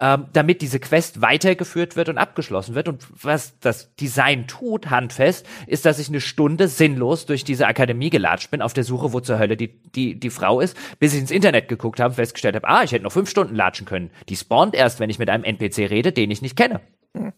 ähm, 0.00 0.26
damit 0.32 0.62
diese 0.62 0.78
Quest 0.78 1.20
weitergeführt 1.20 1.96
wird 1.96 2.08
und 2.08 2.18
abgeschlossen 2.18 2.74
wird. 2.74 2.88
Und 2.88 3.06
was 3.22 3.58
das 3.60 3.94
Design 3.96 4.46
tut, 4.46 4.90
handfest, 4.90 5.46
ist, 5.66 5.84
dass 5.84 5.98
ich 5.98 6.08
eine 6.08 6.20
Stunde 6.20 6.68
sinnlos 6.68 7.26
durch 7.26 7.44
diese 7.44 7.66
Akademie 7.66 8.10
gelatscht 8.10 8.50
bin, 8.50 8.62
auf 8.62 8.72
der 8.72 8.84
Suche, 8.84 9.12
wo 9.12 9.20
zur 9.20 9.38
Hölle 9.38 9.56
die, 9.56 9.68
die, 9.68 10.18
die 10.18 10.30
Frau 10.30 10.60
ist, 10.60 10.76
bis 10.98 11.14
ich 11.14 11.20
ins 11.20 11.30
Internet 11.30 11.68
geguckt 11.68 12.00
habe 12.00 12.10
und 12.10 12.16
festgestellt 12.16 12.54
habe, 12.54 12.68
ah, 12.68 12.82
ich 12.84 12.92
hätte 12.92 13.04
noch 13.04 13.12
fünf 13.12 13.30
Stunden 13.30 13.54
latschen 13.54 13.86
können. 13.86 14.10
Die 14.28 14.36
spawnt 14.36 14.74
erst, 14.74 15.00
wenn 15.00 15.10
ich 15.10 15.18
mit 15.18 15.30
einem 15.30 15.44
NPC 15.44 15.90
rede, 15.90 16.12
den 16.12 16.30
ich 16.30 16.42
nicht 16.42 16.56
kenne. 16.56 16.80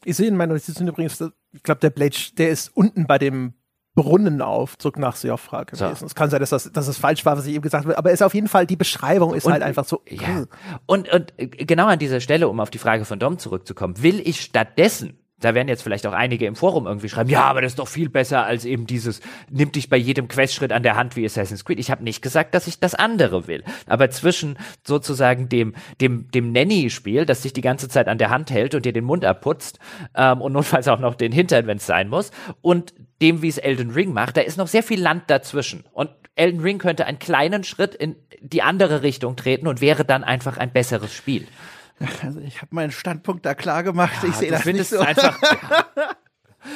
Ich 0.05 0.16
sehe 0.16 0.28
in 0.28 0.37
meiner 0.37 0.55
Notizen 0.55 0.87
übrigens, 0.87 1.20
ich 1.53 1.62
glaube, 1.62 1.81
der 1.81 1.91
Blade, 1.91 2.16
der 2.37 2.51
ist 2.51 2.69
unten 2.77 3.07
bei 3.07 3.19
dem 3.19 3.55
Brunnenaufzug 3.95 4.99
nach 4.99 5.17
Seofra 5.17 5.65
gewesen. 5.65 5.97
So. 5.97 6.07
Es 6.07 6.15
kann 6.15 6.31
sein, 6.31 6.41
dass 6.41 6.51
das, 6.51 6.71
dass 6.73 6.87
das 6.87 6.97
falsch 6.97 7.25
war, 7.27 7.37
was 7.37 7.47
ich 7.47 7.55
eben 7.55 7.62
gesagt 7.62 7.85
habe, 7.85 7.99
aber 7.99 8.11
es 8.11 8.21
ist 8.21 8.23
auf 8.23 8.35
jeden 8.35 8.49
Fall, 8.49 8.67
die 8.67 8.77
Beschreibung 8.77 9.35
ist 9.35 9.47
und, 9.47 9.53
halt 9.53 9.62
einfach 9.62 9.85
so. 9.85 10.03
Ja. 10.09 10.45
Und, 10.87 11.12
und 11.12 11.33
genau 11.37 11.87
an 11.87 11.99
dieser 11.99 12.21
Stelle, 12.21 12.49
um 12.49 12.61
auf 12.61 12.71
die 12.71 12.79
Frage 12.79 13.05
von 13.05 13.19
Dom 13.19 13.39
zurückzukommen, 13.39 14.03
will 14.03 14.21
ich 14.21 14.41
stattdessen 14.41 15.21
da 15.41 15.55
werden 15.55 15.69
jetzt 15.69 15.83
vielleicht 15.83 16.07
auch 16.07 16.12
einige 16.12 16.47
im 16.47 16.55
Forum 16.55 16.87
irgendwie 16.87 17.09
schreiben, 17.09 17.31
ja, 17.31 17.45
aber 17.45 17.62
das 17.62 17.73
ist 17.73 17.79
doch 17.79 17.89
viel 17.89 18.09
besser 18.09 18.45
als 18.45 18.65
eben 18.65 18.87
dieses, 18.87 19.21
nimm 19.51 19.73
dich 19.73 19.89
bei 19.89 19.97
jedem 19.97 20.29
Questschritt 20.29 20.71
an 20.71 20.83
der 20.83 20.97
Hand 20.97 21.17
wie 21.17 21.25
Assassin's 21.25 21.65
Creed. 21.65 21.79
Ich 21.79 21.91
habe 21.91 22.05
nicht 22.05 22.23
gesagt, 22.23 22.55
dass 22.55 22.67
ich 22.67 22.79
das 22.79 22.95
andere 22.95 23.47
will. 23.47 23.65
Aber 23.87 24.11
zwischen 24.11 24.59
sozusagen 24.87 25.49
dem, 25.49 25.75
dem, 26.01 26.31
dem 26.31 26.53
Nanny-Spiel, 26.53 27.25
das 27.25 27.41
dich 27.41 27.53
die 27.53 27.62
ganze 27.62 27.89
Zeit 27.89 28.07
an 28.07 28.19
der 28.19 28.31
Hand 28.31 28.51
hält 28.51 28.75
und 28.75 28.85
dir 28.85 28.93
den 28.93 29.05
Mund 29.05 29.25
abputzt 29.25 29.79
ähm, 30.15 30.43
und 30.43 30.53
notfalls 30.53 30.89
auch 30.89 31.01
noch 31.01 31.15
den 31.15 31.33
Hintern, 31.33 31.67
wenn 31.67 31.79
es 31.79 31.87
sein 31.87 32.09
muss, 32.09 32.31
und 32.61 32.93
dem, 33.21 33.43
wie 33.43 33.49
es 33.49 33.59
Elden 33.59 33.91
Ring 33.91 34.13
macht, 34.13 34.37
da 34.37 34.41
ist 34.41 34.57
noch 34.57 34.69
sehr 34.69 34.83
viel 34.83 35.01
Land 35.01 35.25
dazwischen. 35.29 35.85
Und 35.93 36.11
Elden 36.35 36.61
Ring 36.61 36.79
könnte 36.79 37.07
einen 37.07 37.19
kleinen 37.19 37.65
Schritt 37.65 37.95
in 37.95 38.17
die 38.41 38.63
andere 38.63 39.03
Richtung 39.03 39.37
treten 39.37 39.67
und 39.67 39.81
wäre 39.81 40.05
dann 40.05 40.25
einfach 40.25 40.57
ein 40.57 40.73
besseres 40.73 41.13
Spiel. 41.13 41.47
Also 42.23 42.41
ich 42.41 42.63
habe 42.63 42.75
meinen 42.75 42.93
Standpunkt 42.93 43.45
da 43.45 43.55
klar 43.55 43.83
gemacht. 43.83 44.23
Ja, 44.23 44.29
ich 44.31 44.35
sehe 44.37 44.51
das 44.51 44.65
nicht 44.65 44.87
so. 44.87 45.01
Einfach, 45.01 45.41
ja. 45.43 45.87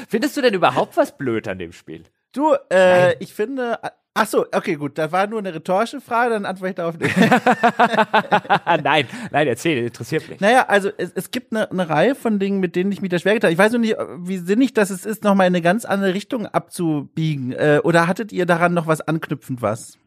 Findest 0.09 0.37
du 0.37 0.43
denn 0.43 0.55
überhaupt 0.55 0.97
was 0.97 1.17
blöd 1.17 1.49
an 1.49 1.59
dem 1.59 1.73
Spiel? 1.73 2.05
Du, 2.33 2.55
äh, 2.71 3.17
ich 3.23 3.33
finde, 3.33 3.79
Ach 4.17 4.29
so, 4.29 4.47
okay, 4.53 4.77
gut. 4.77 4.97
Da 4.97 5.11
war 5.11 5.27
nur 5.27 5.41
eine 5.41 5.53
rhetorische 5.53 6.01
Frage, 6.01 6.31
dann 6.31 6.47
antworte 6.47 6.71
ich 6.71 6.77
darauf 6.77 6.97
nicht. 6.97 7.17
nein, 8.85 9.09
nein, 9.33 9.49
erzähl, 9.49 9.85
interessiert 9.85 10.29
mich. 10.29 10.41
Naja, 10.41 10.67
also 10.69 10.89
es, 10.97 11.11
es 11.17 11.33
gibt 11.33 11.53
eine, 11.53 11.69
eine 11.69 11.89
Reihe 11.89 12.15
von 12.15 12.39
Dingen, 12.39 12.61
mit 12.61 12.77
denen 12.77 12.93
ich 12.93 13.03
mich 13.03 13.11
da 13.11 13.19
schwer 13.19 13.35
getan 13.35 13.49
habe. 13.49 13.55
Ich 13.55 13.59
weiß 13.59 13.73
nur 13.73 13.81
nicht, 13.81 13.97
wie 14.19 14.39
sinnig 14.39 14.73
das 14.73 14.91
ist, 14.93 15.25
nochmal 15.25 15.49
in 15.49 15.55
eine 15.55 15.63
ganz 15.63 15.85
andere 15.85 16.15
Richtung 16.15 16.47
abzubiegen. 16.47 17.51
Äh, 17.53 17.81
oder 17.83 18.07
hattet 18.07 18.31
ihr 18.31 18.47
daran 18.47 18.73
noch 18.73 18.87
was 18.87 19.01
anknüpfend 19.01 19.63
was? 19.63 19.99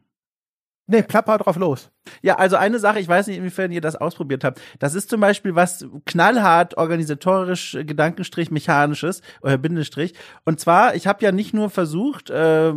Nee, 0.87 1.03
plapper 1.03 1.37
drauf 1.39 1.57
los. 1.57 1.91
Ja, 2.21 2.35
also 2.35 2.55
eine 2.55 2.79
Sache, 2.79 2.99
ich 2.99 3.07
weiß 3.07 3.27
nicht, 3.27 3.37
inwiefern 3.37 3.71
ihr 3.71 3.81
das 3.81 3.95
ausprobiert 3.95 4.43
habt. 4.43 4.61
Das 4.79 4.95
ist 4.95 5.09
zum 5.09 5.21
Beispiel 5.21 5.55
was 5.55 5.85
knallhart 6.05 6.77
organisatorisch, 6.77 7.75
äh, 7.75 7.83
Gedankenstrich, 7.83 8.51
mechanisches, 8.51 9.21
oder 9.41 9.57
Bindestrich. 9.57 10.13
Und 10.45 10.59
zwar, 10.59 10.95
ich 10.95 11.07
habe 11.07 11.23
ja 11.23 11.31
nicht 11.31 11.53
nur 11.53 11.69
versucht, 11.69 12.29
äh, 12.29 12.73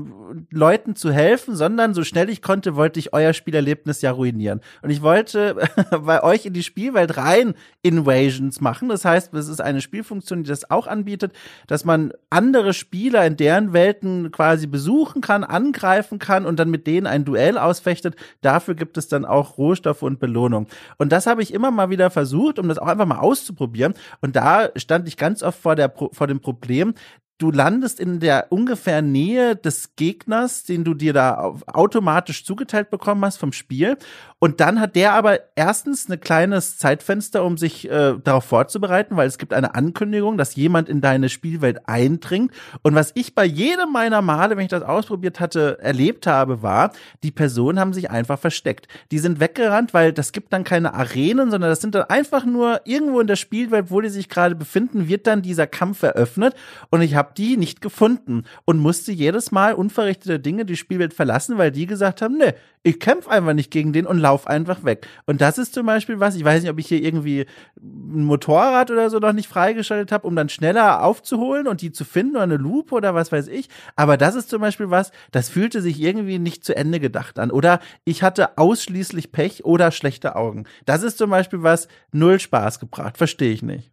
Leuten 0.50 0.96
zu 0.96 1.12
helfen, 1.12 1.56
sondern 1.56 1.94
so 1.94 2.04
schnell 2.04 2.28
ich 2.30 2.42
konnte, 2.42 2.76
wollte 2.76 3.00
ich 3.00 3.12
euer 3.12 3.32
Spielerlebnis 3.32 4.02
ja 4.02 4.10
ruinieren. 4.10 4.60
Und 4.82 4.90
ich 4.90 5.02
wollte 5.02 5.56
bei 6.02 6.22
euch 6.22 6.46
in 6.46 6.52
die 6.52 6.62
Spielwelt 6.62 7.16
rein 7.16 7.54
Invasions 7.82 8.60
machen. 8.60 8.88
Das 8.88 9.04
heißt, 9.04 9.34
es 9.34 9.48
ist 9.48 9.60
eine 9.60 9.80
Spielfunktion, 9.80 10.44
die 10.44 10.48
das 10.48 10.70
auch 10.70 10.86
anbietet, 10.86 11.32
dass 11.66 11.84
man 11.84 12.12
andere 12.30 12.72
Spieler 12.72 13.26
in 13.26 13.36
deren 13.36 13.72
Welten 13.72 14.30
quasi 14.30 14.66
besuchen 14.66 15.20
kann, 15.20 15.44
angreifen 15.44 16.18
kann 16.18 16.46
und 16.46 16.58
dann 16.58 16.70
mit 16.70 16.86
denen 16.86 17.06
ein 17.06 17.24
Duell 17.24 17.58
ausgerichtet. 17.58 18.16
Dafür 18.40 18.74
gibt 18.74 18.96
es 18.96 19.08
dann 19.20 19.30
auch 19.30 19.58
Rohstoffe 19.58 20.02
und 20.02 20.18
Belohnung. 20.18 20.66
Und 20.98 21.12
das 21.12 21.26
habe 21.26 21.42
ich 21.42 21.52
immer 21.52 21.70
mal 21.70 21.90
wieder 21.90 22.10
versucht, 22.10 22.58
um 22.58 22.68
das 22.68 22.78
auch 22.78 22.86
einfach 22.86 23.06
mal 23.06 23.18
auszuprobieren. 23.18 23.94
Und 24.20 24.36
da 24.36 24.70
stand 24.76 25.08
ich 25.08 25.16
ganz 25.16 25.42
oft 25.42 25.58
vor, 25.60 25.76
der, 25.76 25.92
vor 26.12 26.26
dem 26.26 26.40
Problem, 26.40 26.94
du 27.40 27.50
landest 27.50 27.98
in 27.98 28.20
der 28.20 28.46
ungefähr 28.50 29.00
Nähe 29.02 29.56
des 29.56 29.96
Gegners, 29.96 30.64
den 30.64 30.84
du 30.84 30.94
dir 30.94 31.12
da 31.12 31.54
automatisch 31.66 32.44
zugeteilt 32.44 32.90
bekommen 32.90 33.24
hast 33.24 33.38
vom 33.38 33.52
Spiel. 33.52 33.96
Und 34.38 34.60
dann 34.60 34.80
hat 34.80 34.96
der 34.96 35.12
aber 35.12 35.38
erstens 35.54 36.08
ein 36.08 36.18
kleines 36.18 36.78
Zeitfenster, 36.78 37.44
um 37.44 37.58
sich 37.58 37.90
äh, 37.90 38.14
darauf 38.22 38.44
vorzubereiten, 38.44 39.16
weil 39.16 39.28
es 39.28 39.36
gibt 39.36 39.52
eine 39.52 39.74
Ankündigung, 39.74 40.38
dass 40.38 40.56
jemand 40.56 40.88
in 40.88 41.02
deine 41.02 41.28
Spielwelt 41.28 41.88
eindringt. 41.88 42.52
Und 42.82 42.94
was 42.94 43.12
ich 43.14 43.34
bei 43.34 43.44
jedem 43.44 43.92
meiner 43.92 44.22
Male, 44.22 44.56
wenn 44.56 44.64
ich 44.64 44.70
das 44.70 44.82
ausprobiert 44.82 45.40
hatte, 45.40 45.78
erlebt 45.80 46.26
habe, 46.26 46.62
war, 46.62 46.92
die 47.22 47.30
Personen 47.30 47.78
haben 47.78 47.92
sich 47.92 48.10
einfach 48.10 48.38
versteckt. 48.38 48.88
Die 49.10 49.18
sind 49.18 49.40
weggerannt, 49.40 49.92
weil 49.92 50.12
das 50.12 50.32
gibt 50.32 50.52
dann 50.52 50.64
keine 50.64 50.94
Arenen, 50.94 51.50
sondern 51.50 51.70
das 51.70 51.80
sind 51.80 51.94
dann 51.94 52.04
einfach 52.04 52.44
nur 52.44 52.80
irgendwo 52.84 53.20
in 53.20 53.26
der 53.26 53.36
Spielwelt, 53.36 53.90
wo 53.90 54.00
die 54.00 54.08
sich 54.08 54.28
gerade 54.28 54.54
befinden, 54.54 55.08
wird 55.08 55.26
dann 55.26 55.42
dieser 55.42 55.66
Kampf 55.66 56.02
eröffnet. 56.02 56.54
Und 56.90 57.02
ich 57.02 57.14
habe 57.14 57.29
die 57.38 57.56
nicht 57.56 57.80
gefunden 57.80 58.44
und 58.64 58.78
musste 58.78 59.12
jedes 59.12 59.52
Mal 59.52 59.74
unverrichtete 59.74 60.40
Dinge 60.40 60.64
die 60.64 60.76
Spielwelt 60.76 61.14
verlassen, 61.14 61.58
weil 61.58 61.70
die 61.70 61.86
gesagt 61.86 62.22
haben, 62.22 62.36
ne, 62.36 62.54
ich 62.82 62.98
kämpfe 62.98 63.30
einfach 63.30 63.52
nicht 63.52 63.70
gegen 63.70 63.92
den 63.92 64.06
und 64.06 64.18
lauf 64.18 64.46
einfach 64.46 64.84
weg. 64.84 65.06
Und 65.26 65.40
das 65.40 65.58
ist 65.58 65.74
zum 65.74 65.86
Beispiel 65.86 66.18
was, 66.18 66.34
ich 66.34 66.44
weiß 66.44 66.62
nicht, 66.62 66.70
ob 66.70 66.78
ich 66.78 66.86
hier 66.86 67.02
irgendwie 67.02 67.46
ein 67.78 68.24
Motorrad 68.24 68.90
oder 68.90 69.10
so 69.10 69.18
noch 69.18 69.34
nicht 69.34 69.48
freigeschaltet 69.48 70.12
habe, 70.12 70.26
um 70.26 70.34
dann 70.34 70.48
schneller 70.48 71.04
aufzuholen 71.04 71.68
und 71.68 71.82
die 71.82 71.92
zu 71.92 72.04
finden 72.04 72.36
oder 72.36 72.44
eine 72.44 72.56
Lupe 72.56 72.94
oder 72.94 73.14
was 73.14 73.32
weiß 73.32 73.48
ich. 73.48 73.68
Aber 73.96 74.16
das 74.16 74.34
ist 74.34 74.48
zum 74.48 74.60
Beispiel 74.62 74.90
was, 74.90 75.12
das 75.30 75.50
fühlte 75.50 75.82
sich 75.82 76.00
irgendwie 76.00 76.38
nicht 76.38 76.64
zu 76.64 76.74
Ende 76.74 77.00
gedacht 77.00 77.38
an. 77.38 77.50
Oder 77.50 77.80
ich 78.04 78.22
hatte 78.22 78.56
ausschließlich 78.56 79.30
Pech 79.32 79.64
oder 79.64 79.90
schlechte 79.90 80.36
Augen. 80.36 80.64
Das 80.86 81.02
ist 81.02 81.18
zum 81.18 81.30
Beispiel 81.30 81.62
was, 81.62 81.88
null 82.12 82.40
Spaß 82.40 82.80
gebracht. 82.80 83.18
Verstehe 83.18 83.52
ich 83.52 83.62
nicht. 83.62 83.90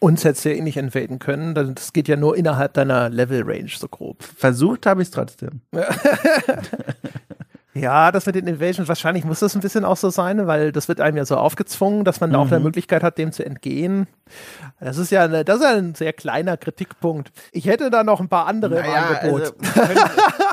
Uns 0.00 0.24
hättest 0.24 0.44
du 0.44 0.50
ja 0.50 0.56
eh 0.56 0.60
nicht 0.60 0.76
invaden 0.76 1.18
können. 1.18 1.54
Das 1.54 1.92
geht 1.92 2.08
ja 2.08 2.16
nur 2.16 2.36
innerhalb 2.36 2.74
deiner 2.74 3.08
Level-Range 3.08 3.70
so 3.76 3.88
grob. 3.88 4.22
Versucht 4.22 4.86
habe 4.86 5.02
ich 5.02 5.08
es 5.08 5.12
trotzdem. 5.12 5.60
Ja, 7.76 8.12
das 8.12 8.24
mit 8.26 8.36
den 8.36 8.46
Invasions, 8.46 8.88
wahrscheinlich 8.88 9.24
muss 9.24 9.40
das 9.40 9.56
ein 9.56 9.60
bisschen 9.60 9.84
auch 9.84 9.96
so 9.96 10.08
sein, 10.08 10.46
weil 10.46 10.70
das 10.70 10.86
wird 10.86 11.00
einem 11.00 11.16
ja 11.16 11.24
so 11.24 11.36
aufgezwungen, 11.36 12.04
dass 12.04 12.20
man 12.20 12.30
da 12.30 12.38
auch 12.38 12.46
eine 12.46 12.58
mhm. 12.58 12.66
Möglichkeit 12.66 13.02
hat, 13.02 13.18
dem 13.18 13.32
zu 13.32 13.44
entgehen. 13.44 14.06
Das 14.78 14.96
ist 14.96 15.10
ja 15.10 15.24
eine, 15.24 15.44
das 15.44 15.56
ist 15.56 15.64
ein 15.64 15.94
sehr 15.96 16.12
kleiner 16.12 16.56
Kritikpunkt. 16.56 17.32
Ich 17.50 17.66
hätte 17.66 17.90
da 17.90 18.04
noch 18.04 18.20
ein 18.20 18.28
paar 18.28 18.46
andere 18.46 18.76
naja, 18.76 18.84
im 18.84 19.16
Angebot. 19.16 19.40
Also, 19.40 19.54
können, 19.74 20.00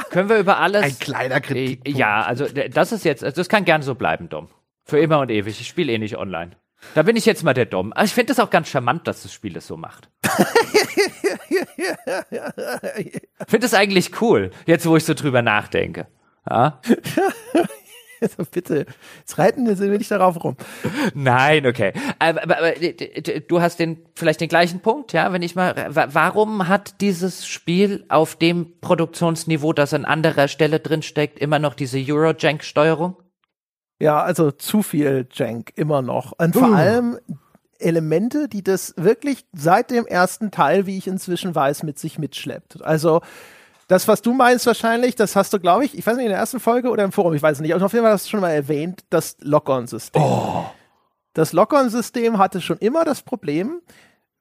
können, 0.10 0.30
wir 0.30 0.40
über 0.40 0.58
alles. 0.58 0.84
Ein 0.84 0.98
kleiner 0.98 1.42
Kritikpunkt. 1.42 2.00
Ja, 2.00 2.24
also 2.24 2.48
das 2.74 2.92
ist 2.92 3.06
jetzt, 3.06 3.22
das 3.22 3.50
kann 3.50 3.66
gerne 3.66 3.84
so 3.84 3.94
bleiben, 3.94 4.28
Dom. 4.28 4.48
Für 4.86 5.00
immer 5.00 5.20
und 5.20 5.30
ewig. 5.30 5.62
Ich 5.62 5.68
spiele 5.68 5.92
eh 5.92 6.00
nicht 6.00 6.18
online. 6.18 6.52
Da 6.96 7.04
bin 7.04 7.16
ich 7.16 7.26
jetzt 7.26 7.44
mal 7.44 7.54
der 7.54 7.66
Dom. 7.66 7.94
Aber 7.94 8.04
ich 8.04 8.14
finde 8.14 8.34
es 8.34 8.40
auch 8.40 8.50
ganz 8.50 8.68
charmant, 8.68 9.08
dass 9.08 9.24
das 9.24 9.34
Spiel 9.34 9.54
das 9.54 9.68
so 9.68 9.78
macht. 9.78 10.10
finde 13.48 13.66
es 13.66 13.74
eigentlich 13.74 14.22
cool, 14.22 14.52
jetzt 14.66 14.86
wo 14.86 14.98
ich 14.98 15.06
so 15.06 15.14
drüber 15.14 15.42
nachdenke. 15.42 16.08
Ja? 16.50 16.82
Also 18.22 18.46
bitte, 18.52 18.86
jetzt 19.18 19.40
reiten 19.40 19.66
wir 19.66 19.98
nicht 19.98 20.12
darauf 20.12 20.44
rum. 20.44 20.56
Nein, 21.16 21.66
okay. 21.66 21.92
Aber, 22.20 22.44
aber, 22.44 22.58
aber, 22.60 22.74
du 23.48 23.62
hast 23.62 23.80
den 23.80 24.06
vielleicht 24.14 24.42
den 24.42 24.48
gleichen 24.48 24.80
Punkt, 24.80 25.12
ja? 25.12 25.34
Wenn 25.34 25.42
ich 25.42 25.56
mal, 25.56 25.88
warum 25.90 26.68
hat 26.68 27.02
dieses 27.02 27.48
Spiel 27.48 28.06
auf 28.10 28.36
dem 28.36 28.80
Produktionsniveau, 28.80 29.74
das 29.74 29.96
an 29.96 30.06
anderer 30.06 30.48
Stelle 30.48 30.80
drin 30.80 31.02
steckt, 31.02 31.40
immer 31.40 31.58
noch 31.58 31.74
diese 31.74 31.98
Eurojank-Steuerung? 31.98 33.18
Ja, 34.02 34.24
also 34.24 34.50
zu 34.50 34.82
viel 34.82 35.28
Jank 35.32 35.74
immer 35.76 36.02
noch. 36.02 36.34
Und 36.40 36.56
vor 36.56 36.72
uh. 36.72 36.74
allem 36.74 37.20
Elemente, 37.78 38.48
die 38.48 38.64
das 38.64 38.96
wirklich 38.98 39.46
seit 39.54 39.92
dem 39.92 40.08
ersten 40.08 40.50
Teil, 40.50 40.88
wie 40.88 40.98
ich 40.98 41.06
inzwischen 41.06 41.54
weiß, 41.54 41.84
mit 41.84 42.00
sich 42.00 42.18
mitschleppt. 42.18 42.84
Also 42.84 43.22
das, 43.88 44.08
was 44.08 44.24
du 44.24 44.34
meinst 44.34 44.66
wahrscheinlich, 44.66 45.16
das 45.16 45.36
hast 45.36 45.54
du, 45.54 45.60
glaube 45.60 45.86
ich, 45.86 45.96
ich 45.96 46.06
weiß 46.06 46.16
nicht, 46.16 46.26
in 46.26 46.32
der 46.32 46.40
ersten 46.40 46.60
Folge 46.60 46.90
oder 46.90 47.04
im 47.04 47.12
Forum, 47.12 47.36
ich 47.36 47.44
weiß 47.44 47.60
nicht, 47.60 47.76
aber 47.76 47.86
auf 47.86 47.94
jeden 47.94 48.04
Fall 48.04 48.14
hast 48.14 48.26
du 48.26 48.30
schon 48.32 48.42
mal 48.42 48.50
erwähnt, 48.50 49.04
das 49.12 49.38
Lock-on-System. 49.42 50.22
Oh. 50.22 50.66
Das 51.34 51.54
Lock-on-System 51.54 52.40
hatte 52.40 52.60
schon 52.60 52.78
immer 52.80 53.06
das 53.06 53.22
Problem, 53.22 53.82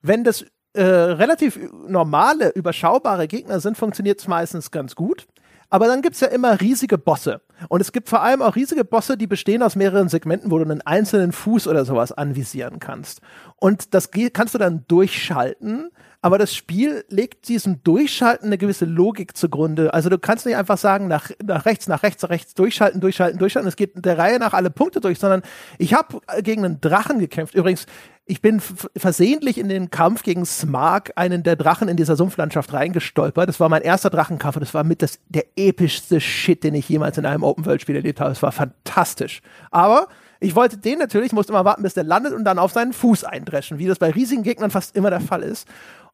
wenn 0.01 0.25
das 0.25 0.47
äh, 0.73 0.83
relativ 0.83 1.59
normale, 1.87 2.51
überschaubare 2.51 3.29
Gegner 3.29 3.61
sind, 3.61 3.77
funktioniert 3.77 4.21
es 4.21 4.29
meistens 4.29 4.71
ganz 4.71 4.95
gut. 4.95 5.27
Aber 5.71 5.87
dann 5.87 6.03
gibt's 6.03 6.21
ja 6.21 6.29
immer 6.29 6.61
riesige 6.61 6.99
Bosse. 6.99 7.41
Und 7.69 7.81
es 7.81 7.93
gibt 7.93 8.09
vor 8.09 8.23
allem 8.23 8.43
auch 8.43 8.57
riesige 8.57 8.85
Bosse, 8.85 9.17
die 9.17 9.27
bestehen 9.27 9.63
aus 9.63 9.77
mehreren 9.77 10.09
Segmenten, 10.09 10.51
wo 10.51 10.59
du 10.59 10.65
einen 10.65 10.83
einzelnen 10.83 11.33
Fuß 11.33 11.69
oder 11.69 11.85
sowas 11.85 12.13
anvisieren 12.13 12.81
kannst. 12.81 13.21
Und 13.57 13.95
das 13.95 14.11
kannst 14.33 14.55
du 14.55 14.59
dann 14.59 14.85
durchschalten 14.89 15.91
aber 16.23 16.37
das 16.37 16.55
Spiel 16.55 17.05
legt 17.09 17.49
diesem 17.49 17.83
Durchschalten 17.83 18.49
eine 18.49 18.59
gewisse 18.59 18.85
Logik 18.85 19.37
zugrunde. 19.37 19.95
Also 19.95 20.11
du 20.11 20.19
kannst 20.19 20.45
nicht 20.45 20.57
einfach 20.57 20.77
sagen, 20.77 21.09
nach, 21.09 21.31
nach 21.43 21.65
rechts, 21.65 21.89
nach 21.89 22.03
rechts, 22.03 22.23
nach 22.23 22.29
rechts, 22.29 22.53
durchschalten, 22.53 23.01
durchschalten, 23.01 23.39
durchschalten. 23.39 23.69
Es 23.69 23.77
geht 23.77 24.05
der 24.05 24.19
Reihe 24.19 24.39
nach 24.39 24.53
alle 24.53 24.71
Punkte 24.71 25.01
durch, 25.01 25.19
sondern 25.19 25.43
ich 25.79 25.95
habe 25.95 26.21
gegen 26.43 26.65
einen 26.65 26.81
Drachen 26.81 27.21
gekämpft. 27.21 27.55
Übrigens, 27.55 27.87
ich 28.31 28.41
bin 28.41 28.61
versehentlich 28.61 29.59
in 29.59 29.69
den 29.69 29.91
Kampf 29.91 30.23
gegen 30.23 30.47
Smark, 30.47 31.11
einen 31.17 31.43
der 31.43 31.57
Drachen 31.57 31.89
in 31.89 31.97
dieser 31.97 32.15
Sumpflandschaft 32.15 32.73
reingestolpert. 32.73 33.49
Das 33.49 33.59
war 33.59 33.69
mein 33.69 33.83
erster 33.83 34.09
Drachenkampf 34.09 34.55
und 34.55 34.61
das 34.61 34.73
war 34.73 34.85
mit 34.85 35.03
das, 35.03 35.19
der 35.29 35.47
epischste 35.57 36.21
Shit, 36.21 36.63
den 36.63 36.77
ich 36.77 36.89
jemals 36.89 37.19
in 37.19 37.27
einem 37.27 37.43
Open-World-Spiel 37.43 37.97
erlebt 37.97 38.21
habe. 38.21 38.31
Es 38.31 38.41
war 38.41 38.53
fantastisch. 38.53 39.43
Aber 39.73 40.07
ich 40.39 40.55
wollte 40.55 40.79
den 40.79 41.01
natürlich, 41.01 41.33
musste 41.33 41.53
immer 41.53 41.65
warten, 41.65 41.83
bis 41.83 41.95
der 41.95 42.05
landet 42.05 42.33
und 42.33 42.45
dann 42.45 42.61
auf 42.61 42.71
seinen 42.71 42.93
Fuß 42.93 43.25
eindreschen, 43.25 43.79
wie 43.79 43.87
das 43.87 43.99
bei 43.99 44.11
riesigen 44.11 44.45
Gegnern 44.45 44.71
fast 44.71 44.95
immer 44.95 45.11
der 45.11 45.21
Fall 45.21 45.43
ist. 45.43 45.67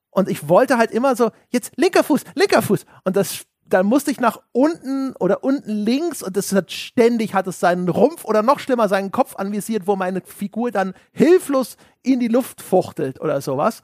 Und 0.08 0.30
ich 0.30 0.48
wollte 0.48 0.78
halt 0.78 0.92
immer 0.92 1.16
so, 1.16 1.32
jetzt 1.50 1.72
linker 1.76 2.02
Fuß, 2.02 2.22
linker 2.34 2.62
Fuß. 2.62 2.86
Und 3.04 3.14
das, 3.16 3.44
dann 3.68 3.86
musste 3.86 4.10
ich 4.10 4.20
nach 4.20 4.40
unten 4.52 5.14
oder 5.16 5.42
unten 5.42 5.70
links 5.70 6.22
und 6.22 6.36
das 6.36 6.52
hat 6.52 6.70
ständig, 6.70 7.34
hat 7.34 7.46
es 7.46 7.60
seinen 7.60 7.88
Rumpf 7.88 8.24
oder 8.24 8.42
noch 8.42 8.58
schlimmer 8.58 8.88
seinen 8.88 9.10
Kopf 9.10 9.36
anvisiert, 9.36 9.86
wo 9.86 9.96
meine 9.96 10.20
Figur 10.20 10.70
dann 10.70 10.94
hilflos 11.12 11.76
in 12.02 12.20
die 12.20 12.28
Luft 12.28 12.62
fuchtelt 12.62 13.20
oder 13.20 13.40
sowas 13.40 13.82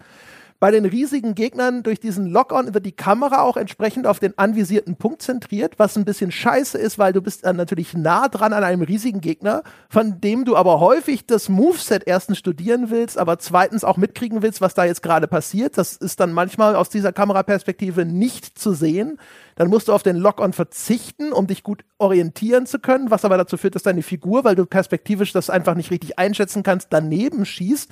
Bei 0.63 0.71
den 0.71 0.85
riesigen 0.85 1.35
Gegnern 1.35 1.83
durch 1.83 1.99
diesen 1.99 2.27
Lock-on 2.27 2.73
wird 2.73 2.87
die 2.87 2.93
Kamera 2.93 3.43
auch 3.43 3.57
entsprechend 3.57 4.07
auf 4.07 4.21
den 4.21 4.39
anvisierten 4.39 4.95
Punkt 4.95 5.21
zentriert, 5.21 5.81
was 5.81 5.97
ein 5.97 6.05
bisschen 6.05 6.31
scheiße 6.31 6.79
ist, 6.79 7.01
weil 7.01 7.13
du 7.13 7.21
bist 7.21 7.45
dann 7.45 7.57
natürlich 7.57 7.95
nah 7.95 8.29
dran 8.29 8.53
an 8.53 8.63
einem 8.63 8.83
riesigen 8.83 9.21
Gegner, 9.21 9.65
von 9.89 10.21
dem 10.21 10.45
du 10.45 10.55
aber 10.55 10.79
häufig 10.79 11.27
das 11.27 11.49
Moveset 11.49 12.05
erstens 12.07 12.39
studieren 12.39 12.91
willst, 12.91 13.19
aber 13.19 13.41
zweitens 13.41 13.83
auch 13.83 13.97
mitkriegen 13.97 14.43
willst, 14.43 14.61
was 14.61 14.75
da 14.75 14.85
jetzt 14.85 15.03
gerade 15.03 15.27
passiert. 15.27 15.79
Das 15.79 15.97
ist 15.97 16.21
dann 16.21 16.33
manchmal 16.33 16.77
aus 16.77 16.91
dieser 16.91 17.13
Kameraperspektive 17.13 18.05
nicht 18.05 18.57
zu 18.57 18.73
sehen. 18.73 19.19
Dann 19.57 19.69
musst 19.69 19.89
du 19.89 19.93
auf 19.93 20.05
den 20.05 20.17
Lock-on 20.17 20.53
verzichten, 20.53 21.33
um 21.33 21.49
dich 21.49 21.65
gut 21.65 21.85
orientieren 21.99 22.67
zu 22.67 22.79
können, 22.79 23.11
was 23.11 23.25
aber 23.25 23.37
dazu 23.37 23.57
führt, 23.57 23.75
dass 23.75 23.83
deine 23.83 24.03
Figur, 24.03 24.45
weil 24.45 24.55
du 24.55 24.65
perspektivisch 24.65 25.33
das 25.33 25.51
einfach 25.51 25.75
nicht 25.75 25.91
richtig 25.91 26.21
einschätzen 26.21 26.63
kannst, 26.63 26.89
daneben 26.91 27.45
schießt. 27.45 27.91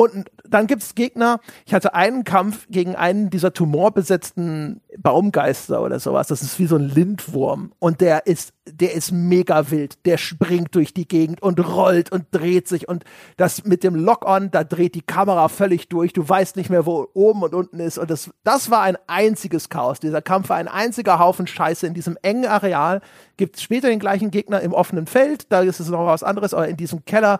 Und 0.00 0.30
dann 0.48 0.66
gibt 0.66 0.82
es 0.82 0.94
Gegner. 0.94 1.40
Ich 1.66 1.74
hatte 1.74 1.92
einen 1.92 2.24
Kampf 2.24 2.66
gegen 2.70 2.96
einen 2.96 3.28
dieser 3.28 3.52
tumorbesetzten 3.52 4.80
Baumgeister 4.96 5.82
oder 5.82 6.00
sowas. 6.00 6.28
Das 6.28 6.40
ist 6.40 6.58
wie 6.58 6.64
so 6.64 6.76
ein 6.76 6.88
Lindwurm. 6.88 7.72
Und 7.78 8.00
der 8.00 8.26
ist, 8.26 8.54
der 8.64 8.94
ist 8.94 9.12
mega 9.12 9.70
wild. 9.70 10.06
Der 10.06 10.16
springt 10.16 10.74
durch 10.74 10.94
die 10.94 11.06
Gegend 11.06 11.42
und 11.42 11.60
rollt 11.60 12.10
und 12.10 12.24
dreht 12.30 12.66
sich. 12.66 12.88
Und 12.88 13.04
das 13.36 13.64
mit 13.64 13.84
dem 13.84 13.94
Lock-on, 13.94 14.50
da 14.50 14.64
dreht 14.64 14.94
die 14.94 15.02
Kamera 15.02 15.48
völlig 15.48 15.90
durch. 15.90 16.14
Du 16.14 16.26
weißt 16.26 16.56
nicht 16.56 16.70
mehr, 16.70 16.86
wo 16.86 17.06
oben 17.12 17.42
und 17.42 17.54
unten 17.54 17.78
ist. 17.78 17.98
Und 17.98 18.10
das, 18.10 18.30
das 18.42 18.70
war 18.70 18.80
ein 18.80 18.96
einziges 19.06 19.68
Chaos. 19.68 20.00
Dieser 20.00 20.22
Kampf 20.22 20.48
war 20.48 20.56
ein 20.56 20.68
einziger 20.68 21.18
Haufen 21.18 21.46
Scheiße 21.46 21.86
in 21.86 21.92
diesem 21.92 22.16
engen 22.22 22.46
Areal. 22.46 23.02
Gibt 23.36 23.56
es 23.56 23.62
später 23.62 23.88
den 23.88 23.98
gleichen 23.98 24.30
Gegner 24.30 24.62
im 24.62 24.72
offenen 24.72 25.06
Feld. 25.06 25.52
Da 25.52 25.60
ist 25.60 25.78
es 25.78 25.90
noch 25.90 26.06
was 26.06 26.22
anderes. 26.22 26.54
Aber 26.54 26.68
in 26.68 26.78
diesem 26.78 27.04
Keller 27.04 27.38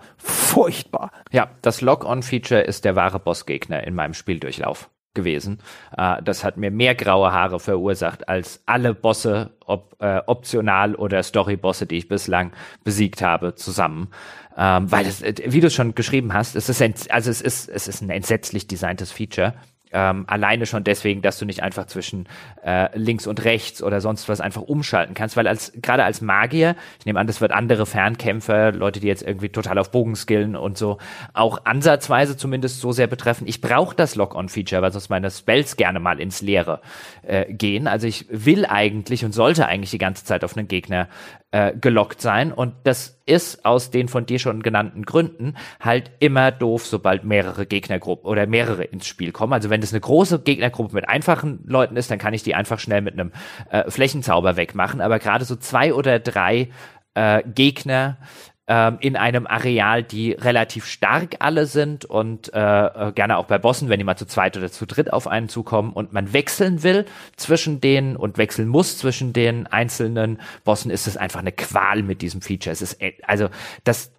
furchtbar. 0.51 1.12
Ja, 1.31 1.51
das 1.62 1.81
Lock-on-Feature 1.81 2.62
ist 2.62 2.85
der 2.85 2.97
wahre 2.97 3.20
Bossgegner 3.20 3.85
in 3.86 3.94
meinem 3.94 4.14
Spieldurchlauf 4.14 4.90
gewesen. 5.14 5.60
Äh, 5.97 6.22
das 6.22 6.44
hat 6.44 6.56
mir 6.56 6.70
mehr 6.70 6.94
graue 6.94 7.32
Haare 7.32 7.60
verursacht 7.60 8.28
als 8.28 8.62
alle 8.66 8.94
Bosse, 8.94 9.51
ob 9.64 9.97
äh, 10.01 10.20
optional 10.27 10.94
oder 10.94 11.22
Story-Bosse, 11.22 11.86
die 11.86 11.98
ich 11.98 12.09
bislang 12.09 12.52
besiegt 12.85 13.22
habe, 13.22 13.55
zusammen. 13.55 14.09
Ähm, 14.56 14.90
weil 14.90 15.06
es, 15.06 15.22
äh, 15.22 15.35
wie 15.47 15.60
du 15.60 15.68
es 15.68 15.74
schon 15.74 15.94
geschrieben 15.94 16.35
hast, 16.35 16.56
es 16.56 16.68
ist 16.68 16.82
ein, 16.82 16.94
also 17.10 17.31
es 17.31 17.40
ist, 17.40 17.68
es 17.68 17.89
ist 17.89 18.02
ein 18.02 18.10
entsetzlich 18.10 18.66
designtes 18.66 19.12
Feature. 19.12 19.55
Ähm, 19.92 20.24
alleine 20.28 20.66
schon 20.66 20.84
deswegen, 20.84 21.22
dass 21.22 21.38
du 21.38 21.44
nicht 21.44 21.62
einfach 21.62 21.86
zwischen 21.86 22.28
äh, 22.64 22.96
links 22.96 23.26
und 23.26 23.44
rechts 23.44 23.82
oder 23.82 24.00
sonst 24.00 24.28
was 24.28 24.40
einfach 24.40 24.62
umschalten 24.62 25.14
kannst, 25.14 25.36
weil 25.36 25.48
als 25.48 25.72
gerade 25.82 26.04
als 26.04 26.20
Magier, 26.20 26.76
ich 26.98 27.06
nehme 27.06 27.18
an, 27.18 27.26
das 27.26 27.40
wird 27.40 27.52
andere 27.52 27.86
Fernkämpfer, 27.86 28.72
Leute, 28.72 29.00
die 29.00 29.08
jetzt 29.08 29.22
irgendwie 29.22 29.48
total 29.48 29.78
auf 29.78 29.90
Bogen 29.90 30.14
skillen 30.14 30.54
und 30.54 30.78
so, 30.78 30.98
auch 31.34 31.64
ansatzweise 31.64 32.36
zumindest 32.36 32.80
so 32.80 32.92
sehr 32.92 33.08
betreffen. 33.08 33.48
Ich 33.48 33.60
brauche 33.60 33.96
das 33.96 34.14
Lock-on-Feature, 34.14 34.82
weil 34.82 34.92
sonst 34.92 35.10
meine 35.10 35.30
Spells 35.30 35.76
gerne 35.76 35.98
mal 35.98 36.20
ins 36.20 36.40
Leere 36.40 36.80
äh, 37.22 37.52
gehen. 37.52 37.88
Also 37.88 38.06
ich 38.06 38.26
will 38.30 38.66
eigentlich 38.66 39.24
und 39.24 39.32
sollte 39.32 39.66
eigentlich 39.66 39.90
die 39.90 39.98
ganze 39.98 40.24
Zeit 40.24 40.44
auf 40.44 40.56
einen 40.56 40.68
Gegner 40.68 41.08
äh, 41.52 41.72
gelockt 41.77 42.20
sein. 42.20 42.52
Und 42.52 42.74
das 42.85 43.20
ist 43.27 43.64
aus 43.64 43.90
den 43.90 44.09
von 44.09 44.27
dir 44.27 44.39
schon 44.39 44.62
genannten 44.62 45.05
Gründen 45.05 45.56
halt 45.81 46.10
immer 46.20 46.51
doof, 46.51 46.86
sobald 46.86 47.24
mehrere 47.24 47.66
Gegnergruppen 47.66 48.28
oder 48.28 48.47
mehrere 48.47 48.85
ins 48.85 49.06
Spiel 49.06 49.32
kommen. 49.32 49.52
Also 49.52 49.70
wenn 49.70 49.81
das 49.81 49.93
eine 49.93 50.01
große 50.01 50.40
Gegnergruppe 50.40 50.94
mit 50.94 51.09
einfachen 51.09 51.60
Leuten 51.66 51.97
ist, 51.97 52.10
dann 52.10 52.18
kann 52.18 52.35
ich 52.35 52.43
die 52.43 52.55
einfach 52.55 52.78
schnell 52.78 53.01
mit 53.01 53.14
einem 53.14 53.32
äh, 53.70 53.90
Flächenzauber 53.90 54.56
wegmachen. 54.56 55.01
Aber 55.01 55.18
gerade 55.18 55.44
so 55.44 55.56
zwei 55.56 55.93
oder 55.93 56.18
drei 56.18 56.68
äh, 57.14 57.43
Gegner 57.43 58.18
ähm, 58.70 58.98
in 59.01 59.16
einem 59.16 59.48
Areal, 59.48 60.05
die 60.05 60.30
relativ 60.30 60.86
stark 60.86 61.34
alle 61.40 61.66
sind 61.66 62.05
und 62.05 62.55
äh, 62.55 62.59
äh, 62.59 63.12
gerne 63.12 63.36
auch 63.36 63.47
bei 63.47 63.59
Bossen, 63.59 63.88
wenn 63.88 63.98
die 63.98 64.05
mal 64.05 64.14
zu 64.14 64.26
zweit 64.26 64.56
oder 64.56 64.70
zu 64.70 64.86
dritt 64.86 65.12
auf 65.12 65.26
einen 65.26 65.48
zukommen 65.48 65.92
und 65.92 66.12
man 66.12 66.32
wechseln 66.32 66.84
will 66.84 67.05
zwischen 67.34 67.80
denen 67.80 68.14
und 68.14 68.38
wechseln 68.38 68.68
muss 68.68 68.97
zwischen 68.97 69.32
den 69.32 69.66
einzelnen 69.66 70.40
Bossen, 70.62 70.92
ist 70.92 71.09
es 71.09 71.16
einfach 71.16 71.40
eine 71.40 71.51
Qual 71.51 72.05
mit 72.05 72.22
diesem 72.22 72.42
Feature. 72.42 72.72
Es 72.72 72.80
ist 72.80 73.02
äh, 73.02 73.14
also 73.26 73.48
das 73.82 74.12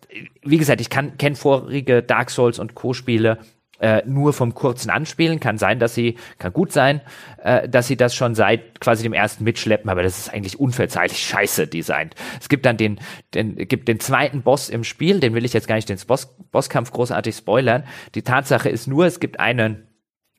wie 0.43 0.57
gesagt, 0.57 0.81
ich 0.81 0.89
kann 0.89 1.17
kenne 1.17 1.37
vorige 1.37 2.03
Dark 2.03 2.29
Souls 2.29 2.59
und 2.59 2.75
Co 2.75 2.91
Spiele 2.91 3.37
äh, 3.81 4.03
nur 4.05 4.31
vom 4.31 4.53
kurzen 4.53 4.89
Anspielen. 4.89 5.39
Kann 5.39 5.57
sein, 5.57 5.79
dass 5.79 5.95
sie, 5.95 6.15
kann 6.37 6.53
gut 6.53 6.71
sein, 6.71 7.01
äh, 7.43 7.67
dass 7.67 7.87
sie 7.87 7.97
das 7.97 8.15
schon 8.15 8.35
seit 8.35 8.79
quasi 8.79 9.03
dem 9.03 9.13
ersten 9.13 9.43
mitschleppen, 9.43 9.89
aber 9.89 10.03
das 10.03 10.17
ist 10.17 10.33
eigentlich 10.33 10.59
unverzeihlich 10.59 11.17
scheiße 11.19 11.67
designt. 11.67 12.15
Es 12.39 12.47
gibt 12.47 12.65
dann 12.65 12.77
den, 12.77 12.99
den, 13.33 13.55
gibt 13.55 13.87
den 13.87 13.99
zweiten 13.99 14.43
Boss 14.43 14.69
im 14.69 14.83
Spiel, 14.83 15.19
den 15.19 15.33
will 15.33 15.45
ich 15.45 15.53
jetzt 15.53 15.67
gar 15.67 15.75
nicht 15.75 15.89
den 15.89 15.97
Boss, 16.07 16.35
Bosskampf 16.51 16.91
großartig 16.91 17.35
spoilern. 17.35 17.83
Die 18.15 18.21
Tatsache 18.21 18.69
ist 18.69 18.87
nur, 18.87 19.05
es 19.05 19.19
gibt 19.19 19.39
einen 19.39 19.87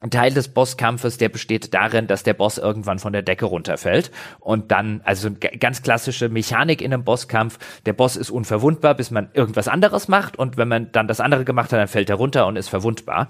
ein 0.02 0.10
Teil 0.10 0.34
des 0.34 0.48
Bosskampfes, 0.48 1.16
der 1.16 1.28
besteht 1.28 1.72
darin, 1.72 2.06
dass 2.06 2.24
der 2.24 2.34
Boss 2.34 2.58
irgendwann 2.58 2.98
von 2.98 3.12
der 3.12 3.22
Decke 3.22 3.46
runterfällt 3.46 4.10
und 4.40 4.72
dann, 4.72 5.00
also 5.04 5.30
ganz 5.60 5.82
klassische 5.82 6.28
Mechanik 6.28 6.82
in 6.82 6.92
einem 6.92 7.04
Bosskampf, 7.04 7.58
der 7.86 7.92
Boss 7.92 8.16
ist 8.16 8.30
unverwundbar, 8.30 8.94
bis 8.94 9.10
man 9.10 9.30
irgendwas 9.32 9.68
anderes 9.68 10.08
macht 10.08 10.36
und 10.36 10.56
wenn 10.56 10.68
man 10.68 10.90
dann 10.92 11.08
das 11.08 11.20
andere 11.20 11.44
gemacht 11.44 11.72
hat, 11.72 11.78
dann 11.78 11.88
fällt 11.88 12.10
er 12.10 12.16
runter 12.16 12.46
und 12.46 12.56
ist 12.56 12.68
verwundbar. 12.68 13.28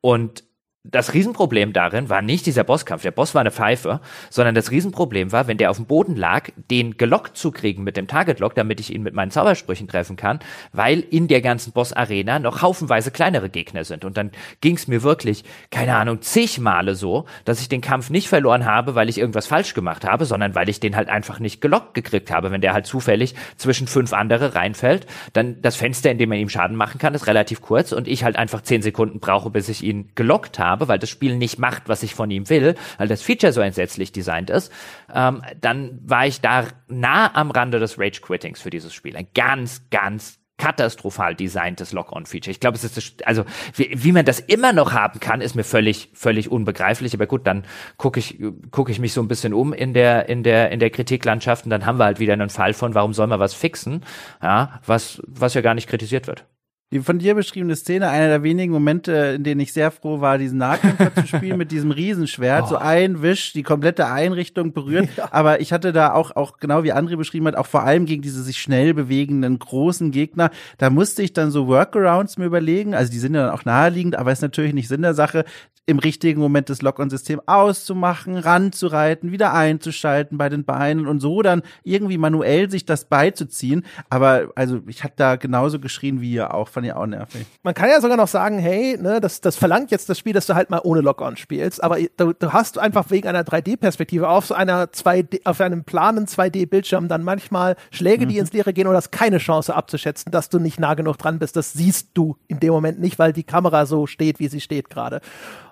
Und 0.00 0.44
das 0.82 1.12
Riesenproblem 1.12 1.74
darin 1.74 2.08
war 2.08 2.22
nicht 2.22 2.46
dieser 2.46 2.64
Bosskampf, 2.64 3.02
der 3.02 3.10
Boss 3.10 3.34
war 3.34 3.42
eine 3.42 3.50
Pfeife, 3.50 4.00
sondern 4.30 4.54
das 4.54 4.70
Riesenproblem 4.70 5.30
war, 5.30 5.46
wenn 5.46 5.58
der 5.58 5.70
auf 5.70 5.76
dem 5.76 5.84
Boden 5.84 6.16
lag, 6.16 6.48
den 6.70 6.96
gelockt 6.96 7.36
zu 7.36 7.50
kriegen 7.50 7.84
mit 7.84 7.98
dem 7.98 8.06
Target 8.06 8.40
Lock, 8.40 8.54
damit 8.54 8.80
ich 8.80 8.94
ihn 8.94 9.02
mit 9.02 9.12
meinen 9.12 9.30
Zaubersprüchen 9.30 9.88
treffen 9.88 10.16
kann, 10.16 10.38
weil 10.72 11.00
in 11.00 11.28
der 11.28 11.42
ganzen 11.42 11.72
Boss-Arena 11.72 12.38
noch 12.38 12.62
haufenweise 12.62 13.10
kleinere 13.10 13.50
Gegner 13.50 13.84
sind. 13.84 14.06
Und 14.06 14.16
dann 14.16 14.30
ging 14.62 14.76
es 14.76 14.88
mir 14.88 15.02
wirklich, 15.02 15.44
keine 15.70 15.96
Ahnung, 15.96 16.22
zig 16.22 16.58
Male 16.58 16.94
so, 16.94 17.26
dass 17.44 17.60
ich 17.60 17.68
den 17.68 17.82
Kampf 17.82 18.08
nicht 18.08 18.30
verloren 18.30 18.64
habe, 18.64 18.94
weil 18.94 19.10
ich 19.10 19.18
irgendwas 19.18 19.46
falsch 19.46 19.74
gemacht 19.74 20.06
habe, 20.06 20.24
sondern 20.24 20.54
weil 20.54 20.70
ich 20.70 20.80
den 20.80 20.96
halt 20.96 21.10
einfach 21.10 21.40
nicht 21.40 21.60
gelockt 21.60 21.92
gekriegt 21.92 22.30
habe. 22.30 22.52
Wenn 22.52 22.62
der 22.62 22.72
halt 22.72 22.86
zufällig 22.86 23.34
zwischen 23.58 23.86
fünf 23.86 24.14
andere 24.14 24.54
reinfällt, 24.54 25.06
dann 25.34 25.60
das 25.60 25.76
Fenster, 25.76 26.10
in 26.10 26.16
dem 26.16 26.30
man 26.30 26.38
ihm 26.38 26.48
Schaden 26.48 26.76
machen 26.76 26.98
kann, 26.98 27.14
ist 27.14 27.26
relativ 27.26 27.60
kurz 27.60 27.92
und 27.92 28.08
ich 28.08 28.24
halt 28.24 28.36
einfach 28.36 28.62
zehn 28.62 28.80
Sekunden 28.80 29.20
brauche, 29.20 29.50
bis 29.50 29.68
ich 29.68 29.82
ihn 29.82 30.08
gelockt 30.14 30.58
habe 30.58 30.69
habe, 30.70 30.88
weil 30.88 30.98
das 30.98 31.10
Spiel 31.10 31.36
nicht 31.36 31.58
macht, 31.58 31.88
was 31.88 32.02
ich 32.02 32.14
von 32.14 32.30
ihm 32.30 32.48
will, 32.48 32.74
weil 32.98 33.08
das 33.08 33.22
Feature 33.22 33.52
so 33.52 33.60
entsetzlich 33.60 34.12
designt 34.12 34.50
ist, 34.50 34.72
ähm, 35.12 35.42
dann 35.60 35.98
war 36.04 36.26
ich 36.26 36.40
da 36.40 36.64
nah 36.88 37.34
am 37.34 37.50
Rande 37.50 37.78
des 37.78 37.98
Rage-Quittings 37.98 38.60
für 38.60 38.70
dieses 38.70 38.94
Spiel. 38.94 39.16
Ein 39.16 39.28
ganz, 39.34 39.82
ganz 39.90 40.40
katastrophal 40.60 41.34
designtes 41.34 41.92
Lock-on-Feature. 41.92 42.50
Ich 42.50 42.60
glaube, 42.60 42.76
es 42.76 42.84
ist 42.84 43.26
also 43.26 43.44
wie, 43.74 43.90
wie 43.92 44.12
man 44.12 44.24
das 44.24 44.38
immer 44.38 44.72
noch 44.72 44.92
haben 44.92 45.18
kann, 45.18 45.40
ist 45.40 45.56
mir 45.56 45.64
völlig 45.64 46.10
völlig 46.12 46.50
unbegreiflich. 46.50 47.14
Aber 47.14 47.26
gut, 47.26 47.46
dann 47.46 47.64
gucke 47.96 48.20
ich 48.20 48.38
gucke 48.70 48.92
ich 48.92 49.00
mich 49.00 49.12
so 49.12 49.22
ein 49.22 49.28
bisschen 49.28 49.54
um 49.54 49.72
in 49.72 49.94
der 49.94 50.28
in 50.28 50.42
der 50.42 50.70
in 50.70 50.78
der 50.78 50.90
Kritiklandschaft 50.90 51.64
und 51.64 51.70
dann 51.70 51.86
haben 51.86 51.98
wir 51.98 52.04
halt 52.04 52.20
wieder 52.20 52.34
einen 52.34 52.50
Fall 52.50 52.74
von, 52.74 52.94
warum 52.94 53.14
soll 53.14 53.26
man 53.26 53.40
was 53.40 53.54
fixen, 53.54 54.04
ja, 54.42 54.80
was 54.86 55.22
was 55.26 55.54
ja 55.54 55.62
gar 55.62 55.74
nicht 55.74 55.88
kritisiert 55.88 56.26
wird. 56.26 56.44
Die 56.92 56.98
von 56.98 57.20
dir 57.20 57.36
beschriebene 57.36 57.76
Szene, 57.76 58.08
einer 58.08 58.26
der 58.26 58.42
wenigen 58.42 58.72
Momente, 58.72 59.12
in 59.36 59.44
denen 59.44 59.60
ich 59.60 59.72
sehr 59.72 59.92
froh 59.92 60.20
war, 60.20 60.38
diesen 60.38 60.58
Nahkämpfer 60.58 61.14
zu 61.14 61.26
spielen 61.28 61.56
mit 61.56 61.70
diesem 61.70 61.92
Riesenschwert. 61.92 62.64
Oh. 62.64 62.70
So 62.70 62.76
ein 62.78 63.22
Wisch, 63.22 63.52
die 63.52 63.62
komplette 63.62 64.08
Einrichtung 64.08 64.72
berührt. 64.72 65.08
Ja. 65.16 65.28
Aber 65.30 65.60
ich 65.60 65.72
hatte 65.72 65.92
da 65.92 66.12
auch, 66.12 66.34
auch 66.34 66.56
genau 66.56 66.82
wie 66.82 66.92
André 66.92 67.16
beschrieben 67.16 67.46
hat, 67.46 67.54
auch 67.54 67.68
vor 67.68 67.84
allem 67.84 68.06
gegen 68.06 68.22
diese 68.22 68.42
sich 68.42 68.58
schnell 68.58 68.92
bewegenden 68.92 69.60
großen 69.60 70.10
Gegner, 70.10 70.50
da 70.78 70.90
musste 70.90 71.22
ich 71.22 71.32
dann 71.32 71.52
so 71.52 71.68
Workarounds 71.68 72.38
mir 72.38 72.46
überlegen. 72.46 72.96
Also 72.96 73.12
die 73.12 73.20
sind 73.20 73.34
ja 73.34 73.46
dann 73.46 73.54
auch 73.54 73.64
naheliegend, 73.64 74.16
aber 74.16 74.32
ist 74.32 74.42
natürlich 74.42 74.74
nicht 74.74 74.88
Sinn 74.88 75.02
der 75.02 75.14
Sache, 75.14 75.44
im 75.90 75.98
richtigen 75.98 76.40
Moment 76.40 76.70
das 76.70 76.82
Lock-on-System 76.82 77.40
auszumachen, 77.46 78.36
ranzureiten, 78.36 79.32
wieder 79.32 79.52
einzuschalten 79.52 80.38
bei 80.38 80.48
den 80.48 80.64
Beinen 80.64 81.06
und 81.06 81.20
so 81.20 81.42
dann 81.42 81.62
irgendwie 81.82 82.16
manuell 82.16 82.70
sich 82.70 82.84
das 82.84 83.06
beizuziehen. 83.06 83.84
Aber 84.08 84.52
also 84.54 84.80
ich 84.86 85.02
hatte 85.02 85.14
da 85.16 85.36
genauso 85.36 85.80
geschrien 85.80 86.20
wie 86.20 86.32
ihr 86.32 86.54
auch 86.54 86.68
fand 86.80 86.86
ich 86.86 86.94
auch 86.94 87.06
nervig. 87.06 87.46
Man 87.62 87.74
kann 87.74 87.90
ja 87.90 88.00
sogar 88.00 88.16
noch 88.16 88.28
sagen, 88.28 88.58
hey, 88.58 88.96
ne, 88.98 89.20
das, 89.20 89.40
das 89.40 89.56
verlangt 89.56 89.90
jetzt 89.90 90.08
das 90.08 90.18
Spiel, 90.18 90.32
dass 90.32 90.46
du 90.46 90.54
halt 90.54 90.70
mal 90.70 90.80
ohne 90.82 91.00
Lock-on 91.00 91.36
spielst, 91.36 91.82
aber 91.82 91.98
du, 92.16 92.32
du 92.32 92.52
hast 92.52 92.78
einfach 92.78 93.10
wegen 93.10 93.28
einer 93.28 93.42
3D-Perspektive 93.42 94.28
auf 94.28 94.46
so 94.46 94.54
einer 94.54 94.86
2D, 94.86 95.40
auf 95.44 95.60
einem 95.60 95.84
planen 95.84 96.26
2D-Bildschirm 96.26 97.08
dann 97.08 97.22
manchmal 97.22 97.76
Schläge, 97.90 98.26
die 98.26 98.34
mhm. 98.34 98.40
ins 98.40 98.52
Leere 98.52 98.72
gehen 98.72 98.86
und 98.86 98.96
hast 98.96 99.12
keine 99.12 99.38
Chance 99.38 99.74
abzuschätzen, 99.74 100.32
dass 100.32 100.48
du 100.48 100.58
nicht 100.58 100.80
nah 100.80 100.94
genug 100.94 101.18
dran 101.18 101.38
bist. 101.38 101.56
Das 101.56 101.72
siehst 101.72 102.10
du 102.14 102.36
in 102.48 102.60
dem 102.60 102.72
Moment 102.72 103.00
nicht, 103.00 103.18
weil 103.18 103.32
die 103.32 103.44
Kamera 103.44 103.86
so 103.86 104.06
steht, 104.06 104.38
wie 104.38 104.48
sie 104.48 104.60
steht 104.60 104.88
gerade. 104.88 105.20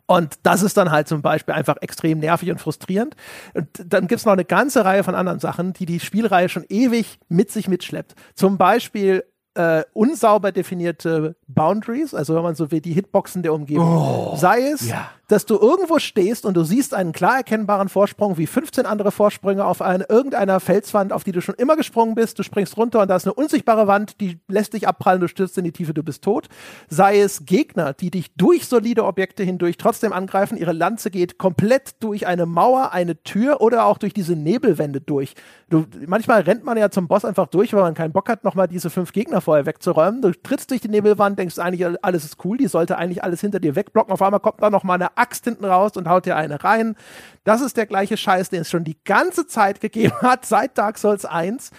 Und 0.06 0.38
das 0.42 0.62
ist 0.62 0.76
dann 0.78 0.90
halt 0.90 1.06
zum 1.06 1.20
Beispiel 1.20 1.54
einfach 1.54 1.76
extrem 1.82 2.18
nervig 2.18 2.50
und 2.50 2.60
frustrierend. 2.60 3.14
Und 3.52 3.68
dann 3.84 4.06
gibt's 4.08 4.24
noch 4.24 4.32
eine 4.32 4.46
ganze 4.46 4.84
Reihe 4.84 5.04
von 5.04 5.14
anderen 5.14 5.38
Sachen, 5.38 5.74
die 5.74 5.84
die 5.84 6.00
Spielreihe 6.00 6.48
schon 6.48 6.64
ewig 6.70 7.18
mit 7.28 7.50
sich 7.50 7.68
mitschleppt. 7.68 8.14
Zum 8.34 8.56
Beispiel 8.56 9.24
äh, 9.58 9.84
unsauber 9.92 10.52
definierte 10.52 11.34
Boundaries, 11.48 12.14
also 12.14 12.36
wenn 12.36 12.42
man 12.42 12.54
so 12.54 12.70
wie 12.70 12.80
die 12.80 12.92
Hitboxen 12.92 13.42
der 13.42 13.52
Umgebung, 13.52 13.88
oh, 13.88 14.36
sei 14.36 14.70
es 14.70 14.88
ja. 14.88 15.10
Dass 15.28 15.44
du 15.44 15.56
irgendwo 15.56 15.98
stehst 15.98 16.46
und 16.46 16.56
du 16.56 16.64
siehst 16.64 16.94
einen 16.94 17.12
klar 17.12 17.36
erkennbaren 17.36 17.88
Vorsprung 17.90 18.38
wie 18.38 18.46
15 18.46 18.86
andere 18.86 19.12
Vorsprünge 19.12 19.64
auf 19.64 19.82
eine, 19.82 20.06
irgendeiner 20.08 20.58
Felswand, 20.58 21.12
auf 21.12 21.22
die 21.22 21.32
du 21.32 21.42
schon 21.42 21.54
immer 21.56 21.76
gesprungen 21.76 22.14
bist. 22.14 22.38
Du 22.38 22.42
springst 22.42 22.76
runter 22.78 23.02
und 23.02 23.08
da 23.08 23.16
ist 23.16 23.26
eine 23.26 23.34
unsichtbare 23.34 23.86
Wand, 23.86 24.20
die 24.20 24.40
lässt 24.48 24.72
dich 24.72 24.88
abprallen, 24.88 25.20
du 25.20 25.28
stürzt 25.28 25.58
in 25.58 25.64
die 25.64 25.72
Tiefe, 25.72 25.92
du 25.92 26.02
bist 26.02 26.24
tot. 26.24 26.48
Sei 26.88 27.20
es 27.20 27.44
Gegner, 27.44 27.92
die 27.92 28.10
dich 28.10 28.34
durch 28.36 28.66
solide 28.66 29.04
Objekte 29.04 29.42
hindurch 29.42 29.76
trotzdem 29.76 30.14
angreifen, 30.14 30.56
ihre 30.56 30.72
Lanze 30.72 31.10
geht 31.10 31.36
komplett 31.36 32.02
durch 32.02 32.26
eine 32.26 32.46
Mauer, 32.46 32.92
eine 32.92 33.22
Tür 33.22 33.60
oder 33.60 33.84
auch 33.84 33.98
durch 33.98 34.14
diese 34.14 34.34
Nebelwände 34.34 35.02
durch. 35.02 35.34
Du, 35.68 35.84
manchmal 36.06 36.40
rennt 36.40 36.64
man 36.64 36.78
ja 36.78 36.90
zum 36.90 37.06
Boss 37.06 37.26
einfach 37.26 37.48
durch, 37.48 37.74
weil 37.74 37.82
man 37.82 37.92
keinen 37.92 38.12
Bock 38.12 38.30
hat, 38.30 38.44
nochmal 38.44 38.68
diese 38.68 38.88
fünf 38.88 39.12
Gegner 39.12 39.42
vorher 39.42 39.66
wegzuräumen. 39.66 40.22
Du 40.22 40.32
trittst 40.32 40.70
durch 40.70 40.80
die 40.80 40.88
Nebelwand, 40.88 41.38
denkst 41.38 41.58
eigentlich, 41.58 41.86
alles 42.02 42.24
ist 42.24 42.42
cool, 42.46 42.56
die 42.56 42.68
sollte 42.68 42.96
eigentlich 42.96 43.22
alles 43.22 43.42
hinter 43.42 43.60
dir 43.60 43.76
wegblocken. 43.76 44.12
Auf 44.12 44.22
einmal 44.22 44.40
kommt 44.40 44.62
da 44.62 44.70
nochmal 44.70 44.94
eine 44.94 45.17
Axt 45.18 45.44
hinten 45.44 45.64
raus 45.64 45.96
und 45.96 46.08
haut 46.08 46.26
dir 46.26 46.36
eine 46.36 46.62
rein. 46.62 46.96
Das 47.44 47.60
ist 47.60 47.76
der 47.76 47.86
gleiche 47.86 48.16
Scheiß, 48.16 48.50
den 48.50 48.62
es 48.62 48.70
schon 48.70 48.84
die 48.84 48.96
ganze 49.04 49.46
Zeit 49.46 49.80
gegeben 49.80 50.14
hat, 50.22 50.46
seit 50.46 50.78
Dark 50.78 50.98
Souls 50.98 51.24
1. 51.24 51.70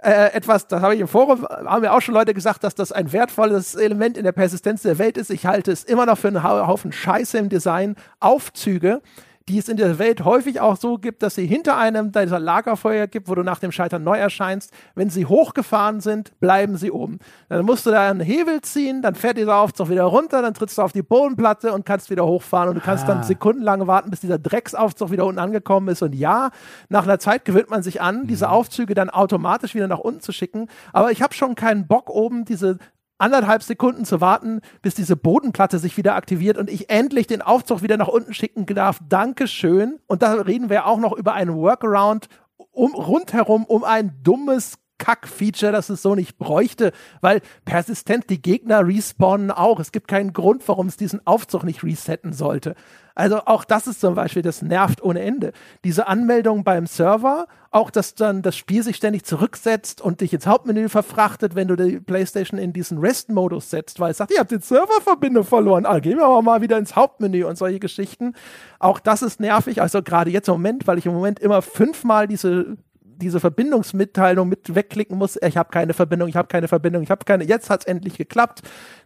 Äh, 0.00 0.32
etwas, 0.32 0.68
das 0.68 0.80
habe 0.80 0.94
ich 0.94 1.00
im 1.00 1.08
Forum, 1.08 1.44
haben 1.44 1.82
mir 1.82 1.92
auch 1.92 2.00
schon 2.00 2.14
Leute 2.14 2.32
gesagt, 2.32 2.62
dass 2.62 2.76
das 2.76 2.92
ein 2.92 3.12
wertvolles 3.12 3.74
Element 3.74 4.16
in 4.16 4.22
der 4.22 4.32
Persistenz 4.32 4.82
der 4.82 4.98
Welt 4.98 5.16
ist. 5.16 5.30
Ich 5.30 5.44
halte 5.44 5.72
es 5.72 5.82
immer 5.82 6.06
noch 6.06 6.18
für 6.18 6.28
einen 6.28 6.44
Haufen 6.44 6.92
Scheiße 6.92 7.36
im 7.36 7.48
Design. 7.48 7.96
Aufzüge, 8.20 9.02
die 9.48 9.58
es 9.58 9.68
in 9.68 9.76
der 9.76 9.98
Welt 9.98 10.24
häufig 10.24 10.60
auch 10.60 10.76
so 10.76 10.98
gibt, 10.98 11.22
dass 11.22 11.34
sie 11.34 11.46
hinter 11.46 11.76
einem 11.76 12.12
dieser 12.12 12.38
Lagerfeuer 12.38 13.06
gibt, 13.06 13.28
wo 13.28 13.34
du 13.34 13.42
nach 13.42 13.58
dem 13.58 13.72
Scheitern 13.72 14.04
neu 14.04 14.18
erscheinst. 14.18 14.72
Wenn 14.94 15.10
sie 15.10 15.26
hochgefahren 15.26 16.00
sind, 16.00 16.38
bleiben 16.40 16.76
sie 16.76 16.90
oben. 16.90 17.18
Dann 17.48 17.64
musst 17.64 17.86
du 17.86 17.90
da 17.90 18.08
einen 18.08 18.20
Hebel 18.20 18.60
ziehen, 18.60 19.02
dann 19.02 19.14
fährt 19.14 19.38
dieser 19.38 19.56
Aufzug 19.56 19.88
wieder 19.88 20.04
runter, 20.04 20.42
dann 20.42 20.54
trittst 20.54 20.78
du 20.78 20.82
auf 20.82 20.92
die 20.92 21.02
Bodenplatte 21.02 21.72
und 21.72 21.86
kannst 21.86 22.10
wieder 22.10 22.26
hochfahren 22.26 22.68
und 22.68 22.74
du 22.74 22.80
kannst 22.80 23.04
ah. 23.04 23.08
dann 23.08 23.22
sekundenlang 23.22 23.86
warten, 23.86 24.10
bis 24.10 24.20
dieser 24.20 24.38
Drecksaufzug 24.38 25.10
wieder 25.10 25.24
unten 25.24 25.38
angekommen 25.40 25.88
ist. 25.88 26.02
Und 26.02 26.14
ja, 26.14 26.50
nach 26.88 27.04
einer 27.04 27.18
Zeit 27.18 27.44
gewöhnt 27.44 27.70
man 27.70 27.82
sich 27.82 28.00
an, 28.00 28.26
diese 28.26 28.46
mhm. 28.46 28.52
Aufzüge 28.52 28.94
dann 28.94 29.10
automatisch 29.10 29.74
wieder 29.74 29.88
nach 29.88 29.98
unten 29.98 30.20
zu 30.20 30.32
schicken. 30.32 30.68
Aber 30.92 31.10
ich 31.10 31.22
habe 31.22 31.34
schon 31.34 31.54
keinen 31.54 31.86
Bock, 31.86 32.10
oben 32.10 32.44
diese 32.44 32.78
anderthalb 33.18 33.62
Sekunden 33.62 34.04
zu 34.04 34.20
warten, 34.20 34.60
bis 34.80 34.94
diese 34.94 35.16
Bodenplatte 35.16 35.78
sich 35.78 35.96
wieder 35.96 36.14
aktiviert 36.14 36.56
und 36.56 36.70
ich 36.70 36.88
endlich 36.88 37.26
den 37.26 37.42
Aufzug 37.42 37.82
wieder 37.82 37.96
nach 37.96 38.08
unten 38.08 38.32
schicken 38.32 38.66
darf. 38.66 39.00
Dankeschön. 39.08 39.98
Und 40.06 40.22
da 40.22 40.32
reden 40.34 40.70
wir 40.70 40.86
auch 40.86 40.98
noch 40.98 41.12
über 41.12 41.34
einen 41.34 41.54
Workaround 41.54 42.28
um, 42.72 42.94
rundherum 42.94 43.64
um 43.64 43.84
ein 43.84 44.20
dummes 44.22 44.78
Kack-Feature, 44.98 45.72
das 45.72 45.90
es 45.90 46.02
so 46.02 46.14
nicht 46.14 46.38
bräuchte, 46.38 46.92
weil 47.20 47.40
persistent 47.64 48.28
die 48.30 48.42
Gegner 48.42 48.86
respawnen 48.86 49.50
auch. 49.50 49.80
Es 49.80 49.92
gibt 49.92 50.08
keinen 50.08 50.32
Grund, 50.32 50.66
warum 50.66 50.88
es 50.88 50.96
diesen 50.96 51.24
Aufzug 51.26 51.64
nicht 51.64 51.84
resetten 51.84 52.32
sollte. 52.32 52.74
Also 53.18 53.40
auch 53.46 53.64
das 53.64 53.88
ist 53.88 54.00
zum 54.00 54.14
Beispiel, 54.14 54.42
das 54.42 54.62
nervt 54.62 55.02
ohne 55.02 55.22
Ende. 55.22 55.52
Diese 55.82 56.06
Anmeldung 56.06 56.62
beim 56.62 56.86
Server, 56.86 57.48
auch 57.72 57.90
dass 57.90 58.14
dann 58.14 58.42
das 58.42 58.56
Spiel 58.56 58.84
sich 58.84 58.94
ständig 58.94 59.24
zurücksetzt 59.24 60.00
und 60.00 60.20
dich 60.20 60.32
ins 60.32 60.46
Hauptmenü 60.46 60.88
verfrachtet, 60.88 61.56
wenn 61.56 61.66
du 61.66 61.74
die 61.74 61.98
PlayStation 61.98 62.60
in 62.60 62.72
diesen 62.72 62.98
Rest-Modus 62.98 63.70
setzt, 63.70 63.98
weil 63.98 64.12
es 64.12 64.18
sagt, 64.18 64.30
ihr 64.30 64.38
habt 64.38 64.52
die 64.52 64.60
Serververbindung 64.60 65.42
verloren. 65.42 65.84
Ah, 65.84 65.98
gehen 65.98 66.16
wir 66.16 66.42
mal 66.42 66.62
wieder 66.62 66.78
ins 66.78 66.94
Hauptmenü 66.94 67.42
und 67.42 67.58
solche 67.58 67.80
Geschichten. 67.80 68.34
Auch 68.78 69.00
das 69.00 69.22
ist 69.22 69.40
nervig. 69.40 69.82
Also 69.82 70.00
gerade 70.00 70.30
jetzt 70.30 70.46
im 70.46 70.54
Moment, 70.54 70.86
weil 70.86 70.98
ich 70.98 71.06
im 71.06 71.12
Moment 71.12 71.40
immer 71.40 71.60
fünfmal 71.60 72.28
diese 72.28 72.76
diese 73.18 73.40
Verbindungsmitteilung 73.40 74.48
mit 74.48 74.74
wegklicken 74.74 75.18
muss, 75.18 75.38
ich 75.40 75.56
habe 75.56 75.70
keine 75.70 75.92
Verbindung, 75.92 76.28
ich 76.28 76.36
habe 76.36 76.48
keine 76.48 76.68
Verbindung, 76.68 77.02
ich 77.02 77.10
habe 77.10 77.24
keine, 77.24 77.44
jetzt 77.44 77.70
hat 77.70 77.80
es 77.80 77.86
endlich 77.86 78.16
geklappt. 78.16 78.62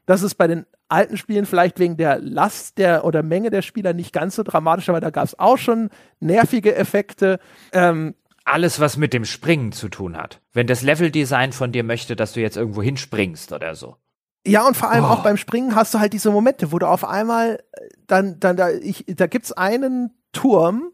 Das 0.07 0.23
ist 0.23 0.35
bei 0.35 0.47
den 0.47 0.67
alten 0.89 1.17
Spielen 1.17 1.47
vielleicht 1.47 1.79
wegen 1.79 1.97
der 1.97 2.19
Last 2.19 2.79
der 2.79 3.05
oder 3.05 3.23
Menge 3.23 3.51
der 3.51 3.63
Spieler 3.63 3.95
nicht 3.95 4.13
ganz 4.13 4.37
so 4.37 4.43
dramatisch, 4.43 4.89
aber 4.89 5.01
da 5.01 5.11
gab 5.11 5.25
es 5.25 5.39
auch 5.39 5.59
schon 5.59 5.91
nervige 6.21 6.75
Effekte. 6.75 7.39
Ähm, 7.73 8.15
alles, 8.45 8.81
was 8.81 8.97
mit 8.97 9.13
dem 9.13 9.25
Springen 9.25 9.73
zu 9.73 9.89
tun 9.89 10.17
hat. 10.17 10.41
Wenn 10.53 10.67
das 10.67 10.83
Leveldesign 10.83 11.53
von 11.53 11.73
dir 11.73 11.85
möchte, 11.85 12.17
dass 12.17 12.33
du 12.33 12.41
jetzt 12.41 12.57
irgendwo 12.57 12.83
hinspringst 12.83 13.53
oder 13.53 13.75
so. 13.75 13.97
Ja, 14.47 14.67
und 14.67 14.77
vor 14.77 14.91
allem 14.91 15.05
oh. 15.05 15.09
auch 15.09 15.23
beim 15.23 15.37
Springen 15.37 15.77
hast 15.77 15.95
du 15.95 16.01
halt 16.01 16.13
diese 16.13 16.31
Momente, 16.31 16.73
wo 16.73 16.79
du 16.79 16.89
auf 16.89 17.05
einmal 17.05 17.63
äh, 17.73 17.89
dann, 18.07 18.41
dann 18.41 18.57
da, 18.57 18.71
ich, 18.71 19.05
da 19.07 19.27
gibt's 19.29 19.53
einen 19.53 20.11
Turm, 20.33 20.91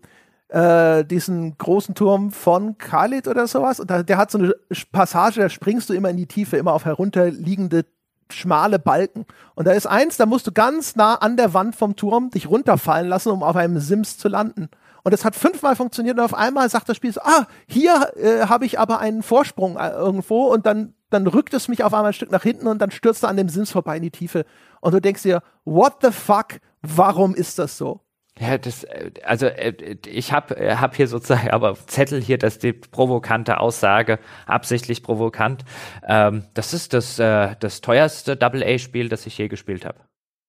äh, 0.49 1.05
diesen 1.05 1.57
großen 1.59 1.95
Turm 1.95 2.31
von 2.31 2.79
Khalid 2.79 3.29
oder 3.29 3.47
sowas. 3.47 3.81
Und 3.81 3.91
da, 3.91 4.03
der 4.03 4.17
hat 4.17 4.31
so 4.31 4.39
eine 4.39 4.55
Passage, 4.93 5.41
da 5.41 5.49
springst 5.49 5.89
du 5.89 5.95
immer 5.95 6.11
in 6.11 6.17
die 6.17 6.27
Tiefe, 6.27 6.57
immer 6.57 6.73
auf 6.73 6.85
herunterliegende 6.85 7.85
schmale 8.33 8.79
Balken. 8.79 9.27
Und 9.55 9.67
da 9.67 9.73
ist 9.73 9.87
eins, 9.87 10.17
da 10.17 10.27
musst 10.27 10.47
du 10.47 10.53
ganz 10.53 10.97
nah 10.97 11.15
an 11.15 11.37
der 11.37 11.55
Wand 11.55 11.77
vom 11.77 11.97
Turm 11.97 12.31
dich 12.31 12.49
runterfallen 12.49 13.09
lassen, 13.09 13.31
um 13.31 13.43
auf 13.43 13.57
einem 13.57 13.79
Sims 13.79 14.19
zu 14.19 14.29
landen. 14.29 14.69
Und 15.05 15.15
es 15.15 15.25
hat 15.25 15.35
fünfmal 15.35 15.77
funktioniert 15.77 16.19
und 16.19 16.25
auf 16.25 16.35
einmal 16.35 16.69
sagt 16.69 16.89
das 16.89 16.97
Spiel 16.97 17.13
so, 17.13 17.21
ah, 17.23 17.47
hier 17.67 18.11
äh, 18.17 18.47
habe 18.47 18.67
ich 18.67 18.79
aber 18.79 18.99
einen 18.99 19.23
Vorsprung 19.23 19.77
äh, 19.77 19.91
irgendwo 19.91 20.47
und 20.53 20.67
dann, 20.67 20.95
dann 21.09 21.27
rückt 21.27 21.55
es 21.55 21.69
mich 21.69 21.85
auf 21.85 21.95
einmal 21.95 22.11
ein 22.11 22.15
Stück 22.15 22.31
nach 22.31 22.43
hinten 22.43 22.67
und 22.67 22.83
dann 22.83 22.91
stürzt 22.91 23.23
er 23.23 23.31
an 23.31 23.37
dem 23.37 23.49
Sims 23.49 23.71
vorbei 23.71 23.97
in 23.97 24.03
die 24.03 24.11
Tiefe. 24.11 24.45
Und 24.81 24.93
du 24.93 25.01
denkst 25.01 25.23
dir, 25.23 25.43
what 25.65 25.95
the 26.03 26.11
fuck, 26.11 26.61
warum 26.83 27.35
ist 27.35 27.59
das 27.59 27.79
so? 27.79 28.01
Ja, 28.41 28.57
das, 28.57 28.87
also 29.25 29.47
äh, 29.47 29.97
ich 30.07 30.33
habe 30.33 30.57
äh, 30.57 30.77
hab 30.77 30.95
hier 30.95 31.09
sozusagen 31.09 31.51
aber 31.51 31.75
Zettel 31.87 32.21
hier, 32.21 32.39
dass 32.39 32.59
die 32.59 32.73
provokante 32.73 33.59
Aussage, 33.59 34.19
absichtlich 34.47 35.03
provokant, 35.03 35.65
ähm, 36.07 36.45
das 36.55 36.73
ist 36.73 36.93
das, 36.93 37.19
äh, 37.19 37.57
das 37.59 37.81
teuerste 37.81 38.37
Double-A-Spiel, 38.37 39.09
das 39.09 39.27
ich 39.27 39.37
je 39.39 39.49
gespielt 39.49 39.85
habe. 39.85 39.99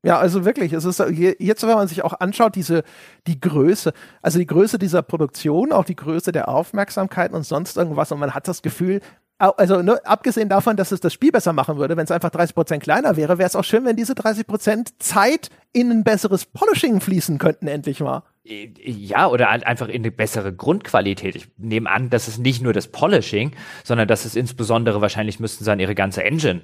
Ja, 0.02 0.18
also 0.18 0.46
wirklich, 0.46 0.72
es 0.72 0.86
ist 0.86 1.04
jetzt, 1.10 1.64
wenn 1.64 1.76
man 1.76 1.90
sich 1.90 2.04
auch 2.04 2.14
anschaut, 2.14 2.56
diese, 2.56 2.84
die 3.28 3.42
Größe, 3.42 3.92
also 4.22 4.40
die 4.40 4.46
Größe 4.46 4.80
dieser 4.80 5.02
Produktion, 5.02 5.74
auch 5.74 5.84
die 5.84 5.96
Größe 5.96 6.32
der 6.32 6.48
Aufmerksamkeit 6.48 7.34
und 7.34 7.44
sonst 7.44 7.76
irgendwas 7.76 8.12
und 8.14 8.20
man 8.20 8.34
hat 8.34 8.48
das 8.48 8.62
Gefühl, 8.62 9.02
also 9.40 9.82
ne, 9.82 10.00
abgesehen 10.06 10.50
davon, 10.50 10.76
dass 10.76 10.92
es 10.92 11.00
das 11.00 11.14
Spiel 11.14 11.32
besser 11.32 11.54
machen 11.54 11.78
würde, 11.78 11.96
wenn 11.96 12.04
es 12.04 12.12
einfach 12.12 12.30
30 12.30 12.54
Prozent 12.54 12.84
kleiner 12.84 13.16
wäre, 13.16 13.38
wäre 13.38 13.48
es 13.48 13.56
auch 13.56 13.64
schön, 13.64 13.86
wenn 13.86 13.96
diese 13.96 14.14
30 14.14 14.46
Prozent 14.46 15.02
Zeit 15.02 15.50
in 15.72 15.92
ein 15.92 16.04
besseres 16.04 16.46
Polishing 16.46 17.00
fließen 17.00 17.38
könnten, 17.38 17.68
endlich 17.68 18.02
mal. 18.02 18.24
Ja, 18.44 19.28
oder 19.28 19.50
einfach 19.50 19.88
in 19.88 20.02
eine 20.02 20.12
bessere 20.12 20.52
Grundqualität. 20.52 21.36
Ich 21.36 21.50
nehme 21.58 21.90
an, 21.90 22.10
dass 22.10 22.28
es 22.28 22.40
nicht 22.40 22.64
nur 22.64 22.74
das 22.74 22.88
Polishing, 22.88 23.52
sondern 23.84 24.08
dass 24.08 24.26
es 24.26 24.36
insbesondere, 24.36 25.02
wahrscheinlich 25.02 25.40
müssten 25.40 25.64
sie 25.64 25.72
an 25.72 25.80
ihre 25.80 25.94
ganze 25.94 26.24
Engine 26.24 26.64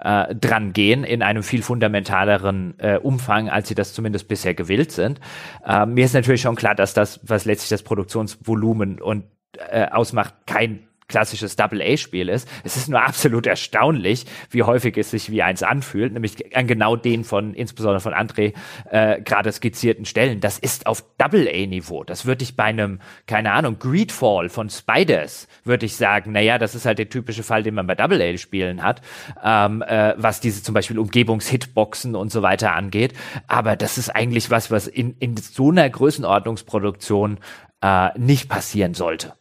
äh, 0.00 0.34
dran 0.34 0.74
gehen 0.74 1.04
in 1.04 1.22
einem 1.22 1.42
viel 1.42 1.62
fundamentaleren 1.62 2.74
äh, 2.78 2.98
Umfang, 2.98 3.48
als 3.48 3.68
sie 3.68 3.74
das 3.74 3.94
zumindest 3.94 4.28
bisher 4.28 4.52
gewillt 4.52 4.92
sind. 4.92 5.20
Äh, 5.66 5.86
mir 5.86 6.04
ist 6.04 6.14
natürlich 6.14 6.42
schon 6.42 6.56
klar, 6.56 6.74
dass 6.74 6.92
das, 6.92 7.20
was 7.22 7.46
letztlich 7.46 7.70
das 7.70 7.82
Produktionsvolumen 7.82 9.00
und 9.00 9.24
äh, 9.70 9.86
ausmacht, 9.86 10.34
kein 10.46 10.86
klassisches 11.12 11.56
Double-A-Spiel 11.56 12.30
ist. 12.30 12.48
Es 12.64 12.76
ist 12.76 12.88
nur 12.88 13.02
absolut 13.02 13.46
erstaunlich, 13.46 14.24
wie 14.50 14.62
häufig 14.62 14.96
es 14.96 15.10
sich 15.10 15.30
wie 15.30 15.42
eins 15.42 15.62
anfühlt, 15.62 16.12
nämlich 16.12 16.56
an 16.56 16.66
genau 16.66 16.96
den 16.96 17.22
von, 17.22 17.52
insbesondere 17.52 18.00
von 18.00 18.14
André, 18.14 18.54
äh, 18.90 19.20
gerade 19.20 19.52
skizzierten 19.52 20.06
Stellen. 20.06 20.40
Das 20.40 20.58
ist 20.58 20.86
auf 20.86 21.04
Double-A-Niveau. 21.18 22.02
Das 22.02 22.24
würde 22.24 22.42
ich 22.42 22.56
bei 22.56 22.64
einem, 22.64 23.00
keine 23.26 23.52
Ahnung, 23.52 23.78
Greedfall 23.78 24.48
von 24.48 24.70
Spiders, 24.70 25.48
würde 25.64 25.84
ich 25.84 25.96
sagen, 25.96 26.32
naja, 26.32 26.56
das 26.56 26.74
ist 26.74 26.86
halt 26.86 26.98
der 26.98 27.10
typische 27.10 27.42
Fall, 27.42 27.62
den 27.62 27.74
man 27.74 27.86
bei 27.86 27.94
Double-A-Spielen 27.94 28.82
hat, 28.82 29.02
ähm, 29.44 29.82
äh, 29.82 30.14
was 30.16 30.40
diese 30.40 30.62
zum 30.62 30.74
Beispiel 30.74 30.98
Umgebungshitboxen 30.98 32.16
und 32.16 32.32
so 32.32 32.40
weiter 32.40 32.74
angeht. 32.74 33.12
Aber 33.48 33.76
das 33.76 33.98
ist 33.98 34.08
eigentlich 34.08 34.50
was, 34.50 34.70
was 34.70 34.86
in, 34.86 35.14
in 35.18 35.36
so 35.36 35.70
einer 35.70 35.88
Größenordnungsproduktion 35.90 37.38
äh, 37.82 38.18
nicht 38.18 38.48
passieren 38.48 38.94
sollte. 38.94 39.34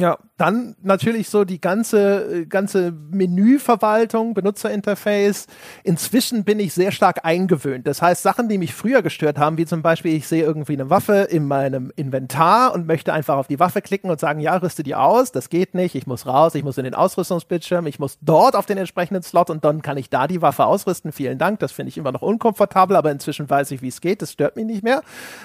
Ja, 0.00 0.16
dann 0.38 0.76
natürlich 0.82 1.28
so 1.28 1.44
die 1.44 1.60
ganze, 1.60 2.46
ganze 2.46 2.90
Menüverwaltung, 2.90 4.32
Benutzerinterface. 4.32 5.46
Inzwischen 5.84 6.44
bin 6.44 6.58
ich 6.58 6.72
sehr 6.72 6.90
stark 6.90 7.26
eingewöhnt. 7.26 7.86
Das 7.86 8.00
heißt, 8.00 8.22
Sachen, 8.22 8.48
die 8.48 8.56
mich 8.56 8.72
früher 8.74 9.02
gestört 9.02 9.36
haben, 9.36 9.58
wie 9.58 9.66
zum 9.66 9.82
Beispiel, 9.82 10.14
ich 10.14 10.26
sehe 10.26 10.42
irgendwie 10.42 10.72
eine 10.72 10.88
Waffe 10.88 11.28
in 11.30 11.46
meinem 11.46 11.92
Inventar 11.96 12.72
und 12.72 12.86
möchte 12.86 13.12
einfach 13.12 13.36
auf 13.36 13.46
die 13.46 13.60
Waffe 13.60 13.82
klicken 13.82 14.10
und 14.10 14.18
sagen, 14.18 14.40
ja, 14.40 14.56
rüste 14.56 14.82
die 14.82 14.94
aus. 14.94 15.32
Das 15.32 15.50
geht 15.50 15.74
nicht. 15.74 15.94
Ich 15.94 16.06
muss 16.06 16.26
raus. 16.26 16.54
Ich 16.54 16.64
muss 16.64 16.78
in 16.78 16.84
den 16.84 16.94
Ausrüstungsbildschirm. 16.94 17.86
Ich 17.86 17.98
muss 17.98 18.16
dort 18.22 18.56
auf 18.56 18.64
den 18.64 18.78
entsprechenden 18.78 19.22
Slot 19.22 19.50
und 19.50 19.66
dann 19.66 19.82
kann 19.82 19.98
ich 19.98 20.08
da 20.08 20.26
die 20.26 20.40
Waffe 20.40 20.64
ausrüsten. 20.64 21.12
Vielen 21.12 21.36
Dank. 21.36 21.58
Das 21.58 21.72
finde 21.72 21.90
ich 21.90 21.98
immer 21.98 22.12
noch 22.12 22.22
unkomfortabel, 22.22 22.96
aber 22.96 23.10
inzwischen 23.10 23.50
weiß 23.50 23.70
ich, 23.72 23.82
wie 23.82 23.88
es 23.88 24.00
geht. 24.00 24.22
Das 24.22 24.32
stört 24.32 24.56
mich 24.56 24.64
nicht 24.64 24.82
mehr. 24.82 25.02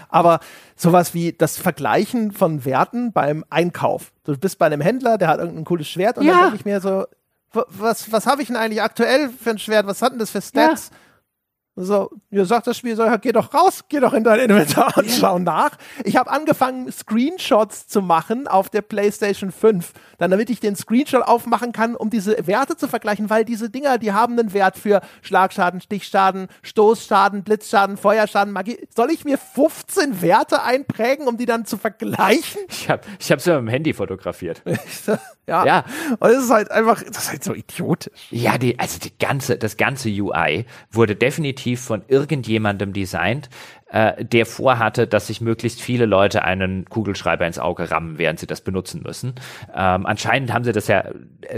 Aber 0.08 0.40
sowas 0.76 1.14
wie 1.14 1.34
das 1.34 1.58
Vergleichen 1.58 2.32
von 2.32 2.66
Werten 2.66 3.14
beim 3.14 3.46
Einkauf. 3.50 4.12
Du 4.24 4.38
bist 4.38 4.60
bei 4.60 4.66
einem 4.66 4.82
Händler, 4.82 5.18
der 5.18 5.30
hat 5.30 5.40
irgendein 5.40 5.66
cooles 5.66 5.88
Schwert 5.88 6.18
und 6.18 6.26
ja. 6.26 6.34
dann 6.34 6.42
denke 6.44 6.58
ich 6.58 6.66
mir 6.66 6.82
so, 6.82 7.06
was, 7.52 8.12
was 8.12 8.28
habe 8.28 8.42
ich 8.42 8.48
denn 8.48 8.58
eigentlich 8.58 8.82
aktuell 8.82 9.30
für 9.30 9.52
ein 9.52 9.60
Schwert? 9.60 9.88
Was 9.88 10.02
hat 10.02 10.12
denn 10.12 10.20
das 10.20 10.32
für 10.32 10.42
Stats? 10.42 10.90
Ja. 10.92 10.98
So, 11.78 12.10
ihr 12.32 12.46
sagt 12.46 12.68
das 12.68 12.78
Spiel, 12.78 12.96
so, 12.96 13.04
ja, 13.04 13.18
geh 13.18 13.34
doch 13.34 13.54
raus, 13.54 13.84
geh 13.90 14.00
doch 14.00 14.14
in 14.14 14.24
dein 14.24 14.40
Inventar 14.40 14.98
und 14.98 15.12
schau 15.12 15.40
nach. 15.40 15.72
Ich 16.06 16.16
habe 16.16 16.32
angefangen, 16.32 16.90
Screenshots 16.90 17.90
zu 17.90 18.02
machen 18.02 18.48
auf 18.48 18.70
der 18.70 18.82
PlayStation 18.82 19.52
5, 19.52 19.92
dann 20.18 20.32
damit 20.32 20.50
ich 20.50 20.62
den 20.62 20.78
Screenshot 20.78 21.24
aufmachen 21.24 21.74
kann, 21.74 21.98
um 21.98 22.10
diese 22.10 22.48
Werte 22.48 22.78
zu 22.78 22.88
vergleichen, 22.88 23.30
weil 23.30 23.44
diese 23.44 23.70
Dinger, 23.70 23.98
die 23.98 24.14
haben 24.14 24.40
einen 24.40 24.54
Wert 24.54 24.78
für 24.78 25.02
Schlagschaden, 25.22 25.82
Stichschaden, 25.82 26.48
Stoßschaden, 26.62 27.44
Blitzschaden, 27.44 27.98
Feuerschaden, 27.98 28.54
Magie. 28.54 28.88
Soll 28.96 29.12
ich 29.12 29.26
mir 29.26 29.38
15 29.38 30.22
Werte 30.22 30.64
einprägen, 30.64 31.28
um 31.28 31.36
die 31.36 31.46
dann 31.46 31.66
zu 31.66 31.78
vergleichen? 31.78 32.62
Ich 32.70 32.90
habe 32.90 33.02
ich 33.20 33.30
hab's 33.30 33.44
ja 33.44 33.56
mit 33.56 33.68
dem 33.68 33.72
Handy 33.74 33.94
fotografiert. 33.94 34.64
ja. 35.48 35.66
ja. 35.66 35.86
Und 36.20 36.30
es 36.30 36.46
ist 36.46 36.52
halt 36.52 36.72
einfach, 36.72 37.04
das 37.04 37.24
ist 37.24 37.30
halt 37.32 37.44
so 37.44 37.54
idiotisch. 37.54 38.28
Ja, 38.32 38.58
die, 38.58 38.80
also 38.80 38.98
die 39.00 39.18
ganze, 39.18 39.58
das 39.58 39.76
ganze 39.76 40.08
UI 40.08 40.66
wurde 40.90 41.18
definitiv 41.18 41.65
von 41.74 42.04
irgendjemandem 42.08 42.94
designt, 42.94 43.50
äh, 43.88 44.26
der 44.26 44.46
vorhatte, 44.46 45.08
dass 45.08 45.28
sich 45.28 45.42
möglichst 45.42 45.82
viele 45.82 46.06
Leute 46.06 46.44
einen 46.44 46.86
Kugelschreiber 46.86 47.48
ins 47.48 47.60
Auge 47.60 47.90
rammen, 47.92 48.18
während 48.18 48.40
sie 48.40 48.48
das 48.48 48.62
benutzen 48.62 49.02
müssen. 49.04 49.36
Ähm, 49.74 50.06
anscheinend 50.06 50.52
haben 50.52 50.64
sie 50.64 50.72
das 50.72 50.88
ja 50.88 51.06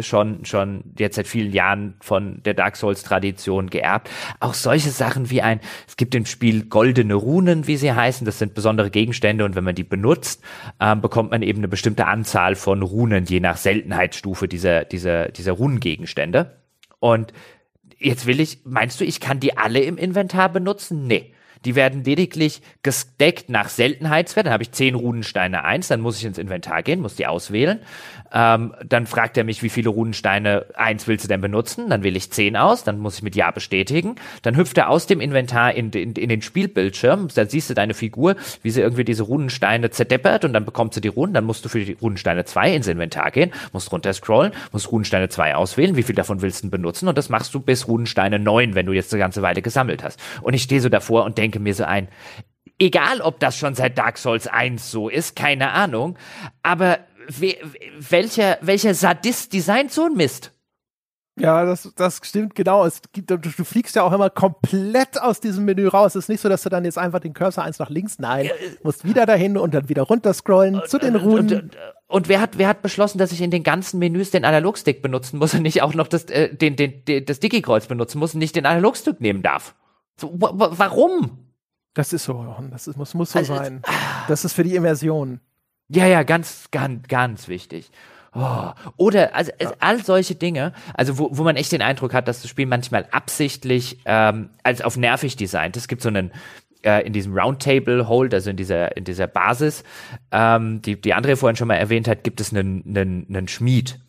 schon, 0.01 0.45
schon 0.45 0.84
jetzt 0.99 1.15
seit 1.15 1.27
vielen 1.27 1.51
Jahren 1.51 1.95
von 1.99 2.43
der 2.43 2.53
Dark 2.53 2.76
Souls 2.76 3.03
Tradition 3.03 3.69
geerbt. 3.69 4.10
Auch 4.39 4.53
solche 4.53 4.89
Sachen 4.89 5.29
wie 5.29 5.41
ein, 5.41 5.60
es 5.87 5.97
gibt 5.97 6.13
im 6.15 6.26
Spiel 6.26 6.65
goldene 6.65 7.15
Runen, 7.15 7.65
wie 7.65 7.77
sie 7.77 7.91
heißen. 7.91 8.26
Das 8.26 8.39
sind 8.39 8.53
besondere 8.53 8.91
Gegenstände 8.91 9.44
und 9.44 9.55
wenn 9.55 9.63
man 9.63 9.76
die 9.76 9.84
benutzt, 9.84 10.44
ähm, 10.79 11.02
bekommt 11.02 11.31
man 11.31 11.41
eben 11.41 11.60
eine 11.60 11.68
bestimmte 11.68 12.05
Anzahl 12.05 12.55
von 12.55 12.84
Runen, 12.84 13.26
je 13.26 13.39
nach 13.39 13.57
Seltenheitsstufe 13.57 14.47
dieser, 14.47 14.86
dieser, 14.86 15.29
dieser 15.29 15.53
Runengegenstände. 15.53 16.57
Und 16.99 17.31
jetzt 17.97 18.26
will 18.26 18.39
ich, 18.39 18.59
meinst 18.63 18.99
du, 18.99 19.05
ich 19.05 19.19
kann 19.19 19.39
die 19.39 19.57
alle 19.57 19.81
im 19.81 19.97
Inventar 19.97 20.49
benutzen? 20.49 21.07
Nee. 21.07 21.34
Die 21.65 21.76
werden 21.76 22.03
lediglich 22.03 22.61
gesteckt 22.84 23.49
nach 23.49 23.69
Seltenheitswert. 23.69 24.47
Dann 24.47 24.53
habe 24.53 24.63
ich 24.63 24.71
zehn 24.71 24.95
Runensteine 24.95 25.63
eins, 25.63 25.87
dann 25.87 26.02
muss 26.02 26.18
ich 26.18 26.26
ins 26.26 26.37
Inventar 26.37 26.84
gehen, 26.84 27.02
muss 27.02 27.15
die 27.15 27.27
auswählen. 27.27 27.79
Ähm, 28.34 28.73
dann 28.86 29.07
fragt 29.07 29.37
er 29.37 29.44
mich, 29.44 29.63
wie 29.63 29.69
viele 29.69 29.89
Runensteine 29.89 30.65
eins 30.76 31.07
willst 31.07 31.23
du 31.23 31.27
denn 31.27 31.41
benutzen? 31.41 31.89
Dann 31.89 32.03
wähle 32.03 32.18
ich 32.18 32.31
zehn 32.31 32.57
aus, 32.57 32.84
dann 32.84 32.99
muss 32.99 33.18
ich 33.18 33.23
mit 33.23 33.36
Ja 33.36 33.52
bestätigen. 33.52 34.15
Dann 34.41 34.57
hüpft 34.57 34.77
er 34.77 34.89
aus 34.89 35.07
dem 35.07 35.21
Inventar 35.21 35.73
in, 35.73 35.91
in, 35.91 36.13
in 36.13 36.29
den 36.29 36.41
Spielbildschirm. 36.41 37.29
Da 37.34 37.45
siehst 37.45 37.69
du 37.69 37.73
deine 37.73 37.94
Figur, 37.94 38.36
wie 38.63 38.69
sie 38.69 38.81
irgendwie 38.81 39.05
diese 39.05 39.23
Runensteine 39.23 39.89
zerdeppert 39.91 40.45
und 40.45 40.53
dann 40.53 40.65
bekommt 40.65 40.94
sie 40.94 41.02
die 41.02 41.07
Runen. 41.07 41.34
Dann 41.34 41.45
musst 41.45 41.63
du 41.63 41.69
für 41.69 41.84
die 41.84 41.94
Runensteine 41.94 42.45
zwei 42.45 42.73
ins 42.73 42.87
Inventar 42.87 43.31
gehen, 43.31 43.52
musst 43.71 43.91
runter 43.91 44.13
scrollen, 44.13 44.52
musst 44.71 44.91
Runensteine 44.91 45.29
zwei 45.29 45.55
auswählen. 45.55 45.95
Wie 45.95 46.03
viel 46.03 46.15
davon 46.15 46.41
willst 46.41 46.63
du 46.63 46.69
benutzen? 46.69 47.07
Und 47.07 47.18
das 47.18 47.29
machst 47.29 47.53
du 47.53 47.60
bis 47.60 47.87
Runensteine 47.87 48.39
neun, 48.39 48.76
wenn 48.76 48.86
du 48.86 48.91
jetzt 48.91 49.13
eine 49.13 49.19
ganze 49.19 49.41
Weile 49.41 49.61
gesammelt 49.61 50.03
hast. 50.03 50.19
Und 50.41 50.53
ich 50.53 50.63
stehe 50.63 50.81
so 50.81 50.89
davor 50.89 51.23
und 51.23 51.37
denke 51.37 51.46
mir 51.55 51.73
so 51.73 51.84
ein, 51.84 52.07
egal 52.79 53.21
ob 53.21 53.39
das 53.39 53.57
schon 53.57 53.76
seit 53.76 53.97
Dark 53.97 54.17
Souls 54.17 54.47
1 54.47 54.91
so 54.91 55.09
ist, 55.09 55.35
keine 55.35 55.71
Ahnung, 55.71 56.17
aber 56.63 56.99
we, 57.27 57.55
welcher, 57.99 58.57
welcher 58.61 58.93
Sadist 58.93 59.53
designt 59.53 59.91
so 59.91 60.05
ein 60.05 60.13
Mist? 60.13 60.51
Ja, 61.39 61.65
das, 61.65 61.93
das 61.95 62.19
stimmt 62.23 62.55
genau. 62.55 62.84
Es 62.85 62.99
gibt, 63.13 63.29
du, 63.29 63.37
du, 63.37 63.63
fliegst 63.63 63.95
ja 63.95 64.01
auch 64.01 64.11
immer 64.11 64.31
komplett 64.31 65.21
aus 65.21 65.39
diesem 65.39 65.65
Menü 65.65 65.87
raus. 65.87 66.15
Es 66.15 66.26
ist 66.26 66.29
nicht 66.29 66.41
so, 66.41 66.49
dass 66.49 66.63
du 66.63 66.69
dann 66.69 66.84
jetzt 66.84 66.97
einfach 66.97 67.19
den 67.19 67.34
Cursor 67.35 67.63
eins 67.63 67.77
nach 67.77 67.91
links, 67.91 68.17
nein, 68.17 68.49
musst 68.81 69.05
wieder 69.05 69.27
dahin 69.27 69.55
und 69.55 69.73
dann 69.76 69.87
wieder 69.87 70.01
runter 70.01 70.34
scrollen 70.34 70.81
zu 70.87 70.97
den 70.97 71.15
Runen. 71.15 71.37
Und, 71.37 71.53
und, 71.53 71.77
und, 72.07 72.29
wer 72.29 72.41
hat, 72.41 72.57
wer 72.57 72.67
hat 72.67 72.81
beschlossen, 72.81 73.19
dass 73.19 73.31
ich 73.31 73.41
in 73.41 73.51
den 73.51 73.61
ganzen 73.61 73.99
Menüs 73.99 74.31
den 74.31 74.45
Analogstick 74.45 75.03
benutzen 75.03 75.37
muss 75.37 75.53
und 75.53 75.61
nicht 75.61 75.84
auch 75.84 75.93
noch 75.93 76.07
das, 76.07 76.26
äh, 76.26 76.55
den, 76.55 76.76
den, 76.76 77.05
den, 77.05 77.26
das 77.26 77.39
Digi-Kreuz 77.39 77.85
benutzen 77.85 78.17
muss 78.17 78.34
und 78.34 78.39
nicht 78.39 78.55
den 78.55 78.65
Analogstick 78.65 79.21
nehmen 79.21 79.43
darf? 79.43 79.76
So, 80.20 80.34
warum? 80.36 81.37
Das 81.94 82.13
ist 82.13 82.26
so, 82.26 82.55
das 82.71 82.87
ist, 82.87 82.97
muss, 82.97 83.13
muss 83.13 83.31
so 83.31 83.39
also, 83.39 83.55
sein. 83.55 83.81
Das 84.28 84.46
ist 84.46 84.54
für 84.54 84.63
die 84.63 84.76
Immersion. 84.76 85.39
Ja, 85.89 86.05
ja, 86.05 86.23
ganz, 86.23 86.70
ganz, 86.71 87.07
ganz 87.07 87.47
wichtig. 87.47 87.89
Oh. 88.36 88.71
Oder 88.97 89.36
also 89.36 89.52
ja. 89.60 89.71
all 89.79 90.04
solche 90.04 90.36
Dinge, 90.36 90.73
also 90.94 91.18
wo, 91.18 91.29
wo 91.31 91.44
man 91.44 91.55
echt 91.55 91.71
den 91.71 91.81
Eindruck 91.81 92.13
hat, 92.13 92.28
dass 92.28 92.41
das 92.41 92.52
Spiel 92.52 92.65
manchmal 92.68 93.07
absichtlich 93.12 93.99
ähm, 94.05 94.49
als 94.63 94.81
auf 94.81 94.97
nervig 94.97 95.37
designt. 95.37 95.76
Es 95.76 95.87
gibt 95.87 96.02
so 96.02 96.10
einen 96.10 96.31
äh, 96.84 97.05
in 97.05 97.13
diesem 97.13 97.36
Roundtable 97.36 98.07
Hold, 98.07 98.34
also 98.34 98.49
in 98.52 98.57
dieser 98.57 98.96
in 98.96 99.05
dieser 99.05 99.28
Basis, 99.28 99.84
ähm, 100.31 100.81
die 100.84 101.02
die 101.02 101.15
André 101.15 101.36
vorhin 101.36 101.55
schon 101.55 101.68
mal 101.68 101.76
erwähnt 101.76 102.07
hat, 102.07 102.23
gibt 102.23 102.41
es 102.41 102.54
einen 102.54 102.84
einen, 102.86 103.26
einen 103.29 103.47
Schmied 103.47 103.99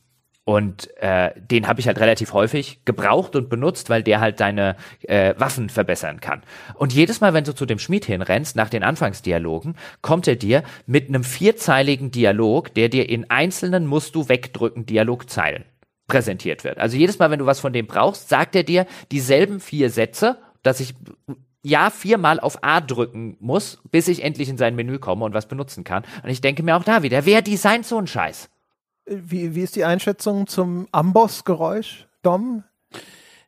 und 0.48 0.88
äh, 0.96 1.32
den 1.36 1.68
habe 1.68 1.78
ich 1.78 1.88
halt 1.88 2.00
relativ 2.00 2.32
häufig 2.32 2.80
gebraucht 2.86 3.36
und 3.36 3.50
benutzt, 3.50 3.90
weil 3.90 4.02
der 4.02 4.18
halt 4.18 4.40
deine 4.40 4.76
äh, 5.02 5.34
Waffen 5.36 5.68
verbessern 5.68 6.20
kann. 6.20 6.40
Und 6.72 6.94
jedes 6.94 7.20
Mal, 7.20 7.34
wenn 7.34 7.44
du 7.44 7.54
zu 7.54 7.66
dem 7.66 7.78
Schmied 7.78 8.06
hinrennst, 8.06 8.56
nach 8.56 8.70
den 8.70 8.82
Anfangsdialogen, 8.82 9.76
kommt 10.00 10.26
er 10.26 10.36
dir 10.36 10.62
mit 10.86 11.08
einem 11.08 11.22
vierzeiligen 11.22 12.12
Dialog, 12.12 12.72
der 12.72 12.88
dir 12.88 13.10
in 13.10 13.28
einzelnen 13.28 13.84
musst 13.84 14.14
du 14.14 14.30
wegdrücken 14.30 14.86
Dialogzeilen 14.86 15.66
präsentiert 16.06 16.64
wird. 16.64 16.78
Also 16.78 16.96
jedes 16.96 17.18
Mal, 17.18 17.30
wenn 17.30 17.40
du 17.40 17.44
was 17.44 17.60
von 17.60 17.74
dem 17.74 17.86
brauchst, 17.86 18.30
sagt 18.30 18.56
er 18.56 18.62
dir 18.62 18.86
dieselben 19.12 19.60
vier 19.60 19.90
Sätze, 19.90 20.38
dass 20.62 20.80
ich 20.80 20.94
ja 21.62 21.90
viermal 21.90 22.40
auf 22.40 22.64
A 22.64 22.80
drücken 22.80 23.36
muss, 23.38 23.82
bis 23.90 24.08
ich 24.08 24.24
endlich 24.24 24.48
in 24.48 24.56
sein 24.56 24.76
Menü 24.76 24.98
komme 24.98 25.26
und 25.26 25.34
was 25.34 25.46
benutzen 25.46 25.84
kann. 25.84 26.04
Und 26.22 26.30
ich 26.30 26.40
denke 26.40 26.62
mir 26.62 26.78
auch 26.78 26.84
da 26.84 27.02
wieder, 27.02 27.26
wer 27.26 27.42
designt 27.42 27.84
so 27.84 27.98
einen 27.98 28.06
Scheiß? 28.06 28.48
Wie, 29.10 29.54
wie 29.54 29.62
ist 29.62 29.76
die 29.76 29.84
Einschätzung 29.84 30.46
zum 30.46 30.86
Amboss-Geräusch, 30.92 32.06
Dom? 32.22 32.64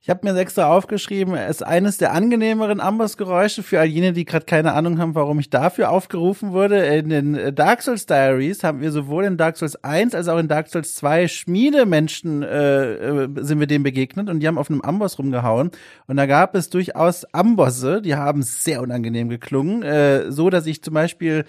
Ich 0.02 0.08
habe 0.08 0.20
mir 0.22 0.38
extra 0.40 0.74
aufgeschrieben, 0.74 1.34
es 1.34 1.56
ist 1.56 1.62
eines 1.62 1.98
der 1.98 2.12
angenehmeren 2.14 2.80
Amboss-Geräusche 2.80 3.62
für 3.62 3.78
all 3.78 3.86
jene, 3.86 4.14
die 4.14 4.24
gerade 4.24 4.46
keine 4.46 4.72
Ahnung 4.72 4.98
haben, 4.98 5.14
warum 5.14 5.38
ich 5.38 5.50
dafür 5.50 5.90
aufgerufen 5.90 6.52
wurde. 6.52 6.82
In 6.86 7.10
den 7.10 7.54
Dark 7.54 7.82
Souls 7.82 8.06
Diaries 8.06 8.64
haben 8.64 8.80
wir 8.80 8.90
sowohl 8.92 9.24
in 9.24 9.36
Dark 9.36 9.58
Souls 9.58 9.76
1 9.84 10.14
als 10.14 10.28
auch 10.28 10.38
in 10.38 10.48
Dark 10.48 10.68
Souls 10.68 10.94
2 10.94 11.28
Schmiedemenschen 11.28 12.42
äh, 12.42 12.94
äh, 12.94 13.28
sind 13.42 13.60
wir 13.60 13.66
dem 13.66 13.82
begegnet 13.82 14.30
und 14.30 14.40
die 14.40 14.48
haben 14.48 14.56
auf 14.56 14.70
einem 14.70 14.80
Amboss 14.80 15.18
rumgehauen. 15.18 15.70
Und 16.06 16.16
da 16.16 16.24
gab 16.24 16.54
es 16.54 16.70
durchaus 16.70 17.26
Ambosse, 17.34 18.00
die 18.00 18.14
haben 18.14 18.42
sehr 18.42 18.80
unangenehm 18.80 19.28
geklungen. 19.28 19.82
Äh, 19.82 20.32
so, 20.32 20.48
dass 20.48 20.64
ich 20.64 20.82
zum 20.82 20.94
Beispiel 20.94 21.44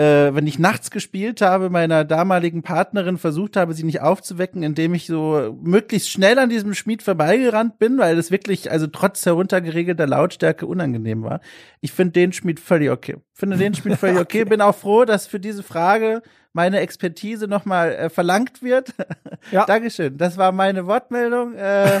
äh, 0.00 0.34
wenn 0.34 0.46
ich 0.46 0.58
nachts 0.58 0.90
gespielt 0.90 1.42
habe, 1.42 1.68
meiner 1.68 2.04
damaligen 2.04 2.62
Partnerin 2.62 3.18
versucht 3.18 3.58
habe, 3.58 3.74
sie 3.74 3.82
nicht 3.82 4.00
aufzuwecken, 4.00 4.62
indem 4.62 4.94
ich 4.94 5.06
so 5.06 5.58
möglichst 5.62 6.08
schnell 6.08 6.38
an 6.38 6.48
diesem 6.48 6.72
Schmied 6.72 7.02
vorbeigerannt 7.02 7.78
bin, 7.78 7.98
weil 7.98 8.18
es 8.18 8.30
wirklich, 8.30 8.70
also 8.70 8.86
trotz 8.86 9.26
heruntergeregelter 9.26 10.06
Lautstärke 10.06 10.64
unangenehm 10.64 11.22
war. 11.22 11.40
Ich 11.82 11.92
finde 11.92 12.12
den 12.12 12.32
Schmied 12.32 12.60
völlig 12.60 12.90
okay. 12.90 13.16
Finde 13.34 13.58
den 13.58 13.74
Schmied 13.74 13.98
völlig 13.98 14.18
okay. 14.20 14.44
Bin 14.44 14.62
auch 14.62 14.74
froh, 14.74 15.04
dass 15.04 15.26
für 15.26 15.38
diese 15.38 15.62
Frage 15.62 16.22
meine 16.52 16.80
Expertise 16.80 17.46
nochmal 17.46 17.92
äh, 17.92 18.10
verlangt 18.10 18.62
wird. 18.62 18.94
Ja. 19.52 19.64
Dankeschön. 19.64 20.16
Das 20.18 20.36
war 20.36 20.52
meine 20.52 20.86
Wortmeldung. 20.86 21.54
Äh, 21.54 22.00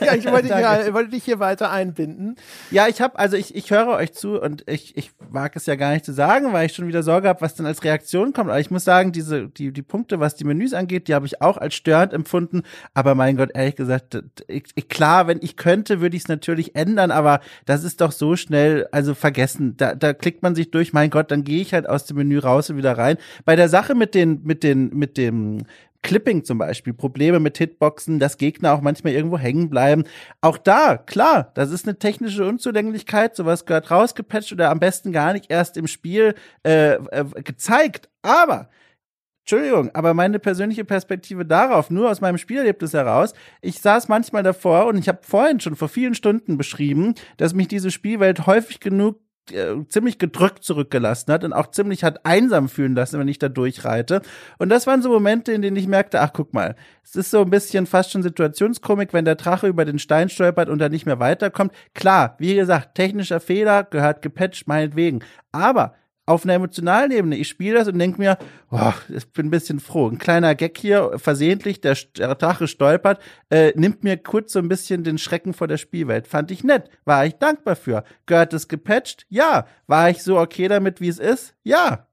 ja, 0.00 0.14
ich 0.14 0.30
wollte, 0.30 0.48
ja, 0.48 0.92
wollte 0.92 1.10
dich 1.10 1.24
hier 1.24 1.38
weiter 1.38 1.70
einbinden. 1.70 2.36
Ja, 2.70 2.88
ich 2.88 3.00
habe, 3.00 3.18
also 3.18 3.36
ich, 3.36 3.54
ich 3.54 3.70
höre 3.70 3.88
euch 3.88 4.12
zu 4.12 4.40
und 4.40 4.68
ich, 4.68 4.96
ich 4.96 5.12
mag 5.30 5.56
es 5.56 5.66
ja 5.66 5.76
gar 5.76 5.92
nicht 5.92 6.04
zu 6.04 6.12
sagen, 6.12 6.52
weil 6.52 6.66
ich 6.66 6.74
schon 6.74 6.86
wieder 6.86 7.02
Sorge 7.02 7.28
habe, 7.28 7.40
was 7.40 7.54
dann 7.54 7.66
als 7.66 7.82
Reaktion 7.84 8.32
kommt. 8.32 8.50
Aber 8.50 8.60
ich 8.60 8.70
muss 8.70 8.84
sagen, 8.84 9.12
diese, 9.12 9.48
die, 9.48 9.72
die 9.72 9.82
Punkte, 9.82 10.20
was 10.20 10.34
die 10.34 10.44
Menüs 10.44 10.74
angeht, 10.74 11.08
die 11.08 11.14
habe 11.14 11.26
ich 11.26 11.40
auch 11.40 11.56
als 11.56 11.74
störend 11.74 12.12
empfunden. 12.12 12.62
Aber 12.94 13.14
mein 13.14 13.36
Gott, 13.36 13.50
ehrlich 13.54 13.76
gesagt, 13.76 14.22
ich, 14.46 14.64
ich, 14.74 14.88
klar, 14.88 15.26
wenn 15.26 15.38
ich 15.40 15.56
könnte, 15.56 16.00
würde 16.00 16.16
ich 16.16 16.24
es 16.24 16.28
natürlich 16.28 16.76
ändern, 16.76 17.10
aber 17.10 17.40
das 17.64 17.82
ist 17.82 18.00
doch 18.00 18.12
so 18.12 18.36
schnell, 18.36 18.88
also 18.92 19.14
vergessen. 19.14 19.76
Da, 19.76 19.94
da 19.94 20.12
klickt 20.12 20.42
man 20.42 20.54
sich 20.54 20.70
durch, 20.70 20.92
mein 20.92 21.10
Gott, 21.10 21.30
dann 21.30 21.44
gehe 21.44 21.62
ich 21.62 21.72
halt 21.74 21.88
aus 21.88 22.04
dem 22.04 22.18
Menü 22.18 22.38
raus 22.38 22.70
und 22.70 22.76
wieder 22.76 22.96
rein. 22.96 23.16
Bei 23.44 23.51
der 23.56 23.68
Sache 23.68 23.94
mit 23.94 24.14
den, 24.14 24.42
mit 24.44 24.62
den, 24.62 24.90
mit 24.90 25.16
dem 25.16 25.64
Clipping 26.02 26.44
zum 26.44 26.58
Beispiel, 26.58 26.92
Probleme 26.92 27.38
mit 27.38 27.58
Hitboxen, 27.58 28.18
dass 28.18 28.36
Gegner 28.36 28.72
auch 28.72 28.80
manchmal 28.80 29.12
irgendwo 29.12 29.38
hängen 29.38 29.70
bleiben. 29.70 30.04
Auch 30.40 30.58
da, 30.58 30.96
klar, 30.96 31.52
das 31.54 31.70
ist 31.70 31.86
eine 31.86 31.98
technische 31.98 32.44
Unzulänglichkeit, 32.44 33.36
sowas 33.36 33.66
gehört 33.66 33.90
rausgepatcht 33.90 34.52
oder 34.52 34.70
am 34.70 34.80
besten 34.80 35.12
gar 35.12 35.32
nicht 35.32 35.46
erst 35.48 35.76
im 35.76 35.86
Spiel 35.86 36.34
äh, 36.66 36.94
äh, 36.94 37.24
gezeigt. 37.44 38.08
Aber 38.22 38.68
Entschuldigung, 39.44 39.90
aber 39.94 40.14
meine 40.14 40.38
persönliche 40.38 40.84
Perspektive 40.84 41.44
darauf, 41.44 41.90
nur 41.90 42.10
aus 42.10 42.20
meinem 42.20 42.38
Spielerlebnis 42.38 42.92
heraus, 42.92 43.32
ich 43.60 43.80
saß 43.80 44.08
manchmal 44.08 44.42
davor 44.44 44.86
und 44.86 44.98
ich 44.98 45.08
habe 45.08 45.18
vorhin 45.22 45.58
schon 45.60 45.74
vor 45.74 45.88
vielen 45.88 46.14
Stunden 46.14 46.56
beschrieben, 46.56 47.14
dass 47.38 47.54
mich 47.54 47.68
diese 47.68 47.90
Spielwelt 47.90 48.46
häufig 48.46 48.78
genug 48.78 49.20
äh, 49.50 49.74
ziemlich 49.88 50.18
gedrückt 50.18 50.62
zurückgelassen 50.62 51.32
hat 51.32 51.42
und 51.44 51.52
auch 51.52 51.70
ziemlich 51.70 52.04
hat 52.04 52.24
einsam 52.24 52.68
fühlen 52.68 52.94
lassen, 52.94 53.18
wenn 53.18 53.28
ich 53.28 53.38
da 53.38 53.48
durchreite. 53.48 54.22
Und 54.58 54.68
das 54.68 54.86
waren 54.86 55.02
so 55.02 55.10
Momente, 55.10 55.52
in 55.52 55.62
denen 55.62 55.76
ich 55.76 55.88
merkte, 55.88 56.20
ach 56.20 56.32
guck 56.32 56.54
mal, 56.54 56.76
es 57.02 57.16
ist 57.16 57.30
so 57.30 57.40
ein 57.40 57.50
bisschen 57.50 57.86
fast 57.86 58.12
schon 58.12 58.22
Situationskomik, 58.22 59.12
wenn 59.12 59.24
der 59.24 59.34
Drache 59.34 59.66
über 59.66 59.84
den 59.84 59.98
Stein 59.98 60.28
stolpert 60.28 60.68
und 60.68 60.78
da 60.78 60.88
nicht 60.88 61.06
mehr 61.06 61.18
weiterkommt. 61.18 61.72
Klar, 61.94 62.36
wie 62.38 62.54
gesagt, 62.54 62.94
technischer 62.94 63.40
Fehler 63.40 63.84
gehört 63.84 64.22
gepatcht, 64.22 64.68
meinetwegen. 64.68 65.24
Aber 65.50 65.94
auf 66.26 66.44
einer 66.44 66.54
emotionalen 66.54 67.10
Ebene. 67.10 67.36
Ich 67.36 67.48
spiele 67.48 67.78
das 67.78 67.88
und 67.88 67.98
denke 67.98 68.20
mir, 68.20 68.38
oh, 68.70 68.92
ich 69.08 69.30
bin 69.32 69.46
ein 69.46 69.50
bisschen 69.50 69.80
froh. 69.80 70.08
Ein 70.08 70.18
kleiner 70.18 70.54
Gag 70.54 70.78
hier, 70.78 71.12
versehentlich, 71.16 71.80
der, 71.80 71.96
der 72.16 72.34
Drache 72.34 72.68
stolpert, 72.68 73.20
äh, 73.50 73.72
nimmt 73.74 74.04
mir 74.04 74.16
kurz 74.16 74.52
so 74.52 74.58
ein 74.58 74.68
bisschen 74.68 75.04
den 75.04 75.18
Schrecken 75.18 75.52
vor 75.52 75.68
der 75.68 75.78
Spielwelt. 75.78 76.28
Fand 76.28 76.50
ich 76.50 76.62
nett. 76.62 76.90
War 77.04 77.26
ich 77.26 77.34
dankbar 77.34 77.76
für. 77.76 78.04
Gehört 78.26 78.52
es 78.52 78.68
gepatcht? 78.68 79.26
Ja. 79.28 79.66
War 79.86 80.10
ich 80.10 80.22
so 80.22 80.38
okay 80.38 80.68
damit, 80.68 81.00
wie 81.00 81.08
es 81.08 81.18
ist? 81.18 81.54
Ja. 81.64 82.06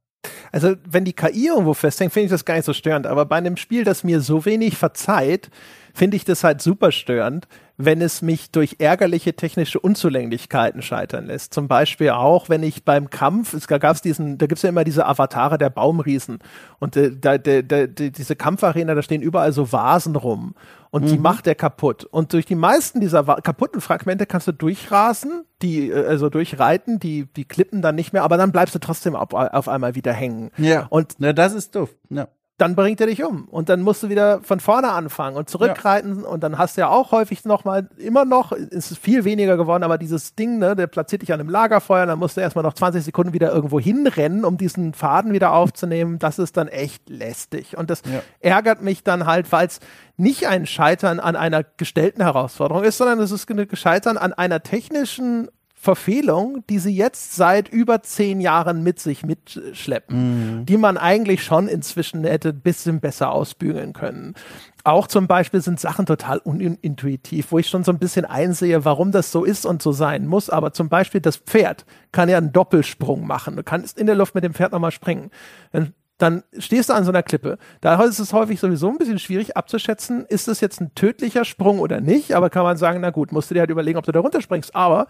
Also, 0.52 0.76
wenn 0.90 1.06
die 1.06 1.14
KI 1.14 1.48
irgendwo 1.48 1.74
festhängt, 1.74 2.12
finde 2.12 2.26
ich 2.26 2.32
das 2.32 2.46
gar 2.46 2.56
nicht 2.56 2.66
so 2.66 2.74
störend. 2.74 3.08
Aber 3.08 3.26
bei 3.26 3.38
einem 3.38 3.58
Spiel, 3.58 3.84
das 3.84 4.04
mir 4.04 4.20
so 4.20 4.46
wenig 4.46 4.78
verzeiht, 4.78 5.50
finde 5.94 6.18
ich 6.18 6.26
das 6.26 6.44
halt 6.44 6.62
super 6.62 6.92
störend, 6.92 7.48
wenn 7.78 8.02
es 8.02 8.22
mich 8.22 8.52
durch 8.52 8.76
ärgerliche 8.80 9.34
technische 9.34 9.80
Unzulänglichkeiten 9.80 10.82
scheitern 10.82 11.28
lässt. 11.28 11.54
Zum 11.54 11.68
Beispiel 11.68 12.10
auch, 12.10 12.50
wenn 12.50 12.64
ich 12.64 12.84
beim 12.84 13.10
Kampf, 13.10 13.54
es 13.54 13.68
gab 13.68 13.84
es 13.84 14.02
diesen, 14.02 14.38
da 14.38 14.48
gibt 14.48 14.58
es 14.60 14.64
ja 14.64 14.70
immer 14.70 14.84
diese 14.84 15.06
Avatare 15.06 15.58
der 15.58 15.70
Baumriesen 15.70 16.40
und 16.80 16.98
äh, 16.98 17.12
da, 17.16 17.38
da, 17.38 17.62
da, 17.62 17.88
diese 17.88 18.36
Kampfarena, 18.36 18.96
da 18.96 19.02
stehen 19.02 19.22
überall 19.22 19.54
so 19.54 19.72
Vasen 19.72 20.16
rum 20.16 20.56
und 20.92 21.04
mhm. 21.04 21.08
die 21.08 21.18
macht 21.18 21.48
er 21.48 21.56
kaputt. 21.56 22.06
Und 22.06 22.34
durch 22.34 22.46
die 22.46 22.56
meisten 22.56 23.00
dieser 23.00 23.24
kaputten 23.24 23.82
Fragmente 23.82 24.26
kannst 24.26 24.48
du 24.48 24.52
durchrasen, 24.52 25.46
die, 25.62 25.90
äh, 25.90 26.06
also 26.06 26.30
durchreiten, 26.30 27.00
die, 27.00 27.26
die 27.26 27.46
klippen 27.46 27.82
dann 27.82 27.96
nicht 27.96 28.14
mehr, 28.14 28.24
aber 28.24 28.38
dann 28.38 28.52
bleibst 28.52 28.76
du 28.76 28.80
trotzdem 28.80 29.16
auf, 29.16 29.34
auf 29.34 29.68
einmal 29.68 29.96
wieder 29.96 30.14
hängen. 30.14 30.52
Ja. 30.58 30.88
Und 30.90 31.16
Na, 31.20 31.34
das 31.34 31.54
ist 31.54 31.76
doof. 31.76 31.96
Ja 32.10 32.28
dann 32.60 32.76
bringt 32.76 33.00
er 33.00 33.08
dich 33.08 33.24
um 33.24 33.46
und 33.46 33.70
dann 33.70 33.82
musst 33.82 34.04
du 34.04 34.10
wieder 34.10 34.42
von 34.44 34.60
vorne 34.60 34.92
anfangen 34.92 35.38
und 35.38 35.50
zurückreiten 35.50 36.22
ja. 36.24 36.28
und 36.28 36.44
dann 36.44 36.58
hast 36.58 36.76
du 36.76 36.82
ja 36.82 36.90
auch 36.90 37.12
häufig 37.12 37.46
noch 37.46 37.64
mal 37.64 37.90
immer 37.98 38.26
noch 38.26 38.52
ist 38.52 38.92
es 38.92 38.98
viel 38.98 39.24
weniger 39.24 39.58
geworden, 39.58 39.84
aber 39.84 39.98
dieses 39.98 40.36
Ding, 40.36 40.60
ne, 40.60 40.76
der 40.76 40.88
platziert 40.88 41.22
dich 41.22 41.32
an 41.32 41.40
einem 41.40 41.50
Lagerfeuer, 41.50 42.06
dann 42.06 42.20
musst 42.20 42.38
du 42.38 42.42
erstmal 42.42 42.64
noch 42.64 42.74
20 42.74 43.04
Sekunden 43.04 43.34
wieder 43.34 43.52
irgendwo 43.54 43.80
hinrennen, 43.80 44.44
um 44.44 44.58
diesen 44.58 44.94
Faden 44.94 45.32
wieder 45.32 45.54
aufzunehmen. 45.54 46.20
Das 46.20 46.38
ist 46.38 46.58
dann 46.58 46.68
echt 46.68 47.10
lästig 47.10 47.78
und 47.78 47.90
das 47.90 48.02
ja. 48.06 48.22
ärgert 48.42 48.82
mich 48.82 49.04
dann 49.04 49.26
halt, 49.26 49.52
weil 49.52 49.68
es 49.68 49.80
nicht 50.18 50.48
ein 50.48 50.66
Scheitern 50.66 51.22
an 51.22 51.38
einer 51.38 51.64
gestellten 51.64 52.22
Herausforderung 52.22 52.84
ist, 52.84 52.98
sondern 52.98 53.20
es 53.20 53.32
ist 53.32 53.50
ein 53.50 53.68
Scheitern 53.74 54.18
an 54.18 54.34
einer 54.34 54.62
technischen 54.62 55.48
Verfehlung, 55.82 56.66
die 56.70 56.78
sie 56.78 56.94
jetzt 56.94 57.38
seit 57.38 57.70
über 57.70 58.04
zehn 58.04 58.42
Jahren 58.42 58.84
mit 58.84 59.00
sich 59.00 59.24
mitschleppen, 59.24 60.58
mhm. 60.58 60.66
die 60.66 60.76
man 60.76 60.98
eigentlich 60.98 61.42
schon 61.42 61.70
inzwischen 61.70 62.26
hätte 62.26 62.50
ein 62.50 62.60
bisschen 62.60 63.00
besser 63.00 63.32
ausbügeln 63.32 63.94
können. 63.94 64.36
Auch 64.84 65.08
zum 65.08 65.28
Beispiel 65.28 65.62
sind 65.62 65.80
Sachen 65.80 66.06
total 66.06 66.40
unintuitiv, 66.40 67.54
wo 67.54 67.60
ich 67.60 67.70
schon 67.70 67.86
so 67.86 67.94
ein 67.94 67.98
bisschen 67.98 68.26
einsehe, 68.26 68.84
warum 68.84 69.14
das 69.14 69.32
so 69.32 69.46
ist 69.46 69.66
und 69.66 69.82
so 69.82 69.94
sein 69.94 70.28
muss. 70.28 70.50
Aber 70.50 70.74
zum 70.74 70.90
Beispiel 70.90 71.22
das 71.22 71.38
Pferd 71.38 71.86
kann 72.12 72.28
ja 72.28 72.38
einen 72.38 72.52
Doppelsprung 72.52 73.26
machen. 73.26 73.56
Du 73.56 73.64
kannst 73.64 73.98
in 73.98 74.06
der 74.06 74.16
Luft 74.16 74.36
mit 74.36 74.44
dem 74.44 74.54
Pferd 74.54 74.74
nochmal 74.74 74.92
springen. 74.92 75.32
Dann 75.72 75.94
dann 76.18 76.44
stehst 76.58 76.90
du 76.90 76.94
an 76.94 77.06
so 77.06 77.12
einer 77.12 77.24
Klippe. 77.24 77.58
Da 77.80 78.04
ist 78.04 78.20
es 78.20 78.34
häufig 78.34 78.60
sowieso 78.60 78.90
ein 78.90 78.98
bisschen 78.98 79.20
schwierig 79.20 79.56
abzuschätzen, 79.56 80.26
ist 80.26 80.50
es 80.50 80.60
jetzt 80.60 80.82
ein 80.82 80.94
tödlicher 80.94 81.46
Sprung 81.46 81.80
oder 81.80 82.02
nicht, 82.02 82.34
aber 82.36 82.50
kann 82.50 82.64
man 82.64 82.76
sagen, 82.76 83.00
na 83.00 83.10
gut, 83.10 83.32
musst 83.32 83.50
du 83.50 83.54
dir 83.54 83.62
halt 83.62 83.70
überlegen, 83.70 83.98
ob 83.98 84.04
du 84.04 84.12
da 84.12 84.20
runterspringst. 84.20 84.76
Aber 84.76 85.08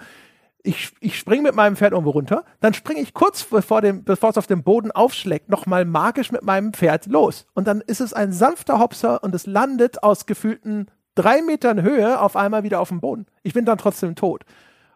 ich, 0.63 0.91
ich 0.99 1.17
springe 1.17 1.43
mit 1.43 1.55
meinem 1.55 1.75
Pferd 1.75 1.93
irgendwo 1.93 2.11
runter, 2.11 2.43
dann 2.59 2.73
springe 2.73 3.01
ich 3.01 3.13
kurz 3.13 3.43
bevor, 3.43 3.83
es 3.83 4.37
auf 4.37 4.47
dem 4.47 4.63
Boden 4.63 4.91
aufschlägt, 4.91 5.49
nochmal 5.49 5.85
magisch 5.85 6.31
mit 6.31 6.43
meinem 6.43 6.73
Pferd 6.73 7.05
los. 7.05 7.45
Und 7.53 7.67
dann 7.67 7.81
ist 7.81 8.01
es 8.01 8.13
ein 8.13 8.33
sanfter 8.33 8.79
Hopser 8.79 9.23
und 9.23 9.33
es 9.33 9.45
landet 9.45 10.03
aus 10.03 10.25
gefühlten 10.25 10.87
drei 11.15 11.41
Metern 11.41 11.81
Höhe 11.81 12.19
auf 12.19 12.35
einmal 12.35 12.63
wieder 12.63 12.79
auf 12.79 12.89
dem 12.89 13.01
Boden. 13.01 13.25
Ich 13.43 13.53
bin 13.53 13.65
dann 13.65 13.77
trotzdem 13.77 14.15
tot. 14.15 14.43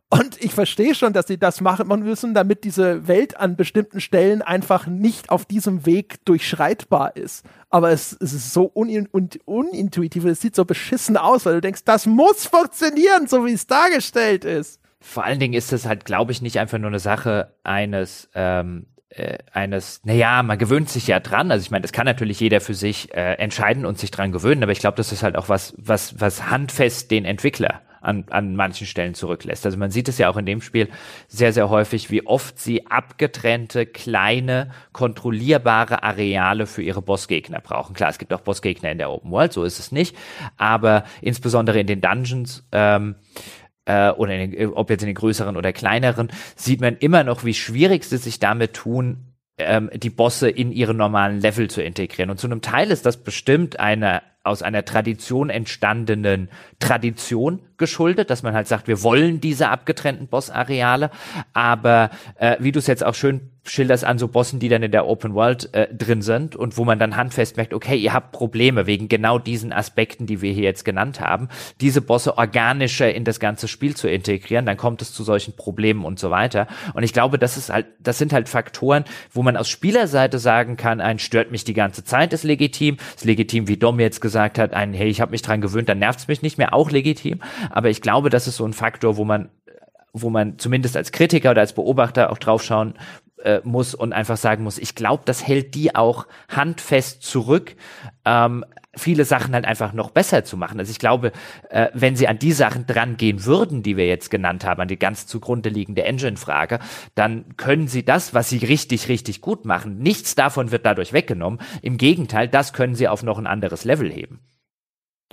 Und 0.09 0.39
ich 0.43 0.53
verstehe 0.53 0.93
schon, 0.93 1.11
dass 1.11 1.25
sie 1.25 1.39
das 1.39 1.59
machen 1.59 1.87
müssen, 1.87 2.35
damit 2.35 2.65
diese 2.65 3.07
Welt 3.07 3.37
an 3.37 3.55
bestimmten 3.55 3.99
Stellen 3.99 4.43
einfach 4.43 4.85
nicht 4.85 5.31
auf 5.31 5.45
diesem 5.45 5.87
Weg 5.87 6.23
durchschreitbar 6.25 7.15
ist. 7.15 7.43
Aber 7.71 7.89
es, 7.89 8.15
es 8.19 8.31
ist 8.31 8.53
so 8.53 8.71
un 8.75 9.07
un 9.11 9.29
unintuitiv, 9.45 10.25
es 10.25 10.39
sieht 10.39 10.55
so 10.55 10.65
beschissen 10.65 11.17
aus, 11.17 11.47
weil 11.47 11.55
du 11.55 11.61
denkst, 11.61 11.83
das 11.85 12.05
muss 12.05 12.45
funktionieren, 12.45 13.25
so 13.25 13.43
wie 13.45 13.53
es 13.53 13.65
dargestellt 13.65 14.45
ist. 14.45 14.82
Vor 15.03 15.25
allen 15.25 15.39
Dingen 15.39 15.53
ist 15.53 15.73
es 15.73 15.85
halt, 15.85 16.05
glaube 16.05 16.31
ich, 16.31 16.41
nicht 16.41 16.57
einfach 16.59 16.79
nur 16.79 16.87
eine 16.87 16.99
Sache 16.99 17.53
eines 17.63 18.29
ähm, 18.33 18.87
äh, 19.09 19.37
eines, 19.51 20.01
naja, 20.05 20.41
man 20.41 20.57
gewöhnt 20.57 20.89
sich 20.89 21.05
ja 21.07 21.19
dran. 21.19 21.51
Also 21.51 21.61
ich 21.61 21.71
meine, 21.71 21.83
das 21.83 21.91
kann 21.91 22.05
natürlich 22.05 22.39
jeder 22.39 22.61
für 22.61 22.73
sich 22.73 23.13
äh, 23.13 23.33
entscheiden 23.35 23.85
und 23.85 23.99
sich 23.99 24.09
dran 24.09 24.31
gewöhnen, 24.31 24.63
aber 24.63 24.71
ich 24.71 24.79
glaube, 24.79 24.97
das 24.97 25.11
ist 25.11 25.21
halt 25.21 25.35
auch 25.35 25.49
was, 25.49 25.75
was, 25.77 26.19
was 26.19 26.49
handfest 26.49 27.11
den 27.11 27.25
Entwickler 27.25 27.81
an, 28.01 28.25
an 28.31 28.55
manchen 28.55 28.85
Stellen 28.85 29.13
zurücklässt. 29.13 29.65
Also 29.65 29.77
man 29.77 29.91
sieht 29.91 30.09
es 30.09 30.17
ja 30.17 30.29
auch 30.29 30.37
in 30.37 30.45
dem 30.45 30.61
Spiel 30.61 30.89
sehr, 31.27 31.53
sehr 31.53 31.69
häufig, 31.69 32.11
wie 32.11 32.25
oft 32.25 32.59
sie 32.59 32.87
abgetrennte, 32.87 33.85
kleine, 33.85 34.71
kontrollierbare 34.91 36.03
Areale 36.03 36.65
für 36.65 36.81
ihre 36.81 37.01
Bossgegner 37.01 37.61
brauchen. 37.61 37.93
Klar, 37.93 38.09
es 38.09 38.17
gibt 38.17 38.33
auch 38.33 38.41
Bossgegner 38.41 38.91
in 38.91 38.97
der 38.97 39.09
Open 39.09 39.31
World, 39.31 39.53
so 39.53 39.63
ist 39.63 39.79
es 39.79 39.91
nicht, 39.91 40.15
aber 40.57 41.05
insbesondere 41.21 41.79
in 41.79 41.87
den 41.87 42.01
Dungeons 42.01 42.67
ähm, 42.71 43.15
äh, 43.85 44.09
oder 44.11 44.35
in 44.35 44.51
den, 44.51 44.73
ob 44.73 44.89
jetzt 44.89 45.01
in 45.01 45.07
den 45.07 45.15
größeren 45.15 45.57
oder 45.57 45.73
kleineren, 45.73 46.31
sieht 46.55 46.81
man 46.81 46.97
immer 46.97 47.23
noch, 47.23 47.43
wie 47.43 47.53
schwierig 47.53 48.03
sie 48.03 48.17
sich 48.17 48.39
damit 48.39 48.73
tun, 48.73 49.33
ähm, 49.57 49.89
die 49.93 50.09
Bosse 50.09 50.49
in 50.49 50.71
ihren 50.71 50.97
normalen 50.97 51.39
Level 51.39 51.69
zu 51.69 51.81
integrieren. 51.83 52.29
Und 52.29 52.39
zu 52.39 52.47
einem 52.47 52.61
Teil 52.61 52.91
ist 52.91 53.05
das 53.05 53.23
bestimmt 53.23 53.79
eine 53.79 54.21
aus 54.43 54.61
einer 54.61 54.83
Tradition 54.83 55.49
entstandenen 55.49 56.49
Tradition 56.79 57.61
geschuldet, 57.77 58.29
dass 58.29 58.43
man 58.43 58.53
halt 58.53 58.67
sagt, 58.67 58.87
wir 58.87 59.03
wollen 59.03 59.41
diese 59.41 59.69
abgetrennten 59.69 60.27
Bossareale, 60.27 61.11
aber 61.53 62.09
äh, 62.37 62.57
wie 62.59 62.71
du 62.71 62.79
es 62.79 62.87
jetzt 62.87 63.05
auch 63.05 63.15
schön 63.15 63.49
schilderst 63.65 64.03
an 64.03 64.19
so 64.19 64.27
Bossen, 64.27 64.59
die 64.59 64.67
dann 64.67 64.83
in 64.83 64.91
der 64.91 65.07
Open 65.07 65.33
World 65.33 65.73
äh, 65.73 65.93
drin 65.93 66.21
sind 66.21 66.55
und 66.55 66.77
wo 66.77 66.83
man 66.83 66.99
dann 66.99 67.15
handfest 67.15 67.55
merkt, 67.55 67.73
okay, 67.73 67.95
ihr 67.95 68.13
habt 68.13 68.33
Probleme 68.33 68.87
wegen 68.87 69.07
genau 69.07 69.39
diesen 69.39 69.71
Aspekten, 69.71 70.25
die 70.25 70.41
wir 70.41 70.51
hier 70.51 70.63
jetzt 70.63 70.83
genannt 70.83 71.21
haben, 71.21 71.47
diese 71.79 72.01
Bosse 72.01 72.37
organischer 72.37 73.13
in 73.13 73.23
das 73.23 73.39
ganze 73.39 73.67
Spiel 73.69 73.95
zu 73.95 74.09
integrieren, 74.09 74.65
dann 74.65 74.75
kommt 74.75 75.01
es 75.01 75.13
zu 75.13 75.23
solchen 75.23 75.55
Problemen 75.55 76.03
und 76.03 76.19
so 76.19 76.29
weiter. 76.29 76.67
Und 76.93 77.03
ich 77.03 77.13
glaube, 77.13 77.39
das 77.39 77.55
ist 77.55 77.71
halt, 77.71 77.85
das 77.99 78.17
sind 78.17 78.33
halt 78.33 78.49
Faktoren, 78.49 79.05
wo 79.31 79.43
man 79.43 79.55
aus 79.55 79.69
Spielerseite 79.69 80.39
sagen 80.39 80.75
kann, 80.75 80.99
ein 80.99 81.19
stört 81.19 81.51
mich 81.51 81.63
die 81.63 81.73
ganze 81.73 82.03
Zeit, 82.03 82.33
ist 82.33 82.43
legitim, 82.43 82.97
ist 83.15 83.23
legitim, 83.23 83.69
wie 83.69 83.77
Dom 83.77 83.99
jetzt 83.99 84.19
gesagt 84.19 84.59
hat, 84.59 84.73
ein 84.73 84.93
hey, 84.93 85.07
ich 85.07 85.21
habe 85.21 85.31
mich 85.31 85.41
dran 85.41 85.61
gewöhnt, 85.61 85.87
dann 85.87 85.99
nervt's 85.99 86.27
mich 86.27 86.41
nicht 86.41 86.57
mehr, 86.57 86.73
auch 86.73 86.91
legitim. 86.91 87.39
Aber 87.69 87.89
ich 87.89 88.01
glaube, 88.01 88.29
das 88.29 88.47
ist 88.47 88.57
so 88.57 88.65
ein 88.65 88.73
Faktor, 88.73 89.17
wo 89.17 89.25
man 89.25 89.49
wo 90.13 90.29
man 90.29 90.59
zumindest 90.59 90.95
als 90.95 91.11
Kritiker 91.11 91.51
oder 91.51 91.61
als 91.61 91.73
Beobachter 91.73 92.31
auch 92.31 92.37
draufschauen 92.37 92.93
äh, 93.43 93.61
muss 93.63 93.95
und 93.95 94.13
einfach 94.13 94.37
sagen 94.37 94.63
muss, 94.63 94.77
ich 94.77 94.95
glaube, 94.95 95.23
das 95.25 95.45
hält 95.45 95.75
die 95.75 95.95
auch 95.95 96.27
handfest 96.47 97.23
zurück, 97.23 97.75
ähm, 98.23 98.63
viele 98.95 99.25
Sachen 99.25 99.55
halt 99.55 99.65
einfach 99.65 99.91
noch 99.93 100.11
besser 100.11 100.43
zu 100.43 100.55
machen. 100.55 100.79
Also 100.79 100.91
ich 100.91 100.99
glaube, 100.99 101.31
äh, 101.69 101.89
wenn 101.93 102.15
sie 102.15 102.27
an 102.27 102.37
die 102.37 102.51
Sachen 102.51 102.85
dran 102.85 103.17
gehen 103.17 103.43
würden, 103.43 103.81
die 103.81 103.97
wir 103.97 104.07
jetzt 104.07 104.29
genannt 104.29 104.65
haben, 104.65 104.81
an 104.81 104.87
die 104.87 104.99
ganz 104.99 105.25
zugrunde 105.25 105.69
liegende 105.69 106.03
Engine-Frage, 106.03 106.79
dann 107.15 107.57
können 107.57 107.87
sie 107.87 108.05
das, 108.05 108.35
was 108.35 108.49
sie 108.49 108.59
richtig, 108.59 109.09
richtig 109.09 109.41
gut 109.41 109.65
machen, 109.65 109.97
nichts 109.97 110.35
davon 110.35 110.71
wird 110.71 110.85
dadurch 110.85 111.11
weggenommen. 111.11 111.59
Im 111.81 111.97
Gegenteil, 111.97 112.47
das 112.47 112.71
können 112.71 112.93
sie 112.93 113.07
auf 113.07 113.23
noch 113.23 113.39
ein 113.39 113.47
anderes 113.47 113.83
Level 113.83 114.11
heben. 114.11 114.41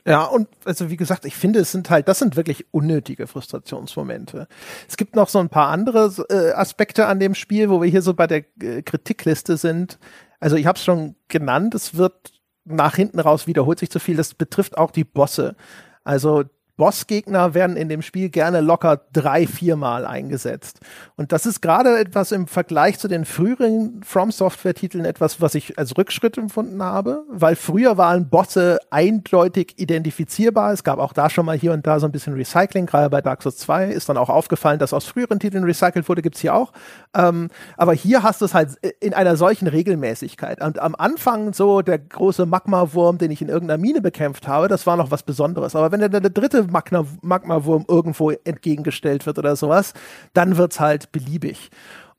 Ja, 0.06 0.24
und 0.24 0.48
also 0.64 0.88
wie 0.90 0.96
gesagt, 0.96 1.24
ich 1.26 1.36
finde, 1.36 1.60
es 1.60 1.72
sind 1.72 1.90
halt, 1.90 2.08
das 2.08 2.18
sind 2.18 2.36
wirklich 2.36 2.66
unnötige 2.70 3.26
Frustrationsmomente. 3.26 4.48
Es 4.88 4.96
gibt 4.96 5.14
noch 5.14 5.28
so 5.28 5.38
ein 5.38 5.50
paar 5.50 5.68
andere 5.68 6.10
äh, 6.30 6.52
Aspekte 6.52 7.06
an 7.06 7.20
dem 7.20 7.34
Spiel, 7.34 7.68
wo 7.68 7.82
wir 7.82 7.90
hier 7.90 8.02
so 8.02 8.14
bei 8.14 8.26
der 8.26 8.44
äh, 8.62 8.82
Kritikliste 8.82 9.56
sind. 9.56 9.98
Also 10.38 10.56
ich 10.56 10.66
habe 10.66 10.78
es 10.78 10.84
schon 10.84 11.16
genannt, 11.28 11.74
es 11.74 11.94
wird 11.96 12.32
nach 12.64 12.96
hinten 12.96 13.20
raus 13.20 13.46
wiederholt 13.46 13.78
sich 13.78 13.90
zu 13.90 13.98
viel. 14.00 14.16
Das 14.16 14.34
betrifft 14.34 14.78
auch 14.78 14.90
die 14.90 15.04
Bosse. 15.04 15.54
Also 16.02 16.44
Bossgegner 16.80 17.52
werden 17.52 17.76
in 17.76 17.90
dem 17.90 18.00
Spiel 18.00 18.30
gerne 18.30 18.62
locker 18.62 19.02
drei, 19.12 19.46
viermal 19.46 20.06
eingesetzt. 20.06 20.80
Und 21.14 21.30
das 21.30 21.44
ist 21.44 21.60
gerade 21.60 21.98
etwas 21.98 22.32
im 22.32 22.46
Vergleich 22.46 22.98
zu 22.98 23.06
den 23.06 23.26
früheren 23.26 24.00
From 24.02 24.30
Software-Titeln 24.30 25.04
etwas, 25.04 25.42
was 25.42 25.54
ich 25.54 25.78
als 25.78 25.98
Rückschritt 25.98 26.38
empfunden 26.38 26.82
habe, 26.82 27.24
weil 27.28 27.54
früher 27.54 27.98
waren 27.98 28.30
Bosse 28.30 28.78
eindeutig 28.88 29.74
identifizierbar. 29.76 30.72
Es 30.72 30.82
gab 30.82 30.98
auch 31.00 31.12
da 31.12 31.28
schon 31.28 31.44
mal 31.44 31.54
hier 31.54 31.74
und 31.74 31.86
da 31.86 32.00
so 32.00 32.06
ein 32.06 32.12
bisschen 32.12 32.32
Recycling, 32.32 32.86
gerade 32.86 33.10
bei 33.10 33.20
Dark 33.20 33.42
Souls 33.42 33.58
2 33.58 33.88
ist 33.88 34.08
dann 34.08 34.16
auch 34.16 34.30
aufgefallen, 34.30 34.78
dass 34.78 34.94
aus 34.94 35.04
früheren 35.04 35.38
Titeln 35.38 35.64
recycelt 35.64 36.08
wurde, 36.08 36.22
gibt's 36.22 36.40
hier 36.40 36.54
auch. 36.54 36.72
Ähm, 37.14 37.50
aber 37.76 37.92
hier 37.92 38.22
hast 38.22 38.40
du 38.40 38.46
es 38.46 38.54
halt 38.54 38.76
in 39.00 39.12
einer 39.12 39.36
solchen 39.36 39.68
Regelmäßigkeit. 39.68 40.62
Und 40.62 40.78
am 40.78 40.94
Anfang 40.94 41.52
so 41.52 41.82
der 41.82 41.98
große 41.98 42.46
Magma-Wurm, 42.46 43.18
den 43.18 43.30
ich 43.30 43.42
in 43.42 43.50
irgendeiner 43.50 43.76
Mine 43.76 44.00
bekämpft 44.00 44.48
habe, 44.48 44.68
das 44.68 44.86
war 44.86 44.96
noch 44.96 45.10
was 45.10 45.24
Besonderes. 45.24 45.76
Aber 45.76 45.92
wenn 45.92 46.00
der, 46.00 46.08
der 46.08 46.30
dritte 46.30 46.69
Magma, 46.70 47.04
Magmawurm 47.22 47.84
irgendwo 47.88 48.30
entgegengestellt 48.30 49.26
wird 49.26 49.38
oder 49.38 49.56
sowas, 49.56 49.92
dann 50.32 50.56
wird's 50.56 50.80
halt 50.80 51.12
beliebig. 51.12 51.70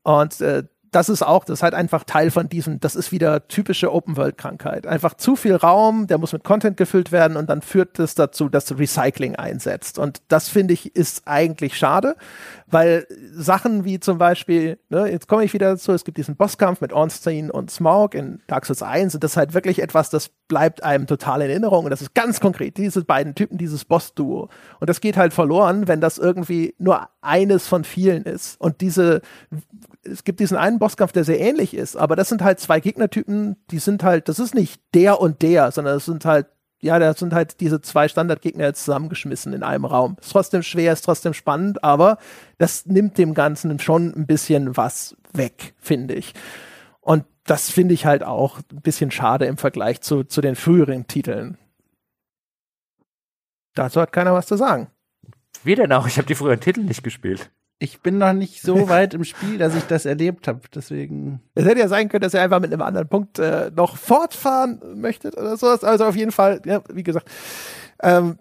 Und 0.03 0.41
äh, 0.41 0.63
das 0.91 1.07
ist 1.07 1.23
auch, 1.23 1.45
das 1.45 1.59
ist 1.59 1.63
halt 1.63 1.73
einfach 1.73 2.03
Teil 2.03 2.31
von 2.31 2.49
diesem, 2.49 2.81
das 2.81 2.95
ist 2.95 3.13
wieder 3.13 3.47
typische 3.47 3.93
Open-World-Krankheit. 3.93 4.85
Einfach 4.85 5.13
zu 5.13 5.37
viel 5.37 5.55
Raum, 5.55 6.07
der 6.07 6.17
muss 6.17 6.33
mit 6.33 6.43
Content 6.43 6.75
gefüllt 6.75 7.13
werden 7.13 7.37
und 7.37 7.49
dann 7.49 7.61
führt 7.61 7.97
das 7.97 8.13
dazu, 8.13 8.49
dass 8.49 8.77
Recycling 8.77 9.37
einsetzt. 9.37 9.97
Und 9.97 10.21
das 10.27 10.49
finde 10.49 10.73
ich 10.73 10.93
ist 10.93 11.23
eigentlich 11.25 11.77
schade, 11.77 12.17
weil 12.67 13.07
Sachen 13.33 13.85
wie 13.85 14.01
zum 14.01 14.17
Beispiel, 14.17 14.79
ne, 14.89 15.09
jetzt 15.09 15.29
komme 15.29 15.45
ich 15.45 15.53
wieder 15.53 15.71
dazu, 15.71 15.93
es 15.93 16.03
gibt 16.03 16.17
diesen 16.17 16.35
Bosskampf 16.35 16.81
mit 16.81 16.91
Ornstein 16.91 17.49
und 17.49 17.71
Smaug 17.71 18.13
in 18.13 18.41
Dark 18.47 18.65
Souls 18.65 18.83
1 18.83 19.15
und 19.15 19.23
das 19.23 19.31
ist 19.31 19.37
halt 19.37 19.53
wirklich 19.53 19.81
etwas, 19.81 20.09
das 20.09 20.29
bleibt 20.49 20.83
einem 20.83 21.07
total 21.07 21.41
in 21.43 21.51
Erinnerung 21.51 21.85
und 21.85 21.91
das 21.91 22.01
ist 22.01 22.13
ganz 22.13 22.41
konkret, 22.41 22.75
diese 22.75 23.05
beiden 23.05 23.33
Typen, 23.33 23.57
dieses 23.57 23.85
Boss-Duo. 23.85 24.49
Und 24.81 24.89
das 24.89 24.99
geht 24.99 25.15
halt 25.15 25.33
verloren, 25.33 25.87
wenn 25.87 26.01
das 26.01 26.17
irgendwie 26.17 26.75
nur 26.79 27.07
eines 27.21 27.67
von 27.67 27.85
vielen 27.85 28.23
ist. 28.23 28.59
Und 28.59 28.81
diese 28.81 29.21
es 30.03 30.23
gibt 30.23 30.39
diesen 30.39 30.57
einen 30.57 30.79
Bosskampf, 30.79 31.11
der 31.11 31.23
sehr 31.23 31.39
ähnlich 31.39 31.73
ist, 31.73 31.95
aber 31.95 32.15
das 32.15 32.29
sind 32.29 32.41
halt 32.41 32.59
zwei 32.59 32.79
Gegnertypen, 32.79 33.57
die 33.69 33.79
sind 33.79 34.03
halt, 34.03 34.29
das 34.29 34.39
ist 34.39 34.55
nicht 34.55 34.81
der 34.93 35.19
und 35.19 35.41
der, 35.41 35.71
sondern 35.71 35.97
es 35.97 36.05
sind 36.05 36.25
halt, 36.25 36.47
ja, 36.81 36.97
das 36.97 37.19
sind 37.19 37.33
halt 37.33 37.59
diese 37.59 37.81
zwei 37.81 38.07
Standardgegner 38.07 38.65
jetzt 38.65 38.85
zusammengeschmissen 38.85 39.53
in 39.53 39.61
einem 39.61 39.85
Raum. 39.85 40.17
Ist 40.19 40.31
trotzdem 40.31 40.63
schwer, 40.63 40.93
ist 40.93 41.03
trotzdem 41.03 41.33
spannend, 41.33 41.83
aber 41.83 42.17
das 42.57 42.87
nimmt 42.87 43.19
dem 43.19 43.35
Ganzen 43.35 43.77
schon 43.79 44.11
ein 44.15 44.25
bisschen 44.25 44.75
was 44.75 45.15
weg, 45.31 45.75
finde 45.77 46.15
ich. 46.15 46.33
Und 46.99 47.25
das 47.43 47.69
finde 47.69 47.93
ich 47.93 48.07
halt 48.07 48.23
auch 48.23 48.59
ein 48.71 48.81
bisschen 48.81 49.11
schade 49.11 49.45
im 49.45 49.57
Vergleich 49.57 50.01
zu, 50.01 50.23
zu 50.23 50.41
den 50.41 50.55
früheren 50.55 51.05
Titeln. 51.05 51.57
Dazu 53.75 54.01
hat 54.01 54.11
keiner 54.11 54.33
was 54.33 54.47
zu 54.47 54.57
sagen. 54.57 54.87
Wie 55.63 55.75
denn 55.75 55.93
auch? 55.93 56.07
Ich 56.07 56.17
habe 56.17 56.27
die 56.27 56.35
früheren 56.35 56.59
Titel 56.59 56.81
nicht 56.81 57.03
gespielt 57.03 57.51
ich 57.81 58.01
bin 58.01 58.19
noch 58.19 58.33
nicht 58.33 58.61
so 58.61 58.89
weit 58.89 59.13
im 59.15 59.23
Spiel, 59.23 59.57
dass 59.57 59.75
ich 59.75 59.83
das 59.83 60.05
erlebt 60.05 60.47
habe. 60.47 60.61
Deswegen. 60.73 61.41
Es 61.55 61.65
hätte 61.65 61.79
ja 61.79 61.87
sein 61.87 62.09
können, 62.09 62.21
dass 62.21 62.33
ihr 62.33 62.41
einfach 62.41 62.59
mit 62.59 62.71
einem 62.71 62.83
anderen 62.83 63.07
Punkt 63.07 63.39
äh, 63.39 63.71
noch 63.75 63.97
fortfahren 63.97 64.79
möchtet 64.95 65.35
oder 65.35 65.57
sowas. 65.57 65.83
Also 65.83 66.05
auf 66.05 66.15
jeden 66.15 66.31
Fall, 66.31 66.61
ja, 66.65 66.81
wie 66.93 67.03
gesagt, 67.03 67.29
ähm, 68.03 68.37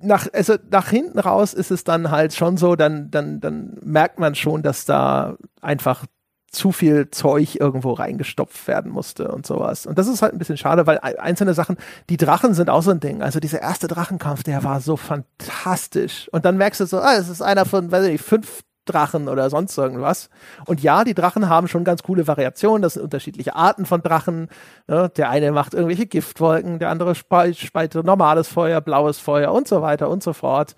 nach, 0.00 0.26
also 0.32 0.56
nach 0.70 0.88
hinten 0.88 1.18
raus 1.18 1.52
ist 1.52 1.70
es 1.70 1.84
dann 1.84 2.10
halt 2.10 2.32
schon 2.32 2.56
so, 2.56 2.74
dann, 2.74 3.10
dann, 3.10 3.40
dann 3.40 3.76
merkt 3.82 4.18
man 4.18 4.34
schon, 4.34 4.62
dass 4.62 4.84
da 4.84 5.36
einfach 5.60 6.06
zu 6.50 6.72
viel 6.72 7.10
Zeug 7.10 7.56
irgendwo 7.56 7.92
reingestopft 7.92 8.66
werden 8.66 8.90
musste 8.90 9.28
und 9.28 9.46
sowas. 9.46 9.86
Und 9.86 9.98
das 9.98 10.06
ist 10.06 10.22
halt 10.22 10.32
ein 10.32 10.38
bisschen 10.38 10.56
schade, 10.56 10.86
weil 10.86 10.98
einzelne 10.98 11.54
Sachen, 11.54 11.76
die 12.08 12.16
Drachen 12.16 12.54
sind 12.54 12.70
auch 12.70 12.82
so 12.82 12.90
ein 12.90 13.00
Ding. 13.00 13.22
Also 13.22 13.38
dieser 13.38 13.60
erste 13.60 13.86
Drachenkampf, 13.86 14.44
der 14.44 14.64
war 14.64 14.80
so 14.80 14.96
fantastisch. 14.96 16.28
Und 16.32 16.44
dann 16.44 16.56
merkst 16.56 16.80
du 16.80 16.86
so, 16.86 17.00
ah, 17.00 17.14
es 17.16 17.28
ist 17.28 17.42
einer 17.42 17.66
von, 17.66 17.92
weiß 17.92 18.06
ich 18.06 18.12
nicht, 18.12 18.24
fünf 18.24 18.62
Drachen 18.86 19.28
oder 19.28 19.50
sonst 19.50 19.76
irgendwas. 19.76 20.30
Und 20.64 20.82
ja, 20.82 21.04
die 21.04 21.14
Drachen 21.14 21.48
haben 21.48 21.68
schon 21.68 21.84
ganz 21.84 22.02
coole 22.02 22.26
Variationen. 22.26 22.82
Das 22.82 22.94
sind 22.94 23.02
unterschiedliche 23.02 23.54
Arten 23.54 23.84
von 23.84 24.02
Drachen. 24.02 24.48
Ja, 24.88 25.08
der 25.08 25.28
eine 25.28 25.52
macht 25.52 25.74
irgendwelche 25.74 26.06
Giftwolken, 26.06 26.78
der 26.78 26.88
andere 26.88 27.14
speit, 27.14 27.94
normales 28.02 28.48
Feuer, 28.48 28.80
blaues 28.80 29.18
Feuer 29.18 29.52
und 29.52 29.68
so 29.68 29.82
weiter 29.82 30.08
und 30.08 30.22
so 30.22 30.32
fort. 30.32 30.74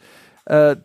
Äh, 0.47 0.77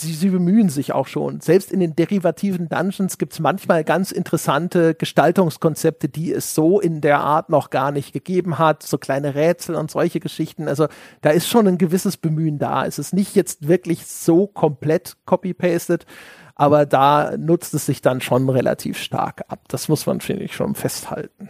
sie, 0.00 0.14
sie 0.14 0.30
bemühen 0.30 0.68
sich 0.68 0.92
auch 0.92 1.06
schon. 1.06 1.40
Selbst 1.40 1.70
in 1.70 1.80
den 1.80 1.94
derivativen 1.94 2.68
Dungeons 2.68 3.18
gibt 3.18 3.34
es 3.34 3.40
manchmal 3.40 3.84
ganz 3.84 4.10
interessante 4.10 4.94
Gestaltungskonzepte, 4.94 6.08
die 6.08 6.32
es 6.32 6.54
so 6.54 6.80
in 6.80 7.00
der 7.00 7.20
Art 7.20 7.50
noch 7.50 7.70
gar 7.70 7.92
nicht 7.92 8.12
gegeben 8.12 8.58
hat. 8.58 8.82
So 8.82 8.98
kleine 8.98 9.34
Rätsel 9.34 9.74
und 9.74 9.90
solche 9.90 10.20
Geschichten. 10.20 10.68
Also 10.68 10.88
da 11.20 11.30
ist 11.30 11.48
schon 11.48 11.68
ein 11.68 11.78
gewisses 11.78 12.16
Bemühen 12.16 12.58
da. 12.58 12.86
Es 12.86 12.98
ist 12.98 13.12
nicht 13.12 13.34
jetzt 13.34 13.68
wirklich 13.68 14.06
so 14.06 14.46
komplett 14.46 15.16
copy-pasted, 15.26 16.06
aber 16.54 16.86
da 16.86 17.36
nutzt 17.36 17.74
es 17.74 17.86
sich 17.86 18.02
dann 18.02 18.20
schon 18.20 18.48
relativ 18.48 18.98
stark 18.98 19.44
ab. 19.48 19.60
Das 19.68 19.88
muss 19.88 20.06
man, 20.06 20.20
finde 20.20 20.44
ich, 20.44 20.54
schon 20.54 20.74
festhalten. 20.74 21.48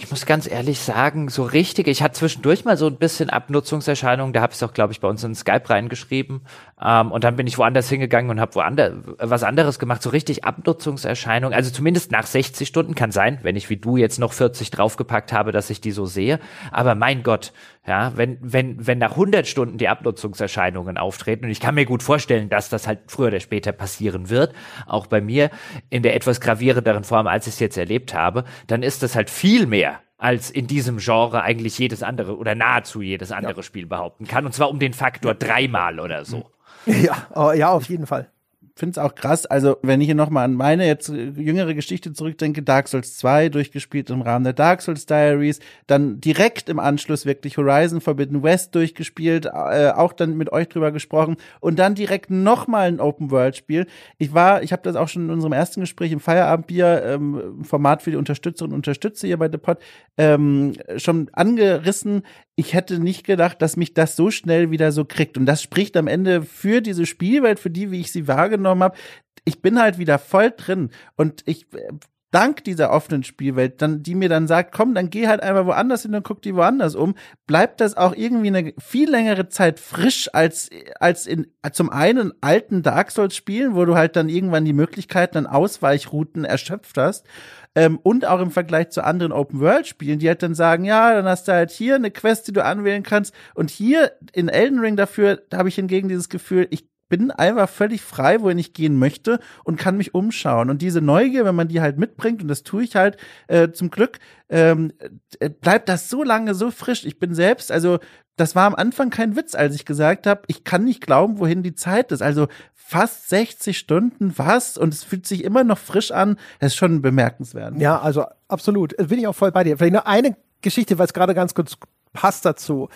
Ich 0.00 0.10
muss 0.10 0.26
ganz 0.26 0.48
ehrlich 0.48 0.78
sagen, 0.78 1.28
so 1.28 1.42
richtig, 1.42 1.88
ich 1.88 2.02
hatte 2.02 2.20
zwischendurch 2.20 2.64
mal 2.64 2.76
so 2.76 2.86
ein 2.86 2.98
bisschen 2.98 3.30
Abnutzungserscheinungen, 3.30 4.32
da 4.32 4.42
habe 4.42 4.52
ich 4.52 4.58
es 4.58 4.62
auch, 4.62 4.72
glaube 4.72 4.92
ich, 4.92 5.00
bei 5.00 5.08
uns 5.08 5.24
in 5.24 5.34
Skype 5.34 5.68
reingeschrieben. 5.68 6.42
Ähm, 6.82 7.10
und 7.10 7.24
dann 7.24 7.36
bin 7.36 7.46
ich 7.46 7.58
woanders 7.58 7.88
hingegangen 7.88 8.30
und 8.30 8.40
habe 8.40 8.54
woanders 8.54 8.92
was 9.18 9.42
anderes 9.42 9.78
gemacht, 9.78 10.02
so 10.02 10.10
richtig 10.10 10.44
Abnutzungserscheinungen. 10.44 11.54
Also 11.54 11.70
zumindest 11.70 12.12
nach 12.12 12.26
60 12.26 12.68
Stunden 12.68 12.94
kann 12.94 13.10
sein, 13.10 13.38
wenn 13.42 13.56
ich 13.56 13.70
wie 13.70 13.76
du 13.76 13.96
jetzt 13.96 14.18
noch 14.18 14.32
40 14.32 14.70
draufgepackt 14.70 15.32
habe, 15.32 15.52
dass 15.52 15.70
ich 15.70 15.80
die 15.80 15.90
so 15.90 16.06
sehe. 16.06 16.38
Aber 16.70 16.94
mein 16.94 17.22
Gott, 17.22 17.52
ja, 17.86 18.12
wenn, 18.16 18.38
wenn, 18.40 18.86
wenn 18.86 18.98
nach 18.98 19.12
100 19.12 19.46
Stunden 19.46 19.78
die 19.78 19.88
Abnutzungserscheinungen 19.88 20.98
auftreten, 20.98 21.46
und 21.46 21.50
ich 21.50 21.60
kann 21.60 21.74
mir 21.74 21.86
gut 21.86 22.02
vorstellen, 22.02 22.48
dass 22.48 22.68
das 22.68 22.86
halt 22.86 23.00
früher 23.08 23.28
oder 23.28 23.40
später 23.40 23.72
passieren 23.72 24.30
wird, 24.30 24.54
auch 24.86 25.06
bei 25.06 25.20
mir 25.20 25.50
in 25.90 26.02
der 26.02 26.14
etwas 26.14 26.40
gravierenderen 26.40 27.04
Form, 27.04 27.26
als 27.26 27.46
ich 27.46 27.54
es 27.54 27.60
jetzt 27.60 27.78
erlebt 27.78 28.14
habe, 28.14 28.44
dann 28.66 28.82
ist 28.82 29.02
das 29.02 29.16
halt 29.16 29.30
viel 29.30 29.66
mehr 29.66 30.00
als 30.18 30.50
in 30.50 30.66
diesem 30.66 30.98
Genre 30.98 31.42
eigentlich 31.42 31.78
jedes 31.78 32.02
andere 32.02 32.36
oder 32.36 32.56
nahezu 32.56 33.00
jedes 33.00 33.30
andere 33.30 33.56
ja. 33.56 33.62
Spiel 33.62 33.86
behaupten 33.86 34.26
kann. 34.26 34.44
Und 34.44 34.52
zwar 34.52 34.68
um 34.68 34.80
den 34.80 34.92
Faktor 34.92 35.34
dreimal 35.34 36.00
oder 36.00 36.24
so. 36.24 36.50
Ja, 36.86 37.26
oh, 37.34 37.52
ja, 37.52 37.70
auf 37.70 37.88
jeden 37.88 38.06
Fall 38.06 38.30
finde 38.78 38.92
es 38.92 38.98
auch 38.98 39.14
krass. 39.14 39.44
Also, 39.44 39.76
wenn 39.82 40.00
ich 40.00 40.06
hier 40.06 40.14
nochmal 40.14 40.44
an 40.44 40.54
meine 40.54 40.86
jetzt 40.86 41.08
jüngere 41.08 41.74
Geschichte 41.74 42.12
zurückdenke, 42.12 42.62
Dark 42.62 42.88
Souls 42.88 43.18
2 43.18 43.48
durchgespielt 43.48 44.08
im 44.10 44.22
Rahmen 44.22 44.44
der 44.44 44.52
Dark 44.52 44.82
Souls 44.82 45.06
Diaries, 45.06 45.58
dann 45.86 46.20
direkt 46.20 46.68
im 46.68 46.78
Anschluss 46.78 47.26
wirklich 47.26 47.56
Horizon 47.56 48.00
Forbidden 48.00 48.42
West 48.42 48.74
durchgespielt, 48.74 49.46
äh, 49.46 49.90
auch 49.90 50.12
dann 50.12 50.36
mit 50.36 50.52
euch 50.52 50.68
drüber 50.68 50.92
gesprochen 50.92 51.36
und 51.60 51.78
dann 51.78 51.94
direkt 51.94 52.30
nochmal 52.30 52.88
ein 52.88 53.00
Open 53.00 53.30
World 53.30 53.56
Spiel. 53.56 53.86
Ich 54.18 54.32
war, 54.32 54.62
ich 54.62 54.72
habe 54.72 54.82
das 54.82 54.96
auch 54.96 55.08
schon 55.08 55.24
in 55.24 55.30
unserem 55.30 55.52
ersten 55.52 55.80
Gespräch 55.80 56.12
im 56.12 56.20
Feierabendbier, 56.20 57.02
ähm, 57.04 57.64
Format 57.64 58.02
für 58.02 58.12
die 58.12 58.16
Unterstützerinnen 58.16 58.72
und 58.74 58.78
Unterstützer 58.78 59.26
hier 59.26 59.38
bei 59.38 59.50
The 59.50 59.58
Pod, 59.58 59.78
ähm, 60.16 60.74
schon 60.96 61.28
angerissen 61.32 62.22
ich 62.58 62.74
hätte 62.74 62.98
nicht 62.98 63.24
gedacht, 63.24 63.62
dass 63.62 63.76
mich 63.76 63.94
das 63.94 64.16
so 64.16 64.32
schnell 64.32 64.72
wieder 64.72 64.90
so 64.90 65.04
kriegt. 65.04 65.38
Und 65.38 65.46
das 65.46 65.62
spricht 65.62 65.96
am 65.96 66.08
Ende 66.08 66.42
für 66.42 66.80
diese 66.80 67.06
Spielwelt, 67.06 67.60
für 67.60 67.70
die, 67.70 67.92
wie 67.92 68.00
ich 68.00 68.10
sie 68.10 68.26
wahrgenommen 68.26 68.58
habe. 68.68 68.96
Ich 69.44 69.62
bin 69.62 69.80
halt 69.80 69.98
wieder 69.98 70.18
voll 70.18 70.52
drin. 70.56 70.90
Und 71.16 71.42
ich 71.46 71.72
äh, 71.72 71.92
dank 72.30 72.62
dieser 72.64 72.90
offenen 72.90 73.22
Spielwelt, 73.22 73.80
dann, 73.80 74.02
die 74.02 74.14
mir 74.14 74.28
dann 74.28 74.46
sagt, 74.46 74.72
komm, 74.72 74.94
dann 74.94 75.08
geh 75.08 75.28
halt 75.28 75.42
einfach 75.42 75.64
woanders 75.64 76.02
hin 76.02 76.14
und 76.14 76.24
guck 76.24 76.42
die 76.42 76.54
woanders 76.54 76.94
um, 76.94 77.14
bleibt 77.46 77.80
das 77.80 77.96
auch 77.96 78.14
irgendwie 78.14 78.48
eine 78.48 78.74
viel 78.78 79.10
längere 79.10 79.48
Zeit 79.48 79.80
frisch 79.80 80.28
als, 80.34 80.68
als 81.00 81.26
in 81.26 81.46
zum 81.72 81.90
einen 81.90 82.32
alten 82.42 82.82
Dark 82.82 83.10
Souls 83.10 83.34
Spielen, 83.34 83.74
wo 83.74 83.84
du 83.86 83.96
halt 83.96 84.16
dann 84.16 84.28
irgendwann 84.28 84.66
die 84.66 84.74
Möglichkeiten 84.74 85.38
an 85.38 85.46
Ausweichrouten 85.46 86.44
erschöpft 86.44 86.98
hast 86.98 87.26
ähm, 87.74 87.98
und 88.02 88.26
auch 88.26 88.40
im 88.40 88.50
Vergleich 88.50 88.90
zu 88.90 89.04
anderen 89.04 89.32
Open-World-Spielen, 89.32 90.18
die 90.18 90.28
halt 90.28 90.42
dann 90.42 90.54
sagen, 90.54 90.84
ja, 90.84 91.14
dann 91.14 91.26
hast 91.26 91.48
du 91.48 91.52
halt 91.52 91.70
hier 91.70 91.94
eine 91.94 92.10
Quest, 92.10 92.48
die 92.48 92.52
du 92.52 92.62
anwählen 92.62 93.02
kannst. 93.02 93.34
Und 93.54 93.70
hier 93.70 94.12
in 94.32 94.48
Elden 94.48 94.80
Ring 94.80 94.96
dafür 94.96 95.42
habe 95.54 95.68
ich 95.68 95.76
hingegen 95.76 96.08
dieses 96.08 96.28
Gefühl, 96.28 96.66
ich 96.70 96.86
bin 97.08 97.30
einfach 97.30 97.68
völlig 97.68 98.02
frei, 98.02 98.40
wohin 98.42 98.58
ich 98.58 98.72
gehen 98.72 98.98
möchte 98.98 99.40
und 99.64 99.78
kann 99.78 99.96
mich 99.96 100.14
umschauen. 100.14 100.70
Und 100.70 100.82
diese 100.82 101.00
Neugier, 101.00 101.44
wenn 101.44 101.54
man 101.54 101.68
die 101.68 101.80
halt 101.80 101.98
mitbringt, 101.98 102.42
und 102.42 102.48
das 102.48 102.62
tue 102.62 102.84
ich 102.84 102.96
halt 102.96 103.16
äh, 103.46 103.70
zum 103.70 103.90
Glück, 103.90 104.18
ähm, 104.48 104.92
äh, 105.40 105.50
bleibt 105.50 105.88
das 105.88 106.08
so 106.08 106.22
lange 106.22 106.54
so 106.54 106.70
frisch. 106.70 107.04
Ich 107.04 107.18
bin 107.18 107.34
selbst, 107.34 107.72
also 107.72 107.98
das 108.36 108.54
war 108.54 108.66
am 108.66 108.74
Anfang 108.74 109.10
kein 109.10 109.36
Witz, 109.36 109.54
als 109.54 109.74
ich 109.74 109.84
gesagt 109.84 110.26
habe, 110.26 110.42
ich 110.46 110.64
kann 110.64 110.84
nicht 110.84 111.00
glauben, 111.00 111.38
wohin 111.38 111.62
die 111.62 111.74
Zeit 111.74 112.12
ist. 112.12 112.22
Also 112.22 112.46
fast 112.74 113.28
60 113.28 113.76
Stunden, 113.76 114.32
was? 114.36 114.78
Und 114.78 114.94
es 114.94 115.04
fühlt 115.04 115.26
sich 115.26 115.44
immer 115.44 115.64
noch 115.64 115.78
frisch 115.78 116.12
an. 116.12 116.38
Das 116.60 116.72
ist 116.72 116.76
schon 116.76 117.02
bemerkenswert. 117.02 117.78
Ja, 117.78 118.00
also 118.00 118.24
absolut. 118.46 118.96
Bin 118.96 119.18
ich 119.18 119.26
auch 119.26 119.34
voll 119.34 119.52
bei 119.52 119.64
dir. 119.64 119.76
Vielleicht 119.76 119.92
nur 119.92 120.06
eine 120.06 120.36
Geschichte, 120.62 120.98
weil 120.98 121.06
es 121.06 121.12
gerade 121.12 121.34
ganz 121.34 121.54
kurz 121.54 121.76
passt 122.12 122.44
dazu. 122.44 122.88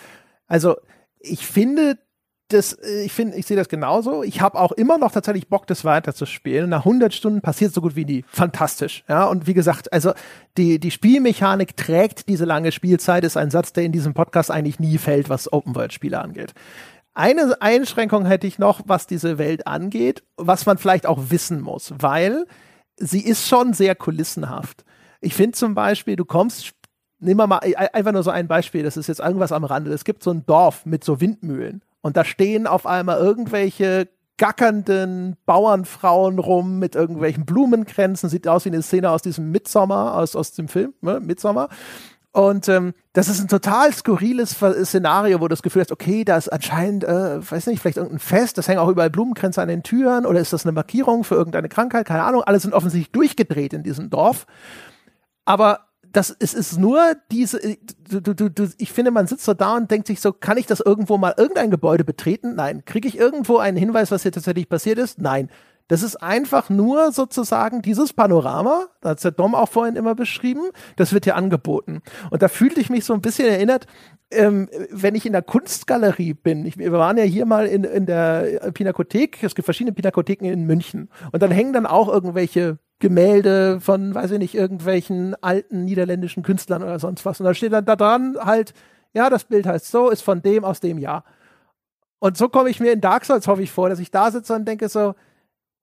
Also 0.47 0.77
ich 1.19 1.45
finde, 1.45 1.97
das, 2.53 2.77
ich 3.03 3.11
finde, 3.11 3.37
ich 3.37 3.45
sehe 3.45 3.57
das 3.57 3.69
genauso. 3.69 4.23
Ich 4.23 4.41
habe 4.41 4.59
auch 4.59 4.71
immer 4.71 4.97
noch 4.97 5.11
tatsächlich 5.11 5.47
Bock, 5.47 5.67
das 5.67 5.83
weiter 5.83 6.13
zu 6.13 6.25
spielen. 6.25 6.69
Nach 6.69 6.85
100 6.85 7.13
Stunden 7.13 7.41
passiert 7.41 7.73
so 7.73 7.81
gut 7.81 7.95
wie 7.95 8.05
nie. 8.05 8.25
Fantastisch. 8.27 9.03
Ja, 9.07 9.25
und 9.25 9.47
wie 9.47 9.53
gesagt, 9.53 9.91
also 9.91 10.13
die, 10.57 10.79
die 10.79 10.91
Spielmechanik 10.91 11.75
trägt 11.75 12.27
diese 12.29 12.45
lange 12.45 12.71
Spielzeit, 12.71 13.23
ist 13.23 13.37
ein 13.37 13.51
Satz, 13.51 13.73
der 13.73 13.83
in 13.83 13.91
diesem 13.91 14.13
Podcast 14.13 14.51
eigentlich 14.51 14.79
nie 14.79 14.97
fällt, 14.97 15.29
was 15.29 15.51
Open-World-Spiele 15.51 16.19
angeht. 16.19 16.53
Eine 17.13 17.61
Einschränkung 17.61 18.25
hätte 18.25 18.47
ich 18.47 18.57
noch, 18.57 18.81
was 18.85 19.05
diese 19.05 19.37
Welt 19.37 19.67
angeht, 19.67 20.23
was 20.37 20.65
man 20.65 20.77
vielleicht 20.77 21.05
auch 21.05 21.29
wissen 21.29 21.61
muss, 21.61 21.93
weil 21.97 22.45
sie 22.97 23.21
ist 23.21 23.47
schon 23.47 23.73
sehr 23.73 23.95
kulissenhaft. 23.95 24.83
Ich 25.21 25.35
finde 25.35 25.53
zum 25.53 25.75
Beispiel, 25.75 26.15
du 26.15 26.25
kommst, 26.25 26.73
nehmen 27.19 27.39
wir 27.39 27.47
mal 27.47 27.59
einfach 27.93 28.11
nur 28.11 28.23
so 28.23 28.31
ein 28.31 28.47
Beispiel, 28.47 28.83
das 28.83 28.97
ist 28.97 29.07
jetzt 29.07 29.19
irgendwas 29.19 29.51
am 29.51 29.63
Rande. 29.63 29.93
Es 29.93 30.05
gibt 30.05 30.23
so 30.23 30.31
ein 30.31 30.45
Dorf 30.45 30.85
mit 30.85 31.03
so 31.03 31.21
Windmühlen 31.21 31.81
und 32.03 32.17
da 32.17 32.25
stehen 32.25 32.67
auf 32.67 32.85
einmal 32.85 33.17
irgendwelche 33.17 34.09
gackernden 34.37 35.37
Bauernfrauen 35.45 36.37
rum 36.37 36.77
mit 36.77 36.95
irgendwelchen 36.95 37.45
Blumenkränzen. 37.45 38.29
Sieht 38.29 38.47
aus 38.47 38.65
wie 38.65 38.69
eine 38.69 38.81
Szene 38.81 39.09
aus 39.09 39.21
diesem 39.21 39.51
Midsommer, 39.51 40.15
aus, 40.15 40.35
aus 40.35 40.51
dem 40.51 40.67
Film, 40.67 40.93
ne? 41.01 41.19
Midsommer. 41.21 41.69
Und 42.33 42.67
ähm, 42.67 42.93
das 43.13 43.29
ist 43.29 43.39
ein 43.39 43.47
total 43.47 43.93
skurriles 43.93 44.57
Szenario, 44.83 45.39
wo 45.39 45.45
du 45.45 45.49
das 45.49 45.61
Gefühl 45.61 45.83
hast, 45.83 45.91
okay, 45.91 46.25
da 46.25 46.35
ist 46.35 46.49
anscheinend, 46.49 47.03
äh, 47.03 47.39
weiß 47.39 47.67
nicht, 47.67 47.79
vielleicht 47.79 47.97
irgendein 47.97 48.19
Fest, 48.19 48.57
das 48.57 48.67
hängen 48.67 48.79
auch 48.79 48.89
überall 48.89 49.11
Blumenkränze 49.11 49.61
an 49.61 49.67
den 49.67 49.83
Türen 49.83 50.25
oder 50.25 50.39
ist 50.39 50.51
das 50.51 50.65
eine 50.65 50.71
Markierung 50.71 51.23
für 51.23 51.35
irgendeine 51.35 51.69
Krankheit, 51.69 52.07
keine 52.07 52.23
Ahnung. 52.23 52.43
Alle 52.43 52.59
sind 52.59 52.73
offensichtlich 52.73 53.11
durchgedreht 53.11 53.71
in 53.73 53.83
diesem 53.83 54.09
Dorf. 54.09 54.47
Aber 55.45 55.81
das 56.13 56.35
es 56.39 56.53
ist 56.53 56.77
nur 56.77 57.15
diese, 57.31 57.61
äh, 57.61 57.77
du, 58.09 58.21
du, 58.21 58.49
du, 58.49 58.69
ich 58.77 58.93
finde, 58.93 59.11
man 59.11 59.27
sitzt 59.27 59.45
so 59.45 59.53
da 59.53 59.75
und 59.75 59.91
denkt 59.91 60.07
sich 60.07 60.21
so, 60.21 60.31
kann 60.31 60.57
ich 60.57 60.67
das 60.67 60.79
irgendwo 60.79 61.17
mal 61.17 61.33
irgendein 61.35 61.71
Gebäude 61.71 62.03
betreten? 62.03 62.55
Nein. 62.55 62.85
Kriege 62.85 63.07
ich 63.07 63.17
irgendwo 63.17 63.57
einen 63.57 63.77
Hinweis, 63.77 64.11
was 64.11 64.21
hier 64.21 64.31
tatsächlich 64.31 64.69
passiert 64.69 64.99
ist? 64.99 65.19
Nein. 65.19 65.49
Das 65.89 66.01
ist 66.01 66.15
einfach 66.15 66.69
nur 66.69 67.11
sozusagen 67.11 67.81
dieses 67.81 68.13
Panorama, 68.13 68.87
da 69.01 69.09
hat 69.09 69.23
der 69.23 69.31
Dom 69.31 69.53
auch 69.53 69.67
vorhin 69.67 69.97
immer 69.97 70.15
beschrieben, 70.15 70.61
das 70.95 71.11
wird 71.13 71.25
hier 71.25 71.35
angeboten. 71.35 72.01
Und 72.31 72.41
da 72.41 72.47
fühlte 72.47 72.79
ich 72.79 72.89
mich 72.89 73.03
so 73.03 73.13
ein 73.13 73.21
bisschen 73.21 73.49
erinnert, 73.49 73.87
ähm, 74.31 74.69
wenn 74.91 75.13
ich 75.13 75.25
in 75.25 75.33
der 75.33 75.41
Kunstgalerie 75.41 76.35
bin. 76.35 76.65
Ich, 76.65 76.77
wir 76.77 76.91
waren 76.93 77.17
ja 77.17 77.23
hier 77.23 77.45
mal 77.45 77.65
in, 77.65 77.83
in 77.83 78.05
der 78.05 78.71
Pinakothek, 78.73 79.43
es 79.43 79.55
gibt 79.55 79.65
verschiedene 79.65 79.93
Pinakotheken 79.93 80.45
in 80.45 80.65
München. 80.65 81.09
Und 81.31 81.43
dann 81.43 81.51
hängen 81.51 81.73
dann 81.73 81.85
auch 81.85 82.07
irgendwelche 82.07 82.77
Gemälde 83.03 83.81
von, 83.81 84.15
weiß 84.15 84.31
ich 84.31 84.39
nicht, 84.39 84.55
irgendwelchen 84.55 85.35
alten 85.43 85.83
niederländischen 85.83 86.41
Künstlern 86.41 86.81
oder 86.81 86.99
sonst 86.99 87.25
was. 87.25 87.41
Und 87.41 87.45
da 87.45 87.53
steht 87.53 87.73
dann 87.73 87.83
da 87.83 87.97
dran 87.97 88.37
halt, 88.39 88.73
ja, 89.11 89.29
das 89.29 89.43
Bild 89.43 89.65
heißt 89.65 89.91
so, 89.91 90.09
ist 90.09 90.21
von 90.21 90.41
dem 90.41 90.63
aus 90.63 90.79
dem 90.79 90.97
Jahr. 90.97 91.25
Und 92.19 92.37
so 92.37 92.47
komme 92.47 92.69
ich 92.69 92.79
mir 92.79 92.93
in 92.93 93.01
Dark 93.01 93.25
Souls, 93.25 93.45
hoffe 93.45 93.61
ich, 93.61 93.71
vor, 93.71 93.89
dass 93.89 93.99
ich 93.99 94.09
da 94.09 94.31
sitze 94.31 94.53
und 94.53 94.65
denke 94.65 94.87
so, 94.87 95.15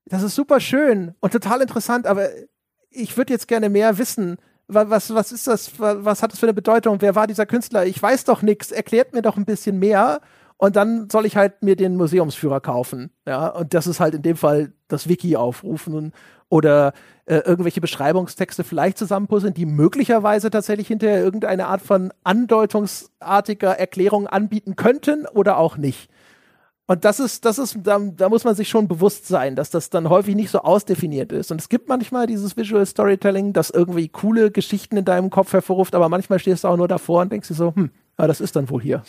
das 0.07 0.23
ist 0.23 0.35
super 0.35 0.61
schön 0.61 1.15
und 1.21 1.35
total 1.35 1.61
interessant, 1.61 2.07
aber 2.07 2.31
ich 2.89 3.15
würde 3.19 3.35
jetzt 3.35 3.49
gerne 3.49 3.69
mehr 3.69 3.99
wissen. 3.99 4.39
Was, 4.67 5.13
was 5.15 5.31
ist 5.31 5.47
das? 5.47 5.79
Was 5.79 6.23
hat 6.23 6.33
das 6.33 6.39
für 6.39 6.47
eine 6.47 6.55
Bedeutung? 6.55 7.03
Wer 7.03 7.15
war 7.15 7.27
dieser 7.27 7.45
Künstler? 7.45 7.85
Ich 7.85 8.03
weiß 8.03 8.25
doch 8.25 8.41
nichts. 8.41 8.71
Erklärt 8.71 9.13
mir 9.13 9.21
doch 9.21 9.37
ein 9.37 9.45
bisschen 9.45 9.79
mehr. 9.79 10.23
Und 10.61 10.77
dann 10.77 11.09
soll 11.09 11.25
ich 11.25 11.39
halt 11.39 11.63
mir 11.63 11.75
den 11.75 11.97
Museumsführer 11.97 12.61
kaufen. 12.61 13.11
Ja, 13.27 13.49
und 13.49 13.73
das 13.73 13.87
ist 13.87 13.99
halt 13.99 14.15
in 14.15 14.21
dem 14.21 14.37
Fall 14.37 14.75
das 14.89 15.09
Wiki 15.09 15.35
aufrufen 15.35 16.13
oder 16.51 16.93
äh, 17.25 17.37
irgendwelche 17.37 17.81
Beschreibungstexte 17.81 18.63
vielleicht 18.63 18.99
zusammenpuzzeln, 18.99 19.55
die 19.55 19.65
möglicherweise 19.65 20.51
tatsächlich 20.51 20.89
hinterher 20.89 21.25
irgendeine 21.25 21.67
Art 21.67 21.81
von 21.81 22.13
andeutungsartiger 22.25 23.79
Erklärung 23.79 24.27
anbieten 24.27 24.77
könnten 24.77 25.25
oder 25.27 25.57
auch 25.57 25.79
nicht. 25.79 26.11
Und 26.87 27.07
das 27.07 27.21
ist, 27.21 27.47
das 27.47 27.59
ist, 27.59 27.79
da, 27.83 27.99
da, 27.99 28.29
muss 28.29 28.45
man 28.45 28.55
sich 28.55 28.69
schon 28.69 28.87
bewusst 28.87 29.29
sein, 29.29 29.57
dass 29.57 29.71
das 29.71 29.89
dann 29.89 30.11
häufig 30.11 30.37
nicht 30.37 30.51
so 30.51 30.59
ausdefiniert 30.59 31.33
ist. 31.33 31.51
Und 31.51 31.59
es 31.59 31.71
gibt 31.71 31.89
manchmal 31.89 32.27
dieses 32.27 32.59
Visual 32.59 32.85
Storytelling, 32.85 33.55
das 33.55 33.71
irgendwie 33.71 34.09
coole 34.09 34.51
Geschichten 34.51 34.99
in 34.99 35.07
deinem 35.07 35.31
Kopf 35.31 35.55
hervorruft, 35.55 35.95
aber 35.95 36.11
manchmal 36.11 36.39
stehst 36.39 36.65
du 36.65 36.69
auch 36.69 36.77
nur 36.77 36.89
davor 36.89 37.23
und 37.23 37.33
denkst 37.33 37.49
dir 37.49 37.55
so, 37.55 37.75
hm, 37.75 37.91
ja, 38.19 38.27
das 38.27 38.43
ist 38.43 38.57
dann 38.57 38.69
wohl 38.69 38.83
hier. 38.83 39.03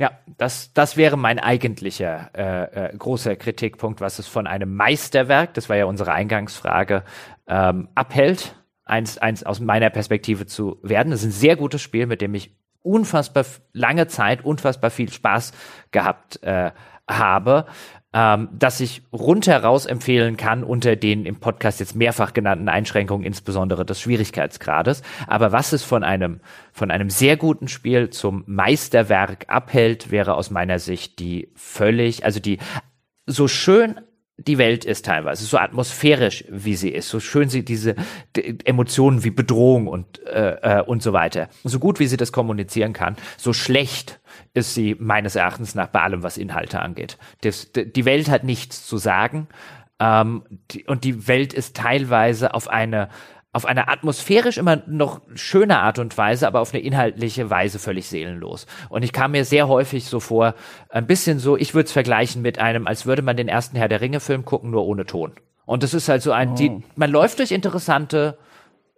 Ja, 0.00 0.12
das, 0.38 0.72
das 0.72 0.96
wäre 0.96 1.18
mein 1.18 1.38
eigentlicher 1.38 2.30
äh, 2.34 2.86
äh, 2.86 2.96
großer 2.96 3.36
Kritikpunkt, 3.36 4.00
was 4.00 4.18
es 4.18 4.26
von 4.26 4.46
einem 4.46 4.74
Meisterwerk, 4.74 5.52
das 5.52 5.68
war 5.68 5.76
ja 5.76 5.84
unsere 5.84 6.12
Eingangsfrage, 6.12 7.04
ähm, 7.46 7.88
abhält, 7.94 8.56
eins, 8.86 9.18
eins 9.18 9.44
aus 9.44 9.60
meiner 9.60 9.90
Perspektive 9.90 10.46
zu 10.46 10.78
werden. 10.82 11.10
Das 11.10 11.20
ist 11.20 11.26
ein 11.26 11.32
sehr 11.32 11.54
gutes 11.54 11.82
Spiel, 11.82 12.06
mit 12.06 12.22
dem 12.22 12.34
ich 12.34 12.56
unfassbar 12.80 13.44
lange 13.74 14.06
Zeit, 14.06 14.42
unfassbar 14.42 14.88
viel 14.88 15.12
Spaß 15.12 15.52
gehabt 15.90 16.42
äh, 16.42 16.70
habe, 17.06 17.66
ähm, 18.12 18.48
dass 18.52 18.80
ich 18.80 19.02
rundheraus 19.12 19.86
empfehlen 19.86 20.36
kann 20.36 20.64
unter 20.64 20.96
den 20.96 21.26
im 21.26 21.36
Podcast 21.36 21.78
jetzt 21.78 21.94
mehrfach 21.94 22.32
genannten 22.32 22.68
Einschränkungen, 22.68 23.24
insbesondere 23.24 23.86
des 23.86 24.00
Schwierigkeitsgrades. 24.00 25.02
Aber 25.28 25.52
was 25.52 25.72
es 25.72 25.84
von 25.84 26.02
einem, 26.02 26.40
von 26.72 26.90
einem 26.90 27.08
sehr 27.08 27.36
guten 27.36 27.68
Spiel 27.68 28.10
zum 28.10 28.42
Meisterwerk 28.46 29.44
abhält, 29.48 30.10
wäre 30.10 30.34
aus 30.34 30.50
meiner 30.50 30.80
Sicht 30.80 31.20
die 31.20 31.52
völlig, 31.54 32.24
also 32.24 32.40
die 32.40 32.58
so 33.26 33.46
schön 33.46 34.00
die 34.46 34.58
Welt 34.58 34.84
ist 34.84 35.04
teilweise, 35.04 35.44
so 35.44 35.58
atmosphärisch 35.58 36.44
wie 36.48 36.74
sie 36.74 36.88
ist, 36.88 37.10
so 37.10 37.20
schön 37.20 37.48
sie 37.48 37.64
diese 37.64 37.94
Emotionen 38.64 39.22
wie 39.22 39.30
Bedrohung 39.30 39.86
und, 39.86 40.24
äh, 40.26 40.78
äh, 40.78 40.82
und 40.82 41.02
so 41.02 41.12
weiter, 41.12 41.48
so 41.62 41.78
gut 41.78 42.00
wie 42.00 42.06
sie 42.06 42.16
das 42.16 42.32
kommunizieren 42.32 42.92
kann, 42.92 43.16
so 43.36 43.52
schlecht 43.52 44.19
ist 44.52 44.74
sie 44.74 44.96
meines 44.98 45.36
Erachtens 45.36 45.74
nach 45.74 45.88
bei 45.88 46.02
allem, 46.02 46.22
was 46.22 46.36
Inhalte 46.36 46.80
angeht. 46.80 47.18
Das, 47.42 47.70
die 47.72 48.04
Welt 48.04 48.28
hat 48.28 48.44
nichts 48.44 48.86
zu 48.86 48.96
sagen 48.96 49.48
ähm, 50.00 50.42
die, 50.70 50.84
und 50.84 51.04
die 51.04 51.28
Welt 51.28 51.52
ist 51.52 51.76
teilweise 51.76 52.54
auf 52.54 52.68
eine 52.68 53.08
auf 53.52 53.66
eine 53.66 53.88
atmosphärisch 53.88 54.58
immer 54.58 54.80
noch 54.86 55.22
schöne 55.34 55.80
Art 55.80 55.98
und 55.98 56.16
Weise, 56.16 56.46
aber 56.46 56.60
auf 56.60 56.72
eine 56.72 56.84
inhaltliche 56.84 57.50
Weise 57.50 57.80
völlig 57.80 58.06
seelenlos. 58.06 58.66
Und 58.90 59.02
ich 59.02 59.12
kam 59.12 59.32
mir 59.32 59.44
sehr 59.44 59.66
häufig 59.66 60.04
so 60.04 60.20
vor, 60.20 60.54
ein 60.88 61.08
bisschen 61.08 61.40
so, 61.40 61.56
ich 61.56 61.74
würde 61.74 61.86
es 61.86 61.92
vergleichen 61.92 62.42
mit 62.42 62.60
einem, 62.60 62.86
als 62.86 63.06
würde 63.06 63.22
man 63.22 63.36
den 63.36 63.48
ersten 63.48 63.76
Herr 63.76 63.88
der 63.88 64.00
Ringe-Film 64.02 64.44
gucken, 64.44 64.70
nur 64.70 64.86
ohne 64.86 65.04
Ton. 65.04 65.32
Und 65.66 65.82
das 65.82 65.94
ist 65.94 66.08
halt 66.08 66.22
so 66.22 66.30
ein, 66.30 66.50
oh. 66.50 66.54
die, 66.54 66.84
man 66.94 67.10
läuft 67.10 67.40
durch 67.40 67.50
interessante 67.50 68.38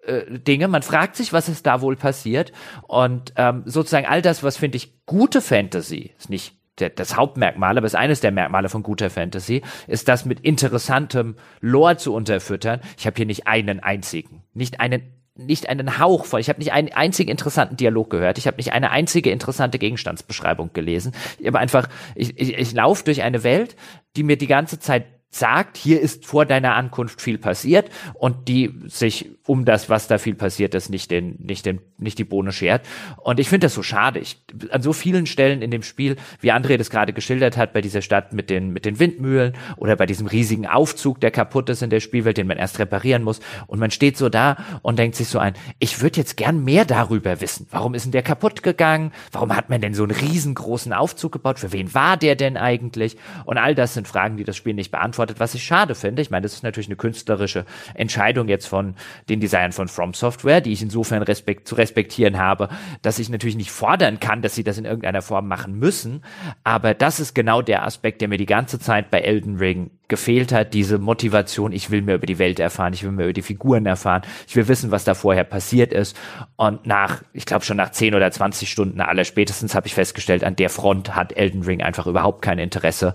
äh, 0.03 0.39
Dinge, 0.39 0.69
man 0.69 0.83
fragt 0.83 1.17
sich, 1.17 1.33
was 1.33 1.49
ist 1.49 1.67
da 1.67 1.81
wohl 1.81 1.97
passiert. 1.97 2.53
Und 2.87 3.33
ähm, 3.37 3.63
sozusagen 3.67 4.07
all 4.07 4.23
das, 4.23 4.43
was 4.43 4.57
finde 4.57 4.77
ich 4.77 5.07
gute 5.07 5.41
Fantasy, 5.41 6.13
ist 6.19 6.31
nicht 6.31 6.57
der, 6.79 6.91
das 6.91 7.17
Hauptmerkmal, 7.17 7.77
aber 7.77 7.87
ist 7.87 7.95
eines 7.95 8.21
der 8.21 8.33
Merkmale 8.33 8.69
von 8.69 8.83
guter 8.83 9.11
Fantasy, 9.11 9.63
ist 9.87 10.09
das 10.09 10.25
mit 10.25 10.41
interessantem 10.41 11.37
Lore 11.61 11.97
zu 11.97 12.15
unterfüttern. 12.15 12.81
Ich 12.99 13.07
habe 13.07 13.17
hier 13.17 13.27
nicht 13.27 13.47
einen 13.47 13.81
einzigen, 13.81 14.43
nicht 14.55 14.81
einen 14.81 15.03
nicht 15.35 15.67
einen 15.67 15.99
Hauch 15.99 16.27
von, 16.27 16.41
ich 16.41 16.51
habe 16.51 16.59
nicht 16.59 16.73
einen 16.73 16.93
einzigen 16.93 17.31
interessanten 17.31 17.79
Dialog 17.79 18.11
gehört, 18.11 18.37
ich 18.37 18.47
habe 18.47 18.59
nicht 18.59 18.75
eine 18.75 18.91
einzige 18.91 19.31
interessante 19.31 19.79
Gegenstandsbeschreibung 19.79 20.75
gelesen. 20.75 21.13
Ich 21.39 21.47
habe 21.47 21.59
einfach, 21.59 21.89
ich, 22.15 22.39
ich, 22.39 22.59
ich 22.59 22.73
laufe 22.75 23.03
durch 23.05 23.23
eine 23.23 23.43
Welt, 23.43 23.75
die 24.15 24.25
mir 24.25 24.37
die 24.37 24.47
ganze 24.47 24.79
Zeit 24.79 25.07
sagt, 25.31 25.79
hier 25.79 26.01
ist 26.01 26.27
vor 26.27 26.45
deiner 26.45 26.75
Ankunft 26.75 27.23
viel 27.23 27.39
passiert 27.39 27.89
und 28.13 28.49
die 28.49 28.75
sich 28.87 29.31
um 29.47 29.65
das, 29.65 29.89
was 29.89 30.09
da 30.09 30.19
viel 30.19 30.35
passiert 30.35 30.75
ist, 30.75 30.91
nicht 30.91 31.11
den, 31.11 31.37
nicht 31.39 31.67
den, 31.67 31.81
nicht 31.99 32.19
die 32.19 32.25
Bohne 32.25 32.53
schert. 32.53 32.87
Und 33.19 33.41
ich 33.41 33.49
finde 33.49 33.67
das 33.67 33.75
so 33.75 33.83
schade. 33.83 34.19
Ich, 34.19 34.43
an 34.71 34.83
so 34.83 34.93
vielen 34.93 35.27
Stellen 35.27 35.63
in 35.63 35.71
dem 35.71 35.83
Spiel, 35.83 36.17
wie 36.41 36.53
André 36.53 36.77
das 36.77 36.91
gerade 36.91 37.13
geschildert 37.13 37.57
hat, 37.57 37.73
bei 37.73 37.81
dieser 37.81 38.03
Stadt 38.03 38.33
mit 38.33 38.51
den, 38.51 38.73
mit 38.73 38.85
den 38.85 38.99
Windmühlen 38.99 39.55
oder 39.77 39.97
bei 39.97 40.07
diesem 40.07 40.27
riesigen 40.27 40.67
Aufzug, 40.67 41.21
der 41.21 41.31
kaputt 41.31 41.69
ist 41.69 41.83
in 41.83 41.91
der 41.91 42.01
Spielwelt, 42.01 42.37
den 42.37 42.47
man 42.47 42.59
erst 42.59 42.79
reparieren 42.79 43.23
muss. 43.23 43.41
Und 43.67 43.79
man 43.79 43.91
steht 43.91 44.17
so 44.17 44.29
da 44.29 44.57
und 44.83 44.99
denkt 44.99 45.17
sich 45.17 45.29
so 45.29 45.39
ein, 45.39 45.55
ich 45.79 46.03
würde 46.03 46.19
jetzt 46.19 46.37
gern 46.37 46.65
mehr 46.65 46.85
darüber 46.85 47.41
wissen. 47.41 47.67
Warum 47.71 47.95
ist 47.95 48.05
denn 48.05 48.13
der 48.13 48.23
kaputt 48.23 48.63
gegangen? 48.63 49.13
Warum 49.31 49.55
hat 49.57 49.71
man 49.71 49.81
denn 49.81 49.95
so 49.95 50.03
einen 50.03 50.13
riesengroßen 50.13 50.93
Aufzug 50.93 51.33
gebaut? 51.33 51.59
Für 51.59 51.73
wen 51.73 51.95
war 51.95 52.17
der 52.17 52.37
denn 52.37 52.57
eigentlich? 52.57 53.17
Und 53.45 53.59
all 53.59 53.75
das 53.75 53.95
sind 53.95 54.09
Fragen, 54.09 54.37
die 54.37 54.45
das 54.45 54.57
Spiel 54.57 54.75
nicht 54.75 54.91
beantwortet 54.91 55.13
beantwortet, 55.13 55.41
was 55.41 55.55
ich 55.55 55.65
schade 55.65 55.95
finde. 55.95 56.23
Ich 56.23 56.31
meine, 56.31 56.43
das 56.43 56.55
ist 56.55 56.63
natürlich 56.63 56.89
eine 56.89 56.97
künstlerische 56.97 57.65
Entscheidung 57.95 58.49
jetzt 58.49 58.67
von 58.67 58.95
den 59.33 59.41
Designern 59.41 59.73
von 59.73 59.89
From 59.89 60.15
Software, 60.15 60.61
die 60.61 60.73
ich 60.73 60.83
insofern 60.83 61.23
respekt 61.23 61.67
zu 61.67 61.75
respektieren 61.75 62.39
habe, 62.39 62.69
dass 63.01 63.19
ich 63.19 63.29
natürlich 63.29 63.57
nicht 63.57 63.73
fordern 63.73 64.21
kann, 64.21 64.43
dass 64.43 64.55
sie 64.55 64.65
das 64.65 64.79
in 64.79 64.85
irgendeiner 64.85 65.23
Form 65.23 65.49
machen 65.49 65.79
müssen. 65.79 66.23
Aber 66.65 66.95
das 66.95 67.19
ist 67.19 67.35
genau 67.35 67.63
der 67.63 67.85
Aspekt, 67.85 68.21
der 68.21 68.29
mir 68.29 68.39
die 68.39 68.47
ganze 68.47 68.79
Zeit 68.79 69.11
bei 69.11 69.21
Elden 69.21 69.57
Ring 69.57 69.91
gefehlt 70.09 70.53
hat, 70.53 70.75
diese 70.75 70.99
Motivation, 70.99 71.73
ich 71.73 71.91
will 71.91 72.03
mehr 72.03 72.17
über 72.17 72.27
die 72.27 72.39
Welt 72.39 72.61
erfahren, 72.61 72.93
ich 72.93 73.03
will 73.03 73.13
mehr 73.13 73.25
über 73.25 73.33
die 73.33 73.41
Figuren 73.41 73.87
erfahren, 73.87 74.23
ich 74.47 74.55
will 74.55 74.69
wissen, 74.69 74.91
was 74.91 75.05
da 75.05 75.15
vorher 75.15 75.45
passiert 75.45 75.93
ist. 75.93 76.19
Und 76.57 76.87
nach, 76.87 77.23
ich 77.33 77.47
glaube 77.47 77.65
schon 77.65 77.79
nach 77.79 77.91
10 77.91 78.15
oder 78.15 78.31
20 78.31 78.71
Stunden 78.71 79.01
aller 79.01 79.25
spätestens 79.25 79.75
habe 79.75 79.87
ich 79.87 79.95
festgestellt, 79.95 80.45
an 80.45 80.57
der 80.57 80.69
Front 80.69 81.17
hat 81.17 81.33
Elden 81.33 81.63
Ring 81.63 81.83
einfach 81.83 82.07
überhaupt 82.07 82.43
kein 82.43 82.59
Interesse, 82.59 83.15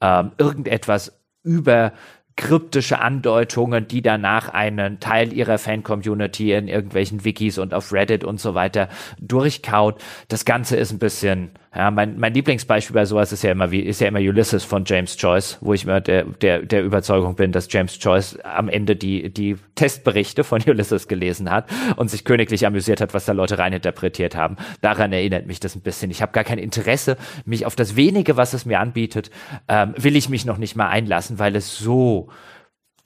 ähm, 0.00 0.30
irgendetwas 0.38 1.20
über 1.42 1.92
kryptische 2.36 3.00
Andeutungen, 3.00 3.88
die 3.88 4.02
danach 4.02 4.50
einen 4.50 5.00
Teil 5.00 5.32
ihrer 5.32 5.58
Fan-Community 5.58 6.52
in 6.52 6.68
irgendwelchen 6.68 7.24
Wikis 7.24 7.58
und 7.58 7.72
auf 7.72 7.92
Reddit 7.92 8.24
und 8.24 8.40
so 8.40 8.54
weiter 8.54 8.88
durchkaut. 9.18 10.02
Das 10.28 10.44
Ganze 10.44 10.76
ist 10.76 10.92
ein 10.92 10.98
bisschen, 10.98 11.50
ja, 11.76 11.90
mein, 11.90 12.18
mein 12.18 12.32
Lieblingsbeispiel 12.32 12.94
bei 12.94 13.04
sowas 13.04 13.32
ist 13.32 13.42
ja 13.42 13.52
immer 13.52 13.70
wie, 13.70 13.80
ist 13.80 14.00
ja 14.00 14.08
immer 14.08 14.20
Ulysses 14.20 14.64
von 14.64 14.84
James 14.86 15.14
Joyce, 15.18 15.58
wo 15.60 15.74
ich 15.74 15.84
immer 15.84 16.00
der, 16.00 16.24
der, 16.24 16.62
der 16.62 16.82
Überzeugung 16.82 17.34
bin, 17.34 17.52
dass 17.52 17.70
James 17.70 17.98
Joyce 18.00 18.38
am 18.44 18.70
Ende 18.70 18.96
die, 18.96 19.28
die 19.28 19.56
Testberichte 19.74 20.42
von 20.42 20.62
Ulysses 20.66 21.06
gelesen 21.06 21.50
hat 21.50 21.68
und 21.96 22.10
sich 22.10 22.24
königlich 22.24 22.66
amüsiert 22.66 23.02
hat, 23.02 23.12
was 23.12 23.26
da 23.26 23.32
Leute 23.32 23.58
reininterpretiert 23.58 24.34
haben. 24.36 24.56
Daran 24.80 25.12
erinnert 25.12 25.46
mich 25.46 25.60
das 25.60 25.76
ein 25.76 25.82
bisschen. 25.82 26.10
Ich 26.10 26.22
habe 26.22 26.32
gar 26.32 26.44
kein 26.44 26.58
Interesse, 26.58 27.18
mich 27.44 27.66
auf 27.66 27.76
das 27.76 27.94
wenige, 27.94 28.38
was 28.38 28.54
es 28.54 28.64
mir 28.64 28.80
anbietet, 28.80 29.30
ähm, 29.68 29.92
will 29.98 30.16
ich 30.16 30.30
mich 30.30 30.46
noch 30.46 30.56
nicht 30.56 30.76
mal 30.76 30.88
einlassen, 30.88 31.38
weil 31.38 31.54
es 31.56 31.76
so 31.76 32.28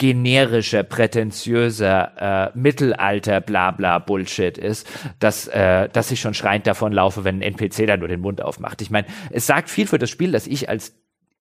generischer, 0.01 0.83
prätentiöser 0.83 2.49
äh, 2.55 2.59
Mittelalter 2.59 3.43
Blabla 3.43 3.99
Bullshit 3.99 4.57
ist, 4.57 4.89
dass, 5.19 5.47
äh, 5.49 5.91
dass 5.91 6.11
ich 6.11 6.23
schon 6.23 6.33
schreiend 6.33 6.67
davon 6.67 6.93
laufe, 6.93 7.23
wenn 7.23 7.41
ein 7.41 7.43
NPC 7.43 7.87
da 7.87 7.99
nur 7.99 8.09
den 8.09 8.23
Mund 8.23 8.41
aufmacht. 8.41 8.81
Ich 8.81 8.91
meine, 8.91 9.07
es 9.31 9.47
sagt 9.47 9.69
viel 9.69 9.87
für 9.87 9.99
das 9.99 10.09
Spiel, 10.09 10.33
dass 10.33 10.47
ich 10.47 10.71
als 10.71 10.95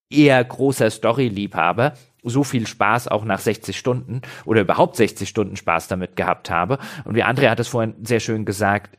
eher 0.09 0.43
großer 0.43 0.89
Story-Liebhaber 0.89 1.93
so 2.21 2.43
viel 2.43 2.67
Spaß 2.67 3.07
auch 3.07 3.23
nach 3.23 3.39
60 3.39 3.77
Stunden 3.77 4.23
oder 4.43 4.59
überhaupt 4.59 4.97
60 4.97 5.29
Stunden 5.29 5.55
Spaß 5.55 5.87
damit 5.87 6.17
gehabt 6.17 6.49
habe. 6.49 6.79
Und 7.05 7.15
wie 7.15 7.23
Andrea 7.23 7.51
hat 7.51 7.61
es 7.61 7.69
vorhin 7.69 7.95
sehr 8.03 8.19
schön 8.19 8.43
gesagt, 8.43 8.97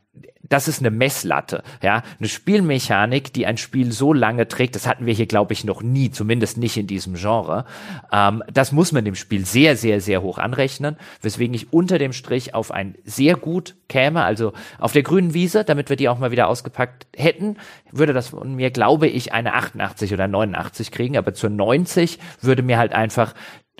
das 0.51 0.67
ist 0.67 0.81
eine 0.81 0.91
Messlatte, 0.91 1.63
ja, 1.81 2.03
eine 2.19 2.27
Spielmechanik, 2.27 3.31
die 3.31 3.45
ein 3.45 3.55
Spiel 3.55 3.93
so 3.93 4.11
lange 4.11 4.49
trägt, 4.49 4.75
das 4.75 4.85
hatten 4.85 5.05
wir 5.05 5.13
hier, 5.13 5.25
glaube 5.25 5.53
ich, 5.53 5.63
noch 5.63 5.81
nie, 5.81 6.11
zumindest 6.11 6.57
nicht 6.57 6.75
in 6.75 6.87
diesem 6.87 7.15
Genre. 7.15 7.65
Ähm, 8.11 8.43
das 8.51 8.73
muss 8.73 8.91
man 8.91 9.05
dem 9.05 9.15
Spiel 9.15 9.45
sehr, 9.45 9.77
sehr, 9.77 10.01
sehr 10.01 10.21
hoch 10.21 10.39
anrechnen, 10.39 10.97
weswegen 11.21 11.53
ich 11.53 11.71
unter 11.71 11.99
dem 11.99 12.11
Strich 12.11 12.53
auf 12.53 12.71
ein 12.71 12.95
sehr 13.05 13.35
gut 13.35 13.75
käme, 13.87 14.23
also 14.23 14.51
auf 14.77 14.91
der 14.91 15.03
grünen 15.03 15.33
Wiese, 15.33 15.63
damit 15.63 15.89
wir 15.89 15.95
die 15.95 16.09
auch 16.09 16.19
mal 16.19 16.31
wieder 16.31 16.49
ausgepackt 16.49 17.07
hätten, 17.15 17.55
würde 17.89 18.11
das 18.11 18.27
von 18.27 18.53
mir, 18.53 18.71
glaube 18.71 19.07
ich, 19.07 19.31
eine 19.31 19.53
88 19.53 20.13
oder 20.13 20.27
89 20.27 20.91
kriegen, 20.91 21.17
aber 21.17 21.33
zur 21.33 21.49
90 21.49 22.19
würde 22.41 22.61
mir 22.61 22.77
halt 22.77 22.91
einfach 22.91 23.35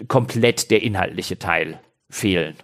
komplett 0.07 0.71
der 0.71 0.83
inhaltliche 0.83 1.37
Teil 1.37 1.79
fehlen. 2.09 2.55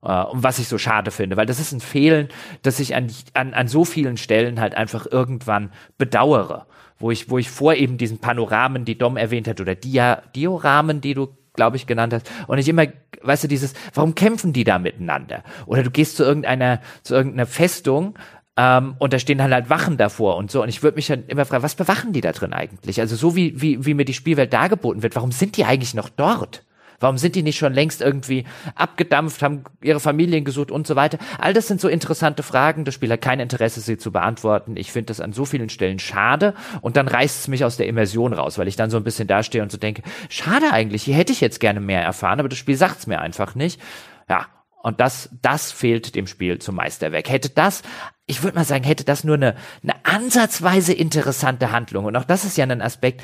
Uh, 0.00 0.30
und 0.30 0.44
was 0.44 0.60
ich 0.60 0.68
so 0.68 0.78
schade 0.78 1.10
finde, 1.10 1.36
weil 1.36 1.46
das 1.46 1.58
ist 1.58 1.72
ein 1.72 1.80
Fehlen, 1.80 2.28
das 2.62 2.78
ich 2.78 2.94
an, 2.94 3.08
an, 3.34 3.52
an 3.52 3.66
so 3.66 3.84
vielen 3.84 4.16
Stellen 4.16 4.60
halt 4.60 4.76
einfach 4.76 5.06
irgendwann 5.10 5.72
bedauere. 5.98 6.66
Wo 7.00 7.10
ich, 7.10 7.30
wo 7.30 7.38
ich 7.38 7.50
vor 7.50 7.74
eben 7.74 7.96
diesen 7.96 8.18
Panoramen, 8.18 8.84
die 8.84 8.98
Dom 8.98 9.16
erwähnt 9.16 9.48
hat, 9.48 9.60
oder 9.60 9.74
Dia, 9.74 10.22
Dioramen, 10.34 11.00
die 11.00 11.14
du, 11.14 11.28
glaube 11.52 11.76
ich, 11.76 11.86
genannt 11.86 12.12
hast, 12.12 12.30
und 12.46 12.58
ich 12.58 12.68
immer, 12.68 12.86
weißt 13.22 13.44
du, 13.44 13.48
dieses, 13.48 13.74
warum 13.94 14.14
kämpfen 14.14 14.52
die 14.52 14.64
da 14.64 14.78
miteinander? 14.78 15.42
Oder 15.66 15.82
du 15.82 15.90
gehst 15.90 16.16
zu 16.16 16.24
irgendeiner, 16.24 16.80
zu 17.02 17.14
irgendeiner 17.14 17.46
Festung, 17.46 18.14
ähm, 18.56 18.96
und 18.98 19.12
da 19.12 19.20
stehen 19.20 19.40
halt 19.40 19.70
Wachen 19.70 19.96
davor 19.96 20.36
und 20.36 20.50
so. 20.50 20.62
Und 20.62 20.68
ich 20.68 20.82
würde 20.82 20.96
mich 20.96 21.06
dann 21.06 21.24
immer 21.26 21.44
fragen, 21.44 21.62
was 21.62 21.76
bewachen 21.76 22.12
die 22.12 22.20
da 22.20 22.32
drin 22.32 22.52
eigentlich? 22.52 23.00
Also 23.00 23.14
so 23.14 23.36
wie, 23.36 23.60
wie, 23.60 23.86
wie 23.86 23.94
mir 23.94 24.04
die 24.04 24.14
Spielwelt 24.14 24.52
dargeboten 24.52 25.04
wird, 25.04 25.14
warum 25.14 25.30
sind 25.30 25.56
die 25.56 25.64
eigentlich 25.64 25.94
noch 25.94 26.08
dort? 26.08 26.64
Warum 27.00 27.16
sind 27.16 27.36
die 27.36 27.42
nicht 27.42 27.58
schon 27.58 27.72
längst 27.72 28.00
irgendwie 28.00 28.44
abgedampft, 28.74 29.42
haben 29.42 29.64
ihre 29.82 30.00
Familien 30.00 30.44
gesucht 30.44 30.70
und 30.70 30.86
so 30.86 30.96
weiter? 30.96 31.18
All 31.38 31.54
das 31.54 31.68
sind 31.68 31.80
so 31.80 31.88
interessante 31.88 32.42
Fragen. 32.42 32.84
Das 32.84 32.94
Spiel 32.94 33.12
hat 33.12 33.20
kein 33.20 33.40
Interesse, 33.40 33.80
sie 33.80 33.98
zu 33.98 34.10
beantworten. 34.10 34.76
Ich 34.76 34.90
finde 34.90 35.06
das 35.06 35.20
an 35.20 35.32
so 35.32 35.44
vielen 35.44 35.68
Stellen 35.68 35.98
schade 35.98 36.54
und 36.80 36.96
dann 36.96 37.06
reißt 37.06 37.40
es 37.40 37.48
mich 37.48 37.64
aus 37.64 37.76
der 37.76 37.86
Immersion 37.86 38.32
raus, 38.32 38.58
weil 38.58 38.68
ich 38.68 38.76
dann 38.76 38.90
so 38.90 38.96
ein 38.96 39.04
bisschen 39.04 39.28
dastehe 39.28 39.62
und 39.62 39.70
so 39.70 39.78
denke, 39.78 40.02
schade 40.28 40.72
eigentlich, 40.72 41.04
hier 41.04 41.14
hätte 41.14 41.32
ich 41.32 41.40
jetzt 41.40 41.60
gerne 41.60 41.80
mehr 41.80 42.02
erfahren, 42.02 42.40
aber 42.40 42.48
das 42.48 42.58
Spiel 42.58 42.76
sagt 42.76 42.98
es 42.98 43.06
mir 43.06 43.20
einfach 43.20 43.54
nicht. 43.54 43.80
Ja, 44.28 44.46
und 44.82 45.00
das, 45.00 45.30
das 45.42 45.72
fehlt 45.72 46.14
dem 46.14 46.26
Spiel 46.26 46.58
zum 46.58 46.76
Meisterwerk. 46.76 47.28
Hätte 47.28 47.50
das, 47.50 47.82
ich 48.26 48.42
würde 48.42 48.56
mal 48.56 48.64
sagen, 48.64 48.84
hätte 48.84 49.04
das 49.04 49.24
nur 49.24 49.34
eine, 49.36 49.54
eine 49.82 49.94
ansatzweise 50.04 50.92
interessante 50.92 51.72
Handlung. 51.72 52.04
Und 52.04 52.16
auch 52.16 52.24
das 52.24 52.44
ist 52.44 52.56
ja 52.56 52.64
ein 52.64 52.82
Aspekt, 52.82 53.22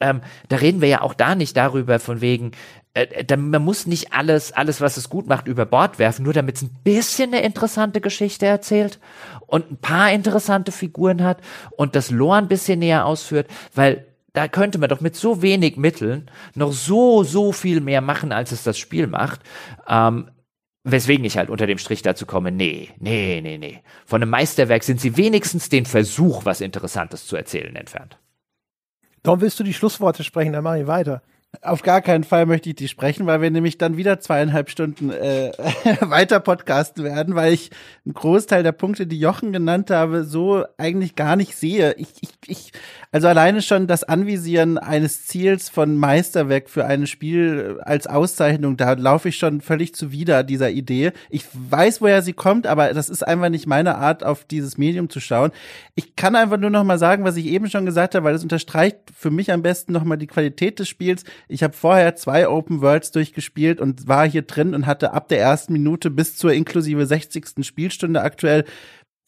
ähm, 0.00 0.20
da 0.48 0.56
reden 0.56 0.80
wir 0.80 0.88
ja 0.88 1.02
auch 1.02 1.14
da 1.14 1.34
nicht 1.34 1.56
darüber, 1.56 1.98
von 1.98 2.20
wegen, 2.20 2.52
äh, 2.94 3.24
da, 3.24 3.36
man 3.36 3.64
muss 3.64 3.86
nicht 3.86 4.12
alles, 4.12 4.52
alles, 4.52 4.80
was 4.80 4.96
es 4.96 5.08
gut 5.08 5.26
macht, 5.26 5.48
über 5.48 5.66
Bord 5.66 5.98
werfen, 5.98 6.24
nur 6.24 6.32
damit 6.32 6.56
es 6.56 6.62
ein 6.62 6.76
bisschen 6.84 7.32
eine 7.32 7.42
interessante 7.42 8.00
Geschichte 8.00 8.46
erzählt 8.46 8.98
und 9.46 9.70
ein 9.70 9.76
paar 9.76 10.12
interessante 10.12 10.72
Figuren 10.72 11.22
hat 11.22 11.40
und 11.76 11.96
das 11.96 12.10
Lore 12.10 12.38
ein 12.38 12.48
bisschen 12.48 12.78
näher 12.78 13.06
ausführt, 13.06 13.48
weil 13.74 14.06
da 14.32 14.46
könnte 14.46 14.78
man 14.78 14.88
doch 14.88 15.00
mit 15.00 15.16
so 15.16 15.42
wenig 15.42 15.76
Mitteln 15.76 16.30
noch 16.54 16.72
so, 16.72 17.24
so 17.24 17.52
viel 17.52 17.80
mehr 17.80 18.00
machen, 18.00 18.30
als 18.30 18.52
es 18.52 18.62
das 18.62 18.78
Spiel 18.78 19.06
macht. 19.06 19.40
Ähm, 19.88 20.30
weswegen 20.84 21.24
ich 21.24 21.36
halt 21.36 21.50
unter 21.50 21.66
dem 21.66 21.78
Strich 21.78 22.02
dazu 22.02 22.24
komme, 22.24 22.52
nee, 22.52 22.90
nee, 22.98 23.40
nee, 23.42 23.58
nee. 23.58 23.82
Von 24.06 24.22
einem 24.22 24.30
Meisterwerk 24.30 24.84
sind 24.84 25.00
sie 25.00 25.16
wenigstens 25.16 25.68
den 25.68 25.86
Versuch, 25.86 26.44
was 26.44 26.60
Interessantes 26.60 27.26
zu 27.26 27.36
erzählen, 27.36 27.74
entfernt. 27.74 28.18
Tom, 29.22 29.40
willst 29.40 29.58
du 29.60 29.64
die 29.64 29.74
Schlussworte 29.74 30.24
sprechen? 30.24 30.52
Dann 30.52 30.64
mache 30.64 30.80
ich 30.80 30.86
weiter. 30.86 31.22
Auf 31.62 31.82
gar 31.82 32.02
keinen 32.02 32.24
Fall 32.24 32.44
möchte 32.44 32.68
ich 32.68 32.76
die 32.76 32.88
sprechen, 32.88 33.26
weil 33.26 33.40
wir 33.40 33.50
nämlich 33.50 33.78
dann 33.78 33.96
wieder 33.96 34.20
zweieinhalb 34.20 34.68
Stunden 34.68 35.10
äh, 35.10 35.50
weiter 36.00 36.40
podcasten 36.40 37.04
werden, 37.04 37.34
weil 37.34 37.54
ich 37.54 37.70
einen 38.04 38.12
Großteil 38.12 38.62
der 38.62 38.72
Punkte, 38.72 39.06
die 39.06 39.18
Jochen 39.18 39.50
genannt 39.50 39.90
habe, 39.90 40.24
so 40.24 40.64
eigentlich 40.76 41.16
gar 41.16 41.36
nicht 41.36 41.56
sehe. 41.56 41.94
Ich, 41.96 42.08
ich, 42.20 42.30
ich 42.46 42.72
also 43.12 43.28
alleine 43.28 43.62
schon 43.62 43.86
das 43.86 44.04
Anvisieren 44.04 44.76
eines 44.76 45.24
Ziels 45.26 45.70
von 45.70 45.96
Meisterwerk 45.96 46.68
für 46.68 46.84
ein 46.84 47.06
Spiel 47.06 47.80
als 47.82 48.06
Auszeichnung, 48.06 48.76
da 48.76 48.92
laufe 48.92 49.30
ich 49.30 49.38
schon 49.38 49.62
völlig 49.62 49.94
zuwider 49.94 50.44
dieser 50.44 50.68
Idee. 50.68 51.12
Ich 51.30 51.46
weiß, 51.54 52.02
woher 52.02 52.20
sie 52.20 52.34
kommt, 52.34 52.66
aber 52.66 52.92
das 52.92 53.08
ist 53.08 53.26
einfach 53.26 53.48
nicht 53.48 53.66
meine 53.66 53.96
Art, 53.96 54.22
auf 54.22 54.44
dieses 54.44 54.76
Medium 54.76 55.08
zu 55.08 55.18
schauen. 55.18 55.52
Ich 55.94 56.14
kann 56.14 56.36
einfach 56.36 56.58
nur 56.58 56.68
noch 56.70 56.84
mal 56.84 56.98
sagen, 56.98 57.24
was 57.24 57.36
ich 57.36 57.46
eben 57.46 57.70
schon 57.70 57.86
gesagt 57.86 58.14
habe, 58.14 58.24
weil 58.24 58.34
das 58.34 58.42
unterstreicht 58.42 58.98
für 59.16 59.30
mich 59.30 59.50
am 59.50 59.62
besten 59.62 59.92
noch 59.92 60.04
mal 60.04 60.16
die 60.16 60.26
Qualität 60.26 60.78
des 60.78 60.88
Spiels. 60.88 61.24
Ich 61.46 61.62
habe 61.62 61.74
vorher 61.74 62.16
zwei 62.16 62.48
Open 62.48 62.80
Worlds 62.80 63.12
durchgespielt 63.12 63.80
und 63.80 64.08
war 64.08 64.28
hier 64.28 64.42
drin 64.42 64.74
und 64.74 64.86
hatte 64.86 65.12
ab 65.12 65.28
der 65.28 65.40
ersten 65.40 65.72
Minute 65.72 66.10
bis 66.10 66.36
zur 66.36 66.52
inklusive 66.52 67.06
60. 67.06 67.64
Spielstunde 67.64 68.22
aktuell 68.22 68.64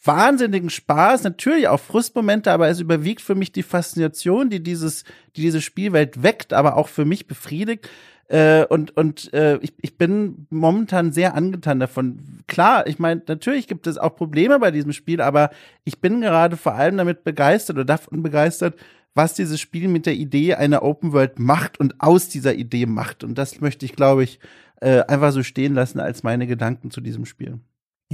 wahnsinnigen 0.02 0.70
Spaß, 0.70 1.24
natürlich 1.24 1.68
auch 1.68 1.80
Frustmomente, 1.80 2.50
aber 2.52 2.68
es 2.68 2.80
überwiegt 2.80 3.20
für 3.20 3.34
mich 3.34 3.52
die 3.52 3.62
Faszination, 3.62 4.48
die 4.48 4.62
dieses, 4.62 5.04
die 5.36 5.42
diese 5.42 5.60
Spielwelt 5.60 6.22
weckt, 6.22 6.52
aber 6.52 6.76
auch 6.76 6.88
für 6.88 7.04
mich 7.04 7.26
befriedigt. 7.26 7.88
Äh, 8.28 8.64
und 8.66 8.96
und 8.96 9.32
äh, 9.34 9.58
ich, 9.58 9.74
ich 9.82 9.98
bin 9.98 10.46
momentan 10.50 11.12
sehr 11.12 11.34
angetan 11.34 11.80
davon. 11.80 12.20
Klar, 12.46 12.86
ich 12.86 12.98
meine, 13.00 13.22
natürlich 13.26 13.66
gibt 13.66 13.88
es 13.88 13.98
auch 13.98 14.14
Probleme 14.14 14.58
bei 14.60 14.70
diesem 14.70 14.92
Spiel, 14.92 15.20
aber 15.20 15.50
ich 15.84 16.00
bin 16.00 16.20
gerade 16.20 16.56
vor 16.56 16.74
allem 16.74 16.96
damit 16.96 17.24
begeistert 17.24 17.76
oder 17.76 17.84
davon 17.84 18.22
begeistert, 18.22 18.76
was 19.14 19.34
dieses 19.34 19.60
Spiel 19.60 19.88
mit 19.88 20.06
der 20.06 20.14
Idee 20.14 20.54
einer 20.54 20.82
Open 20.82 21.12
World 21.12 21.38
macht 21.38 21.80
und 21.80 22.00
aus 22.00 22.28
dieser 22.28 22.54
Idee 22.54 22.86
macht. 22.86 23.24
Und 23.24 23.36
das 23.36 23.60
möchte 23.60 23.84
ich, 23.84 23.96
glaube 23.96 24.24
ich, 24.24 24.38
äh, 24.80 25.00
einfach 25.02 25.32
so 25.32 25.42
stehen 25.42 25.74
lassen 25.74 26.00
als 26.00 26.22
meine 26.22 26.46
Gedanken 26.46 26.90
zu 26.90 27.00
diesem 27.00 27.26
Spiel. 27.26 27.58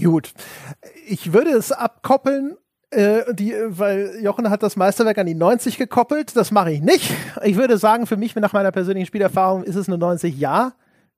Gut. 0.00 0.32
Ich 1.06 1.32
würde 1.32 1.50
es 1.50 1.72
abkoppeln, 1.72 2.56
äh, 2.90 3.34
die, 3.34 3.54
weil 3.66 4.18
Jochen 4.22 4.50
hat 4.50 4.62
das 4.62 4.76
Meisterwerk 4.76 5.18
an 5.18 5.26
die 5.26 5.34
90 5.34 5.78
gekoppelt. 5.78 6.36
Das 6.36 6.50
mache 6.50 6.72
ich 6.72 6.80
nicht. 6.80 7.12
Ich 7.44 7.56
würde 7.56 7.78
sagen, 7.78 8.06
für 8.06 8.16
mich, 8.16 8.34
nach 8.36 8.52
meiner 8.52 8.72
persönlichen 8.72 9.06
Spielerfahrung, 9.06 9.64
ist 9.64 9.76
es 9.76 9.88
eine 9.88 9.98
90 9.98 10.36
Ja. 10.38 10.74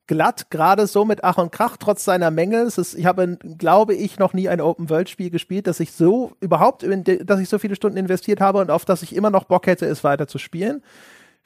Glatt, 0.09 0.51
gerade 0.51 0.89
so 0.89 1.05
mit 1.05 1.23
Ach 1.23 1.39
und 1.39 1.53
Krach, 1.53 1.77
trotz 1.77 2.05
seiner 2.05 2.33
Mängel. 2.33 2.67
Ist, 2.67 2.95
ich 2.95 3.07
habe, 3.07 3.39
glaube 3.59 3.95
ich, 3.95 4.19
noch 4.19 4.33
nie 4.33 4.49
ein 4.49 4.61
Open-World-Spiel 4.61 5.31
gespielt, 5.31 5.69
dass 5.69 5.79
ich 5.79 5.93
so 5.93 6.33
überhaupt, 6.41 6.85
dass 7.25 7.41
ich 7.41 7.49
so 7.49 7.61
viele 7.61 7.77
Stunden 7.77 7.97
investiert 7.97 8.41
habe 8.41 8.59
und 8.59 8.73
auf 8.73 8.85
das 8.85 9.03
ich 9.05 9.15
immer 9.15 9.31
noch 9.31 9.45
Bock 9.45 9.67
hätte, 9.69 9.87
es 9.87 10.03
weiter 10.03 10.27
zu 10.27 10.39
spielen 10.39 10.83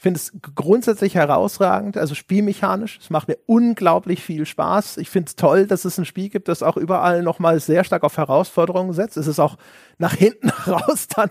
finde 0.02 0.18
es 0.18 0.32
grundsätzlich 0.56 1.14
herausragend, 1.14 1.96
also 1.96 2.16
spielmechanisch. 2.16 2.98
Es 3.00 3.08
macht 3.08 3.28
mir 3.28 3.38
unglaublich 3.46 4.20
viel 4.24 4.46
Spaß. 4.46 4.96
Ich 4.96 5.08
finde 5.08 5.28
es 5.28 5.36
toll, 5.36 5.68
dass 5.68 5.84
es 5.84 5.96
ein 5.96 6.04
Spiel 6.04 6.28
gibt, 6.28 6.48
das 6.48 6.64
auch 6.64 6.76
überall 6.76 7.22
nochmal 7.22 7.60
sehr 7.60 7.84
stark 7.84 8.02
auf 8.02 8.16
Herausforderungen 8.16 8.94
setzt. 8.94 9.16
Es 9.16 9.28
ist 9.28 9.38
auch 9.38 9.56
nach 9.98 10.14
hinten 10.14 10.48
raus 10.66 11.06
dann 11.06 11.30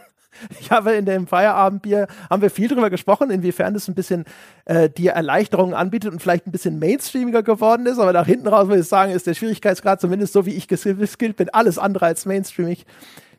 ich 0.59 0.71
habe 0.71 0.93
in 0.93 1.05
dem 1.05 1.27
Feierabendbier, 1.27 2.07
haben 2.29 2.41
wir 2.41 2.49
viel 2.49 2.67
drüber 2.67 2.89
gesprochen, 2.89 3.29
inwiefern 3.31 3.75
es 3.75 3.87
ein 3.87 3.95
bisschen 3.95 4.25
äh, 4.65 4.89
die 4.89 5.07
Erleichterungen 5.07 5.73
anbietet 5.73 6.11
und 6.11 6.21
vielleicht 6.21 6.47
ein 6.47 6.51
bisschen 6.51 6.79
mainstreamiger 6.79 7.43
geworden 7.43 7.85
ist, 7.85 7.99
aber 7.99 8.13
nach 8.13 8.25
hinten 8.25 8.47
raus 8.47 8.67
würde 8.67 8.81
ich 8.81 8.87
sagen, 8.87 9.11
ist 9.11 9.27
der 9.27 9.33
Schwierigkeitsgrad 9.33 10.01
zumindest 10.01 10.33
so, 10.33 10.45
wie 10.45 10.55
ich 10.55 10.67
geskillt 10.67 11.35
bin, 11.35 11.49
alles 11.49 11.77
andere 11.77 12.05
als 12.05 12.25
mainstreamig. 12.25 12.85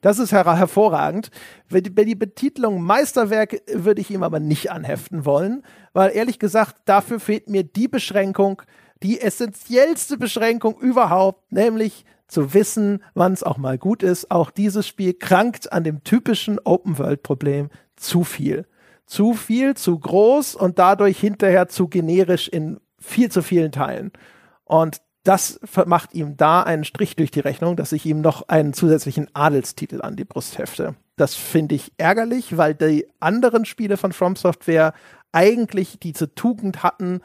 Das 0.03 0.19
ist 0.19 0.33
her 0.33 0.45
hervorragend. 0.57 1.31
Bei 1.71 1.81
die 1.81 2.17
Betitelung 2.17 2.83
Meisterwerk 2.83 3.63
würde 3.73 4.01
ich 4.01 4.11
ihm 4.11 4.25
aber 4.25 4.41
nicht 4.41 4.73
anheften 4.73 5.25
wollen, 5.25 5.63
weil 5.93 6.11
ehrlich 6.11 6.41
gesagt, 6.41 6.77
dafür 6.87 7.21
fehlt 7.21 7.49
mir 7.49 7.63
die 7.63 7.87
Beschränkung, 7.87 8.63
die 9.03 9.21
essentiellste 9.21 10.17
Beschränkung 10.17 10.77
überhaupt, 10.81 11.53
nämlich 11.53 12.05
zu 12.33 12.55
wissen, 12.55 13.03
wann 13.15 13.35
es 13.35 13.43
auch 13.43 13.59
mal 13.59 13.79
gut 13.79 14.03
ist. 14.03 14.31
Auch 14.31 14.51
dieses 14.51 14.89
Spiel 14.89 15.13
krankt 15.13 15.73
an 15.73 15.85
dem 15.85 16.03
typischen 16.03 16.59
Open-World-Problem 16.59 17.69
zu 17.97 18.25
viel. 18.25 18.67
Zu 19.05 19.35
viel, 19.35 19.75
zu 19.75 19.99
groß 19.99 20.55
und 20.55 20.79
dadurch 20.79 21.21
hinterher 21.21 21.69
zu 21.69 21.89
generisch 21.89 22.49
in 22.49 22.81
viel 22.99 23.31
zu 23.31 23.43
vielen 23.43 23.71
Teilen. 23.71 24.13
Und 24.65 25.03
das 25.25 25.61
macht 25.85 26.15
ihm 26.15 26.37
da 26.37 26.63
einen 26.63 26.85
Strich 26.85 27.17
durch 27.17 27.31
die 27.31 27.41
Rechnung, 27.41 27.77
dass 27.77 27.93
ich 27.93 28.07
ihm 28.07 28.23
noch 28.23 28.49
einen 28.49 28.73
zusätzlichen 28.73 29.29
Adelstitel 29.35 30.01
an 30.01 30.17
die 30.17 30.25
Brust 30.25 30.57
hefte. 30.57 30.95
Das 31.17 31.35
finde 31.35 31.75
ich 31.75 31.93
ärgerlich, 31.99 32.57
weil 32.57 32.75
die 32.75 33.07
anderen 33.21 33.67
Spiele 33.67 33.99
von 33.99 34.13
From 34.13 34.37
Software 34.37 34.95
eigentlich 35.33 35.99
diese 36.01 36.35
Tugend 36.35 36.83
hatten, 36.83 37.21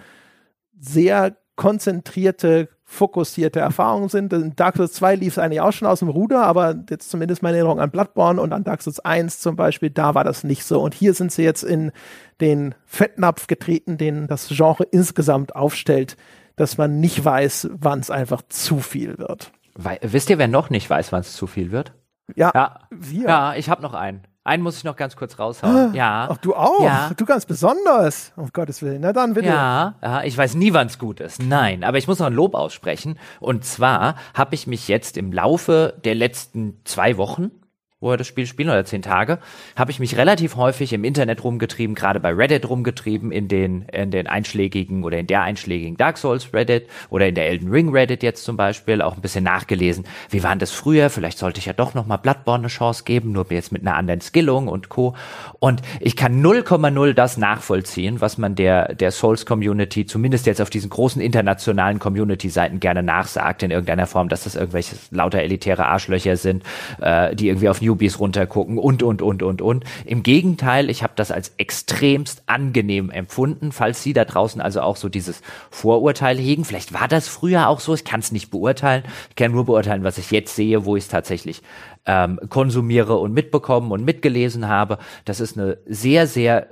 sehr 0.78 1.38
konzentrierte, 1.56 2.70
fokussierte 2.90 3.60
Erfahrungen 3.60 4.08
sind. 4.08 4.32
In 4.32 4.56
Dark 4.56 4.78
Souls 4.78 4.94
2 4.94 5.16
lief 5.16 5.34
es 5.34 5.38
eigentlich 5.38 5.60
auch 5.60 5.74
schon 5.74 5.90
aus 5.90 6.00
dem 6.00 6.08
Ruder, 6.08 6.44
aber 6.44 6.74
jetzt 6.90 7.10
zumindest 7.12 7.44
meine 7.44 7.58
Erinnerung 7.58 7.82
an 7.82 7.92
Bloodborne 7.92 8.42
und 8.42 8.54
an 8.54 8.64
Dark 8.64 8.82
Souls 8.82 9.02
1 9.02 9.42
zum 9.42 9.58
Beispiel, 9.58 9.90
da 9.90 10.16
war 10.16 10.24
das 10.24 10.46
nicht 10.46 10.64
so. 10.64 10.82
Und 10.82 10.94
hier 10.94 11.14
sind 11.14 11.34
sie 11.34 11.44
jetzt 11.44 11.64
in 11.64 11.92
den 12.40 12.76
Fettnapf 12.86 13.48
getreten, 13.48 13.98
den 13.98 14.28
das 14.28 14.48
Genre 14.48 14.86
insgesamt 14.86 15.54
aufstellt, 15.54 16.16
dass 16.56 16.78
man 16.78 17.02
nicht 17.02 17.24
weiß, 17.24 17.70
wann 17.74 18.00
es 18.00 18.10
einfach 18.10 18.42
zu 18.48 18.80
viel 18.80 19.18
wird. 19.18 19.52
Weil, 19.76 20.00
wisst 20.02 20.30
ihr, 20.30 20.38
wer 20.38 20.48
noch 20.48 20.70
nicht 20.70 20.90
weiß, 20.90 21.12
wann 21.12 21.22
es 21.22 21.34
zu 21.34 21.46
viel 21.46 21.72
wird? 21.72 21.92
Ja, 22.36 22.52
ja, 22.56 22.80
wir. 22.90 23.28
ja 23.28 23.56
ich 23.56 23.70
habe 23.70 23.82
noch 23.82 23.94
einen. 23.94 24.22
Einen 24.48 24.64
muss 24.64 24.78
ich 24.78 24.86
noch 24.86 24.96
ganz 24.96 25.18
kurz 25.18 25.40
raushauen. 25.40 25.94
Ja. 25.94 26.30
Ach, 26.32 26.38
du 26.38 26.56
auch? 26.56 26.82
Ja. 26.82 27.12
Du 27.18 27.26
ganz 27.26 27.46
besonders. 27.46 28.32
Um 28.38 28.50
Gottes 28.54 28.82
Willen. 28.82 29.02
Na 29.02 29.12
dann 29.12 29.34
bitte. 29.34 29.50
Ja, 29.50 29.96
ja, 30.02 30.24
ich 30.24 30.38
weiß 30.38 30.56
nie, 30.56 30.72
wann's 30.72 30.98
gut 30.98 31.20
ist. 31.20 31.44
Nein, 31.44 31.84
aber 31.84 31.98
ich 31.98 32.08
muss 32.08 32.20
noch 32.20 32.28
ein 32.28 32.34
Lob 32.34 32.56
aussprechen. 32.56 33.20
Und 33.42 33.66
zwar 33.66 34.16
habe 34.34 34.56
ich 34.56 34.66
mich 34.66 34.88
jetzt 34.88 35.18
im 35.18 35.34
Laufe 35.34 35.96
der 36.06 36.16
letzten 36.16 36.80
zwei 36.86 37.18
Wochen 37.18 37.52
wo 38.00 38.12
wir 38.12 38.18
das 38.18 38.28
Spiel 38.28 38.46
spielen 38.46 38.70
oder 38.70 38.86
zehn 38.86 39.02
Tage, 39.02 39.40
habe 39.76 39.90
ich 39.90 40.00
mich 40.00 40.18
relativ 40.18 40.56
häufig 40.56 40.94
im 40.94 41.04
Internet 41.04 41.44
rumgetrieben, 41.44 41.96
gerade 41.96 42.20
bei 42.20 42.32
Reddit 42.32 42.70
rumgetrieben, 42.70 43.32
in 43.32 43.48
den, 43.48 43.84
in 43.92 44.12
den 44.12 44.28
einschlägigen 44.28 45.04
oder 45.04 45.18
in 45.18 45.26
der 45.26 45.42
einschlägigen 45.42 45.98
Dark 45.98 46.20
Souls 46.20 46.54
Reddit 46.54 46.88
oder 47.10 47.28
in 47.28 47.34
der 47.34 47.48
Elden 47.48 47.72
Ring 47.72 47.90
Reddit 47.90 48.22
jetzt 48.22 48.44
zum 48.44 48.56
Beispiel, 48.56 49.02
auch 49.02 49.16
ein 49.16 49.22
bisschen 49.22 49.44
nachgelesen, 49.44 50.06
wie 50.30 50.44
waren 50.44 50.60
das 50.60 50.70
früher, 50.70 51.10
vielleicht 51.10 51.40
sollte 51.40 51.58
ich 51.58 51.66
ja 51.66 51.74
doch 51.74 51.96
nochmal 51.96 52.20
Bloodborne 52.20 52.66
eine 52.66 52.68
Chance 52.68 53.04
geben, 53.04 53.32
nur 53.32 53.48
jetzt 53.50 53.72
mit 53.72 53.82
einer 53.82 53.96
anderen 53.96 54.22
Skillung 54.22 54.68
und 54.68 54.90
Co. 54.90 55.16
Und 55.58 55.82
ich 56.00 56.16
kann 56.16 56.40
0,0 56.46 57.14
das 57.14 57.38
nachvollziehen, 57.38 58.22
was 58.22 58.38
man 58.38 58.54
der, 58.54 58.94
der 58.94 59.10
Souls 59.10 59.48
Community, 59.48 60.06
zumindest 60.06 60.46
jetzt 60.46 60.62
auf 60.62 60.70
diesen 60.70 60.92
großen 60.92 61.20
internationalen 61.20 61.98
Community-Seiten 61.98 62.80
gerne 62.80 63.02
nachsagt, 63.02 63.64
in 63.64 63.72
irgendeiner 63.72 64.06
Form, 64.06 64.30
dass 64.30 64.44
das 64.44 64.54
irgendwelche 64.54 64.98
lauter 65.10 65.40
elitäre 65.40 65.88
Arschlöcher 65.88 66.38
sind, 66.38 66.64
äh, 67.02 67.36
die 67.36 67.48
irgendwie 67.48 67.70
auf 67.70 67.82
Newbies 67.88 68.20
runtergucken 68.20 68.78
und, 68.78 69.04
und, 69.04 69.22
und, 69.22 69.42
und, 69.42 69.62
und. 69.62 69.86
Im 70.06 70.24
Gegenteil, 70.24 70.90
ich 70.90 71.04
habe 71.04 71.14
das 71.16 71.32
als 71.32 71.54
extremst 71.58 72.44
angenehm 72.46 73.10
empfunden, 73.10 73.72
falls 73.72 74.04
Sie 74.04 74.14
da 74.14 74.26
draußen 74.26 74.62
also 74.62 74.82
auch 74.82 74.98
so 74.98 75.10
dieses 75.10 75.42
Vorurteil 75.72 76.38
hegen. 76.38 76.66
Vielleicht 76.66 76.94
war 76.94 77.08
das 77.08 77.28
früher 77.28 77.70
auch 77.70 77.80
so, 77.80 77.94
ich 77.94 78.04
kann 78.04 78.20
es 78.20 78.32
nicht 78.32 78.52
beurteilen. 78.52 79.04
Ich 79.30 79.36
kann 79.36 79.52
nur 79.52 79.66
beurteilen, 79.66 80.04
was 80.04 80.18
ich 80.18 80.32
jetzt 80.32 80.56
sehe, 80.56 80.86
wo 80.86 80.96
ich 80.96 81.06
es 81.06 81.10
tatsächlich 81.10 81.62
ähm, 82.06 82.40
konsumiere 82.50 83.18
und 83.18 83.34
mitbekommen 83.34 83.92
und 83.92 84.04
mitgelesen 84.04 84.68
habe. 84.68 84.98
Das 85.26 85.40
ist 85.40 85.58
eine 85.58 85.78
sehr, 85.86 86.28
sehr 86.28 86.68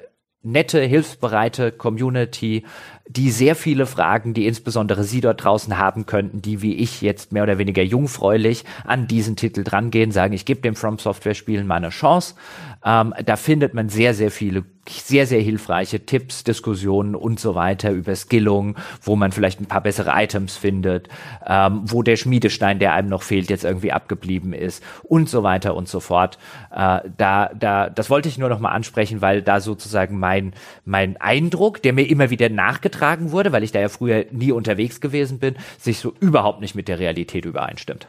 nette, 0.45 0.79
hilfsbereite 0.81 1.71
Community, 1.71 2.63
die 3.07 3.31
sehr 3.31 3.55
viele 3.55 3.85
Fragen, 3.85 4.33
die 4.33 4.47
insbesondere 4.47 5.03
Sie 5.03 5.21
dort 5.21 5.43
draußen 5.43 5.77
haben 5.77 6.05
könnten, 6.05 6.41
die 6.41 6.61
wie 6.61 6.75
ich 6.75 7.01
jetzt 7.01 7.31
mehr 7.31 7.43
oder 7.43 7.57
weniger 7.57 7.83
jungfräulich 7.83 8.63
an 8.83 9.07
diesen 9.07 9.35
Titel 9.35 9.63
drangehen, 9.63 10.11
sagen, 10.11 10.33
ich 10.33 10.45
gebe 10.45 10.61
dem 10.61 10.75
From 10.75 10.97
Software 10.99 11.33
Spielen 11.33 11.67
mal 11.67 11.75
eine 11.75 11.89
Chance. 11.89 12.35
Ähm, 12.83 13.13
da 13.25 13.35
findet 13.35 13.73
man 13.73 13.89
sehr, 13.89 14.13
sehr 14.13 14.31
viele 14.31 14.63
sehr, 14.89 15.27
sehr 15.27 15.41
hilfreiche 15.41 16.05
Tipps, 16.05 16.43
Diskussionen 16.43 17.15
und 17.15 17.39
so 17.39 17.55
weiter 17.55 17.91
über 17.91 18.15
Skillung, 18.15 18.75
wo 19.01 19.15
man 19.15 19.31
vielleicht 19.31 19.59
ein 19.59 19.65
paar 19.65 19.81
bessere 19.81 20.11
Items 20.15 20.57
findet, 20.57 21.09
ähm, 21.45 21.81
wo 21.85 22.03
der 22.03 22.15
Schmiedestein, 22.15 22.79
der 22.79 22.93
einem 22.93 23.09
noch 23.09 23.23
fehlt, 23.23 23.49
jetzt 23.49 23.63
irgendwie 23.63 23.91
abgeblieben 23.91 24.53
ist 24.53 24.83
und 25.03 25.29
so 25.29 25.43
weiter 25.43 25.75
und 25.75 25.87
so 25.87 25.99
fort. 25.99 26.37
Äh, 26.71 27.01
da, 27.17 27.49
da, 27.57 27.89
das 27.89 28.09
wollte 28.09 28.29
ich 28.29 28.37
nur 28.37 28.49
noch 28.49 28.59
mal 28.59 28.71
ansprechen, 28.71 29.21
weil 29.21 29.41
da 29.41 29.59
sozusagen 29.59 30.19
mein, 30.19 30.53
mein 30.85 31.17
Eindruck, 31.17 31.81
der 31.81 31.93
mir 31.93 32.09
immer 32.09 32.29
wieder 32.29 32.49
nachgetragen 32.49 33.31
wurde, 33.31 33.51
weil 33.51 33.63
ich 33.63 33.71
da 33.71 33.79
ja 33.79 33.89
früher 33.89 34.25
nie 34.31 34.51
unterwegs 34.51 35.01
gewesen 35.01 35.39
bin, 35.39 35.55
sich 35.77 35.99
so 35.99 36.13
überhaupt 36.19 36.61
nicht 36.61 36.75
mit 36.75 36.87
der 36.87 36.99
Realität 36.99 37.45
übereinstimmt. 37.45 38.07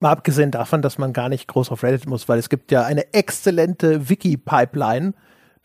Mal 0.00 0.10
abgesehen 0.10 0.50
davon, 0.50 0.82
dass 0.82 0.98
man 0.98 1.12
gar 1.12 1.28
nicht 1.28 1.48
groß 1.48 1.70
auf 1.70 1.82
Reddit 1.82 2.06
muss, 2.06 2.28
weil 2.28 2.38
es 2.38 2.48
gibt 2.48 2.72
ja 2.72 2.82
eine 2.82 3.14
exzellente 3.14 4.08
Wiki-Pipeline, 4.10 5.14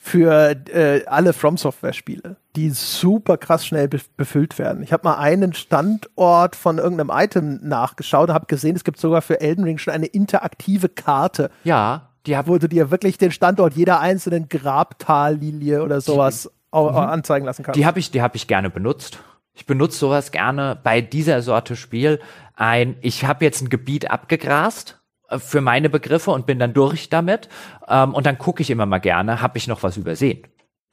für 0.02 0.56
äh, 0.74 1.06
alle 1.06 1.34
From 1.34 1.58
Software 1.58 1.92
Spiele, 1.92 2.38
die 2.56 2.70
super 2.70 3.38
krass 3.38 3.68
schnell 3.68 3.90
be 3.90 4.00
befüllt 4.16 4.58
werden. 4.58 4.82
Ich 4.82 4.94
habe 4.94 5.04
mal 5.04 5.18
einen 5.18 5.54
Standort 5.54 6.56
von 6.56 6.78
irgendeinem 6.78 7.12
Item 7.14 7.60
nachgeschaut 7.62 8.30
und 8.30 8.34
habe 8.34 8.46
gesehen, 8.46 8.78
es 8.78 8.86
gibt 8.86 8.98
sogar 8.98 9.22
für 9.22 9.42
Elden 9.42 9.66
Ring 9.66 9.78
schon 9.78 9.94
eine 9.94 10.06
interaktive 10.06 10.88
Karte. 10.88 11.52
Ja, 11.66 12.10
die 12.26 12.38
hab, 12.38 12.48
wo 12.48 12.58
du 12.58 12.70
dir 12.70 12.92
wirklich 12.92 13.18
den 13.18 13.32
Standort 13.32 13.74
jeder 13.74 14.00
einzelnen 14.00 14.48
Grabtallilie 14.48 15.84
oder 15.84 16.00
sowas 16.00 16.50
die, 16.74 16.80
mhm. 16.80 16.96
anzeigen 16.96 17.46
lassen 17.46 17.64
kannst. 17.64 17.78
Die 17.78 17.86
habe 17.86 18.00
ich, 18.00 18.10
die 18.10 18.22
habe 18.22 18.38
ich 18.38 18.48
gerne 18.48 18.70
benutzt. 18.70 19.20
Ich 19.54 19.66
benutze 19.66 20.00
sowas 20.00 20.32
gerne 20.32 20.80
bei 20.82 21.02
dieser 21.02 21.42
Sorte 21.42 21.76
Spiel. 21.76 22.22
Ein, 22.56 22.96
ich 23.02 23.26
habe 23.26 23.44
jetzt 23.44 23.62
ein 23.62 23.70
Gebiet 23.70 24.10
abgegrast 24.10 24.99
für 25.38 25.62
meine 25.62 25.90
Begriffe 25.90 26.32
und 26.32 26.46
bin 26.46 26.60
dann 26.60 26.74
durch 26.74 27.10
damit. 27.10 27.50
Ähm, 27.88 28.14
und 28.14 28.26
dann 28.26 28.38
gucke 28.38 28.62
ich 28.62 28.70
immer 28.70 28.86
mal 28.86 29.00
gerne, 29.00 29.42
habe 29.42 29.58
ich 29.58 29.68
noch 29.68 29.84
was 29.84 29.98
übersehen. 29.98 30.44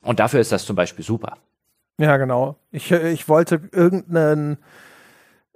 Und 0.02 0.20
dafür 0.20 0.40
ist 0.40 0.52
das 0.52 0.64
zum 0.64 0.76
Beispiel 0.76 1.04
super. 1.04 1.38
Ja, 1.98 2.16
genau. 2.16 2.56
Ich, 2.70 2.92
ich 2.92 3.28
wollte 3.28 3.68
irgendeinen 3.72 4.58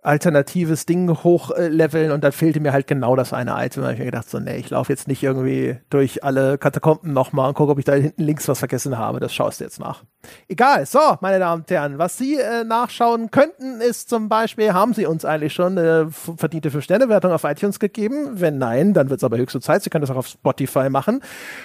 alternatives 0.03 0.87
Ding 0.87 1.11
hochleveln 1.11 2.11
und 2.12 2.25
dann 2.25 2.33
fehlte 2.33 2.61
mir 2.61 2.73
halt 2.73 2.87
genau 2.87 3.17
das 3.17 3.33
eine 3.33 3.53
Item. 3.65 3.83
Da 3.83 3.89
habe 3.89 3.95
ich 3.95 3.99
mir 3.99 4.07
gedacht, 4.07 4.31
so, 4.31 4.39
nee, 4.39 4.57
ich 4.57 4.70
laufe 4.70 4.93
jetzt 4.93 5.09
nicht 5.09 5.23
irgendwie 5.23 5.77
durch 5.91 6.25
alle 6.25 6.59
Katakomben 6.59 7.12
nochmal 7.12 7.49
und 7.49 7.55
gucke, 7.55 7.73
ob 7.73 7.79
ich 7.79 7.85
da 7.85 7.93
hinten 7.93 8.23
links 8.23 8.49
was 8.49 8.59
vergessen 8.59 8.97
habe. 8.97 9.20
Das 9.20 9.35
schaust 9.35 9.61
du 9.61 9.65
jetzt 9.65 9.81
nach. 9.81 10.05
Egal. 10.49 10.87
So, 10.87 10.99
meine 11.20 11.39
Damen 11.39 11.62
und 11.62 11.70
Herren, 11.70 11.99
was 11.99 12.19
Sie 12.19 12.37
äh, 12.37 12.65
nachschauen 12.65 13.31
könnten, 13.31 13.81
ist 13.81 14.11
zum 14.11 14.29
Beispiel, 14.29 14.73
haben 14.73 14.95
Sie 14.95 15.07
uns 15.07 15.25
eigentlich 15.25 15.55
schon 15.55 15.79
eine 15.79 16.11
verdiente 16.11 16.70
Fünf-Sterne-Wertung 16.70 17.33
auf 17.33 17.45
iTunes 17.45 17.79
gegeben? 17.79 18.41
Wenn 18.41 18.59
nein, 18.59 18.93
dann 18.93 19.11
wird 19.11 19.20
es 19.20 19.25
aber 19.25 19.39
höchste 19.39 19.61
Zeit. 19.61 19.83
Sie 19.83 19.91
können 19.91 20.03
das 20.03 20.11
auch 20.11 20.17
auf 20.17 20.27
Spotify 20.27 20.91
machen. 20.91 21.20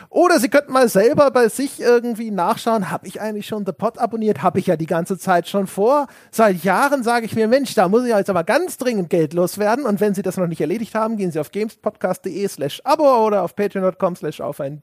Oder 0.10 0.40
Sie 0.40 0.50
könnten 0.50 0.72
mal 0.72 0.88
selber 0.88 1.32
bei 1.32 1.50
sich 1.50 1.82
irgendwie 1.82 2.32
nachschauen, 2.32 2.92
habe 2.92 3.08
ich 3.08 3.22
eigentlich 3.22 3.48
schon 3.48 3.66
The 3.66 3.74
Pod 3.74 3.98
abonniert? 3.98 4.42
Habe 4.44 4.60
ich 4.60 4.68
ja 4.68 4.78
die 4.78 4.86
ganze 4.86 5.18
Zeit 5.18 5.48
schon 5.48 5.68
vor. 5.68 6.08
Seit 6.32 6.64
Jahren 6.64 7.04
sage 7.04 7.26
ich 7.26 7.36
mir, 7.36 7.48
Mensch, 7.48 7.76
da 7.76 7.90
muss 7.90 8.06
ich 8.06 8.14
jetzt 8.26 8.30
aber 8.32 8.44
ganz 8.44 8.78
dringend 8.78 9.12
Geld 9.12 9.34
loswerden. 9.34 9.86
Und 9.86 10.00
wenn 10.00 10.16
Sie 10.16 10.24
das 10.24 10.38
noch 10.38 10.48
nicht 10.48 10.62
erledigt 10.62 10.96
haben, 10.96 11.16
gehen 11.16 11.32
Sie 11.32 11.40
auf 11.40 11.52
gamespodcast.de 11.52 12.48
slash 12.48 12.82
abo 12.84 13.26
oder 13.26 13.44
auf 13.44 13.56
patreon.com 13.56 14.16
slash 14.16 14.42
auf 14.42 14.60
ein 14.60 14.82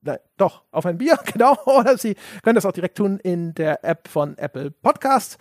Nein, 0.00 0.18
doch, 0.36 0.62
auf 0.70 0.86
ein 0.86 0.96
Bier, 0.96 1.18
genau. 1.32 1.58
Oder 1.66 1.98
Sie 1.98 2.14
können 2.42 2.54
das 2.54 2.64
auch 2.64 2.72
direkt 2.72 2.96
tun 2.96 3.18
in 3.18 3.52
der 3.54 3.84
App 3.84 4.08
von 4.08 4.38
Apple 4.38 4.70
Podcast. 4.70 5.38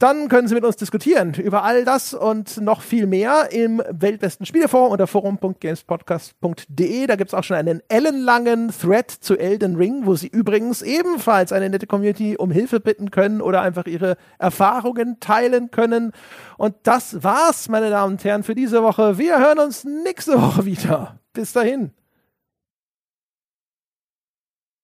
Dann 0.00 0.28
können 0.30 0.48
Sie 0.48 0.54
mit 0.54 0.64
uns 0.64 0.76
diskutieren 0.76 1.34
über 1.34 1.62
all 1.62 1.84
das 1.84 2.14
und 2.14 2.58
noch 2.62 2.80
viel 2.80 3.06
mehr 3.06 3.52
im 3.52 3.82
Weltbesten 3.90 4.46
Spieleforum 4.46 4.92
unter 4.92 5.06
forum.gamespodcast.de. 5.06 7.06
Da 7.06 7.16
gibt 7.16 7.28
es 7.28 7.34
auch 7.34 7.44
schon 7.44 7.58
einen 7.58 7.82
ellenlangen 7.88 8.70
Thread 8.70 9.10
zu 9.10 9.36
Elden 9.36 9.76
Ring, 9.76 10.06
wo 10.06 10.14
Sie 10.14 10.28
übrigens 10.28 10.80
ebenfalls 10.80 11.52
eine 11.52 11.68
nette 11.68 11.86
Community 11.86 12.38
um 12.38 12.50
Hilfe 12.50 12.80
bitten 12.80 13.10
können 13.10 13.42
oder 13.42 13.60
einfach 13.60 13.84
Ihre 13.84 14.16
Erfahrungen 14.38 15.20
teilen 15.20 15.70
können. 15.70 16.12
Und 16.56 16.76
das 16.84 17.22
war's, 17.22 17.68
meine 17.68 17.90
Damen 17.90 18.14
und 18.14 18.24
Herren, 18.24 18.42
für 18.42 18.54
diese 18.54 18.82
Woche. 18.82 19.18
Wir 19.18 19.38
hören 19.38 19.58
uns 19.58 19.84
nächste 19.84 20.40
Woche 20.40 20.64
wieder. 20.64 21.20
Bis 21.34 21.52
dahin. 21.52 21.92